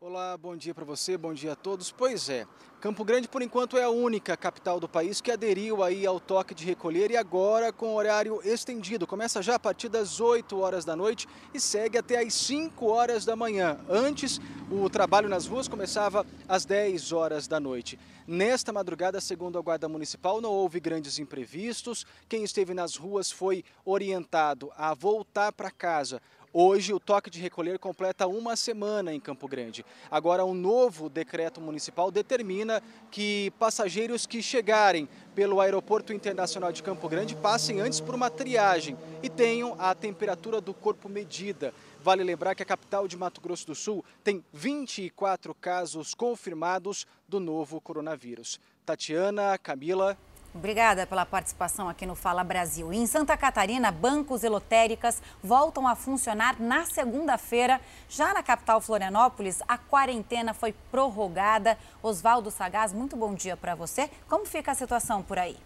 Olá, 0.02 0.34
bom 0.34 0.56
dia 0.56 0.74
para 0.74 0.82
você, 0.82 1.14
bom 1.18 1.34
dia 1.34 1.52
a 1.52 1.54
todos. 1.54 1.92
Pois 1.92 2.30
é, 2.30 2.46
Campo 2.80 3.04
Grande 3.04 3.28
por 3.28 3.42
enquanto 3.42 3.76
é 3.76 3.82
a 3.82 3.90
única 3.90 4.34
capital 4.34 4.80
do 4.80 4.88
país 4.88 5.20
que 5.20 5.30
aderiu 5.30 5.82
aí 5.82 6.06
ao 6.06 6.18
toque 6.18 6.54
de 6.54 6.64
recolher 6.64 7.10
e 7.10 7.18
agora 7.18 7.70
com 7.70 7.94
horário 7.94 8.40
estendido. 8.42 9.06
Começa 9.06 9.42
já 9.42 9.56
a 9.56 9.58
partir 9.58 9.90
das 9.90 10.18
8 10.18 10.58
horas 10.58 10.86
da 10.86 10.96
noite 10.96 11.28
e 11.52 11.60
segue 11.60 11.98
até 11.98 12.18
às 12.18 12.32
5 12.32 12.86
horas 12.86 13.26
da 13.26 13.36
manhã. 13.36 13.78
Antes, 13.90 14.40
o 14.70 14.88
trabalho 14.88 15.28
nas 15.28 15.46
ruas 15.46 15.68
começava 15.68 16.24
às 16.48 16.64
10 16.64 17.12
horas 17.12 17.46
da 17.46 17.60
noite. 17.60 17.98
Nesta 18.26 18.72
madrugada, 18.72 19.20
segundo 19.20 19.58
a 19.58 19.60
Guarda 19.60 19.86
Municipal, 19.86 20.40
não 20.40 20.50
houve 20.50 20.80
grandes 20.80 21.18
imprevistos. 21.18 22.06
Quem 22.26 22.42
esteve 22.42 22.72
nas 22.72 22.96
ruas 22.96 23.30
foi 23.30 23.62
orientado 23.84 24.72
a 24.78 24.94
voltar 24.94 25.52
para 25.52 25.70
casa. 25.70 26.22
Hoje, 26.52 26.92
o 26.92 26.98
toque 26.98 27.30
de 27.30 27.38
recolher 27.38 27.78
completa 27.78 28.26
uma 28.26 28.56
semana 28.56 29.14
em 29.14 29.20
Campo 29.20 29.46
Grande. 29.46 29.86
Agora, 30.10 30.44
um 30.44 30.52
novo 30.52 31.08
decreto 31.08 31.60
municipal 31.60 32.10
determina 32.10 32.82
que 33.08 33.52
passageiros 33.56 34.26
que 34.26 34.42
chegarem 34.42 35.08
pelo 35.32 35.60
Aeroporto 35.60 36.12
Internacional 36.12 36.72
de 36.72 36.82
Campo 36.82 37.08
Grande 37.08 37.36
passem 37.36 37.80
antes 37.80 38.00
por 38.00 38.16
uma 38.16 38.28
triagem 38.28 38.96
e 39.22 39.28
tenham 39.28 39.76
a 39.78 39.94
temperatura 39.94 40.60
do 40.60 40.74
corpo 40.74 41.08
medida. 41.08 41.72
Vale 42.02 42.24
lembrar 42.24 42.56
que 42.56 42.64
a 42.64 42.66
capital 42.66 43.06
de 43.06 43.16
Mato 43.16 43.40
Grosso 43.40 43.68
do 43.68 43.74
Sul 43.76 44.04
tem 44.24 44.44
24 44.52 45.54
casos 45.54 46.14
confirmados 46.14 47.06
do 47.28 47.38
novo 47.38 47.80
coronavírus. 47.80 48.58
Tatiana, 48.84 49.56
Camila. 49.56 50.18
Obrigada 50.52 51.06
pela 51.06 51.24
participação 51.24 51.88
aqui 51.88 52.04
no 52.04 52.16
Fala 52.16 52.42
Brasil. 52.42 52.92
Em 52.92 53.06
Santa 53.06 53.36
Catarina, 53.36 53.92
bancos 53.92 54.42
e 54.42 54.48
lotéricas 54.48 55.22
voltam 55.42 55.86
a 55.86 55.94
funcionar 55.94 56.58
na 56.58 56.84
segunda-feira. 56.84 57.80
Já 58.08 58.34
na 58.34 58.42
capital 58.42 58.80
Florianópolis, 58.80 59.62
a 59.68 59.78
quarentena 59.78 60.52
foi 60.52 60.74
prorrogada. 60.90 61.78
Oswaldo 62.02 62.50
Sagaz, 62.50 62.92
muito 62.92 63.14
bom 63.16 63.32
dia 63.32 63.56
para 63.56 63.76
você. 63.76 64.10
Como 64.28 64.44
fica 64.44 64.72
a 64.72 64.74
situação 64.74 65.22
por 65.22 65.38
aí? 65.38 65.56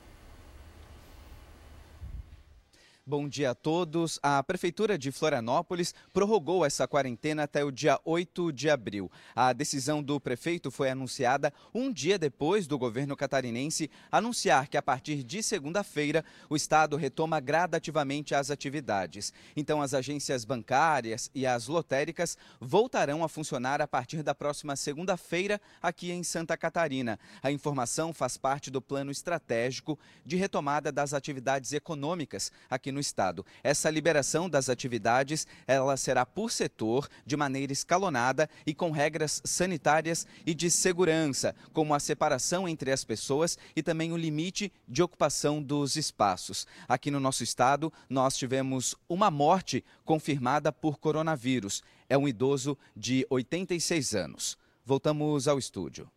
Bom 3.07 3.28
dia 3.28 3.50
a 3.50 3.55
todos. 3.55 4.18
A 4.23 4.42
Prefeitura 4.42 4.97
de 4.97 5.12
Florianópolis 5.12 5.94
prorrogou 6.10 6.65
essa 6.65 6.89
quarentena 6.89 7.42
até 7.42 7.62
o 7.62 7.70
dia 7.70 8.00
8 8.02 8.50
de 8.50 8.70
abril. 8.70 9.12
A 9.36 9.52
decisão 9.52 10.02
do 10.02 10.18
prefeito 10.18 10.70
foi 10.70 10.89
anunciada 10.89 11.52
um 11.74 11.92
dia 11.92 12.18
depois 12.18 12.66
do 12.66 12.78
governo 12.78 13.15
catarinense 13.15 13.91
anunciar 14.10 14.68
que 14.68 14.78
a 14.78 14.83
partir 14.83 15.23
de 15.23 15.42
segunda-feira 15.42 16.24
o 16.49 16.57
Estado 16.57 16.97
retoma 16.97 17.41
gradativamente 17.41 18.34
as 18.34 18.50
atividades. 18.50 19.34
Então, 19.55 19.83
as 19.83 19.92
agências 19.92 20.47
bancárias 20.47 21.31
e 21.34 21.47
as 21.47 21.68
lotéricas 21.68 22.39
voltarão 22.58 23.23
a 23.23 23.28
funcionar 23.28 23.83
a 23.83 23.86
partir 23.86 24.23
da 24.23 24.34
próxima 24.34 24.76
segunda-feira 24.76 25.60
aqui 25.83 26.10
em 26.10 26.23
Santa 26.23 26.57
Catarina. 26.57 27.20
A 27.42 27.52
informação 27.52 28.15
faz 28.15 28.39
parte 28.39 28.70
do 28.70 28.81
plano 28.81 29.10
estratégico 29.10 29.99
de 30.24 30.36
retomada 30.36 30.91
das 30.91 31.12
atividades 31.12 31.74
econômicas 31.74 32.50
aqui 32.70 32.93
no 32.94 33.00
estado. 33.00 33.44
Essa 33.62 33.90
liberação 33.90 34.48
das 34.48 34.70
atividades, 34.70 35.47
ela 35.66 35.97
será 35.97 36.24
por 36.24 36.50
setor, 36.50 37.08
de 37.26 37.36
maneira 37.36 37.73
escalonada 37.73 38.48
e 38.64 38.73
com 38.73 38.90
regras 38.90 39.42
sanitárias 39.44 40.26
e 40.47 40.55
de 40.55 40.70
segurança, 40.70 41.55
como 41.73 41.92
a 41.92 42.00
separação 42.00 42.66
entre 42.66 42.90
as 42.90 43.05
pessoas 43.05 43.58
e 43.76 43.82
também 43.82 44.12
o 44.12 44.16
limite 44.16 44.73
de 44.89 45.02
ocupação 45.02 45.62
dos 45.62 45.97
espaços. 45.97 46.66
Aqui 46.89 47.10
no 47.10 47.20
nosso 47.20 47.42
estado, 47.42 47.92
nós 48.08 48.36
tivemos 48.36 48.94
uma 49.08 49.31
morte 49.31 49.84
confirmada 50.05 50.73
por 50.73 50.98
coronavírus. 50.98 51.82
É 52.08 52.16
um 52.16 52.28
idoso 52.28 52.78
de 52.97 53.26
86 53.28 54.14
anos. 54.14 54.56
Voltamos 54.86 55.48
ao 55.48 55.58
estúdio. 55.58 56.08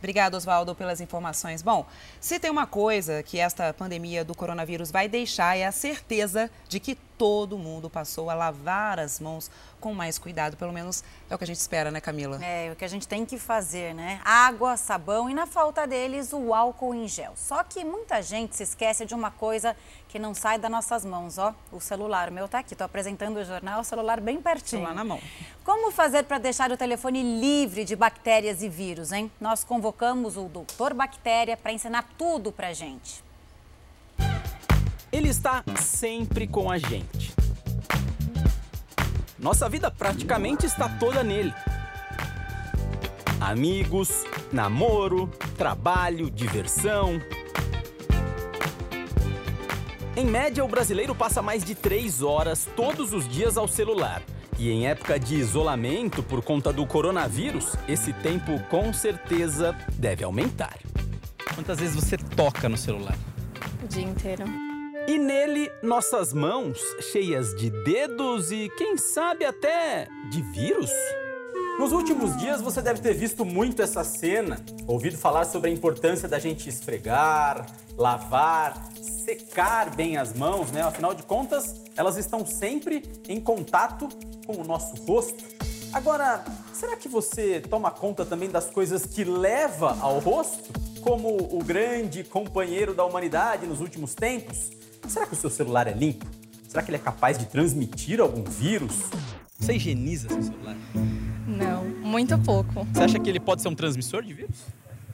Obrigada, 0.00 0.36
Oswaldo, 0.36 0.74
pelas 0.74 1.00
informações. 1.00 1.60
Bom, 1.60 1.86
se 2.18 2.40
tem 2.40 2.50
uma 2.50 2.66
coisa 2.66 3.22
que 3.22 3.38
esta 3.38 3.72
pandemia 3.74 4.24
do 4.24 4.34
coronavírus 4.34 4.90
vai 4.90 5.08
deixar 5.08 5.56
é 5.58 5.66
a 5.66 5.72
certeza 5.72 6.50
de 6.68 6.80
que 6.80 6.96
todo 7.20 7.58
mundo 7.58 7.90
passou 7.90 8.30
a 8.30 8.34
lavar 8.34 8.98
as 8.98 9.20
mãos 9.20 9.50
com 9.78 9.92
mais 9.92 10.18
cuidado. 10.18 10.56
Pelo 10.56 10.72
menos 10.72 11.04
é 11.28 11.34
o 11.34 11.36
que 11.36 11.44
a 11.44 11.46
gente 11.46 11.58
espera, 11.58 11.90
né, 11.90 12.00
Camila? 12.00 12.42
É, 12.42 12.72
o 12.72 12.76
que 12.76 12.82
a 12.82 12.88
gente 12.88 13.06
tem 13.06 13.26
que 13.26 13.38
fazer, 13.38 13.94
né? 13.94 14.22
Água, 14.24 14.74
sabão 14.78 15.28
e, 15.28 15.34
na 15.34 15.44
falta 15.44 15.86
deles, 15.86 16.32
o 16.32 16.54
álcool 16.54 16.94
em 16.94 17.06
gel. 17.06 17.34
Só 17.36 17.62
que 17.62 17.84
muita 17.84 18.22
gente 18.22 18.56
se 18.56 18.62
esquece 18.62 19.04
de 19.04 19.14
uma 19.14 19.30
coisa 19.30 19.76
que 20.08 20.18
não 20.18 20.32
sai 20.32 20.58
das 20.58 20.70
nossas 20.70 21.04
mãos, 21.04 21.36
ó. 21.36 21.54
O 21.70 21.78
celular. 21.78 22.30
O 22.30 22.32
meu 22.32 22.48
tá 22.48 22.60
aqui, 22.60 22.74
tô 22.74 22.84
apresentando 22.84 23.36
o 23.36 23.44
jornal, 23.44 23.82
o 23.82 23.84
celular 23.84 24.18
bem 24.18 24.40
pertinho. 24.40 24.80
Celular 24.80 24.94
na 24.94 25.04
mão. 25.04 25.20
Como 25.62 25.92
fazer 25.92 26.22
para 26.22 26.38
deixar 26.38 26.72
o 26.72 26.76
telefone 26.78 27.22
livre 27.38 27.84
de 27.84 27.94
bactérias 27.94 28.62
e 28.62 28.68
vírus, 28.70 29.12
hein? 29.12 29.30
Nós 29.38 29.62
convocamos 29.62 30.38
o 30.38 30.44
doutor 30.44 30.94
Bactéria 30.94 31.54
para 31.54 31.70
ensinar 31.70 32.08
tudo 32.16 32.50
pra 32.50 32.72
gente. 32.72 33.22
Ele 35.12 35.28
está 35.28 35.64
sempre 35.76 36.46
com 36.46 36.70
a 36.70 36.78
gente. 36.78 37.34
Nossa 39.38 39.68
vida 39.68 39.90
praticamente 39.90 40.66
está 40.66 40.88
toda 40.88 41.24
nele. 41.24 41.52
Amigos, 43.40 44.24
namoro, 44.52 45.26
trabalho, 45.56 46.30
diversão. 46.30 47.20
Em 50.16 50.26
média, 50.26 50.64
o 50.64 50.68
brasileiro 50.68 51.14
passa 51.14 51.42
mais 51.42 51.64
de 51.64 51.74
três 51.74 52.22
horas 52.22 52.68
todos 52.76 53.12
os 53.12 53.26
dias 53.26 53.56
ao 53.56 53.66
celular. 53.66 54.22
E 54.58 54.70
em 54.70 54.86
época 54.86 55.18
de 55.18 55.36
isolamento 55.36 56.22
por 56.22 56.42
conta 56.44 56.72
do 56.72 56.86
coronavírus, 56.86 57.74
esse 57.88 58.12
tempo 58.12 58.60
com 58.68 58.92
certeza 58.92 59.74
deve 59.94 60.22
aumentar. 60.22 60.76
Quantas 61.54 61.80
vezes 61.80 61.96
você 61.96 62.16
toca 62.16 62.68
no 62.68 62.76
celular? 62.76 63.16
O 63.82 63.88
dia 63.88 64.04
inteiro. 64.04 64.69
E 65.06 65.18
nele, 65.18 65.70
nossas 65.82 66.32
mãos 66.32 66.78
cheias 67.10 67.54
de 67.56 67.70
dedos 67.84 68.52
e, 68.52 68.68
quem 68.76 68.96
sabe, 68.96 69.44
até 69.44 70.08
de 70.30 70.42
vírus? 70.42 70.90
Nos 71.78 71.92
últimos 71.92 72.36
dias 72.36 72.60
você 72.60 72.82
deve 72.82 73.00
ter 73.00 73.14
visto 73.14 73.44
muito 73.44 73.80
essa 73.80 74.04
cena, 74.04 74.62
ouvido 74.86 75.16
falar 75.16 75.46
sobre 75.46 75.70
a 75.70 75.72
importância 75.72 76.28
da 76.28 76.38
gente 76.38 76.68
esfregar, 76.68 77.66
lavar, 77.96 78.88
secar 79.00 79.94
bem 79.94 80.16
as 80.16 80.34
mãos, 80.34 80.70
né? 80.70 80.82
Afinal 80.82 81.14
de 81.14 81.22
contas, 81.22 81.74
elas 81.96 82.16
estão 82.16 82.44
sempre 82.44 83.02
em 83.28 83.40
contato 83.40 84.08
com 84.46 84.60
o 84.60 84.64
nosso 84.64 84.94
rosto. 85.04 85.42
Agora, 85.92 86.44
será 86.72 86.96
que 86.96 87.08
você 87.08 87.60
toma 87.60 87.90
conta 87.90 88.24
também 88.24 88.50
das 88.50 88.66
coisas 88.70 89.06
que 89.06 89.24
leva 89.24 89.96
ao 90.00 90.18
rosto? 90.18 90.70
Como 91.00 91.36
o 91.36 91.64
grande 91.64 92.22
companheiro 92.22 92.92
da 92.92 93.04
humanidade 93.04 93.66
nos 93.66 93.80
últimos 93.80 94.14
tempos? 94.14 94.79
Será 95.10 95.26
que 95.26 95.32
o 95.32 95.36
seu 95.36 95.50
celular 95.50 95.88
é 95.88 95.92
limpo? 95.92 96.24
Será 96.68 96.84
que 96.84 96.90
ele 96.90 96.96
é 96.96 97.00
capaz 97.00 97.36
de 97.36 97.46
transmitir 97.46 98.20
algum 98.20 98.44
vírus? 98.44 98.94
Você 99.58 99.72
higieniza 99.72 100.28
seu 100.28 100.40
celular? 100.40 100.76
Não, 101.48 101.84
muito 101.84 102.38
pouco. 102.38 102.86
Você 102.92 103.02
acha 103.02 103.18
que 103.18 103.28
ele 103.28 103.40
pode 103.40 103.60
ser 103.60 103.66
um 103.66 103.74
transmissor 103.74 104.22
de 104.22 104.32
vírus? 104.32 104.56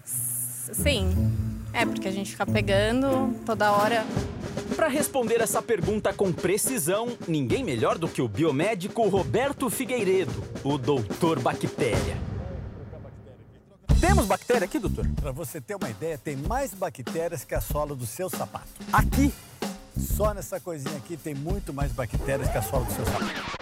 Sim. 0.05 1.33
É, 1.73 1.87
porque 1.87 2.07
a 2.09 2.11
gente 2.11 2.33
fica 2.33 2.45
pegando 2.45 3.35
toda 3.47 3.73
hora. 3.73 4.05
Para 4.77 4.87
responder 4.87 5.41
essa 5.41 5.63
pergunta 5.63 6.13
com 6.13 6.31
precisão, 6.31 7.17
ninguém 7.27 7.65
melhor 7.65 7.97
do 7.97 8.07
que 8.07 8.21
o 8.21 8.29
biomédico 8.29 9.09
Roberto 9.09 9.71
Figueiredo, 9.71 10.45
o 10.63 10.77
doutor 10.77 11.41
Bactéria. 11.41 12.19
Temos 13.99 14.27
bactéria 14.27 14.67
aqui, 14.67 14.79
doutor? 14.79 15.09
Para 15.17 15.33
você 15.33 15.59
ter 15.59 15.75
uma 15.75 15.89
ideia, 15.89 16.19
tem 16.19 16.37
mais 16.37 16.75
bactérias 16.75 17.45
que 17.45 17.55
a 17.55 17.63
sola 17.63 17.95
do 17.95 18.05
seu 18.05 18.29
sapato. 18.29 18.69
Aqui? 18.93 19.33
Só 19.99 20.35
nessa 20.35 20.61
coisinha 20.61 20.97
aqui 20.97 21.17
tem 21.17 21.35
muito 21.35 21.73
mais 21.73 21.93
bactérias 21.93 22.51
que 22.51 22.59
a 22.59 22.63
sola 22.63 22.85
do 22.85 22.93
seu 22.93 23.05
sapato. 23.05 23.57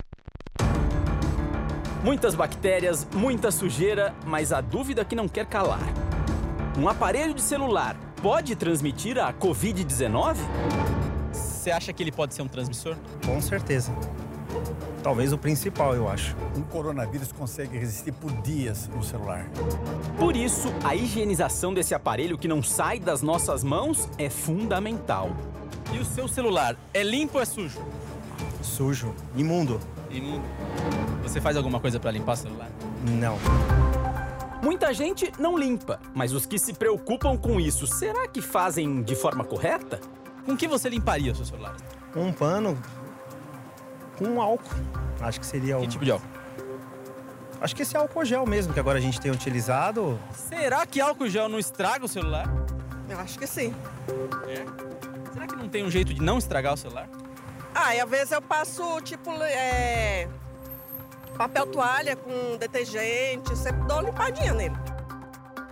Muitas 2.02 2.34
bactérias, 2.34 3.06
muita 3.14 3.50
sujeira, 3.50 4.14
mas 4.26 4.52
a 4.52 4.60
dúvida 4.60 5.04
que 5.04 5.14
não 5.14 5.26
quer 5.26 5.46
calar. 5.46 5.80
Um 6.78 6.88
aparelho 6.88 7.32
de 7.32 7.40
celular 7.40 7.96
pode 8.20 8.54
transmitir 8.56 9.16
a 9.18 9.32
Covid-19? 9.32 10.36
Você 11.32 11.70
acha 11.70 11.92
que 11.92 12.02
ele 12.02 12.12
pode 12.12 12.34
ser 12.34 12.42
um 12.42 12.48
transmissor? 12.48 12.96
Com 13.24 13.40
certeza. 13.40 13.92
Talvez 15.02 15.32
o 15.32 15.38
principal, 15.38 15.94
eu 15.94 16.08
acho. 16.08 16.36
Um 16.56 16.62
coronavírus 16.62 17.30
consegue 17.30 17.78
resistir 17.78 18.12
por 18.12 18.30
dias 18.42 18.88
no 18.88 19.02
celular. 19.02 19.46
Por 20.18 20.36
isso, 20.36 20.68
a 20.82 20.94
higienização 20.94 21.72
desse 21.72 21.94
aparelho 21.94 22.36
que 22.36 22.48
não 22.48 22.62
sai 22.62 22.98
das 22.98 23.22
nossas 23.22 23.62
mãos 23.62 24.08
é 24.18 24.28
fundamental. 24.28 25.30
E 25.92 25.98
o 25.98 26.04
seu 26.04 26.26
celular 26.26 26.76
é 26.92 27.02
limpo 27.02 27.38
ou 27.38 27.42
é 27.42 27.44
sujo? 27.44 27.80
Sujo. 28.62 29.14
Imundo. 29.36 29.80
Imundo. 30.10 30.44
Você 31.22 31.40
faz 31.40 31.56
alguma 31.56 31.80
coisa 31.80 32.00
para 32.00 32.10
limpar 32.10 32.32
o 32.32 32.36
celular? 32.36 32.70
Não. 33.02 33.38
Muita 34.62 34.94
gente 34.94 35.30
não 35.38 35.58
limpa, 35.58 36.00
mas 36.14 36.32
os 36.32 36.46
que 36.46 36.58
se 36.58 36.72
preocupam 36.72 37.36
com 37.36 37.60
isso, 37.60 37.86
será 37.86 38.26
que 38.26 38.40
fazem 38.40 39.02
de 39.02 39.14
forma 39.14 39.44
correta? 39.44 40.00
Com 40.46 40.56
que 40.56 40.66
você 40.66 40.88
limparia 40.88 41.32
o 41.32 41.34
seu 41.34 41.44
celular? 41.44 41.76
Um 42.16 42.32
pano 42.32 42.80
com 44.16 44.40
álcool. 44.40 44.74
Acho 45.20 45.40
que 45.40 45.46
seria 45.46 45.76
o. 45.76 45.82
Que 45.82 45.88
tipo 45.88 46.04
de 46.04 46.12
álcool? 46.12 46.26
Acho 47.60 47.74
que 47.74 47.82
esse 47.82 47.96
álcool 47.96 48.24
gel 48.24 48.46
mesmo, 48.46 48.72
que 48.72 48.80
agora 48.80 48.98
a 48.98 49.00
gente 49.00 49.20
tem 49.20 49.30
utilizado. 49.30 50.18
Será 50.32 50.86
que 50.86 51.00
álcool 51.00 51.28
gel 51.28 51.48
não 51.48 51.58
estraga 51.58 52.04
o 52.04 52.08
celular? 52.08 52.46
Eu 53.08 53.18
acho 53.18 53.38
que 53.38 53.46
sim. 53.46 53.74
É? 54.46 55.13
Será 55.34 55.48
que 55.48 55.56
não 55.56 55.68
tem 55.68 55.84
um 55.84 55.90
jeito 55.90 56.14
de 56.14 56.22
não 56.22 56.38
estragar 56.38 56.74
o 56.74 56.76
celular? 56.76 57.08
Ah, 57.74 57.92
e 57.92 58.00
às 58.00 58.08
vezes 58.08 58.30
eu 58.30 58.40
passo, 58.40 59.00
tipo, 59.00 59.32
é... 59.42 60.28
papel 61.36 61.66
toalha 61.66 62.14
com 62.14 62.56
detergente, 62.56 63.56
sempre 63.56 63.82
dou 63.82 63.96
uma 63.96 64.02
limpadinha 64.04 64.54
nele. 64.54 64.76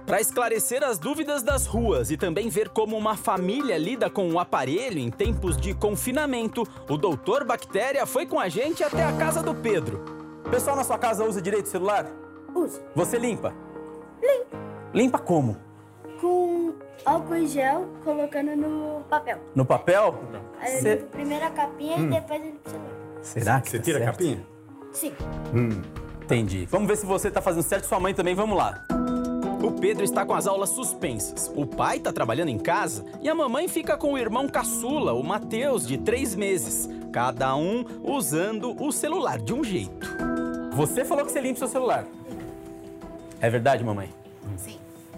Para 0.04 0.20
esclarecer 0.20 0.82
as 0.82 0.98
dúvidas 0.98 1.44
das 1.44 1.64
ruas 1.64 2.10
e 2.10 2.16
também 2.16 2.48
ver 2.48 2.70
como 2.70 2.98
uma 2.98 3.16
família 3.16 3.78
lida 3.78 4.10
com 4.10 4.28
o 4.32 4.40
aparelho 4.40 4.98
em 4.98 5.08
tempos 5.08 5.56
de 5.56 5.72
confinamento, 5.74 6.66
o 6.88 6.96
doutor 6.98 7.44
Bactéria 7.44 8.04
foi 8.04 8.26
com 8.26 8.40
a 8.40 8.48
gente 8.48 8.82
até 8.82 9.04
a 9.04 9.12
casa 9.12 9.44
do 9.44 9.54
Pedro. 9.54 10.04
Pessoal 10.50 10.74
na 10.74 10.82
sua 10.82 10.98
casa 10.98 11.24
usa 11.24 11.40
direito 11.40 11.66
o 11.66 11.70
celular? 11.70 12.10
Usa. 12.52 12.82
Você 12.96 13.16
limpa? 13.16 13.54
Limpa. 14.20 14.56
Limpa 14.92 15.18
como? 15.20 15.56
Com 16.22 16.72
álcool 17.04 17.34
em 17.34 17.48
gel, 17.48 17.88
colocando 18.04 18.54
no 18.56 19.00
papel. 19.10 19.38
No 19.56 19.64
papel? 19.66 20.14
Aí 20.60 20.80
Cê- 20.80 20.96
primeiro 20.96 21.44
a 21.44 21.50
capinha 21.50 21.96
Hum. 21.96 22.06
e 22.06 22.10
depois 22.10 22.40
o 22.40 22.70
celular. 22.70 22.90
Será 23.22 23.60
que 23.60 23.70
Você 23.70 23.78
tá 23.78 23.82
tira 23.84 23.98
a 23.98 24.00
certo? 24.02 24.12
capinha? 24.18 24.46
Sim. 24.92 25.12
Hum, 25.52 25.82
entendi. 26.22 26.64
Vamos 26.70 26.86
ver 26.86 26.96
se 26.96 27.04
você 27.04 27.28
tá 27.28 27.42
fazendo 27.42 27.64
certo 27.64 27.86
sua 27.86 27.98
mãe 27.98 28.14
também, 28.14 28.36
vamos 28.36 28.56
lá. 28.56 28.86
O 29.64 29.72
Pedro 29.72 30.04
está 30.04 30.24
com 30.24 30.32
as 30.32 30.46
aulas 30.46 30.70
suspensas. 30.70 31.50
O 31.56 31.66
pai 31.66 31.96
está 31.96 32.12
trabalhando 32.12 32.50
em 32.50 32.58
casa 32.58 33.04
e 33.20 33.28
a 33.28 33.34
mamãe 33.34 33.66
fica 33.66 33.96
com 33.96 34.12
o 34.12 34.18
irmão 34.18 34.46
caçula, 34.48 35.12
o 35.14 35.24
Matheus, 35.24 35.84
de 35.86 35.98
três 35.98 36.36
meses. 36.36 36.88
Cada 37.12 37.56
um 37.56 37.84
usando 38.04 38.80
o 38.80 38.92
celular 38.92 39.38
de 39.40 39.52
um 39.52 39.64
jeito. 39.64 40.08
Você 40.72 41.04
falou 41.04 41.24
que 41.24 41.32
você 41.32 41.40
limpa 41.40 41.58
seu 41.58 41.68
celular. 41.68 42.06
É 43.40 43.50
verdade, 43.50 43.82
mamãe? 43.84 44.08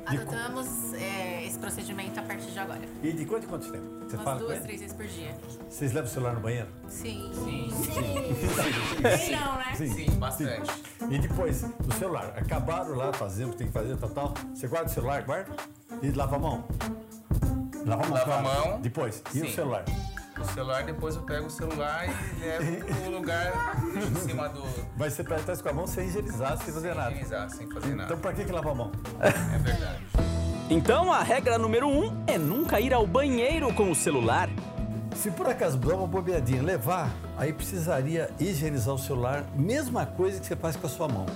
Sim. 0.08 0.18
Adotamos 0.18 0.94
é, 0.94 1.46
esse 1.46 1.58
procedimento 1.58 2.20
a 2.20 2.22
partir 2.22 2.50
de 2.50 2.58
agora. 2.58 2.80
E 3.02 3.12
de 3.12 3.24
quanto 3.24 3.44
em 3.44 3.48
quanto 3.48 3.72
tempo? 3.72 3.84
Você 4.04 4.16
Umas 4.16 4.24
fala 4.24 4.38
duas, 4.38 4.60
três 4.60 4.80
vezes 4.80 4.94
por 4.96 5.06
dia. 5.06 5.34
Vocês 5.68 5.92
levam 5.92 6.10
o 6.10 6.12
celular 6.12 6.34
no 6.34 6.40
banheiro? 6.40 6.68
Sim. 6.88 7.30
Sim. 7.32 7.70
Quem 9.02 9.36
não, 9.36 9.56
né? 9.56 9.74
Sim, 9.74 10.10
bastante. 10.18 10.70
E 11.10 11.18
depois, 11.18 11.64
o 11.64 11.92
celular, 11.94 12.34
acabaram 12.36 12.94
lá 12.94 13.12
fazendo 13.12 13.48
o 13.48 13.52
que 13.52 13.58
tem 13.58 13.66
que 13.66 13.72
fazer, 13.72 13.96
tal, 13.96 14.10
tal. 14.10 14.34
Você 14.54 14.68
guarda 14.68 14.90
o 14.90 14.92
celular, 14.92 15.22
guarda? 15.22 15.52
E 16.02 16.10
lava 16.10 16.36
a 16.36 16.38
mão? 16.38 16.64
Lava 17.86 18.02
a 18.02 18.08
mão, 18.08 18.18
Lava 18.18 18.34
a 18.34 18.42
mão. 18.42 18.80
Depois, 18.80 19.22
e 19.34 19.40
o 19.40 19.46
Sim. 19.46 19.52
celular? 19.54 19.84
O 20.44 20.54
celular, 20.54 20.84
depois 20.84 21.16
eu 21.16 21.22
pego 21.22 21.46
o 21.46 21.50
celular 21.50 22.04
e 22.06 22.40
levo 22.40 22.84
pro 22.84 23.10
lugar 23.10 23.82
em 23.96 24.14
cima 24.20 24.48
do. 24.48 24.62
Mas 24.96 25.14
você 25.14 25.24
pega 25.24 25.40
atrás 25.40 25.62
com 25.62 25.68
a 25.70 25.72
mão 25.72 25.86
sem 25.86 26.06
higienizar, 26.06 26.56
sem 26.58 26.72
fazer 26.72 26.94
nada. 26.94 27.10
higienizar, 27.10 27.50
sem 27.50 27.66
fazer 27.68 27.94
nada. 27.94 28.04
Então 28.04 28.18
pra 28.18 28.32
que, 28.32 28.44
que 28.44 28.52
lava 28.52 28.70
a 28.70 28.74
mão? 28.74 28.92
É 29.20 29.58
verdade. 29.58 29.98
Então 30.68 31.12
a 31.12 31.22
regra 31.22 31.58
número 31.58 31.88
um 31.88 32.22
é 32.26 32.38
nunca 32.38 32.78
ir 32.78 32.92
ao 32.92 33.06
banheiro 33.06 33.72
com 33.74 33.90
o 33.90 33.94
celular. 33.94 34.48
Se 35.16 35.30
por 35.30 35.48
acaso 35.48 35.78
dar 35.78 35.94
uma 35.94 36.06
bobeadinha 36.06 36.62
levar, 36.62 37.10
aí 37.36 37.52
precisaria 37.52 38.30
higienizar 38.38 38.94
o 38.94 38.98
celular, 38.98 39.44
mesma 39.54 40.04
coisa 40.04 40.40
que 40.40 40.46
você 40.46 40.56
faz 40.56 40.76
com 40.76 40.86
a 40.86 40.90
sua 40.90 41.08
mão. 41.08 41.26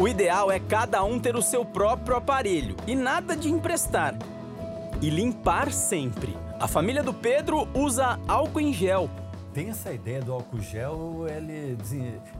O 0.00 0.08
ideal 0.08 0.50
é 0.50 0.58
cada 0.58 1.02
um 1.04 1.18
ter 1.18 1.36
o 1.36 1.42
seu 1.42 1.64
próprio 1.64 2.16
aparelho 2.16 2.76
e 2.86 2.94
nada 2.94 3.36
de 3.36 3.50
emprestar. 3.50 4.14
E 5.00 5.10
limpar 5.10 5.70
sempre. 5.70 6.36
A 6.58 6.66
família 6.66 7.02
do 7.02 7.12
Pedro 7.12 7.68
usa 7.74 8.18
álcool 8.26 8.60
em 8.60 8.72
gel. 8.72 9.10
Tem 9.52 9.68
essa 9.70 9.92
ideia 9.92 10.20
do 10.22 10.32
álcool 10.32 10.60
gel, 10.60 11.26
ele, 11.28 11.76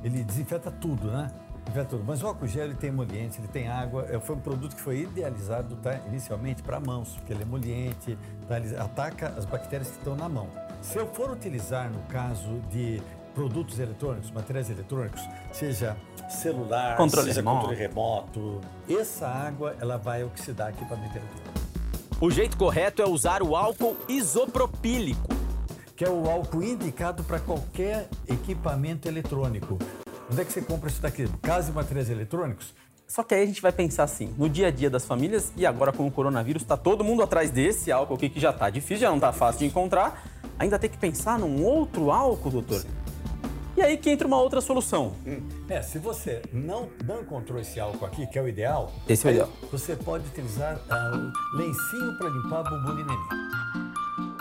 ele 0.02 0.24
desinfeta 0.24 0.70
tudo, 0.70 1.10
né? 1.10 1.30
Desinfeta 1.64 1.90
tudo. 1.90 2.04
Mas 2.06 2.22
o 2.22 2.26
álcool 2.26 2.46
gel 2.46 2.64
ele 2.64 2.74
tem 2.74 2.88
emoliente, 2.88 3.38
ele 3.40 3.48
tem 3.48 3.68
água. 3.68 4.06
É, 4.10 4.18
Foi 4.18 4.36
um 4.36 4.40
produto 4.40 4.74
que 4.74 4.80
foi 4.80 5.00
idealizado 5.00 5.76
tá, 5.76 6.00
inicialmente 6.06 6.62
para 6.62 6.80
mãos, 6.80 7.14
porque 7.16 7.32
ele 7.32 7.40
é 7.40 7.46
emoliente, 7.46 8.18
tá? 8.48 8.58
ele 8.58 8.74
ataca 8.76 9.28
as 9.36 9.44
bactérias 9.44 9.90
que 9.90 9.98
estão 9.98 10.16
na 10.16 10.28
mão. 10.28 10.48
Se 10.80 10.96
eu 10.98 11.06
for 11.12 11.30
utilizar, 11.30 11.90
no 11.90 12.00
caso 12.02 12.60
de 12.70 13.02
produtos 13.34 13.78
eletrônicos, 13.78 14.30
materiais 14.30 14.70
eletrônicos, 14.70 15.20
seja 15.52 15.94
celular, 16.28 16.96
Controle 16.96 17.28
seja 17.28 17.40
remoto. 17.40 17.66
controle 17.66 17.76
remoto, 17.78 18.60
essa 18.88 19.28
água 19.28 19.76
ela 19.78 19.98
vai 19.98 20.24
oxidar 20.24 20.70
equipamento 20.70 21.16
eletrônico. 21.18 21.65
O 22.18 22.30
jeito 22.30 22.56
correto 22.56 23.02
é 23.02 23.06
usar 23.06 23.42
o 23.42 23.54
álcool 23.54 23.94
isopropílico. 24.08 25.28
Que 25.94 26.02
é 26.02 26.08
o 26.08 26.30
álcool 26.30 26.62
indicado 26.62 27.22
para 27.22 27.38
qualquer 27.38 28.08
equipamento 28.26 29.06
eletrônico. 29.06 29.78
Onde 30.30 30.40
é 30.40 30.44
que 30.46 30.50
você 30.50 30.62
compra 30.62 30.88
isso 30.88 31.02
daqui? 31.02 31.28
Casa 31.42 31.68
de 31.68 31.76
materiais 31.76 32.08
eletrônicos? 32.08 32.72
Só 33.06 33.22
que 33.22 33.34
aí 33.34 33.42
a 33.42 33.46
gente 33.46 33.60
vai 33.60 33.70
pensar 33.70 34.04
assim, 34.04 34.34
no 34.38 34.48
dia 34.48 34.68
a 34.68 34.70
dia 34.70 34.88
das 34.88 35.04
famílias 35.04 35.52
e 35.58 35.66
agora 35.66 35.92
com 35.92 36.06
o 36.06 36.10
coronavírus, 36.10 36.64
tá 36.64 36.74
todo 36.74 37.04
mundo 37.04 37.22
atrás 37.22 37.50
desse 37.50 37.92
álcool 37.92 38.14
aqui 38.14 38.30
que 38.30 38.40
já 38.40 38.50
tá 38.50 38.70
difícil, 38.70 39.02
já 39.02 39.10
não 39.10 39.20
tá 39.20 39.30
fácil 39.30 39.58
de 39.58 39.66
encontrar. 39.66 40.26
Ainda 40.58 40.78
tem 40.78 40.88
que 40.88 40.96
pensar 40.96 41.38
num 41.38 41.62
outro 41.62 42.10
álcool, 42.10 42.50
doutor. 42.50 42.82
E 43.76 43.82
aí 43.82 43.98
que 43.98 44.08
entra 44.10 44.26
uma 44.26 44.38
outra 44.38 44.60
solução. 44.60 45.14
É, 45.68 45.82
se 45.82 45.98
você 45.98 46.40
não, 46.52 46.88
não 47.04 47.20
encontrou 47.20 47.60
esse 47.60 47.78
álcool 47.78 48.06
aqui, 48.06 48.26
que 48.26 48.38
é 48.38 48.42
o 48.42 48.48
ideal, 48.48 48.90
Esse 49.06 49.26
é 49.26 49.30
o 49.30 49.32
ideal. 49.34 49.48
Você 49.70 49.94
pode 49.94 50.26
utilizar 50.28 50.80
ah, 50.88 51.10
o 51.52 51.56
lencinho 51.58 52.16
para 52.18 52.30
limpar 52.30 52.62
bumbum 52.64 52.96
de 52.96 53.04
neném. 53.04 53.28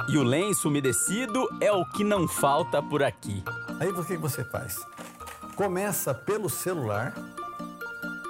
E 0.08 0.18
o 0.18 0.24
lenço 0.24 0.70
umedecido 0.70 1.48
é 1.60 1.72
o 1.72 1.84
que 1.92 2.04
não 2.04 2.28
falta 2.28 2.82
por 2.82 3.04
aqui. 3.04 3.44
Aí 3.80 3.90
o 3.90 4.06
que 4.06 4.16
você 4.18 4.44
faz? 4.46 4.80
Começa 5.56 6.14
pelo 6.14 6.50
celular, 6.50 7.14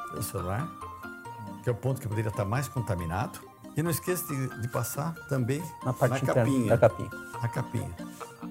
pelo 0.10 0.24
celular, 0.24 0.68
que 1.64 1.70
é 1.70 1.72
o 1.72 1.76
ponto 1.76 2.02
que 2.02 2.08
poderia 2.08 2.30
estar 2.30 2.46
mais 2.46 2.68
contaminado. 2.68 3.40
E 3.78 3.84
não 3.84 3.92
esqueça 3.92 4.26
de, 4.34 4.62
de 4.62 4.68
passar 4.70 5.14
também 5.28 5.62
Na 5.84 5.92
parte 5.92 6.12
na 6.14 6.32
interna 6.32 6.46
capinha. 6.46 6.70
da 6.70 6.78
capinha. 6.78 7.10
Na 7.42 7.48
capinha. 7.50 7.96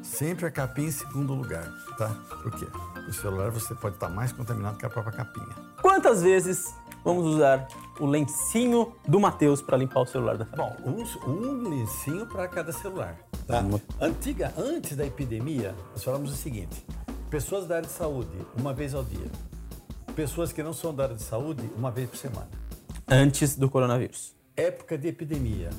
Sempre 0.02 0.46
a 0.46 0.50
capinha 0.50 0.88
em 0.88 0.92
segundo 0.92 1.34
lugar, 1.34 1.70
tá? 1.96 2.08
Por 2.42 2.52
quê? 2.52 2.66
O 3.08 3.12
celular 3.12 3.50
você 3.50 3.74
pode 3.74 3.96
estar 3.96 4.08
mais 4.08 4.32
contaminado 4.32 4.76
que 4.76 4.86
a 4.86 4.90
própria 4.90 5.12
capinha. 5.12 5.54
Quantas 5.80 6.22
vezes 6.22 6.74
vamos 7.04 7.26
usar 7.26 7.68
o 8.00 8.06
lencinho 8.06 8.92
do 9.06 9.20
Matheus 9.20 9.60
para 9.60 9.76
limpar 9.76 10.00
o 10.00 10.06
celular 10.06 10.36
da 10.36 10.44
Bom, 10.44 10.74
um, 10.84 11.30
um 11.30 11.68
lencinho 11.68 12.26
para 12.26 12.48
cada 12.48 12.72
celular. 12.72 13.16
Tá? 13.46 13.62
Antiga, 14.00 14.52
antes 14.56 14.96
da 14.96 15.06
epidemia, 15.06 15.74
nós 15.92 16.02
falamos 16.02 16.32
o 16.32 16.36
seguinte: 16.36 16.84
pessoas 17.30 17.66
da 17.66 17.76
área 17.76 17.86
de 17.86 17.92
saúde, 17.92 18.36
uma 18.58 18.72
vez 18.72 18.94
ao 18.94 19.04
dia. 19.04 19.30
Pessoas 20.16 20.52
que 20.52 20.62
não 20.62 20.72
são 20.72 20.94
da 20.94 21.04
área 21.04 21.16
de 21.16 21.22
saúde, 21.22 21.68
uma 21.76 21.90
vez 21.90 22.08
por 22.08 22.16
semana. 22.16 22.48
Antes 23.06 23.56
do 23.56 23.68
coronavírus. 23.68 24.34
Época 24.56 24.96
de 24.96 25.08
epidemia, 25.08 25.70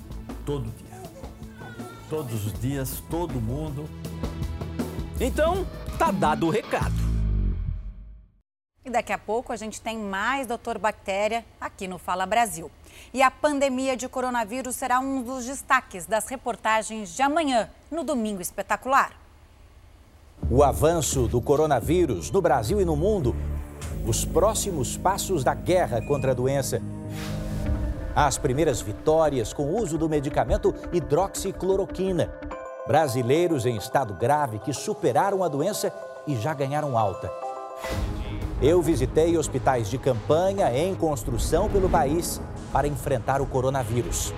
todo 0.46 0.64
dia. 0.64 0.95
Todos 2.10 2.46
os 2.46 2.54
dias, 2.60 3.02
todo 3.10 3.42
mundo. 3.42 3.90
Então, 5.20 5.66
tá 5.98 6.12
dado 6.12 6.46
o 6.46 6.50
recado. 6.52 6.94
E 8.86 8.90
daqui 8.92 9.12
a 9.12 9.18
pouco 9.18 9.52
a 9.52 9.56
gente 9.56 9.82
tem 9.82 9.98
mais 9.98 10.46
Doutor 10.46 10.78
Bactéria 10.78 11.44
aqui 11.60 11.88
no 11.88 11.98
Fala 11.98 12.28
Brasil. 12.28 12.70
E 13.12 13.24
a 13.24 13.32
pandemia 13.32 13.98
de 13.98 14.08
coronavírus 14.08 14.76
será 14.76 15.00
um 15.00 15.24
dos 15.24 15.46
destaques 15.46 16.06
das 16.06 16.28
reportagens 16.28 17.16
de 17.16 17.24
amanhã, 17.24 17.70
no 17.90 18.04
Domingo 18.04 18.42
Espetacular. 18.42 19.14
O 20.52 20.64
avanço 20.64 21.28
do 21.28 21.42
coronavírus 21.42 22.30
no 22.30 22.40
Brasil 22.40 22.80
e 22.80 22.86
no 22.86 22.96
mundo, 22.96 23.36
os 24.06 24.24
próximos 24.24 24.96
passos 24.96 25.44
da 25.44 25.56
guerra 25.56 26.00
contra 26.06 26.32
a 26.32 26.36
doença, 26.36 26.80
as 28.16 28.38
primeiras 28.38 28.80
vitórias 28.80 29.52
com 29.52 29.64
o 29.64 29.82
uso 29.82 29.98
do 29.98 30.08
medicamento 30.08 30.74
hidroxicloroquina, 30.94 32.32
brasileiros 32.88 33.66
em 33.66 33.76
estado 33.76 34.14
grave 34.14 34.60
que 34.60 34.72
superaram 34.72 35.44
a 35.44 35.48
doença 35.48 35.92
e 36.26 36.36
já 36.36 36.54
ganharam 36.54 36.98
alta. 36.98 37.30
Eu 38.62 38.82
visitei 38.82 39.38
hospitais 39.38 39.90
de 39.90 39.98
campanha 39.98 40.72
em 40.74 40.96
construção 40.96 41.70
pelo 41.70 41.90
país 41.90 42.42
para 42.72 42.88
enfrentar 42.88 43.42
o 43.42 43.46
coronavírus. 43.46 44.34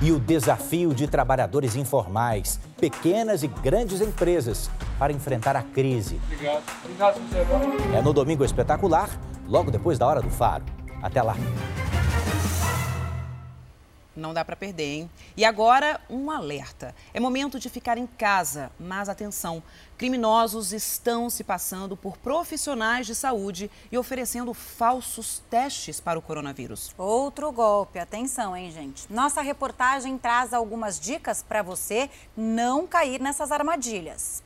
E 0.00 0.10
o 0.10 0.18
desafio 0.18 0.92
de 0.92 1.06
trabalhadores 1.06 1.76
informais, 1.76 2.58
pequenas 2.80 3.42
e 3.42 3.46
grandes 3.46 4.00
empresas, 4.00 4.68
para 4.98 5.12
enfrentar 5.12 5.54
a 5.54 5.62
crise. 5.62 6.20
Obrigado. 6.24 6.62
Obrigado. 6.84 7.96
É 7.96 8.02
no 8.02 8.12
Domingo 8.12 8.44
Espetacular, 8.44 9.10
logo 9.46 9.70
depois 9.70 9.98
da 9.98 10.06
Hora 10.06 10.20
do 10.20 10.30
Faro. 10.30 10.64
Até 11.02 11.22
lá. 11.22 11.36
Não 14.14 14.34
dá 14.34 14.44
para 14.44 14.54
perder, 14.54 15.00
hein? 15.00 15.10
E 15.36 15.44
agora, 15.44 15.98
um 16.10 16.30
alerta. 16.30 16.94
É 17.14 17.20
momento 17.20 17.58
de 17.58 17.70
ficar 17.70 17.96
em 17.96 18.06
casa, 18.06 18.70
mas 18.78 19.08
atenção: 19.08 19.62
criminosos 19.96 20.72
estão 20.72 21.30
se 21.30 21.42
passando 21.42 21.96
por 21.96 22.18
profissionais 22.18 23.06
de 23.06 23.14
saúde 23.14 23.70
e 23.90 23.96
oferecendo 23.96 24.52
falsos 24.52 25.42
testes 25.48 25.98
para 25.98 26.18
o 26.18 26.22
coronavírus. 26.22 26.94
Outro 26.98 27.50
golpe, 27.50 27.98
atenção, 27.98 28.54
hein, 28.54 28.70
gente? 28.70 29.10
Nossa 29.10 29.40
reportagem 29.40 30.18
traz 30.18 30.52
algumas 30.52 31.00
dicas 31.00 31.42
para 31.42 31.62
você 31.62 32.10
não 32.36 32.86
cair 32.86 33.20
nessas 33.20 33.50
armadilhas. 33.50 34.42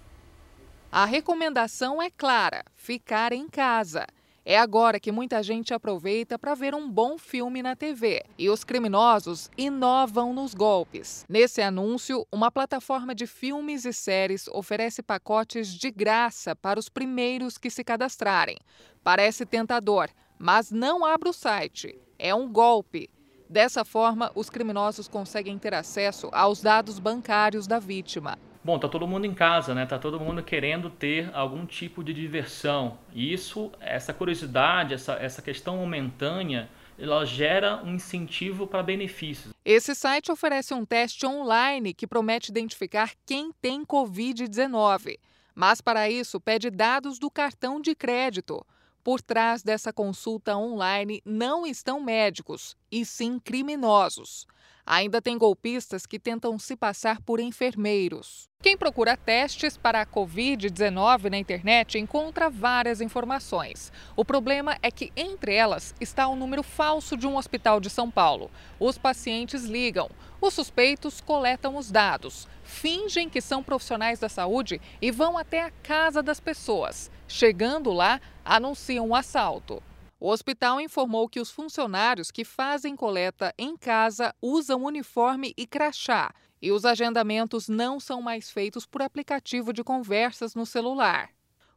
A 0.93 1.05
recomendação 1.05 2.01
é 2.01 2.09
clara: 2.09 2.65
ficar 2.77 3.33
em 3.33 3.49
casa. 3.49 4.07
É 4.49 4.57
agora 4.57 5.01
que 5.01 5.11
muita 5.11 5.43
gente 5.43 5.75
aproveita 5.75 6.39
para 6.39 6.55
ver 6.55 6.73
um 6.73 6.89
bom 6.89 7.19
filme 7.19 7.65
na 7.65 7.75
TV. 7.75 8.23
E 8.39 8.49
os 8.49 8.63
criminosos 8.63 9.51
inovam 9.59 10.33
nos 10.33 10.55
golpes. 10.55 11.25
Nesse 11.29 11.61
anúncio, 11.61 12.25
uma 12.31 12.49
plataforma 12.49 13.13
de 13.13 13.27
filmes 13.27 13.85
e 13.85 13.93
séries 13.93 14.47
oferece 14.47 15.03
pacotes 15.03 15.67
de 15.75 15.91
graça 15.91 16.55
para 16.55 16.79
os 16.79 16.89
primeiros 16.89 17.59
que 17.59 17.69
se 17.69 17.83
cadastrarem. 17.83 18.57
Parece 19.03 19.45
tentador, 19.45 20.09
mas 20.39 20.71
não 20.71 21.05
abra 21.05 21.29
o 21.29 21.33
site. 21.33 21.99
É 22.17 22.33
um 22.33 22.49
golpe. 22.49 23.11
Dessa 23.51 23.85
forma, 23.85 24.31
os 24.33 24.49
criminosos 24.49 25.09
conseguem 25.09 25.59
ter 25.59 25.75
acesso 25.75 26.29
aos 26.31 26.63
dados 26.63 27.01
bancários 27.01 27.67
da 27.67 27.81
vítima. 27.81 28.39
Bom, 28.67 28.81
tá 28.81 28.89
todo 28.89 29.07
mundo 29.07 29.25
em 29.25 29.33
casa, 29.33 29.77
né? 29.77 29.87
Tá 29.87 29.97
todo 29.97 30.19
mundo 30.19 30.43
querendo 30.43 30.91
ter 30.91 31.31
algum 31.33 31.65
tipo 31.65 32.03
de 32.03 32.13
diversão. 32.13 32.99
E 33.15 33.33
isso, 33.33 33.71
essa 33.79 34.13
curiosidade, 34.13 34.93
essa, 34.93 35.13
essa 35.13 35.41
questão 35.41 35.77
momentânea, 35.77 36.69
ela 36.99 37.25
gera 37.25 37.81
um 37.85 37.95
incentivo 37.95 38.67
para 38.67 38.83
benefícios. 38.83 39.55
Esse 39.65 39.95
site 39.95 40.33
oferece 40.33 40.75
um 40.75 40.85
teste 40.85 41.25
online 41.25 41.95
que 41.95 42.09
promete 42.09 42.51
identificar 42.51 43.13
quem 43.25 43.53
tem 43.63 43.85
Covid-19. 43.85 45.17
Mas 45.55 45.81
para 45.81 46.11
isso 46.11 46.41
pede 46.41 46.69
dados 46.69 47.21
do 47.21 47.31
cartão 47.31 47.81
de 47.81 47.95
crédito. 47.95 48.67
Por 49.05 49.23
trás 49.23 49.63
dessa 49.63 49.93
consulta 49.93 50.57
online 50.57 51.23
não 51.25 51.65
estão 51.65 52.01
médicos, 52.01 52.77
e 52.91 53.05
sim 53.05 53.39
criminosos. 53.39 54.45
Ainda 54.89 55.21
tem 55.21 55.37
golpistas 55.37 56.07
que 56.07 56.17
tentam 56.17 56.57
se 56.61 56.77
passar 56.77 57.21
por 57.21 57.41
enfermeiros. 57.41 58.49
Quem 58.63 58.77
procura 58.77 59.17
testes 59.17 59.77
para 59.77 60.01
a 60.01 60.07
Covid-19 60.07 61.29
na 61.29 61.37
internet 61.37 61.99
encontra 61.99 62.49
várias 62.49 63.01
informações. 63.01 63.93
O 64.15 64.25
problema 64.25 64.79
é 64.81 64.89
que 64.93 65.13
entre 65.17 65.55
elas 65.55 65.93
está 66.01 66.29
o 66.29 66.37
número 66.37 66.63
falso 66.63 67.17
de 67.17 67.27
um 67.27 67.37
hospital 67.37 67.81
de 67.81 67.91
São 67.91 68.09
Paulo. 68.09 68.49
Os 68.79 68.97
pacientes 68.97 69.65
ligam, 69.65 70.09
os 70.41 70.55
suspeitos 70.55 71.21
coletam 71.21 71.77
os 71.77 71.91
dados, 71.91 72.47
fingem 72.63 73.29
que 73.29 73.41
são 73.41 73.65
profissionais 73.65 74.21
da 74.21 74.29
saúde 74.29 74.81
e 75.03 75.11
vão 75.11 75.37
até 75.37 75.65
a 75.65 75.73
casa 75.83 76.23
das 76.23 76.39
pessoas. 76.39 77.11
Chegando 77.27 77.93
lá, 77.93 78.21
anunciam 78.45 79.09
um 79.09 79.17
assalto. 79.17 79.83
O 80.19 80.31
hospital 80.31 80.81
informou 80.81 81.29
que 81.29 81.41
os 81.41 81.51
funcionários 81.51 82.31
que 82.31 82.43
fazem 82.43 82.97
coleta 82.97 83.53
em 83.59 83.77
casa 83.77 84.35
usam 84.41 84.83
uniforme 84.83 85.53
e 85.57 85.67
crachá 85.67 86.33
e 86.61 86.73
os 86.73 86.87
agendamentos 86.87 87.69
não 87.69 88.01
são 88.01 88.23
mais 88.23 88.51
feitos 88.51 88.87
por 88.87 89.03
aplicativo 89.03 89.75
de 89.75 89.85
conversas 89.85 90.55
no 90.55 90.65
celular. 90.65 91.29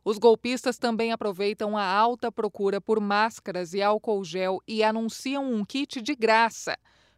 Os 0.05 0.17
golpistas 0.17 0.77
também 0.77 1.11
aproveitam 1.11 1.77
a 1.77 1.83
alta 1.83 2.31
procura 2.31 2.79
por 2.79 3.01
máscaras 3.01 3.73
e 3.73 3.81
álcool 3.81 4.23
gel 4.23 4.61
e 4.65 4.81
anunciam 4.83 5.53
um 5.53 5.65
kit 5.65 6.01
de 6.01 6.15
graça. 6.15 6.77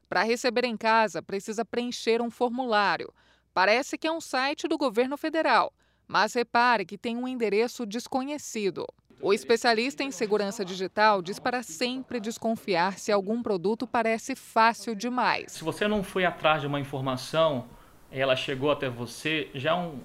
Para 0.10 0.24
receber 0.24 0.66
em 0.66 0.76
casa, 0.76 1.22
precisa 1.22 1.64
preencher 1.64 2.20
um 2.20 2.32
formulário. 2.32 3.14
Parece 3.54 3.96
que 3.98 4.08
é 4.08 4.12
um 4.12 4.20
site 4.20 4.68
do 4.68 4.78
governo 4.78 5.16
federal, 5.16 5.72
mas 6.08 6.34
repare 6.34 6.84
que 6.84 6.98
tem 6.98 7.16
um 7.16 7.28
endereço 7.28 7.86
desconhecido. 7.86 8.88
O 9.24 9.34
especialista 9.34 10.04
em 10.04 10.10
segurança 10.10 10.66
digital 10.66 11.22
diz 11.22 11.38
para 11.38 11.62
sempre 11.62 12.20
desconfiar 12.20 12.98
se 12.98 13.12
algum 13.12 13.44
produto 13.44 13.86
parece 13.86 14.36
fácil 14.36 14.96
demais. 14.96 15.52
Se 15.52 15.64
você 15.64 15.88
não 15.88 16.02
foi 16.02 16.26
atrás 16.26 16.62
de 16.62 16.68
uma 16.68 16.80
informação, 16.80 17.66
ela 18.12 18.36
chegou 18.36 18.72
até 18.72 18.90
você, 18.90 19.52
já 19.54 19.72
é 19.72 19.74
um, 19.76 20.00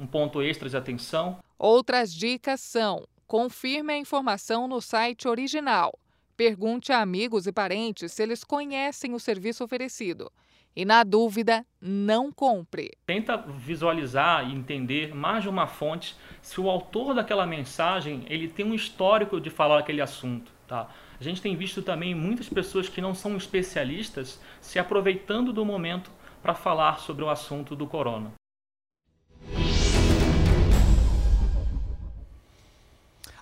um 0.00 0.06
ponto 0.06 0.40
extra 0.40 0.70
de 0.70 0.76
atenção. 0.76 1.38
Outras 1.58 2.14
dicas 2.14 2.62
são: 2.62 3.06
confirme 3.26 3.92
a 3.92 3.98
informação 3.98 4.66
no 4.66 4.80
site 4.80 5.28
original. 5.28 5.98
Pergunte 6.34 6.92
a 6.92 7.02
amigos 7.02 7.46
e 7.46 7.52
parentes 7.52 8.12
se 8.12 8.22
eles 8.22 8.42
conhecem 8.42 9.12
o 9.12 9.20
serviço 9.20 9.62
oferecido. 9.62 10.32
E 10.74 10.84
na 10.84 11.02
dúvida, 11.02 11.64
não 11.80 12.30
compre. 12.30 12.92
Tenta 13.06 13.36
visualizar 13.36 14.48
e 14.48 14.54
entender 14.54 15.14
mais 15.14 15.42
de 15.42 15.48
uma 15.48 15.66
fonte 15.66 16.16
se 16.40 16.60
o 16.60 16.70
autor 16.70 17.14
daquela 17.14 17.46
mensagem 17.46 18.24
ele 18.28 18.48
tem 18.48 18.64
um 18.64 18.74
histórico 18.74 19.40
de 19.40 19.50
falar 19.50 19.78
aquele 19.78 20.00
assunto. 20.00 20.52
Tá? 20.66 20.88
A 21.18 21.22
gente 21.24 21.42
tem 21.42 21.56
visto 21.56 21.82
também 21.82 22.14
muitas 22.14 22.48
pessoas 22.48 22.88
que 22.88 23.00
não 23.00 23.14
são 23.14 23.36
especialistas 23.36 24.40
se 24.60 24.78
aproveitando 24.78 25.52
do 25.52 25.64
momento 25.64 26.10
para 26.42 26.54
falar 26.54 27.00
sobre 27.00 27.24
o 27.24 27.28
assunto 27.28 27.74
do 27.74 27.86
corona. 27.86 28.39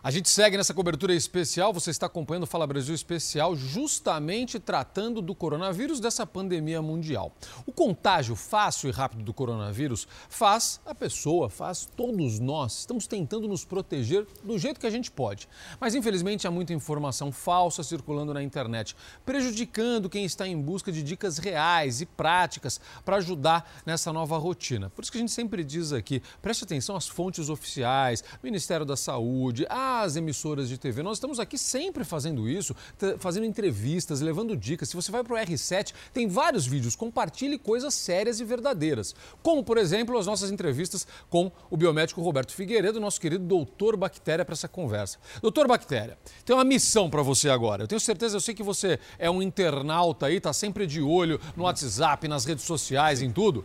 A 0.00 0.12
gente 0.12 0.30
segue 0.30 0.56
nessa 0.56 0.72
cobertura 0.72 1.12
especial. 1.12 1.72
Você 1.72 1.90
está 1.90 2.06
acompanhando 2.06 2.44
o 2.44 2.46
Fala 2.46 2.68
Brasil 2.68 2.94
Especial, 2.94 3.56
justamente 3.56 4.60
tratando 4.60 5.20
do 5.20 5.34
coronavírus, 5.34 5.98
dessa 5.98 6.24
pandemia 6.24 6.80
mundial. 6.80 7.32
O 7.66 7.72
contágio 7.72 8.36
fácil 8.36 8.88
e 8.88 8.92
rápido 8.92 9.24
do 9.24 9.34
coronavírus 9.34 10.06
faz 10.28 10.80
a 10.86 10.94
pessoa, 10.94 11.50
faz 11.50 11.88
todos 11.96 12.38
nós. 12.38 12.78
Estamos 12.78 13.08
tentando 13.08 13.48
nos 13.48 13.64
proteger 13.64 14.24
do 14.44 14.56
jeito 14.56 14.78
que 14.78 14.86
a 14.86 14.90
gente 14.90 15.10
pode. 15.10 15.48
Mas, 15.80 15.96
infelizmente, 15.96 16.46
há 16.46 16.50
muita 16.50 16.72
informação 16.72 17.32
falsa 17.32 17.82
circulando 17.82 18.32
na 18.32 18.42
internet, 18.42 18.94
prejudicando 19.26 20.08
quem 20.08 20.24
está 20.24 20.46
em 20.46 20.60
busca 20.60 20.92
de 20.92 21.02
dicas 21.02 21.38
reais 21.38 22.00
e 22.00 22.06
práticas 22.06 22.80
para 23.04 23.16
ajudar 23.16 23.68
nessa 23.84 24.12
nova 24.12 24.38
rotina. 24.38 24.90
Por 24.90 25.02
isso 25.02 25.10
que 25.10 25.18
a 25.18 25.20
gente 25.20 25.32
sempre 25.32 25.64
diz 25.64 25.92
aqui: 25.92 26.22
preste 26.40 26.62
atenção 26.62 26.94
às 26.94 27.08
fontes 27.08 27.48
oficiais, 27.48 28.22
Ministério 28.40 28.86
da 28.86 28.96
Saúde, 28.96 29.66
a 29.68 29.87
as 29.88 30.16
emissoras 30.16 30.68
de 30.68 30.78
TV. 30.78 31.02
Nós 31.02 31.16
estamos 31.16 31.40
aqui 31.40 31.56
sempre 31.56 32.04
fazendo 32.04 32.48
isso, 32.48 32.74
fazendo 33.18 33.46
entrevistas, 33.46 34.20
levando 34.20 34.56
dicas. 34.56 34.88
Se 34.88 34.96
você 34.96 35.10
vai 35.10 35.24
para 35.24 35.34
o 35.34 35.36
R7, 35.36 35.92
tem 36.12 36.28
vários 36.28 36.66
vídeos. 36.66 36.94
Compartilhe 36.94 37.58
coisas 37.58 37.94
sérias 37.94 38.40
e 38.40 38.44
verdadeiras. 38.44 39.14
Como, 39.42 39.64
por 39.64 39.78
exemplo, 39.78 40.18
as 40.18 40.26
nossas 40.26 40.50
entrevistas 40.50 41.06
com 41.28 41.50
o 41.70 41.76
biomédico 41.76 42.22
Roberto 42.22 42.52
Figueiredo, 42.52 43.00
nosso 43.00 43.20
querido 43.20 43.44
doutor 43.44 43.96
Bactéria, 43.96 44.44
para 44.44 44.54
essa 44.54 44.68
conversa. 44.68 45.18
Doutor 45.40 45.66
Bactéria, 45.66 46.18
tem 46.44 46.54
uma 46.54 46.64
missão 46.64 47.10
para 47.10 47.22
você 47.22 47.48
agora. 47.48 47.84
Eu 47.84 47.88
tenho 47.88 48.00
certeza, 48.00 48.36
eu 48.36 48.40
sei 48.40 48.54
que 48.54 48.62
você 48.62 48.98
é 49.18 49.30
um 49.30 49.42
internauta 49.42 50.26
aí, 50.26 50.36
está 50.36 50.52
sempre 50.52 50.86
de 50.86 51.00
olho 51.00 51.40
no 51.56 51.64
WhatsApp, 51.64 52.28
nas 52.28 52.44
redes 52.44 52.64
sociais, 52.64 53.22
em 53.22 53.32
tudo. 53.32 53.64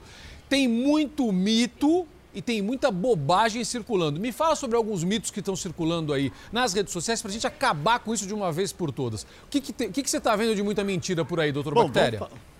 Tem 0.49 0.67
muito 0.67 1.31
mito 1.31 2.07
e 2.33 2.41
tem 2.41 2.61
muita 2.61 2.91
bobagem 2.91 3.63
circulando. 3.63 4.19
Me 4.19 4.31
fala 4.31 4.55
sobre 4.55 4.75
alguns 4.75 5.03
mitos 5.03 5.31
que 5.31 5.39
estão 5.39 5.55
circulando 5.55 6.13
aí 6.13 6.31
nas 6.51 6.73
redes 6.73 6.93
sociais 6.93 7.21
para 7.21 7.29
a 7.29 7.33
gente 7.33 7.47
acabar 7.47 7.99
com 7.99 8.13
isso 8.13 8.25
de 8.25 8.33
uma 8.33 8.51
vez 8.51 8.71
por 8.71 8.91
todas. 8.91 9.23
O 9.23 9.49
que, 9.49 9.61
que, 9.61 9.73
te, 9.73 9.89
que, 9.89 10.03
que 10.03 10.09
você 10.09 10.17
está 10.17 10.35
vendo 10.35 10.55
de 10.55 10.63
muita 10.63 10.83
mentira 10.83 11.23
por 11.23 11.39
aí, 11.39 11.51
doutor 11.51 11.73
Bom, 11.73 11.85
Bactéria? 11.85 12.19
Vamos... 12.19 12.52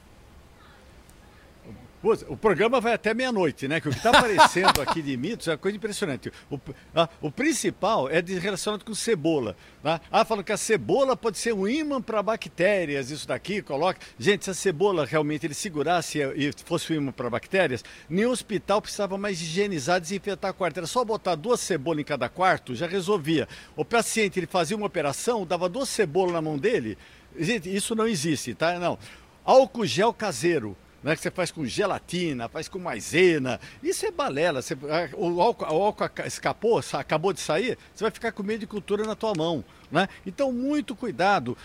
O 2.28 2.36
programa 2.36 2.82
vai 2.82 2.92
até 2.92 3.14
meia-noite, 3.14 3.66
né? 3.66 3.80
Que 3.80 3.88
o 3.88 3.92
que 3.92 3.96
está 3.96 4.10
aparecendo 4.10 4.82
aqui 4.82 5.02
de 5.02 5.16
mitos 5.16 5.48
é 5.48 5.52
uma 5.52 5.58
coisa 5.58 5.78
impressionante. 5.78 6.30
O, 6.52 6.60
ah, 6.94 7.08
o 7.22 7.32
principal 7.32 8.10
é 8.10 8.22
de 8.22 8.38
relacionado 8.38 8.84
com 8.84 8.94
cebola. 8.94 9.56
Tá? 9.82 10.02
Ah, 10.12 10.26
falam 10.26 10.44
que 10.44 10.52
a 10.52 10.58
cebola 10.58 11.16
pode 11.16 11.38
ser 11.38 11.54
um 11.54 11.66
imã 11.66 12.02
para 12.02 12.22
bactérias, 12.22 13.10
isso 13.10 13.26
daqui, 13.26 13.62
coloca. 13.62 14.02
Gente, 14.20 14.44
se 14.44 14.52
a 14.52 14.54
cebola 14.54 15.06
realmente 15.06 15.46
ele 15.46 15.54
segurasse 15.54 16.20
e 16.36 16.52
fosse 16.66 16.92
um 16.92 16.98
imã 16.98 17.12
para 17.14 17.30
bactérias, 17.30 17.86
nenhum 18.10 18.32
hospital 18.32 18.82
precisava 18.82 19.18
mais 19.18 19.42
higienizar, 19.42 20.02
desinfetar 20.02 20.54
quarto. 20.54 20.80
Era 20.80 20.88
só 20.88 21.06
botar 21.06 21.36
duas 21.36 21.62
cebolas 21.62 22.02
em 22.02 22.06
cada 22.06 22.28
quarto, 22.28 22.76
já 22.76 22.86
resolvia. 22.86 23.48
O 23.78 23.86
paciente 23.86 24.38
ele 24.38 24.48
fazia 24.48 24.76
uma 24.76 24.88
operação, 24.88 25.46
dava 25.46 25.70
duas 25.70 25.88
cebolas 25.88 26.34
na 26.34 26.42
mão 26.42 26.58
dele. 26.58 26.98
Gente, 27.40 27.74
isso 27.74 27.96
não 27.96 28.06
existe, 28.06 28.54
tá? 28.54 28.78
Não. 28.78 29.00
Álcool 29.46 29.86
gel 29.86 30.14
caseiro 30.14 30.76
né, 31.04 31.16
que 31.16 31.22
você 31.22 31.30
faz 31.30 31.52
com 31.52 31.66
gelatina, 31.66 32.48
faz 32.48 32.68
com 32.68 32.80
maisena. 32.80 33.60
Isso 33.82 34.06
é 34.06 34.12
balela. 34.12 34.62
Você, 34.62 34.76
o, 35.16 35.42
álcool, 35.42 35.66
o 35.66 35.84
álcool 35.84 36.10
escapou, 36.26 36.82
acabou 36.94 37.34
de 37.34 37.42
sair, 37.42 37.78
você 37.94 38.04
vai 38.04 38.12
ficar 38.12 38.32
com 38.32 38.42
medo 38.42 38.62
de 38.62 38.68
cultura 38.68 39.04
na 39.04 39.16
tua 39.16 39.34
mão. 39.36 39.64
Né? 39.92 40.10
Então, 40.26 40.52
muito 40.52 40.96
cuidado. 40.96 41.56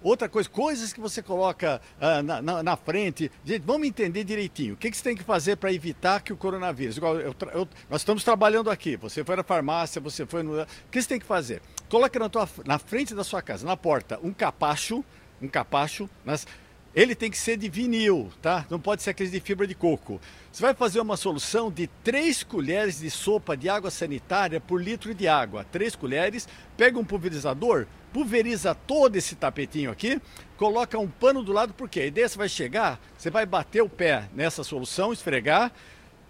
Outra 0.00 0.28
coisa, 0.28 0.48
coisas 0.48 0.92
que 0.92 1.00
você 1.00 1.20
coloca 1.20 1.80
ah, 2.00 2.22
na, 2.22 2.40
na, 2.40 2.62
na, 2.62 2.76
frente. 2.76 3.28
Gente, 3.44 3.62
vamos 3.62 3.88
entender 3.88 4.22
direitinho. 4.22 4.74
O 4.74 4.76
que, 4.76 4.88
que 4.88 4.96
você 4.96 5.02
tem 5.02 5.16
que 5.16 5.24
fazer 5.24 5.56
para 5.56 5.72
evitar 5.72 6.20
que 6.20 6.32
o 6.32 6.36
coronavírus. 6.36 6.96
Igual 6.96 7.18
eu, 7.18 7.34
eu, 7.52 7.68
nós 7.90 8.02
estamos 8.02 8.22
trabalhando 8.22 8.70
aqui. 8.70 8.96
Você 8.98 9.24
foi 9.24 9.34
na 9.34 9.42
farmácia, 9.42 10.00
você 10.00 10.24
foi 10.24 10.44
no. 10.44 10.62
O 10.62 10.66
que 10.92 11.02
você 11.02 11.08
tem 11.08 11.18
que 11.18 11.26
fazer? 11.26 11.60
Coloca 11.88 12.16
na, 12.20 12.28
tua, 12.28 12.48
na 12.64 12.78
frente 12.78 13.16
da 13.16 13.24
sua 13.24 13.42
casa, 13.42 13.66
na 13.66 13.76
porta, 13.76 14.20
um 14.22 14.32
capacho. 14.32 15.04
Um 15.40 15.48
capacho. 15.48 16.08
Nas, 16.24 16.46
ele 16.94 17.14
tem 17.14 17.30
que 17.30 17.38
ser 17.38 17.56
de 17.56 17.68
vinil, 17.68 18.30
tá? 18.42 18.66
Não 18.68 18.78
pode 18.78 19.02
ser 19.02 19.10
aquele 19.10 19.30
de 19.30 19.40
fibra 19.40 19.66
de 19.66 19.74
coco. 19.74 20.20
Você 20.52 20.62
vai 20.62 20.74
fazer 20.74 21.00
uma 21.00 21.16
solução 21.16 21.70
de 21.70 21.86
3 22.04 22.42
colheres 22.42 23.00
de 23.00 23.10
sopa 23.10 23.56
de 23.56 23.68
água 23.68 23.90
sanitária 23.90 24.60
por 24.60 24.82
litro 24.82 25.14
de 25.14 25.26
água. 25.26 25.64
3 25.72 25.96
colheres, 25.96 26.46
pega 26.76 26.98
um 26.98 27.04
pulverizador, 27.04 27.86
pulveriza 28.12 28.74
todo 28.74 29.16
esse 29.16 29.34
tapetinho 29.34 29.90
aqui, 29.90 30.20
coloca 30.58 30.98
um 30.98 31.08
pano 31.08 31.42
do 31.42 31.52
lado, 31.52 31.72
porque 31.72 32.00
a 32.00 32.06
ideia 32.06 32.28
você 32.28 32.36
vai 32.36 32.48
chegar, 32.48 33.00
você 33.16 33.30
vai 33.30 33.46
bater 33.46 33.82
o 33.82 33.88
pé 33.88 34.28
nessa 34.34 34.62
solução, 34.62 35.12
esfregar, 35.12 35.72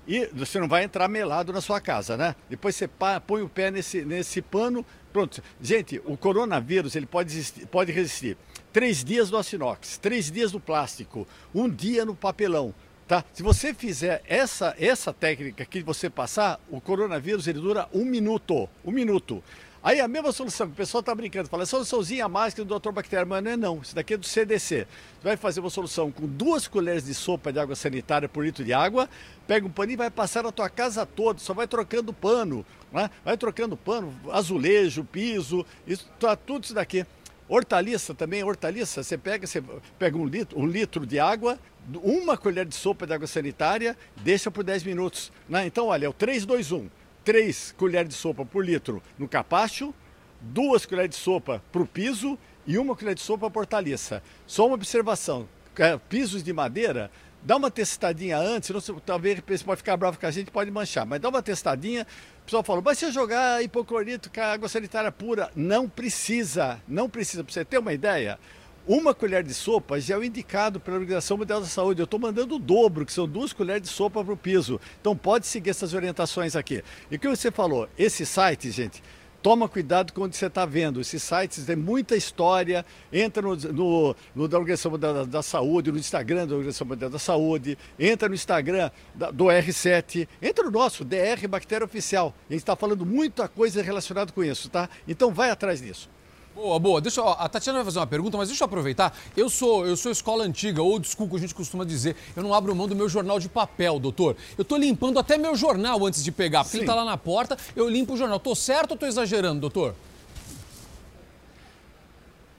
e 0.07 0.27
você 0.33 0.59
não 0.59 0.69
vai 0.69 0.85
entrar 0.85 1.09
melado 1.09 1.53
na 1.53 1.61
sua 1.61 1.81
casa, 1.81 2.17
né? 2.17 2.35
Depois 2.49 2.75
você 2.75 2.89
põe 3.27 3.43
o 3.43 3.49
pé 3.49 3.71
nesse, 3.71 4.05
nesse 4.05 4.43
pano, 4.43 4.85
pronto. 5.13 5.43
Gente, 5.61 6.01
o 6.05 6.17
coronavírus 6.17 6.97
ele 6.97 7.07
pode, 7.07 7.53
pode 7.71 7.93
resistir 7.93 8.37
três 8.73 9.05
dias 9.05 9.31
no 9.31 9.37
açinox, 9.37 9.99
três 9.99 10.31
dias 10.31 10.53
no 10.53 10.61
plástico, 10.61 11.27
um 11.55 11.69
dia 11.69 12.05
no 12.05 12.15
papelão. 12.15 12.75
Tá? 13.07 13.25
Se 13.35 13.43
você 13.43 13.75
fizer 13.75 14.23
essa, 14.27 14.75
essa 14.79 15.13
técnica 15.13 15.67
que 15.67 15.83
você 15.83 16.09
passar, 16.09 16.59
o 16.71 16.81
coronavírus 16.81 17.47
ele 17.47 17.61
dura 17.61 17.89
um 17.93 18.05
minuto. 18.05 18.69
Um 18.85 18.91
minuto. 18.91 19.43
Aí 19.85 20.01
a 20.01 20.07
mesma 20.07 20.31
solução, 20.31 20.69
o 20.69 20.71
pessoal 20.71 21.01
está 21.01 21.13
brincando, 21.13 21.49
fala, 21.49 21.65
é 21.65 21.67
soluçãozinha 21.67 22.27
a 22.27 22.51
que 22.53 22.63
do 22.63 22.79
Dr. 22.79 22.93
Bactéria, 22.93 23.27
mas 23.27 23.43
não 23.43 23.51
é 23.51 23.57
não, 23.57 23.81
isso 23.83 23.97
daqui 23.97 24.15
é 24.15 24.17
do 24.17 24.25
CDC. 24.25 24.87
Você 24.87 25.25
vai 25.25 25.37
fazer 25.37 25.59
uma 25.59 25.71
solução 25.71 26.13
com 26.13 26.25
duas 26.25 26.69
colheres 26.69 27.05
de 27.05 27.13
sopa 27.13 27.53
de 27.53 27.59
água 27.59 27.75
sanitária 27.75 28.29
por 28.29 28.45
litro 28.45 28.65
de 28.65 28.73
água, 28.73 29.09
pega 29.45 29.67
um 29.67 29.71
paninho 29.71 29.95
e 29.95 29.97
vai 29.97 30.11
passar 30.11 30.45
na 30.45 30.53
tua 30.53 30.71
casa 30.71 31.05
toda, 31.05 31.41
só 31.41 31.53
vai 31.53 31.67
trocando 31.67 32.13
pano, 32.13 32.65
né? 32.93 33.11
vai 33.25 33.37
trocando 33.37 33.77
pano, 33.77 34.15
azulejo, 34.31 35.03
piso, 35.03 35.67
isso, 35.85 36.09
tá, 36.21 36.37
tudo 36.37 36.63
isso 36.63 36.75
daqui. 36.75 37.05
Hortaliça 37.49 38.15
também, 38.15 38.45
hortaliça, 38.45 39.03
você 39.03 39.19
pega, 39.19 39.49
você 39.49 39.61
pega 39.99 40.17
um 40.17 40.25
litro, 40.25 40.61
um 40.61 40.65
litro 40.65 41.05
de 41.05 41.19
água, 41.19 41.59
uma 42.05 42.37
colher 42.37 42.67
de 42.67 42.77
sopa 42.77 43.05
de 43.05 43.15
água 43.15 43.27
sanitária, 43.27 43.97
deixa 44.23 44.49
por 44.49 44.63
10 44.63 44.85
minutos. 44.85 45.33
Né? 45.49 45.67
Então, 45.67 45.89
olha, 45.89 46.07
é 46.07 46.09
o 46.09 46.13
3, 46.13 46.47
2, 46.47 46.71
1. 46.71 46.89
3 47.25 47.75
colheres 47.77 48.09
de 48.09 48.15
sopa 48.15 48.45
por 48.45 48.65
litro 48.65 49.03
no 49.19 49.29
capacho, 49.29 49.95
duas 50.41 50.85
colheres 50.85 51.11
de 51.11 51.17
sopa 51.17 51.63
para 51.71 51.83
o 51.83 51.87
piso 51.87 52.39
e 52.67 52.79
uma 52.79 52.97
colher 52.97 53.15
de 53.15 53.21
sopa 53.21 53.51
para 53.51 53.61
hortaliça. 53.61 54.23
Só 54.47 54.67
uma 54.67 54.75
observação, 54.75 55.49
é, 55.77 55.97
pisos 55.97 56.43
de 56.43 56.53
madeira, 56.53 57.11
dá 57.43 57.57
uma 57.57 57.71
testadinha 57.71 58.39
antes, 58.39 58.69
senão 58.69 59.01
talvez 59.01 59.41
você 59.47 59.65
pode 59.65 59.79
ficar 59.79 59.97
bravo 59.97 60.19
com 60.19 60.27
a 60.27 60.31
gente, 60.31 60.51
pode 60.51 60.71
manchar, 60.71 61.05
mas 61.05 61.21
dá 61.21 61.29
uma 61.29 61.43
testadinha, 61.43 62.07
o 62.43 62.45
pessoal 62.45 62.63
falou, 62.63 62.83
mas 62.85 62.99
se 62.99 63.07
eu 63.07 63.13
jogar 63.13 63.63
hipoclorito 63.63 64.31
com 64.31 64.41
água 64.41 64.69
sanitária 64.69 65.11
pura, 65.11 65.51
não 65.55 65.89
precisa, 65.89 66.81
não 66.87 67.09
precisa. 67.09 67.43
Para 67.43 67.53
você 67.53 67.65
ter 67.65 67.79
uma 67.79 67.93
ideia, 67.93 68.39
uma 68.87 69.15
colher 69.15 69.43
de 69.43 69.55
sopa 69.55 70.01
já 70.01 70.15
é 70.15 70.19
o 70.19 70.25
indicado 70.25 70.81
pela 70.81 70.97
Organização 70.97 71.37
Mundial 71.37 71.61
da 71.61 71.67
Saúde. 71.67 72.01
Eu 72.01 72.05
estou 72.05 72.19
mandando 72.19 72.57
o 72.57 72.59
dobro, 72.59 73.07
que 73.07 73.13
são 73.13 73.29
duas 73.29 73.53
colheres 73.53 73.83
de 73.83 73.89
sopa 73.89 74.25
para 74.25 74.33
o 74.33 74.37
piso. 74.37 74.81
Então 75.01 75.17
pode 75.17 75.47
seguir 75.47 75.71
essas 75.71 75.95
orientações 75.95 76.57
aqui. 76.57 76.83
E 77.11 77.17
o 77.17 77.19
que 77.19 77.29
você 77.29 77.51
falou? 77.51 77.89
Esse 77.97 78.27
site, 78.27 78.71
gente, 78.71 79.03
toma 79.43 79.69
cuidado 79.69 80.13
com 80.13 80.23
onde 80.23 80.37
você 80.37 80.47
está 80.47 80.65
vendo. 80.65 81.01
Esses 81.01 81.23
sites 81.23 81.65
têm 81.65 81.77
muita 81.77 82.17
história. 82.17 82.85
Entra 83.13 83.43
no, 83.43 83.55
no, 83.55 84.17
no 84.35 84.49
da 84.49 84.59
Organização 84.59 84.99
da, 84.99 85.25
da, 85.25 85.43
Saúde, 85.43 85.93
no 85.93 85.99
Instagram 85.99 86.47
da 86.47 86.55
Organização 86.55 86.87
Mundial 86.87 87.11
da 87.11 87.19
Saúde, 87.19 87.77
entra 87.99 88.29
no 88.29 88.35
Instagram 88.35 88.91
da, 89.15 89.31
do 89.31 89.45
R7, 89.45 90.27
entra 90.41 90.65
no 90.65 90.71
nosso, 90.71 91.05
DR 91.05 91.47
Bactéria 91.49 91.85
Oficial. 91.85 92.35
A 92.49 92.53
gente 92.53 92.63
está 92.63 92.77
falando 92.77 93.05
muita 93.05 93.49
coisa 93.49 93.83
relacionada 93.83 94.33
com 94.33 94.43
isso, 94.43 94.69
tá? 94.69 94.89
Então 95.07 95.33
vai 95.33 95.51
atrás 95.51 95.81
disso. 95.81 96.09
Boa, 96.55 96.79
boa. 96.79 97.01
Deixa, 97.01 97.23
ó, 97.23 97.33
a 97.39 97.49
Tatiana 97.49 97.79
vai 97.79 97.85
fazer 97.87 97.99
uma 97.99 98.07
pergunta, 98.07 98.37
mas 98.37 98.49
deixa 98.49 98.63
eu 98.63 98.67
aproveitar. 98.67 99.17
Eu 99.37 99.49
sou, 99.49 99.87
eu 99.87 99.97
sou 99.97 100.13
escola 100.13 100.45
antiga, 100.45 100.83
ou 100.83 100.99
desculpa, 100.99 101.37
a 101.37 101.39
gente 101.39 101.55
costuma 101.55 101.85
dizer. 101.85 102.15
Eu 102.37 102.43
não 102.43 102.53
abro 102.53 102.75
mão 102.75 102.87
do 102.87 102.95
meu 102.95 103.09
jornal 103.09 103.41
de 103.41 103.49
papel, 103.49 103.99
doutor. 103.99 104.37
Eu 104.57 104.65
tô 104.65 104.77
limpando 104.77 105.19
até 105.19 105.39
meu 105.39 105.57
jornal 105.57 106.05
antes 106.07 106.23
de 106.23 106.31
pegar, 106.31 106.63
porque 106.65 106.77
Sim. 106.77 106.83
ele 106.83 106.87
tá 106.87 106.95
lá 106.95 107.05
na 107.05 107.17
porta, 107.17 107.57
eu 107.75 107.89
limpo 107.89 108.13
o 108.13 108.17
jornal. 108.17 108.39
Tô 108.39 108.55
certo 108.55 108.93
ou 108.93 108.97
tô 108.97 109.07
exagerando, 109.07 109.61
doutor? 109.61 109.95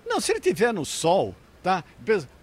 Não, 0.05 0.19
se 0.19 0.31
ele 0.31 0.39
tiver 0.39 0.73
no 0.73 0.85
sol, 0.85 1.35
Tá? 1.63 1.81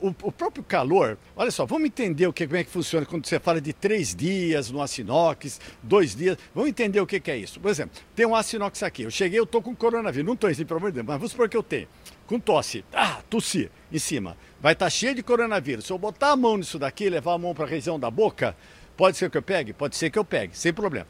O, 0.01 0.09
o, 0.23 0.33
próprio 0.33 0.65
calor, 0.65 1.19
olha 1.37 1.51
só, 1.51 1.67
vamos 1.67 1.85
entender 1.85 2.27
o 2.27 2.33
que, 2.33 2.47
como 2.47 2.57
é 2.57 2.65
que 2.65 2.71
funciona 2.71 3.05
quando 3.05 3.27
você 3.27 3.39
fala 3.39 3.61
de 3.61 3.71
três 3.71 4.15
dias 4.15 4.71
no 4.71 4.81
Acinox, 4.81 5.61
dois 5.83 6.17
dias, 6.17 6.39
vamos 6.55 6.71
entender 6.71 7.03
o 7.03 7.07
que, 7.07 7.21
que 7.21 7.31
é 7.31 7.37
isso. 7.37 7.61
Por 7.61 7.71
exemplo, 7.71 8.01
tem 8.17 8.25
um 8.25 8.35
Acinox 8.35 8.83
aqui, 8.83 9.03
eu 9.03 9.11
cheguei, 9.11 9.39
eu 9.39 9.45
tô 9.45 9.61
com 9.61 9.77
coronavírus, 9.77 10.27
não 10.27 10.35
tô 10.35 10.47
assim, 10.47 10.65
pelo 10.65 10.79
amor 10.79 10.91
de 10.91 10.95
Deus, 10.95 11.07
mas 11.07 11.17
vamos 11.19 11.33
supor 11.33 11.51
que 11.51 11.57
eu 11.57 11.63
tenho. 11.63 11.87
com 12.27 12.41
tosse, 12.41 12.83
ah, 12.95 13.21
tossi 13.29 13.71
em 13.93 13.99
cima, 13.99 14.39
vai 14.59 14.73
estar 14.73 14.87
tá 14.87 14.91
cheio 14.91 15.15
de 15.15 15.23
coronavírus. 15.23 15.85
Se 15.85 15.93
eu 15.93 15.99
botar 15.99 16.31
a 16.31 16.37
mão 16.37 16.57
nisso 16.57 16.79
daqui, 16.79 17.11
levar 17.11 17.35
a 17.35 17.39
mão 17.39 17.55
para 17.55 17.67
a 17.67 17.69
região 17.69 18.01
da 18.01 18.11
boca, 18.11 18.57
pode 18.97 19.19
ser 19.19 19.29
que 19.29 19.37
eu 19.37 19.43
pegue? 19.43 19.75
Pode 19.75 19.97
ser 19.97 20.09
que 20.09 20.19
eu 20.19 20.25
pegue, 20.25 20.57
sem 20.57 20.73
problema. 20.73 21.07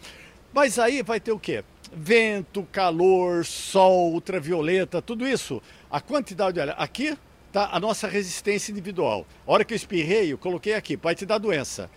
Mas 0.53 0.81
aí 0.81 1.01
vai 1.01 1.21
ter 1.21 1.31
o 1.31 1.39
quê? 1.39 1.63
Vento, 1.93 2.67
calor, 2.73 3.45
sol, 3.45 4.13
ultravioleta, 4.13 5.01
tudo 5.01 5.25
isso. 5.25 5.63
A 5.89 6.01
quantidade, 6.01 6.59
olha, 6.59 6.73
aqui 6.73 7.17
tá 7.53 7.71
a 7.73 7.81
nossa 7.81 8.09
resistência 8.09 8.73
individual. 8.73 9.27
A 9.47 9.53
hora 9.53 9.65
que 9.65 9.75
eu 9.75 9.77
espirrei, 9.77 10.33
eu 10.33 10.39
coloquei 10.39 10.75
aqui, 10.75 10.97
vai 10.97 11.15
te 11.15 11.27
dar 11.27 11.39
doença. 11.39 11.91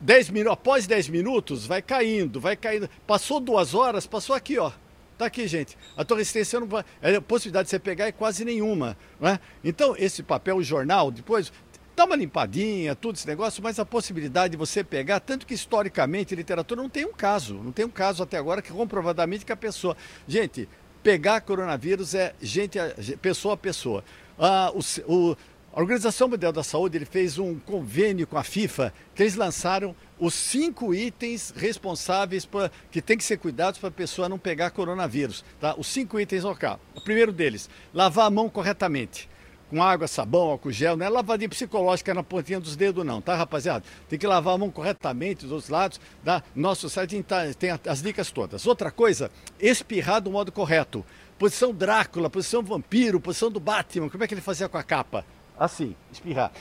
10 0.00 0.30
minutos, 0.30 0.52
após 0.52 0.86
10 0.86 1.08
minutos, 1.08 1.66
vai 1.66 1.80
caindo, 1.80 2.40
vai 2.40 2.56
caindo. 2.56 2.90
Passou 3.06 3.38
duas 3.40 3.72
horas, 3.74 4.06
passou 4.06 4.34
aqui, 4.34 4.58
ó. 4.58 4.72
Tá 5.16 5.26
aqui, 5.26 5.46
gente. 5.46 5.78
A 5.96 6.04
tua 6.04 6.16
resistência 6.16 6.58
não 6.58 6.66
vai. 6.66 6.84
A 7.00 7.20
possibilidade 7.20 7.66
de 7.66 7.70
você 7.70 7.78
pegar 7.78 8.06
é 8.06 8.12
quase 8.12 8.44
nenhuma. 8.44 8.96
Né? 9.20 9.38
Então, 9.62 9.94
esse 9.96 10.22
papel, 10.22 10.56
o 10.56 10.62
jornal, 10.62 11.12
depois, 11.12 11.52
dá 11.94 12.04
uma 12.04 12.16
limpadinha, 12.16 12.96
tudo 12.96 13.14
esse 13.14 13.26
negócio, 13.26 13.62
mas 13.62 13.78
a 13.78 13.84
possibilidade 13.84 14.52
de 14.52 14.56
você 14.56 14.82
pegar, 14.82 15.20
tanto 15.20 15.46
que 15.46 15.54
historicamente, 15.54 16.34
literatura 16.34 16.82
não 16.82 16.88
tem 16.88 17.04
um 17.04 17.12
caso. 17.12 17.54
Não 17.54 17.70
tem 17.70 17.84
um 17.84 17.90
caso 17.90 18.24
até 18.24 18.38
agora 18.38 18.60
que 18.60 18.72
comprovadamente 18.72 19.44
que 19.44 19.52
a 19.52 19.56
pessoa. 19.56 19.96
Gente, 20.26 20.68
pegar 21.02 21.40
coronavírus 21.42 22.14
é 22.14 22.34
gente, 22.40 22.78
pessoa 23.20 23.54
a 23.54 23.56
pessoa. 23.56 24.02
Ah, 24.38 24.72
o, 24.74 24.80
o, 25.12 25.36
a 25.74 25.80
Organização 25.80 26.28
Mundial 26.28 26.52
da 26.52 26.62
Saúde 26.62 26.98
ele 26.98 27.06
fez 27.06 27.38
um 27.38 27.58
convênio 27.58 28.26
com 28.26 28.36
a 28.36 28.44
FIFA 28.44 28.92
que 29.14 29.22
eles 29.22 29.36
lançaram 29.36 29.96
os 30.20 30.34
cinco 30.34 30.94
itens 30.94 31.52
responsáveis 31.56 32.44
pra, 32.44 32.70
que 32.90 33.00
tem 33.00 33.16
que 33.16 33.24
ser 33.24 33.38
cuidados 33.38 33.80
para 33.80 33.88
a 33.88 33.92
pessoa 33.92 34.28
não 34.28 34.38
pegar 34.38 34.70
coronavírus. 34.70 35.42
Tá? 35.58 35.74
Os 35.76 35.86
cinco 35.86 36.20
itens 36.20 36.44
local. 36.44 36.78
O 36.94 37.00
primeiro 37.00 37.32
deles, 37.32 37.70
lavar 37.94 38.26
a 38.26 38.30
mão 38.30 38.50
corretamente. 38.50 39.30
Com 39.70 39.82
água, 39.82 40.06
sabão, 40.06 40.50
álcool 40.50 40.70
gel, 40.70 40.98
não 40.98 41.06
é 41.06 41.08
lavadinha 41.08 41.48
psicológica 41.48 42.12
na 42.12 42.22
pontinha 42.22 42.60
dos 42.60 42.76
dedos, 42.76 43.06
não, 43.06 43.22
tá, 43.22 43.34
rapaziada? 43.34 43.82
Tem 44.06 44.18
que 44.18 44.26
lavar 44.26 44.54
a 44.54 44.58
mão 44.58 44.70
corretamente 44.70 45.44
dos 45.44 45.52
outros 45.52 45.70
lados. 45.70 45.98
Tá? 46.22 46.42
Nosso 46.54 46.90
site 46.90 47.22
tem, 47.22 47.54
tem 47.54 47.70
as 47.86 48.02
dicas 48.02 48.30
todas. 48.30 48.66
Outra 48.66 48.90
coisa, 48.90 49.30
espirrar 49.58 50.20
do 50.20 50.30
modo 50.30 50.52
correto. 50.52 51.02
Posição 51.42 51.74
Drácula, 51.74 52.30
posição 52.30 52.62
vampiro, 52.62 53.18
posição 53.18 53.50
do 53.50 53.58
Batman. 53.58 54.08
Como 54.08 54.22
é 54.22 54.28
que 54.28 54.34
ele 54.34 54.40
fazia 54.40 54.68
com 54.68 54.78
a 54.78 54.82
capa? 54.84 55.26
Assim, 55.58 55.96
espirrar. 56.12 56.52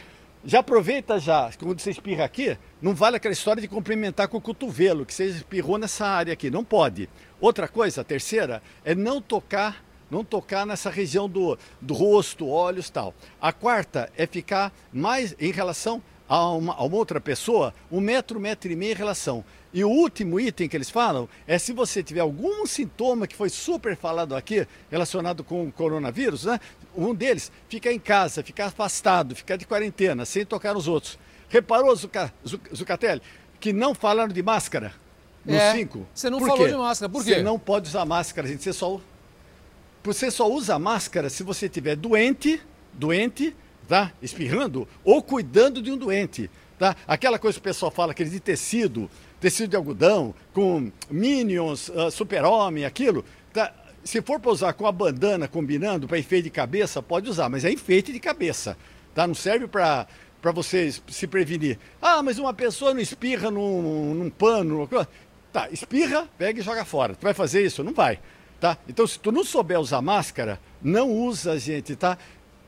Já 0.43 0.61
aproveita 0.61 1.19
já, 1.19 1.51
quando 1.59 1.79
você 1.79 1.91
espirra 1.91 2.25
aqui, 2.25 2.57
não 2.81 2.95
vale 2.95 3.15
aquela 3.15 3.31
história 3.31 3.61
de 3.61 3.67
cumprimentar 3.67 4.27
com 4.27 4.37
o 4.37 4.41
cotovelo, 4.41 5.05
que 5.05 5.13
você 5.13 5.25
espirrou 5.25 5.77
nessa 5.77 6.07
área 6.07 6.33
aqui, 6.33 6.49
não 6.49 6.63
pode. 6.63 7.07
Outra 7.39 7.67
coisa, 7.67 8.01
a 8.01 8.03
terceira, 8.03 8.59
é 8.83 8.95
não 8.95 9.21
tocar, 9.21 9.85
não 10.09 10.23
tocar 10.23 10.65
nessa 10.65 10.89
região 10.89 11.29
do, 11.29 11.59
do 11.79 11.93
rosto, 11.93 12.49
olhos 12.49 12.89
tal. 12.89 13.13
A 13.39 13.53
quarta 13.53 14.11
é 14.17 14.25
ficar 14.25 14.73
mais 14.91 15.35
em 15.39 15.51
relação 15.51 16.01
a 16.27 16.49
uma, 16.49 16.73
a 16.73 16.83
uma 16.83 16.97
outra 16.97 17.21
pessoa, 17.21 17.71
um 17.91 17.99
metro, 17.99 18.39
metro 18.39 18.71
e 18.71 18.75
meio 18.75 18.93
em 18.93 18.97
relação. 18.97 19.45
E 19.73 19.83
o 19.83 19.89
último 19.89 20.39
item 20.39 20.67
que 20.67 20.75
eles 20.75 20.89
falam 20.89 21.29
é 21.47 21.57
se 21.57 21.71
você 21.71 22.03
tiver 22.03 22.19
algum 22.19 22.65
sintoma 22.65 23.25
que 23.25 23.35
foi 23.35 23.49
super 23.49 23.95
falado 23.95 24.35
aqui, 24.35 24.67
relacionado 24.89 25.43
com 25.43 25.67
o 25.67 25.71
coronavírus, 25.71 26.43
né? 26.43 26.59
Um 26.95 27.15
deles, 27.15 27.51
ficar 27.69 27.93
em 27.93 27.99
casa, 27.99 28.43
ficar 28.43 28.65
afastado, 28.65 29.33
ficar 29.33 29.55
de 29.55 29.65
quarentena, 29.65 30.25
sem 30.25 30.45
tocar 30.45 30.73
nos 30.73 30.87
outros. 30.87 31.17
Reparou, 31.47 31.95
Zuca, 31.95 32.33
Zucatelli, 32.75 33.21
que 33.59 33.71
não 33.71 33.95
falaram 33.95 34.33
de 34.33 34.43
máscara 34.43 34.93
no 35.45 35.53
5? 35.53 35.99
É, 35.99 36.01
você 36.13 36.29
não 36.29 36.39
Por 36.39 36.47
falou 36.47 36.65
quê? 36.65 36.71
de 36.71 36.77
máscara, 36.77 37.09
por 37.09 37.23
quê? 37.23 37.35
Você 37.35 37.41
não 37.41 37.57
pode 37.57 37.87
usar 37.87 38.05
máscara, 38.05 38.47
gente. 38.47 38.63
Você 38.63 38.73
só, 38.73 38.99
você 40.03 40.29
só 40.29 40.49
usa 40.49 40.77
máscara 40.77 41.29
se 41.29 41.43
você 41.43 41.67
estiver 41.67 41.95
doente, 41.95 42.61
doente, 42.93 43.55
tá? 43.87 44.11
Espirrando, 44.21 44.87
ou 45.03 45.21
cuidando 45.23 45.81
de 45.81 45.91
um 45.91 45.97
doente. 45.97 46.49
Tá? 46.77 46.95
Aquela 47.07 47.37
coisa 47.37 47.55
que 47.55 47.59
o 47.59 47.63
pessoal 47.63 47.91
fala, 47.91 48.11
aquele 48.11 48.29
de 48.29 48.39
tecido, 48.39 49.09
tecido 49.41 49.71
de 49.71 49.75
algodão, 49.75 50.33
com 50.53 50.91
Minions, 51.09 51.89
uh, 51.89 52.09
Super-Homem, 52.11 52.85
aquilo. 52.85 53.25
Tá? 53.51 53.73
Se 54.03 54.21
for 54.21 54.39
para 54.39 54.51
usar 54.51 54.73
com 54.73 54.85
a 54.87 54.91
bandana 54.91 55.47
combinando 55.47 56.07
para 56.07 56.19
enfeite 56.19 56.43
de 56.43 56.49
cabeça, 56.51 57.01
pode 57.01 57.29
usar, 57.29 57.49
mas 57.49 57.65
é 57.65 57.71
enfeite 57.71 58.13
de 58.13 58.19
cabeça. 58.19 58.77
Tá? 59.13 59.27
Não 59.27 59.35
serve 59.35 59.67
para 59.67 60.07
para 60.41 60.51
vocês 60.51 61.01
se 61.07 61.27
prevenir. 61.27 61.77
Ah, 62.01 62.23
mas 62.23 62.39
uma 62.39 62.53
pessoa 62.53 62.93
não 62.93 62.99
espirra 62.99 63.51
num, 63.51 64.15
num 64.15 64.29
pano. 64.29 64.89
Tá, 65.53 65.69
espirra, 65.69 66.27
pega 66.37 66.59
e 66.59 66.63
joga 66.63 66.83
fora. 66.83 67.13
Tu 67.13 67.21
vai 67.21 67.33
fazer 67.33 67.63
isso? 67.63 67.83
Não 67.83 67.93
vai. 67.93 68.19
Tá? 68.59 68.75
Então, 68.87 69.05
se 69.05 69.19
tu 69.19 69.31
não 69.31 69.43
souber 69.43 69.79
usar 69.79 70.01
máscara, 70.01 70.59
não 70.81 71.11
usa, 71.11 71.59
gente, 71.59 71.95
tá? 71.95 72.17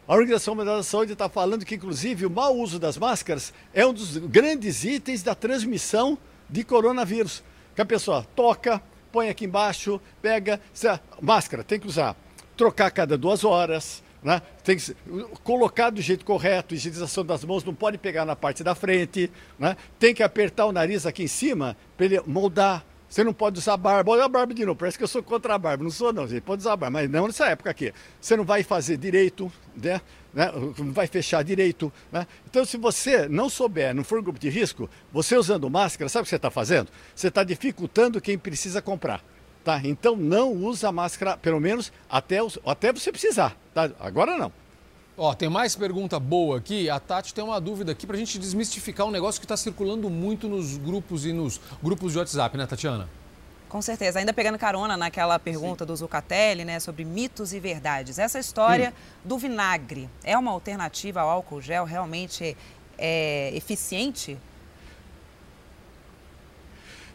A 0.08 0.14
Organização 0.14 0.54
Mundial 0.54 0.78
da 0.78 0.84
Saúde 0.84 1.14
está 1.14 1.28
falando 1.30 1.66
que, 1.66 1.76
inclusive, 1.76 2.26
o 2.26 2.30
mau 2.30 2.56
uso 2.56 2.78
das 2.78 2.98
máscaras 2.98 3.54
é 3.74 3.86
um 3.86 3.94
dos 3.94 4.18
grandes 4.18 4.84
itens 4.84 5.24
da 5.24 5.34
transmissão 5.34 6.18
de 6.54 6.64
coronavírus. 6.64 7.44
Que 7.76 7.82
a 7.82 7.86
pessoa 7.86 8.26
toca, 8.36 8.80
põe 9.12 9.28
aqui 9.28 9.46
embaixo, 9.46 10.00
pega, 10.22 10.62
máscara, 11.20 11.64
tem 11.64 11.80
que 11.80 11.88
usar. 11.88 12.16
Trocar 12.56 12.92
cada 12.92 13.18
duas 13.18 13.44
horas, 13.44 14.04
né? 14.22 14.40
tem 14.64 14.78
que 14.78 14.96
colocar 15.44 15.90
do 15.90 16.00
jeito 16.00 16.24
correto, 16.24 16.76
higienização 16.76 17.26
das 17.26 17.44
mãos, 17.44 17.64
não 17.64 17.74
pode 17.74 17.98
pegar 17.98 18.24
na 18.24 18.36
parte 18.36 18.64
da 18.64 18.76
frente, 18.76 19.32
né? 19.58 19.76
tem 19.98 20.14
que 20.14 20.22
apertar 20.22 20.68
o 20.68 20.72
nariz 20.72 21.08
aqui 21.08 21.24
em 21.24 21.28
cima 21.28 21.76
para 21.98 22.06
ele 22.06 22.22
moldar 22.28 22.86
você 23.14 23.24
não 23.24 23.32
pode 23.32 23.60
usar 23.60 23.78
barba. 23.78 24.12
Olha 24.12 24.24
a 24.24 24.28
barba 24.28 24.56
de 24.56 24.66
novo. 24.66 24.76
Parece 24.76 24.98
que 24.98 25.04
eu 25.04 25.08
sou 25.08 25.22
contra 25.22 25.54
a 25.54 25.58
barba. 25.60 25.84
Não 25.84 25.92
sou, 25.92 26.12
não, 26.12 26.28
gente. 26.28 26.42
Pode 26.42 26.62
usar 26.62 26.76
barba, 26.76 27.00
mas 27.00 27.08
não 27.08 27.28
nessa 27.28 27.46
época 27.46 27.70
aqui. 27.70 27.94
Você 28.20 28.36
não 28.36 28.44
vai 28.44 28.64
fazer 28.64 28.98
direito, 28.98 29.54
né? 29.76 30.02
Né? 30.34 30.52
Vai 30.92 31.08
fechar 31.08 31.44
direito. 31.44 31.92
Né? 32.12 32.26
Então, 32.50 32.66
se 32.66 32.78
você 32.78 33.28
não 33.28 33.50
souber, 33.50 33.94
não 33.94 34.04
for 34.04 34.20
um 34.20 34.24
grupo 34.24 34.40
de 34.40 34.50
risco, 34.50 34.90
você 35.12 35.38
usando 35.38 35.70
máscara, 35.70 36.10
sabe 36.10 36.22
o 36.22 36.26
que 36.26 36.30
você 36.30 36.36
está 36.36 36.50
fazendo? 36.50 36.90
Você 37.16 37.28
está 37.28 37.44
dificultando 37.44 38.20
quem 38.20 38.38
precisa 38.38 38.82
comprar. 38.82 39.24
Tá? 39.64 39.80
Então, 39.84 40.16
não 40.16 40.52
usa 40.52 40.92
máscara, 40.92 41.38
pelo 41.38 41.60
menos 41.60 41.92
até, 42.10 42.40
até 42.66 42.92
você 42.92 43.12
precisar. 43.12 43.56
Tá? 43.74 43.90
Agora 44.00 44.38
não. 44.38 44.52
Ó, 45.16 45.34
tem 45.34 45.48
mais 45.48 45.76
pergunta 45.76 46.20
boa 46.20 46.58
aqui. 46.58 46.90
A 46.90 47.00
Tati 47.00 47.34
tem 47.34 47.44
uma 47.44 47.62
dúvida 47.62 47.92
aqui 47.92 48.08
para 48.08 48.16
a 48.16 48.20
gente 48.20 48.40
desmistificar 48.40 49.06
um 49.06 49.12
negócio 49.12 49.40
que 49.40 49.46
está 49.46 49.56
circulando 49.56 50.10
muito 50.10 50.50
nos 50.50 50.76
grupos 50.78 51.26
e 51.26 51.32
nos 51.32 51.62
grupos 51.84 52.14
de 52.14 52.18
WhatsApp, 52.18 52.58
né, 52.58 52.66
Tatiana? 52.66 53.08
Com 53.74 53.82
certeza. 53.82 54.20
Ainda 54.20 54.32
pegando 54.32 54.60
carona 54.60 54.96
naquela 54.96 55.40
pergunta 55.40 55.84
Sim. 55.84 55.88
do 55.88 55.96
Zucatelli, 55.96 56.64
né, 56.64 56.80
sobre 56.80 57.04
mitos 57.04 57.54
e 57.54 57.60
verdades. 57.60 58.20
Essa 58.20 58.38
história 58.38 58.92
hum. 58.92 59.28
do 59.30 59.36
vinagre 59.36 60.08
é 60.24 60.38
uma 60.38 60.52
alternativa 60.52 61.22
ao 61.22 61.30
álcool 61.32 61.60
gel 61.60 61.84
realmente 61.84 62.56
é, 63.00 63.50
eficiente? 63.56 64.38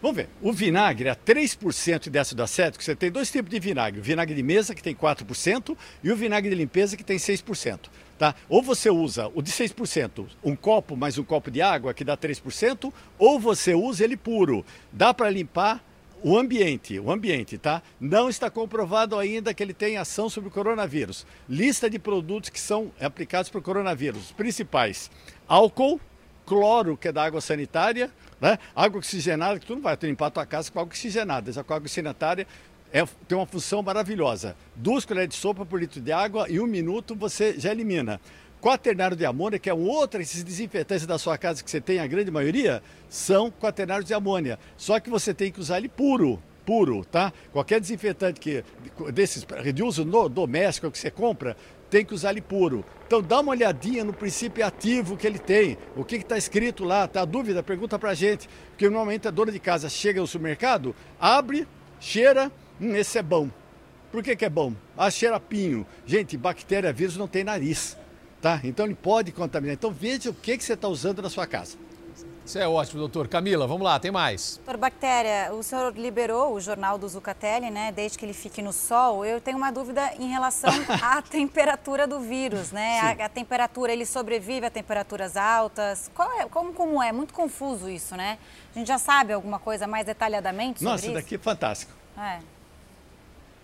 Vamos 0.02 0.16
ver, 0.16 0.28
o 0.42 0.52
vinagre, 0.52 1.08
a 1.08 1.14
3% 1.14 2.10
de 2.10 2.18
ácido 2.18 2.42
acético, 2.42 2.82
você 2.82 2.96
tem 2.96 3.08
dois 3.08 3.30
tipos 3.30 3.50
de 3.52 3.60
vinagre. 3.60 4.00
O 4.00 4.02
vinagre 4.02 4.34
de 4.34 4.42
mesa, 4.42 4.74
que 4.74 4.82
tem 4.82 4.96
4%, 4.96 5.76
e 6.02 6.10
o 6.10 6.16
vinagre 6.16 6.50
de 6.50 6.56
limpeza, 6.56 6.96
que 6.96 7.04
tem 7.04 7.18
6%. 7.18 7.82
Tá? 8.18 8.34
Ou 8.48 8.64
você 8.64 8.90
usa 8.90 9.30
o 9.32 9.40
de 9.40 9.52
6%, 9.52 10.26
um 10.42 10.56
copo 10.56 10.96
mais 10.96 11.18
um 11.18 11.22
copo 11.22 11.52
de 11.52 11.62
água, 11.62 11.94
que 11.94 12.02
dá 12.02 12.16
3%, 12.16 12.92
ou 13.16 13.38
você 13.38 13.74
usa 13.74 14.02
ele 14.02 14.16
puro. 14.16 14.66
Dá 14.92 15.14
para 15.14 15.30
limpar 15.30 15.84
o 16.22 16.36
ambiente, 16.36 16.98
o 16.98 17.10
ambiente, 17.10 17.58
tá? 17.58 17.82
Não 18.00 18.28
está 18.28 18.50
comprovado 18.50 19.18
ainda 19.18 19.54
que 19.54 19.62
ele 19.62 19.74
tem 19.74 19.96
ação 19.96 20.28
sobre 20.28 20.48
o 20.48 20.52
coronavírus. 20.52 21.26
Lista 21.48 21.88
de 21.88 21.98
produtos 21.98 22.50
que 22.50 22.60
são 22.60 22.90
aplicados 23.00 23.50
para 23.50 23.58
o 23.58 23.62
coronavírus. 23.62 24.26
Os 24.26 24.32
principais: 24.32 25.10
álcool, 25.46 26.00
cloro, 26.44 26.96
que 26.96 27.08
é 27.08 27.12
da 27.12 27.24
água 27.24 27.40
sanitária, 27.40 28.10
né? 28.40 28.58
Água 28.74 28.98
oxigenada, 28.98 29.58
que 29.58 29.66
tu 29.66 29.74
não 29.74 29.82
vai 29.82 29.96
limpar 30.02 30.26
a 30.26 30.30
tua 30.30 30.46
casa 30.46 30.70
com 30.70 30.80
água 30.80 30.90
oxigenada. 30.90 31.50
Essa 31.50 31.60
água 31.60 31.88
sanitária 31.88 32.46
é, 32.92 33.04
tem 33.26 33.36
uma 33.36 33.46
função 33.46 33.82
maravilhosa. 33.82 34.56
Duas 34.74 35.04
colheres 35.04 35.30
de 35.30 35.36
sopa 35.36 35.64
por 35.64 35.80
litro 35.80 36.00
de 36.00 36.12
água 36.12 36.46
e 36.48 36.58
um 36.58 36.66
minuto 36.66 37.14
você 37.14 37.58
já 37.58 37.70
elimina. 37.70 38.20
Quaternário 38.60 39.16
de 39.16 39.24
amônia, 39.24 39.58
que 39.58 39.70
é 39.70 39.74
um 39.74 39.86
outro, 39.86 40.20
esses 40.20 40.42
desinfetantes 40.42 41.06
da 41.06 41.16
sua 41.16 41.38
casa 41.38 41.62
que 41.62 41.70
você 41.70 41.80
tem, 41.80 42.00
a 42.00 42.06
grande 42.06 42.30
maioria, 42.30 42.82
são 43.08 43.50
quaternários 43.50 44.06
de 44.06 44.14
amônia. 44.14 44.58
Só 44.76 44.98
que 44.98 45.08
você 45.08 45.32
tem 45.32 45.52
que 45.52 45.60
usar 45.60 45.78
ele 45.78 45.88
puro, 45.88 46.42
puro, 46.66 47.04
tá? 47.04 47.32
Qualquer 47.52 47.80
desinfetante 47.80 48.40
que 48.40 48.64
desses 49.12 49.46
de 49.72 49.82
uso 49.82 50.04
no, 50.04 50.28
doméstico 50.28 50.90
que 50.90 50.98
você 50.98 51.10
compra, 51.10 51.56
tem 51.88 52.04
que 52.04 52.12
usar 52.12 52.30
ele 52.30 52.40
puro. 52.40 52.84
Então 53.06 53.22
dá 53.22 53.40
uma 53.40 53.52
olhadinha 53.52 54.04
no 54.04 54.12
princípio 54.12 54.66
ativo 54.66 55.16
que 55.16 55.26
ele 55.26 55.38
tem. 55.38 55.78
O 55.96 56.04
que 56.04 56.16
está 56.16 56.36
escrito 56.36 56.84
lá? 56.84 57.06
Tá 57.06 57.24
dúvida? 57.24 57.62
Pergunta 57.62 57.96
para 57.96 58.12
gente. 58.12 58.48
Porque 58.70 58.86
normalmente 58.86 59.28
a 59.28 59.30
dona 59.30 59.52
de 59.52 59.60
casa 59.60 59.88
chega 59.88 60.20
no 60.20 60.26
supermercado, 60.26 60.94
abre, 61.18 61.66
cheira, 62.00 62.50
hum, 62.80 62.94
esse 62.96 63.18
é 63.18 63.22
bom. 63.22 63.48
Por 64.10 64.22
que, 64.22 64.34
que 64.34 64.44
é 64.44 64.50
bom? 64.50 64.74
Ah, 64.96 65.10
cheira 65.10 65.38
pinho. 65.38 65.86
Gente, 66.04 66.36
bactéria, 66.36 66.92
vírus 66.92 67.16
não 67.16 67.28
tem 67.28 67.44
nariz. 67.44 67.96
Tá? 68.40 68.60
Então 68.62 68.86
ele 68.86 68.94
pode 68.94 69.32
contaminar. 69.32 69.74
Então 69.74 69.90
veja 69.90 70.30
o 70.30 70.34
que, 70.34 70.56
que 70.56 70.64
você 70.64 70.74
está 70.74 70.88
usando 70.88 71.20
na 71.20 71.28
sua 71.28 71.46
casa. 71.46 71.76
Isso 72.48 72.58
é 72.58 72.66
ótimo, 72.66 73.00
doutor. 73.00 73.28
Camila, 73.28 73.66
vamos 73.66 73.82
lá, 73.82 74.00
tem 74.00 74.10
mais. 74.10 74.58
Doutor 74.64 74.80
Bactéria, 74.80 75.52
o 75.52 75.62
senhor 75.62 75.92
liberou 75.94 76.54
o 76.54 76.60
jornal 76.60 76.96
do 76.96 77.06
Zucatelli, 77.06 77.68
né? 77.68 77.92
Desde 77.92 78.16
que 78.16 78.24
ele 78.24 78.32
fique 78.32 78.62
no 78.62 78.72
sol. 78.72 79.22
Eu 79.22 79.38
tenho 79.38 79.58
uma 79.58 79.70
dúvida 79.70 80.14
em 80.18 80.28
relação 80.30 80.70
à 81.02 81.20
temperatura 81.20 82.06
do 82.06 82.20
vírus, 82.20 82.72
né? 82.72 83.00
A, 83.00 83.26
a, 83.26 83.28
temperatura, 83.28 83.92
ele 83.92 84.06
sobrevive 84.06 84.64
a 84.64 84.70
temperaturas 84.70 85.36
altas? 85.36 86.10
Qual 86.14 86.32
é, 86.40 86.46
como, 86.46 86.72
como 86.72 87.02
é? 87.02 87.12
Muito 87.12 87.34
confuso 87.34 87.86
isso, 87.86 88.16
né? 88.16 88.38
A 88.74 88.78
gente 88.78 88.88
já 88.88 88.98
sabe 88.98 89.34
alguma 89.34 89.58
coisa 89.58 89.86
mais 89.86 90.06
detalhadamente 90.06 90.78
sobre 90.78 90.90
Nossa, 90.90 91.04
isso? 91.04 91.12
Nossa, 91.12 91.22
daqui 91.22 91.34
é 91.34 91.38
fantástico. 91.38 91.92
É. 92.16 92.38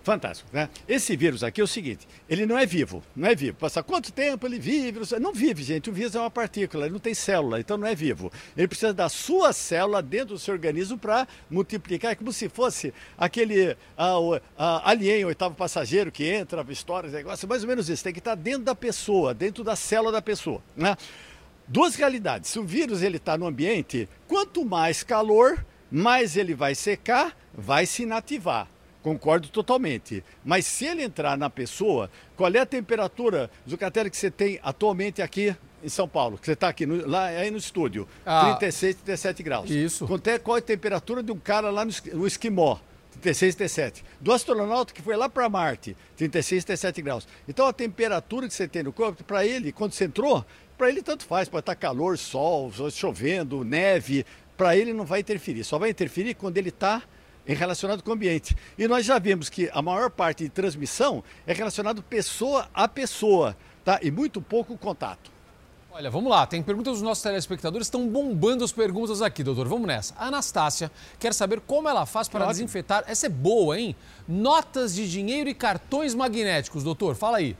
Fantástico, 0.05 0.47
né? 0.53 0.69
Esse 0.87 1.17
vírus 1.17 1.43
aqui 1.43 1.59
é 1.59 1.63
o 1.63 1.67
seguinte, 1.67 2.07
ele 2.29 2.45
não 2.45 2.55
é 2.55 2.63
vivo, 2.63 3.01
não 3.15 3.27
é 3.27 3.33
vivo. 3.33 3.57
Passa 3.57 3.81
quanto 3.81 4.13
tempo 4.13 4.45
ele 4.45 4.59
vive? 4.59 4.99
Não 5.19 5.33
vive, 5.33 5.63
gente. 5.63 5.89
O 5.89 5.93
vírus 5.93 6.13
é 6.13 6.19
uma 6.19 6.29
partícula, 6.29 6.85
ele 6.85 6.93
não 6.93 6.99
tem 6.99 7.15
célula, 7.15 7.59
então 7.59 7.75
não 7.75 7.87
é 7.87 7.95
vivo. 7.95 8.31
Ele 8.55 8.67
precisa 8.67 8.93
da 8.93 9.09
sua 9.09 9.51
célula 9.51 10.03
dentro 10.03 10.35
do 10.35 10.39
seu 10.39 10.53
organismo 10.53 10.95
para 10.95 11.27
multiplicar. 11.49 12.11
É 12.11 12.15
como 12.15 12.31
se 12.31 12.47
fosse 12.47 12.93
aquele 13.17 13.75
ah, 13.97 14.13
ah, 14.55 14.91
alien, 14.91 15.25
oitavo 15.25 15.55
passageiro 15.55 16.11
que 16.11 16.23
entra, 16.23 16.63
histórias, 16.69 17.11
negócio, 17.11 17.49
mais 17.49 17.63
ou 17.63 17.67
menos 17.67 17.89
isso. 17.89 18.03
Tem 18.03 18.13
que 18.13 18.19
estar 18.19 18.35
dentro 18.35 18.61
da 18.61 18.75
pessoa, 18.75 19.33
dentro 19.33 19.63
da 19.63 19.75
célula 19.75 20.11
da 20.11 20.21
pessoa, 20.21 20.61
né? 20.77 20.95
Duas 21.67 21.95
realidades. 21.95 22.51
Se 22.51 22.59
o 22.59 22.63
vírus 22.63 23.01
ele 23.01 23.17
está 23.17 23.39
no 23.39 23.47
ambiente, 23.47 24.07
quanto 24.27 24.63
mais 24.63 25.01
calor, 25.01 25.65
mais 25.89 26.37
ele 26.37 26.53
vai 26.53 26.75
secar, 26.75 27.35
vai 27.55 27.87
se 27.87 28.03
inativar. 28.03 28.67
Concordo 29.05 29.49
totalmente. 29.49 30.23
Mas 30.43 30.65
se 30.65 30.83
ele 30.83 31.03
entrar 31.03 31.37
na 31.37 31.47
pessoa, 31.47 32.09
qual 32.35 32.51
é 32.51 32.57
a 32.57 32.65
temperatura, 32.65 33.51
Zucatelli, 33.69 34.09
que 34.09 34.17
você 34.17 34.31
tem 34.31 34.59
atualmente 34.63 35.21
aqui 35.21 35.55
em 35.83 35.89
São 35.89 36.07
Paulo? 36.07 36.39
Que 36.39 36.47
você 36.47 36.53
está 36.53 36.69
aqui, 36.69 36.87
no, 36.87 37.07
lá 37.07 37.25
aí 37.25 37.51
no 37.51 37.57
estúdio, 37.59 38.07
ah, 38.25 38.55
36, 38.55 38.95
37 38.95 39.43
graus. 39.43 39.69
Isso. 39.69 40.07
Quanto 40.07 40.27
é, 40.27 40.39
qual 40.39 40.57
é 40.57 40.59
a 40.59 40.63
temperatura 40.63 41.21
de 41.21 41.31
um 41.31 41.37
cara 41.37 41.69
lá 41.69 41.85
no, 41.85 41.91
no 42.13 42.25
Esquimó? 42.25 42.79
36, 43.21 43.53
37. 43.53 44.03
Do 44.19 44.33
astronauta 44.33 44.91
que 44.91 45.03
foi 45.03 45.15
lá 45.15 45.29
para 45.29 45.47
Marte, 45.47 45.95
36, 46.17 46.65
37 46.65 47.01
graus. 47.03 47.27
Então 47.47 47.67
a 47.67 47.73
temperatura 47.73 48.47
que 48.47 48.55
você 48.55 48.67
tem 48.67 48.81
no 48.81 48.91
corpo, 48.91 49.23
para 49.23 49.45
ele, 49.45 49.71
quando 49.71 49.91
você 49.91 50.05
entrou, 50.05 50.43
para 50.75 50.89
ele 50.89 51.03
tanto 51.03 51.25
faz, 51.25 51.47
pode 51.47 51.61
estar 51.61 51.75
tá 51.75 51.79
calor, 51.79 52.17
sol, 52.17 52.71
chovendo, 52.89 53.63
neve, 53.63 54.25
para 54.57 54.75
ele 54.75 54.93
não 54.93 55.05
vai 55.05 55.19
interferir. 55.19 55.63
Só 55.63 55.77
vai 55.77 55.91
interferir 55.91 56.33
quando 56.33 56.57
ele 56.57 56.69
está 56.69 57.03
relacionado 57.53 58.01
com 58.01 58.09
o 58.09 58.13
ambiente. 58.13 58.55
E 58.77 58.87
nós 58.87 59.05
já 59.05 59.19
vimos 59.19 59.49
que 59.49 59.69
a 59.73 59.81
maior 59.81 60.09
parte 60.09 60.43
de 60.43 60.49
transmissão 60.49 61.23
é 61.45 61.53
relacionado 61.53 62.01
pessoa 62.01 62.67
a 62.73 62.87
pessoa, 62.87 63.55
tá? 63.83 63.99
E 64.01 64.09
muito 64.09 64.41
pouco 64.41 64.77
contato. 64.77 65.35
Olha, 65.91 66.09
vamos 66.11 66.29
lá, 66.29 66.45
tem 66.45 66.61
perguntas 66.61 66.95
dos 66.95 67.01
nossos 67.01 67.23
telespectadores, 67.23 67.87
estão 67.87 68.05
bombando 68.05 68.65
as 68.65 68.73
perguntas 68.73 69.21
aqui, 69.21 69.41
doutor. 69.41 69.65
Vamos 69.65 69.87
nessa. 69.87 70.13
A 70.17 70.27
Anastácia 70.27 70.91
quer 71.17 71.33
saber 71.33 71.61
como 71.61 71.87
ela 71.87 72.05
faz 72.05 72.27
para 72.27 72.45
desinfetar. 72.47 73.05
Essa 73.07 73.27
é 73.27 73.29
boa, 73.29 73.79
hein? 73.79 73.95
Notas 74.27 74.93
de 74.93 75.09
dinheiro 75.09 75.49
e 75.49 75.53
cartões 75.53 76.13
magnéticos, 76.13 76.83
doutor. 76.83 77.15
Fala 77.15 77.37
aí. 77.37 77.55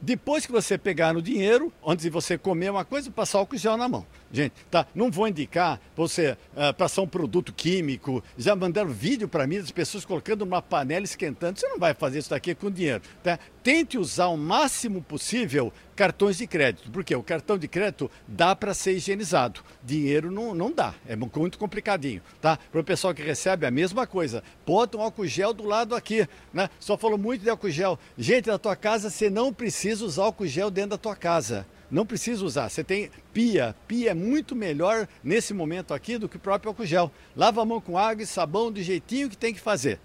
Depois 0.00 0.46
que 0.46 0.52
você 0.52 0.78
pegar 0.78 1.12
no 1.12 1.20
dinheiro, 1.20 1.72
antes 1.84 2.04
de 2.04 2.10
você 2.10 2.38
comer 2.38 2.70
uma 2.70 2.84
coisa, 2.84 3.10
passar 3.10 3.38
álcool 3.38 3.56
gel 3.56 3.76
na 3.76 3.88
mão. 3.88 4.06
Gente, 4.32 4.54
tá? 4.70 4.86
Não 4.94 5.10
vou 5.10 5.28
indicar 5.28 5.80
você 5.96 6.36
uh, 6.54 6.74
passar 6.74 7.02
um 7.02 7.06
produto 7.06 7.52
químico. 7.52 8.22
Já 8.36 8.56
mandaram 8.56 8.90
vídeo 8.90 9.28
para 9.28 9.46
mim 9.46 9.60
das 9.60 9.70
pessoas 9.70 10.04
colocando 10.04 10.42
uma 10.42 10.60
panela 10.60 11.04
esquentando. 11.04 11.58
Você 11.58 11.68
não 11.68 11.78
vai 11.78 11.94
fazer 11.94 12.18
isso 12.18 12.30
daqui 12.30 12.54
com 12.54 12.70
dinheiro, 12.70 13.02
tá? 13.22 13.38
Tente 13.62 13.98
usar 13.98 14.26
o 14.26 14.36
máximo 14.36 15.00
possível 15.00 15.72
cartões 15.94 16.38
de 16.38 16.46
crédito, 16.46 16.90
porque 16.90 17.14
o 17.14 17.22
cartão 17.22 17.56
de 17.56 17.66
crédito 17.66 18.10
dá 18.28 18.54
para 18.54 18.74
ser 18.74 18.92
higienizado. 18.92 19.60
Dinheiro 19.82 20.30
não, 20.30 20.54
não 20.54 20.70
dá, 20.70 20.94
é 21.08 21.16
muito 21.16 21.58
complicadinho, 21.58 22.20
tá? 22.40 22.58
Para 22.70 22.80
o 22.80 22.84
pessoal 22.84 23.14
que 23.14 23.22
recebe 23.22 23.64
a 23.64 23.70
mesma 23.70 24.06
coisa, 24.06 24.42
bota 24.66 24.98
um 24.98 25.00
álcool 25.00 25.26
gel 25.26 25.54
do 25.54 25.64
lado 25.64 25.94
aqui, 25.94 26.28
né? 26.52 26.68
Só 26.78 26.98
falou 26.98 27.16
muito 27.16 27.42
de 27.42 27.50
álcool 27.50 27.70
gel. 27.70 27.98
Gente, 28.18 28.48
na 28.48 28.58
tua 28.58 28.76
casa 28.76 29.08
você 29.08 29.30
não 29.30 29.52
precisa 29.52 30.04
usar 30.04 30.24
álcool 30.24 30.46
gel 30.46 30.70
dentro 30.70 30.90
da 30.90 30.98
tua 30.98 31.16
casa 31.16 31.66
não 31.90 32.06
precisa 32.06 32.44
usar. 32.44 32.68
Você 32.68 32.82
tem 32.82 33.10
pia. 33.32 33.74
Pia 33.86 34.10
é 34.10 34.14
muito 34.14 34.54
melhor 34.54 35.08
nesse 35.22 35.54
momento 35.54 35.94
aqui 35.94 36.18
do 36.18 36.28
que 36.28 36.36
o 36.36 36.40
próprio 36.40 36.70
álcool 36.70 36.86
gel. 36.86 37.10
Lava 37.36 37.62
a 37.62 37.64
mão 37.64 37.80
com 37.80 37.96
água 37.96 38.22
e 38.22 38.26
sabão 38.26 38.70
do 38.70 38.82
jeitinho 38.82 39.28
que 39.28 39.36
tem 39.36 39.54
que 39.54 39.60
fazer. 39.60 40.00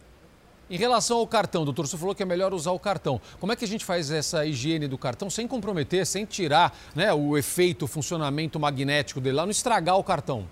Em 0.70 0.78
relação 0.78 1.18
ao 1.18 1.28
cartão, 1.28 1.66
doutor, 1.66 1.86
você 1.86 1.98
falou 1.98 2.16
que 2.16 2.24
é 2.24 2.26
melhor 2.26 2.54
usar 2.54 2.72
o 2.72 2.80
cartão. 2.80 3.20
Como 3.42 3.52
é 3.52 3.58
que 3.58 3.66
a 3.66 3.68
gente 3.68 3.84
faz 3.84 4.10
essa 4.10 4.46
higiene 4.46 4.88
do 4.88 4.98
cartão 4.98 5.30
sem 5.30 5.46
comprometer, 5.46 6.06
sem 6.06 6.24
tirar 6.24 6.74
né, 6.96 7.12
o 7.14 7.38
efeito, 7.38 7.84
o 7.84 7.88
funcionamento 7.90 8.58
magnético 8.58 9.20
dele 9.20 9.36
lá, 9.36 9.44
não 9.44 9.52
estragar 9.52 9.98
o 9.98 10.04
cartão? 10.04 10.48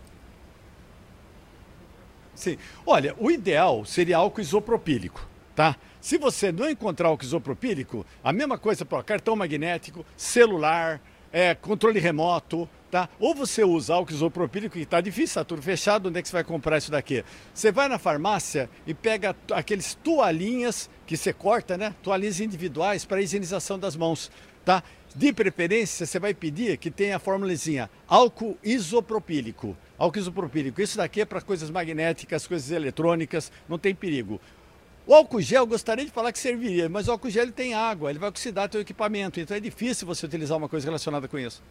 Sim. 2.36 2.58
Olha, 2.86 3.16
o 3.18 3.32
ideal 3.32 3.86
seria 3.86 4.18
álcool 4.18 4.42
isopropílico, 4.42 5.26
tá? 5.56 5.78
Se 6.02 6.18
você 6.18 6.52
não 6.52 6.70
encontrar 6.70 7.08
álcool 7.08 7.24
isopropílico, 7.24 8.06
a 8.22 8.34
mesma 8.34 8.58
coisa 8.58 8.84
para 8.84 9.02
cartão 9.04 9.36
magnético, 9.36 10.06
celular, 10.18 11.02
é, 11.32 11.56
controle 11.56 12.00
remoto, 12.00 12.68
tá? 12.90 13.08
Ou 13.20 13.36
você 13.36 13.64
usa 13.64 13.94
álcool 13.94 14.14
isopropílico, 14.14 14.74
que 14.74 14.84
está 14.84 15.00
difícil, 15.02 15.26
está 15.26 15.44
tudo 15.44 15.62
fechado, 15.62 16.10
onde 16.10 16.20
é 16.20 16.22
que 16.22 16.28
você 16.28 16.34
vai 16.34 16.44
comprar 16.44 16.78
isso 16.78 16.92
daqui? 16.92 17.24
Você 17.54 17.72
vai 17.72 17.88
na 17.88 18.00
farmácia 18.00 18.70
e 18.86 18.94
pega 18.94 19.36
aqueles 19.52 19.94
toalhinhas 19.96 20.90
que 21.06 21.16
você 21.16 21.32
corta, 21.32 21.78
né? 21.78 21.96
Toalhinhas 22.02 22.40
individuais 22.40 23.06
para 23.06 23.22
higienização 23.22 23.78
das 23.78 23.96
mãos, 23.96 24.32
tá? 24.66 24.84
De 25.16 25.34
preferência, 25.34 26.06
você 26.06 26.20
vai 26.20 26.36
pedir 26.36 26.78
que 26.78 26.92
tenha 26.92 27.16
a 27.16 27.20
formulazinha 27.20 27.90
álcool 28.08 28.58
isopropílico. 28.64 29.76
Álcool 29.98 30.20
isopropílico. 30.20 30.82
Isso 30.82 30.98
daqui 30.98 31.22
é 31.22 31.26
para 31.26 31.42
coisas 31.42 31.72
magnéticas, 31.72 32.46
coisas 32.46 32.70
eletrônicas, 32.70 33.52
não 33.68 33.80
tem 33.80 33.96
perigo. 33.96 34.40
O 35.10 35.14
álcool 35.16 35.42
gel, 35.42 35.66
gostaria 35.66 36.06
de 36.06 36.12
falar 36.12 36.32
que 36.32 36.38
serviria, 36.38 36.88
mas 36.88 37.08
o 37.08 37.12
álcool 37.12 37.32
gel 37.32 37.52
tem 37.52 37.74
água, 37.74 38.12
ele 38.12 38.20
vai 38.20 38.30
oxidar 38.30 38.70
teu 38.70 38.80
equipamento, 38.80 39.40
então 39.40 39.58
é 39.58 39.60
difícil 39.60 40.06
você 40.06 40.24
utilizar 40.24 40.56
uma 40.56 40.70
coisa 40.70 40.86
relacionada 40.86 41.28
com 41.28 41.40
isso. 41.40 41.64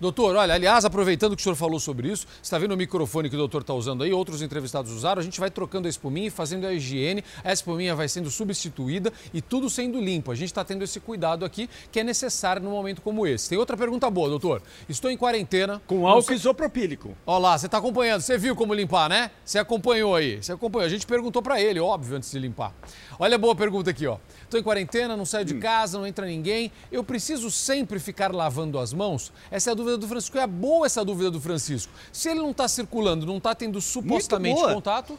Doutor, 0.00 0.36
olha, 0.36 0.54
aliás, 0.54 0.84
aproveitando 0.84 1.34
que 1.34 1.40
o 1.40 1.42
senhor 1.42 1.56
falou 1.56 1.80
sobre 1.80 2.08
isso, 2.08 2.26
está 2.42 2.56
vendo 2.58 2.72
o 2.72 2.76
microfone 2.76 3.28
que 3.28 3.34
o 3.34 3.38
doutor 3.38 3.62
está 3.62 3.74
usando 3.74 4.04
aí, 4.04 4.12
outros 4.12 4.42
entrevistados 4.42 4.92
usaram, 4.92 5.20
a 5.20 5.24
gente 5.24 5.40
vai 5.40 5.50
trocando 5.50 5.86
a 5.86 5.90
espuminha 5.90 6.28
e 6.28 6.30
fazendo 6.30 6.66
a 6.66 6.72
higiene, 6.72 7.24
a 7.42 7.52
espuminha 7.52 7.94
vai 7.94 8.08
sendo 8.08 8.30
substituída 8.30 9.12
e 9.34 9.42
tudo 9.42 9.68
sendo 9.68 10.00
limpo. 10.00 10.30
A 10.30 10.34
gente 10.34 10.48
está 10.48 10.64
tendo 10.64 10.84
esse 10.84 11.00
cuidado 11.00 11.44
aqui 11.44 11.68
que 11.90 11.98
é 12.00 12.04
necessário 12.04 12.62
num 12.62 12.70
momento 12.70 13.02
como 13.02 13.26
esse. 13.26 13.48
Tem 13.48 13.58
outra 13.58 13.76
pergunta 13.76 14.08
boa, 14.10 14.28
doutor. 14.28 14.62
Estou 14.88 15.10
em 15.10 15.16
quarentena. 15.16 15.82
Com 15.86 16.06
álcool 16.06 16.32
isopropílico. 16.32 17.16
Olha 17.26 17.38
lá, 17.38 17.58
você 17.58 17.66
está 17.66 17.78
acompanhando, 17.78 18.20
você 18.20 18.38
viu 18.38 18.54
como 18.54 18.74
limpar, 18.74 19.08
né? 19.08 19.30
Você 19.44 19.58
acompanhou 19.58 20.14
aí, 20.14 20.42
você 20.42 20.52
acompanhou. 20.52 20.86
A 20.86 20.90
gente 20.90 21.06
perguntou 21.06 21.42
para 21.42 21.60
ele, 21.60 21.80
óbvio, 21.80 22.16
antes 22.16 22.30
de 22.30 22.38
limpar. 22.38 22.72
Olha 23.18 23.34
a 23.34 23.38
boa 23.38 23.54
pergunta 23.54 23.90
aqui, 23.90 24.06
ó. 24.06 24.18
Estou 24.48 24.58
em 24.58 24.62
quarentena, 24.62 25.14
não 25.14 25.26
saio 25.26 25.44
de 25.44 25.52
hum. 25.52 25.60
casa, 25.60 25.98
não 25.98 26.06
entra 26.06 26.24
ninguém. 26.24 26.72
Eu 26.90 27.04
preciso 27.04 27.50
sempre 27.50 28.00
ficar 28.00 28.34
lavando 28.34 28.78
as 28.78 28.94
mãos? 28.94 29.30
Essa 29.50 29.68
é 29.68 29.72
a 29.72 29.74
dúvida 29.74 29.98
do 29.98 30.08
Francisco. 30.08 30.38
É 30.38 30.46
boa 30.46 30.86
essa 30.86 31.04
dúvida 31.04 31.30
do 31.30 31.38
Francisco. 31.38 31.92
Se 32.10 32.30
ele 32.30 32.40
não 32.40 32.52
está 32.52 32.66
circulando, 32.66 33.26
não 33.26 33.36
está 33.36 33.54
tendo 33.54 33.78
supostamente 33.78 34.58
contato. 34.58 35.18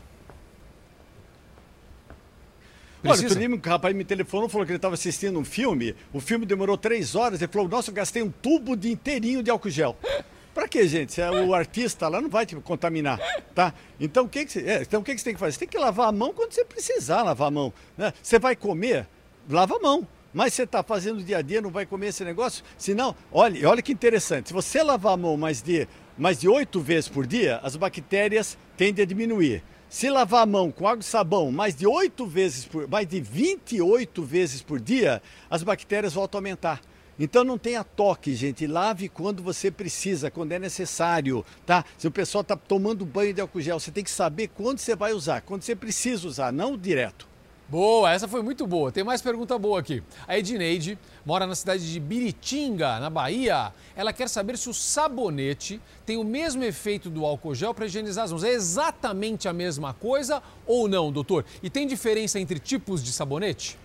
Precisa? 3.04 3.40
Olha, 3.40 3.50
o 3.50 3.56
um 3.56 3.62
rapaz 3.64 3.96
me 3.96 4.04
telefonou, 4.04 4.50
falou 4.50 4.66
que 4.66 4.72
ele 4.72 4.78
estava 4.78 4.96
assistindo 4.96 5.38
um 5.38 5.46
filme, 5.46 5.96
o 6.12 6.20
filme 6.20 6.44
demorou 6.44 6.76
três 6.76 7.16
horas, 7.16 7.40
ele 7.40 7.52
falou, 7.52 7.70
nossa, 7.70 7.92
eu 7.92 7.94
gastei 7.94 8.24
um 8.24 8.32
tubo 8.32 8.76
de 8.76 8.92
inteirinho 8.92 9.44
de 9.44 9.52
álcool 9.52 9.70
gel. 9.70 9.96
Para 10.56 10.68
quê, 10.68 10.88
gente? 10.88 11.22
É 11.22 11.30
o 11.30 11.54
artista 11.54 12.08
lá 12.08 12.20
não 12.20 12.30
vai 12.30 12.46
te 12.46 12.56
contaminar, 12.56 13.20
tá? 13.54 13.74
Então 14.00 14.26
o 14.26 14.28
que, 14.28 14.44
que, 14.44 14.52
você, 14.52 14.60
é, 14.62 14.82
então, 14.82 15.00
o 15.00 15.04
que, 15.04 15.14
que 15.14 15.20
você 15.20 15.26
tem 15.26 15.34
que 15.36 15.40
fazer? 15.40 15.54
Você 15.54 15.60
tem 15.60 15.68
que 15.68 15.78
lavar 15.78 16.10
a 16.10 16.12
mão 16.12 16.34
quando 16.34 16.52
você 16.52 16.66
precisar 16.66 17.22
lavar 17.22 17.48
a 17.48 17.52
mão. 17.52 17.72
Né? 17.96 18.12
Você 18.22 18.40
vai 18.40 18.56
comer, 18.56 19.08
lava 19.50 19.76
a 19.76 19.80
mão. 19.80 20.08
Mas 20.32 20.54
você 20.54 20.64
está 20.64 20.84
fazendo 20.84 21.24
dia 21.24 21.40
a 21.40 21.42
dia, 21.42 21.60
não 21.60 21.72
vai 21.72 21.86
comer 21.86 22.08
esse 22.08 22.24
negócio? 22.24 22.64
Senão, 22.78 23.16
olha, 23.32 23.68
olha 23.68 23.82
que 23.82 23.92
interessante. 23.92 24.50
Se 24.50 24.54
você 24.54 24.84
lavar 24.84 25.14
a 25.14 25.18
mão 25.18 25.36
mais 25.36 25.62
de 25.62 25.88
mais 26.16 26.40
de 26.40 26.50
oito 26.50 26.82
vezes 26.82 27.10
por 27.10 27.26
dia, 27.26 27.60
as 27.64 27.76
bactérias 27.78 28.58
tendem 28.78 29.04
a 29.04 29.08
diminuir. 29.08 29.64
Se 29.90 30.10
lavar 30.10 30.44
a 30.44 30.46
mão 30.46 30.70
com 30.70 30.88
água 30.88 31.00
e 31.00 31.04
sabão 31.04 31.52
mais 31.52 31.76
de 31.76 31.88
oito 31.88 32.28
vezes 32.28 32.66
por, 32.66 32.88
mais 32.88 33.08
de 33.08 33.22
28 33.22 34.22
vezes 34.22 34.62
por 34.62 34.80
dia, 34.80 35.22
as 35.50 35.64
bactérias 35.64 36.14
voltam 36.14 36.38
a 36.38 36.40
aumentar. 36.40 36.82
Então 37.18 37.44
não 37.44 37.58
tenha 37.58 37.84
toque, 37.84 38.36
gente. 38.36 38.68
Lave 38.68 39.10
quando 39.10 39.42
você 39.42 39.72
precisa, 39.72 40.30
quando 40.30 40.52
é 40.52 40.60
necessário, 40.60 41.44
tá? 41.66 41.84
Se 41.98 42.08
o 42.08 42.12
pessoal 42.12 42.42
está 42.42 42.56
tomando 42.56 43.06
banho 43.06 43.34
de 43.34 43.42
álcool 43.42 43.62
gel, 43.62 43.80
você 43.80 43.90
tem 43.90 44.04
que 44.04 44.12
saber 44.12 44.50
quando 44.50 44.78
você 44.78 44.96
vai 44.96 45.14
usar, 45.14 45.42
quando 45.42 45.64
você 45.64 45.76
precisa 45.76 46.28
usar, 46.28 46.54
não 46.54 46.78
direto. 46.78 47.29
Boa, 47.70 48.12
essa 48.12 48.28
foi 48.28 48.42
muito 48.42 48.66
boa. 48.66 48.92
Tem 48.92 49.04
mais 49.04 49.22
pergunta 49.22 49.58
boa 49.60 49.80
aqui. 49.80 50.02
A 50.28 50.40
Edneide 50.40 50.98
mora 51.24 51.46
na 51.46 51.54
cidade 51.54 51.92
de 51.92 52.00
Biritinga, 52.00 53.00
na 53.00 53.12
Bahia. 53.12 53.72
Ela 53.96 54.12
quer 54.12 54.28
saber 54.28 54.58
se 54.58 54.68
o 54.68 54.74
sabonete 54.74 55.80
tem 56.04 56.18
o 56.18 56.24
mesmo 56.24 56.64
efeito 56.64 57.12
do 57.12 57.24
álcool 57.24 57.54
gel 57.54 57.72
para 57.72 57.86
higienizar 57.86 58.26
as 58.26 58.32
mãos. 58.32 58.44
É 58.44 58.50
exatamente 58.50 59.48
a 59.48 59.54
mesma 59.54 59.94
coisa 59.94 60.42
ou 60.66 60.88
não, 60.88 61.12
doutor? 61.12 61.46
E 61.62 61.70
tem 61.70 61.86
diferença 61.86 62.40
entre 62.40 62.58
tipos 62.58 63.04
de 63.04 63.12
sabonete? 63.12 63.78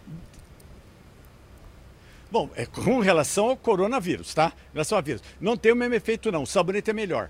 Bom, 2.30 2.48
é 2.56 2.64
com 2.64 3.00
relação 3.00 3.50
ao 3.50 3.56
coronavírus, 3.56 4.32
tá? 4.32 4.50
Em 4.70 4.72
relação 4.72 4.96
ao 4.96 5.04
vírus. 5.04 5.22
Não 5.38 5.58
tem 5.58 5.72
o 5.72 5.76
mesmo 5.76 5.94
efeito, 5.94 6.32
não. 6.32 6.44
O 6.44 6.46
sabonete 6.46 6.88
é 6.88 6.94
melhor, 6.94 7.28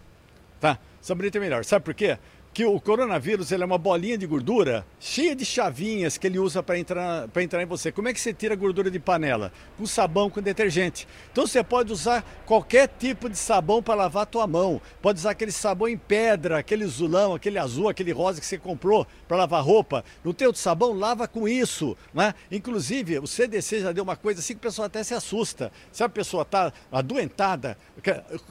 tá? 0.61 0.79
O 1.03 1.05
sabonete 1.05 1.37
é 1.37 1.41
melhor. 1.41 1.65
Sabe 1.65 1.85
por 1.85 1.95
quê? 1.95 2.17
Que 2.55 2.65
o 2.65 2.81
coronavírus 2.81 3.51
ele 3.51 3.65
é 3.65 3.67
uma 3.67 3.77
bolinha 3.77 4.17
de 4.17 4.29
gordura 4.29 4.87
cheia 5.01 5.35
de 5.35 5.45
chavinhas 5.45 6.17
que 6.17 6.29
ele 6.29 6.39
usa 6.39 6.63
para 6.63 6.79
entrar, 6.79 7.29
entrar 7.43 7.61
em 7.61 7.67
você. 7.67 7.91
Como 7.91 8.07
é 8.07 8.13
que 8.13 8.21
você 8.21 8.33
tira 8.33 8.55
gordura 8.55 8.89
de 8.93 9.01
panela? 9.01 9.53
Com 9.77 9.85
sabão, 9.85 10.31
com 10.31 10.41
detergente. 10.41 11.09
Então 11.33 11.49
você 11.49 11.65
pode 11.65 11.93
usar 11.93 12.25
qualquer 12.47 12.87
tipo 12.87 13.29
de 13.29 13.37
sabão 13.37 13.83
para 13.83 13.97
lavar 13.97 14.23
a 14.23 14.27
tua 14.27 14.47
mão. 14.47 14.81
Pode 15.03 15.19
usar 15.19 15.33
aquele 15.33 15.51
sabão 15.51 15.89
em 15.89 15.99
pedra, 15.99 16.59
aquele 16.59 16.85
azulão, 16.85 17.35
aquele 17.35 17.59
azul, 17.59 17.89
aquele 17.89 18.13
rosa 18.13 18.41
que 18.41 18.47
você 18.47 18.57
comprou 18.57 19.05
para 19.27 19.37
lavar 19.37 19.61
roupa. 19.61 20.05
No 20.23 20.33
teu 20.33 20.55
sabão, 20.55 20.93
lava 20.93 21.27
com 21.27 21.49
isso. 21.49 21.97
Né? 22.15 22.33
Inclusive, 22.53 23.19
o 23.19 23.27
CDC 23.27 23.81
já 23.81 23.91
deu 23.91 24.05
uma 24.05 24.15
coisa 24.15 24.39
assim 24.39 24.53
que 24.53 24.59
o 24.59 24.63
pessoal 24.63 24.87
até 24.87 25.03
se 25.03 25.13
assusta. 25.13 25.73
Se 25.91 26.05
a 26.05 26.09
pessoa 26.09 26.43
está 26.43 26.73
adoentada, 26.93 27.77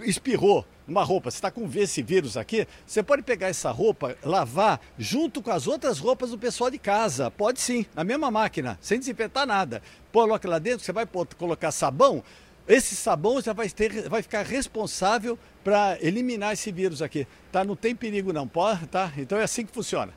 espirrou, 0.01 0.65
uma 0.87 1.03
roupa, 1.03 1.31
você 1.31 1.37
está 1.37 1.49
com 1.49 1.69
esse 1.75 2.01
vírus 2.01 2.35
aqui, 2.35 2.67
você 2.85 3.01
pode 3.01 3.21
pegar 3.21 3.47
essa 3.47 3.71
roupa, 3.71 4.17
lavar 4.23 4.79
junto 4.97 5.41
com 5.41 5.51
as 5.51 5.67
outras 5.67 5.99
roupas 5.99 6.31
do 6.31 6.37
pessoal 6.37 6.69
de 6.69 6.77
casa. 6.77 7.31
Pode 7.31 7.61
sim, 7.61 7.85
na 7.95 8.03
mesma 8.03 8.29
máquina, 8.29 8.77
sem 8.81 8.99
desinfetar 8.99 9.45
nada. 9.45 9.81
Coloca 10.11 10.47
lá 10.47 10.59
dentro, 10.59 10.85
você 10.85 10.91
vai 10.91 11.07
colocar 11.37 11.71
sabão, 11.71 12.23
esse 12.67 12.95
sabão 12.95 13.41
já 13.41 13.51
vai, 13.51 13.69
ter, 13.69 14.07
vai 14.07 14.21
ficar 14.21 14.45
responsável 14.45 15.37
para 15.63 15.97
eliminar 16.01 16.53
esse 16.53 16.71
vírus 16.71 17.01
aqui. 17.01 17.27
Tá? 17.51 17.63
Não 17.63 17.75
tem 17.75 17.95
perigo 17.95 18.31
não, 18.31 18.47
pode, 18.47 18.87
tá? 18.87 19.11
Então 19.17 19.37
é 19.37 19.43
assim 19.43 19.65
que 19.65 19.73
funciona. 19.73 20.13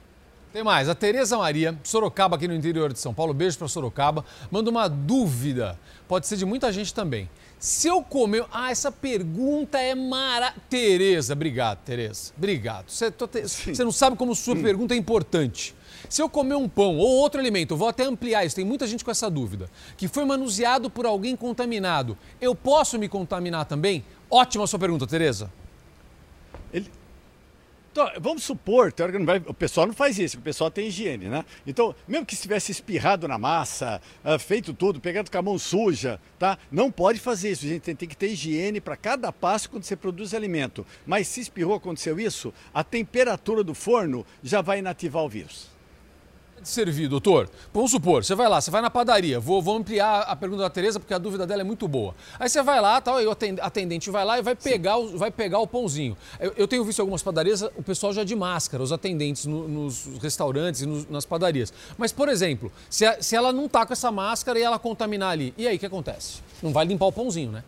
Tem 0.52 0.62
mais, 0.62 0.88
a 0.88 0.94
Tereza 0.94 1.36
Maria, 1.36 1.78
Sorocaba 1.82 2.36
aqui 2.36 2.48
no 2.48 2.54
interior 2.54 2.92
de 2.92 2.98
São 2.98 3.12
Paulo, 3.12 3.34
beijo 3.34 3.58
para 3.58 3.68
Sorocaba, 3.68 4.24
manda 4.50 4.70
uma 4.70 4.88
dúvida, 4.88 5.78
pode 6.08 6.26
ser 6.26 6.36
de 6.36 6.46
muita 6.46 6.72
gente 6.72 6.94
também. 6.94 7.28
Se 7.58 7.88
eu 7.88 8.02
comer. 8.02 8.44
Ah, 8.52 8.70
essa 8.70 8.92
pergunta 8.92 9.78
é 9.78 9.94
mara. 9.94 10.54
Tereza, 10.68 11.32
obrigado, 11.32 11.78
Tereza. 11.84 12.32
Obrigado. 12.36 12.90
Você, 12.90 13.10
você 13.10 13.84
não 13.84 13.92
sabe 13.92 14.16
como 14.16 14.34
sua 14.34 14.54
hum. 14.54 14.62
pergunta 14.62 14.94
é 14.94 14.96
importante. 14.96 15.74
Se 16.08 16.22
eu 16.22 16.28
comer 16.28 16.54
um 16.54 16.68
pão 16.68 16.98
ou 16.98 17.08
outro 17.16 17.40
alimento, 17.40 17.76
vou 17.76 17.88
até 17.88 18.04
ampliar 18.04 18.44
isso, 18.44 18.54
tem 18.54 18.64
muita 18.64 18.86
gente 18.86 19.04
com 19.04 19.10
essa 19.10 19.28
dúvida, 19.28 19.68
que 19.96 20.06
foi 20.06 20.24
manuseado 20.24 20.88
por 20.88 21.04
alguém 21.04 21.34
contaminado, 21.34 22.16
eu 22.40 22.54
posso 22.54 22.98
me 22.98 23.08
contaminar 23.08 23.64
também? 23.64 24.04
Ótima 24.30 24.66
sua 24.66 24.78
pergunta, 24.78 25.06
Tereza. 25.06 25.50
Ele, 26.72 26.90
então, 27.96 28.10
vamos 28.20 28.42
supor, 28.42 28.92
o 29.46 29.54
pessoal 29.54 29.86
não 29.86 29.94
faz 29.94 30.18
isso, 30.18 30.36
o 30.36 30.42
pessoal 30.42 30.70
tem 30.70 30.88
higiene, 30.88 31.30
né? 31.30 31.42
Então, 31.66 31.94
mesmo 32.06 32.26
que 32.26 32.34
estivesse 32.34 32.70
espirrado 32.70 33.26
na 33.26 33.38
massa, 33.38 34.02
uh, 34.22 34.38
feito 34.38 34.74
tudo, 34.74 35.00
pegando 35.00 35.30
com 35.30 35.38
a 35.38 35.40
mão 35.40 35.58
suja, 35.58 36.20
tá? 36.38 36.58
Não 36.70 36.90
pode 36.90 37.18
fazer 37.18 37.52
isso, 37.52 37.66
gente. 37.66 37.80
Tem, 37.80 37.96
tem 37.96 38.06
que 38.06 38.16
ter 38.16 38.28
higiene 38.28 38.82
para 38.82 38.98
cada 38.98 39.32
passo 39.32 39.70
quando 39.70 39.84
você 39.84 39.96
produz 39.96 40.34
alimento. 40.34 40.86
Mas 41.06 41.26
se 41.26 41.40
espirrou, 41.40 41.76
aconteceu 41.76 42.20
isso, 42.20 42.52
a 42.74 42.84
temperatura 42.84 43.64
do 43.64 43.72
forno 43.72 44.26
já 44.42 44.60
vai 44.60 44.80
inativar 44.80 45.24
o 45.24 45.28
vírus 45.30 45.75
de 46.60 46.68
servir, 46.68 47.08
doutor? 47.08 47.48
Vamos 47.72 47.90
supor, 47.90 48.24
você 48.24 48.34
vai 48.34 48.48
lá, 48.48 48.60
você 48.60 48.70
vai 48.70 48.82
na 48.82 48.90
padaria, 48.90 49.38
vou, 49.38 49.62
vou 49.62 49.76
ampliar 49.76 50.22
a 50.22 50.34
pergunta 50.36 50.62
da 50.62 50.70
Tereza 50.70 50.98
porque 50.98 51.14
a 51.14 51.18
dúvida 51.18 51.46
dela 51.46 51.60
é 51.60 51.64
muito 51.64 51.86
boa. 51.86 52.14
Aí 52.38 52.48
você 52.48 52.62
vai 52.62 52.80
lá, 52.80 53.00
tal, 53.00 53.20
e 53.20 53.26
o 53.26 53.36
atendente 53.60 54.10
vai 54.10 54.24
lá 54.24 54.38
e 54.38 54.42
vai 54.42 54.54
pegar, 54.54 54.96
o, 54.96 55.16
vai 55.16 55.30
pegar 55.30 55.58
o 55.58 55.66
pãozinho. 55.66 56.16
Eu, 56.40 56.52
eu, 56.56 56.68
tenho 56.68 56.84
visto 56.84 57.00
algumas 57.00 57.22
padarias, 57.22 57.62
o 57.62 57.82
pessoal 57.82 58.12
já 58.12 58.24
de 58.24 58.34
máscara, 58.34 58.82
os 58.82 58.92
atendentes 58.92 59.46
no, 59.46 59.68
nos 59.68 60.06
restaurantes 60.20 60.82
e 60.82 61.06
nas 61.10 61.24
padarias. 61.24 61.72
Mas, 61.96 62.12
por 62.12 62.28
exemplo, 62.28 62.72
se, 62.90 63.04
a, 63.04 63.22
se 63.22 63.36
ela 63.36 63.52
não 63.52 63.68
tá 63.68 63.86
com 63.86 63.92
essa 63.92 64.10
máscara 64.10 64.58
e 64.58 64.62
ela 64.62 64.78
contaminar 64.78 65.30
ali, 65.30 65.54
e 65.56 65.66
aí 65.66 65.76
o 65.76 65.78
que 65.78 65.86
acontece? 65.86 66.40
Não 66.62 66.72
vai 66.72 66.84
limpar 66.84 67.06
o 67.06 67.12
pãozinho, 67.12 67.52
né? 67.52 67.64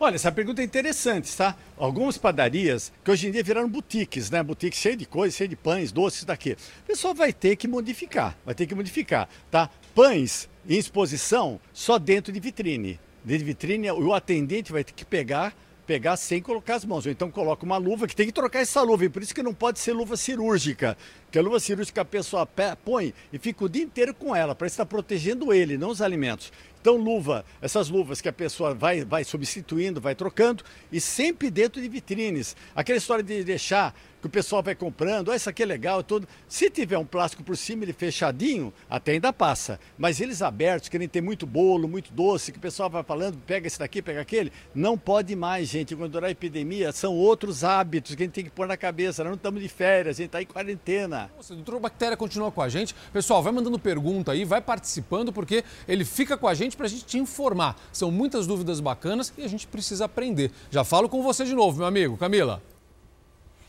Olha, 0.00 0.14
essa 0.14 0.30
pergunta 0.30 0.62
é 0.62 0.64
interessante, 0.64 1.36
tá? 1.36 1.56
Algumas 1.76 2.16
padarias, 2.16 2.92
que 3.02 3.10
hoje 3.10 3.26
em 3.26 3.32
dia 3.32 3.42
viraram 3.42 3.68
boutiques, 3.68 4.30
né? 4.30 4.40
Boutiques 4.44 4.78
cheio 4.78 4.96
de 4.96 5.04
coisas, 5.04 5.36
cheio 5.36 5.48
de 5.48 5.56
pães, 5.56 5.90
doces 5.90 6.24
daqui. 6.24 6.52
O 6.52 6.86
pessoal 6.86 7.12
vai 7.12 7.32
ter 7.32 7.56
que 7.56 7.66
modificar, 7.66 8.38
vai 8.46 8.54
ter 8.54 8.66
que 8.66 8.76
modificar, 8.76 9.28
tá? 9.50 9.68
Pães 9.96 10.48
em 10.68 10.78
exposição 10.78 11.60
só 11.72 11.98
dentro 11.98 12.32
de 12.32 12.38
vitrine. 12.38 13.00
Dentro 13.24 13.40
de 13.40 13.44
vitrine, 13.44 13.90
o 13.90 14.14
atendente 14.14 14.70
vai 14.70 14.84
ter 14.84 14.92
que 14.92 15.04
pegar 15.04 15.52
pegar 15.88 16.18
sem 16.18 16.42
colocar 16.42 16.74
as 16.74 16.84
mãos. 16.84 17.06
Ou 17.06 17.10
então 17.10 17.30
coloca 17.30 17.64
uma 17.64 17.78
luva, 17.78 18.06
que 18.06 18.14
tem 18.14 18.26
que 18.26 18.32
trocar 18.32 18.60
essa 18.60 18.82
luva. 18.82 19.06
E 19.06 19.08
por 19.08 19.22
isso 19.22 19.34
que 19.34 19.42
não 19.42 19.54
pode 19.54 19.78
ser 19.78 19.94
luva 19.94 20.18
cirúrgica. 20.18 20.98
Porque 21.24 21.38
a 21.38 21.42
luva 21.42 21.58
cirúrgica 21.58 22.02
a 22.02 22.04
pessoa 22.04 22.46
põe 22.84 23.14
e 23.32 23.38
fica 23.38 23.64
o 23.64 23.68
dia 23.68 23.82
inteiro 23.82 24.12
com 24.12 24.36
ela, 24.36 24.54
para 24.54 24.66
estar 24.66 24.84
protegendo 24.84 25.50
ele, 25.50 25.78
não 25.78 25.88
os 25.88 26.02
alimentos. 26.02 26.52
Então, 26.80 26.96
luva, 26.96 27.44
essas 27.60 27.88
luvas 27.88 28.20
que 28.20 28.28
a 28.28 28.32
pessoa 28.32 28.74
vai, 28.74 29.04
vai 29.04 29.24
substituindo, 29.24 30.00
vai 30.00 30.14
trocando 30.14 30.64
e 30.92 31.00
sempre 31.00 31.50
dentro 31.50 31.80
de 31.80 31.88
vitrines. 31.88 32.56
Aquela 32.74 32.98
história 32.98 33.24
de 33.24 33.42
deixar 33.42 33.94
que 34.20 34.26
o 34.26 34.30
pessoal 34.30 34.62
vai 34.62 34.74
comprando, 34.74 35.28
oh, 35.28 35.34
isso 35.34 35.48
aqui 35.48 35.62
é 35.62 35.66
legal, 35.66 36.02
tudo. 36.02 36.26
Se 36.48 36.68
tiver 36.70 36.98
um 36.98 37.04
plástico 37.04 37.42
por 37.42 37.56
cima, 37.56 37.84
ele 37.84 37.92
fechadinho, 37.92 38.72
até 38.88 39.12
ainda 39.12 39.32
passa. 39.32 39.78
Mas 39.96 40.20
eles 40.20 40.42
abertos, 40.42 40.88
que 40.88 40.98
nem 40.98 41.08
tem 41.08 41.22
muito 41.22 41.46
bolo, 41.46 41.86
muito 41.86 42.12
doce, 42.12 42.52
que 42.52 42.58
o 42.58 42.60
pessoal 42.60 42.90
vai 42.90 43.02
falando, 43.02 43.38
pega 43.46 43.66
esse 43.66 43.78
daqui, 43.78 44.02
pega 44.02 44.20
aquele, 44.20 44.52
não 44.74 44.98
pode 44.98 45.34
mais, 45.36 45.68
gente. 45.68 45.94
Quando 45.94 46.12
durar 46.12 46.28
a 46.28 46.32
epidemia, 46.32 46.92
são 46.92 47.14
outros 47.14 47.62
hábitos 47.62 48.14
que 48.14 48.22
a 48.22 48.26
gente 48.26 48.34
tem 48.34 48.44
que 48.44 48.50
pôr 48.50 48.66
na 48.66 48.76
cabeça. 48.76 49.22
Nós 49.22 49.30
não 49.30 49.36
estamos 49.36 49.62
de 49.62 49.68
férias, 49.68 50.16
a 50.16 50.18
gente 50.18 50.26
está 50.26 50.42
em 50.42 50.46
quarentena. 50.46 51.30
Nossa, 51.36 51.52
o 51.52 51.56
doutor 51.56 51.80
Bactéria 51.80 52.16
continua 52.16 52.50
com 52.50 52.62
a 52.62 52.68
gente. 52.68 52.94
Pessoal, 53.12 53.42
vai 53.42 53.52
mandando 53.52 53.78
pergunta 53.78 54.32
aí, 54.32 54.44
vai 54.44 54.60
participando, 54.60 55.32
porque 55.32 55.64
ele 55.86 56.04
fica 56.04 56.36
com 56.36 56.48
a 56.48 56.54
gente 56.54 56.76
para 56.76 56.86
a 56.86 56.88
gente 56.88 57.04
te 57.04 57.18
informar. 57.18 57.76
São 57.92 58.10
muitas 58.10 58.46
dúvidas 58.46 58.80
bacanas 58.80 59.32
e 59.38 59.44
a 59.44 59.48
gente 59.48 59.66
precisa 59.66 60.06
aprender. 60.06 60.50
Já 60.70 60.84
falo 60.84 61.08
com 61.08 61.22
você 61.22 61.44
de 61.44 61.54
novo, 61.54 61.78
meu 61.78 61.86
amigo. 61.86 62.16
Camila. 62.16 62.62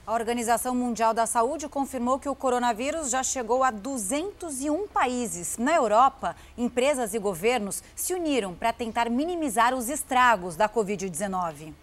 A 0.10 0.14
Organização 0.14 0.74
Mundial 0.74 1.14
da 1.14 1.28
Saúde 1.28 1.70
confirmou 1.70 2.18
que 2.18 2.28
o 2.28 2.34
coronavírus 2.34 3.12
já 3.12 3.22
chegou 3.22 3.64
a 3.64 3.70
201 3.70 4.88
países. 4.88 5.56
Na 5.60 5.76
Europa, 5.76 6.36
empresas 6.58 7.14
e 7.14 7.20
governos 7.20 7.84
se 7.96 8.16
uniram 8.16 8.56
para 8.56 8.74
tentar 8.74 9.08
minimizar 9.08 9.72
os 9.72 9.88
estragos 9.88 10.56
da 10.56 10.68
Covid-19. 10.68 11.76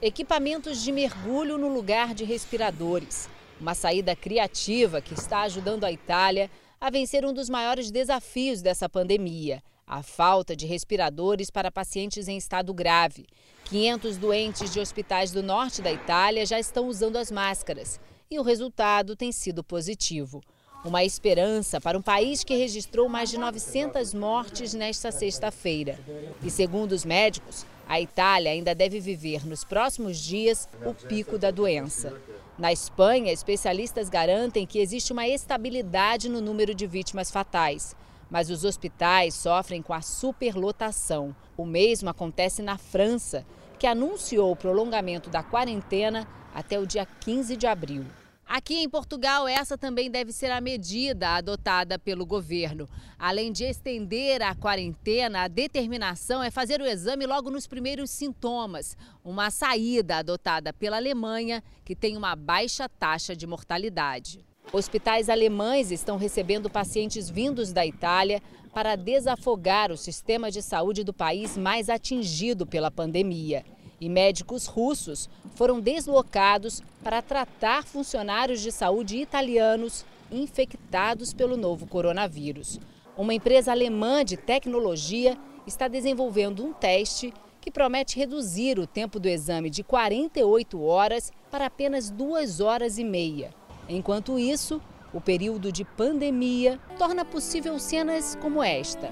Equipamentos 0.00 0.82
de 0.82 0.90
mergulho 0.90 1.58
no 1.58 1.68
lugar 1.68 2.14
de 2.14 2.24
respiradores. 2.24 3.28
Uma 3.60 3.74
saída 3.74 4.16
criativa 4.16 5.02
que 5.02 5.12
está 5.12 5.42
ajudando 5.42 5.84
a 5.84 5.92
Itália 5.92 6.50
a 6.80 6.88
vencer 6.88 7.22
um 7.26 7.34
dos 7.34 7.50
maiores 7.50 7.90
desafios 7.90 8.62
dessa 8.62 8.88
pandemia: 8.88 9.62
a 9.86 10.02
falta 10.02 10.56
de 10.56 10.64
respiradores 10.64 11.50
para 11.50 11.70
pacientes 11.70 12.28
em 12.28 12.38
estado 12.38 12.72
grave. 12.72 13.26
500 13.64 14.16
doentes 14.18 14.72
de 14.72 14.78
hospitais 14.78 15.30
do 15.30 15.42
norte 15.42 15.80
da 15.80 15.90
Itália 15.90 16.44
já 16.44 16.58
estão 16.58 16.86
usando 16.86 17.16
as 17.16 17.30
máscaras 17.30 17.98
e 18.30 18.38
o 18.38 18.42
resultado 18.42 19.16
tem 19.16 19.32
sido 19.32 19.64
positivo. 19.64 20.42
Uma 20.84 21.02
esperança 21.02 21.80
para 21.80 21.96
um 21.96 22.02
país 22.02 22.44
que 22.44 22.54
registrou 22.54 23.08
mais 23.08 23.30
de 23.30 23.38
900 23.38 24.12
mortes 24.12 24.74
nesta 24.74 25.10
sexta-feira. 25.10 25.98
E 26.42 26.50
segundo 26.50 26.92
os 26.92 27.06
médicos, 27.06 27.64
a 27.88 27.98
Itália 27.98 28.52
ainda 28.52 28.74
deve 28.74 29.00
viver 29.00 29.46
nos 29.46 29.64
próximos 29.64 30.18
dias 30.18 30.68
o 30.84 30.92
pico 30.92 31.38
da 31.38 31.50
doença. 31.50 32.12
Na 32.58 32.70
Espanha, 32.70 33.32
especialistas 33.32 34.10
garantem 34.10 34.66
que 34.66 34.78
existe 34.78 35.12
uma 35.12 35.26
estabilidade 35.26 36.28
no 36.28 36.40
número 36.40 36.74
de 36.74 36.86
vítimas 36.86 37.30
fatais. 37.30 37.96
Mas 38.30 38.50
os 38.50 38.64
hospitais 38.64 39.34
sofrem 39.34 39.82
com 39.82 39.92
a 39.92 40.00
superlotação. 40.00 41.34
O 41.56 41.64
mesmo 41.64 42.08
acontece 42.08 42.62
na 42.62 42.78
França, 42.78 43.44
que 43.78 43.86
anunciou 43.86 44.52
o 44.52 44.56
prolongamento 44.56 45.30
da 45.30 45.42
quarentena 45.42 46.26
até 46.54 46.78
o 46.78 46.86
dia 46.86 47.06
15 47.06 47.56
de 47.56 47.66
abril. 47.66 48.04
Aqui 48.46 48.74
em 48.74 48.88
Portugal, 48.88 49.48
essa 49.48 49.76
também 49.76 50.10
deve 50.10 50.30
ser 50.30 50.50
a 50.50 50.60
medida 50.60 51.30
adotada 51.30 51.98
pelo 51.98 52.26
governo. 52.26 52.86
Além 53.18 53.50
de 53.50 53.64
estender 53.64 54.42
a 54.42 54.54
quarentena, 54.54 55.42
a 55.42 55.48
determinação 55.48 56.42
é 56.42 56.50
fazer 56.50 56.80
o 56.80 56.86
exame 56.86 57.26
logo 57.26 57.50
nos 57.50 57.66
primeiros 57.66 58.10
sintomas. 58.10 58.96
Uma 59.24 59.50
saída 59.50 60.18
adotada 60.18 60.74
pela 60.74 60.96
Alemanha, 60.96 61.64
que 61.84 61.96
tem 61.96 62.16
uma 62.16 62.36
baixa 62.36 62.86
taxa 62.86 63.34
de 63.34 63.46
mortalidade. 63.46 64.44
Hospitais 64.72 65.28
alemães 65.28 65.90
estão 65.90 66.16
recebendo 66.16 66.68
pacientes 66.68 67.30
vindos 67.30 67.72
da 67.72 67.86
Itália 67.86 68.42
para 68.72 68.96
desafogar 68.96 69.92
o 69.92 69.96
sistema 69.96 70.50
de 70.50 70.60
saúde 70.60 71.04
do 71.04 71.12
país 71.12 71.56
mais 71.56 71.88
atingido 71.88 72.66
pela 72.66 72.90
pandemia. 72.90 73.64
E 74.00 74.08
médicos 74.08 74.66
russos 74.66 75.28
foram 75.54 75.80
deslocados 75.80 76.82
para 77.02 77.22
tratar 77.22 77.84
funcionários 77.84 78.60
de 78.60 78.72
saúde 78.72 79.18
italianos 79.18 80.04
infectados 80.30 81.32
pelo 81.32 81.56
novo 81.56 81.86
coronavírus. 81.86 82.80
Uma 83.16 83.32
empresa 83.32 83.70
alemã 83.70 84.24
de 84.24 84.36
tecnologia 84.36 85.38
está 85.64 85.86
desenvolvendo 85.86 86.64
um 86.64 86.72
teste 86.72 87.32
que 87.60 87.70
promete 87.70 88.18
reduzir 88.18 88.78
o 88.78 88.86
tempo 88.86 89.20
do 89.20 89.28
exame 89.28 89.70
de 89.70 89.84
48 89.84 90.82
horas 90.82 91.32
para 91.50 91.66
apenas 91.66 92.10
duas 92.10 92.60
horas 92.60 92.98
e 92.98 93.04
meia. 93.04 93.54
Enquanto 93.88 94.38
isso, 94.38 94.80
o 95.12 95.20
período 95.20 95.70
de 95.70 95.84
pandemia 95.84 96.80
torna 96.98 97.24
possível 97.24 97.78
cenas 97.78 98.36
como 98.40 98.62
esta. 98.62 99.10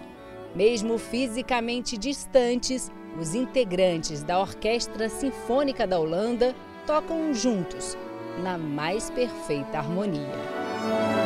Mesmo 0.55 0.99
fisicamente 0.99 1.97
distantes, 1.97 2.91
os 3.21 3.35
integrantes 3.35 4.23
da 4.23 4.41
Orquestra 4.41 5.09
Sinfônica 5.09 5.87
da 5.87 5.99
Holanda 5.99 6.55
tocam 6.87 7.33
juntos, 7.33 7.97
na 8.43 8.59
mais 8.59 9.11
perfeita 9.11 9.79
harmonia. 9.79 11.22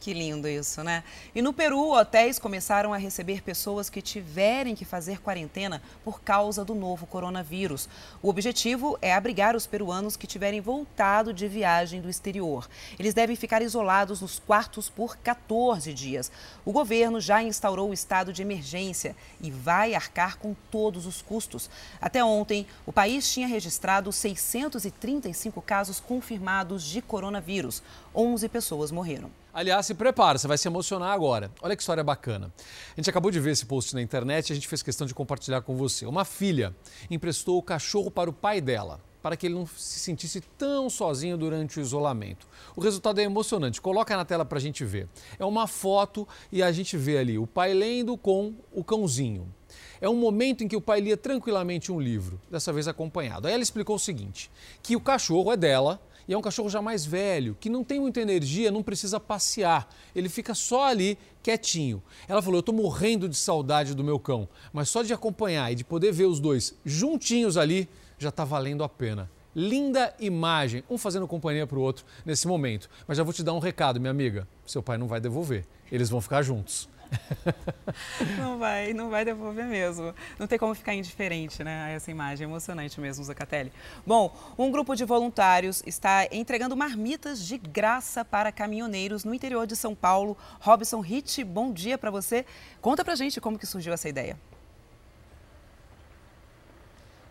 Que 0.00 0.14
lindo 0.14 0.48
isso, 0.48 0.82
né? 0.82 1.04
E 1.34 1.42
no 1.42 1.52
Peru, 1.52 1.90
hotéis 1.90 2.38
começaram 2.38 2.94
a 2.94 2.96
receber 2.96 3.42
pessoas 3.42 3.90
que 3.90 4.00
tiverem 4.00 4.74
que 4.74 4.86
fazer 4.86 5.20
quarentena 5.20 5.82
por 6.02 6.22
causa 6.22 6.64
do 6.64 6.74
novo 6.74 7.06
coronavírus. 7.06 7.86
O 8.22 8.30
objetivo 8.30 8.98
é 9.02 9.12
abrigar 9.12 9.54
os 9.54 9.66
peruanos 9.66 10.16
que 10.16 10.26
tiverem 10.26 10.58
voltado 10.58 11.34
de 11.34 11.46
viagem 11.46 12.00
do 12.00 12.08
exterior. 12.08 12.66
Eles 12.98 13.12
devem 13.12 13.36
ficar 13.36 13.60
isolados 13.60 14.22
nos 14.22 14.38
quartos 14.38 14.88
por 14.88 15.18
14 15.18 15.92
dias. 15.92 16.32
O 16.64 16.72
governo 16.72 17.20
já 17.20 17.42
instaurou 17.42 17.90
o 17.90 17.94
estado 17.94 18.32
de 18.32 18.40
emergência 18.40 19.14
e 19.38 19.50
vai 19.50 19.94
arcar 19.94 20.38
com 20.38 20.56
todos 20.70 21.04
os 21.04 21.20
custos. 21.20 21.68
Até 22.00 22.24
ontem, 22.24 22.66
o 22.86 22.92
país 22.92 23.30
tinha 23.30 23.46
registrado 23.46 24.10
635 24.10 25.60
casos 25.60 26.00
confirmados 26.00 26.84
de 26.84 27.02
coronavírus. 27.02 27.82
11 28.14 28.48
pessoas 28.48 28.90
morreram. 28.90 29.30
Aliás, 29.52 29.86
se 29.86 29.94
prepara, 29.94 30.38
você 30.38 30.48
vai 30.48 30.58
se 30.58 30.68
emocionar 30.68 31.12
agora. 31.12 31.50
Olha 31.60 31.76
que 31.76 31.82
história 31.82 32.02
bacana. 32.02 32.52
A 32.92 33.00
gente 33.00 33.10
acabou 33.10 33.30
de 33.30 33.40
ver 33.40 33.50
esse 33.50 33.66
post 33.66 33.94
na 33.94 34.02
internet 34.02 34.50
e 34.50 34.52
a 34.52 34.54
gente 34.54 34.68
fez 34.68 34.82
questão 34.82 35.06
de 35.06 35.14
compartilhar 35.14 35.62
com 35.62 35.76
você. 35.76 36.06
Uma 36.06 36.24
filha 36.24 36.74
emprestou 37.10 37.58
o 37.58 37.62
cachorro 37.62 38.10
para 38.10 38.30
o 38.30 38.32
pai 38.32 38.60
dela, 38.60 39.00
para 39.22 39.36
que 39.36 39.46
ele 39.46 39.54
não 39.54 39.66
se 39.66 40.00
sentisse 40.00 40.40
tão 40.56 40.88
sozinho 40.88 41.36
durante 41.36 41.78
o 41.78 41.82
isolamento. 41.82 42.46
O 42.76 42.80
resultado 42.80 43.20
é 43.20 43.24
emocionante. 43.24 43.80
Coloca 43.80 44.16
na 44.16 44.24
tela 44.24 44.44
para 44.44 44.58
a 44.58 44.60
gente 44.60 44.84
ver. 44.84 45.08
É 45.38 45.44
uma 45.44 45.66
foto 45.66 46.26
e 46.50 46.62
a 46.62 46.72
gente 46.72 46.96
vê 46.96 47.18
ali 47.18 47.38
o 47.38 47.46
pai 47.46 47.74
lendo 47.74 48.16
com 48.16 48.54
o 48.72 48.82
cãozinho. 48.82 49.52
É 50.00 50.08
um 50.08 50.16
momento 50.16 50.64
em 50.64 50.68
que 50.68 50.76
o 50.76 50.80
pai 50.80 51.00
lia 51.00 51.16
tranquilamente 51.16 51.92
um 51.92 52.00
livro, 52.00 52.40
dessa 52.50 52.72
vez 52.72 52.88
acompanhado. 52.88 53.46
Aí 53.46 53.52
ela 53.52 53.62
explicou 53.62 53.96
o 53.96 53.98
seguinte: 53.98 54.50
que 54.82 54.96
o 54.96 55.00
cachorro 55.00 55.52
é 55.52 55.56
dela, 55.56 56.00
e 56.26 56.32
é 56.32 56.38
um 56.38 56.40
cachorro 56.42 56.68
já 56.68 56.80
mais 56.80 57.04
velho, 57.04 57.56
que 57.58 57.68
não 57.68 57.82
tem 57.82 58.00
muita 58.00 58.20
energia, 58.20 58.70
não 58.70 58.82
precisa 58.82 59.18
passear. 59.18 59.88
Ele 60.14 60.28
fica 60.28 60.54
só 60.54 60.84
ali, 60.84 61.18
quietinho. 61.42 62.02
Ela 62.28 62.42
falou: 62.42 62.56
Eu 62.56 62.60
estou 62.60 62.74
morrendo 62.74 63.28
de 63.28 63.36
saudade 63.36 63.94
do 63.94 64.04
meu 64.04 64.18
cão, 64.18 64.48
mas 64.72 64.88
só 64.88 65.02
de 65.02 65.12
acompanhar 65.12 65.70
e 65.72 65.74
de 65.74 65.84
poder 65.84 66.12
ver 66.12 66.26
os 66.26 66.40
dois 66.40 66.74
juntinhos 66.84 67.56
ali, 67.56 67.88
já 68.18 68.28
está 68.28 68.44
valendo 68.44 68.84
a 68.84 68.88
pena. 68.88 69.30
Linda 69.54 70.14
imagem, 70.20 70.84
um 70.88 70.96
fazendo 70.96 71.26
companhia 71.26 71.66
para 71.66 71.78
o 71.78 71.82
outro 71.82 72.04
nesse 72.24 72.46
momento. 72.46 72.88
Mas 73.06 73.18
já 73.18 73.24
vou 73.24 73.32
te 73.32 73.42
dar 73.42 73.52
um 73.52 73.58
recado, 73.58 73.98
minha 73.98 74.10
amiga: 74.10 74.46
seu 74.64 74.82
pai 74.82 74.96
não 74.96 75.08
vai 75.08 75.20
devolver, 75.20 75.64
eles 75.90 76.08
vão 76.08 76.20
ficar 76.20 76.42
juntos. 76.42 76.88
não 78.38 78.58
vai, 78.58 78.92
não 78.92 79.10
vai 79.10 79.24
devolver 79.24 79.64
mesmo. 79.64 80.14
Não 80.38 80.46
tem 80.46 80.58
como 80.58 80.74
ficar 80.74 80.94
indiferente, 80.94 81.62
né, 81.64 81.84
a 81.84 81.88
essa 81.90 82.10
imagem. 82.10 82.44
Emocionante 82.44 83.00
mesmo, 83.00 83.24
Zacatelli. 83.24 83.72
Bom, 84.06 84.34
um 84.58 84.70
grupo 84.70 84.94
de 84.94 85.04
voluntários 85.04 85.82
está 85.86 86.26
entregando 86.30 86.76
marmitas 86.76 87.44
de 87.44 87.58
graça 87.58 88.24
para 88.24 88.52
caminhoneiros 88.52 89.24
no 89.24 89.34
interior 89.34 89.66
de 89.66 89.76
São 89.76 89.94
Paulo. 89.94 90.36
Robson 90.60 91.00
Ritt, 91.00 91.42
bom 91.44 91.72
dia 91.72 91.98
para 91.98 92.10
você. 92.10 92.44
Conta 92.80 93.04
pra 93.04 93.14
gente 93.14 93.40
como 93.40 93.58
que 93.58 93.66
surgiu 93.66 93.92
essa 93.92 94.08
ideia. 94.08 94.36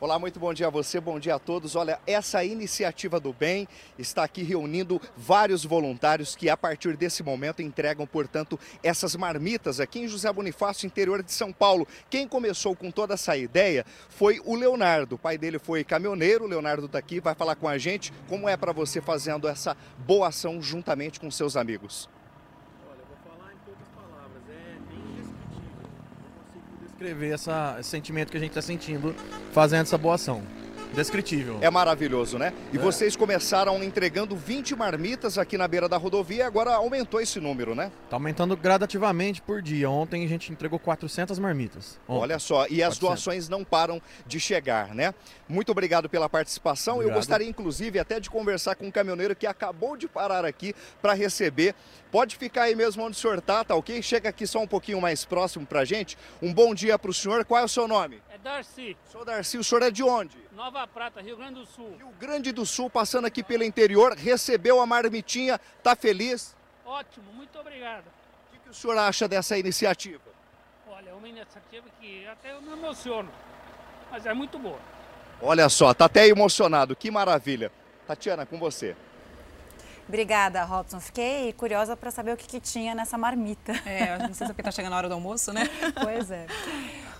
Olá, 0.01 0.17
muito 0.17 0.39
bom 0.39 0.53
dia 0.53 0.67
a 0.67 0.69
você, 0.69 0.97
bom 0.97 1.19
dia 1.19 1.35
a 1.35 1.39
todos. 1.39 1.75
Olha, 1.75 1.99
essa 2.07 2.41
iniciativa 2.41 3.19
do 3.19 3.33
bem 3.33 3.67
está 3.97 4.23
aqui 4.23 4.43
reunindo 4.43 5.01
vários 5.17 5.65
voluntários 5.65 6.37
que 6.37 6.49
a 6.49 6.55
partir 6.55 6.95
desse 6.95 7.21
momento 7.21 7.61
entregam, 7.61 8.07
portanto, 8.07 8.57
essas 8.81 9.13
marmitas 9.17 9.81
aqui 9.81 9.99
em 9.99 10.07
José 10.07 10.31
Bonifácio, 10.31 10.87
interior 10.87 11.21
de 11.21 11.33
São 11.33 11.51
Paulo. 11.51 11.85
Quem 12.09 12.29
começou 12.29 12.77
com 12.77 12.89
toda 12.89 13.15
essa 13.15 13.35
ideia 13.35 13.85
foi 14.07 14.39
o 14.45 14.55
Leonardo. 14.55 15.15
O 15.15 15.19
pai 15.19 15.37
dele 15.37 15.59
foi 15.59 15.83
caminhoneiro, 15.83 16.45
o 16.45 16.47
Leonardo 16.47 16.87
tá 16.87 16.99
vai 17.21 17.35
falar 17.35 17.57
com 17.57 17.67
a 17.67 17.77
gente 17.77 18.13
como 18.29 18.47
é 18.47 18.55
para 18.55 18.71
você 18.71 19.01
fazendo 19.01 19.49
essa 19.49 19.75
boa 19.97 20.29
ação 20.29 20.61
juntamente 20.61 21.19
com 21.19 21.29
seus 21.29 21.57
amigos. 21.57 22.07
Descrever 26.99 27.29
essa, 27.33 27.77
esse 27.79 27.89
sentimento 27.89 28.29
que 28.29 28.37
a 28.37 28.39
gente 28.39 28.49
está 28.49 28.61
sentindo 28.61 29.15
fazendo 29.53 29.83
essa 29.83 29.97
boa 29.97 30.15
ação. 30.15 30.43
Descritível. 30.93 31.57
É 31.61 31.69
maravilhoso, 31.69 32.37
né? 32.37 32.53
E 32.73 32.77
é. 32.77 32.79
vocês 32.79 33.15
começaram 33.15 33.83
entregando 33.83 34.35
20 34.35 34.75
marmitas 34.75 35.37
aqui 35.37 35.57
na 35.57 35.67
beira 35.67 35.87
da 35.87 35.97
rodovia, 35.97 36.45
agora 36.45 36.71
aumentou 36.75 37.21
esse 37.21 37.39
número, 37.39 37.75
né? 37.75 37.91
Está 38.05 38.15
aumentando 38.15 38.55
gradativamente 38.57 39.41
por 39.41 39.61
dia. 39.61 39.89
Ontem 39.89 40.25
a 40.25 40.27
gente 40.27 40.51
entregou 40.51 40.79
400 40.79 41.37
marmitas. 41.39 41.99
Ontem. 42.07 42.23
Olha 42.23 42.39
só, 42.39 42.65
e 42.67 42.83
as 42.83 42.97
400. 42.97 42.99
doações 42.99 43.49
não 43.49 43.63
param 43.63 44.01
de 44.25 44.39
chegar, 44.39 44.93
né? 44.95 45.13
Muito 45.47 45.71
obrigado 45.71 46.09
pela 46.09 46.27
participação. 46.27 46.95
Obrigado. 46.95 47.15
Eu 47.15 47.19
gostaria, 47.19 47.47
inclusive, 47.47 47.99
até 47.99 48.19
de 48.19 48.29
conversar 48.29 48.75
com 48.75 48.87
um 48.87 48.91
caminhoneiro 48.91 49.35
que 49.35 49.47
acabou 49.47 49.95
de 49.95 50.07
parar 50.07 50.45
aqui 50.45 50.73
para 51.01 51.13
receber 51.13 51.75
Pode 52.11 52.37
ficar 52.37 52.63
aí 52.63 52.75
mesmo 52.75 53.03
onde 53.03 53.15
o 53.15 53.19
senhor 53.19 53.37
está, 53.37 53.63
tá 53.63 53.75
ok? 53.75 54.01
Chega 54.01 54.29
aqui 54.29 54.47
só 54.47 54.59
um 54.59 54.67
pouquinho 54.67 54.99
mais 54.99 55.25
próximo 55.25 55.65
para 55.65 55.85
gente. 55.85 56.17
Um 56.41 56.51
bom 56.51 56.73
dia 56.73 56.97
para 56.97 57.11
o 57.11 57.13
senhor. 57.13 57.45
Qual 57.45 57.61
é 57.61 57.63
o 57.63 57.67
seu 57.67 57.87
nome? 57.87 58.19
É 58.33 58.37
Darcy. 58.39 58.97
Sou 59.11 59.23
Darcy. 59.23 59.59
O 59.59 59.63
senhor 59.63 59.83
é 59.83 59.91
de 59.91 60.01
onde? 60.01 60.35
Nova 60.59 60.85
Prata, 60.85 61.21
Rio 61.21 61.37
Grande 61.37 61.61
do 61.61 61.65
Sul. 61.65 61.95
Rio 61.97 62.13
Grande 62.19 62.51
do 62.51 62.65
Sul, 62.65 62.89
passando 62.89 63.23
aqui 63.23 63.41
pelo 63.41 63.63
interior, 63.63 64.11
recebeu 64.11 64.81
a 64.81 64.85
marmitinha, 64.85 65.57
tá 65.81 65.95
feliz? 65.95 66.53
Ótimo, 66.85 67.31
muito 67.31 67.57
obrigado. 67.57 68.03
O 68.03 68.51
que, 68.51 68.59
que 68.59 68.69
o 68.69 68.73
senhor 68.73 68.97
acha 68.97 69.25
dessa 69.25 69.57
iniciativa? 69.57 70.21
Olha, 70.85 71.11
é 71.11 71.13
uma 71.13 71.29
iniciativa 71.29 71.87
que 71.97 72.27
até 72.27 72.51
eu 72.51 72.61
não 72.61 72.73
emociono, 72.73 73.31
mas 74.11 74.25
é 74.25 74.33
muito 74.33 74.59
boa. 74.59 74.79
Olha 75.41 75.69
só, 75.69 75.93
tá 75.93 76.03
até 76.03 76.27
emocionado, 76.27 76.93
que 76.93 77.09
maravilha. 77.09 77.71
Tatiana, 78.05 78.45
com 78.45 78.59
você. 78.59 78.97
Obrigada, 80.09 80.65
Robson. 80.65 80.99
Fiquei 80.99 81.53
curiosa 81.53 81.95
para 81.95 82.11
saber 82.11 82.33
o 82.33 82.37
que, 82.37 82.45
que, 82.45 82.59
tinha 82.59 82.93
nessa 82.93 83.17
marmita. 83.17 83.71
É, 83.85 84.17
não 84.17 84.33
sei 84.33 84.33
se 84.33 84.43
é 84.43 84.47
porque 84.47 84.59
está 84.59 84.71
chegando 84.71 84.91
a 84.91 84.97
hora 84.97 85.07
do 85.07 85.13
almoço, 85.13 85.53
né? 85.53 85.63
pois 86.03 86.29
é. 86.29 86.47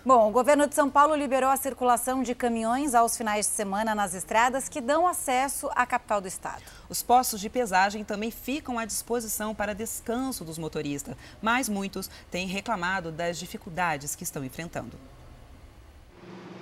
Bom, 0.05 0.29
o 0.29 0.31
governo 0.31 0.65
de 0.65 0.73
São 0.73 0.89
Paulo 0.89 1.13
liberou 1.13 1.49
a 1.49 1.57
circulação 1.57 2.23
de 2.23 2.33
caminhões 2.33 2.95
aos 2.95 3.17
finais 3.17 3.45
de 3.45 3.51
semana 3.51 3.93
nas 3.93 4.13
estradas 4.13 4.69
que 4.69 4.79
dão 4.79 5.05
acesso 5.05 5.69
à 5.75 5.85
capital 5.85 6.21
do 6.21 6.27
estado. 6.27 6.63
Os 6.87 7.03
postos 7.03 7.41
de 7.41 7.49
pesagem 7.49 8.05
também 8.05 8.31
ficam 8.31 8.79
à 8.79 8.85
disposição 8.85 9.53
para 9.53 9.75
descanso 9.75 10.45
dos 10.45 10.57
motoristas, 10.57 11.17
mas 11.41 11.67
muitos 11.67 12.09
têm 12.31 12.47
reclamado 12.47 13.11
das 13.11 13.37
dificuldades 13.37 14.15
que 14.15 14.23
estão 14.23 14.41
enfrentando. 14.45 14.97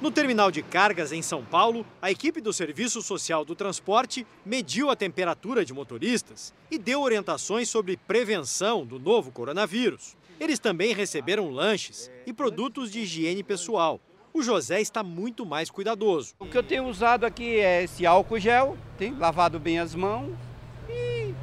No 0.02 0.10
terminal 0.10 0.50
de 0.50 0.64
cargas 0.64 1.12
em 1.12 1.22
São 1.22 1.46
Paulo, 1.46 1.86
a 2.02 2.10
equipe 2.10 2.42
do 2.42 2.52
Serviço 2.52 3.04
Social 3.04 3.46
do 3.46 3.56
Transporte 3.56 4.26
mediu 4.44 4.90
a 4.90 4.96
temperatura 4.96 5.64
de 5.64 5.74
motoristas 5.74 6.56
e 6.72 6.80
deu 6.80 7.02
orientações 7.02 7.70
sobre 7.70 7.98
prevenção 7.98 8.84
do 8.84 8.98
novo 8.98 9.32
coronavírus. 9.32 10.17
Eles 10.40 10.60
também 10.60 10.94
receberam 10.94 11.50
lanches 11.50 12.12
e 12.26 12.32
produtos 12.32 12.92
de 12.92 13.00
higiene 13.00 13.44
pessoal. 13.44 14.00
O 14.32 14.44
José 14.44 14.80
está 14.80 15.02
muito 15.02 15.46
mais 15.46 15.72
cuidadoso. 15.72 16.36
O 16.40 16.46
que 16.46 16.56
eu 16.56 16.62
tenho 16.62 16.86
usado 16.86 17.26
aqui 17.26 17.60
é 17.60 17.84
esse 17.84 18.06
álcool 18.06 18.40
gel, 18.40 18.78
tenho 18.98 19.18
lavado 19.18 19.60
bem 19.60 19.80
as 19.80 19.96
mãos 19.96 20.32
e 20.88 21.34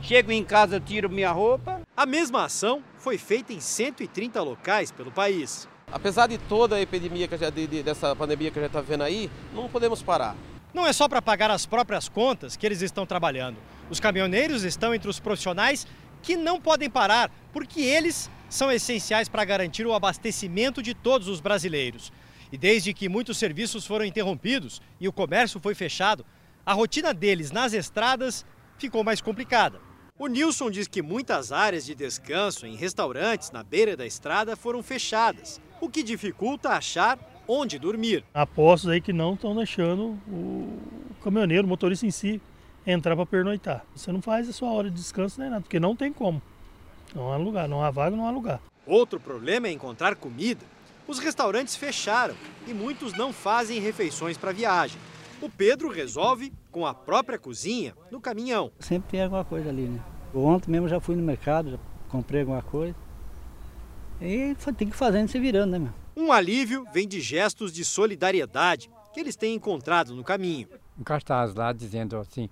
chego 0.00 0.32
em 0.32 0.42
casa, 0.42 0.80
tiro 0.80 1.10
minha 1.10 1.30
roupa. 1.30 1.82
A 1.94 2.06
mesma 2.06 2.44
ação 2.44 2.82
foi 2.96 3.18
feita 3.18 3.52
em 3.52 3.60
130 3.60 4.42
locais 4.42 4.90
pelo 4.90 5.12
país. 5.12 5.68
Apesar 5.92 6.28
de 6.28 6.38
toda 6.38 6.76
a 6.76 6.80
epidemia 6.80 7.28
que 7.28 7.36
já, 7.36 7.50
de, 7.50 7.82
dessa 7.82 8.16
pandemia 8.16 8.50
que 8.50 8.58
a 8.58 8.62
gente 8.62 8.70
está 8.70 8.80
vendo 8.80 9.02
aí, 9.02 9.30
não 9.52 9.68
podemos 9.68 10.02
parar. 10.02 10.34
Não 10.72 10.86
é 10.86 10.92
só 10.92 11.08
para 11.08 11.20
pagar 11.20 11.50
as 11.50 11.66
próprias 11.66 12.08
contas 12.08 12.56
que 12.56 12.64
eles 12.64 12.80
estão 12.80 13.04
trabalhando. 13.04 13.56
Os 13.90 13.98
caminhoneiros 13.98 14.62
estão 14.62 14.94
entre 14.94 15.10
os 15.10 15.18
profissionais 15.18 15.86
que 16.22 16.36
não 16.36 16.60
podem 16.60 16.90
parar, 16.90 17.30
porque 17.52 17.80
eles 17.80 18.30
são 18.48 18.70
essenciais 18.70 19.28
para 19.28 19.44
garantir 19.44 19.86
o 19.86 19.94
abastecimento 19.94 20.82
de 20.82 20.94
todos 20.94 21.28
os 21.28 21.40
brasileiros. 21.40 22.12
E 22.52 22.58
desde 22.58 22.92
que 22.92 23.08
muitos 23.08 23.38
serviços 23.38 23.86
foram 23.86 24.04
interrompidos 24.04 24.82
e 25.00 25.06
o 25.06 25.12
comércio 25.12 25.60
foi 25.60 25.74
fechado, 25.74 26.26
a 26.66 26.72
rotina 26.72 27.14
deles 27.14 27.50
nas 27.50 27.72
estradas 27.72 28.44
ficou 28.76 29.04
mais 29.04 29.20
complicada. 29.20 29.80
O 30.18 30.26
Nilson 30.26 30.70
diz 30.70 30.86
que 30.86 31.00
muitas 31.00 31.50
áreas 31.50 31.86
de 31.86 31.94
descanso 31.94 32.66
em 32.66 32.76
restaurantes 32.76 33.50
na 33.50 33.62
beira 33.62 33.96
da 33.96 34.04
estrada 34.04 34.54
foram 34.56 34.82
fechadas 34.82 35.60
o 35.80 35.88
que 35.88 36.02
dificulta 36.02 36.70
achar 36.70 37.18
onde 37.48 37.78
dormir. 37.78 38.22
Apostos 38.34 38.90
aí 38.90 39.00
que 39.00 39.12
não 39.12 39.34
estão 39.34 39.56
deixando 39.56 40.18
o 40.28 40.78
caminhoneiro, 41.22 41.64
o 41.64 41.68
motorista 41.68 42.06
em 42.06 42.10
si, 42.10 42.40
entrar 42.86 43.16
para 43.16 43.26
pernoitar. 43.26 43.84
Você 43.94 44.10
não 44.12 44.22
faz 44.22 44.48
a 44.48 44.52
sua 44.52 44.70
hora 44.72 44.90
de 44.90 44.96
descanso 44.96 45.40
nem 45.40 45.50
nada, 45.50 45.62
porque 45.62 45.80
não 45.80 45.94
tem 45.94 46.12
como. 46.12 46.40
Não 47.14 47.32
há 47.32 47.36
lugar, 47.36 47.68
não 47.68 47.82
há 47.82 47.90
vaga, 47.90 48.16
não 48.16 48.26
há 48.26 48.30
lugar. 48.30 48.60
Outro 48.86 49.18
problema 49.18 49.68
é 49.68 49.72
encontrar 49.72 50.14
comida. 50.16 50.64
Os 51.06 51.18
restaurantes 51.18 51.76
fecharam 51.76 52.34
e 52.66 52.72
muitos 52.72 53.12
não 53.14 53.32
fazem 53.32 53.80
refeições 53.80 54.36
para 54.36 54.52
viagem. 54.52 54.98
O 55.42 55.48
Pedro 55.48 55.88
resolve 55.88 56.52
com 56.70 56.86
a 56.86 56.94
própria 56.94 57.38
cozinha 57.38 57.94
no 58.10 58.20
caminhão. 58.20 58.70
Sempre 58.78 59.10
tem 59.10 59.22
alguma 59.22 59.44
coisa 59.44 59.70
ali, 59.70 59.82
né? 59.82 60.00
Ontem 60.34 60.70
mesmo 60.70 60.88
já 60.88 61.00
fui 61.00 61.16
no 61.16 61.22
mercado, 61.22 61.72
já 61.72 61.78
comprei 62.08 62.42
alguma 62.42 62.62
coisa. 62.62 62.94
E 64.20 64.54
tem 64.76 64.88
que 64.88 64.96
fazer 64.96 65.26
se 65.28 65.38
virando, 65.38 65.72
né, 65.72 65.78
meu? 65.78 65.92
Um 66.16 66.30
alívio 66.30 66.84
vem 66.92 67.08
de 67.08 67.20
gestos 67.20 67.72
de 67.72 67.84
solidariedade 67.84 68.90
que 69.14 69.20
eles 69.20 69.34
têm 69.34 69.54
encontrado 69.54 70.14
no 70.14 70.22
caminho. 70.22 70.68
Um 70.98 71.02
cartaz 71.02 71.54
lá 71.54 71.72
dizendo 71.72 72.16
assim: 72.18 72.48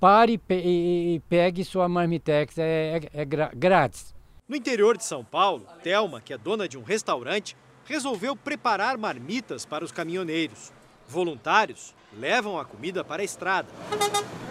pare 0.00 0.40
e, 0.50 1.20
pegue 1.28 1.64
sua 1.64 1.88
marmitex, 1.88 2.58
é, 2.58 3.00
é, 3.12 3.22
é 3.22 3.24
grátis. 3.24 4.14
No 4.48 4.56
interior 4.56 4.96
de 4.96 5.04
São 5.04 5.24
Paulo, 5.24 5.66
Telma, 5.82 6.20
que 6.20 6.32
é 6.32 6.38
dona 6.38 6.68
de 6.68 6.78
um 6.78 6.82
restaurante, 6.82 7.56
resolveu 7.84 8.34
preparar 8.34 8.96
marmitas 8.96 9.66
para 9.66 9.84
os 9.84 9.92
caminhoneiros. 9.92 10.72
Voluntários 11.06 11.94
levam 12.18 12.58
a 12.58 12.64
comida 12.64 13.04
para 13.04 13.22
a 13.22 13.24
estrada. 13.24 13.68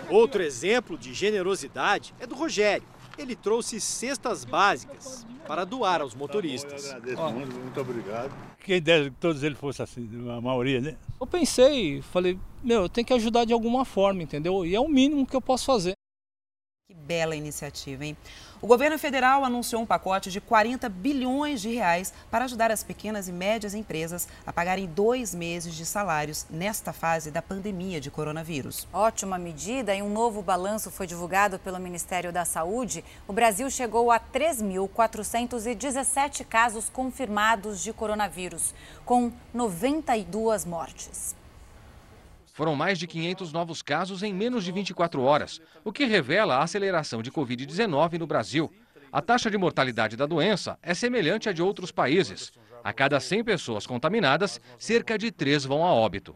Outro 0.09 0.41
exemplo 0.41 0.97
de 0.97 1.13
generosidade 1.13 2.13
é 2.19 2.27
do 2.27 2.35
Rogério. 2.35 2.87
Ele 3.17 3.35
trouxe 3.35 3.81
cestas 3.81 4.45
básicas 4.45 5.25
para 5.47 5.65
doar 5.65 6.01
aos 6.01 6.13
motoristas. 6.13 6.83
Tá 6.83 6.91
bom, 6.91 6.93
eu 6.93 6.97
agradeço 6.97 7.33
muito, 7.33 7.55
muito 7.55 7.81
obrigado. 7.81 8.31
Quem 8.59 8.81
dera 8.81 9.05
que 9.05 9.15
todos 9.17 9.43
eles 9.43 9.57
fossem 9.57 9.83
assim, 9.83 10.09
a 10.29 10.41
maioria, 10.41 10.81
né? 10.81 10.97
Eu 11.19 11.25
pensei, 11.25 12.01
falei, 12.01 12.37
meu, 12.63 12.83
eu 12.83 12.89
tenho 12.89 13.07
que 13.07 13.13
ajudar 13.13 13.45
de 13.45 13.53
alguma 13.53 13.83
forma, 13.83 14.21
entendeu? 14.21 14.65
E 14.65 14.75
é 14.75 14.79
o 14.79 14.87
mínimo 14.87 15.25
que 15.25 15.35
eu 15.35 15.41
posso 15.41 15.65
fazer. 15.65 15.96
Que 16.89 16.93
bela 16.93 17.35
iniciativa, 17.35 18.05
hein? 18.05 18.15
O 18.61 18.67
governo 18.67 18.97
federal 18.97 19.43
anunciou 19.43 19.81
um 19.81 19.85
pacote 19.85 20.31
de 20.31 20.39
40 20.39 20.87
bilhões 20.87 21.59
de 21.59 21.73
reais 21.73 22.13
para 22.31 22.45
ajudar 22.45 22.71
as 22.71 22.81
pequenas 22.81 23.27
e 23.27 23.33
médias 23.33 23.73
empresas 23.73 24.25
a 24.45 24.53
pagarem 24.53 24.85
dois 24.85 25.35
meses 25.35 25.75
de 25.75 25.85
salários 25.85 26.45
nesta 26.49 26.93
fase 26.93 27.29
da 27.29 27.41
pandemia 27.41 27.99
de 27.99 28.09
coronavírus. 28.09 28.87
Ótima 28.93 29.37
medida 29.37 29.93
e 29.93 30.01
um 30.01 30.09
novo 30.09 30.41
balanço 30.41 30.89
foi 30.89 31.05
divulgado 31.05 31.59
pelo 31.59 31.77
Ministério 31.77 32.31
da 32.31 32.45
Saúde. 32.45 33.03
O 33.27 33.33
Brasil 33.33 33.69
chegou 33.69 34.09
a 34.09 34.17
3.417 34.17 36.45
casos 36.45 36.87
confirmados 36.87 37.83
de 37.83 37.91
coronavírus, 37.91 38.73
com 39.03 39.33
92 39.53 40.63
mortes. 40.63 41.35
Foram 42.57 42.75
mais 42.75 42.97
de 42.97 43.05
500 43.05 43.53
novos 43.53 43.83
casos 43.83 44.23
em 44.23 44.33
menos 44.33 44.63
de 44.63 44.71
24 44.71 45.21
horas, 45.21 45.61
o 45.85 45.91
que 45.91 46.05
revela 46.05 46.55
a 46.55 46.63
aceleração 46.63 47.21
de 47.21 47.31
Covid-19 47.31 48.17
no 48.17 48.25
Brasil. 48.25 48.73
A 49.11 49.21
taxa 49.21 49.51
de 49.51 49.59
mortalidade 49.59 50.17
da 50.17 50.25
doença 50.25 50.75
é 50.81 50.95
semelhante 50.95 51.47
à 51.47 51.53
de 51.53 51.61
outros 51.61 51.91
países. 51.91 52.51
A 52.83 52.91
cada 52.91 53.19
100 53.19 53.43
pessoas 53.43 53.85
contaminadas, 53.85 54.59
cerca 54.79 55.19
de 55.19 55.29
3 55.29 55.65
vão 55.65 55.85
a 55.85 55.93
óbito. 55.93 56.35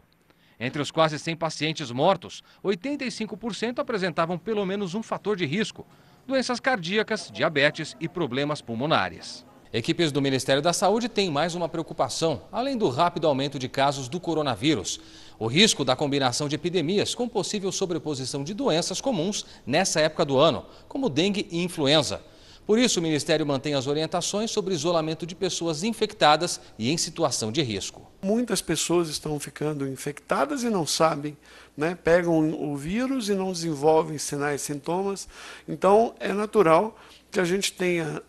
Entre 0.60 0.80
os 0.80 0.92
quase 0.92 1.18
100 1.18 1.34
pacientes 1.34 1.90
mortos, 1.90 2.40
85% 2.62 3.80
apresentavam 3.80 4.38
pelo 4.38 4.64
menos 4.64 4.94
um 4.94 5.02
fator 5.02 5.34
de 5.34 5.44
risco: 5.44 5.84
doenças 6.24 6.60
cardíacas, 6.60 7.32
diabetes 7.32 7.96
e 7.98 8.08
problemas 8.08 8.62
pulmonares. 8.62 9.44
Equipes 9.74 10.12
do 10.12 10.20
Ministério 10.20 10.60
da 10.60 10.74
Saúde 10.74 11.08
têm 11.08 11.30
mais 11.30 11.54
uma 11.54 11.66
preocupação, 11.66 12.42
além 12.52 12.76
do 12.76 12.90
rápido 12.90 13.26
aumento 13.26 13.58
de 13.58 13.70
casos 13.70 14.06
do 14.06 14.20
coronavírus. 14.20 15.00
O 15.38 15.46
risco 15.46 15.82
da 15.82 15.96
combinação 15.96 16.46
de 16.46 16.54
epidemias 16.54 17.14
com 17.14 17.26
possível 17.26 17.72
sobreposição 17.72 18.44
de 18.44 18.52
doenças 18.52 19.00
comuns 19.00 19.46
nessa 19.64 19.98
época 19.98 20.26
do 20.26 20.36
ano, 20.36 20.66
como 20.86 21.08
dengue 21.08 21.48
e 21.50 21.64
influenza. 21.64 22.20
Por 22.66 22.78
isso, 22.78 23.00
o 23.00 23.02
Ministério 23.02 23.46
mantém 23.46 23.72
as 23.72 23.86
orientações 23.86 24.50
sobre 24.50 24.74
isolamento 24.74 25.26
de 25.26 25.34
pessoas 25.34 25.82
infectadas 25.82 26.60
e 26.78 26.90
em 26.90 26.98
situação 26.98 27.50
de 27.50 27.62
risco. 27.62 28.06
Muitas 28.22 28.60
pessoas 28.60 29.08
estão 29.08 29.40
ficando 29.40 29.88
infectadas 29.88 30.62
e 30.64 30.68
não 30.68 30.86
sabem, 30.86 31.34
né? 31.74 31.96
pegam 32.04 32.52
o 32.52 32.76
vírus 32.76 33.30
e 33.30 33.34
não 33.34 33.50
desenvolvem 33.50 34.18
sinais 34.18 34.60
e 34.60 34.64
sintomas. 34.64 35.26
Então, 35.66 36.14
é 36.20 36.30
natural 36.30 36.94
que 37.30 37.40
a 37.40 37.44
gente 37.44 37.72
tenha 37.72 38.22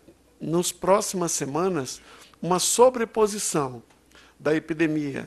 nos 0.44 0.70
próximas 0.70 1.32
semanas, 1.32 2.00
uma 2.40 2.58
sobreposição 2.58 3.82
da 4.38 4.54
epidemia 4.54 5.26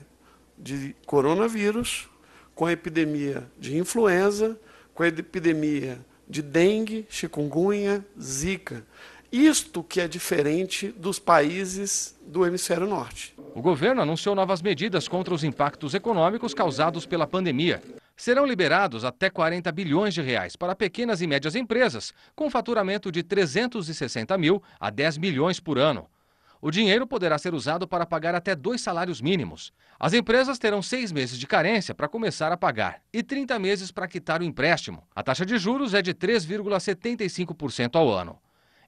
de 0.58 0.96
coronavírus 1.06 2.08
com 2.54 2.66
a 2.66 2.72
epidemia 2.72 3.50
de 3.58 3.78
influenza, 3.78 4.60
com 4.94 5.04
a 5.04 5.08
epidemia 5.08 6.00
de 6.28 6.42
dengue, 6.42 7.06
chikungunya, 7.10 8.06
zika. 8.20 8.86
Isto 9.32 9.84
que 9.84 10.00
é 10.00 10.08
diferente 10.08 10.90
dos 10.90 11.20
países 11.20 12.18
do 12.26 12.46
hemisfério 12.46 12.88
norte. 12.88 13.36
O 13.54 13.62
governo 13.62 14.02
anunciou 14.02 14.36
novas 14.36 14.62
medidas 14.62 15.08
contra 15.08 15.34
os 15.34 15.44
impactos 15.44 15.94
econômicos 15.94 16.54
causados 16.54 17.06
pela 17.06 17.28
pandemia. 17.28 17.82
Serão 18.18 18.48
liberados 18.48 19.06
até 19.06 19.30
40 19.30 19.72
bilhões 19.72 20.12
de 20.12 20.24
reais 20.24 20.56
para 20.56 20.76
pequenas 20.76 21.22
e 21.22 21.28
médias 21.28 21.56
empresas, 21.56 22.12
com 22.36 22.50
faturamento 22.50 23.12
de 23.12 23.22
360 23.22 24.36
mil 24.40 24.62
a 24.80 24.90
10 24.90 25.20
milhões 25.20 25.60
por 25.60 25.78
ano. 25.78 26.10
O 26.60 26.72
dinheiro 26.72 27.06
poderá 27.06 27.38
ser 27.38 27.54
usado 27.54 27.88
para 27.88 28.08
pagar 28.08 28.34
até 28.34 28.56
dois 28.56 28.82
salários 28.82 29.22
mínimos. 29.22 29.72
As 30.00 30.14
empresas 30.14 30.58
terão 30.58 30.82
seis 30.82 31.12
meses 31.12 31.38
de 31.38 31.46
carência 31.46 31.94
para 31.94 32.08
começar 32.08 32.52
a 32.52 32.58
pagar 32.58 33.04
e 33.14 33.22
30 33.22 33.60
meses 33.60 33.92
para 33.92 34.08
quitar 34.08 34.42
o 34.42 34.44
empréstimo. 34.44 35.08
A 35.16 35.22
taxa 35.22 35.46
de 35.46 35.56
juros 35.60 35.94
é 35.94 36.02
de 36.02 36.16
3,75% 36.16 37.96
ao 37.96 38.10
ano. 38.10 38.40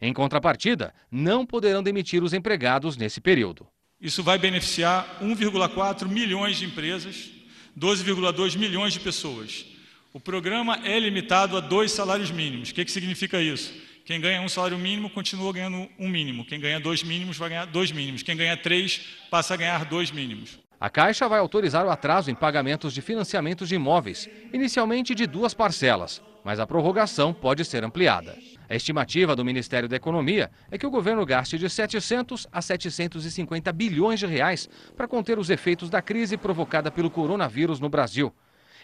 Em 0.01 0.11
contrapartida, 0.11 0.91
não 1.11 1.45
poderão 1.45 1.83
demitir 1.83 2.23
os 2.23 2.33
empregados 2.33 2.97
nesse 2.97 3.21
período. 3.21 3.67
Isso 4.01 4.23
vai 4.23 4.39
beneficiar 4.39 5.19
1,4 5.21 6.07
milhões 6.07 6.57
de 6.57 6.65
empresas, 6.65 7.38
12,2 7.77 8.57
milhões 8.57 8.93
de 8.93 8.99
pessoas. 8.99 9.65
O 10.13 10.19
programa 10.19 10.79
é 10.83 10.97
limitado 10.99 11.55
a 11.55 11.59
dois 11.59 11.91
salários 11.91 12.31
mínimos. 12.31 12.69
O 12.69 12.73
que, 12.73 12.85
que 12.85 12.91
significa 12.91 13.41
isso? 13.41 13.73
Quem 14.05 14.19
ganha 14.19 14.41
um 14.41 14.49
salário 14.49 14.77
mínimo 14.77 15.09
continua 15.09 15.53
ganhando 15.53 15.87
um 15.99 16.09
mínimo. 16.09 16.43
Quem 16.43 16.59
ganha 16.59 16.79
dois 16.79 17.03
mínimos 17.03 17.37
vai 17.37 17.49
ganhar 17.49 17.65
dois 17.65 17.91
mínimos. 17.91 18.23
Quem 18.23 18.35
ganha 18.35 18.57
três 18.57 19.01
passa 19.29 19.53
a 19.53 19.57
ganhar 19.57 19.85
dois 19.85 20.09
mínimos. 20.09 20.57
A 20.79 20.89
Caixa 20.89 21.27
vai 21.27 21.39
autorizar 21.39 21.85
o 21.85 21.91
atraso 21.91 22.31
em 22.31 22.35
pagamentos 22.35 22.93
de 22.93 23.01
financiamentos 23.01 23.69
de 23.69 23.75
imóveis, 23.75 24.27
inicialmente 24.51 25.13
de 25.13 25.27
duas 25.27 25.53
parcelas, 25.53 26.21
mas 26.43 26.59
a 26.59 26.65
prorrogação 26.65 27.33
pode 27.33 27.63
ser 27.65 27.83
ampliada. 27.83 28.35
A 28.69 28.75
estimativa 28.75 29.35
do 29.35 29.43
Ministério 29.43 29.89
da 29.89 29.95
Economia 29.95 30.51
é 30.69 30.77
que 30.77 30.85
o 30.85 30.91
governo 30.91 31.25
gaste 31.25 31.57
de 31.57 31.67
700 31.69 32.47
a 32.51 32.61
750 32.61 33.73
bilhões 33.73 34.19
de 34.19 34.27
reais 34.27 34.69
para 34.95 35.07
conter 35.07 35.39
os 35.39 35.49
efeitos 35.49 35.89
da 35.89 36.01
crise 36.01 36.37
provocada 36.37 36.91
pelo 36.91 37.09
coronavírus 37.09 37.79
no 37.79 37.89
Brasil. 37.89 38.31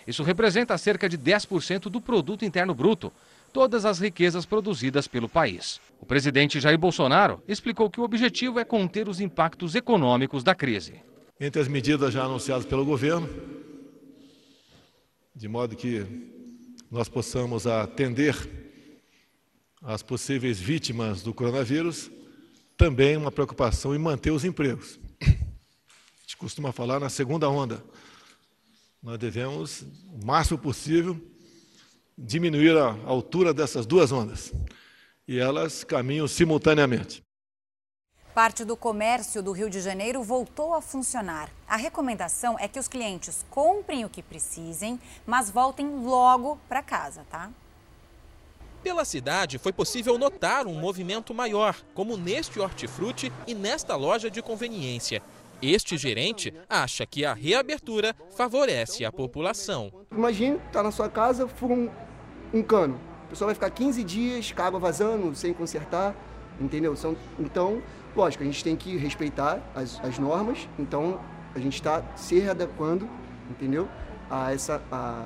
Isso 0.08 0.24
representa 0.24 0.78
cerca 0.78 1.08
de 1.08 1.18
10% 1.18 1.84
do 1.84 2.02
produto 2.02 2.44
interno 2.44 2.74
bruto, 2.74 3.14
todas 3.54 3.86
as 3.86 4.00
riquezas 4.00 4.46
produzidas 4.46 5.08
pelo 5.08 5.30
país. 5.30 5.80
O 6.02 6.06
presidente 6.06 6.60
Jair 6.60 6.78
Bolsonaro 6.78 7.44
explicou 7.48 7.90
que 7.90 8.00
o 8.02 8.04
objetivo 8.04 8.60
é 8.60 8.66
conter 8.66 9.08
os 9.08 9.20
impactos 9.20 9.76
econômicos 9.76 10.44
da 10.44 10.56
crise 10.56 11.02
entre 11.40 11.62
as 11.62 11.68
medidas 11.68 12.14
já 12.14 12.24
anunciadas 12.24 12.66
pelo 12.66 12.86
governo, 12.86 13.30
de 15.36 15.48
modo 15.48 15.76
que 15.76 16.06
nós 16.90 17.10
possamos 17.10 17.68
atender 17.68 18.65
as 19.86 20.02
possíveis 20.02 20.60
vítimas 20.60 21.22
do 21.22 21.32
coronavírus, 21.34 22.10
também 22.76 23.16
uma 23.16 23.32
preocupação 23.32 23.94
em 23.94 24.00
manter 24.00 24.32
os 24.32 24.44
empregos. 24.44 25.00
A 25.22 26.22
gente 26.22 26.36
costuma 26.38 26.72
falar 26.72 27.00
na 27.00 27.08
segunda 27.08 27.48
onda. 27.48 27.84
Nós 29.02 29.20
devemos, 29.20 29.84
o 30.12 30.26
máximo 30.26 30.58
possível, 30.58 31.22
diminuir 32.18 32.76
a 32.76 32.98
altura 33.06 33.54
dessas 33.54 33.86
duas 33.86 34.12
ondas. 34.12 34.52
E 35.28 35.38
elas 35.38 35.84
caminham 35.84 36.28
simultaneamente. 36.28 37.24
Parte 38.34 38.66
do 38.66 38.76
comércio 38.76 39.42
do 39.42 39.52
Rio 39.52 39.70
de 39.70 39.80
Janeiro 39.80 40.24
voltou 40.24 40.74
a 40.74 40.82
funcionar. 40.82 41.50
A 41.68 41.78
recomendação 41.78 42.58
é 42.60 42.68
que 42.68 42.80
os 42.80 42.88
clientes 42.88 43.46
comprem 43.50 44.04
o 44.04 44.10
que 44.10 44.24
precisem, 44.24 45.00
mas 45.26 45.50
voltem 45.50 45.88
logo 46.04 46.60
para 46.68 46.82
casa, 46.82 47.24
tá? 47.30 47.52
Pela 48.86 49.04
cidade 49.04 49.58
foi 49.58 49.74
possível 49.74 50.16
notar 50.16 50.68
um 50.68 50.80
movimento 50.80 51.34
maior, 51.34 51.76
como 51.96 52.16
neste 52.16 52.60
hortifruti 52.60 53.34
e 53.48 53.56
nesta 53.56 53.96
loja 53.96 54.30
de 54.30 54.44
conveniência. 54.44 55.24
Este 55.60 55.98
gerente 55.98 56.54
acha 56.70 57.04
que 57.04 57.26
a 57.26 57.34
reabertura 57.34 58.16
favorece 58.38 59.04
a 59.04 59.12
população. 59.12 59.92
Imagine, 60.12 60.60
tá 60.72 60.84
na 60.84 60.92
sua 60.92 61.10
casa, 61.10 61.48
fura 61.48 61.74
um, 61.74 61.90
um 62.54 62.62
cano. 62.62 63.02
O 63.26 63.30
pessoal 63.30 63.48
vai 63.48 63.56
ficar 63.56 63.72
15 63.72 64.04
dias 64.04 64.52
com 64.52 64.62
a 64.62 64.66
água 64.68 64.80
vazando, 64.80 65.34
sem 65.34 65.52
consertar, 65.52 66.16
entendeu? 66.62 66.96
São, 66.96 67.18
então, 67.40 67.82
Lógico, 68.16 68.44
a 68.44 68.46
gente 68.46 68.64
tem 68.64 68.76
que 68.76 68.96
respeitar 68.98 69.60
as, 69.74 70.00
as 70.04 70.20
normas, 70.20 70.70
então 70.78 71.20
a 71.56 71.60
gente 71.60 71.74
está 71.74 72.04
se 72.16 72.40
readequando, 72.40 73.10
entendeu? 73.50 73.90
A 74.30 74.54
essa, 74.54 74.80
a, 74.92 75.26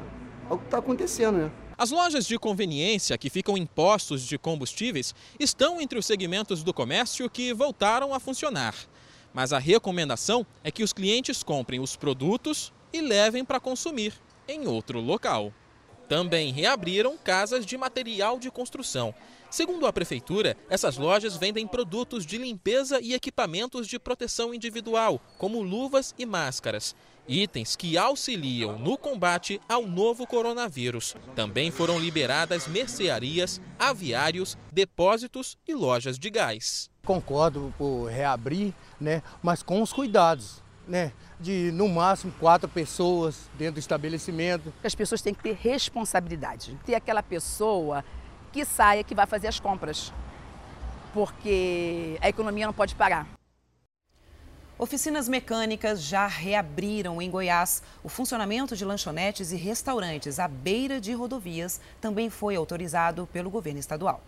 ao 0.49 0.57
que 0.57 0.63
está 0.63 0.77
acontecendo, 0.77 1.39
né? 1.39 1.51
As 1.79 1.91
lojas 1.91 2.27
de 2.27 2.37
conveniência 2.37 3.17
que 3.17 3.29
ficam 3.29 3.57
em 3.57 3.65
postos 3.65 4.23
de 4.23 4.37
combustíveis 4.37 5.15
estão 5.39 5.79
entre 5.79 5.97
os 5.97 6.05
segmentos 6.05 6.61
do 6.61 6.73
comércio 6.73 7.29
que 7.29 7.53
voltaram 7.53 8.13
a 8.13 8.19
funcionar. 8.19 8.75
Mas 9.33 9.53
a 9.53 9.59
recomendação 9.59 10.45
é 10.61 10.71
que 10.71 10.83
os 10.83 10.91
clientes 10.91 11.41
comprem 11.41 11.79
os 11.79 11.95
produtos 11.95 12.73
e 12.91 12.99
levem 12.99 13.45
para 13.45 13.61
consumir 13.61 14.13
em 14.45 14.67
outro 14.67 14.99
local. 14.99 15.53
Também 16.09 16.51
reabriram 16.51 17.17
casas 17.17 17.65
de 17.65 17.77
material 17.77 18.37
de 18.37 18.51
construção. 18.51 19.15
Segundo 19.49 19.87
a 19.87 19.93
prefeitura, 19.93 20.57
essas 20.69 20.97
lojas 20.97 21.37
vendem 21.37 21.65
produtos 21.65 22.25
de 22.25 22.37
limpeza 22.37 22.99
e 22.99 23.13
equipamentos 23.13 23.87
de 23.87 23.97
proteção 23.97 24.53
individual, 24.53 25.21
como 25.37 25.61
luvas 25.61 26.13
e 26.19 26.25
máscaras. 26.25 26.93
Itens 27.27 27.75
que 27.75 27.97
auxiliam 27.97 28.77
no 28.79 28.97
combate 28.97 29.61
ao 29.67 29.85
novo 29.85 30.25
coronavírus. 30.25 31.15
Também 31.35 31.71
foram 31.71 31.99
liberadas 31.99 32.67
mercearias, 32.67 33.61
aviários, 33.77 34.57
depósitos 34.71 35.57
e 35.67 35.73
lojas 35.73 36.17
de 36.17 36.29
gás. 36.29 36.89
Concordo 37.05 37.73
por 37.77 38.05
reabrir, 38.05 38.73
né, 38.99 39.21
mas 39.41 39.61
com 39.61 39.81
os 39.81 39.93
cuidados. 39.93 40.63
Né, 40.87 41.11
de 41.39 41.71
no 41.71 41.87
máximo 41.87 42.33
quatro 42.39 42.67
pessoas 42.67 43.47
dentro 43.55 43.75
do 43.75 43.79
estabelecimento. 43.79 44.73
As 44.83 44.95
pessoas 44.95 45.21
têm 45.21 45.35
que 45.35 45.43
ter 45.43 45.55
responsabilidade, 45.55 46.75
ter 46.83 46.95
aquela 46.95 47.21
pessoa 47.21 48.03
que 48.51 48.65
saia, 48.65 49.03
que 49.03 49.13
vai 49.13 49.27
fazer 49.27 49.47
as 49.47 49.59
compras, 49.59 50.11
porque 51.13 52.17
a 52.21 52.27
economia 52.27 52.65
não 52.65 52.73
pode 52.73 52.95
parar. 52.95 53.27
Oficinas 54.79 55.27
mecânicas 55.27 56.01
já 56.01 56.25
reabriram 56.25 57.21
em 57.21 57.29
Goiás. 57.29 57.83
O 58.01 58.07
funcionamento 58.07 58.77
de 58.77 58.85
lanchonetes 58.85 59.51
e 59.51 59.57
restaurantes 59.57 60.39
à 60.39 60.47
beira 60.47 61.01
de 61.01 61.11
rodovias 61.11 61.81
também 61.99 62.29
foi 62.29 62.55
autorizado 62.55 63.27
pelo 63.33 63.49
governo 63.49 63.77
estadual. 63.77 64.23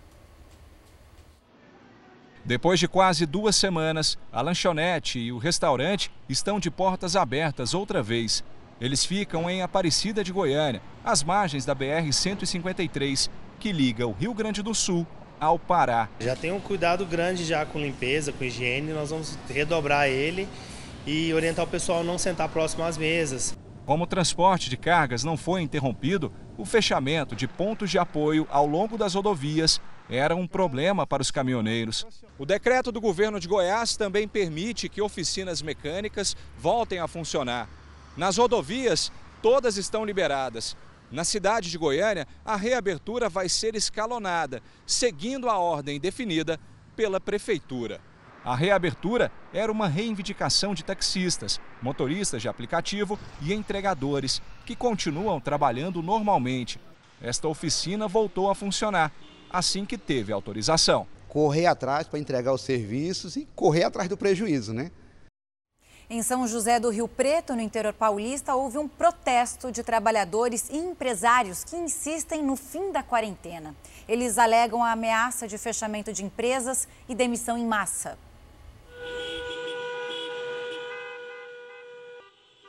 Depois 2.43 2.81
de 2.81 2.87
quase 2.89 3.25
duas 3.25 3.55
semanas, 3.55 4.17
a 4.29 4.41
lanchonete 4.41 5.19
e 5.19 5.31
o 5.31 5.37
restaurante 5.37 6.11
estão 6.27 6.59
de 6.59 6.69
portas 6.69 7.15
abertas 7.15 7.73
outra 7.73 8.03
vez. 8.03 8.43
Eles 8.81 9.05
ficam 9.05 9.49
em 9.49 9.61
Aparecida 9.61 10.21
de 10.21 10.33
Goiânia, 10.33 10.81
às 11.01 11.23
margens 11.23 11.63
da 11.63 11.73
BR-153, 11.73 13.29
que 13.57 13.71
liga 13.71 14.05
o 14.05 14.11
Rio 14.11 14.33
Grande 14.33 14.61
do 14.61 14.75
Sul 14.75 15.07
ao 15.41 15.57
Pará. 15.57 16.07
Já 16.19 16.35
tem 16.35 16.51
um 16.51 16.59
cuidado 16.59 17.03
grande 17.03 17.43
já 17.43 17.65
com 17.65 17.79
limpeza, 17.79 18.31
com 18.31 18.43
higiene, 18.43 18.93
nós 18.93 19.09
vamos 19.09 19.39
redobrar 19.49 20.07
ele 20.07 20.47
e 21.05 21.33
orientar 21.33 21.65
o 21.65 21.67
pessoal 21.67 22.01
a 22.01 22.03
não 22.03 22.19
sentar 22.19 22.47
próximo 22.47 22.83
às 22.83 22.95
mesas. 22.95 23.57
Como 23.83 24.03
o 24.03 24.07
transporte 24.07 24.69
de 24.69 24.77
cargas 24.77 25.23
não 25.23 25.35
foi 25.35 25.63
interrompido, 25.63 26.31
o 26.59 26.63
fechamento 26.63 27.35
de 27.35 27.47
pontos 27.47 27.89
de 27.89 27.97
apoio 27.97 28.47
ao 28.51 28.67
longo 28.67 28.99
das 28.99 29.15
rodovias 29.15 29.81
era 30.07 30.35
um 30.35 30.45
problema 30.45 31.07
para 31.07 31.23
os 31.23 31.31
caminhoneiros. 31.31 32.05
O 32.37 32.45
decreto 32.45 32.91
do 32.91 33.01
governo 33.01 33.39
de 33.39 33.47
Goiás 33.47 33.97
também 33.97 34.27
permite 34.27 34.87
que 34.87 35.01
oficinas 35.01 35.63
mecânicas 35.63 36.37
voltem 36.55 36.99
a 36.99 37.07
funcionar. 37.07 37.67
Nas 38.15 38.37
rodovias, 38.37 39.11
todas 39.41 39.77
estão 39.77 40.05
liberadas. 40.05 40.77
Na 41.11 41.25
cidade 41.25 41.69
de 41.69 41.77
Goiânia, 41.77 42.25
a 42.45 42.55
reabertura 42.55 43.27
vai 43.27 43.49
ser 43.49 43.75
escalonada, 43.75 44.63
seguindo 44.85 45.49
a 45.49 45.57
ordem 45.57 45.99
definida 45.99 46.57
pela 46.95 47.19
Prefeitura. 47.19 47.99
A 48.45 48.55
reabertura 48.55 49.31
era 49.53 49.71
uma 49.71 49.87
reivindicação 49.87 50.73
de 50.73 50.83
taxistas, 50.83 51.59
motoristas 51.81 52.41
de 52.41 52.47
aplicativo 52.47 53.19
e 53.41 53.53
entregadores, 53.53 54.41
que 54.65 54.75
continuam 54.75 55.39
trabalhando 55.39 56.01
normalmente. 56.01 56.79
Esta 57.21 57.47
oficina 57.47 58.07
voltou 58.07 58.49
a 58.49 58.55
funcionar 58.55 59.11
assim 59.49 59.85
que 59.85 59.97
teve 59.97 60.31
autorização. 60.31 61.05
Correr 61.27 61.65
atrás 61.65 62.07
para 62.07 62.19
entregar 62.19 62.53
os 62.53 62.61
serviços 62.61 63.35
e 63.35 63.47
correr 63.55 63.83
atrás 63.83 64.09
do 64.09 64.17
prejuízo, 64.17 64.73
né? 64.73 64.91
Em 66.13 66.21
São 66.21 66.45
José 66.45 66.77
do 66.77 66.89
Rio 66.89 67.07
Preto, 67.07 67.55
no 67.55 67.61
interior 67.61 67.93
paulista, 67.93 68.53
houve 68.53 68.77
um 68.77 68.85
protesto 68.85 69.71
de 69.71 69.81
trabalhadores 69.81 70.69
e 70.69 70.75
empresários 70.75 71.63
que 71.63 71.73
insistem 71.77 72.43
no 72.43 72.57
fim 72.57 72.91
da 72.91 73.01
quarentena. 73.01 73.73
Eles 74.09 74.37
alegam 74.37 74.83
a 74.83 74.91
ameaça 74.91 75.47
de 75.47 75.57
fechamento 75.57 76.11
de 76.11 76.25
empresas 76.25 76.85
e 77.07 77.15
demissão 77.15 77.57
em 77.57 77.65
massa. 77.65 78.19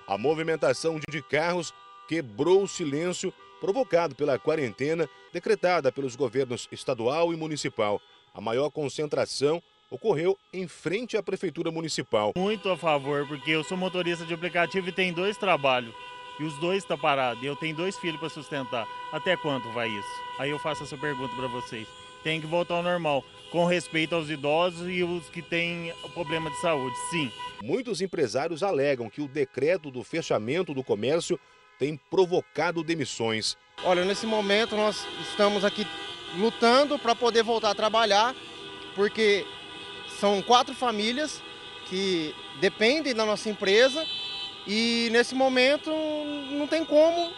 A 0.07 0.17
movimentação 0.17 1.01
de 1.11 1.21
carros 1.21 1.75
quebrou 2.07 2.63
o 2.63 2.69
silêncio 2.69 3.35
provocado 3.61 4.15
pela 4.15 4.39
quarentena 4.39 5.09
decretada 5.33 5.91
pelos 5.91 6.15
governos 6.15 6.69
estadual 6.71 7.33
e 7.33 7.37
municipal. 7.37 8.01
A 8.33 8.41
maior 8.41 8.71
concentração 8.71 9.61
ocorreu 9.93 10.39
em 10.53 10.67
frente 10.67 11.19
à 11.19 11.23
Prefeitura 11.23 11.71
Municipal. 11.71 12.33
Muito 12.35 12.71
a 12.71 12.77
favor, 12.77 13.29
porque 13.29 13.51
eu 13.51 13.63
sou 13.63 13.77
motorista 13.77 14.25
de 14.25 14.33
aplicativo 14.33 14.89
e 14.89 14.93
tenho 14.93 15.15
dois 15.15 15.37
trabalhos. 15.37 15.95
E 16.41 16.45
os 16.45 16.59
dois 16.59 16.79
estão 16.79 16.97
tá 16.97 17.03
parados. 17.03 17.43
E 17.43 17.47
eu 17.47 17.55
tenho 17.55 17.77
dois 17.77 17.97
filhos 17.99 18.19
para 18.19 18.31
sustentar. 18.31 18.87
Até 19.13 19.37
quanto 19.37 19.71
vai 19.73 19.89
isso? 19.89 20.23
Aí 20.39 20.49
eu 20.49 20.59
faço 20.59 20.83
essa 20.83 20.97
pergunta 20.97 21.37
para 21.37 21.47
vocês. 21.47 21.87
Tem 22.25 22.41
que 22.41 22.47
voltar 22.47 22.77
ao 22.77 22.83
normal, 22.83 23.23
com 23.51 23.67
respeito 23.67 24.15
aos 24.15 24.31
idosos 24.31 24.89
e 24.89 25.03
os 25.03 25.29
que 25.29 25.43
têm 25.43 25.93
problema 26.15 26.49
de 26.49 26.57
saúde, 26.61 26.97
sim. 27.11 27.31
Muitos 27.63 28.01
empresários 28.01 28.63
alegam 28.63 29.11
que 29.11 29.21
o 29.21 29.29
decreto 29.29 29.91
do 29.91 30.03
fechamento 30.03 30.73
do 30.73 30.83
comércio 30.83 31.39
tem 31.79 32.01
provocado 32.11 32.83
demissões. 32.83 33.59
Olha, 33.85 34.05
nesse 34.05 34.25
momento 34.25 34.77
nós 34.77 35.05
estamos 35.29 35.65
aqui 35.65 35.87
lutando 36.39 36.99
para 36.99 37.15
poder 37.15 37.43
voltar 37.43 37.71
a 37.71 37.75
trabalhar, 37.75 38.35
porque 38.95 39.45
são 40.23 40.41
quatro 40.41 40.73
famílias 40.73 41.43
que 41.87 42.33
dependem 42.61 43.13
da 43.13 43.27
nossa 43.27 43.51
empresa 43.51 44.07
e 44.69 45.09
nesse 45.11 45.35
momento 45.35 45.91
não 46.53 46.69
tem 46.69 46.85
como 46.85 47.35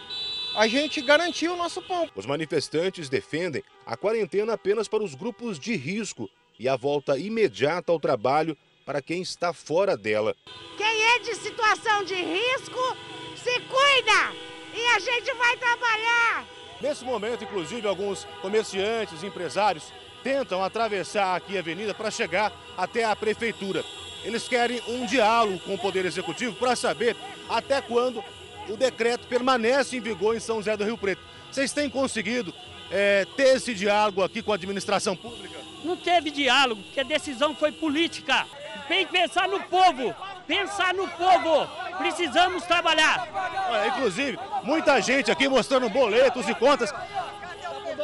a 0.55 0.67
gente 0.67 1.01
garantir 1.01 1.47
o 1.47 1.57
nosso 1.57 1.81
pão. 1.81 2.07
Os 2.15 2.27
manifestantes 2.27 3.09
defendem 3.09 3.63
a 3.87 3.97
quarentena 3.97 4.53
apenas 4.53 4.87
para 4.87 5.03
os 5.03 5.15
grupos 5.15 5.57
de 5.57 5.75
risco 5.75 6.29
e 6.59 6.69
a 6.69 6.75
volta 6.75 7.17
imediata 7.17 7.91
ao 7.91 7.99
trabalho 7.99 8.55
para 8.85 9.01
quem 9.01 9.19
está 9.19 9.51
fora 9.51 9.97
dela. 9.97 10.35
Quem 10.77 11.01
é 11.15 11.19
de 11.21 11.33
situação 11.37 12.03
de 12.03 12.13
risco 12.13 12.97
se 13.35 13.61
cuida 13.61 14.31
e 14.75 14.85
a 14.95 14.99
gente 14.99 15.33
vai 15.33 15.57
trabalhar. 15.57 16.45
Nesse 16.79 17.03
momento, 17.03 17.45
inclusive, 17.45 17.87
alguns 17.87 18.25
comerciantes, 18.43 19.23
empresários 19.23 19.91
tentam 20.25 20.63
atravessar 20.63 21.35
aqui 21.35 21.55
a 21.55 21.59
avenida 21.59 21.93
para 21.93 22.09
chegar 22.09 22.51
até 22.75 23.03
a 23.03 23.15
prefeitura. 23.15 23.85
Eles 24.23 24.47
querem 24.47 24.81
um 24.87 25.05
diálogo 25.05 25.59
com 25.59 25.75
o 25.75 25.77
Poder 25.77 26.03
Executivo 26.03 26.55
para 26.55 26.75
saber 26.75 27.15
até 27.47 27.79
quando 27.79 28.23
o 28.67 28.75
decreto 28.75 29.27
permanece 29.27 29.95
em 29.95 29.99
vigor 29.99 30.35
em 30.35 30.39
São 30.39 30.55
José 30.55 30.75
do 30.75 30.83
Rio 30.83 30.97
Preto. 30.97 31.21
Vocês 31.51 31.71
têm 31.71 31.87
conseguido 31.91 32.51
é, 32.89 33.27
ter 33.37 33.55
esse 33.55 33.75
diálogo 33.75 34.23
aqui 34.23 34.41
com 34.41 34.51
a 34.51 34.55
administração 34.55 35.15
pública? 35.15 35.59
Não 35.83 35.95
teve 35.95 36.31
diálogo, 36.31 36.81
porque 36.81 37.01
a 37.01 37.03
decisão 37.03 37.53
foi 37.53 37.71
política. 37.71 38.47
Tem 38.87 39.05
que 39.05 39.11
pensar 39.11 39.47
no 39.47 39.61
povo, 39.61 40.15
pensar 40.47 40.91
no 40.95 41.07
povo. 41.07 41.69
Precisamos 41.99 42.63
trabalhar. 42.63 43.67
Olha, 43.69 43.87
inclusive, 43.89 44.39
muita 44.63 44.99
gente 45.01 45.29
aqui 45.29 45.47
mostrando 45.47 45.87
boletos 45.87 46.49
e 46.49 46.55
contas. 46.55 46.91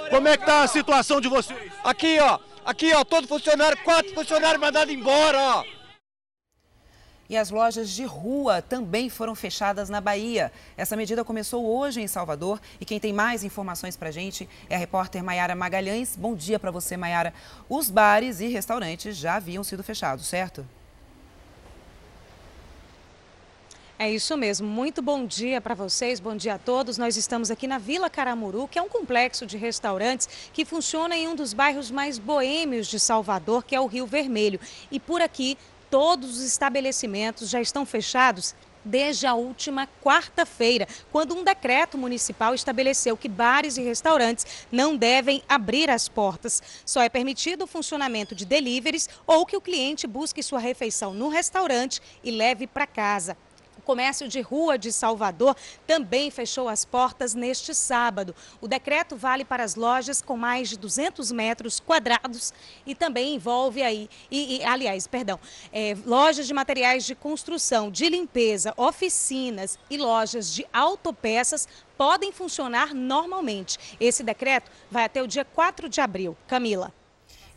Como 0.10 0.28
é 0.28 0.38
que 0.38 0.46
tá 0.46 0.64
a 0.64 0.68
situação 0.68 1.20
de 1.22 1.28
vocês? 1.28 1.72
Aqui, 1.84 2.20
ó. 2.20 2.40
Aqui, 2.64 2.94
ó, 2.94 3.04
todo 3.04 3.28
funcionário, 3.28 3.78
quatro 3.84 4.14
funcionários 4.14 4.62
mandados 4.62 4.94
embora, 4.94 5.40
ó. 5.40 5.66
E 7.28 7.38
as 7.38 7.50
lojas 7.50 7.90
de 7.90 8.04
rua 8.04 8.62
também 8.62 9.10
foram 9.10 9.34
fechadas 9.34 9.90
na 9.90 10.02
Bahia. 10.02 10.52
Essa 10.76 10.98
medida 10.98 11.24
começou 11.24 11.66
hoje 11.66 12.02
em 12.02 12.08
Salvador 12.08 12.60
e 12.80 12.84
quem 12.84 13.00
tem 13.00 13.14
mais 13.14 13.44
informações 13.44 13.96
para 13.96 14.10
a 14.10 14.12
gente 14.12 14.50
é 14.70 14.76
a 14.76 14.78
repórter 14.78 15.24
Maiara 15.24 15.56
Magalhães. 15.56 16.18
Bom 16.18 16.36
dia 16.36 16.60
para 16.60 16.72
você, 16.72 16.98
Maiara. 16.98 17.34
Os 17.70 17.90
bares 17.90 18.42
e 18.42 18.48
restaurantes 18.50 19.16
já 19.16 19.36
haviam 19.36 19.64
sido 19.64 19.82
fechados, 19.82 20.28
certo? 20.28 20.68
É 24.04 24.10
isso 24.10 24.36
mesmo. 24.36 24.68
Muito 24.68 25.00
bom 25.00 25.28
dia 25.28 25.62
para 25.62 25.76
vocês, 25.76 26.20
bom 26.20 26.36
dia 26.36 26.56
a 26.56 26.58
todos. 26.58 26.98
Nós 26.98 27.16
estamos 27.18 27.52
aqui 27.52 27.68
na 27.68 27.78
Vila 27.78 28.10
Caramuru, 28.10 28.68
que 28.68 28.80
é 28.80 28.82
um 28.82 28.90
complexo 28.90 29.46
de 29.46 29.58
restaurantes 29.58 30.28
que 30.52 30.66
funciona 30.66 31.16
em 31.16 31.28
um 31.28 31.36
dos 31.36 31.54
bairros 31.54 31.92
mais 31.92 32.18
boêmios 32.18 32.88
de 32.88 33.00
Salvador, 33.00 33.64
que 33.64 33.76
é 33.76 33.80
o 33.80 33.86
Rio 33.86 34.08
Vermelho. 34.08 34.60
E 34.90 35.00
por 35.00 35.22
aqui, 35.22 35.56
todos 35.92 36.40
os 36.40 36.44
estabelecimentos 36.44 37.48
já 37.48 37.62
estão 37.62 37.86
fechados 37.86 38.56
desde 38.84 39.28
a 39.28 39.36
última 39.36 39.88
quarta-feira, 40.04 40.88
quando 41.12 41.36
um 41.36 41.44
decreto 41.44 41.96
municipal 41.96 42.56
estabeleceu 42.56 43.16
que 43.16 43.30
bares 43.30 43.78
e 43.78 43.84
restaurantes 43.84 44.66
não 44.72 44.98
devem 44.98 45.44
abrir 45.48 45.92
as 45.92 46.10
portas. 46.10 46.60
Só 46.84 47.04
é 47.04 47.10
permitido 47.10 47.66
o 47.66 47.68
funcionamento 47.68 48.34
de 48.34 48.46
deliveries 48.46 49.08
ou 49.28 49.46
que 49.46 49.56
o 49.56 49.62
cliente 49.62 50.08
busque 50.08 50.42
sua 50.42 50.58
refeição 50.58 51.14
no 51.14 51.30
restaurante 51.30 52.02
e 52.24 52.32
leve 52.32 52.66
para 52.66 52.88
casa. 52.88 53.38
O 53.82 53.84
comércio 53.84 54.28
de 54.28 54.42
rua 54.42 54.78
de 54.78 54.92
Salvador 54.92 55.56
também 55.88 56.30
fechou 56.30 56.70
as 56.70 56.86
portas 56.86 57.34
neste 57.34 57.74
sábado. 57.74 58.36
O 58.62 58.68
decreto 58.68 59.16
vale 59.16 59.44
para 59.44 59.64
as 59.64 59.74
lojas 59.74 60.22
com 60.22 60.38
mais 60.38 60.70
de 60.70 60.78
200 60.78 61.32
metros 61.32 61.80
quadrados 61.80 62.54
e 62.86 62.94
também 62.94 63.34
envolve 63.34 63.82
aí, 63.82 64.08
e, 64.30 64.58
e 64.58 64.64
aliás, 64.64 65.08
perdão, 65.08 65.40
é, 65.74 65.98
lojas 66.06 66.46
de 66.46 66.54
materiais 66.54 67.06
de 67.06 67.16
construção, 67.16 67.90
de 67.90 68.08
limpeza, 68.08 68.72
oficinas 68.78 69.80
e 69.90 69.98
lojas 69.98 70.54
de 70.54 70.64
autopeças 70.72 71.68
podem 71.98 72.32
funcionar 72.32 72.94
normalmente. 72.94 73.80
Esse 74.00 74.22
decreto 74.22 74.70
vai 74.92 75.06
até 75.06 75.24
o 75.24 75.28
dia 75.28 75.44
4 75.44 75.90
de 75.90 76.00
abril. 76.00 76.38
Camila. 76.48 77.01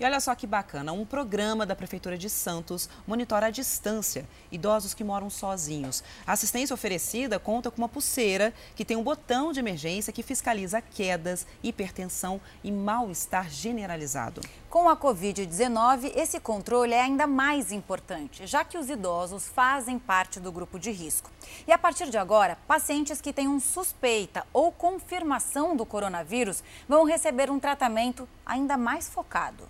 E 0.05 0.07
olha 0.07 0.21
só 0.21 0.35
que 0.35 0.47
bacana, 0.47 0.93
um 0.93 1.07
programa 1.07 1.65
da 1.65 1.75
Prefeitura 1.75 2.19
de 2.19 2.29
Santos 2.29 2.91
monitora 3.07 3.47
à 3.47 3.51
distância 3.51 4.29
idosos 4.53 4.93
que 4.93 5.03
moram 5.03 5.31
sozinhos. 5.31 6.05
A 6.27 6.33
assistência 6.33 6.75
oferecida 6.75 7.39
conta 7.39 7.71
com 7.71 7.79
uma 7.79 7.89
pulseira 7.89 8.53
que 8.77 8.85
tem 8.85 8.99
um 8.99 9.03
botão 9.03 9.51
de 9.51 9.61
emergência 9.61 10.13
que 10.13 10.23
fiscaliza 10.23 10.83
quedas, 10.83 11.47
hipertensão 11.63 12.39
e 12.63 12.71
mal-estar 12.71 13.49
generalizado. 13.49 14.43
Com 14.69 14.91
a 14.91 14.95
Covid-19, 14.95 16.13
esse 16.15 16.39
controle 16.39 16.93
é 16.93 17.01
ainda 17.01 17.27
mais 17.27 17.73
importante, 17.73 18.47
já 18.47 18.63
que 18.63 18.77
os 18.77 18.91
idosos 18.91 19.49
fazem 19.49 19.99
parte 19.99 20.39
do 20.39 20.53
grupo 20.53 20.79
de 20.79 20.91
risco. 20.91 21.31
E 21.67 21.73
a 21.73 21.79
partir 21.79 22.11
de 22.11 22.19
agora, 22.19 22.59
pacientes 22.69 23.23
que 23.23 23.33
tenham 23.33 23.59
suspeita 23.59 24.47
ou 24.53 24.71
confirmação 24.71 25.75
do 25.75 25.87
coronavírus 25.87 26.63
vão 26.87 27.07
receber 27.07 27.51
um 27.51 27.59
tratamento 27.59 28.29
ainda 28.45 28.77
mais 28.77 29.09
focado. 29.09 29.67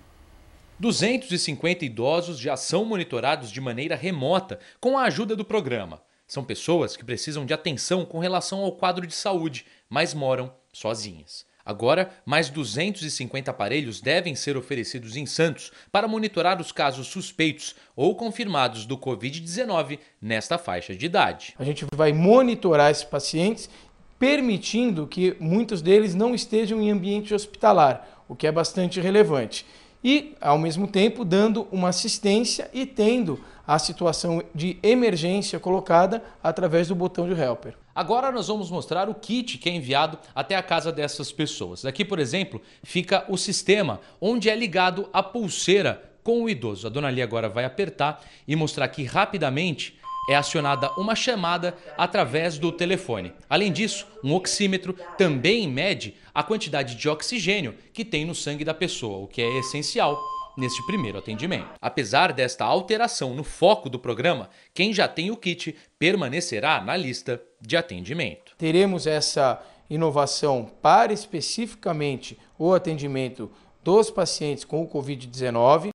250 0.84 1.82
idosos 1.82 2.38
já 2.38 2.58
são 2.58 2.84
monitorados 2.84 3.50
de 3.50 3.58
maneira 3.58 3.96
remota 3.96 4.58
com 4.78 4.98
a 4.98 5.04
ajuda 5.04 5.34
do 5.34 5.42
programa. 5.42 6.02
São 6.26 6.44
pessoas 6.44 6.94
que 6.94 7.02
precisam 7.02 7.46
de 7.46 7.54
atenção 7.54 8.04
com 8.04 8.18
relação 8.18 8.58
ao 8.58 8.72
quadro 8.72 9.06
de 9.06 9.14
saúde, 9.14 9.64
mas 9.88 10.12
moram 10.12 10.52
sozinhas. 10.74 11.46
Agora, 11.64 12.10
mais 12.26 12.50
250 12.50 13.50
aparelhos 13.50 14.02
devem 14.02 14.34
ser 14.34 14.58
oferecidos 14.58 15.16
em 15.16 15.24
Santos 15.24 15.72
para 15.90 16.06
monitorar 16.06 16.60
os 16.60 16.70
casos 16.70 17.06
suspeitos 17.06 17.74
ou 17.96 18.14
confirmados 18.14 18.84
do 18.84 18.98
Covid-19 18.98 19.98
nesta 20.20 20.58
faixa 20.58 20.94
de 20.94 21.06
idade. 21.06 21.54
A 21.58 21.64
gente 21.64 21.86
vai 21.94 22.12
monitorar 22.12 22.90
esses 22.90 23.04
pacientes, 23.04 23.70
permitindo 24.18 25.06
que 25.06 25.34
muitos 25.40 25.80
deles 25.80 26.14
não 26.14 26.34
estejam 26.34 26.78
em 26.82 26.90
ambiente 26.90 27.32
hospitalar, 27.32 28.22
o 28.28 28.36
que 28.36 28.46
é 28.46 28.52
bastante 28.52 29.00
relevante 29.00 29.64
e, 30.05 30.36
ao 30.41 30.58
mesmo 30.58 30.86
tempo, 30.86 31.24
dando 31.24 31.66
uma 31.73 31.89
assistência 31.89 32.70
e 32.74 32.84
tendo 32.84 33.41
a 33.66 33.78
situação 33.78 34.42
de 34.55 34.78
emergência 34.83 35.58
colocada 35.58 36.23
através 36.42 36.89
do 36.89 36.94
botão 36.94 37.26
de 37.26 37.41
helper. 37.41 37.74
Agora 37.94 38.31
nós 38.31 38.49
vamos 38.49 38.70
mostrar 38.70 39.08
o 39.08 39.15
kit 39.15 39.57
que 39.57 39.70
é 39.70 39.73
enviado 39.73 40.18
até 40.34 40.57
a 40.57 40.62
casa 40.62 40.92
dessas 40.92 41.33
pessoas. 41.33 41.84
Aqui, 41.86 42.05
por 42.05 42.18
exemplo, 42.18 42.60
fica 42.83 43.24
o 43.28 43.39
sistema 43.39 44.00
onde 44.20 44.50
é 44.50 44.55
ligado 44.55 45.08
a 45.12 45.23
pulseira 45.23 46.10
com 46.23 46.42
o 46.42 46.50
idoso. 46.50 46.86
A 46.86 46.91
dona 46.91 47.08
Ali 47.08 47.23
agora 47.23 47.49
vai 47.49 47.65
apertar 47.65 48.23
e 48.47 48.55
mostrar 48.57 48.86
aqui 48.86 49.05
rapidamente 49.05 49.97
é 50.28 50.34
acionada 50.34 50.90
uma 50.96 51.14
chamada 51.14 51.76
através 51.96 52.58
do 52.58 52.72
telefone. 52.72 53.32
Além 53.48 53.72
disso, 53.72 54.06
um 54.22 54.34
oxímetro 54.34 54.94
também 55.16 55.68
mede 55.68 56.14
a 56.34 56.42
quantidade 56.42 56.94
de 56.94 57.08
oxigênio 57.08 57.74
que 57.92 58.04
tem 58.04 58.24
no 58.24 58.34
sangue 58.34 58.64
da 58.64 58.74
pessoa, 58.74 59.18
o 59.18 59.28
que 59.28 59.42
é 59.42 59.58
essencial 59.58 60.20
neste 60.56 60.84
primeiro 60.86 61.18
atendimento. 61.18 61.68
Apesar 61.80 62.32
desta 62.32 62.64
alteração 62.64 63.34
no 63.34 63.44
foco 63.44 63.88
do 63.88 63.98
programa, 63.98 64.48
quem 64.72 64.92
já 64.92 65.08
tem 65.08 65.30
o 65.30 65.36
kit 65.36 65.74
permanecerá 65.98 66.80
na 66.80 66.96
lista 66.96 67.42
de 67.60 67.76
atendimento. 67.76 68.54
Teremos 68.56 69.06
essa 69.06 69.60
inovação 69.90 70.70
para 70.80 71.12
especificamente 71.12 72.38
o 72.58 72.72
atendimento 72.72 73.50
dos 73.82 74.10
pacientes 74.10 74.64
com 74.64 74.82
o 74.82 74.88
Covid-19. 74.88 75.93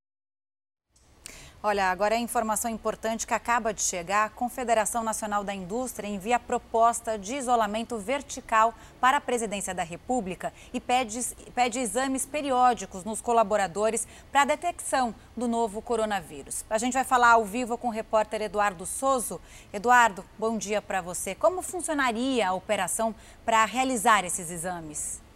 Olha, 1.62 1.92
agora 1.92 2.16
é 2.16 2.18
informação 2.18 2.72
importante 2.72 3.28
que 3.28 3.34
acaba 3.34 3.74
de 3.74 3.82
chegar. 3.82 4.28
A 4.28 4.30
Confederação 4.30 5.04
Nacional 5.04 5.44
da 5.44 5.54
Indústria 5.54 6.08
envia 6.08 6.40
proposta 6.40 7.20
de 7.20 7.36
isolamento 7.36 7.98
vertical 7.98 8.74
para 9.02 9.18
a 9.18 9.22
Presidência 9.22 9.76
da 9.76 9.84
República 9.84 10.54
e 10.72 10.80
pede, 10.80 11.20
pede 11.54 11.80
exames 11.80 12.26
periódicos 12.26 13.04
nos 13.04 13.20
colaboradores 13.20 14.08
para 14.32 14.44
a 14.44 14.46
detecção 14.46 15.14
do 15.36 15.50
novo 15.50 15.82
coronavírus. 15.82 16.64
A 16.70 16.78
gente 16.78 16.94
vai 16.94 17.04
falar 17.04 17.32
ao 17.32 17.44
vivo 17.44 17.78
com 17.78 17.90
o 17.90 17.92
repórter 17.92 18.42
Eduardo 18.42 18.86
Soso. 18.86 19.42
Eduardo, 19.74 20.24
bom 20.38 20.58
dia 20.58 20.82
para 20.82 21.02
você. 21.02 21.36
Como 21.36 21.62
funcionaria 21.62 22.48
a 22.48 22.54
operação 22.54 23.14
para 23.44 23.66
realizar 23.66 24.24
esses 24.24 24.50
exames? 24.50 25.29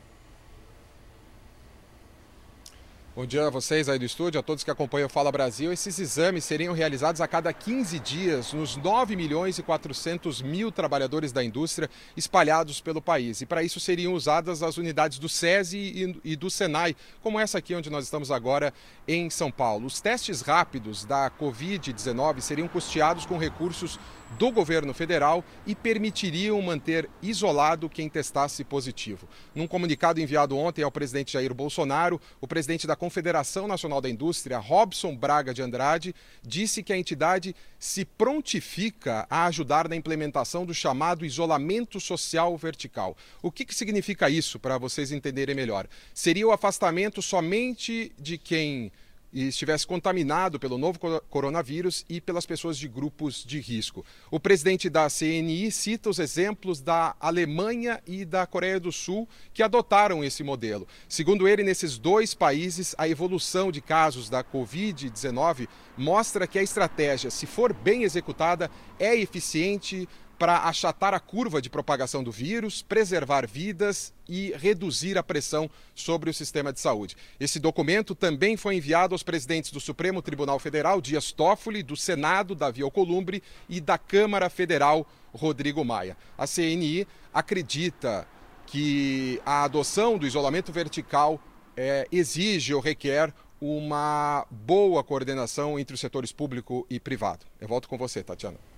Bom 3.16 3.28
dia 3.28 3.46
a 3.46 3.50
vocês 3.52 3.88
aí 3.88 4.00
do 4.00 4.06
estúdio, 4.06 4.40
a 4.40 4.44
todos 4.44 4.64
que 4.64 4.72
acompanham 4.72 5.06
o 5.06 5.10
Fala 5.10 5.32
Brasil. 5.32 5.72
Esses 5.72 6.00
exames 6.00 6.44
seriam 6.44 6.74
realizados 6.74 7.22
a 7.22 7.28
cada 7.28 7.54
15 7.54 8.00
dias 8.00 8.54
nos 8.54 8.76
9 8.76 9.16
milhões 9.16 9.60
e 9.60 9.62
400 9.62 10.42
mil 10.42 10.72
trabalhadores 10.72 11.32
da 11.32 11.44
indústria 11.44 11.88
espalhados 12.18 12.82
pelo 12.82 13.00
país. 13.00 13.40
E 13.40 13.46
para 13.46 13.62
isso 13.62 13.80
seriam 13.80 14.16
usadas 14.16 14.64
as 14.64 14.78
unidades 14.78 15.20
do 15.20 15.30
SESI 15.30 16.18
e 16.24 16.36
do 16.36 16.50
SENAI, 16.50 16.96
como 17.22 17.40
essa 17.40 17.60
aqui 17.60 17.76
onde 17.76 17.88
nós 17.88 18.04
estamos 18.04 18.32
agora 18.32 18.74
em 19.08 19.30
São 19.30 19.52
Paulo. 19.52 19.86
Os 19.86 20.02
testes 20.02 20.42
rápidos 20.42 21.06
da 21.06 21.30
Covid-19 21.30 22.42
seriam 22.42 22.68
custeados 22.68 23.28
com 23.28 23.38
recursos 23.38 24.00
do 24.38 24.52
governo 24.52 24.94
federal 24.94 25.44
e 25.66 25.76
permitiriam 25.76 26.62
manter 26.62 27.10
isolado 27.22 27.90
quem 27.90 28.10
testasse 28.10 28.64
positivo. 28.64 29.28
Num 29.54 29.68
comunicado 29.68 30.20
enviado 30.20 30.58
ontem 30.58 30.84
ao 30.84 30.92
presidente 30.92 31.34
Jair 31.34 31.54
Bolsonaro, 31.54 32.20
o 32.42 32.48
presidente 32.48 32.88
da 32.88 32.96
Confederação 32.96 33.68
Nacional 33.68 34.02
da 34.02 34.10
Indústria, 34.10 34.58
Robson 34.58 35.16
Braga 35.16 35.54
de 35.54 35.62
Andrade, 35.62 36.16
disse 36.42 36.84
que 36.84 36.94
a 36.94 36.98
entidade 36.98 37.56
se 37.78 38.06
prontifica 38.06 39.28
a 39.30 39.46
ajudar 39.46 39.88
na 39.88 39.96
implementação 39.96 40.66
do 40.66 40.74
chamado 40.74 41.26
isolamento 41.26 42.00
social 42.00 42.58
vertical. 42.58 43.16
O 43.42 43.52
que, 43.52 43.66
que 43.66 43.76
significa 43.76 44.30
isso, 44.30 44.60
para 44.60 44.78
vocês 44.78 45.12
entenderem 45.12 45.56
melhor? 45.56 45.88
Seria 46.14 46.48
o 46.48 46.52
afastamento 46.52 47.22
somente 47.22 48.12
de 48.18 48.38
quem 48.38 48.92
e 49.34 49.48
estivesse 49.48 49.88
contaminado 49.88 50.60
pelo 50.60 50.78
novo 50.78 51.00
coronavírus 51.30 52.06
e 52.08 52.22
pelas 52.22 52.46
pessoas 52.46 52.78
de 52.78 52.88
grupos 52.88 53.44
de 53.44 53.60
risco. 53.60 54.06
O 54.30 54.40
presidente 54.40 54.90
da 54.90 55.10
CNI 55.10 55.72
cita 55.72 56.10
os 56.10 56.20
exemplos 56.20 56.80
da 56.80 57.16
Alemanha 57.20 58.02
e 58.06 58.24
da 58.24 58.46
Coreia 58.46 58.80
do 58.80 58.92
Sul 58.92 59.28
que 59.54 59.64
adotaram 59.64 60.24
esse 60.24 60.44
modelo. 60.44 60.88
Segundo 61.10 61.48
ele, 61.48 61.64
nesses 61.64 61.98
dois 61.98 62.34
países, 62.34 62.94
a 62.98 63.08
evolução 63.08 63.72
de 63.72 63.82
casos 63.82 64.30
da 64.30 64.44
Covid-19 64.44 65.68
mostra 65.98 66.46
que 66.46 66.60
a 66.60 66.64
estratégia, 66.64 67.32
se 67.32 67.46
for 67.46 67.74
bem 67.74 68.04
executada, 68.04 68.70
é 69.00 69.16
eficiente 69.16 70.08
para 70.44 70.68
achatar 70.68 71.14
a 71.14 71.22
curva 71.22 71.62
de 71.62 71.70
propagação 71.70 72.22
do 72.22 72.30
vírus, 72.30 72.82
preservar 72.82 73.48
vidas 73.48 74.14
e 74.28 74.54
reduzir 74.58 75.18
a 75.18 75.24
pressão 75.24 75.70
sobre 75.96 76.30
o 76.30 76.34
sistema 76.34 76.74
de 76.74 76.82
saúde. 76.82 77.16
Esse 77.40 77.62
documento 77.62 78.14
também 78.14 78.58
foi 78.58 78.76
enviado 78.76 79.16
aos 79.16 79.24
presidentes 79.24 79.72
do 79.72 79.80
Supremo 79.80 80.22
Tribunal 80.22 80.60
Federal, 80.60 81.00
Dias 81.00 81.32
Toffoli, 81.32 81.82
do 81.82 81.96
Senado, 81.96 82.56
Davi 82.56 82.82
Alcolumbre, 82.82 83.42
e 83.70 83.80
da 83.80 83.98
Câmara 83.98 84.50
Federal, 84.50 85.08
Rodrigo 85.34 85.86
Maia. 85.86 86.18
A 86.38 86.46
CNI 86.46 87.08
acredita 87.34 88.28
que 88.66 89.42
a 89.46 89.64
adoção 89.64 90.18
do 90.18 90.28
isolamento 90.28 90.74
vertical 90.74 91.40
é, 91.78 92.06
exige 92.12 92.74
ou 92.74 92.82
requer 92.82 93.34
uma 93.62 94.46
boa 94.52 95.06
coordenação 95.06 95.80
entre 95.80 95.94
os 95.94 96.02
setores 96.02 96.34
público 96.34 96.86
e 96.90 97.00
privado. 97.00 97.46
Eu 97.62 97.68
volto 97.70 97.88
com 97.88 97.98
você, 97.98 98.22
Tatiana. 98.22 98.73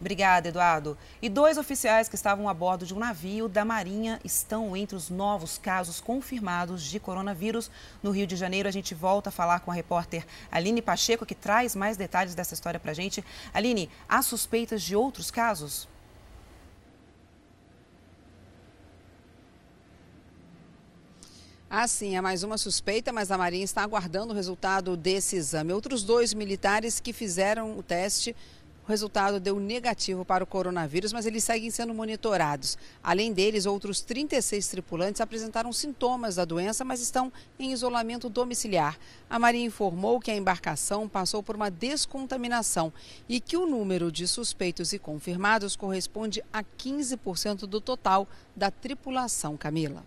Obrigada, 0.00 0.48
Eduardo. 0.48 0.96
E 1.20 1.28
dois 1.28 1.58
oficiais 1.58 2.08
que 2.08 2.14
estavam 2.14 2.48
a 2.48 2.54
bordo 2.54 2.86
de 2.86 2.94
um 2.94 2.98
navio 2.98 3.48
da 3.48 3.64
Marinha 3.64 4.20
estão 4.24 4.76
entre 4.76 4.94
os 4.94 5.10
novos 5.10 5.58
casos 5.58 6.00
confirmados 6.00 6.84
de 6.84 7.00
coronavírus 7.00 7.68
no 8.00 8.12
Rio 8.12 8.26
de 8.26 8.36
Janeiro. 8.36 8.68
A 8.68 8.72
gente 8.72 8.94
volta 8.94 9.30
a 9.30 9.32
falar 9.32 9.60
com 9.60 9.72
a 9.72 9.74
repórter 9.74 10.24
Aline 10.52 10.80
Pacheco, 10.80 11.26
que 11.26 11.34
traz 11.34 11.74
mais 11.74 11.96
detalhes 11.96 12.34
dessa 12.34 12.54
história 12.54 12.78
para 12.78 12.92
a 12.92 12.94
gente. 12.94 13.24
Aline, 13.52 13.90
há 14.08 14.22
suspeitas 14.22 14.82
de 14.82 14.94
outros 14.94 15.32
casos? 15.32 15.88
Ah, 21.70 21.86
sim, 21.86 22.16
é 22.16 22.20
mais 22.22 22.42
uma 22.42 22.56
suspeita, 22.56 23.12
mas 23.12 23.30
a 23.30 23.36
Marinha 23.36 23.64
está 23.64 23.82
aguardando 23.82 24.32
o 24.32 24.36
resultado 24.36 24.96
desse 24.96 25.36
exame. 25.36 25.70
Outros 25.70 26.02
dois 26.02 26.32
militares 26.32 26.98
que 26.98 27.12
fizeram 27.12 27.76
o 27.76 27.82
teste 27.82 28.34
O 28.88 28.90
resultado 28.90 29.38
deu 29.38 29.60
negativo 29.60 30.24
para 30.24 30.42
o 30.42 30.46
coronavírus, 30.46 31.12
mas 31.12 31.26
eles 31.26 31.44
seguem 31.44 31.70
sendo 31.70 31.92
monitorados. 31.92 32.78
Além 33.02 33.34
deles, 33.34 33.66
outros 33.66 34.00
36 34.00 34.66
tripulantes 34.66 35.20
apresentaram 35.20 35.70
sintomas 35.74 36.36
da 36.36 36.46
doença, 36.46 36.86
mas 36.86 37.02
estão 37.02 37.30
em 37.58 37.70
isolamento 37.70 38.30
domiciliar. 38.30 38.98
A 39.28 39.38
Marinha 39.38 39.66
informou 39.66 40.18
que 40.18 40.30
a 40.30 40.34
embarcação 40.34 41.06
passou 41.06 41.42
por 41.42 41.54
uma 41.54 41.70
descontaminação 41.70 42.90
e 43.28 43.40
que 43.40 43.58
o 43.58 43.66
número 43.66 44.10
de 44.10 44.26
suspeitos 44.26 44.94
e 44.94 44.98
confirmados 44.98 45.76
corresponde 45.76 46.42
a 46.50 46.64
15% 46.64 47.66
do 47.66 47.82
total 47.82 48.26
da 48.56 48.70
tripulação 48.70 49.54
Camila. 49.54 50.02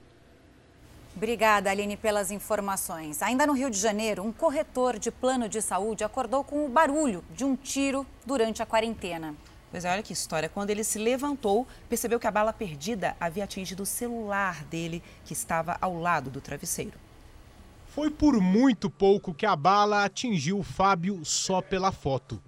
Obrigada, 1.15 1.69
Aline, 1.69 1.97
pelas 1.97 2.31
informações. 2.31 3.21
Ainda 3.21 3.45
no 3.45 3.53
Rio 3.53 3.69
de 3.69 3.77
Janeiro, 3.77 4.23
um 4.23 4.31
corretor 4.31 4.97
de 4.97 5.11
plano 5.11 5.49
de 5.49 5.61
saúde 5.61 6.03
acordou 6.03 6.43
com 6.43 6.65
o 6.65 6.69
barulho 6.69 7.23
de 7.35 7.43
um 7.43 7.55
tiro 7.55 8.05
durante 8.25 8.63
a 8.63 8.65
quarentena. 8.65 9.35
Pois 9.69 9.85
é, 9.85 9.91
olha 9.91 10.03
que 10.03 10.13
história. 10.13 10.49
Quando 10.49 10.69
ele 10.69 10.83
se 10.83 10.99
levantou, 10.99 11.67
percebeu 11.87 12.19
que 12.19 12.27
a 12.27 12.31
bala 12.31 12.51
perdida 12.51 13.15
havia 13.19 13.43
atingido 13.43 13.83
o 13.83 13.85
celular 13.85 14.63
dele, 14.65 15.03
que 15.25 15.33
estava 15.33 15.77
ao 15.79 15.97
lado 15.99 16.29
do 16.29 16.41
travesseiro. 16.41 16.97
Foi 17.87 18.09
por 18.09 18.39
muito 18.39 18.89
pouco 18.89 19.33
que 19.33 19.45
a 19.45 19.55
bala 19.55 20.05
atingiu 20.05 20.59
o 20.59 20.63
Fábio 20.63 21.23
só 21.25 21.61
pela 21.61 21.91
foto. 21.91 22.41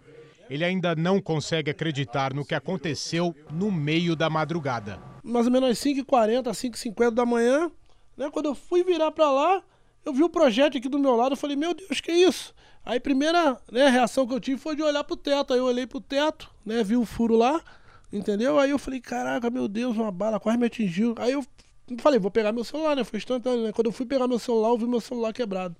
Ele 0.49 0.63
ainda 0.63 0.95
não 0.95 1.21
consegue 1.21 1.71
acreditar 1.71 2.33
no 2.33 2.45
que 2.45 2.55
aconteceu 2.55 3.35
no 3.51 3.71
meio 3.71 4.15
da 4.15 4.29
madrugada. 4.29 4.99
Mais 5.23 5.45
ou 5.45 5.51
menos 5.51 5.69
às 5.69 5.79
5h40, 5.79 6.43
5h50 6.43 7.11
da 7.11 7.25
manhã, 7.25 7.71
né? 8.17 8.29
Quando 8.31 8.47
eu 8.47 8.55
fui 8.55 8.83
virar 8.83 9.11
para 9.11 9.29
lá, 9.31 9.63
eu 10.05 10.13
vi 10.13 10.23
o 10.23 10.29
projeto 10.29 10.77
aqui 10.77 10.89
do 10.89 10.99
meu 10.99 11.15
lado, 11.15 11.33
eu 11.33 11.37
falei, 11.37 11.55
meu 11.55 11.73
Deus, 11.73 12.01
que 12.01 12.11
é 12.11 12.17
isso? 12.17 12.53
Aí 12.85 12.97
a 12.97 13.01
primeira 13.01 13.57
né, 13.71 13.87
reação 13.89 14.27
que 14.27 14.33
eu 14.33 14.39
tive 14.39 14.59
foi 14.59 14.75
de 14.75 14.83
olhar 14.83 15.03
pro 15.03 15.15
teto. 15.15 15.53
Aí 15.53 15.59
eu 15.59 15.65
olhei 15.65 15.87
pro 15.87 16.01
teto, 16.01 16.49
né? 16.65 16.83
Vi 16.83 16.97
o 16.97 17.05
furo 17.05 17.35
lá, 17.35 17.61
entendeu? 18.11 18.59
Aí 18.59 18.71
eu 18.71 18.79
falei, 18.79 18.99
caraca, 18.99 19.49
meu 19.49 19.67
Deus, 19.67 19.95
uma 19.95 20.11
bala 20.11 20.39
quase 20.39 20.57
me 20.57 20.65
atingiu. 20.65 21.15
Aí 21.17 21.31
eu 21.31 21.45
falei, 21.99 22.19
vou 22.19 22.29
pegar 22.29 22.51
meu 22.51 22.63
celular, 22.63 22.95
né? 22.95 23.03
Foi 23.03 23.17
instantâneo, 23.17 23.63
né? 23.63 23.71
Quando 23.71 23.87
eu 23.87 23.93
fui 23.93 24.05
pegar 24.05 24.27
meu 24.27 24.37
celular, 24.37 24.69
eu 24.69 24.77
vi 24.77 24.85
meu 24.85 24.99
celular 24.99 25.31
quebrado. 25.31 25.75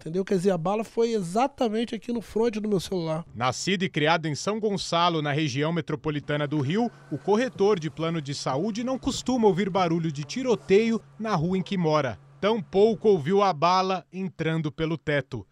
Entendeu? 0.00 0.24
Quer 0.24 0.36
dizer, 0.36 0.50
a 0.50 0.56
bala 0.56 0.82
foi 0.82 1.12
exatamente 1.12 1.94
aqui 1.94 2.10
no 2.10 2.22
fronte 2.22 2.58
do 2.58 2.66
meu 2.66 2.80
celular. 2.80 3.22
Nascido 3.34 3.82
e 3.82 3.88
criado 3.88 4.26
em 4.26 4.34
São 4.34 4.58
Gonçalo, 4.58 5.20
na 5.20 5.30
região 5.30 5.74
metropolitana 5.74 6.46
do 6.46 6.58
Rio, 6.58 6.90
o 7.12 7.18
corretor 7.18 7.78
de 7.78 7.90
plano 7.90 8.22
de 8.22 8.34
saúde 8.34 8.82
não 8.82 8.98
costuma 8.98 9.46
ouvir 9.46 9.68
barulho 9.68 10.10
de 10.10 10.24
tiroteio 10.24 11.02
na 11.18 11.34
rua 11.34 11.58
em 11.58 11.62
que 11.62 11.76
mora. 11.76 12.18
Tampouco 12.40 13.10
ouviu 13.10 13.42
a 13.42 13.52
bala 13.52 14.06
entrando 14.10 14.72
pelo 14.72 14.96
teto. 14.96 15.46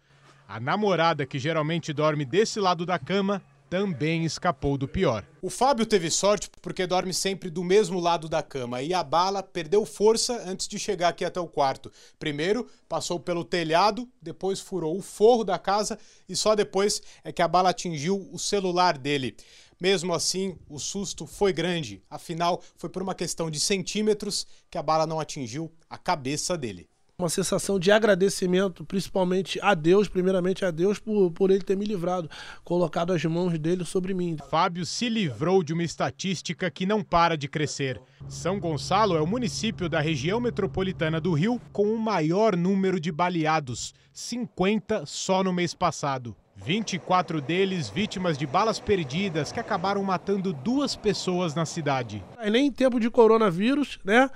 A 0.47 0.59
namorada, 0.59 1.27
que 1.27 1.37
geralmente 1.37 1.93
dorme 1.93 2.25
desse 2.25 2.59
lado 2.59 2.87
da 2.87 2.97
cama, 2.97 3.43
também 3.69 4.25
escapou 4.25 4.77
do 4.77 4.87
pior. 4.87 5.25
O 5.41 5.49
Fábio 5.49 5.85
teve 5.85 6.09
sorte 6.09 6.49
porque 6.61 6.87
dorme 6.87 7.13
sempre 7.13 7.49
do 7.49 7.63
mesmo 7.63 7.99
lado 7.99 8.27
da 8.27 8.41
cama 8.41 8.81
e 8.81 8.93
a 8.93 9.03
bala 9.03 9.43
perdeu 9.43 9.85
força 9.85 10.43
antes 10.45 10.67
de 10.67 10.79
chegar 10.79 11.09
aqui 11.09 11.23
até 11.23 11.39
o 11.39 11.47
quarto. 11.47 11.91
Primeiro 12.17 12.67
passou 12.87 13.19
pelo 13.19 13.45
telhado, 13.45 14.09
depois 14.21 14.59
furou 14.59 14.97
o 14.97 15.01
forro 15.01 15.43
da 15.43 15.59
casa 15.59 15.99
e 16.27 16.35
só 16.35 16.55
depois 16.55 17.01
é 17.23 17.31
que 17.31 17.41
a 17.41 17.47
bala 17.47 17.69
atingiu 17.69 18.27
o 18.31 18.39
celular 18.39 18.97
dele. 18.97 19.37
Mesmo 19.79 20.13
assim, 20.13 20.57
o 20.67 20.77
susto 20.77 21.25
foi 21.25 21.53
grande, 21.53 22.03
afinal, 22.09 22.61
foi 22.75 22.89
por 22.89 23.01
uma 23.01 23.15
questão 23.15 23.49
de 23.49 23.59
centímetros 23.59 24.45
que 24.69 24.77
a 24.77 24.83
bala 24.83 25.07
não 25.07 25.19
atingiu 25.19 25.71
a 25.89 25.97
cabeça 25.97 26.57
dele 26.57 26.89
uma 27.19 27.29
sensação 27.29 27.77
de 27.77 27.91
agradecimento, 27.91 28.85
principalmente 28.85 29.59
a 29.61 29.73
Deus, 29.73 30.07
primeiramente 30.07 30.63
a 30.63 30.71
Deus, 30.71 30.99
por, 30.99 31.29
por 31.31 31.51
ele 31.51 31.61
ter 31.61 31.75
me 31.75 31.83
livrado, 31.83 32.29
colocado 32.63 33.11
as 33.11 33.23
mãos 33.25 33.59
dele 33.59 33.83
sobre 33.83 34.13
mim. 34.13 34.37
Fábio 34.49 34.85
se 34.85 35.09
livrou 35.09 35.61
de 35.61 35.73
uma 35.73 35.83
estatística 35.83 36.71
que 36.71 36.85
não 36.85 37.03
para 37.03 37.37
de 37.37 37.49
crescer. 37.49 38.01
São 38.29 38.57
Gonçalo 38.57 39.17
é 39.17 39.21
o 39.21 39.27
município 39.27 39.89
da 39.89 39.99
região 39.99 40.39
metropolitana 40.39 41.19
do 41.19 41.33
Rio 41.33 41.61
com 41.73 41.93
o 41.93 41.99
maior 41.99 42.55
número 42.55 42.99
de 42.99 43.11
baleados, 43.11 43.93
50 44.13 45.05
só 45.05 45.43
no 45.43 45.51
mês 45.51 45.73
passado. 45.73 46.35
24 46.55 47.41
deles 47.41 47.89
vítimas 47.89 48.37
de 48.37 48.45
balas 48.45 48.79
perdidas 48.79 49.51
que 49.51 49.59
acabaram 49.59 50.03
matando 50.03 50.53
duas 50.53 50.95
pessoas 50.95 51.55
na 51.55 51.65
cidade. 51.65 52.23
Nem 52.49 52.67
em 52.67 52.71
tempo 52.71 52.99
de 52.99 53.09
coronavírus, 53.09 53.97
né? 54.03 54.29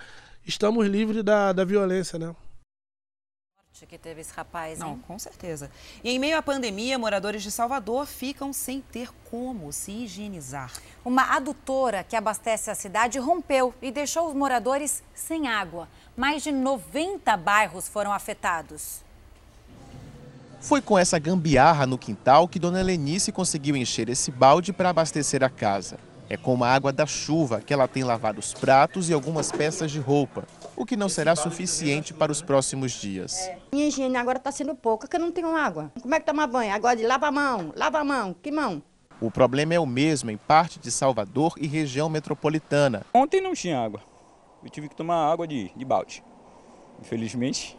Estamos 0.45 0.87
livres 0.87 1.23
da, 1.23 1.53
da 1.53 1.63
violência, 1.63 2.17
né? 2.17 2.33
Que 3.85 3.97
teve 3.97 4.21
esse 4.21 4.33
rapaz, 4.33 4.79
Não, 4.79 4.91
hein? 4.91 5.03
com 5.07 5.17
certeza. 5.19 5.69
E 6.03 6.09
em 6.09 6.19
meio 6.19 6.37
à 6.37 6.41
pandemia, 6.41 6.97
moradores 6.97 7.43
de 7.43 7.51
Salvador 7.51 8.05
ficam 8.05 8.51
sem 8.53 8.81
ter 8.81 9.09
como 9.29 9.71
se 9.71 9.91
higienizar. 9.91 10.71
Uma 11.03 11.35
adutora 11.35 12.03
que 12.03 12.15
abastece 12.15 12.69
a 12.69 12.75
cidade 12.75 13.19
rompeu 13.19 13.73
e 13.81 13.91
deixou 13.91 14.27
os 14.27 14.33
moradores 14.33 15.03
sem 15.13 15.47
água. 15.47 15.87
Mais 16.15 16.43
de 16.43 16.51
90 16.51 17.35
bairros 17.37 17.87
foram 17.87 18.13
afetados. 18.13 19.01
Foi 20.61 20.81
com 20.81 20.97
essa 20.97 21.19
gambiarra 21.19 21.85
no 21.85 21.97
quintal 21.97 22.47
que 22.47 22.57
Dona 22.57 22.81
Lenice 22.81 23.31
conseguiu 23.33 23.75
encher 23.75 24.07
esse 24.07 24.31
balde 24.31 24.71
para 24.71 24.89
abastecer 24.89 25.43
a 25.43 25.49
casa. 25.49 25.97
É 26.29 26.37
com 26.37 26.63
a 26.63 26.69
água 26.69 26.91
da 26.91 27.05
chuva 27.05 27.61
que 27.61 27.73
ela 27.73 27.87
tem 27.87 28.03
lavado 28.03 28.39
os 28.39 28.53
pratos 28.53 29.09
e 29.09 29.13
algumas 29.13 29.51
peças 29.51 29.91
de 29.91 29.99
roupa 29.99 30.45
o 30.75 30.85
que 30.85 30.97
não 30.97 31.09
será 31.09 31.35
suficiente 31.35 32.13
para 32.13 32.31
os 32.31 32.41
próximos 32.41 32.91
dias. 32.91 33.49
Minha 33.71 33.87
higiene 33.87 34.17
agora 34.17 34.37
está 34.37 34.51
sendo 34.51 34.75
pouca, 34.75 35.07
porque 35.07 35.17
eu 35.17 35.21
não 35.21 35.31
tenho 35.31 35.55
água. 35.55 35.91
Como 36.01 36.13
é 36.13 36.19
que 36.19 36.25
toma 36.25 36.47
banho? 36.47 36.73
Agora 36.73 36.95
de 36.95 37.05
lava 37.05 37.27
a 37.27 37.31
mão, 37.31 37.73
lava 37.75 37.99
a 37.99 38.03
mão, 38.03 38.35
que 38.41 38.51
mão? 38.51 38.81
O 39.21 39.31
problema 39.31 39.73
é 39.73 39.79
o 39.79 39.85
mesmo 39.85 40.31
em 40.31 40.37
parte 40.37 40.79
de 40.79 40.91
Salvador 40.91 41.53
e 41.57 41.67
região 41.67 42.09
metropolitana. 42.09 43.05
Ontem 43.13 43.41
não 43.41 43.53
tinha 43.53 43.79
água. 43.79 44.01
Eu 44.63 44.69
tive 44.69 44.89
que 44.89 44.95
tomar 44.95 45.31
água 45.31 45.47
de, 45.47 45.71
de 45.75 45.85
balde. 45.85 46.23
Infelizmente, 46.99 47.77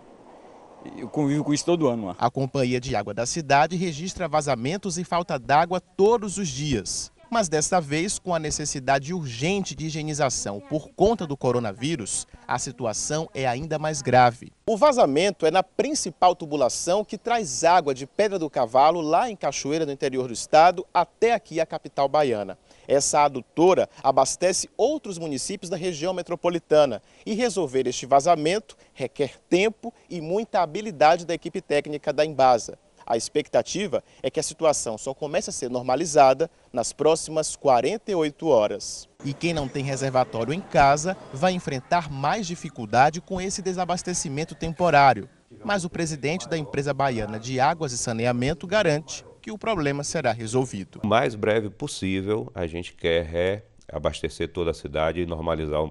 eu 0.96 1.08
convivo 1.08 1.44
com 1.44 1.52
isso 1.52 1.64
todo 1.64 1.88
ano. 1.88 2.06
Lá. 2.06 2.16
A 2.18 2.30
Companhia 2.30 2.80
de 2.80 2.94
Água 2.94 3.12
da 3.12 3.26
cidade 3.26 3.76
registra 3.76 4.28
vazamentos 4.28 4.98
e 4.98 5.04
falta 5.04 5.38
d'água 5.38 5.80
todos 5.80 6.38
os 6.38 6.48
dias 6.48 7.13
mas 7.34 7.48
desta 7.48 7.80
vez 7.80 8.16
com 8.16 8.32
a 8.32 8.38
necessidade 8.38 9.12
urgente 9.12 9.74
de 9.74 9.86
higienização 9.86 10.60
por 10.60 10.90
conta 10.90 11.26
do 11.26 11.36
coronavírus, 11.36 12.28
a 12.46 12.60
situação 12.60 13.28
é 13.34 13.44
ainda 13.44 13.76
mais 13.76 14.00
grave. 14.00 14.52
O 14.64 14.76
vazamento 14.76 15.44
é 15.44 15.50
na 15.50 15.60
principal 15.60 16.36
tubulação 16.36 17.04
que 17.04 17.18
traz 17.18 17.64
água 17.64 17.92
de 17.92 18.06
Pedra 18.06 18.38
do 18.38 18.48
Cavalo, 18.48 19.00
lá 19.00 19.28
em 19.28 19.34
Cachoeira, 19.34 19.84
no 19.84 19.90
interior 19.90 20.28
do 20.28 20.32
estado, 20.32 20.86
até 20.94 21.32
aqui 21.32 21.58
a 21.58 21.66
capital 21.66 22.08
baiana. 22.08 22.56
Essa 22.86 23.24
adutora 23.24 23.88
abastece 24.00 24.70
outros 24.76 25.18
municípios 25.18 25.68
da 25.68 25.76
região 25.76 26.14
metropolitana 26.14 27.02
e 27.26 27.34
resolver 27.34 27.88
este 27.88 28.06
vazamento 28.06 28.76
requer 28.92 29.40
tempo 29.48 29.92
e 30.08 30.20
muita 30.20 30.60
habilidade 30.60 31.26
da 31.26 31.34
equipe 31.34 31.60
técnica 31.60 32.12
da 32.12 32.24
Embasa. 32.24 32.78
A 33.06 33.16
expectativa 33.16 34.02
é 34.22 34.30
que 34.30 34.40
a 34.40 34.42
situação 34.42 34.96
só 34.96 35.12
comece 35.12 35.50
a 35.50 35.52
ser 35.52 35.70
normalizada 35.70 36.50
nas 36.72 36.92
próximas 36.92 37.54
48 37.56 38.46
horas. 38.48 39.08
E 39.24 39.32
quem 39.32 39.52
não 39.52 39.68
tem 39.68 39.84
reservatório 39.84 40.52
em 40.52 40.60
casa 40.60 41.16
vai 41.32 41.52
enfrentar 41.52 42.10
mais 42.10 42.46
dificuldade 42.46 43.20
com 43.20 43.40
esse 43.40 43.60
desabastecimento 43.62 44.54
temporário. 44.54 45.28
Mas 45.64 45.84
o 45.84 45.90
presidente 45.90 46.48
da 46.48 46.58
empresa 46.58 46.92
baiana 46.92 47.38
de 47.38 47.60
águas 47.60 47.92
e 47.92 47.98
saneamento 47.98 48.66
garante 48.66 49.24
que 49.40 49.50
o 49.50 49.58
problema 49.58 50.02
será 50.02 50.32
resolvido. 50.32 51.00
O 51.04 51.06
mais 51.06 51.34
breve 51.34 51.68
possível, 51.68 52.50
a 52.54 52.66
gente 52.66 52.94
quer 52.94 53.60
reabastecer 53.90 54.48
toda 54.48 54.70
a 54.70 54.74
cidade 54.74 55.20
e 55.20 55.26
normalizar, 55.26 55.86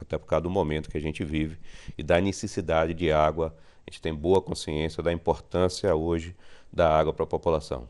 até 0.00 0.18
por 0.18 0.26
causa 0.26 0.42
do 0.42 0.50
momento 0.50 0.90
que 0.90 0.98
a 0.98 1.00
gente 1.00 1.24
vive 1.24 1.58
e 1.96 2.02
da 2.02 2.20
necessidade 2.20 2.94
de 2.94 3.12
água 3.12 3.56
a 3.88 3.90
gente 3.90 4.02
tem 4.02 4.14
boa 4.14 4.42
consciência 4.42 5.02
da 5.02 5.10
importância 5.10 5.94
hoje 5.94 6.36
da 6.70 6.94
água 6.94 7.12
para 7.12 7.24
a 7.24 7.26
população. 7.26 7.88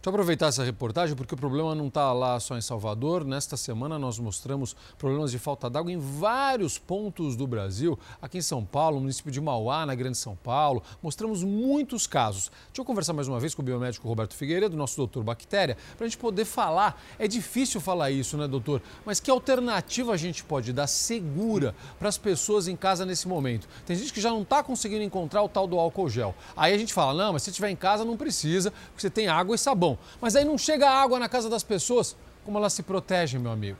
Deixa 0.00 0.08
eu 0.08 0.14
aproveitar 0.14 0.46
essa 0.46 0.64
reportagem 0.64 1.14
porque 1.14 1.34
o 1.34 1.36
problema 1.36 1.74
não 1.74 1.88
está 1.88 2.10
lá 2.14 2.40
só 2.40 2.56
em 2.56 2.62
Salvador. 2.62 3.22
Nesta 3.22 3.54
semana 3.54 3.98
nós 3.98 4.18
mostramos 4.18 4.74
problemas 4.96 5.30
de 5.30 5.38
falta 5.38 5.68
d'água 5.68 5.92
em 5.92 5.98
vários 5.98 6.78
pontos 6.78 7.36
do 7.36 7.46
Brasil. 7.46 7.98
Aqui 8.22 8.38
em 8.38 8.40
São 8.40 8.64
Paulo, 8.64 8.94
no 8.94 9.02
município 9.02 9.30
de 9.30 9.38
Mauá, 9.42 9.84
na 9.84 9.94
Grande 9.94 10.16
São 10.16 10.34
Paulo, 10.34 10.82
mostramos 11.02 11.44
muitos 11.44 12.06
casos. 12.06 12.50
Deixa 12.68 12.80
eu 12.80 12.84
conversar 12.86 13.12
mais 13.12 13.28
uma 13.28 13.38
vez 13.38 13.54
com 13.54 13.60
o 13.60 13.64
biomédico 13.64 14.08
Roberto 14.08 14.34
Figueiredo, 14.34 14.74
nosso 14.74 14.96
doutor 14.96 15.22
Bactéria, 15.22 15.76
para 15.98 16.06
a 16.06 16.08
gente 16.08 16.16
poder 16.16 16.46
falar. 16.46 16.98
É 17.18 17.28
difícil 17.28 17.78
falar 17.78 18.10
isso, 18.10 18.38
né, 18.38 18.48
doutor? 18.48 18.80
Mas 19.04 19.20
que 19.20 19.30
alternativa 19.30 20.14
a 20.14 20.16
gente 20.16 20.42
pode 20.42 20.72
dar 20.72 20.86
segura 20.86 21.74
para 21.98 22.08
as 22.08 22.16
pessoas 22.16 22.68
em 22.68 22.74
casa 22.74 23.04
nesse 23.04 23.28
momento? 23.28 23.68
Tem 23.84 23.94
gente 23.94 24.14
que 24.14 24.20
já 24.22 24.30
não 24.30 24.40
está 24.40 24.62
conseguindo 24.62 25.02
encontrar 25.02 25.42
o 25.42 25.48
tal 25.48 25.66
do 25.66 25.78
álcool 25.78 26.08
gel. 26.08 26.34
Aí 26.56 26.72
a 26.72 26.78
gente 26.78 26.94
fala, 26.94 27.12
não, 27.12 27.34
mas 27.34 27.42
se 27.42 27.52
tiver 27.52 27.68
em 27.68 27.76
casa 27.76 28.02
não 28.02 28.16
precisa, 28.16 28.70
porque 28.70 29.02
você 29.02 29.10
tem 29.10 29.28
água 29.28 29.54
e 29.54 29.58
sabão. 29.58 29.89
Mas 30.20 30.36
aí 30.36 30.44
não 30.44 30.58
chega 30.58 30.88
água 30.88 31.18
na 31.18 31.28
casa 31.28 31.48
das 31.48 31.62
pessoas. 31.62 32.16
Como 32.44 32.58
elas 32.58 32.72
se 32.72 32.82
protegem, 32.82 33.38
meu 33.40 33.50
amigo? 33.52 33.78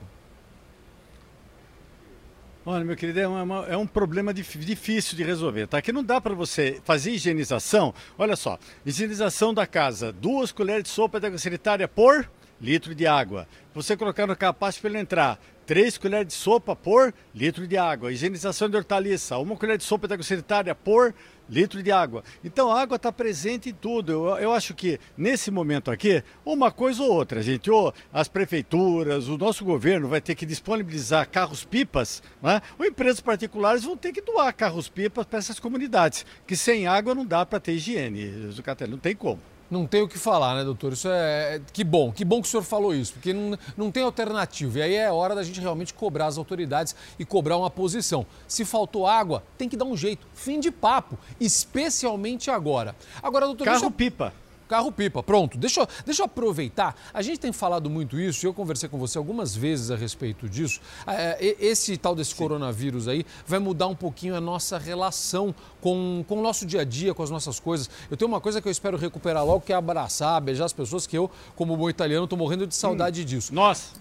Olha, 2.63 2.85
meu 2.85 2.95
querido, 2.95 3.19
é, 3.19 3.27
uma, 3.27 3.65
é 3.65 3.75
um 3.75 3.87
problema 3.87 4.31
difícil 4.31 5.17
de 5.17 5.23
resolver, 5.23 5.65
tá? 5.65 5.81
Que 5.81 5.91
não 5.91 6.03
dá 6.03 6.21
para 6.21 6.35
você 6.35 6.79
fazer 6.83 7.11
higienização. 7.11 7.91
Olha 8.19 8.35
só, 8.35 8.59
higienização 8.85 9.51
da 9.51 9.65
casa, 9.65 10.13
duas 10.13 10.51
colheres 10.51 10.83
de 10.83 10.89
sopa 10.89 11.19
de 11.19 11.25
água 11.25 11.39
sanitária 11.39 11.87
por 11.87 12.29
litro 12.61 12.93
de 12.93 13.07
água. 13.07 13.47
Você 13.73 13.97
colocar 13.97 14.27
no 14.27 14.35
capaz 14.35 14.77
para 14.77 14.91
ele 14.91 14.99
entrar, 14.99 15.39
3 15.65 15.97
colheres 15.97 16.27
de 16.27 16.33
sopa 16.33 16.75
por 16.75 17.13
litro 17.33 17.65
de 17.65 17.77
água. 17.77 18.11
Higienização 18.11 18.69
de 18.69 18.77
hortaliça, 18.77 19.39
uma 19.39 19.55
colher 19.55 19.77
de 19.77 19.83
sopa 19.83 20.07
de 20.07 20.13
água 20.13 20.23
sanitária 20.23 20.75
por 20.75 21.15
litro 21.51 21.83
de 21.83 21.91
água. 21.91 22.23
Então 22.43 22.71
a 22.71 22.81
água 22.81 22.95
está 22.95 23.11
presente 23.11 23.69
em 23.69 23.73
tudo. 23.73 24.11
Eu, 24.11 24.25
eu, 24.37 24.51
acho 24.53 24.73
que 24.73 24.97
nesse 25.17 25.51
momento 25.51 25.91
aqui, 25.91 26.23
uma 26.45 26.71
coisa 26.71 27.03
ou 27.03 27.11
outra, 27.11 27.41
gente, 27.43 27.69
ou 27.69 27.93
as 28.13 28.29
prefeituras, 28.29 29.27
o 29.27 29.37
nosso 29.37 29.65
governo 29.65 30.07
vai 30.07 30.21
ter 30.21 30.33
que 30.33 30.45
disponibilizar 30.45 31.29
carros-pipas, 31.29 32.23
né? 32.41 32.61
ou 32.79 32.85
empresas 32.85 33.19
particulares 33.19 33.83
vão 33.83 33.97
ter 33.97 34.13
que 34.13 34.21
doar 34.21 34.53
carros-pipas 34.53 35.25
para 35.25 35.39
essas 35.39 35.59
comunidades, 35.59 36.25
que 36.47 36.55
sem 36.55 36.87
água 36.87 37.13
não 37.13 37.25
dá 37.25 37.45
para 37.45 37.59
ter 37.59 37.73
higiene, 37.73 38.49
Zucatelli, 38.51 38.91
não 38.91 38.97
tem 38.97 39.15
como. 39.15 39.41
Não 39.71 39.87
tem 39.87 40.01
o 40.01 40.07
que 40.07 40.19
falar, 40.19 40.55
né, 40.55 40.65
doutor? 40.65 40.91
Isso 40.91 41.07
é, 41.07 41.55
é. 41.55 41.61
Que 41.71 41.81
bom, 41.81 42.11
que 42.11 42.25
bom 42.25 42.41
que 42.41 42.47
o 42.47 42.51
senhor 42.51 42.63
falou 42.63 42.93
isso, 42.93 43.13
porque 43.13 43.31
não, 43.31 43.57
não 43.77 43.89
tem 43.89 44.03
alternativa. 44.03 44.79
E 44.79 44.81
aí 44.81 44.95
é 44.95 45.09
hora 45.09 45.33
da 45.33 45.43
gente 45.43 45.61
realmente 45.61 45.93
cobrar 45.93 46.25
as 46.25 46.37
autoridades 46.37 46.93
e 47.17 47.23
cobrar 47.23 47.55
uma 47.55 47.69
posição. 47.69 48.25
Se 48.49 48.65
faltou 48.65 49.07
água, 49.07 49.41
tem 49.57 49.69
que 49.69 49.77
dar 49.77 49.85
um 49.85 49.95
jeito. 49.95 50.27
Fim 50.33 50.59
de 50.59 50.71
papo, 50.71 51.17
especialmente 51.39 52.51
agora. 52.51 52.93
Agora, 53.23 53.45
doutor. 53.45 53.63
Carro-pipa. 53.63 54.25
Deixa... 54.25 54.40
Carro-pipa, 54.71 55.21
pronto. 55.21 55.57
Deixa 55.57 55.81
eu, 55.81 55.87
deixa 56.05 56.21
eu 56.21 56.27
aproveitar. 56.27 56.95
A 57.13 57.21
gente 57.21 57.41
tem 57.41 57.51
falado 57.51 57.89
muito 57.89 58.17
isso, 58.17 58.45
e 58.45 58.47
eu 58.47 58.53
conversei 58.53 58.87
com 58.87 58.97
você 58.97 59.17
algumas 59.17 59.53
vezes 59.53 59.91
a 59.91 59.97
respeito 59.97 60.47
disso. 60.47 60.79
É, 61.05 61.57
esse 61.59 61.97
tal 61.97 62.15
desse 62.15 62.31
Sim. 62.31 62.37
coronavírus 62.37 63.09
aí 63.09 63.25
vai 63.45 63.59
mudar 63.59 63.87
um 63.87 63.95
pouquinho 63.95 64.33
a 64.33 64.39
nossa 64.39 64.77
relação 64.77 65.53
com, 65.81 66.23
com 66.25 66.39
o 66.39 66.41
nosso 66.41 66.65
dia 66.65 66.81
a 66.81 66.83
dia, 66.85 67.13
com 67.13 67.21
as 67.21 67.29
nossas 67.29 67.59
coisas. 67.59 67.89
Eu 68.09 68.15
tenho 68.15 68.31
uma 68.31 68.39
coisa 68.39 68.61
que 68.61 68.67
eu 68.69 68.71
espero 68.71 68.95
recuperar 68.95 69.45
logo, 69.45 69.59
que 69.59 69.73
é 69.73 69.75
abraçar, 69.75 70.39
beijar 70.39 70.63
as 70.63 70.73
pessoas, 70.73 71.05
que 71.05 71.17
eu, 71.17 71.29
como 71.57 71.75
bom 71.75 71.89
italiano, 71.89 72.23
estou 72.23 72.39
morrendo 72.39 72.65
de 72.65 72.73
saudade 72.73 73.23
hum. 73.23 73.25
disso. 73.25 73.53
Nossa! 73.53 73.91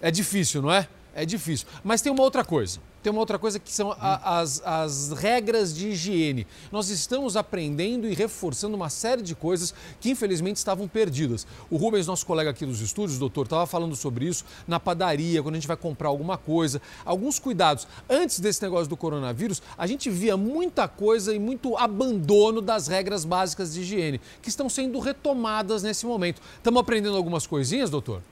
É 0.00 0.12
difícil, 0.12 0.62
não 0.62 0.72
é? 0.72 0.86
É 1.14 1.24
difícil. 1.24 1.66
Mas 1.82 2.00
tem 2.00 2.12
uma 2.12 2.22
outra 2.22 2.44
coisa 2.44 2.80
tem 3.02 3.10
uma 3.10 3.20
outra 3.20 3.38
coisa 3.38 3.58
que 3.58 3.72
são 3.72 3.92
a, 3.98 4.40
as, 4.40 4.62
as 4.64 5.10
regras 5.12 5.74
de 5.74 5.88
higiene. 5.88 6.46
Nós 6.70 6.90
estamos 6.90 7.36
aprendendo 7.36 8.06
e 8.06 8.14
reforçando 8.14 8.76
uma 8.76 8.90
série 8.90 9.22
de 9.22 9.34
coisas 9.34 9.74
que 10.00 10.10
infelizmente 10.10 10.56
estavam 10.56 10.86
perdidas. 10.86 11.46
O 11.70 11.76
Rubens, 11.76 12.06
nosso 12.06 12.26
colega 12.26 12.50
aqui 12.50 12.66
dos 12.66 12.80
estúdios, 12.80 13.18
doutor, 13.18 13.44
estava 13.44 13.66
falando 13.66 13.96
sobre 13.96 14.26
isso 14.26 14.44
na 14.68 14.78
padaria, 14.78 15.42
quando 15.42 15.54
a 15.54 15.58
gente 15.58 15.68
vai 15.68 15.76
comprar 15.76 16.08
alguma 16.08 16.36
coisa. 16.36 16.80
Alguns 17.04 17.38
cuidados. 17.38 17.86
Antes 18.08 18.38
desse 18.40 18.62
negócio 18.62 18.88
do 18.88 18.96
coronavírus, 18.96 19.62
a 19.78 19.86
gente 19.86 20.10
via 20.10 20.36
muita 20.36 20.86
coisa 20.86 21.34
e 21.34 21.38
muito 21.38 21.76
abandono 21.76 22.60
das 22.60 22.86
regras 22.86 23.24
básicas 23.24 23.72
de 23.72 23.80
higiene, 23.80 24.20
que 24.42 24.48
estão 24.48 24.68
sendo 24.68 24.98
retomadas 24.98 25.82
nesse 25.82 26.04
momento. 26.04 26.40
Estamos 26.56 26.80
aprendendo 26.80 27.16
algumas 27.16 27.46
coisinhas, 27.46 27.88
doutor? 27.88 28.22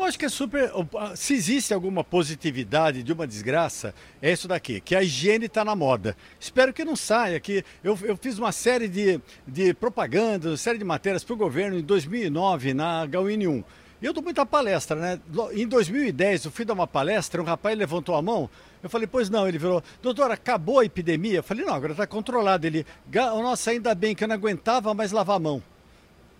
Eu 0.00 0.04
acho 0.06 0.18
que 0.18 0.24
é 0.24 0.30
super. 0.30 0.72
Se 1.14 1.34
existe 1.34 1.74
alguma 1.74 2.02
positividade 2.02 3.02
de 3.02 3.12
uma 3.12 3.26
desgraça, 3.26 3.94
é 4.22 4.32
isso 4.32 4.48
daqui, 4.48 4.80
que 4.80 4.96
a 4.96 5.02
higiene 5.02 5.44
está 5.44 5.62
na 5.62 5.76
moda. 5.76 6.16
Espero 6.40 6.72
que 6.72 6.82
não 6.86 6.96
saia, 6.96 7.38
que 7.38 7.62
eu, 7.84 7.98
eu 8.04 8.16
fiz 8.16 8.38
uma 8.38 8.50
série 8.50 8.88
de, 8.88 9.20
de 9.46 9.74
propagandas, 9.74 10.52
uma 10.52 10.56
série 10.56 10.78
de 10.78 10.84
matérias 10.84 11.22
para 11.22 11.34
o 11.34 11.36
governo 11.36 11.78
em 11.78 11.82
2009 11.82 12.72
na 12.72 13.04
Gawine 13.04 13.46
1. 13.46 13.64
E 14.00 14.06
eu 14.06 14.14
dou 14.14 14.22
muita 14.22 14.46
palestra, 14.46 14.96
né? 14.96 15.20
Em 15.52 15.68
2010 15.68 16.46
eu 16.46 16.50
fui 16.50 16.64
dar 16.64 16.72
uma 16.72 16.86
palestra, 16.86 17.42
um 17.42 17.44
rapaz 17.44 17.76
levantou 17.76 18.14
a 18.14 18.22
mão, 18.22 18.48
eu 18.82 18.88
falei, 18.88 19.06
pois 19.06 19.28
não, 19.28 19.46
ele 19.46 19.58
virou, 19.58 19.84
doutor, 20.00 20.30
acabou 20.30 20.78
a 20.78 20.84
epidemia? 20.86 21.40
Eu 21.40 21.42
falei, 21.42 21.62
não, 21.62 21.74
agora 21.74 21.92
está 21.92 22.06
controlado. 22.06 22.66
Ele, 22.66 22.86
nossa, 23.12 23.70
ainda 23.70 23.94
bem 23.94 24.14
que 24.14 24.24
eu 24.24 24.28
não 24.28 24.34
aguentava 24.34 24.94
mais 24.94 25.12
lavar 25.12 25.36
a 25.36 25.40
mão, 25.40 25.62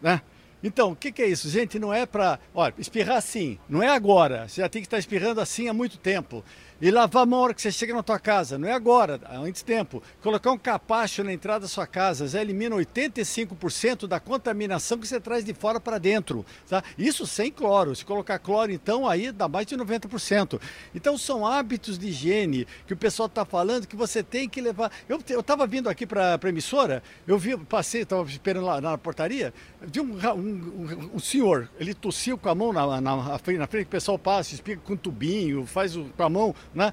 né? 0.01 0.23
Então, 0.63 0.93
o 0.93 0.97
que, 0.97 1.11
que, 1.11 1.23
é 1.23 1.27
isso? 1.27 1.49
Gente, 1.49 1.79
não 1.79 1.93
é 1.93 2.05
para. 2.05 2.39
Olha, 2.55 2.75
espirrar 2.79 3.17
assim, 3.17 3.59
não 3.69 3.83
é 3.83 3.89
agora. 3.89 4.49
Você 4.49 4.61
já 4.61 4.69
tem 4.69 4.83
que 4.83 4.87
estar 4.87 4.99
espirrando 4.99 5.41
assim 5.41 5.69
há 5.69 5.73
muito 5.73 5.99
tempo. 5.99 6.45
E 6.81 6.91
lavar 6.91 7.25
a 7.25 7.26
mão 7.26 7.41
na 7.41 7.44
hora 7.44 7.55
que 7.55 7.60
você 7.60 7.70
chega 7.70 7.92
na 7.92 8.02
tua 8.02 8.18
casa, 8.18 8.59
não 8.59 8.67
é 8.67 8.73
agora, 8.73 9.20
há 9.25 9.39
antes 9.39 9.62
tempo. 9.62 10.02
Colocar 10.23 10.50
um 10.50 10.59
capacho 10.59 11.23
na 11.23 11.33
entrada 11.33 11.60
da 11.60 11.68
sua 11.68 11.86
casa 11.86 12.26
já 12.26 12.41
elimina 12.41 12.75
85% 12.75 14.07
da 14.07 14.18
contaminação 14.18 14.99
que 14.99 15.07
você 15.07 15.20
traz 15.20 15.44
de 15.44 15.52
fora 15.52 15.78
para 15.78 15.99
dentro. 15.99 16.44
Tá? 16.68 16.83
Isso 16.97 17.26
sem 17.26 17.50
cloro. 17.50 17.94
Se 17.94 18.05
colocar 18.05 18.39
cloro, 18.39 18.73
então, 18.73 19.07
aí 19.07 19.31
dá 19.31 19.47
mais 19.47 19.67
de 19.67 19.76
90%. 19.76 20.60
Então, 20.94 21.18
são 21.18 21.47
hábitos 21.47 21.99
de 21.99 22.09
higiene 22.09 22.67
que 22.86 22.94
o 22.94 22.97
pessoal 22.97 23.26
está 23.26 23.44
falando 23.44 23.86
que 23.86 23.97
você 23.97 24.23
tem 24.23 24.49
que 24.49 24.60
levar. 24.60 24.91
Eu 25.07 25.18
estava 25.18 25.67
vindo 25.67 25.89
aqui 25.89 26.07
para 26.07 26.39
a 26.42 26.49
emissora, 26.49 27.02
eu 27.26 27.39
vi, 27.39 27.57
passei, 27.59 28.02
estava 28.02 28.28
esperando 28.28 28.65
lá 28.67 28.81
na 28.81 28.97
portaria, 28.97 29.52
vi 29.83 30.00
um, 30.00 30.15
um, 30.15 31.10
um, 31.15 31.18
senhor, 31.18 31.68
ele 31.78 31.94
tossiu 31.94 32.39
com 32.39 32.49
a 32.49 32.55
mão 32.55 32.73
na, 32.73 33.00
na, 33.00 33.17
na 33.17 33.39
frente, 33.39 33.59
na 33.59 33.67
frente 33.67 33.86
o 33.86 33.91
pessoal 33.91 34.18
passa, 34.18 34.55
explica 34.55 34.81
com 34.84 34.94
um 34.94 34.97
tubinho, 34.97 35.67
faz 35.67 35.97
o, 35.97 36.05
com 36.17 36.23
a 36.23 36.28
mão 36.28 36.55
né? 36.75 36.93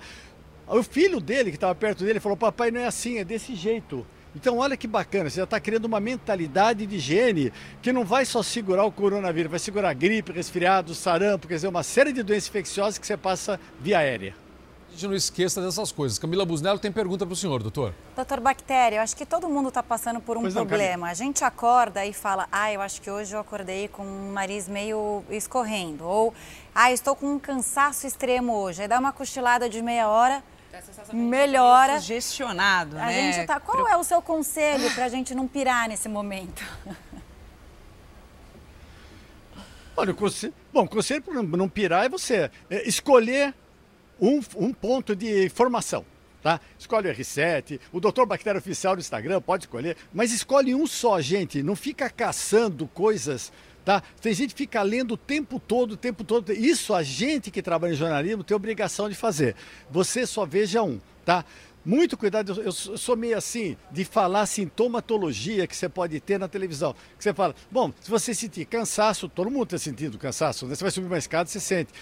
O 0.67 0.83
filho 0.83 1.19
dele, 1.19 1.49
que 1.49 1.57
estava 1.57 1.73
perto 1.73 2.03
dele, 2.03 2.19
falou: 2.19 2.37
Papai, 2.37 2.71
não 2.71 2.81
é 2.81 2.87
assim, 2.87 3.17
é 3.17 3.23
desse 3.23 3.55
jeito. 3.55 4.05
Então, 4.35 4.57
olha 4.57 4.77
que 4.77 4.87
bacana, 4.87 5.29
você 5.29 5.37
já 5.37 5.45
está 5.45 5.59
criando 5.59 5.85
uma 5.85 5.99
mentalidade 5.99 6.85
de 6.85 6.95
higiene 6.97 7.51
que 7.81 7.91
não 7.91 8.03
vai 8.05 8.23
só 8.25 8.43
segurar 8.43 8.83
o 8.83 8.91
coronavírus, 8.91 9.49
vai 9.49 9.59
segurar 9.59 9.93
gripe, 9.93 10.31
resfriado, 10.31 10.93
sarampo, 10.93 11.47
quer 11.47 11.55
dizer, 11.55 11.67
uma 11.67 11.81
série 11.81 12.11
de 12.11 12.21
doenças 12.21 12.49
infecciosas 12.49 12.99
que 12.99 13.07
você 13.07 13.17
passa 13.17 13.59
via 13.81 13.97
aérea 13.97 14.46
gente 14.91 15.07
não 15.07 15.15
esqueça 15.15 15.61
dessas 15.61 15.91
coisas. 15.91 16.17
Camila 16.17 16.45
Busnello 16.45 16.79
tem 16.79 16.91
pergunta 16.91 17.25
para 17.25 17.33
o 17.33 17.35
senhor, 17.35 17.61
doutor. 17.61 17.93
Doutor 18.15 18.39
Bactéria, 18.39 18.97
eu 18.97 19.01
acho 19.01 19.15
que 19.15 19.25
todo 19.25 19.47
mundo 19.47 19.69
está 19.69 19.83
passando 19.83 20.19
por 20.19 20.37
um 20.37 20.41
pois 20.41 20.53
problema. 20.53 21.05
Não, 21.05 21.11
a 21.11 21.13
gente 21.13 21.43
acorda 21.43 22.05
e 22.05 22.13
fala, 22.13 22.47
ah, 22.51 22.71
eu 22.71 22.81
acho 22.81 23.01
que 23.01 23.09
hoje 23.09 23.35
eu 23.35 23.39
acordei 23.39 23.87
com 23.87 24.03
o 24.03 24.31
nariz 24.31 24.67
meio 24.67 25.23
escorrendo. 25.29 26.03
Ou, 26.03 26.33
ah, 26.73 26.91
estou 26.91 27.15
com 27.15 27.33
um 27.33 27.39
cansaço 27.39 28.07
extremo 28.07 28.53
hoje. 28.53 28.81
Aí 28.81 28.87
dá 28.87 28.99
uma 28.99 29.13
cochilada 29.13 29.69
de 29.69 29.81
meia 29.81 30.07
hora, 30.07 30.43
melhora. 31.13 31.99
Sugestionado, 31.99 32.97
a 32.97 33.05
né? 33.05 33.33
Gente 33.33 33.47
tá... 33.47 33.59
Qual 33.59 33.87
é 33.87 33.95
o 33.97 34.03
seu 34.03 34.21
conselho 34.21 34.91
para 34.93 35.05
a 35.05 35.09
gente 35.09 35.35
não 35.35 35.47
pirar 35.47 35.87
nesse 35.87 36.09
momento? 36.09 36.63
Olha, 39.95 40.11
o 40.11 40.15
conselho, 40.15 40.53
bom, 40.71 40.83
o 40.83 40.87
conselho 40.87 41.23
para 41.23 41.41
não 41.41 41.67
pirar 41.67 42.05
é 42.05 42.09
você 42.09 42.51
é, 42.69 42.87
escolher 42.87 43.53
um, 44.19 44.39
um 44.55 44.73
ponto 44.73 45.15
de 45.15 45.49
formação. 45.49 46.05
Tá? 46.41 46.61
Escolhe 46.77 47.09
o 47.09 47.13
R7, 47.13 47.79
o 47.91 47.99
Doutor 47.99 48.25
Bactéria 48.25 48.59
Oficial 48.59 48.93
no 48.93 48.99
Instagram, 48.99 49.41
pode 49.41 49.65
escolher, 49.65 49.97
mas 50.13 50.31
escolhe 50.31 50.73
um 50.73 50.85
só, 50.85 51.19
gente. 51.19 51.63
Não 51.63 51.75
fica 51.75 52.09
caçando 52.09 52.87
coisas, 52.87 53.51
tá? 53.83 54.01
Tem 54.21 54.33
gente 54.33 54.53
que 54.53 54.59
fica 54.59 54.81
lendo 54.81 55.15
o 55.15 55.17
tempo 55.17 55.59
todo, 55.59 55.93
o 55.93 55.97
tempo 55.97 56.23
todo. 56.23 56.53
Isso 56.53 56.93
a 56.93 57.03
gente 57.03 57.51
que 57.51 57.61
trabalha 57.61 57.91
em 57.93 57.95
jornalismo 57.95 58.43
tem 58.43 58.55
obrigação 58.55 59.09
de 59.09 59.15
fazer. 59.15 59.55
Você 59.89 60.25
só 60.25 60.45
veja 60.45 60.83
um, 60.83 61.01
tá? 61.25 61.43
Muito 61.83 62.17
cuidado, 62.17 62.61
eu 62.61 62.71
sou 62.73 63.15
meio 63.15 63.37
assim 63.37 63.77
de 63.89 64.03
falar 64.03 64.45
sintomatologia 64.45 65.65
que 65.65 65.73
você 65.75 65.87
pode 65.87 66.19
ter 66.19 66.37
na 66.37 66.47
televisão. 66.47 66.93
Que 67.17 67.23
você 67.23 67.33
fala, 67.33 67.55
bom, 67.71 67.93
se 68.01 68.09
você 68.09 68.33
sentir 68.33 68.65
cansaço, 68.65 69.29
todo 69.29 69.49
mundo 69.49 69.63
está 69.63 69.77
sentindo 69.77 70.17
cansaço, 70.17 70.67
né? 70.67 70.75
você 70.75 70.83
vai 70.83 70.91
subir 70.91 71.07
uma 71.07 71.17
escada, 71.17 71.49
você 71.49 71.61
sente. 71.61 71.93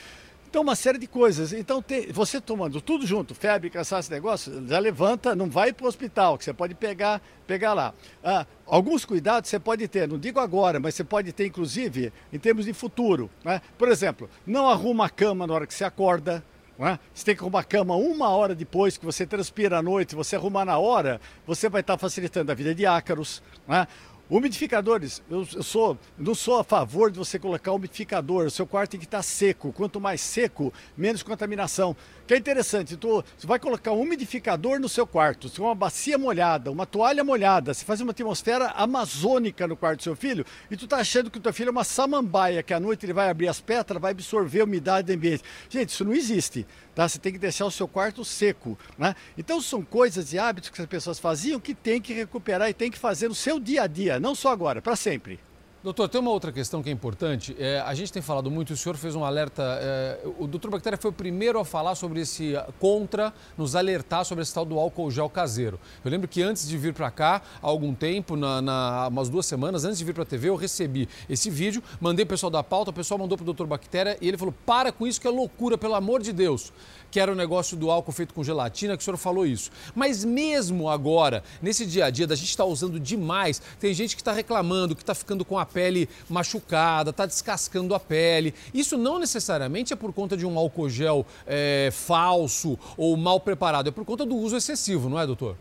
Então, 0.56 0.64
uma 0.64 0.76
série 0.78 0.98
de 0.98 1.06
coisas. 1.06 1.52
Então, 1.52 1.82
tem, 1.82 2.10
você 2.14 2.40
tomando 2.40 2.80
tudo 2.80 3.06
junto, 3.06 3.36
febre, 3.36 3.70
cansaço, 3.70 4.10
negócio, 4.10 4.66
já 4.66 4.80
levanta, 4.80 5.36
não 5.36 5.50
vai 5.50 5.74
para 5.74 5.84
o 5.84 5.88
hospital, 5.90 6.38
que 6.38 6.46
você 6.46 6.54
pode 6.54 6.74
pegar, 6.74 7.22
pegar 7.46 7.74
lá. 7.74 7.94
Ah, 8.24 8.48
alguns 8.66 9.04
cuidados 9.04 9.50
você 9.50 9.60
pode 9.60 9.86
ter, 9.90 10.08
não 10.08 10.18
digo 10.18 10.40
agora, 10.40 10.80
mas 10.80 10.96
você 10.96 11.04
pode 11.04 11.34
ter, 11.34 11.48
inclusive, 11.48 12.14
em 12.32 12.40
termos 12.40 12.64
de 12.64 12.72
futuro. 12.72 13.30
Né? 13.44 13.62
Por 13.78 13.90
exemplo, 13.90 14.30
não 14.48 14.70
arruma 14.70 15.08
a 15.08 15.10
cama 15.10 15.46
na 15.46 15.54
hora 15.54 15.68
que 15.68 15.74
você 15.74 15.84
acorda. 15.84 16.42
É? 16.80 17.00
Você 17.14 17.26
tem 17.26 17.36
que 17.36 17.42
arrumar 17.42 17.60
a 17.60 17.64
cama 17.66 17.98
uma 17.98 18.30
hora 18.30 18.56
depois 18.56 18.98
que 18.98 19.06
você 19.06 19.26
transpira 19.26 19.80
à 19.80 19.82
noite, 19.82 20.16
você 20.16 20.38
arrumar 20.38 20.64
na 20.64 20.78
hora, 20.78 21.20
você 21.46 21.68
vai 21.68 21.82
estar 21.82 21.98
facilitando 21.98 22.50
a 22.50 22.56
vida 22.56 22.74
de 22.74 22.86
ácaros. 22.86 23.44
É? 23.68 23.86
Umidificadores, 24.28 25.22
eu, 25.30 25.48
eu 25.54 25.62
sou, 25.62 25.98
não 26.18 26.34
sou 26.34 26.58
a 26.60 26.64
favor 26.64 27.12
de 27.12 27.20
você 27.20 27.38
colocar 27.38 27.72
umidificador. 27.72 28.48
O 28.48 28.52
seu 28.52 28.66
quarto 28.66 28.92
tem 28.92 29.00
que 29.00 29.06
estar 29.06 29.22
seco. 29.22 29.72
Quanto 29.72 30.02
mais 30.02 30.20
seco, 30.20 30.74
menos 30.98 31.22
contaminação. 31.22 31.96
Que 32.26 32.34
é 32.34 32.38
interessante, 32.38 32.98
tu, 32.98 33.24
você 33.38 33.46
vai 33.46 33.60
colocar 33.60 33.92
um 33.92 34.02
umidificador 34.02 34.80
no 34.80 34.90
seu 34.90 35.06
quarto, 35.06 35.48
uma 35.62 35.76
bacia 35.76 36.18
molhada, 36.18 36.72
uma 36.72 36.84
toalha 36.88 37.24
molhada, 37.24 37.72
você 37.72 37.86
faz 37.86 38.02
uma 38.02 38.12
atmosfera 38.12 38.70
amazônica 38.70 39.68
no 39.68 39.78
quarto 39.78 40.00
do 40.00 40.04
seu 40.04 40.16
filho 40.16 40.44
e 40.72 40.76
tu 40.76 40.88
tá 40.88 40.98
achando 40.98 41.30
que 41.30 41.38
o 41.38 41.42
teu 41.42 41.54
filho 41.54 41.68
é 41.68 41.72
uma 41.72 41.84
samambaia, 41.84 42.64
que 42.64 42.74
à 42.74 42.80
noite 42.80 43.06
ele 43.06 43.14
vai 43.14 43.30
abrir 43.30 43.48
as 43.48 43.62
pétalas, 43.62 44.02
vai 44.02 44.10
absorver 44.10 44.62
a 44.62 44.64
umidade 44.64 45.06
do 45.06 45.14
ambiente. 45.16 45.44
Gente, 45.70 45.90
isso 45.90 46.04
não 46.04 46.14
existe. 46.14 46.66
Tá? 46.96 47.08
Você 47.08 47.20
tem 47.20 47.34
que 47.34 47.38
deixar 47.38 47.66
o 47.66 47.72
seu 47.72 47.88
quarto 47.88 48.24
seco. 48.24 48.80
Né? 48.98 49.14
Então 49.38 49.62
são 49.62 49.84
coisas 49.84 50.32
e 50.32 50.40
hábitos 50.40 50.70
que 50.70 50.82
as 50.82 50.88
pessoas 50.88 51.20
faziam 51.20 51.60
que 51.60 51.76
tem 51.76 52.02
que 52.02 52.14
recuperar 52.14 52.70
e 52.70 52.74
tem 52.74 52.90
que 52.90 52.98
fazer 52.98 53.28
no 53.28 53.36
seu 53.36 53.60
dia 53.60 53.84
a 53.84 53.88
dia, 53.88 54.20
não 54.20 54.34
só 54.34 54.52
agora, 54.52 54.82
para 54.82 54.96
sempre. 54.96 55.40
Doutor, 55.86 56.10
tem 56.10 56.20
uma 56.20 56.32
outra 56.32 56.52
questão 56.52 56.82
que 56.82 56.90
é 56.90 56.92
importante. 56.92 57.56
É, 57.60 57.80
a 57.80 57.94
gente 57.94 58.12
tem 58.12 58.20
falado 58.20 58.50
muito, 58.50 58.74
o 58.74 58.76
senhor 58.76 58.98
fez 58.98 59.14
um 59.14 59.24
alerta. 59.24 59.62
É, 59.80 60.20
o 60.40 60.48
doutor 60.48 60.72
Bactéria 60.72 60.98
foi 60.98 61.12
o 61.12 61.14
primeiro 61.14 61.60
a 61.60 61.64
falar 61.64 61.94
sobre 61.94 62.22
esse 62.22 62.56
contra, 62.80 63.32
nos 63.56 63.76
alertar 63.76 64.26
sobre 64.26 64.42
esse 64.42 64.52
tal 64.52 64.66
do 64.66 64.80
álcool 64.80 65.12
gel 65.12 65.30
caseiro. 65.30 65.80
Eu 66.04 66.10
lembro 66.10 66.28
que 66.28 66.42
antes 66.42 66.68
de 66.68 66.76
vir 66.76 66.92
para 66.92 67.12
cá, 67.12 67.40
há 67.62 67.68
algum 67.68 67.94
tempo, 67.94 68.36
na, 68.36 68.64
na, 68.64 69.10
umas 69.10 69.30
duas 69.30 69.46
semanas, 69.46 69.86
antes 69.86 70.00
de 70.00 70.06
vir 70.06 70.16
para 70.16 70.24
a 70.24 70.26
TV, 70.26 70.50
eu 70.50 70.56
recebi 70.56 71.08
esse 71.30 71.52
vídeo, 71.52 71.84
mandei 72.02 72.26
o 72.26 72.28
pessoal 72.28 72.50
da 72.50 72.64
pauta, 72.64 72.90
o 72.90 72.94
pessoal 72.94 73.20
mandou 73.20 73.38
para 73.38 73.44
o 73.44 73.46
doutor 73.46 73.68
Bactéria 73.68 74.18
e 74.20 74.28
ele 74.28 74.40
falou: 74.40 74.56
para 74.66 74.92
com 74.92 75.06
isso 75.06 75.22
que 75.22 75.28
é 75.28 75.30
loucura, 75.30 75.78
pelo 75.78 75.94
amor 75.94 76.20
de 76.20 76.34
Deus 76.34 76.74
que 77.16 77.20
era 77.22 77.32
o 77.32 77.36
negócio 77.36 77.78
do 77.78 77.90
álcool 77.90 78.12
feito 78.12 78.34
com 78.34 78.44
gelatina, 78.44 78.98
que 78.98 79.02
o 79.02 79.06
senhor 79.06 79.16
falou 79.16 79.46
isso. 79.46 79.72
Mas 79.96 80.26
mesmo 80.26 80.90
agora, 80.90 81.46
nesse 81.62 81.86
dia 81.86 82.08
a 82.08 82.10
dia, 82.10 82.28
da 82.28 82.36
gente 82.36 82.50
estar 82.50 82.66
tá 82.66 82.70
usando 82.70 83.00
demais, 83.00 83.62
tem 83.80 83.94
gente 83.94 84.18
que 84.18 84.22
está 84.22 84.34
reclamando, 84.34 84.94
que 84.94 85.02
está 85.02 85.16
ficando 85.16 85.46
com 85.46 85.58
a 85.58 85.66
pele 85.76 86.08
machucada, 86.30 87.10
está 87.10 87.26
descascando 87.26 87.94
a 87.94 88.00
pele. 88.00 88.54
Isso 88.74 88.98
não 88.98 89.20
necessariamente 89.20 89.92
é 89.92 89.96
por 89.98 90.14
conta 90.14 90.38
de 90.38 90.46
um 90.46 90.58
álcool 90.58 90.90
gel 90.90 91.26
é, 91.46 91.90
falso 91.92 92.80
ou 92.96 93.18
mal 93.18 93.42
preparado, 93.42 93.90
é 93.90 93.92
por 93.92 94.06
conta 94.06 94.26
do 94.26 94.38
uso 94.38 94.56
excessivo, 94.56 95.10
não 95.10 95.20
é, 95.20 95.28
doutor? 95.28 95.58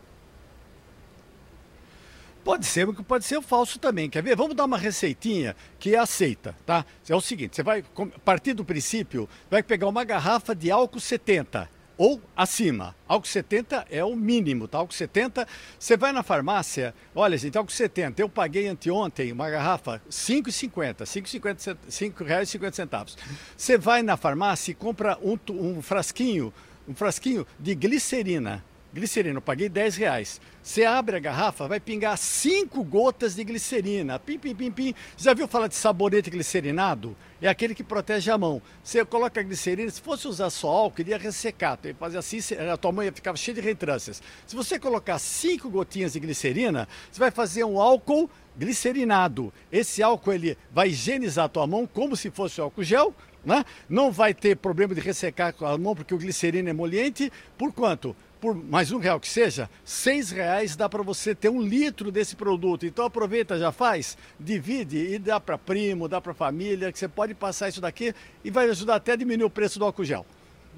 Pode 2.45 2.65
ser, 2.65 2.87
pode 3.03 3.25
ser 3.25 3.41
falso 3.41 3.79
também. 3.79 4.07
Quer 4.07 4.21
ver? 4.21 4.35
Vamos 4.37 4.55
dar 4.55 4.65
uma 4.65 4.77
receitinha 4.77 5.55
que 5.79 5.95
é 5.95 5.97
aceita, 5.97 6.55
tá? 6.63 6.85
É 7.09 7.15
o 7.15 7.19
seguinte, 7.19 7.55
você 7.55 7.63
vai 7.63 7.83
partir 8.23 8.53
do 8.53 8.63
princípio, 8.63 9.27
vai 9.49 9.63
pegar 9.63 9.87
uma 9.87 10.03
garrafa 10.03 10.55
de 10.55 10.69
álcool 10.69 10.99
70 10.99 11.74
ou 11.97 12.21
acima. 12.35 12.95
Álcool 13.07 13.27
70 13.27 13.87
é 13.89 14.03
o 14.03 14.15
mínimo, 14.15 14.67
tá? 14.67 14.79
Álcool 14.79 14.93
70, 14.93 15.47
você 15.79 15.95
vai 15.95 16.11
na 16.11 16.23
farmácia, 16.23 16.93
olha 17.13 17.37
gente, 17.37 17.57
álcool 17.57 17.71
70, 17.71 18.21
eu 18.21 18.29
paguei 18.29 18.67
anteontem 18.67 19.31
uma 19.31 19.49
garrafa 19.49 20.01
5,50, 20.09 21.03
5,50 21.03 22.25
reais 22.25 22.49
e 22.49 22.51
50 22.53 22.75
centavos. 22.75 23.17
Você 23.55 23.77
vai 23.77 24.01
na 24.03 24.17
farmácia 24.17 24.71
e 24.71 24.75
compra 24.75 25.17
um, 25.21 25.37
um 25.49 25.81
frasquinho, 25.81 26.53
um 26.87 26.93
frasquinho 26.93 27.45
de 27.59 27.73
glicerina, 27.75 28.63
glicerina, 28.95 29.37
eu 29.37 29.41
paguei 29.41 29.67
10 29.67 29.97
reais. 29.97 30.41
Você 30.63 30.85
abre 30.85 31.17
a 31.17 31.19
garrafa, 31.19 31.67
vai 31.67 31.79
pingar 31.79 32.17
5 32.17 32.81
gotas 32.85 33.35
de 33.35 33.43
glicerina. 33.43 34.17
Pim, 34.17 34.39
pim, 34.39 34.55
pim, 34.55 34.71
pim. 34.71 34.95
Já 35.17 35.33
viu 35.33 35.47
falar 35.47 35.67
de 35.67 35.75
sabonete 35.75 36.29
glicerinado? 36.29 37.15
É 37.45 37.47
aquele 37.47 37.75
que 37.75 37.83
protege 37.83 38.31
a 38.31 38.39
mão. 38.39 38.59
Você 38.83 39.05
coloca 39.05 39.39
a 39.39 39.43
glicerina, 39.43 39.87
se 39.91 40.01
fosse 40.01 40.27
usar 40.27 40.49
só 40.49 40.67
álcool, 40.67 41.01
iria 41.01 41.15
ressecar. 41.15 41.77
Então, 41.79 41.93
fazer 41.99 42.17
assim, 42.17 42.39
a 42.55 42.75
tua 42.75 42.91
mão 42.91 43.03
ia 43.03 43.11
ficar 43.11 43.35
cheia 43.35 43.53
de 43.53 43.61
reentrâncias. 43.61 44.19
Se 44.47 44.55
você 44.55 44.79
colocar 44.79 45.19
5 45.19 45.69
gotinhas 45.69 46.13
de 46.13 46.19
glicerina, 46.19 46.87
você 47.11 47.19
vai 47.19 47.29
fazer 47.29 47.63
um 47.63 47.79
álcool 47.79 48.27
glicerinado. 48.57 49.53
Esse 49.71 50.01
álcool 50.01 50.33
ele 50.33 50.57
vai 50.71 50.87
higienizar 50.87 51.45
a 51.45 51.49
tua 51.49 51.67
mão 51.67 51.85
como 51.85 52.15
se 52.15 52.31
fosse 52.31 52.59
álcool 52.59 52.83
gel, 52.83 53.13
né? 53.45 53.63
Não 53.87 54.11
vai 54.11 54.33
ter 54.33 54.57
problema 54.57 54.95
de 54.95 55.01
ressecar 55.01 55.53
a 55.61 55.77
mão 55.77 55.93
porque 55.93 56.15
o 56.15 56.17
glicerina 56.17 56.69
é 56.69 56.71
emoliente. 56.71 57.31
Por 57.59 57.71
quanto? 57.71 58.15
Por 58.39 58.55
mais 58.55 58.91
um 58.91 58.97
real 58.97 59.19
que 59.19 59.27
seja, 59.27 59.69
seis 59.83 60.29
reais 60.29 60.75
dá 60.75 60.87
para 60.87 61.01
você 61.01 61.33
ter 61.33 61.49
um 61.49 61.61
litro 61.61 62.11
desse 62.11 62.35
produto. 62.35 62.85
Então 62.85 63.05
aproveita, 63.05 63.57
já 63.57 63.71
faz, 63.71 64.17
divide 64.39 64.97
e 64.97 65.19
dá 65.19 65.39
para 65.39 65.57
primo, 65.57 66.07
dá 66.07 66.21
para 66.21 66.33
família, 66.33 66.91
que 66.91 66.99
você 66.99 67.07
pode 67.07 67.33
passar 67.33 67.69
isso 67.69 67.81
daqui 67.81 68.13
e 68.43 68.51
vai 68.51 68.69
ajudar 68.69 68.95
até 68.95 69.13
a 69.13 69.15
diminuir 69.15 69.45
o 69.45 69.49
preço 69.49 69.79
do 69.79 69.85
álcool 69.85 70.03
gel. 70.03 70.25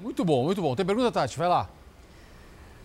Muito 0.00 0.24
bom, 0.24 0.44
muito 0.44 0.62
bom. 0.62 0.76
Tem 0.76 0.86
pergunta, 0.86 1.10
Tati? 1.10 1.36
Vai 1.36 1.48
lá. 1.48 1.68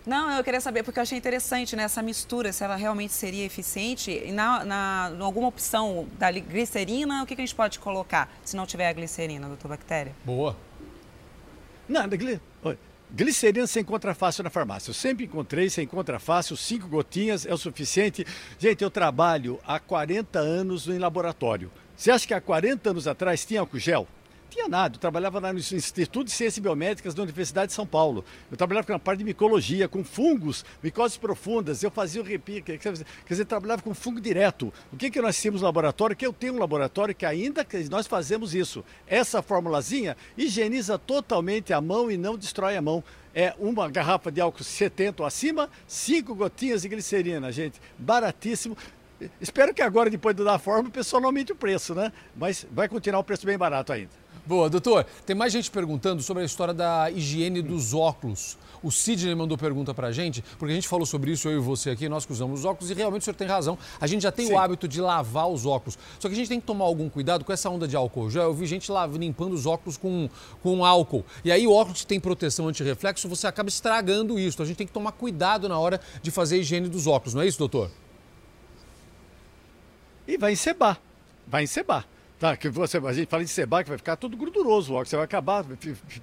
Não, 0.06 0.30
eu 0.32 0.44
queria 0.44 0.60
saber, 0.60 0.84
porque 0.84 1.00
eu 1.00 1.04
achei 1.04 1.18
interessante 1.18 1.76
né, 1.78 1.84
essa 1.84 2.02
mistura, 2.02 2.52
se 2.52 2.62
ela 2.64 2.76
realmente 2.76 3.14
seria 3.14 3.46
eficiente. 3.46 4.12
E 4.12 4.34
na, 4.34 4.66
na, 4.66 5.12
alguma 5.22 5.48
opção 5.48 6.08
da 6.20 6.30
glicerina, 6.30 7.24
o 7.24 7.26
que, 7.26 7.36
que 7.36 7.42
a 7.42 7.46
gente 7.46 7.56
pode 7.56 7.80
colocar 7.80 8.30
se 8.44 8.56
não 8.58 8.66
tiver 8.66 8.90
a 8.90 8.94
glicerina, 8.94 9.48
doutor 9.48 9.70
Bactéria? 9.70 10.14
Boa. 10.26 10.58
Não, 11.88 12.02
Oi. 12.64 12.78
Glicerina 13.16 13.68
você 13.68 13.82
encontra 13.82 14.16
fácil 14.16 14.44
na 14.44 14.50
farmácia. 14.50 14.90
Eu 14.90 14.96
sempre 14.96 15.26
encontrei, 15.26 15.70
você 15.70 15.84
encontra 15.84 16.18
fácil, 16.18 16.58
cinco 16.58 16.88
gotinhas 16.88 17.46
é 17.46 17.54
o 17.54 17.58
suficiente. 17.58 18.26
Gente, 18.58 18.84
eu 18.84 18.90
trabalho 18.90 19.60
há 19.68 19.80
40 19.80 20.40
anos 20.40 20.88
em 20.88 20.98
laboratório. 20.98 21.72
Você 21.96 22.10
acha 22.10 22.26
que 22.28 22.34
há 22.34 22.42
40 22.42 22.90
anos 22.90 23.08
atrás 23.08 23.46
tinha 23.46 23.60
álcool 23.60 23.78
gel? 23.78 24.08
Tinha 24.54 24.68
nada. 24.68 24.96
Eu 24.96 25.00
trabalhava 25.00 25.42
no 25.42 25.58
Instituto 25.58 26.26
de 26.26 26.32
Ciências 26.32 26.62
Biomédicas 26.62 27.14
da 27.14 27.24
Universidade 27.24 27.68
de 27.68 27.74
São 27.74 27.86
Paulo. 27.86 28.24
Eu 28.52 28.56
trabalhava 28.56 28.86
com 28.86 28.94
a 28.94 29.00
parte 29.00 29.20
de 29.20 29.26
micologia, 29.26 29.88
com 29.88 30.04
fungos, 30.04 30.64
micoses 30.82 31.18
profundas. 31.18 31.82
Eu 31.82 31.90
fazia 31.90 32.22
o 32.22 32.24
repique, 32.24 32.78
quer 32.78 32.92
dizer, 32.92 33.46
trabalhava 33.46 33.82
com 33.82 33.94
fungo 33.94 34.22
direto. 34.22 34.72
O 34.92 34.98
que, 34.98 35.10
que 35.10 35.22
nós 35.22 35.40
tínhamos 35.40 35.62
no 35.62 35.68
laboratório? 35.68 36.16
Que 36.16 36.26
eu 36.26 36.32
tenho 36.32 36.54
um 36.54 36.60
laboratório 36.60 37.16
que 37.16 37.26
ainda 37.26 37.66
nós 37.90 38.06
fazemos 38.06 38.54
isso. 38.54 38.86
Essa 39.08 39.42
formulazinha 39.42 40.16
higieniza 40.38 40.98
totalmente 40.98 41.74
a 41.74 41.82
mão 41.82 42.12
e 42.12 42.18
não 42.18 42.38
destrói 42.38 42.78
a 42.78 42.82
mão 42.82 43.04
é 43.36 43.56
uma 43.58 43.90
garrafa 43.90 44.32
de 44.32 44.40
álcool 44.40 44.64
70 44.64 45.24
ou 45.24 45.28
acima, 45.28 45.68
cinco 45.88 46.36
gotinhas 46.36 46.84
de 46.84 46.90
glicerina, 46.90 47.52
gente. 47.52 47.82
Baratíssimo. 47.98 48.78
Espero 49.42 49.74
que 49.74 49.82
agora, 49.82 50.10
depois 50.10 50.36
de 50.36 50.44
dar 50.44 50.60
forma, 50.60 50.90
o 50.90 50.92
pessoal 50.92 51.22
não 51.22 51.30
aumente 51.30 51.52
o 51.52 51.56
preço, 51.56 51.96
né? 51.96 52.12
Mas 52.36 52.68
vai 52.72 52.88
continuar 52.88 53.20
o 53.20 53.24
preço 53.24 53.46
bem 53.46 53.58
barato 53.58 53.92
ainda. 53.92 54.23
Boa, 54.46 54.70
doutor. 54.70 55.06
Tem 55.26 55.34
mais 55.34 55.54
gente 55.54 55.72
perguntando 55.72 56.22
sobre 56.22 56.44
a 56.44 56.46
história 56.46 56.74
da 56.74 57.10
higiene 57.10 57.62
dos 57.62 57.94
óculos. 57.94 58.58
O 58.84 58.92
Sidney 58.92 59.34
mandou 59.34 59.58
pergunta 59.58 59.94
pra 59.94 60.12
gente, 60.12 60.44
porque 60.60 60.74
a 60.74 60.76
gente 60.76 60.86
falou 60.90 61.06
sobre 61.06 61.32
isso, 61.32 61.48
eu 61.48 61.60
e 61.60 61.62
você 61.62 61.92
aqui, 61.92 62.10
nós 62.10 62.26
que 62.26 62.34
usamos 62.34 62.60
os 62.60 62.66
óculos, 62.66 62.92
e 62.92 62.94
realmente 62.94 63.22
o 63.22 63.24
senhor 63.24 63.36
tem 63.36 63.48
razão. 63.48 63.78
A 64.02 64.06
gente 64.06 64.24
já 64.24 64.34
tem 64.34 64.48
Sim. 64.48 64.54
o 64.54 64.60
hábito 64.60 64.86
de 64.86 65.00
lavar 65.00 65.48
os 65.48 65.66
óculos. 65.66 65.98
Só 66.20 66.28
que 66.28 66.34
a 66.34 66.38
gente 66.38 66.50
tem 66.50 66.60
que 66.60 66.68
tomar 66.68 66.84
algum 66.84 67.08
cuidado 67.08 67.46
com 67.46 67.54
essa 67.54 67.70
onda 67.70 67.88
de 67.88 67.96
álcool 67.96 68.30
gel. 68.30 68.44
Eu 68.44 68.54
vi 68.54 68.66
gente 68.66 68.92
lá 68.92 69.08
limpando 69.08 69.54
os 69.54 69.66
óculos 69.66 69.96
com, 69.96 70.30
com 70.62 70.84
álcool. 70.84 71.24
E 71.46 71.50
aí 71.50 71.66
o 71.66 71.72
óculos 71.72 72.02
que 72.02 72.08
tem 72.08 72.20
proteção 72.20 72.68
anti-reflexo, 72.68 73.30
você 73.30 73.48
acaba 73.48 73.70
estragando 73.70 74.38
isso. 74.38 74.62
A 74.62 74.66
gente 74.66 74.76
tem 74.76 74.88
que 74.88 74.94
tomar 74.94 75.14
cuidado 75.14 75.70
na 75.70 75.80
hora 75.80 76.02
de 76.22 76.32
fazer 76.32 76.56
a 76.56 76.58
higiene 76.58 76.90
dos 76.90 77.08
óculos, 77.08 77.34
não 77.34 77.44
é 77.44 77.48
isso, 77.48 77.58
doutor? 77.58 77.90
E 80.28 80.38
vai 80.38 80.52
encebar. 80.52 81.00
Vai 81.48 81.64
encebar. 81.64 82.06
Tá, 82.44 82.58
que 82.58 82.68
você, 82.68 82.98
a 82.98 83.14
gente 83.14 83.30
fala 83.30 83.42
de 83.42 83.50
que 83.86 83.90
vai 83.90 83.98
ficar 83.98 84.18
tudo 84.18 84.36
gorduroso 84.36 84.92
o 84.92 84.98
álcool, 84.98 85.10
você 85.10 85.16
vai 85.16 85.24
acabar, 85.24 85.64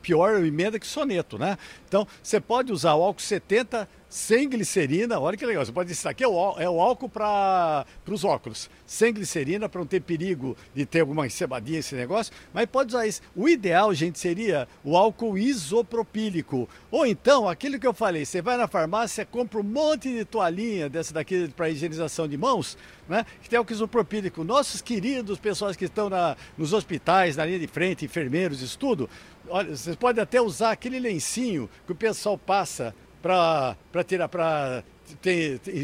pior 0.02 0.44
emenda 0.44 0.78
que 0.78 0.86
soneto, 0.86 1.38
né? 1.38 1.56
Então, 1.88 2.06
você 2.22 2.38
pode 2.38 2.70
usar 2.70 2.92
o 2.94 3.02
álcool 3.02 3.22
70 3.22 3.88
sem 4.10 4.48
glicerina, 4.48 5.20
olha 5.20 5.36
que 5.36 5.46
legal, 5.46 5.64
você 5.64 5.70
pode 5.70 5.88
dizer, 5.88 6.00
isso 6.00 6.08
aqui 6.08 6.24
é 6.24 6.28
o, 6.28 6.58
é 6.58 6.68
o 6.68 6.80
álcool 6.80 7.08
para 7.08 7.86
os 8.08 8.24
óculos, 8.24 8.68
sem 8.84 9.14
glicerina, 9.14 9.68
para 9.68 9.78
não 9.78 9.86
ter 9.86 10.02
perigo 10.02 10.56
de 10.74 10.84
ter 10.84 11.02
alguma 11.02 11.28
encebadinha 11.28 11.78
esse 11.78 11.94
negócio, 11.94 12.32
mas 12.52 12.66
pode 12.66 12.88
usar 12.88 13.06
isso. 13.06 13.22
O 13.36 13.48
ideal, 13.48 13.94
gente, 13.94 14.18
seria 14.18 14.66
o 14.82 14.96
álcool 14.96 15.38
isopropílico, 15.38 16.68
ou 16.90 17.06
então, 17.06 17.48
aquilo 17.48 17.78
que 17.78 17.86
eu 17.86 17.94
falei, 17.94 18.24
você 18.24 18.42
vai 18.42 18.56
na 18.56 18.66
farmácia, 18.66 19.24
compra 19.24 19.60
um 19.60 19.62
monte 19.62 20.12
de 20.12 20.24
toalhinha 20.24 20.88
dessa 20.88 21.14
daqui 21.14 21.48
para 21.54 21.70
higienização 21.70 22.26
de 22.26 22.36
mãos, 22.36 22.76
né, 23.08 23.24
que 23.40 23.48
tem 23.48 23.56
álcool 23.58 23.72
isopropílico. 23.72 24.42
Nossos 24.42 24.82
queridos 24.82 25.38
pessoas 25.38 25.76
que 25.76 25.84
estão 25.84 26.10
na, 26.10 26.36
nos 26.58 26.72
hospitais, 26.72 27.36
na 27.36 27.44
linha 27.44 27.60
de 27.60 27.68
frente, 27.68 28.06
enfermeiros, 28.06 28.60
isso 28.60 28.76
tudo, 28.76 29.08
olha, 29.48 29.76
vocês 29.76 29.94
podem 29.94 30.20
até 30.20 30.40
usar 30.40 30.72
aquele 30.72 30.98
lencinho 30.98 31.70
que 31.86 31.92
o 31.92 31.94
pessoal 31.94 32.36
passa 32.36 32.92
para 33.22 33.76
tirar 34.06 34.28
para 34.28 34.82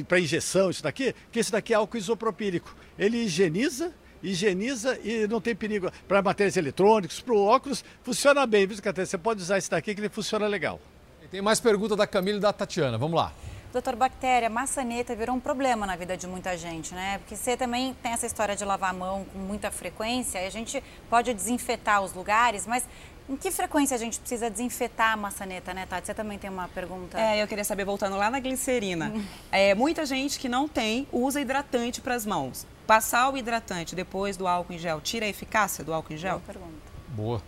para 0.06 0.20
injeção 0.20 0.70
isso 0.70 0.82
daqui, 0.82 1.14
que 1.32 1.40
esse 1.40 1.50
daqui 1.50 1.72
é 1.72 1.76
álcool 1.76 1.96
isopropílico. 1.96 2.74
Ele 2.98 3.18
higieniza, 3.18 3.92
higieniza 4.22 4.98
e 5.02 5.26
não 5.26 5.40
tem 5.40 5.54
perigo 5.54 5.90
para 6.06 6.22
materiais 6.22 6.56
eletrônicos, 6.56 7.20
para 7.20 7.34
o 7.34 7.44
óculos, 7.44 7.84
funciona 8.02 8.46
bem, 8.46 8.66
viu, 8.66 8.76
Catarina? 8.76 9.06
Você 9.06 9.18
pode 9.18 9.42
usar 9.42 9.58
esse 9.58 9.70
daqui 9.70 9.94
que 9.94 10.00
ele 10.00 10.08
funciona 10.08 10.46
legal. 10.46 10.80
E 11.24 11.28
tem 11.28 11.42
mais 11.42 11.60
pergunta 11.60 11.96
da 11.96 12.06
Camila 12.06 12.38
e 12.38 12.40
da 12.40 12.52
Tatiana, 12.52 12.96
vamos 12.96 13.16
lá. 13.16 13.32
Doutor 13.72 13.96
Bactéria, 13.96 14.48
maçaneta 14.48 15.14
virou 15.14 15.36
um 15.36 15.40
problema 15.40 15.86
na 15.86 15.96
vida 15.96 16.16
de 16.16 16.26
muita 16.26 16.56
gente, 16.56 16.94
né? 16.94 17.18
Porque 17.18 17.36
você 17.36 17.56
também 17.56 17.94
tem 18.02 18.12
essa 18.12 18.24
história 18.24 18.56
de 18.56 18.64
lavar 18.64 18.90
a 18.90 18.92
mão 18.92 19.26
com 19.30 19.38
muita 19.38 19.70
frequência 19.70 20.38
e 20.38 20.46
a 20.46 20.50
gente 20.50 20.82
pode 21.10 21.34
desinfetar 21.34 22.00
os 22.00 22.14
lugares, 22.14 22.66
mas 22.66 22.88
em 23.28 23.36
que 23.36 23.50
frequência 23.50 23.94
a 23.94 23.98
gente 23.98 24.18
precisa 24.20 24.48
desinfetar 24.48 25.12
a 25.12 25.16
maçaneta, 25.16 25.74
né, 25.74 25.84
Tati? 25.86 26.06
Você 26.06 26.14
também 26.14 26.38
tem 26.38 26.48
uma 26.48 26.68
pergunta? 26.68 27.18
É, 27.20 27.42
eu 27.42 27.48
queria 27.48 27.64
saber, 27.64 27.84
voltando 27.84 28.16
lá 28.16 28.30
na 28.30 28.40
glicerina. 28.40 29.12
É, 29.50 29.74
muita 29.74 30.04
gente 30.04 30.38
que 30.38 30.48
não 30.48 30.68
tem 30.68 31.06
usa 31.10 31.40
hidratante 31.40 32.00
para 32.00 32.14
as 32.14 32.26
mãos. 32.26 32.66
Passar 32.86 33.30
o 33.30 33.36
hidratante 33.36 33.94
depois 33.94 34.36
do 34.36 34.46
álcool 34.46 34.72
em 34.72 34.78
gel 34.78 35.00
tira 35.00 35.24
a 35.24 35.28
eficácia 35.28 35.82
do 35.82 35.94
álcool 35.94 36.12
em 36.12 36.16
gel? 36.16 36.38
Boa 36.38 36.46
pergunta. 36.46 36.92
Boa. 37.08 37.42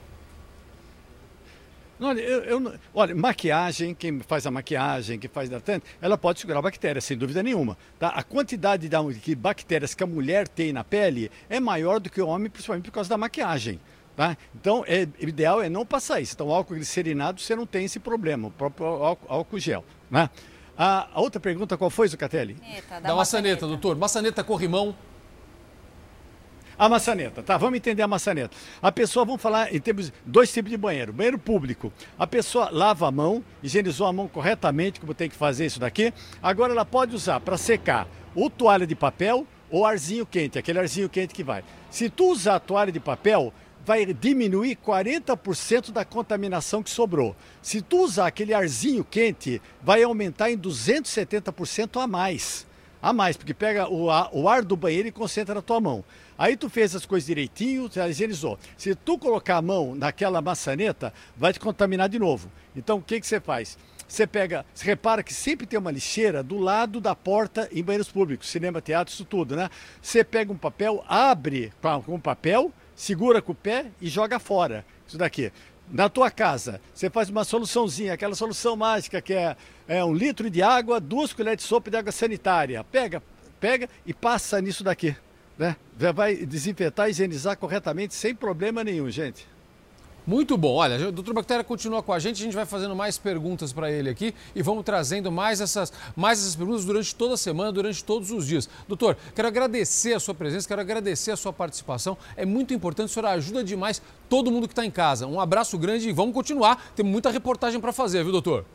Olha, 2.01 2.21
eu, 2.21 2.45
eu, 2.45 2.75
olha, 2.95 3.15
maquiagem, 3.15 3.95
quem 3.95 4.21
faz 4.21 4.47
a 4.47 4.51
maquiagem, 4.51 5.19
que 5.19 5.27
faz 5.27 5.49
hidratante, 5.49 5.85
ela 6.01 6.17
pode 6.17 6.39
segurar 6.39 6.63
bactérias, 6.63 7.05
sem 7.05 7.17
dúvida 7.17 7.43
nenhuma. 7.43 7.77
Tá? 7.99 8.09
A 8.09 8.23
quantidade 8.23 8.89
de 8.89 9.35
bactérias 9.35 9.95
que 9.95 10.05
a 10.05 10.07
mulher 10.07 10.47
tem 10.47 10.73
na 10.73 10.85
pele 10.85 11.31
é 11.51 11.59
maior 11.59 11.99
do 11.99 12.09
que 12.09 12.23
o 12.23 12.29
homem, 12.29 12.49
principalmente 12.49 12.85
por 12.85 12.93
causa 12.93 13.11
da 13.11 13.19
maquiagem. 13.19 13.81
Tá? 14.19 14.37
Então, 14.53 14.83
é, 14.85 15.07
o 15.25 15.29
ideal 15.29 15.63
é 15.63 15.69
não 15.69 15.87
passar 15.87 16.21
isso. 16.21 16.35
Então, 16.35 16.51
álcool 16.51 16.75
glicerinado, 16.75 17.41
você 17.41 17.55
não 17.55 17.65
tem 17.65 17.85
esse 17.85 18.01
problema, 18.01 18.49
o 18.49 18.51
próprio 18.51 18.85
álcool, 18.85 19.27
álcool 19.33 19.61
gel. 19.61 19.85
Né? 20.11 20.29
A, 20.77 21.07
a, 21.15 21.21
outra 21.21 21.39
pergunta, 21.39 21.77
qual 21.77 21.89
foi, 21.89 22.09
Zucatelli? 22.09 22.57
Da, 22.91 22.99
da 22.99 23.15
maçaneta, 23.15 23.65
doutor. 23.65 23.97
Maçaneta 23.97 24.43
corrimão. 24.43 24.93
A 26.77 26.89
maçaneta, 26.89 27.45
tá? 27.45 27.57
Vamos 27.57 27.77
entender 27.77 28.03
a 28.03 28.09
maçaneta. 28.09 28.57
A 28.83 28.91
pessoa, 28.91 29.25
vamos 29.25 29.41
falar 29.41 29.73
em 29.73 29.79
termos 29.79 30.13
dois 30.27 30.53
tipos 30.53 30.73
de 30.73 30.77
banheiro. 30.77 31.13
Banheiro 31.13 31.39
público. 31.39 31.93
A 32.19 32.27
pessoa 32.27 32.71
lava 32.73 33.07
a 33.07 33.13
mão, 33.13 33.45
higienizou 33.63 34.09
a 34.09 34.13
mão 34.13 34.27
corretamente, 34.27 34.99
como 34.99 35.15
tem 35.15 35.31
que 35.31 35.37
fazer 35.37 35.67
isso 35.67 35.79
daqui. 35.79 36.13
Agora 36.43 36.73
ela 36.73 36.85
pode 36.85 37.15
usar 37.15 37.39
para 37.39 37.57
secar 37.57 38.09
ou 38.35 38.51
toalha 38.51 38.85
de 38.85 38.97
papel 38.97 39.47
ou 39.71 39.87
arzinho 39.87 40.27
quente, 40.27 40.59
aquele 40.59 40.81
arzinho 40.81 41.09
quente 41.09 41.33
que 41.33 41.45
vai. 41.45 41.63
Se 41.89 42.11
tu 42.11 42.33
usar 42.33 42.57
a 42.57 42.61
toalha 42.61 42.91
de 42.91 42.99
papel, 42.99 43.53
vai 43.89 44.05
diminuir 44.05 44.77
40% 44.77 45.93
da 45.93 46.05
contaminação 46.05 46.83
que 46.83 46.91
sobrou. 46.91 47.35
Se 47.63 47.81
tu 47.81 48.05
usar 48.05 48.27
aquele 48.27 48.53
arzinho 48.53 49.03
quente, 49.03 49.63
vai 49.83 50.03
aumentar 50.03 50.51
em 50.51 50.59
270% 50.59 51.99
a 51.99 52.07
mais. 52.07 52.67
A 53.01 53.15
mais, 53.15 53.39
porque 53.39 53.55
pega 53.55 53.89
o 53.89 54.11
ar, 54.11 54.29
o 54.31 54.47
ar 54.47 54.63
do 54.63 54.77
banheiro 54.77 55.09
e 55.09 55.13
concentra 55.13 55.55
na 55.55 55.63
tua 55.63 55.81
mão. 55.81 56.05
Aí 56.37 56.55
tu 56.55 56.69
fez 56.69 56.95
as 56.95 57.07
coisas 57.07 57.27
direitinho, 57.27 57.89
já 57.91 58.07
higienizou. 58.07 58.59
Se 58.77 58.95
tu 58.95 59.17
colocar 59.17 59.57
a 59.57 59.63
mão 59.63 59.95
naquela 59.95 60.43
maçaneta, 60.43 61.11
vai 61.35 61.55
te 61.55 61.61
contaminar 61.61 62.11
de 62.11 62.19
novo. 62.19 62.53
Então 62.77 62.99
o 62.99 63.03
que, 63.03 63.19
que 63.19 63.27
você 63.27 63.41
faz? 63.41 63.79
Você 64.07 64.27
pega, 64.27 64.67
você 64.75 64.85
repara 64.85 65.23
que 65.23 65.33
sempre 65.33 65.67
tem 65.67 65.79
uma 65.79 65.91
lixeira 65.91 66.43
do 66.43 66.59
lado 66.59 67.01
da 67.01 67.15
porta 67.15 67.67
em 67.73 67.83
banheiros 67.83 68.11
públicos, 68.11 68.51
cinema, 68.51 68.83
teatro, 68.83 69.15
isso 69.15 69.25
tudo, 69.25 69.57
né? 69.57 69.71
Você 70.03 70.23
pega 70.23 70.53
um 70.53 70.59
papel, 70.59 71.03
abre 71.09 71.73
com 72.05 72.15
um 72.15 72.21
papel, 72.21 72.71
segura 72.99 73.41
com 73.41 73.53
o 73.53 73.55
pé 73.55 73.87
e 74.01 74.09
joga 74.09 74.39
fora. 74.41 74.85
Isso 75.07 75.17
daqui. 75.17 75.53
Na 75.91 76.09
tua 76.09 76.31
casa, 76.31 76.81
você 76.93 77.09
faz 77.09 77.31
uma 77.31 77.45
soluçãozinha, 77.45 78.13
aquela 78.13 78.35
solução 78.35 78.77
mágica 78.77 79.23
que 79.23 79.33
é, 79.33 79.57
é 79.87 80.05
um 80.05 80.13
litro 80.13 80.51
de 80.51 80.61
água, 80.61 81.01
duas 81.01 81.33
colheres 81.33 81.63
de 81.63 81.69
sopa 81.69 81.91
de 81.91 81.97
água 81.97 82.13
sanitária. 82.13 82.85
Pega, 82.85 83.23
pega 83.59 83.89
e 84.05 84.13
passa 84.13 84.61
nisso 84.61 84.85
daqui. 84.85 85.17
Né? 85.57 85.77
Já 85.99 86.13
vai 86.13 86.37
desinfetar 86.37 87.07
e 87.07 87.13
higienizar 87.13 87.57
corretamente 87.57 88.15
sem 88.15 88.35
problema 88.35 88.85
nenhum, 88.85 89.09
gente. 89.09 89.47
Muito 90.29 90.59
bom. 90.59 90.75
Olha, 90.75 91.09
o 91.09 91.11
doutor 91.11 91.33
Bactéria 91.33 91.65
continua 91.65 92.03
com 92.03 92.13
a 92.13 92.19
gente, 92.19 92.43
a 92.43 92.45
gente 92.45 92.55
vai 92.55 92.67
fazendo 92.67 92.95
mais 92.95 93.17
perguntas 93.17 93.73
para 93.73 93.91
ele 93.91 94.11
aqui 94.11 94.35
e 94.55 94.61
vamos 94.61 94.85
trazendo 94.85 95.33
mais 95.33 95.59
essas, 95.59 95.91
mais 96.15 96.39
essas 96.39 96.55
perguntas 96.55 96.85
durante 96.85 97.15
toda 97.15 97.33
a 97.33 97.37
semana, 97.39 97.73
durante 97.73 98.05
todos 98.05 98.31
os 98.31 98.47
dias. 98.47 98.69
Doutor, 98.87 99.17
quero 99.35 99.49
agradecer 99.49 100.13
a 100.13 100.21
sua 100.21 100.35
presença, 100.35 100.69
quero 100.69 100.83
agradecer 100.83 101.31
a 101.31 101.37
sua 101.37 101.51
participação. 101.51 102.15
É 102.37 102.45
muito 102.45 102.75
importante, 102.75 103.07
a 103.07 103.15
senhora 103.15 103.31
ajuda 103.31 103.65
demais 103.65 104.03
todo 104.29 104.51
mundo 104.51 104.69
que 104.69 104.73
está 104.73 104.85
em 104.85 104.91
casa. 104.91 105.27
Um 105.27 105.41
abraço 105.41 105.79
grande 105.79 106.11
e 106.11 106.13
vamos 106.13 106.35
continuar. 106.35 106.93
Tem 106.95 107.07
muita 107.07 107.31
reportagem 107.31 107.81
para 107.81 107.91
fazer, 107.91 108.23
viu, 108.23 108.31
doutor? 108.31 108.67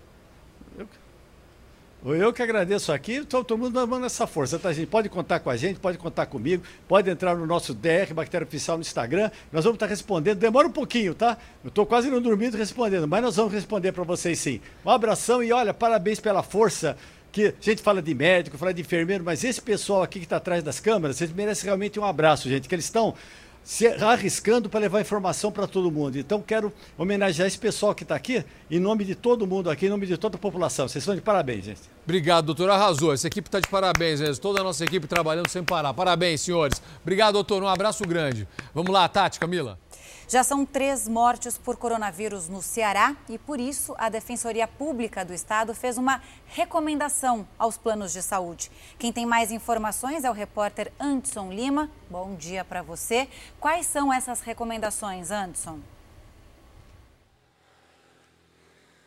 Eu 2.06 2.34
que 2.34 2.44
agradeço 2.44 2.92
aqui, 2.92 3.24
todo 3.24 3.58
mundo 3.58 3.88
dando 3.88 4.06
essa 4.06 4.28
força, 4.28 4.60
tá, 4.60 4.74
gente? 4.74 4.88
Pode 4.88 5.08
contar 5.08 5.40
com 5.40 5.50
a 5.50 5.56
gente, 5.56 5.80
pode 5.80 5.98
contar 5.98 6.26
comigo, 6.26 6.62
pode 6.86 7.10
entrar 7.10 7.34
no 7.34 7.48
nosso 7.48 7.74
DR, 7.74 8.14
Bactéria 8.14 8.46
Oficial 8.46 8.76
no 8.76 8.82
Instagram. 8.82 9.32
Nós 9.54 9.64
vamos 9.64 9.78
estar 9.78 9.86
respondendo, 9.86 10.38
demora 10.38 10.68
um 10.68 10.72
pouquinho, 10.72 11.16
tá? 11.16 11.38
Eu 11.64 11.70
estou 11.70 11.86
quase 11.86 12.10
não 12.10 12.22
dormindo 12.22 12.58
respondendo, 12.58 13.08
mas 13.08 13.24
nós 13.24 13.38
vamos 13.38 13.54
responder 13.54 13.94
para 13.94 14.04
vocês 14.04 14.38
sim. 14.38 14.60
Um 14.86 14.90
abração 14.90 15.42
e 15.42 15.54
olha, 15.54 15.74
parabéns 15.74 16.20
pela 16.20 16.44
força 16.44 16.98
que 17.32 17.48
a 17.48 17.54
gente 17.62 17.82
fala 17.82 18.02
de 18.02 18.14
médico, 18.14 18.58
fala 18.58 18.74
de 18.74 18.82
enfermeiro, 18.82 19.24
mas 19.24 19.46
esse 19.46 19.62
pessoal 19.62 20.04
aqui 20.04 20.20
que 20.20 20.26
está 20.26 20.38
atrás 20.38 20.62
das 20.62 20.82
câmeras, 20.82 21.16
vocês 21.16 21.32
merecem 21.32 21.66
realmente 21.66 21.98
um 22.02 22.06
abraço, 22.06 22.50
gente, 22.50 22.68
que 22.68 22.76
eles 22.76 22.86
estão 22.86 23.16
se 23.64 23.88
arriscando 23.88 24.70
para 24.70 24.82
levar 24.82 25.02
informação 25.02 25.52
para 25.52 25.66
todo 25.66 25.92
mundo. 25.92 26.18
Então, 26.18 26.42
quero 26.42 26.72
homenagear 26.98 27.48
esse 27.48 27.58
pessoal 27.58 27.96
que 27.96 28.04
está 28.04 28.16
aqui, 28.16 28.44
em 28.70 28.80
nome 28.80 29.06
de 29.06 29.16
todo 29.16 29.48
mundo 29.48 29.70
aqui, 29.70 29.86
em 29.86 29.90
nome 29.90 30.06
de 30.06 30.18
toda 30.18 30.36
a 30.36 30.40
população. 30.40 30.88
Vocês 30.88 31.02
estão 31.02 31.16
de 31.16 31.22
parabéns, 31.22 31.66
gente. 31.66 31.82
Obrigado, 32.04 32.46
doutor. 32.46 32.70
Arrasou. 32.70 33.14
Essa 33.14 33.28
equipe 33.28 33.48
está 33.48 33.60
de 33.60 33.68
parabéns, 33.68 34.20
mesmo. 34.20 34.42
toda 34.42 34.62
a 34.62 34.64
nossa 34.64 34.84
equipe 34.84 35.08
trabalhando 35.08 35.50
sem 35.50 35.64
parar. 35.64 35.94
Parabéns, 35.94 36.42
senhores. 36.42 36.82
Obrigado, 37.02 37.34
doutor. 37.34 37.64
Um 37.64 37.68
abraço 37.68 38.04
grande. 38.06 38.48
Vamos 38.74 38.92
lá, 38.92 39.08
Tati, 39.08 39.40
Camila. 39.40 39.83
Já 40.28 40.44
são 40.44 40.66
três 40.66 41.08
mortes 41.08 41.58
por 41.58 41.78
coronavírus 41.78 42.48
no 42.48 42.62
Ceará 42.62 43.16
e, 43.30 43.38
por 43.38 43.60
isso, 43.60 43.94
a 43.98 44.10
Defensoria 44.10 44.68
Pública 44.68 45.24
do 45.24 45.34
Estado 45.34 45.74
fez 45.76 45.98
uma 45.98 46.22
recomendação 46.48 47.48
aos 47.58 47.78
planos 47.78 48.14
de 48.14 48.22
saúde. 48.22 48.72
Quem 48.98 49.12
tem 49.12 49.26
mais 49.26 49.52
informações 49.52 50.24
é 50.24 50.30
o 50.30 50.34
repórter 50.34 50.92
Anderson 51.00 51.52
Lima. 51.52 51.90
Bom 52.10 52.36
dia 52.36 52.64
para 52.64 52.82
você. 52.82 53.28
Quais 53.60 53.86
são 53.86 54.12
essas 54.12 54.42
recomendações, 54.42 55.30
Anderson? 55.30 55.80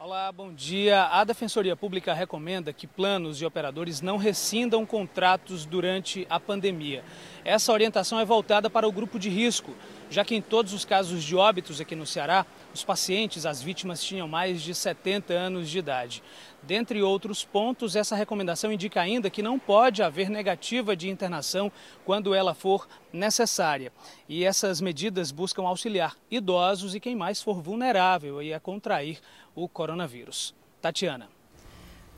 Olá, 0.06 0.30
bom 0.30 0.54
dia. 0.54 1.02
A 1.06 1.24
Defensoria 1.24 1.74
Pública 1.74 2.14
recomenda 2.14 2.72
que 2.72 2.86
planos 2.86 3.42
e 3.42 3.44
operadores 3.44 4.00
não 4.00 4.16
rescindam 4.16 4.86
contratos 4.86 5.66
durante 5.66 6.24
a 6.30 6.38
pandemia. 6.38 7.02
Essa 7.44 7.72
orientação 7.72 8.20
é 8.20 8.24
voltada 8.24 8.70
para 8.70 8.86
o 8.86 8.92
grupo 8.92 9.18
de 9.18 9.28
risco, 9.28 9.74
já 10.08 10.24
que 10.24 10.36
em 10.36 10.40
todos 10.40 10.72
os 10.72 10.84
casos 10.84 11.24
de 11.24 11.34
óbitos 11.34 11.80
aqui 11.80 11.96
no 11.96 12.06
Ceará, 12.06 12.46
os 12.72 12.84
pacientes, 12.84 13.44
as 13.44 13.60
vítimas, 13.60 14.00
tinham 14.00 14.28
mais 14.28 14.62
de 14.62 14.76
70 14.76 15.34
anos 15.34 15.68
de 15.68 15.80
idade. 15.80 16.22
Dentre 16.66 17.00
outros 17.00 17.44
pontos, 17.44 17.94
essa 17.94 18.16
recomendação 18.16 18.72
indica 18.72 19.00
ainda 19.00 19.30
que 19.30 19.40
não 19.40 19.56
pode 19.56 20.02
haver 20.02 20.28
negativa 20.28 20.96
de 20.96 21.08
internação 21.08 21.70
quando 22.04 22.34
ela 22.34 22.54
for 22.54 22.88
necessária. 23.12 23.92
E 24.28 24.44
essas 24.44 24.80
medidas 24.80 25.30
buscam 25.30 25.62
auxiliar 25.62 26.16
idosos 26.28 26.94
e 26.96 27.00
quem 27.00 27.14
mais 27.14 27.40
for 27.40 27.62
vulnerável 27.62 28.40
a 28.40 28.58
contrair 28.58 29.20
o 29.54 29.68
coronavírus. 29.68 30.54
Tatiana. 30.82 31.35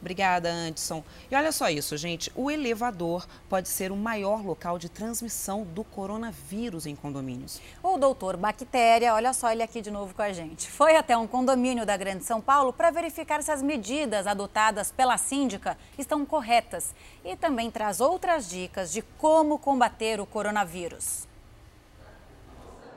Obrigada, 0.00 0.48
Anderson. 0.48 1.02
E 1.30 1.34
olha 1.34 1.50
só 1.50 1.68
isso, 1.68 1.96
gente. 1.96 2.30
O 2.36 2.50
elevador 2.50 3.26
pode 3.48 3.68
ser 3.68 3.90
o 3.90 3.96
maior 3.96 4.44
local 4.44 4.78
de 4.78 4.88
transmissão 4.88 5.64
do 5.64 5.82
coronavírus 5.82 6.86
em 6.86 6.94
condomínios. 6.94 7.60
O 7.82 7.98
doutor 7.98 8.36
Bactéria, 8.36 9.14
olha 9.14 9.32
só 9.32 9.50
ele 9.50 9.62
aqui 9.62 9.80
de 9.80 9.90
novo 9.90 10.14
com 10.14 10.22
a 10.22 10.32
gente. 10.32 10.70
Foi 10.70 10.96
até 10.96 11.16
um 11.16 11.26
condomínio 11.26 11.84
da 11.84 11.96
Grande 11.96 12.24
São 12.24 12.40
Paulo 12.40 12.72
para 12.72 12.92
verificar 12.92 13.42
se 13.42 13.50
as 13.50 13.60
medidas 13.60 14.26
adotadas 14.26 14.92
pela 14.92 15.18
síndica 15.18 15.76
estão 15.98 16.24
corretas. 16.24 16.94
E 17.24 17.34
também 17.34 17.70
traz 17.70 18.00
outras 18.00 18.48
dicas 18.48 18.92
de 18.92 19.02
como 19.02 19.58
combater 19.58 20.20
o 20.20 20.26
coronavírus. 20.26 21.26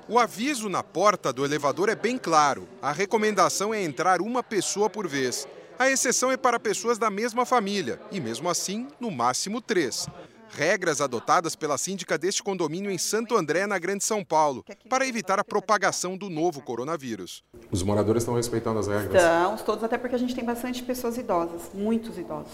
O 0.08 0.20
aviso 0.20 0.68
na 0.68 0.84
porta 0.84 1.32
do 1.32 1.46
elevador 1.46 1.90
é 1.90 1.96
bem 1.96 2.18
claro. 2.18 2.68
A 2.82 2.92
recomendação 2.92 3.74
é 3.74 3.82
entrar 3.82 4.22
uma 4.22 4.44
pessoa 4.44 4.90
por 4.90 5.08
vez. 5.08 5.48
A 5.82 5.90
exceção 5.90 6.32
é 6.32 6.38
para 6.38 6.60
pessoas 6.60 7.00
da 7.00 7.10
mesma 7.10 7.44
família, 7.44 8.00
e 8.12 8.20
mesmo 8.20 8.48
assim, 8.48 8.88
no 9.00 9.10
máximo 9.10 9.60
três. 9.60 10.08
Regras 10.52 11.02
adotadas 11.02 11.56
pela 11.56 11.76
síndica 11.76 12.20
deste 12.20 12.44
condomínio 12.44 12.92
em 12.92 13.00
Santo 13.00 13.36
André, 13.36 13.66
na 13.66 13.80
Grande 13.80 14.04
São 14.04 14.24
Paulo, 14.24 14.64
para 14.88 15.08
evitar 15.08 15.40
a 15.40 15.44
propagação 15.44 16.16
do 16.16 16.30
novo 16.30 16.62
coronavírus. 16.62 17.44
Os 17.72 17.82
moradores 17.82 18.22
estão 18.22 18.36
respeitando 18.36 18.78
as 18.78 18.86
regras? 18.86 19.24
Estão, 19.24 19.58
todos, 19.58 19.84
até 19.84 19.98
porque 19.98 20.14
a 20.14 20.20
gente 20.20 20.36
tem 20.36 20.46
bastante 20.46 20.84
pessoas 20.84 21.18
idosas, 21.18 21.72
muitos 21.74 22.16
idosos. 22.16 22.54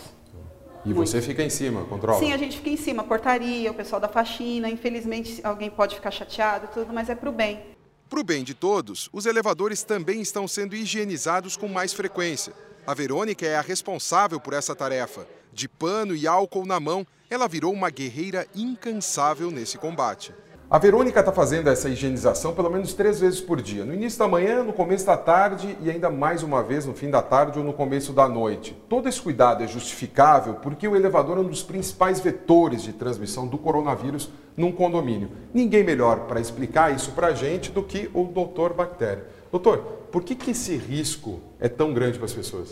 E 0.85 0.93
Muito. 0.93 1.09
você 1.09 1.22
fica 1.22 1.43
em 1.43 1.49
cima, 1.49 1.83
controla? 1.83 2.19
Sim, 2.19 2.31
a 2.31 2.38
gente 2.38 2.56
fica 2.56 2.69
em 2.69 2.77
cima, 2.77 3.03
portaria, 3.03 3.69
o 3.69 3.73
pessoal 3.73 3.99
da 3.99 4.07
faxina, 4.07 4.69
infelizmente 4.69 5.41
alguém 5.43 5.69
pode 5.69 5.95
ficar 5.95 6.11
chateado, 6.11 6.69
tudo, 6.73 6.93
mas 6.93 7.09
é 7.09 7.15
para 7.15 7.30
o 7.30 7.33
bem. 7.33 7.61
Para 8.09 8.22
o 8.22 8.23
bem 8.23 8.41
de 8.41 8.53
todos, 8.53 9.09
os 9.11 9.25
elevadores 9.25 9.83
também 9.83 10.22
estão 10.22 10.47
sendo 10.47 10.73
higienizados 10.77 11.57
com 11.57 11.67
mais 11.67 11.91
frequência. 11.91 12.53
A 12.88 12.93
Verônica 12.93 13.45
é 13.45 13.57
a 13.57 13.61
responsável 13.61 14.40
por 14.40 14.53
essa 14.53 14.74
tarefa. 14.74 15.27
De 15.51 15.67
pano 15.67 16.16
e 16.16 16.25
álcool 16.25 16.66
na 16.66 16.80
mão, 16.80 17.06
ela 17.30 17.45
virou 17.45 17.74
uma 17.74 17.90
guerreira 17.90 18.48
incansável 18.56 19.51
nesse 19.51 19.77
combate. 19.77 20.33
A 20.69 20.80
Verônica 20.80 21.19
está 21.19 21.33
fazendo 21.33 21.69
essa 21.69 21.90
higienização 21.90 22.56
pelo 22.56 22.69
menos 22.69 22.93
três 22.93 23.19
vezes 23.19 23.41
por 23.41 23.61
dia. 23.61 23.83
No 23.83 23.93
início 23.93 24.17
da 24.17 24.25
manhã, 24.25 24.64
no 24.64 24.72
começo 24.72 25.06
da 25.06 25.17
tarde 25.17 25.77
e 25.82 25.91
ainda 25.91 26.09
mais 26.09 26.43
uma 26.43 26.64
vez 26.64 26.85
no 26.85 26.93
fim 26.93 27.09
da 27.09 27.22
tarde 27.22 27.59
ou 27.59 27.66
no 27.66 27.74
começo 27.74 28.14
da 28.14 28.25
noite. 28.30 28.74
Todo 28.88 29.09
esse 29.09 29.22
cuidado 29.22 29.66
é 29.66 29.67
justificável 29.67 30.53
porque 30.53 30.88
o 30.88 30.95
elevador 30.95 31.40
é 31.40 31.41
um 31.41 31.49
dos 31.49 31.64
principais 31.64 32.22
vetores 32.22 32.83
de 32.83 32.93
transmissão 32.93 33.48
do 33.48 33.57
coronavírus 33.57 34.30
num 34.56 34.72
condomínio. 34.72 35.30
Ninguém 35.53 35.83
melhor 35.83 36.22
para 36.22 36.40
explicar 36.40 36.95
isso 36.95 37.11
para 37.11 37.27
a 37.27 37.33
gente 37.33 37.69
do 37.69 37.83
que 37.83 38.09
o 38.14 38.24
doutor 38.24 38.74
Bactéria. 38.74 39.25
Doutor, 39.51 39.80
por 40.09 40.24
que, 40.24 40.35
que 40.35 40.51
esse 40.51 40.77
risco 40.77 41.41
é 41.59 41.67
tão 41.67 41.93
grande 41.93 42.17
para 42.17 42.25
as 42.25 42.33
pessoas? 42.33 42.69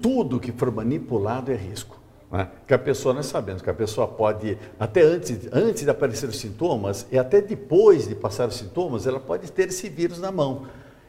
Tudo 0.00 0.38
que 0.38 0.52
for 0.52 0.70
manipulado 0.70 1.50
é 1.50 1.56
risco. 1.56 2.00
Né? 2.30 2.48
Que 2.66 2.74
a 2.74 2.78
pessoa, 2.78 3.14
nós 3.14 3.26
sabemos 3.26 3.62
que 3.62 3.70
a 3.70 3.74
pessoa 3.74 4.06
pode, 4.06 4.58
até 4.78 5.02
antes, 5.02 5.48
antes 5.52 5.84
de 5.84 5.90
aparecer 5.90 6.28
os 6.28 6.38
sintomas 6.38 7.06
e 7.10 7.18
até 7.18 7.40
depois 7.40 8.08
de 8.08 8.14
passar 8.14 8.48
os 8.48 8.56
sintomas, 8.56 9.06
ela 9.06 9.20
pode 9.20 9.50
ter 9.52 9.68
esse 9.68 9.88
vírus 9.88 10.18
na 10.18 10.30
mão. 10.32 10.66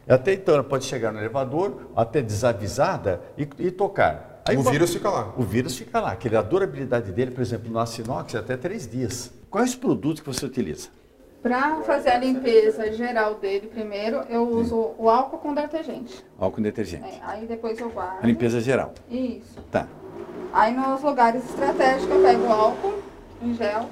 Até 0.08 0.34
então 0.34 0.54
ela 0.54 0.64
pode 0.64 0.86
chegar 0.86 1.12
no 1.12 1.20
elevador, 1.20 1.90
até 1.96 2.22
desavisada 2.22 3.22
e, 3.38 3.48
e 3.60 3.72
tocar. 3.72 4.42
Aí, 4.46 4.56
o 4.56 4.64
vírus 4.64 4.94
fica 4.94 5.10
lá. 5.10 5.34
O 5.36 5.44
vírus 5.44 5.76
fica 5.76 6.00
lá. 6.00 6.16
Que 6.16 6.34
a 6.34 6.42
durabilidade 6.42 7.12
dele, 7.12 7.32
por 7.32 7.42
exemplo, 7.42 7.70
no 7.70 7.78
aço 7.80 8.00
inox 8.00 8.34
é 8.34 8.38
até 8.38 8.56
três 8.56 8.88
dias. 8.88 9.34
Quais 9.50 9.76
produtos 9.76 10.22
que 10.22 10.28
você 10.28 10.46
utiliza? 10.46 10.88
Para 11.48 11.78
fazer 11.84 12.10
a 12.10 12.18
limpeza 12.18 12.92
geral 12.92 13.36
dele 13.36 13.68
primeiro, 13.68 14.18
eu 14.28 14.46
uso 14.46 14.94
o 14.98 15.10
álcool 15.10 15.38
com 15.38 15.54
detergente. 15.54 16.26
Álcool 16.38 16.58
com 16.58 16.62
detergente. 16.62 17.06
É, 17.06 17.22
aí 17.24 17.46
depois 17.46 17.80
eu 17.80 17.90
guardo. 17.90 18.22
A 18.22 18.28
limpeza 18.28 18.60
geral. 18.60 18.94
Isso. 19.10 19.58
Tá. 19.72 19.88
Aí 20.52 20.76
nos 20.76 21.02
lugares 21.02 21.46
estratégicos 21.50 22.14
eu 22.14 22.22
pego 22.22 22.44
o 22.44 22.52
álcool 22.52 22.94
em 23.42 23.54
gel 23.54 23.86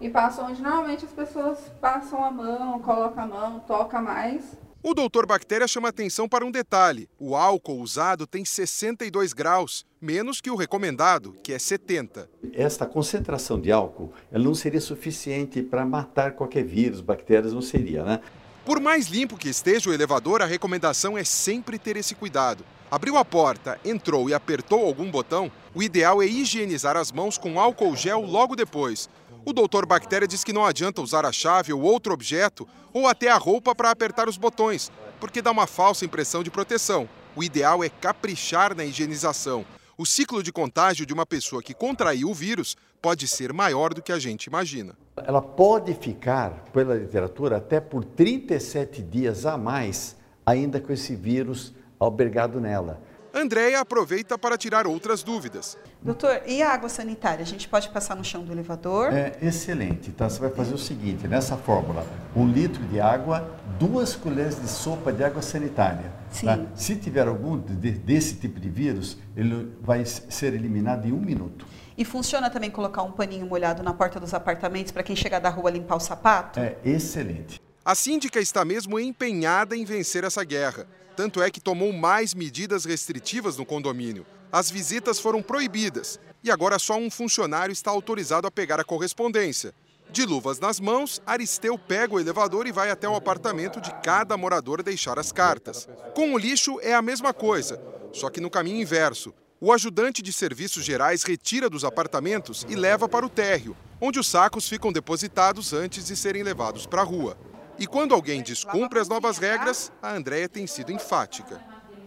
e 0.00 0.08
passam 0.08 0.46
onde 0.46 0.62
normalmente 0.62 1.04
as 1.04 1.12
pessoas 1.12 1.58
passam 1.78 2.24
a 2.24 2.30
mão, 2.30 2.78
colocam 2.78 3.24
a 3.24 3.26
mão, 3.26 3.60
toca 3.60 4.00
mais. 4.00 4.42
O 4.84 4.94
doutor 4.94 5.26
Bactéria 5.26 5.68
chama 5.68 5.90
atenção 5.90 6.28
para 6.28 6.44
um 6.44 6.50
detalhe: 6.50 7.08
o 7.16 7.36
álcool 7.36 7.80
usado 7.80 8.26
tem 8.26 8.44
62 8.44 9.32
graus, 9.32 9.86
menos 10.00 10.40
que 10.40 10.50
o 10.50 10.56
recomendado, 10.56 11.36
que 11.40 11.52
é 11.52 11.58
70. 11.58 12.28
Esta 12.52 12.84
concentração 12.84 13.60
de 13.60 13.70
álcool 13.70 14.12
ela 14.32 14.42
não 14.42 14.56
seria 14.56 14.80
suficiente 14.80 15.62
para 15.62 15.86
matar 15.86 16.32
qualquer 16.32 16.64
vírus, 16.64 17.00
bactérias, 17.00 17.52
não 17.52 17.62
seria, 17.62 18.02
né? 18.02 18.20
Por 18.64 18.80
mais 18.80 19.06
limpo 19.06 19.36
que 19.36 19.48
esteja 19.48 19.88
o 19.88 19.92
elevador, 19.92 20.42
a 20.42 20.46
recomendação 20.46 21.16
é 21.16 21.22
sempre 21.22 21.78
ter 21.78 21.96
esse 21.96 22.16
cuidado. 22.16 22.64
Abriu 22.90 23.16
a 23.16 23.24
porta, 23.24 23.78
entrou 23.84 24.28
e 24.28 24.34
apertou 24.34 24.84
algum 24.84 25.08
botão, 25.10 25.50
o 25.74 25.82
ideal 25.82 26.20
é 26.20 26.26
higienizar 26.26 26.96
as 26.96 27.12
mãos 27.12 27.38
com 27.38 27.58
álcool 27.58 27.96
gel 27.96 28.20
logo 28.20 28.56
depois. 28.56 29.08
O 29.44 29.52
doutor 29.52 29.84
Bactéria 29.84 30.28
diz 30.28 30.44
que 30.44 30.52
não 30.52 30.64
adianta 30.64 31.02
usar 31.02 31.26
a 31.26 31.32
chave 31.32 31.72
ou 31.72 31.80
outro 31.82 32.14
objeto 32.14 32.66
ou 32.92 33.08
até 33.08 33.28
a 33.28 33.36
roupa 33.36 33.74
para 33.74 33.90
apertar 33.90 34.28
os 34.28 34.36
botões, 34.36 34.92
porque 35.18 35.42
dá 35.42 35.50
uma 35.50 35.66
falsa 35.66 36.04
impressão 36.04 36.44
de 36.44 36.50
proteção. 36.50 37.08
O 37.34 37.42
ideal 37.42 37.82
é 37.82 37.88
caprichar 37.88 38.76
na 38.76 38.84
higienização. 38.84 39.64
O 39.98 40.06
ciclo 40.06 40.44
de 40.44 40.52
contágio 40.52 41.04
de 41.04 41.12
uma 41.12 41.26
pessoa 41.26 41.60
que 41.60 41.74
contraiu 41.74 42.30
o 42.30 42.34
vírus 42.34 42.76
pode 43.00 43.26
ser 43.26 43.52
maior 43.52 43.92
do 43.92 44.00
que 44.00 44.12
a 44.12 44.18
gente 44.18 44.44
imagina. 44.44 44.96
Ela 45.16 45.42
pode 45.42 45.92
ficar, 45.94 46.64
pela 46.72 46.94
literatura, 46.94 47.56
até 47.56 47.80
por 47.80 48.04
37 48.04 49.02
dias 49.02 49.44
a 49.44 49.58
mais, 49.58 50.16
ainda 50.46 50.80
com 50.80 50.92
esse 50.92 51.16
vírus 51.16 51.74
albergado 51.98 52.60
nela. 52.60 53.02
Andréia 53.34 53.80
aproveita 53.80 54.36
para 54.36 54.58
tirar 54.58 54.86
outras 54.86 55.22
dúvidas. 55.22 55.78
Doutor, 56.02 56.42
e 56.46 56.62
a 56.62 56.70
água 56.70 56.88
sanitária? 56.88 57.42
A 57.42 57.46
gente 57.46 57.66
pode 57.66 57.88
passar 57.88 58.14
no 58.14 58.22
chão 58.22 58.44
do 58.44 58.52
elevador? 58.52 59.12
É 59.12 59.38
excelente. 59.40 60.10
Então 60.10 60.28
você 60.28 60.38
vai 60.38 60.50
fazer 60.50 60.74
o 60.74 60.78
seguinte: 60.78 61.26
nessa 61.26 61.56
fórmula, 61.56 62.06
um 62.36 62.46
litro 62.46 62.82
de 62.84 63.00
água, 63.00 63.58
duas 63.78 64.14
colheres 64.14 64.60
de 64.60 64.68
sopa 64.68 65.12
de 65.12 65.24
água 65.24 65.40
sanitária. 65.40 66.12
Sim. 66.30 66.46
Tá? 66.46 66.58
Se 66.74 66.94
tiver 66.96 67.26
algum 67.26 67.58
de, 67.58 67.92
desse 67.92 68.34
tipo 68.34 68.60
de 68.60 68.68
vírus, 68.68 69.16
ele 69.34 69.72
vai 69.80 70.04
ser 70.04 70.52
eliminado 70.52 71.06
em 71.06 71.12
um 71.12 71.20
minuto. 71.20 71.66
E 71.96 72.04
funciona 72.04 72.50
também 72.50 72.70
colocar 72.70 73.02
um 73.02 73.12
paninho 73.12 73.46
molhado 73.46 73.82
na 73.82 73.94
porta 73.94 74.20
dos 74.20 74.34
apartamentos 74.34 74.92
para 74.92 75.02
quem 75.02 75.16
chegar 75.16 75.38
da 75.38 75.48
rua 75.48 75.70
limpar 75.70 75.96
o 75.96 76.00
sapato? 76.00 76.60
É 76.60 76.76
excelente. 76.84 77.60
A 77.84 77.94
síndica 77.94 78.38
está 78.38 78.64
mesmo 78.64 78.98
empenhada 79.00 79.76
em 79.76 79.84
vencer 79.84 80.22
essa 80.22 80.44
guerra. 80.44 80.86
Tanto 81.16 81.42
é 81.42 81.50
que 81.50 81.60
tomou 81.60 81.92
mais 81.92 82.34
medidas 82.34 82.84
restritivas 82.84 83.56
no 83.56 83.66
condomínio. 83.66 84.26
As 84.50 84.70
visitas 84.70 85.18
foram 85.18 85.42
proibidas 85.42 86.18
e 86.42 86.50
agora 86.50 86.78
só 86.78 86.96
um 86.96 87.10
funcionário 87.10 87.72
está 87.72 87.90
autorizado 87.90 88.46
a 88.46 88.50
pegar 88.50 88.80
a 88.80 88.84
correspondência. 88.84 89.74
De 90.10 90.26
luvas 90.26 90.58
nas 90.58 90.78
mãos, 90.78 91.22
Aristeu 91.24 91.78
pega 91.78 92.14
o 92.14 92.20
elevador 92.20 92.66
e 92.66 92.72
vai 92.72 92.90
até 92.90 93.08
o 93.08 93.14
apartamento 93.14 93.80
de 93.80 93.90
cada 94.02 94.36
morador 94.36 94.82
deixar 94.82 95.18
as 95.18 95.32
cartas. 95.32 95.88
Com 96.14 96.34
o 96.34 96.38
lixo 96.38 96.78
é 96.82 96.92
a 96.92 97.00
mesma 97.00 97.32
coisa, 97.32 97.80
só 98.12 98.28
que 98.28 98.40
no 98.40 98.50
caminho 98.50 98.82
inverso. 98.82 99.32
O 99.58 99.72
ajudante 99.72 100.20
de 100.20 100.32
serviços 100.32 100.84
gerais 100.84 101.22
retira 101.22 101.70
dos 101.70 101.84
apartamentos 101.84 102.66
e 102.68 102.74
leva 102.74 103.08
para 103.08 103.24
o 103.24 103.30
térreo, 103.30 103.76
onde 104.00 104.18
os 104.18 104.26
sacos 104.26 104.68
ficam 104.68 104.92
depositados 104.92 105.72
antes 105.72 106.06
de 106.06 106.16
serem 106.16 106.42
levados 106.42 106.84
para 106.84 107.00
a 107.00 107.04
rua. 107.04 107.38
E 107.78 107.86
quando 107.86 108.14
alguém 108.14 108.42
descumpre 108.42 108.98
as 108.98 109.08
novas 109.08 109.38
regras, 109.38 109.90
a 110.02 110.12
Andréia 110.12 110.48
tem 110.48 110.66
sido 110.66 110.92
enfática. 110.92 111.60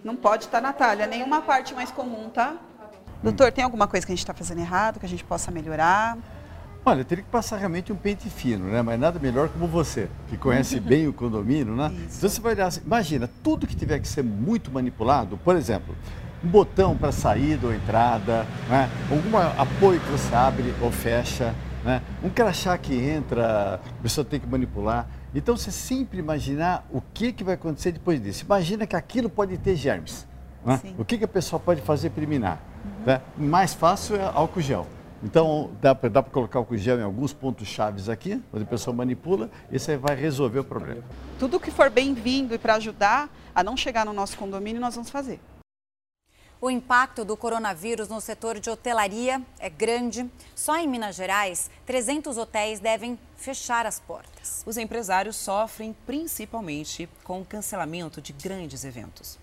Não 0.03 0.15
pode 0.15 0.45
estar 0.45 0.61
na 0.61 0.71
talha, 0.71 1.07
nenhuma 1.07 1.41
parte 1.41 1.73
mais 1.73 1.91
comum, 1.91 2.29
tá? 2.29 2.55
Doutor, 3.23 3.51
tem 3.51 3.63
alguma 3.63 3.87
coisa 3.87 4.05
que 4.05 4.11
a 4.11 4.15
gente 4.15 4.23
está 4.23 4.33
fazendo 4.33 4.59
errado, 4.59 4.99
que 4.99 5.05
a 5.05 5.09
gente 5.09 5.23
possa 5.23 5.49
melhorar? 5.49 6.17
Olha, 6.85 6.99
eu 6.99 7.05
teria 7.05 7.23
que 7.23 7.29
passar 7.31 7.57
realmente 7.57 7.91
um 7.91 7.95
pente 7.95 8.29
fino, 8.29 8.69
né? 8.69 8.83
Mas 8.83 8.99
nada 8.99 9.19
melhor 9.19 9.49
como 9.49 9.65
você, 9.67 10.07
que 10.29 10.37
conhece 10.37 10.79
bem 10.79 11.07
o 11.07 11.13
condomínio, 11.13 11.75
né? 11.75 11.91
Isso. 11.91 12.17
Então 12.19 12.29
você 12.29 12.39
vai 12.39 12.53
olhar 12.53 12.67
assim, 12.67 12.81
imagina, 12.85 13.27
tudo 13.43 13.65
que 13.65 13.75
tiver 13.75 13.99
que 13.99 14.07
ser 14.07 14.23
muito 14.23 14.71
manipulado, 14.71 15.35
por 15.37 15.55
exemplo, 15.55 15.95
um 16.43 16.47
botão 16.47 16.95
para 16.95 17.11
saída 17.11 17.65
ou 17.65 17.73
entrada, 17.73 18.45
né? 18.69 18.87
algum 19.09 19.35
apoio 19.59 19.99
que 19.99 20.11
você 20.11 20.35
abre 20.35 20.75
ou 20.79 20.91
fecha, 20.91 21.55
né? 21.83 22.03
um 22.23 22.29
crachá 22.29 22.77
que 22.77 22.93
entra, 22.93 23.81
a 23.83 24.01
pessoa 24.03 24.23
tem 24.23 24.39
que 24.39 24.47
manipular. 24.47 25.07
Então 25.35 25.57
você 25.57 25.69
sempre 25.69 26.17
imaginar 26.17 26.87
o 26.89 27.01
que, 27.01 27.33
que 27.33 27.43
vai 27.43 27.55
acontecer 27.55 27.91
depois 27.91 28.23
disso. 28.23 28.45
Imagina 28.45 28.87
que 28.87 28.95
aquilo 28.95 29.29
pode 29.29 29.57
ter 29.57 29.75
germes. 29.75 30.25
Né? 30.65 30.79
O 30.97 31.03
que, 31.03 31.17
que 31.17 31.25
a 31.25 31.27
pessoa 31.27 31.59
pode 31.59 31.81
fazer 31.81 32.09
para 32.09 32.21
eliminar? 32.21 32.63
Uhum. 32.85 33.05
Né? 33.05 33.21
Mais 33.37 33.73
fácil 33.73 34.15
é 34.15 34.23
álcool 34.23 34.61
gel. 34.61 34.87
Então, 35.21 35.71
dá 35.81 35.93
para 35.93 36.23
colocar 36.23 36.59
álcool 36.59 36.77
gel 36.77 36.99
em 36.99 37.03
alguns 37.03 37.33
pontos 37.33 37.67
chaves 37.67 38.09
aqui, 38.09 38.41
onde 38.53 38.63
a 38.63 38.67
pessoa 38.67 38.95
manipula, 38.95 39.49
e 39.71 39.79
você 39.79 39.97
vai 39.97 40.15
resolver 40.15 40.59
o 40.59 40.63
problema. 40.63 41.01
Tudo 41.39 41.59
que 41.59 41.71
for 41.71 41.89
bem-vindo 41.89 42.53
e 42.53 42.57
para 42.57 42.75
ajudar 42.75 43.29
a 43.53 43.63
não 43.63 43.75
chegar 43.75 44.05
no 44.05 44.13
nosso 44.13 44.37
condomínio, 44.37 44.79
nós 44.79 44.95
vamos 44.95 45.09
fazer. 45.09 45.39
O 46.65 46.71
impacto 46.71 47.23
do 47.23 47.37
coronavírus 47.37 48.09
no 48.09 48.19
setor 48.19 48.59
de 48.59 48.71
hotelaria 48.71 49.39
é 49.59 49.69
grande. 49.69 50.27
Só 50.55 50.75
em 50.75 50.87
Minas 50.87 51.15
Gerais, 51.15 51.69
300 51.85 52.39
hotéis 52.39 52.79
devem 52.79 53.19
fechar 53.37 53.85
as 53.85 53.99
portas. 53.99 54.63
Os 54.65 54.75
empresários 54.75 55.35
sofrem 55.35 55.95
principalmente 56.07 57.07
com 57.23 57.39
o 57.39 57.45
cancelamento 57.45 58.19
de 58.19 58.33
grandes 58.33 58.83
eventos. 58.83 59.37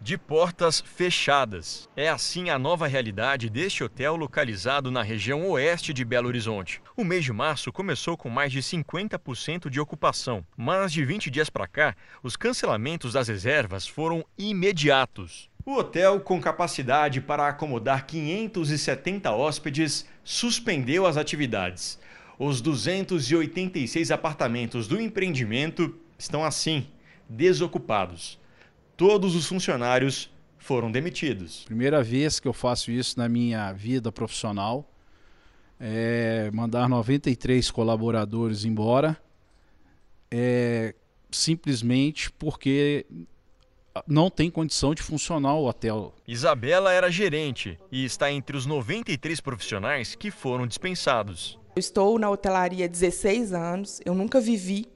De 0.00 0.16
portas 0.16 0.80
fechadas. 0.80 1.86
É 1.94 2.08
assim 2.08 2.48
a 2.48 2.58
nova 2.58 2.86
realidade 2.86 3.50
deste 3.50 3.84
hotel 3.84 4.16
localizado 4.16 4.90
na 4.90 5.02
região 5.02 5.46
oeste 5.50 5.92
de 5.92 6.06
Belo 6.06 6.28
Horizonte. 6.28 6.80
O 6.96 7.04
mês 7.04 7.22
de 7.22 7.34
março 7.34 7.70
começou 7.70 8.16
com 8.16 8.30
mais 8.30 8.50
de 8.50 8.60
50% 8.60 9.68
de 9.68 9.78
ocupação, 9.78 10.42
mas 10.56 10.90
de 10.90 11.04
20 11.04 11.30
dias 11.30 11.50
para 11.50 11.68
cá, 11.68 11.94
os 12.22 12.34
cancelamentos 12.34 13.12
das 13.12 13.28
reservas 13.28 13.86
foram 13.86 14.24
imediatos. 14.38 15.49
O 15.64 15.74
hotel, 15.74 16.20
com 16.20 16.40
capacidade 16.40 17.20
para 17.20 17.48
acomodar 17.48 18.06
570 18.06 19.30
hóspedes, 19.30 20.06
suspendeu 20.24 21.06
as 21.06 21.16
atividades. 21.16 21.98
Os 22.38 22.60
286 22.60 24.10
apartamentos 24.10 24.88
do 24.88 25.00
empreendimento 25.00 25.94
estão 26.18 26.44
assim, 26.44 26.86
desocupados 27.28 28.40
todos 29.00 29.34
os 29.34 29.46
funcionários 29.46 30.30
foram 30.58 30.92
demitidos. 30.92 31.64
Primeira 31.64 32.02
vez 32.02 32.38
que 32.38 32.46
eu 32.46 32.52
faço 32.52 32.90
isso 32.90 33.18
na 33.18 33.30
minha 33.30 33.72
vida 33.72 34.12
profissional. 34.12 34.86
É 35.80 36.50
mandar 36.52 36.86
93 36.86 37.70
colaboradores 37.70 38.66
embora. 38.66 39.16
É, 40.30 40.94
simplesmente 41.30 42.30
porque 42.32 43.06
não 44.06 44.30
tem 44.30 44.50
condição 44.50 44.94
de 44.94 45.02
funcionar 45.02 45.54
o 45.54 45.66
hotel. 45.66 46.14
Isabela 46.26 46.92
era 46.92 47.10
gerente 47.10 47.78
e 47.90 48.04
está 48.04 48.30
entre 48.30 48.56
os 48.56 48.66
93 48.66 49.40
profissionais 49.40 50.14
que 50.14 50.30
foram 50.30 50.66
dispensados. 50.66 51.58
Eu 51.76 51.80
estou 51.80 52.18
na 52.18 52.28
hotelaria 52.28 52.84
há 52.84 52.88
16 52.88 53.52
anos, 53.52 54.00
eu 54.04 54.14
nunca 54.14 54.40
vivi 54.40 54.86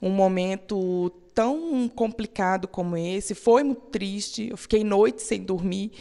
um 0.00 0.10
momento 0.10 1.10
tão 1.34 1.88
complicado 1.88 2.66
como 2.66 2.96
esse. 2.96 3.34
Foi 3.34 3.62
muito 3.62 3.82
triste, 3.82 4.48
eu 4.50 4.56
fiquei 4.56 4.82
noites 4.82 5.24
sem 5.24 5.42
dormir, 5.42 5.92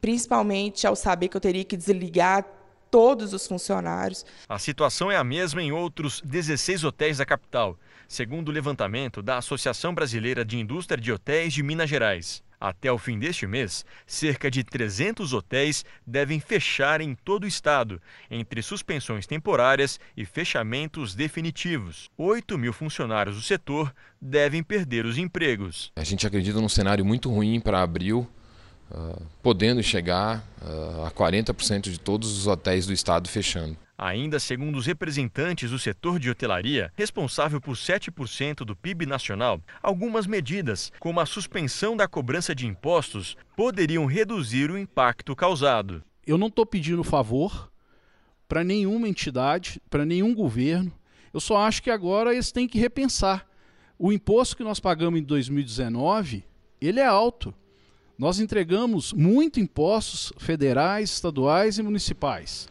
principalmente 0.00 0.86
ao 0.86 0.96
saber 0.96 1.28
que 1.28 1.36
eu 1.36 1.40
teria 1.40 1.64
que 1.64 1.76
desligar 1.76 2.46
todos 2.90 3.32
os 3.32 3.46
funcionários. 3.46 4.24
A 4.48 4.58
situação 4.58 5.10
é 5.10 5.16
a 5.16 5.24
mesma 5.24 5.62
em 5.62 5.70
outros 5.72 6.20
16 6.22 6.84
hotéis 6.84 7.18
da 7.18 7.24
capital, 7.24 7.78
segundo 8.10 8.48
o 8.48 8.52
levantamento 8.52 9.22
da 9.22 9.38
Associação 9.38 9.94
Brasileira 9.94 10.44
de 10.44 10.58
Indústria 10.58 11.00
de 11.00 11.12
Hotéis 11.12 11.52
de 11.52 11.62
Minas 11.62 11.88
Gerais. 11.88 12.42
Até 12.60 12.90
o 12.90 12.98
fim 12.98 13.20
deste 13.20 13.46
mês, 13.46 13.84
cerca 14.04 14.50
de 14.50 14.64
300 14.64 15.32
hotéis 15.32 15.84
devem 16.04 16.40
fechar 16.40 17.00
em 17.00 17.14
todo 17.14 17.44
o 17.44 17.46
estado, 17.46 18.02
entre 18.28 18.62
suspensões 18.62 19.28
temporárias 19.28 20.00
e 20.16 20.26
fechamentos 20.26 21.14
definitivos. 21.14 22.10
8 22.18 22.58
mil 22.58 22.72
funcionários 22.72 23.36
do 23.36 23.42
setor 23.42 23.94
devem 24.20 24.60
perder 24.60 25.06
os 25.06 25.16
empregos. 25.16 25.92
A 25.94 26.02
gente 26.02 26.26
acredita 26.26 26.60
num 26.60 26.68
cenário 26.68 27.04
muito 27.04 27.30
ruim 27.30 27.60
para 27.60 27.80
abril, 27.80 28.28
uh, 28.90 29.22
podendo 29.42 29.82
chegar 29.82 30.44
uh, 30.62 31.04
a 31.04 31.10
40% 31.10 31.90
de 31.90 31.98
todos 31.98 32.36
os 32.36 32.46
hotéis 32.46 32.86
do 32.86 32.92
estado 32.92 33.28
fechando. 33.28 33.76
Ainda 33.96 34.40
segundo 34.40 34.78
os 34.78 34.86
representantes 34.86 35.70
do 35.70 35.78
setor 35.78 36.18
de 36.18 36.30
hotelaria, 36.30 36.90
responsável 36.96 37.60
por 37.60 37.76
7% 37.76 38.64
do 38.64 38.74
PIB 38.74 39.04
nacional, 39.04 39.60
algumas 39.82 40.26
medidas, 40.26 40.90
como 40.98 41.20
a 41.20 41.26
suspensão 41.26 41.94
da 41.94 42.08
cobrança 42.08 42.54
de 42.54 42.66
impostos, 42.66 43.36
poderiam 43.54 44.06
reduzir 44.06 44.70
o 44.70 44.78
impacto 44.78 45.36
causado. 45.36 46.02
Eu 46.26 46.38
não 46.38 46.46
estou 46.46 46.64
pedindo 46.64 47.04
favor 47.04 47.70
para 48.48 48.64
nenhuma 48.64 49.06
entidade, 49.06 49.80
para 49.90 50.06
nenhum 50.06 50.34
governo. 50.34 50.92
Eu 51.32 51.38
só 51.38 51.58
acho 51.58 51.82
que 51.82 51.90
agora 51.90 52.32
eles 52.32 52.50
têm 52.50 52.66
que 52.66 52.78
repensar. 52.78 53.46
O 53.98 54.10
imposto 54.10 54.56
que 54.56 54.64
nós 54.64 54.80
pagamos 54.80 55.20
em 55.20 55.22
2019, 55.22 56.42
ele 56.80 57.00
é 57.00 57.06
alto. 57.06 57.54
Nós 58.20 58.38
entregamos 58.38 59.14
muito 59.14 59.58
impostos 59.60 60.30
federais, 60.36 61.08
estaduais 61.08 61.78
e 61.78 61.82
municipais. 61.82 62.68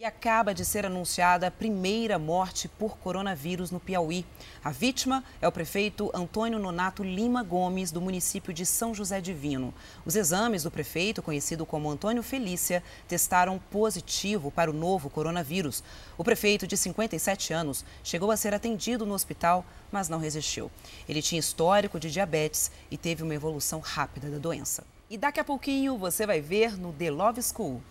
E 0.00 0.04
acaba 0.04 0.54
de 0.54 0.64
ser 0.64 0.86
anunciada 0.86 1.48
a 1.48 1.50
primeira 1.50 2.20
morte 2.20 2.68
por 2.68 2.96
coronavírus 2.98 3.72
no 3.72 3.80
Piauí. 3.80 4.24
A 4.62 4.70
vítima 4.70 5.24
é 5.42 5.48
o 5.48 5.50
prefeito 5.50 6.08
Antônio 6.14 6.56
Nonato 6.56 7.02
Lima 7.02 7.42
Gomes, 7.42 7.90
do 7.90 8.00
município 8.00 8.54
de 8.54 8.64
São 8.64 8.94
José 8.94 9.20
Divino. 9.20 9.74
Os 10.06 10.14
exames 10.14 10.62
do 10.62 10.70
prefeito, 10.70 11.20
conhecido 11.20 11.66
como 11.66 11.90
Antônio 11.90 12.22
Felícia, 12.22 12.80
testaram 13.08 13.58
positivo 13.72 14.52
para 14.52 14.70
o 14.70 14.74
novo 14.74 15.10
coronavírus. 15.10 15.82
O 16.16 16.22
prefeito, 16.22 16.64
de 16.64 16.76
57 16.76 17.52
anos, 17.52 17.84
chegou 18.04 18.30
a 18.30 18.36
ser 18.36 18.54
atendido 18.54 19.04
no 19.04 19.14
hospital, 19.14 19.66
mas 19.90 20.08
não 20.08 20.20
resistiu. 20.20 20.70
Ele 21.08 21.20
tinha 21.20 21.40
histórico 21.40 21.98
de 21.98 22.08
diabetes 22.08 22.70
e 22.88 22.96
teve 22.96 23.24
uma 23.24 23.34
evolução 23.34 23.80
rápida 23.80 24.30
da 24.30 24.38
doença. 24.38 24.84
E 25.10 25.18
daqui 25.18 25.40
a 25.40 25.44
pouquinho 25.44 25.98
você 25.98 26.24
vai 26.24 26.40
ver 26.40 26.78
no 26.78 26.92
The 26.92 27.10
Love 27.10 27.42
School. 27.42 27.82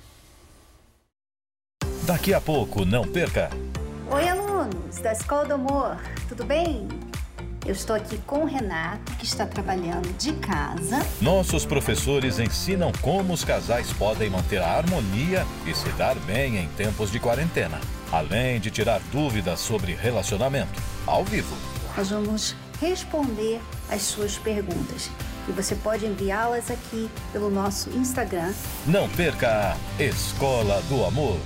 Daqui 2.07 2.33
a 2.33 2.39
pouco, 2.39 2.85
não 2.85 3.05
perca. 3.05 3.49
Oi, 4.09 4.29
alunos 4.29 4.95
da 4.99 5.11
Escola 5.11 5.43
do 5.43 5.55
Amor, 5.55 5.97
tudo 6.29 6.45
bem? 6.45 6.87
Eu 7.65 7.73
estou 7.73 7.93
aqui 7.93 8.17
com 8.19 8.43
o 8.43 8.45
Renato, 8.45 9.11
que 9.17 9.25
está 9.25 9.45
trabalhando 9.45 10.07
de 10.17 10.31
casa. 10.35 11.05
Nossos 11.19 11.65
professores 11.65 12.39
ensinam 12.39 12.93
como 13.01 13.33
os 13.33 13.43
casais 13.43 13.91
podem 13.91 14.29
manter 14.29 14.61
a 14.61 14.77
harmonia 14.77 15.45
e 15.65 15.75
se 15.75 15.89
dar 15.97 16.15
bem 16.19 16.55
em 16.55 16.69
tempos 16.77 17.11
de 17.11 17.19
quarentena, 17.19 17.77
além 18.09 18.61
de 18.61 18.71
tirar 18.71 19.01
dúvidas 19.11 19.59
sobre 19.59 19.93
relacionamento, 19.93 20.81
ao 21.05 21.25
vivo. 21.25 21.57
Nós 21.97 22.09
vamos 22.09 22.55
responder 22.79 23.59
as 23.89 24.03
suas 24.03 24.37
perguntas 24.37 25.11
e 25.45 25.51
você 25.51 25.75
pode 25.75 26.05
enviá-las 26.05 26.71
aqui 26.71 27.09
pelo 27.33 27.49
nosso 27.49 27.89
Instagram. 27.89 28.53
Não 28.85 29.09
perca 29.09 29.75
Escola 29.99 30.81
do 30.83 31.03
Amor. 31.03 31.37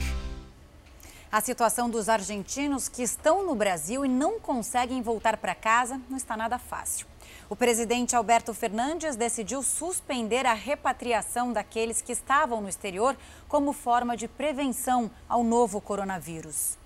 A 1.31 1.39
situação 1.39 1.89
dos 1.89 2.09
argentinos 2.09 2.89
que 2.89 3.01
estão 3.01 3.45
no 3.45 3.55
Brasil 3.55 4.03
e 4.03 4.09
não 4.09 4.37
conseguem 4.37 5.01
voltar 5.01 5.37
para 5.37 5.55
casa 5.55 6.01
não 6.09 6.17
está 6.17 6.35
nada 6.35 6.59
fácil. 6.59 7.07
O 7.49 7.55
presidente 7.55 8.17
Alberto 8.17 8.53
Fernandes 8.53 9.15
decidiu 9.15 9.63
suspender 9.63 10.45
a 10.45 10.53
repatriação 10.53 11.53
daqueles 11.53 12.01
que 12.01 12.11
estavam 12.11 12.59
no 12.59 12.67
exterior 12.67 13.15
como 13.47 13.71
forma 13.71 14.17
de 14.17 14.27
prevenção 14.27 15.09
ao 15.29 15.41
novo 15.41 15.79
coronavírus. 15.79 16.77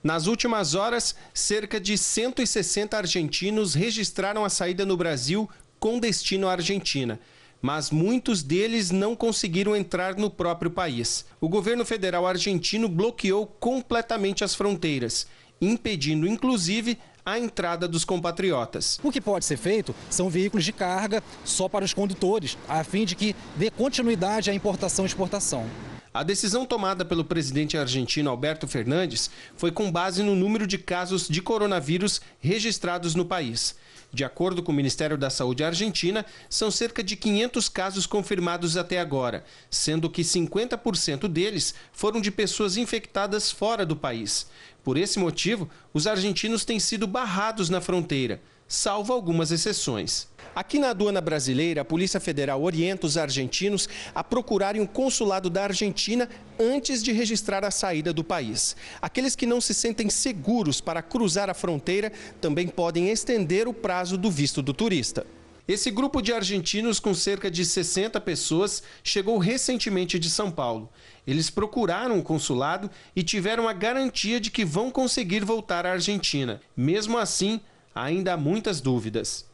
Nas 0.00 0.28
últimas 0.28 0.76
horas, 0.76 1.16
cerca 1.34 1.80
de 1.80 1.98
160 1.98 2.96
argentinos 2.96 3.74
registraram 3.74 4.44
a 4.44 4.48
saída 4.48 4.86
no 4.86 4.96
Brasil 4.96 5.50
com 5.80 5.98
destino 5.98 6.48
à 6.48 6.52
Argentina 6.52 7.18
mas 7.60 7.90
muitos 7.90 8.42
deles 8.42 8.90
não 8.90 9.16
conseguiram 9.16 9.74
entrar 9.74 10.16
no 10.16 10.30
próprio 10.30 10.70
país. 10.70 11.24
O 11.40 11.48
governo 11.48 11.84
federal 11.84 12.26
argentino 12.26 12.88
bloqueou 12.88 13.46
completamente 13.46 14.44
as 14.44 14.54
fronteiras, 14.54 15.26
impedindo 15.60 16.26
inclusive 16.26 16.98
a 17.24 17.38
entrada 17.40 17.88
dos 17.88 18.04
compatriotas. 18.04 19.00
O 19.02 19.10
que 19.10 19.20
pode 19.20 19.44
ser 19.44 19.56
feito 19.56 19.92
são 20.08 20.30
veículos 20.30 20.64
de 20.64 20.72
carga 20.72 21.22
só 21.44 21.68
para 21.68 21.84
os 21.84 21.92
condutores, 21.92 22.56
a 22.68 22.84
fim 22.84 23.04
de 23.04 23.16
que 23.16 23.34
dê 23.56 23.68
continuidade 23.68 24.48
à 24.48 24.54
importação 24.54 25.04
e 25.04 25.08
exportação. 25.08 25.68
A 26.14 26.22
decisão 26.22 26.64
tomada 26.64 27.04
pelo 27.04 27.24
presidente 27.24 27.76
argentino 27.76 28.30
Alberto 28.30 28.66
Fernandes 28.66 29.28
foi 29.54 29.70
com 29.70 29.92
base 29.92 30.22
no 30.22 30.34
número 30.34 30.66
de 30.66 30.78
casos 30.78 31.28
de 31.28 31.42
coronavírus 31.42 32.22
registrados 32.40 33.14
no 33.14 33.26
país. 33.26 33.76
De 34.12 34.24
acordo 34.24 34.62
com 34.62 34.72
o 34.72 34.74
Ministério 34.74 35.18
da 35.18 35.28
Saúde 35.28 35.64
Argentina, 35.64 36.24
são 36.48 36.70
cerca 36.70 37.02
de 37.02 37.16
500 37.16 37.68
casos 37.68 38.06
confirmados 38.06 38.76
até 38.76 38.98
agora, 38.98 39.44
sendo 39.70 40.08
que 40.08 40.22
50% 40.22 41.28
deles 41.28 41.74
foram 41.92 42.20
de 42.20 42.30
pessoas 42.30 42.76
infectadas 42.76 43.50
fora 43.50 43.84
do 43.84 43.96
país. 43.96 44.46
Por 44.82 44.96
esse 44.96 45.18
motivo, 45.18 45.68
os 45.92 46.06
argentinos 46.06 46.64
têm 46.64 46.78
sido 46.78 47.06
barrados 47.06 47.68
na 47.68 47.80
fronteira, 47.80 48.40
salvo 48.68 49.12
algumas 49.12 49.50
exceções. 49.50 50.28
Aqui 50.54 50.78
na 50.78 50.88
aduana 50.88 51.20
brasileira, 51.20 51.82
a 51.82 51.84
Polícia 51.84 52.18
Federal 52.18 52.62
orienta 52.62 53.06
os 53.06 53.18
argentinos 53.18 53.88
a 54.14 54.24
procurarem 54.24 54.80
o 54.80 54.88
consulado 54.88 55.50
da 55.50 55.64
Argentina 55.64 56.28
antes 56.58 57.02
de 57.02 57.12
registrar 57.12 57.62
a 57.62 57.70
saída 57.70 58.10
do 58.10 58.24
país. 58.24 58.74
Aqueles 59.02 59.36
que 59.36 59.44
não 59.44 59.60
se 59.60 59.74
sentem 59.74 60.08
seguros 60.08 60.80
para 60.80 61.02
cruzar 61.02 61.50
a 61.50 61.54
fronteira 61.54 62.10
também 62.40 62.68
podem 62.68 63.10
estender 63.10 63.68
o 63.68 63.74
prazo 63.74 64.16
do 64.16 64.30
visto 64.30 64.62
do 64.62 64.72
turista. 64.72 65.26
Esse 65.68 65.90
grupo 65.90 66.22
de 66.22 66.32
argentinos, 66.32 67.00
com 67.00 67.12
cerca 67.12 67.50
de 67.50 67.64
60 67.64 68.20
pessoas, 68.20 68.82
chegou 69.02 69.36
recentemente 69.36 70.16
de 70.16 70.30
São 70.30 70.50
Paulo. 70.50 70.88
Eles 71.26 71.50
procuraram 71.50 72.18
o 72.18 72.22
consulado 72.22 72.88
e 73.16 73.22
tiveram 73.22 73.68
a 73.68 73.72
garantia 73.72 74.40
de 74.40 74.50
que 74.50 74.64
vão 74.64 74.90
conseguir 74.92 75.44
voltar 75.44 75.84
à 75.84 75.92
Argentina. 75.92 76.62
Mesmo 76.76 77.18
assim, 77.18 77.60
ainda 77.96 78.34
há 78.34 78.36
muitas 78.36 78.80
dúvidas. 78.80 79.46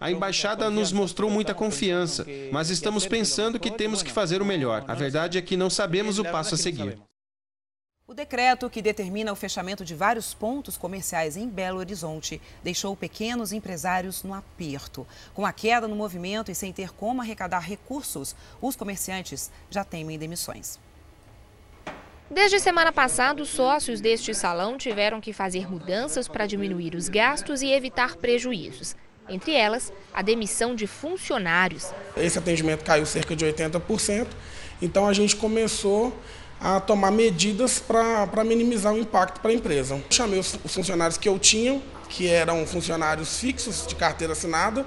A 0.00 0.10
embaixada 0.10 0.68
nos 0.70 0.92
mostrou 0.92 1.30
muita 1.30 1.54
confiança, 1.54 2.26
mas 2.52 2.68
estamos 2.68 3.06
pensando 3.06 3.58
que 3.58 3.70
temos 3.70 4.02
que 4.02 4.12
fazer 4.12 4.42
o 4.42 4.44
melhor. 4.44 4.84
A 4.86 4.94
verdade 4.94 5.38
é 5.38 5.42
que 5.42 5.56
não 5.56 5.70
sabemos 5.70 6.18
o 6.18 6.24
passo 6.24 6.54
a 6.54 6.58
seguir. 6.58 6.98
O 8.06 8.12
decreto 8.12 8.68
que 8.68 8.82
determina 8.82 9.32
o 9.32 9.36
fechamento 9.36 9.82
de 9.82 9.94
vários 9.94 10.34
pontos 10.34 10.76
comerciais 10.76 11.38
em 11.38 11.48
Belo 11.48 11.78
Horizonte 11.78 12.38
deixou 12.62 12.94
pequenos 12.94 13.50
empresários 13.50 14.22
no 14.22 14.34
aperto. 14.34 15.06
Com 15.32 15.46
a 15.46 15.54
queda 15.54 15.88
no 15.88 15.96
movimento 15.96 16.50
e 16.50 16.54
sem 16.54 16.70
ter 16.70 16.90
como 16.92 17.22
arrecadar 17.22 17.60
recursos, 17.60 18.36
os 18.60 18.76
comerciantes 18.76 19.50
já 19.70 19.84
temem 19.84 20.18
demissões. 20.18 20.78
Desde 22.34 22.58
semana 22.58 22.90
passada, 22.90 23.40
os 23.40 23.48
sócios 23.48 24.00
deste 24.00 24.34
salão 24.34 24.76
tiveram 24.76 25.20
que 25.20 25.32
fazer 25.32 25.70
mudanças 25.70 26.26
para 26.26 26.46
diminuir 26.46 26.96
os 26.96 27.08
gastos 27.08 27.62
e 27.62 27.70
evitar 27.70 28.16
prejuízos. 28.16 28.96
Entre 29.28 29.54
elas, 29.54 29.92
a 30.12 30.20
demissão 30.20 30.74
de 30.74 30.84
funcionários. 30.88 31.92
Esse 32.16 32.36
atendimento 32.36 32.82
caiu 32.82 33.06
cerca 33.06 33.36
de 33.36 33.44
80%, 33.44 34.26
então 34.82 35.06
a 35.06 35.12
gente 35.12 35.36
começou 35.36 36.12
a 36.60 36.80
tomar 36.80 37.12
medidas 37.12 37.78
para 37.78 38.42
minimizar 38.42 38.92
o 38.92 38.98
impacto 38.98 39.40
para 39.40 39.52
a 39.52 39.54
empresa. 39.54 40.02
Chamei 40.10 40.40
os 40.40 40.56
funcionários 40.66 41.16
que 41.16 41.28
eu 41.28 41.38
tinha, 41.38 41.80
que 42.08 42.26
eram 42.26 42.66
funcionários 42.66 43.38
fixos 43.38 43.86
de 43.86 43.94
carteira 43.94 44.32
assinada, 44.32 44.84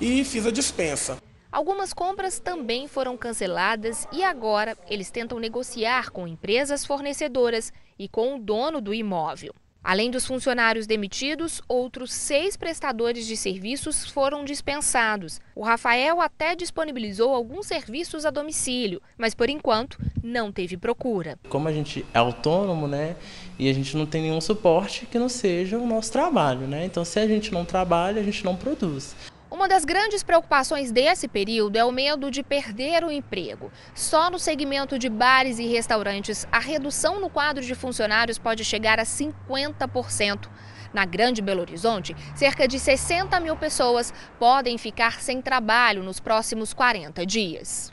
e 0.00 0.24
fiz 0.24 0.44
a 0.44 0.50
dispensa. 0.50 1.16
Algumas 1.50 1.94
compras 1.94 2.38
também 2.38 2.86
foram 2.86 3.16
canceladas 3.16 4.06
e 4.12 4.22
agora 4.22 4.76
eles 4.88 5.10
tentam 5.10 5.38
negociar 5.38 6.10
com 6.10 6.28
empresas 6.28 6.84
fornecedoras 6.84 7.72
e 7.98 8.06
com 8.06 8.36
o 8.36 8.38
dono 8.38 8.82
do 8.82 8.92
imóvel. 8.92 9.54
Além 9.82 10.10
dos 10.10 10.26
funcionários 10.26 10.86
demitidos, 10.86 11.62
outros 11.66 12.12
seis 12.12 12.56
prestadores 12.56 13.26
de 13.26 13.34
serviços 13.34 14.04
foram 14.10 14.44
dispensados. 14.44 15.40
O 15.54 15.62
Rafael 15.62 16.20
até 16.20 16.54
disponibilizou 16.54 17.34
alguns 17.34 17.66
serviços 17.66 18.26
a 18.26 18.30
domicílio, 18.30 19.00
mas 19.16 19.34
por 19.34 19.48
enquanto 19.48 19.98
não 20.22 20.52
teve 20.52 20.76
procura. 20.76 21.38
Como 21.48 21.66
a 21.66 21.72
gente 21.72 22.04
é 22.12 22.18
autônomo, 22.18 22.86
né, 22.86 23.16
e 23.58 23.70
a 23.70 23.72
gente 23.72 23.96
não 23.96 24.04
tem 24.04 24.20
nenhum 24.20 24.42
suporte 24.42 25.06
que 25.06 25.18
não 25.18 25.28
seja 25.30 25.78
o 25.78 25.86
nosso 25.86 26.12
trabalho, 26.12 26.66
né? 26.66 26.84
Então, 26.84 27.04
se 27.04 27.18
a 27.18 27.26
gente 27.26 27.50
não 27.52 27.64
trabalha, 27.64 28.20
a 28.20 28.24
gente 28.24 28.44
não 28.44 28.54
produz. 28.54 29.16
Uma 29.50 29.66
das 29.66 29.82
grandes 29.82 30.22
preocupações 30.22 30.90
desse 30.92 31.26
período 31.26 31.76
é 31.76 31.84
o 31.84 31.90
medo 31.90 32.30
de 32.30 32.42
perder 32.42 33.02
o 33.02 33.10
emprego. 33.10 33.72
Só 33.94 34.28
no 34.28 34.38
segmento 34.38 34.98
de 34.98 35.08
bares 35.08 35.58
e 35.58 35.66
restaurantes, 35.66 36.46
a 36.52 36.58
redução 36.58 37.18
no 37.18 37.30
quadro 37.30 37.64
de 37.64 37.74
funcionários 37.74 38.38
pode 38.38 38.62
chegar 38.62 39.00
a 39.00 39.04
50%. 39.04 40.50
Na 40.92 41.06
Grande 41.06 41.40
Belo 41.40 41.62
Horizonte, 41.62 42.14
cerca 42.36 42.68
de 42.68 42.78
60 42.78 43.40
mil 43.40 43.56
pessoas 43.56 44.12
podem 44.38 44.76
ficar 44.76 45.18
sem 45.20 45.40
trabalho 45.40 46.02
nos 46.02 46.20
próximos 46.20 46.74
40 46.74 47.24
dias. 47.24 47.90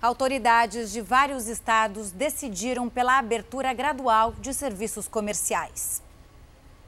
Autoridades 0.00 0.92
de 0.92 1.00
vários 1.00 1.48
estados 1.48 2.12
decidiram 2.12 2.88
pela 2.88 3.18
abertura 3.18 3.72
gradual 3.72 4.32
de 4.40 4.54
serviços 4.54 5.08
comerciais. 5.08 6.06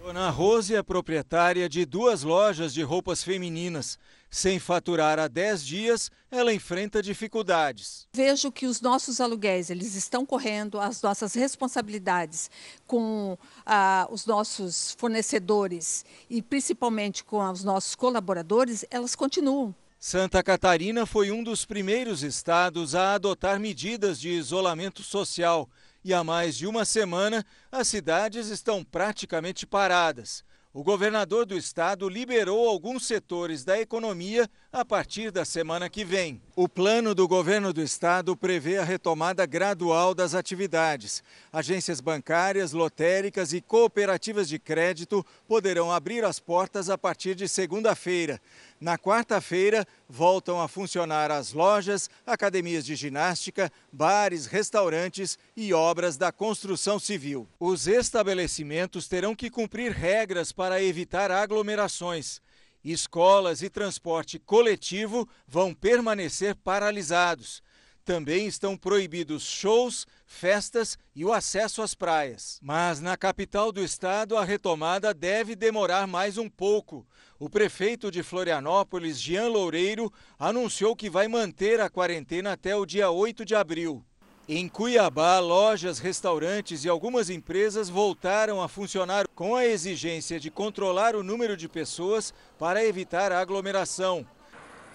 Dona 0.02 0.30
Rose 0.30 0.74
é 0.74 0.82
proprietária 0.82 1.68
de 1.68 1.84
duas 1.84 2.22
lojas 2.22 2.72
de 2.72 2.82
roupas 2.82 3.22
femininas. 3.22 3.98
Sem 4.30 4.58
faturar 4.58 5.18
há 5.18 5.28
10 5.28 5.66
dias, 5.66 6.10
ela 6.30 6.54
enfrenta 6.54 7.02
dificuldades. 7.02 8.08
Vejo 8.10 8.50
que 8.50 8.64
os 8.64 8.80
nossos 8.80 9.20
aluguéis 9.20 9.68
eles 9.68 9.94
estão 9.94 10.24
correndo, 10.24 10.80
as 10.80 11.02
nossas 11.02 11.34
responsabilidades 11.34 12.50
com 12.86 13.36
ah, 13.66 14.08
os 14.10 14.24
nossos 14.24 14.96
fornecedores 14.98 16.02
e 16.30 16.40
principalmente 16.40 17.22
com 17.22 17.38
os 17.50 17.62
nossos 17.62 17.94
colaboradores, 17.94 18.86
elas 18.90 19.14
continuam. 19.14 19.74
Santa 19.98 20.42
Catarina 20.42 21.04
foi 21.04 21.30
um 21.30 21.44
dos 21.44 21.66
primeiros 21.66 22.22
estados 22.22 22.94
a 22.94 23.12
adotar 23.16 23.60
medidas 23.60 24.18
de 24.18 24.30
isolamento 24.30 25.02
social 25.02 25.68
e 26.04 26.14
há 26.14 26.24
mais 26.24 26.56
de 26.56 26.66
uma 26.66 26.84
semana 26.84 27.44
as 27.70 27.88
cidades 27.88 28.48
estão 28.48 28.82
praticamente 28.82 29.66
paradas. 29.66 30.44
O 30.72 30.84
governador 30.84 31.44
do 31.44 31.56
estado 31.56 32.08
liberou 32.08 32.68
alguns 32.68 33.06
setores 33.06 33.64
da 33.64 33.80
economia 33.80 34.48
a 34.72 34.84
partir 34.84 35.32
da 35.32 35.44
semana 35.44 35.90
que 35.90 36.04
vem. 36.04 36.40
O 36.54 36.68
plano 36.68 37.12
do 37.12 37.26
governo 37.26 37.72
do 37.72 37.82
estado 37.82 38.36
prevê 38.36 38.78
a 38.78 38.84
retomada 38.84 39.44
gradual 39.44 40.14
das 40.14 40.32
atividades. 40.32 41.24
Agências 41.52 42.00
bancárias, 42.00 42.72
lotéricas 42.72 43.52
e 43.52 43.60
cooperativas 43.60 44.48
de 44.48 44.60
crédito 44.60 45.26
poderão 45.48 45.90
abrir 45.90 46.24
as 46.24 46.38
portas 46.38 46.88
a 46.88 46.96
partir 46.96 47.34
de 47.34 47.48
segunda-feira. 47.48 48.40
Na 48.80 48.96
quarta-feira, 48.96 49.84
voltam 50.08 50.60
a 50.60 50.68
funcionar 50.68 51.32
as 51.32 51.52
lojas, 51.52 52.08
academias 52.24 52.84
de 52.84 52.94
ginástica, 52.94 53.72
bares, 53.92 54.46
restaurantes 54.46 55.36
e 55.56 55.74
obras 55.74 56.16
da 56.16 56.30
construção 56.30 57.00
civil. 57.00 57.48
Os 57.58 57.88
estabelecimentos 57.88 59.08
terão 59.08 59.34
que 59.34 59.50
cumprir 59.50 59.90
regras 59.90 60.52
para 60.52 60.80
evitar 60.80 61.32
aglomerações. 61.32 62.40
Escolas 62.84 63.62
e 63.62 63.68
transporte 63.68 64.38
coletivo 64.38 65.28
vão 65.46 65.74
permanecer 65.74 66.54
paralisados. 66.54 67.62
Também 68.04 68.46
estão 68.46 68.76
proibidos 68.76 69.44
shows, 69.44 70.06
festas 70.26 70.98
e 71.14 71.24
o 71.24 71.32
acesso 71.32 71.82
às 71.82 71.94
praias. 71.94 72.58
Mas 72.62 73.00
na 73.00 73.16
capital 73.16 73.70
do 73.70 73.82
estado, 73.82 74.36
a 74.36 74.44
retomada 74.44 75.12
deve 75.12 75.54
demorar 75.54 76.06
mais 76.06 76.38
um 76.38 76.48
pouco. 76.48 77.06
O 77.38 77.48
prefeito 77.48 78.10
de 78.10 78.22
Florianópolis, 78.22 79.20
Jean 79.20 79.48
Loureiro, 79.48 80.12
anunciou 80.38 80.96
que 80.96 81.10
vai 81.10 81.28
manter 81.28 81.80
a 81.80 81.90
quarentena 81.90 82.52
até 82.52 82.74
o 82.74 82.86
dia 82.86 83.10
8 83.10 83.44
de 83.44 83.54
abril. 83.54 84.04
Em 84.52 84.68
Cuiabá, 84.68 85.38
lojas, 85.38 86.00
restaurantes 86.00 86.84
e 86.84 86.88
algumas 86.88 87.30
empresas 87.30 87.88
voltaram 87.88 88.60
a 88.60 88.66
funcionar 88.66 89.28
com 89.28 89.54
a 89.54 89.64
exigência 89.64 90.40
de 90.40 90.50
controlar 90.50 91.14
o 91.14 91.22
número 91.22 91.56
de 91.56 91.68
pessoas 91.68 92.34
para 92.58 92.84
evitar 92.84 93.30
a 93.30 93.38
aglomeração. 93.38 94.26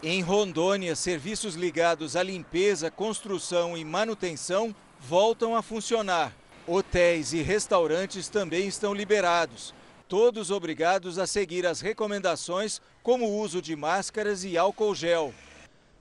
Em 0.04 0.22
Rondônia, 0.22 0.94
serviços 0.94 1.56
ligados 1.56 2.18
à 2.18 2.22
limpeza, 2.22 2.92
construção 2.92 3.78
e 3.78 3.86
manutenção 3.86 4.76
voltam 5.00 5.56
a 5.56 5.62
funcionar. 5.62 6.34
Hotéis 6.68 7.32
e 7.32 7.42
restaurantes 7.42 8.28
também 8.28 8.68
estão 8.68 8.94
liberados 8.94 9.74
todos 10.10 10.52
obrigados 10.52 11.18
a 11.18 11.26
seguir 11.26 11.66
as 11.66 11.80
recomendações 11.80 12.82
como 13.02 13.26
o 13.26 13.40
uso 13.40 13.62
de 13.62 13.74
máscaras 13.74 14.44
e 14.44 14.58
álcool 14.58 14.94
gel. 14.94 15.34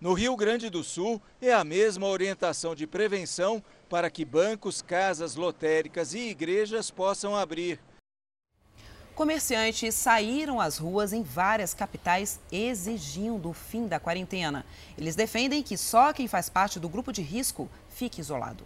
No 0.04 0.12
Rio 0.12 0.36
Grande 0.36 0.68
do 0.68 0.84
Sul, 0.84 1.18
é 1.40 1.50
a 1.50 1.64
mesma 1.64 2.06
orientação 2.06 2.74
de 2.74 2.86
prevenção 2.86 3.64
para 3.88 4.10
que 4.10 4.22
bancos, 4.22 4.82
casas 4.82 5.34
lotéricas 5.34 6.12
e 6.12 6.28
igrejas 6.28 6.90
possam 6.90 7.34
abrir. 7.34 7.80
Comerciantes 9.14 9.94
saíram 9.94 10.60
às 10.60 10.76
ruas 10.76 11.14
em 11.14 11.22
várias 11.22 11.72
capitais 11.72 12.38
exigindo 12.52 13.48
o 13.48 13.54
fim 13.54 13.88
da 13.88 13.98
quarentena. 13.98 14.66
Eles 14.98 15.16
defendem 15.16 15.62
que 15.62 15.78
só 15.78 16.12
quem 16.12 16.28
faz 16.28 16.50
parte 16.50 16.78
do 16.78 16.86
grupo 16.86 17.10
de 17.10 17.22
risco 17.22 17.66
fique 17.88 18.20
isolado. 18.20 18.62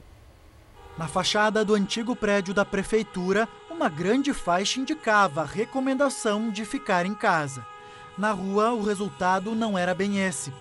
Na 0.98 1.06
fachada 1.06 1.64
do 1.64 1.76
antigo 1.76 2.16
prédio 2.16 2.52
da 2.52 2.64
prefeitura, 2.64 3.48
uma 3.70 3.88
grande 3.88 4.34
faixa 4.34 4.80
indicava 4.80 5.42
a 5.42 5.46
recomendação 5.46 6.50
de 6.50 6.64
ficar 6.64 7.06
em 7.06 7.14
casa. 7.14 7.64
Na 8.18 8.32
rua, 8.32 8.72
o 8.72 8.82
resultado 8.82 9.54
não 9.54 9.78
era 9.78 9.94
bem 9.94 10.18
esse. 10.18 10.52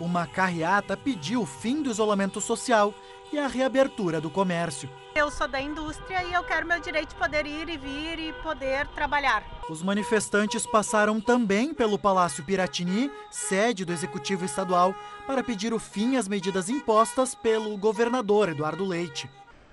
Uma 0.00 0.28
carreata 0.28 0.96
pediu 0.96 1.42
o 1.42 1.46
fim 1.46 1.82
do 1.82 1.90
isolamento 1.90 2.40
social 2.40 2.94
e 3.32 3.38
a 3.38 3.48
reabertura 3.48 4.20
do 4.20 4.30
comércio. 4.30 4.88
Eu 5.14 5.28
sou 5.28 5.48
da 5.48 5.60
indústria 5.60 6.22
e 6.22 6.32
eu 6.32 6.44
quero 6.44 6.66
meu 6.66 6.78
direito 6.78 7.10
de 7.10 7.14
poder 7.16 7.44
ir 7.46 7.68
e 7.68 7.76
vir 7.76 8.18
e 8.20 8.32
poder 8.34 8.86
trabalhar. 8.88 9.42
Os 9.68 9.82
manifestantes 9.82 10.64
passaram 10.64 11.20
também 11.20 11.74
pelo 11.74 11.98
Palácio 11.98 12.44
Piratini, 12.44 13.10
sede 13.28 13.84
do 13.84 13.92
Executivo 13.92 14.44
Estadual, 14.44 14.94
para 15.26 15.42
pedir 15.42 15.74
o 15.74 15.80
fim 15.80 16.16
às 16.16 16.28
medidas 16.28 16.68
impostas 16.68 17.34
pelo 17.34 17.76
governador 17.76 18.50
Eduardo 18.50 18.84
Leite. 18.84 19.28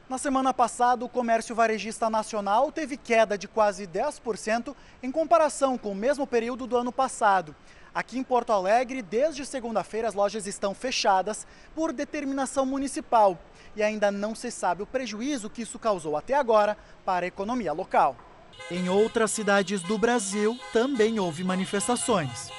Na 0.08 0.20
semana 0.20 0.54
passada, 0.54 1.04
o 1.04 1.10
comércio 1.10 1.56
varejista 1.56 2.12
nacional 2.12 2.72
teve 2.72 2.96
queda 2.96 3.38
de 3.38 3.48
quase 3.48 3.88
10% 3.88 4.76
em 5.02 5.12
comparação 5.12 5.80
com 5.80 5.92
o 5.92 5.96
mesmo 5.96 6.28
período 6.28 6.68
do 6.68 6.78
ano 6.78 6.92
passado. 6.92 7.56
Aqui 7.96 8.18
em 8.18 8.24
Porto 8.24 8.52
Alegre, 8.52 9.02
desde 9.02 9.46
segunda-feira, 9.46 10.10
as 10.10 10.14
lojas 10.14 10.46
estão 10.46 10.76
fechadas 10.76 11.48
por 11.74 11.94
determinação 11.94 12.66
municipal 12.66 13.40
e 13.74 13.82
ainda 13.82 14.12
não 14.12 14.36
se 14.36 14.52
sabe 14.52 14.84
o 14.84 14.86
prejuízo 14.86 15.50
que 15.50 15.62
isso 15.62 15.80
causou 15.80 16.18
até 16.18 16.34
agora 16.34 16.78
para 17.06 17.26
a 17.26 17.28
economia 17.28 17.72
local. 17.72 18.18
Em 18.70 18.90
outras 18.90 19.32
cidades 19.32 19.82
do 19.82 19.98
Brasil 19.98 20.60
também 20.74 21.22
houve 21.22 21.46
manifestações. 21.46 22.50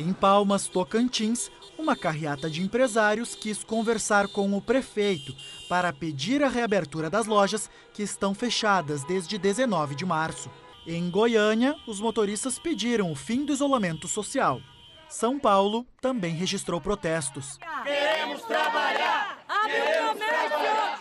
Em 0.00 0.12
Palmas, 0.12 0.66
Tocantins, 0.66 1.48
uma 1.78 1.94
carreata 1.94 2.50
de 2.50 2.60
empresários 2.60 3.36
quis 3.36 3.62
conversar 3.62 4.26
com 4.26 4.52
o 4.56 4.60
prefeito 4.60 5.32
para 5.68 5.92
pedir 5.92 6.42
a 6.42 6.48
reabertura 6.48 7.08
das 7.08 7.26
lojas 7.26 7.70
que 7.94 8.02
estão 8.02 8.34
fechadas 8.34 9.04
desde 9.04 9.38
19 9.38 9.94
de 9.94 10.04
março. 10.04 10.50
Em 10.86 11.10
Goiânia, 11.10 11.76
os 11.86 12.00
motoristas 12.00 12.58
pediram 12.58 13.12
o 13.12 13.14
fim 13.14 13.44
do 13.44 13.52
isolamento 13.52 14.08
social. 14.08 14.62
São 15.10 15.38
Paulo 15.38 15.86
também 16.00 16.34
registrou 16.34 16.80
protestos. 16.80 17.58
Queremos 17.84 18.42
trabalhar! 18.42 19.44
Queremos 19.66 20.18
trabalhar! 20.18 21.00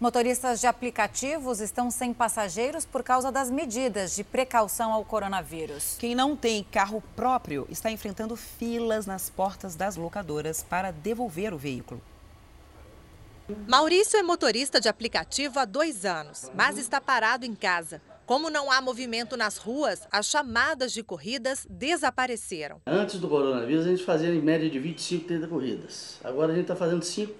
Motoristas 0.00 0.60
de 0.60 0.66
aplicativos 0.66 1.60
estão 1.60 1.90
sem 1.90 2.14
passageiros 2.14 2.86
por 2.86 3.02
causa 3.02 3.30
das 3.30 3.50
medidas 3.50 4.16
de 4.16 4.24
precaução 4.24 4.92
ao 4.92 5.04
coronavírus. 5.04 5.96
Quem 5.98 6.14
não 6.14 6.34
tem 6.34 6.64
carro 6.64 7.02
próprio 7.14 7.66
está 7.68 7.90
enfrentando 7.90 8.34
filas 8.34 9.06
nas 9.06 9.28
portas 9.28 9.76
das 9.76 9.96
locadoras 9.96 10.62
para 10.62 10.90
devolver 10.90 11.52
o 11.52 11.58
veículo. 11.58 12.00
Maurício 13.68 14.18
é 14.18 14.22
motorista 14.22 14.80
de 14.80 14.88
aplicativo 14.88 15.58
há 15.58 15.66
dois 15.66 16.06
anos, 16.06 16.50
mas 16.54 16.78
está 16.78 16.98
parado 16.98 17.44
em 17.44 17.54
casa. 17.54 18.00
Como 18.26 18.48
não 18.48 18.70
há 18.70 18.80
movimento 18.80 19.36
nas 19.36 19.58
ruas, 19.58 20.08
as 20.10 20.26
chamadas 20.26 20.92
de 20.92 21.02
corridas 21.02 21.66
desapareceram. 21.68 22.80
Antes 22.86 23.20
do 23.20 23.28
coronavírus, 23.28 23.84
a 23.84 23.90
gente 23.90 24.02
fazia 24.02 24.30
em 24.30 24.40
média 24.40 24.68
de 24.70 24.78
25, 24.78 25.26
30 25.26 25.46
corridas. 25.46 26.18
Agora 26.24 26.52
a 26.52 26.54
gente 26.54 26.64
está 26.64 26.74
fazendo 26.74 27.04
5, 27.04 27.34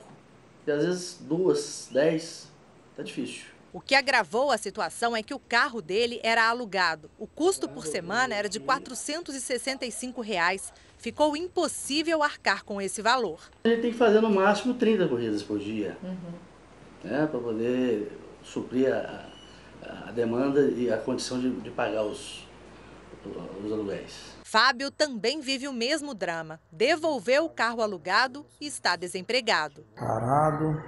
e 0.67 0.71
às 0.71 0.85
vezes 0.85 1.19
duas, 1.23 1.89
10. 1.91 2.49
Está 2.91 3.03
difícil. 3.03 3.47
O 3.73 3.81
que 3.81 3.95
agravou 3.95 4.51
a 4.51 4.59
situação 4.59 5.17
é 5.17 5.23
que 5.23 5.33
o 5.33 5.39
carro 5.39 5.81
dele 5.81 6.21
era 6.23 6.49
alugado. 6.49 7.11
O 7.19 7.27
custo 7.27 7.67
por 7.67 7.87
semana 7.87 8.35
era 8.35 8.49
de 8.49 8.61
465 8.61 10.21
reais. 10.21 10.71
Ficou 10.99 11.35
impossível 11.35 12.23
arcar 12.23 12.63
com 12.63 12.81
esse 12.81 13.01
valor. 13.01 13.41
A 13.65 13.69
gente 13.69 13.81
tem 13.81 13.91
que 13.91 13.97
fazer 13.97 14.21
no 14.21 14.31
máximo 14.31 14.75
30 14.75 15.09
corridas 15.09 15.43
por 15.43 15.59
dia, 15.59 15.97
uhum. 16.03 16.33
né, 17.03 17.27
para 17.27 17.41
poder 17.41 18.13
suprir 18.45 18.95
a, 18.95 19.34
a, 19.85 20.11
demanda 20.11 20.61
e 20.63 20.93
a 20.93 20.99
condição 20.99 21.39
de, 21.39 21.51
de 21.61 21.71
pagar 21.71 22.05
os, 22.05 22.47
os 23.65 23.73
aluguéis. 23.73 24.35
Fábio 24.45 24.91
também 24.91 25.41
vive 25.41 25.67
o 25.67 25.73
mesmo 25.73 26.15
drama. 26.15 26.61
Devolveu 26.71 27.45
o 27.45 27.51
carro 27.51 27.83
alugado 27.83 28.47
e 28.61 28.67
está 28.67 28.97
desempregado. 28.97 29.85
Parado, 29.97 30.83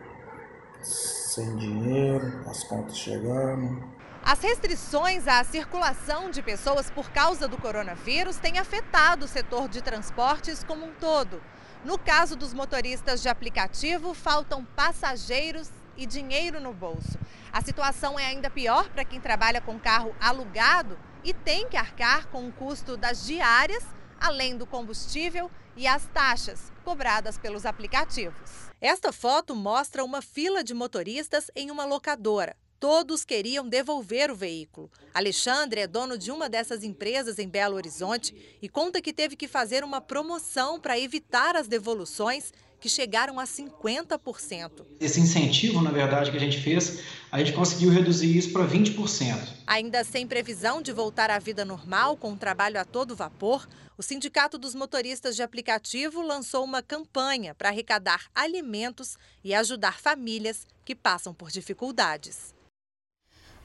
sem 0.83 1.57
dinheiro, 1.57 2.49
as 2.49 2.63
contas 2.65 2.97
chegando. 2.97 3.97
As 4.23 4.41
restrições 4.41 5.29
à 5.29 5.43
circulação 5.45 6.31
de 6.31 6.43
pessoas 6.43 6.91
por 6.91 7.11
causa 7.11 7.47
do 7.47 7.57
coronavírus 7.57 8.37
têm 8.39 8.59
afetado 8.59 9.25
o 9.25 9.29
setor 9.29 9.69
de 9.69 9.81
transportes 9.81 10.65
como 10.65 10.85
um 10.85 10.93
todo. 10.95 11.41
No 11.85 11.97
caso 11.97 12.35
dos 12.35 12.53
motoristas 12.53 13.23
de 13.23 13.29
aplicativo, 13.29 14.13
faltam 14.15 14.65
passageiros 14.65 15.71
e 15.97 16.07
dinheiro 16.07 16.61
no 16.61 16.73
bolso. 16.73 17.19
A 17.53 17.63
situação 17.63 18.19
é 18.19 18.27
ainda 18.27 18.51
pior 18.51 18.89
para 18.91 19.05
quem 19.05 19.21
trabalha 19.21 19.61
com 19.61 19.79
carro 19.79 20.15
alugado 20.21 20.99
e 21.25 21.33
tem 21.33 21.69
que 21.69 21.77
arcar 21.77 22.29
com 22.29 22.47
o 22.49 22.53
custo 22.53 22.97
das 22.97 23.27
diárias, 23.27 23.85
além 24.21 24.57
do 24.57 24.67
combustível 24.67 25.51
e 25.77 25.87
as 25.87 26.07
taxas 26.07 26.73
cobradas 26.85 27.37
pelos 27.37 27.67
aplicativos. 27.67 28.71
Esta 28.81 29.13
foto 29.13 29.55
mostra 29.55 30.05
uma 30.05 30.23
fila 30.23 30.63
de 30.63 30.73
motoristas 30.73 31.51
em 31.57 31.71
uma 31.71 31.85
locadora. 31.85 32.57
Todos 32.79 33.25
queriam 33.25 33.67
devolver 33.67 34.31
o 34.31 34.37
veículo. 34.37 34.91
Alexandre 35.15 35.81
é 35.81 35.87
dono 35.87 36.19
de 36.19 36.31
uma 36.31 36.49
dessas 36.49 36.85
empresas 36.85 37.39
em 37.39 37.49
Belo 37.49 37.75
Horizonte 37.75 38.59
e 38.61 38.69
conta 38.69 39.01
que 39.01 39.15
teve 39.15 39.35
que 39.35 39.49
fazer 39.49 39.83
uma 39.83 40.01
promoção 40.01 40.79
para 40.79 40.99
evitar 40.99 41.57
as 41.57 41.67
devoluções 41.67 42.53
que 42.87 42.91
chegaram 42.91 43.41
a 43.41 43.45
50%. 43.45 44.87
Esse 45.01 45.19
incentivo, 45.19 45.83
na 45.83 45.91
verdade, 45.91 46.31
que 46.31 46.37
a 46.37 46.41
gente 46.41 46.63
fez, 46.63 47.01
a 47.33 47.39
gente 47.41 47.53
conseguiu 47.53 47.91
reduzir 47.91 48.37
isso 48.37 48.53
para 48.53 48.65
20%. 48.65 49.37
Ainda 49.67 50.05
sem 50.05 50.25
previsão 50.25 50.81
de 50.81 50.93
voltar 50.93 51.29
à 51.29 51.37
vida 51.41 51.65
normal 51.65 52.17
com 52.17 52.33
o 52.33 52.37
trabalho 52.37 52.79
a 52.79 52.85
todo 52.85 53.17
vapor, 53.17 53.67
o 53.99 54.05
Sindicato 54.05 54.57
dos 54.57 54.73
Motoristas 54.73 55.35
de 55.35 55.43
Aplicativo 55.43 56.23
lançou 56.23 56.63
uma 56.63 56.81
campanha 56.81 57.57
para 57.57 57.71
arrecadar 57.71 58.27
alimentos 58.33 59.19
e 59.43 59.53
ajudar 59.53 59.99
famílias 59.99 60.65
que 60.85 60.95
passam 60.95 61.35
por 61.35 61.51
dificuldades 61.51 62.55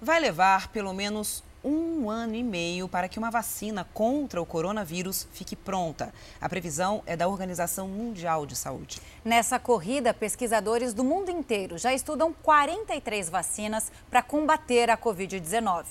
vai 0.02 0.20
levar 0.20 0.70
pelo 0.70 0.94
menos 0.94 1.44
um 1.64 2.10
ano 2.10 2.36
e 2.36 2.44
meio 2.44 2.88
para 2.88 3.08
que 3.08 3.20
uma 3.20 3.30
vacina 3.30 3.88
contra 3.94 4.42
o 4.42 4.46
coronavírus 4.46 5.28
fique 5.32 5.56
pronta. 5.56 6.14
A 6.40 6.50
previsão 6.50 7.04
é 7.06 7.16
da 7.16 7.28
Organização 7.28 7.88
Mundial 7.88 8.46
de 8.46 8.56
Saúde. 8.56 9.02
Nessa 9.24 9.60
corrida, 9.60 10.14
pesquisadores 10.14 10.94
do 10.94 11.04
mundo 11.04 11.30
inteiro 11.30 11.78
já 11.78 11.94
estudam 11.94 12.34
43 12.34 13.30
vacinas 13.30 13.92
para 14.10 14.22
combater 14.22 14.90
a 14.90 14.98
Covid-19. 14.98 15.86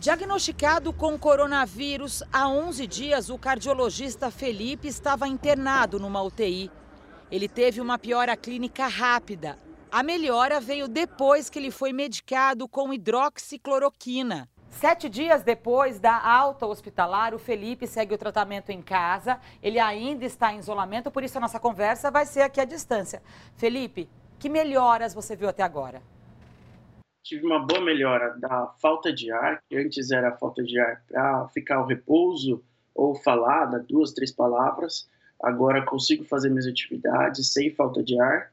Diagnosticado 0.00 0.92
com 0.92 1.18
coronavírus, 1.18 2.22
há 2.32 2.48
11 2.48 2.86
dias 2.86 3.30
o 3.30 3.36
cardiologista 3.36 4.30
Felipe 4.30 4.86
estava 4.86 5.26
internado 5.26 5.98
numa 5.98 6.22
UTI. 6.22 6.70
Ele 7.30 7.48
teve 7.48 7.80
uma 7.80 7.98
piora 7.98 8.36
clínica 8.36 8.86
rápida. 8.86 9.58
A 9.90 10.02
melhora 10.02 10.60
veio 10.60 10.86
depois 10.86 11.48
que 11.48 11.58
ele 11.58 11.70
foi 11.70 11.92
medicado 11.92 12.68
com 12.68 12.92
hidroxicloroquina. 12.92 14.48
Sete 14.68 15.08
dias 15.08 15.42
depois 15.42 15.98
da 15.98 16.20
alta 16.22 16.66
hospitalar, 16.66 17.34
o 17.34 17.38
Felipe 17.38 17.86
segue 17.86 18.14
o 18.14 18.18
tratamento 18.18 18.70
em 18.70 18.82
casa. 18.82 19.40
Ele 19.62 19.78
ainda 19.78 20.24
está 20.24 20.52
em 20.52 20.58
isolamento, 20.58 21.10
por 21.10 21.24
isso 21.24 21.38
a 21.38 21.40
nossa 21.40 21.58
conversa 21.58 22.10
vai 22.10 22.26
ser 22.26 22.42
aqui 22.42 22.60
à 22.60 22.64
distância. 22.64 23.22
Felipe, 23.56 24.08
que 24.38 24.48
melhoras 24.48 25.14
você 25.14 25.34
viu 25.34 25.48
até 25.48 25.62
agora? 25.62 26.02
tive 27.28 27.44
uma 27.44 27.58
boa 27.58 27.82
melhora 27.82 28.34
da 28.38 28.68
falta 28.80 29.12
de 29.12 29.30
ar, 29.30 29.62
que 29.68 29.76
antes 29.76 30.10
era 30.10 30.32
falta 30.38 30.62
de 30.62 30.80
ar 30.80 31.02
para 31.06 31.46
ficar 31.48 31.76
ao 31.76 31.86
repouso 31.86 32.64
ou 32.94 33.14
falar, 33.14 33.66
duas, 33.86 34.12
três 34.12 34.32
palavras. 34.32 35.06
Agora 35.42 35.84
consigo 35.84 36.24
fazer 36.24 36.48
minhas 36.48 36.66
atividades 36.66 37.52
sem 37.52 37.70
falta 37.74 38.02
de 38.02 38.18
ar. 38.18 38.50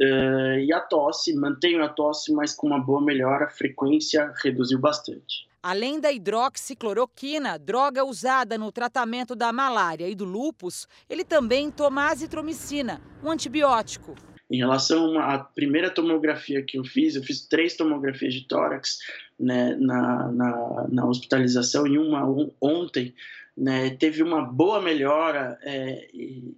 Uh, 0.00 0.58
e 0.58 0.72
a 0.72 0.80
tosse, 0.80 1.34
mantenho 1.34 1.84
a 1.84 1.88
tosse, 1.88 2.32
mas 2.32 2.52
com 2.52 2.66
uma 2.66 2.80
boa 2.80 3.00
melhora, 3.00 3.44
a 3.44 3.50
frequência 3.50 4.32
reduziu 4.42 4.78
bastante. 4.78 5.46
Além 5.62 5.98
da 5.98 6.12
hidroxicloroquina, 6.12 7.58
droga 7.58 8.04
usada 8.04 8.58
no 8.58 8.70
tratamento 8.70 9.34
da 9.34 9.52
malária 9.52 10.06
e 10.08 10.14
do 10.14 10.24
lúpus, 10.24 10.86
ele 11.08 11.24
também 11.24 11.70
toma 11.70 12.10
azitromicina, 12.10 13.00
um 13.22 13.30
antibiótico. 13.30 14.14
Em 14.50 14.58
relação 14.58 15.18
à 15.18 15.38
primeira 15.38 15.88
tomografia 15.88 16.62
que 16.62 16.78
eu 16.78 16.84
fiz, 16.84 17.16
eu 17.16 17.22
fiz 17.22 17.46
três 17.46 17.76
tomografias 17.76 18.34
de 18.34 18.46
tórax 18.46 18.98
né, 19.40 19.74
na, 19.76 20.30
na, 20.30 20.86
na, 20.90 21.06
hospitalização 21.06 21.86
e 21.86 21.96
uma 21.96 22.24
ontem. 22.60 23.14
Né, 23.56 23.90
teve 23.90 24.20
uma 24.22 24.42
boa 24.42 24.82
melhora 24.82 25.56
é, 25.62 26.08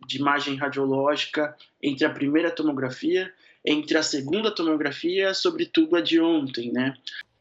de 0.07 0.19
imagem 0.19 0.57
radiológica 0.57 1.55
entre 1.83 2.07
a 2.07 2.11
primeira 2.11 2.51
tomografia, 2.51 3.31
entre 3.63 3.99
a 3.99 4.03
segunda 4.03 4.55
tomografia, 4.55 5.35
sobretudo 5.35 5.97
a 5.97 6.01
de 6.01 6.19
ontem. 6.19 6.73
Né? 6.73 6.97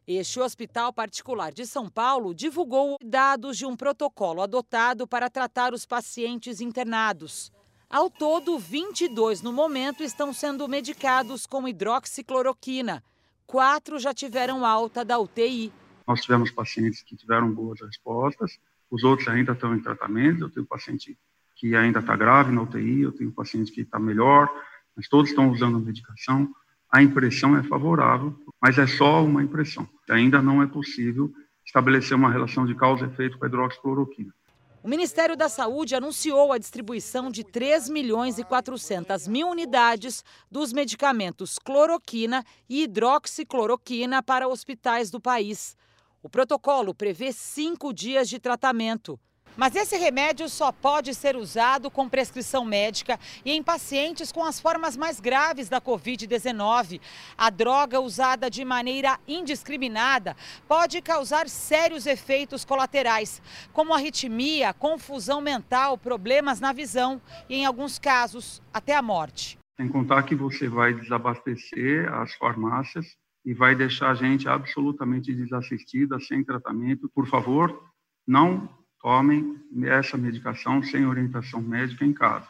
Este 0.06 0.38
hospital 0.38 0.92
particular 0.92 1.52
de 1.52 1.66
São 1.66 1.88
Paulo 1.88 2.34
divulgou 2.34 2.96
dados 3.02 3.56
de 3.56 3.66
um 3.66 3.74
protocolo 3.74 4.42
adotado 4.42 5.06
para 5.06 5.30
tratar 5.30 5.72
os 5.72 5.86
pacientes 5.86 6.60
internados. 6.60 7.50
Ao 7.88 8.10
todo, 8.10 8.58
22 8.58 9.42
no 9.42 9.52
momento 9.52 10.02
estão 10.02 10.32
sendo 10.32 10.68
medicados 10.68 11.46
com 11.46 11.66
hidroxicloroquina. 11.66 13.02
Quatro 13.46 13.98
já 13.98 14.12
tiveram 14.12 14.64
alta 14.64 15.04
da 15.04 15.18
UTI. 15.18 15.72
Nós 16.06 16.20
tivemos 16.20 16.50
pacientes 16.50 17.02
que 17.02 17.16
tiveram 17.16 17.52
boas 17.52 17.80
respostas, 17.80 18.60
os 18.90 19.04
outros 19.04 19.28
ainda 19.28 19.52
estão 19.52 19.74
em 19.74 19.80
tratamento. 19.80 20.42
Eu 20.44 20.50
tenho 20.50 20.66
paciente 20.66 21.18
que 21.54 21.74
ainda 21.74 22.00
está 22.00 22.14
grave 22.14 22.52
na 22.52 22.62
UTI, 22.62 23.02
eu 23.02 23.12
tenho 23.12 23.32
paciente 23.32 23.72
que 23.72 23.80
está 23.80 23.98
melhor, 23.98 24.50
mas 24.94 25.08
todos 25.08 25.30
estão 25.30 25.50
usando 25.50 25.76
a 25.76 25.80
medicação. 25.80 26.48
A 26.92 27.02
impressão 27.02 27.56
é 27.56 27.62
favorável, 27.62 28.34
mas 28.60 28.78
é 28.78 28.86
só 28.86 29.24
uma 29.24 29.42
impressão. 29.42 29.88
Ainda 30.08 30.40
não 30.40 30.62
é 30.62 30.66
possível 30.66 31.32
estabelecer 31.64 32.16
uma 32.16 32.30
relação 32.30 32.64
de 32.64 32.74
causa 32.74 33.04
e 33.04 33.08
efeito 33.08 33.38
com 33.38 33.44
a 33.44 33.48
hidroxicloroquina. 33.48 34.32
O 34.86 34.88
Ministério 34.88 35.36
da 35.36 35.48
Saúde 35.48 35.96
anunciou 35.96 36.52
a 36.52 36.58
distribuição 36.58 37.28
de 37.28 37.42
3 37.42 37.88
milhões 37.88 38.38
e 38.38 38.44
400 38.44 39.26
mil 39.26 39.48
unidades 39.48 40.22
dos 40.48 40.72
medicamentos 40.72 41.58
cloroquina 41.58 42.44
e 42.68 42.84
hidroxicloroquina 42.84 44.22
para 44.22 44.46
hospitais 44.46 45.10
do 45.10 45.20
país. 45.20 45.76
O 46.26 46.28
protocolo 46.28 46.92
prevê 46.92 47.30
cinco 47.30 47.92
dias 47.92 48.28
de 48.28 48.40
tratamento. 48.40 49.16
Mas 49.56 49.76
esse 49.76 49.96
remédio 49.96 50.48
só 50.48 50.72
pode 50.72 51.14
ser 51.14 51.36
usado 51.36 51.88
com 51.88 52.08
prescrição 52.08 52.64
médica 52.64 53.16
e 53.44 53.52
em 53.52 53.62
pacientes 53.62 54.32
com 54.32 54.44
as 54.44 54.58
formas 54.58 54.96
mais 54.96 55.20
graves 55.20 55.68
da 55.68 55.80
Covid-19. 55.80 57.00
A 57.38 57.48
droga 57.48 58.00
usada 58.00 58.50
de 58.50 58.64
maneira 58.64 59.20
indiscriminada 59.28 60.34
pode 60.66 61.00
causar 61.00 61.48
sérios 61.48 62.06
efeitos 62.06 62.64
colaterais, 62.64 63.40
como 63.72 63.94
arritmia, 63.94 64.74
confusão 64.74 65.40
mental, 65.40 65.96
problemas 65.96 66.58
na 66.58 66.72
visão 66.72 67.22
e, 67.48 67.54
em 67.54 67.64
alguns 67.64 68.00
casos, 68.00 68.60
até 68.74 68.96
a 68.96 69.00
morte. 69.00 69.56
Sem 69.76 69.88
contar 69.88 70.24
que 70.24 70.34
você 70.34 70.68
vai 70.68 70.92
desabastecer 70.92 72.12
as 72.12 72.34
farmácias 72.34 73.16
e 73.46 73.54
vai 73.54 73.76
deixar 73.76 74.10
a 74.10 74.14
gente 74.14 74.48
absolutamente 74.48 75.32
desassistida, 75.32 76.18
sem 76.18 76.42
tratamento. 76.42 77.08
Por 77.14 77.28
favor, 77.28 77.80
não 78.26 78.68
tomem 79.00 79.56
essa 79.84 80.16
medicação 80.16 80.82
sem 80.82 81.06
orientação 81.06 81.62
médica 81.62 82.04
em 82.04 82.12
casa. 82.12 82.48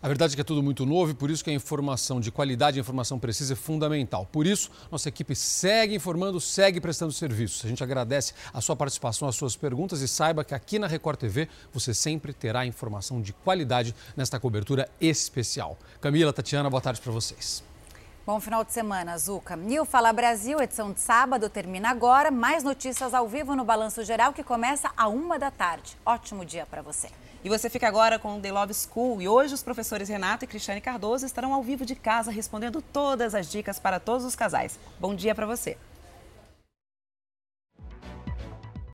A 0.00 0.06
verdade 0.06 0.34
é 0.34 0.36
que 0.36 0.40
é 0.42 0.44
tudo 0.44 0.62
muito 0.62 0.86
novo 0.86 1.10
e 1.10 1.14
por 1.14 1.28
isso 1.28 1.42
que 1.42 1.50
a 1.50 1.52
informação 1.52 2.20
de 2.20 2.30
qualidade, 2.30 2.78
a 2.78 2.80
informação 2.80 3.18
precisa 3.18 3.54
é 3.54 3.56
fundamental. 3.56 4.26
Por 4.26 4.46
isso, 4.46 4.70
nossa 4.92 5.08
equipe 5.08 5.34
segue 5.34 5.94
informando, 5.96 6.40
segue 6.40 6.80
prestando 6.80 7.12
serviços. 7.12 7.64
A 7.64 7.68
gente 7.68 7.82
agradece 7.82 8.32
a 8.52 8.60
sua 8.60 8.76
participação, 8.76 9.26
as 9.26 9.34
suas 9.34 9.56
perguntas 9.56 10.00
e 10.00 10.06
saiba 10.06 10.44
que 10.44 10.54
aqui 10.54 10.78
na 10.78 10.86
Record 10.86 11.18
TV 11.18 11.48
você 11.72 11.92
sempre 11.92 12.32
terá 12.32 12.64
informação 12.64 13.20
de 13.20 13.32
qualidade 13.32 13.92
nesta 14.16 14.38
cobertura 14.38 14.88
especial. 15.00 15.76
Camila, 16.00 16.32
Tatiana, 16.32 16.70
boa 16.70 16.80
tarde 16.80 17.00
para 17.00 17.10
vocês. 17.10 17.67
Bom 18.28 18.40
final 18.40 18.62
de 18.62 18.74
semana, 18.74 19.16
Zuca. 19.16 19.58
O 19.80 19.86
Fala 19.86 20.12
Brasil, 20.12 20.60
edição 20.60 20.92
de 20.92 21.00
sábado, 21.00 21.48
termina 21.48 21.88
agora. 21.88 22.30
Mais 22.30 22.62
notícias 22.62 23.14
ao 23.14 23.26
vivo 23.26 23.56
no 23.56 23.64
Balanço 23.64 24.04
Geral, 24.04 24.34
que 24.34 24.44
começa 24.44 24.90
a 24.94 25.08
uma 25.08 25.38
da 25.38 25.50
tarde. 25.50 25.96
Ótimo 26.04 26.44
dia 26.44 26.66
para 26.66 26.82
você. 26.82 27.08
E 27.42 27.48
você 27.48 27.70
fica 27.70 27.88
agora 27.88 28.18
com 28.18 28.36
o 28.36 28.40
The 28.42 28.52
Love 28.52 28.74
School. 28.74 29.22
E 29.22 29.28
hoje 29.28 29.54
os 29.54 29.62
professores 29.62 30.10
Renato 30.10 30.44
e 30.44 30.46
Cristiane 30.46 30.82
Cardoso 30.82 31.24
estarão 31.24 31.54
ao 31.54 31.62
vivo 31.62 31.86
de 31.86 31.94
casa 31.94 32.30
respondendo 32.30 32.82
todas 32.82 33.34
as 33.34 33.50
dicas 33.50 33.78
para 33.78 33.98
todos 33.98 34.26
os 34.26 34.36
casais. 34.36 34.78
Bom 35.00 35.14
dia 35.14 35.34
para 35.34 35.46
você. 35.46 35.78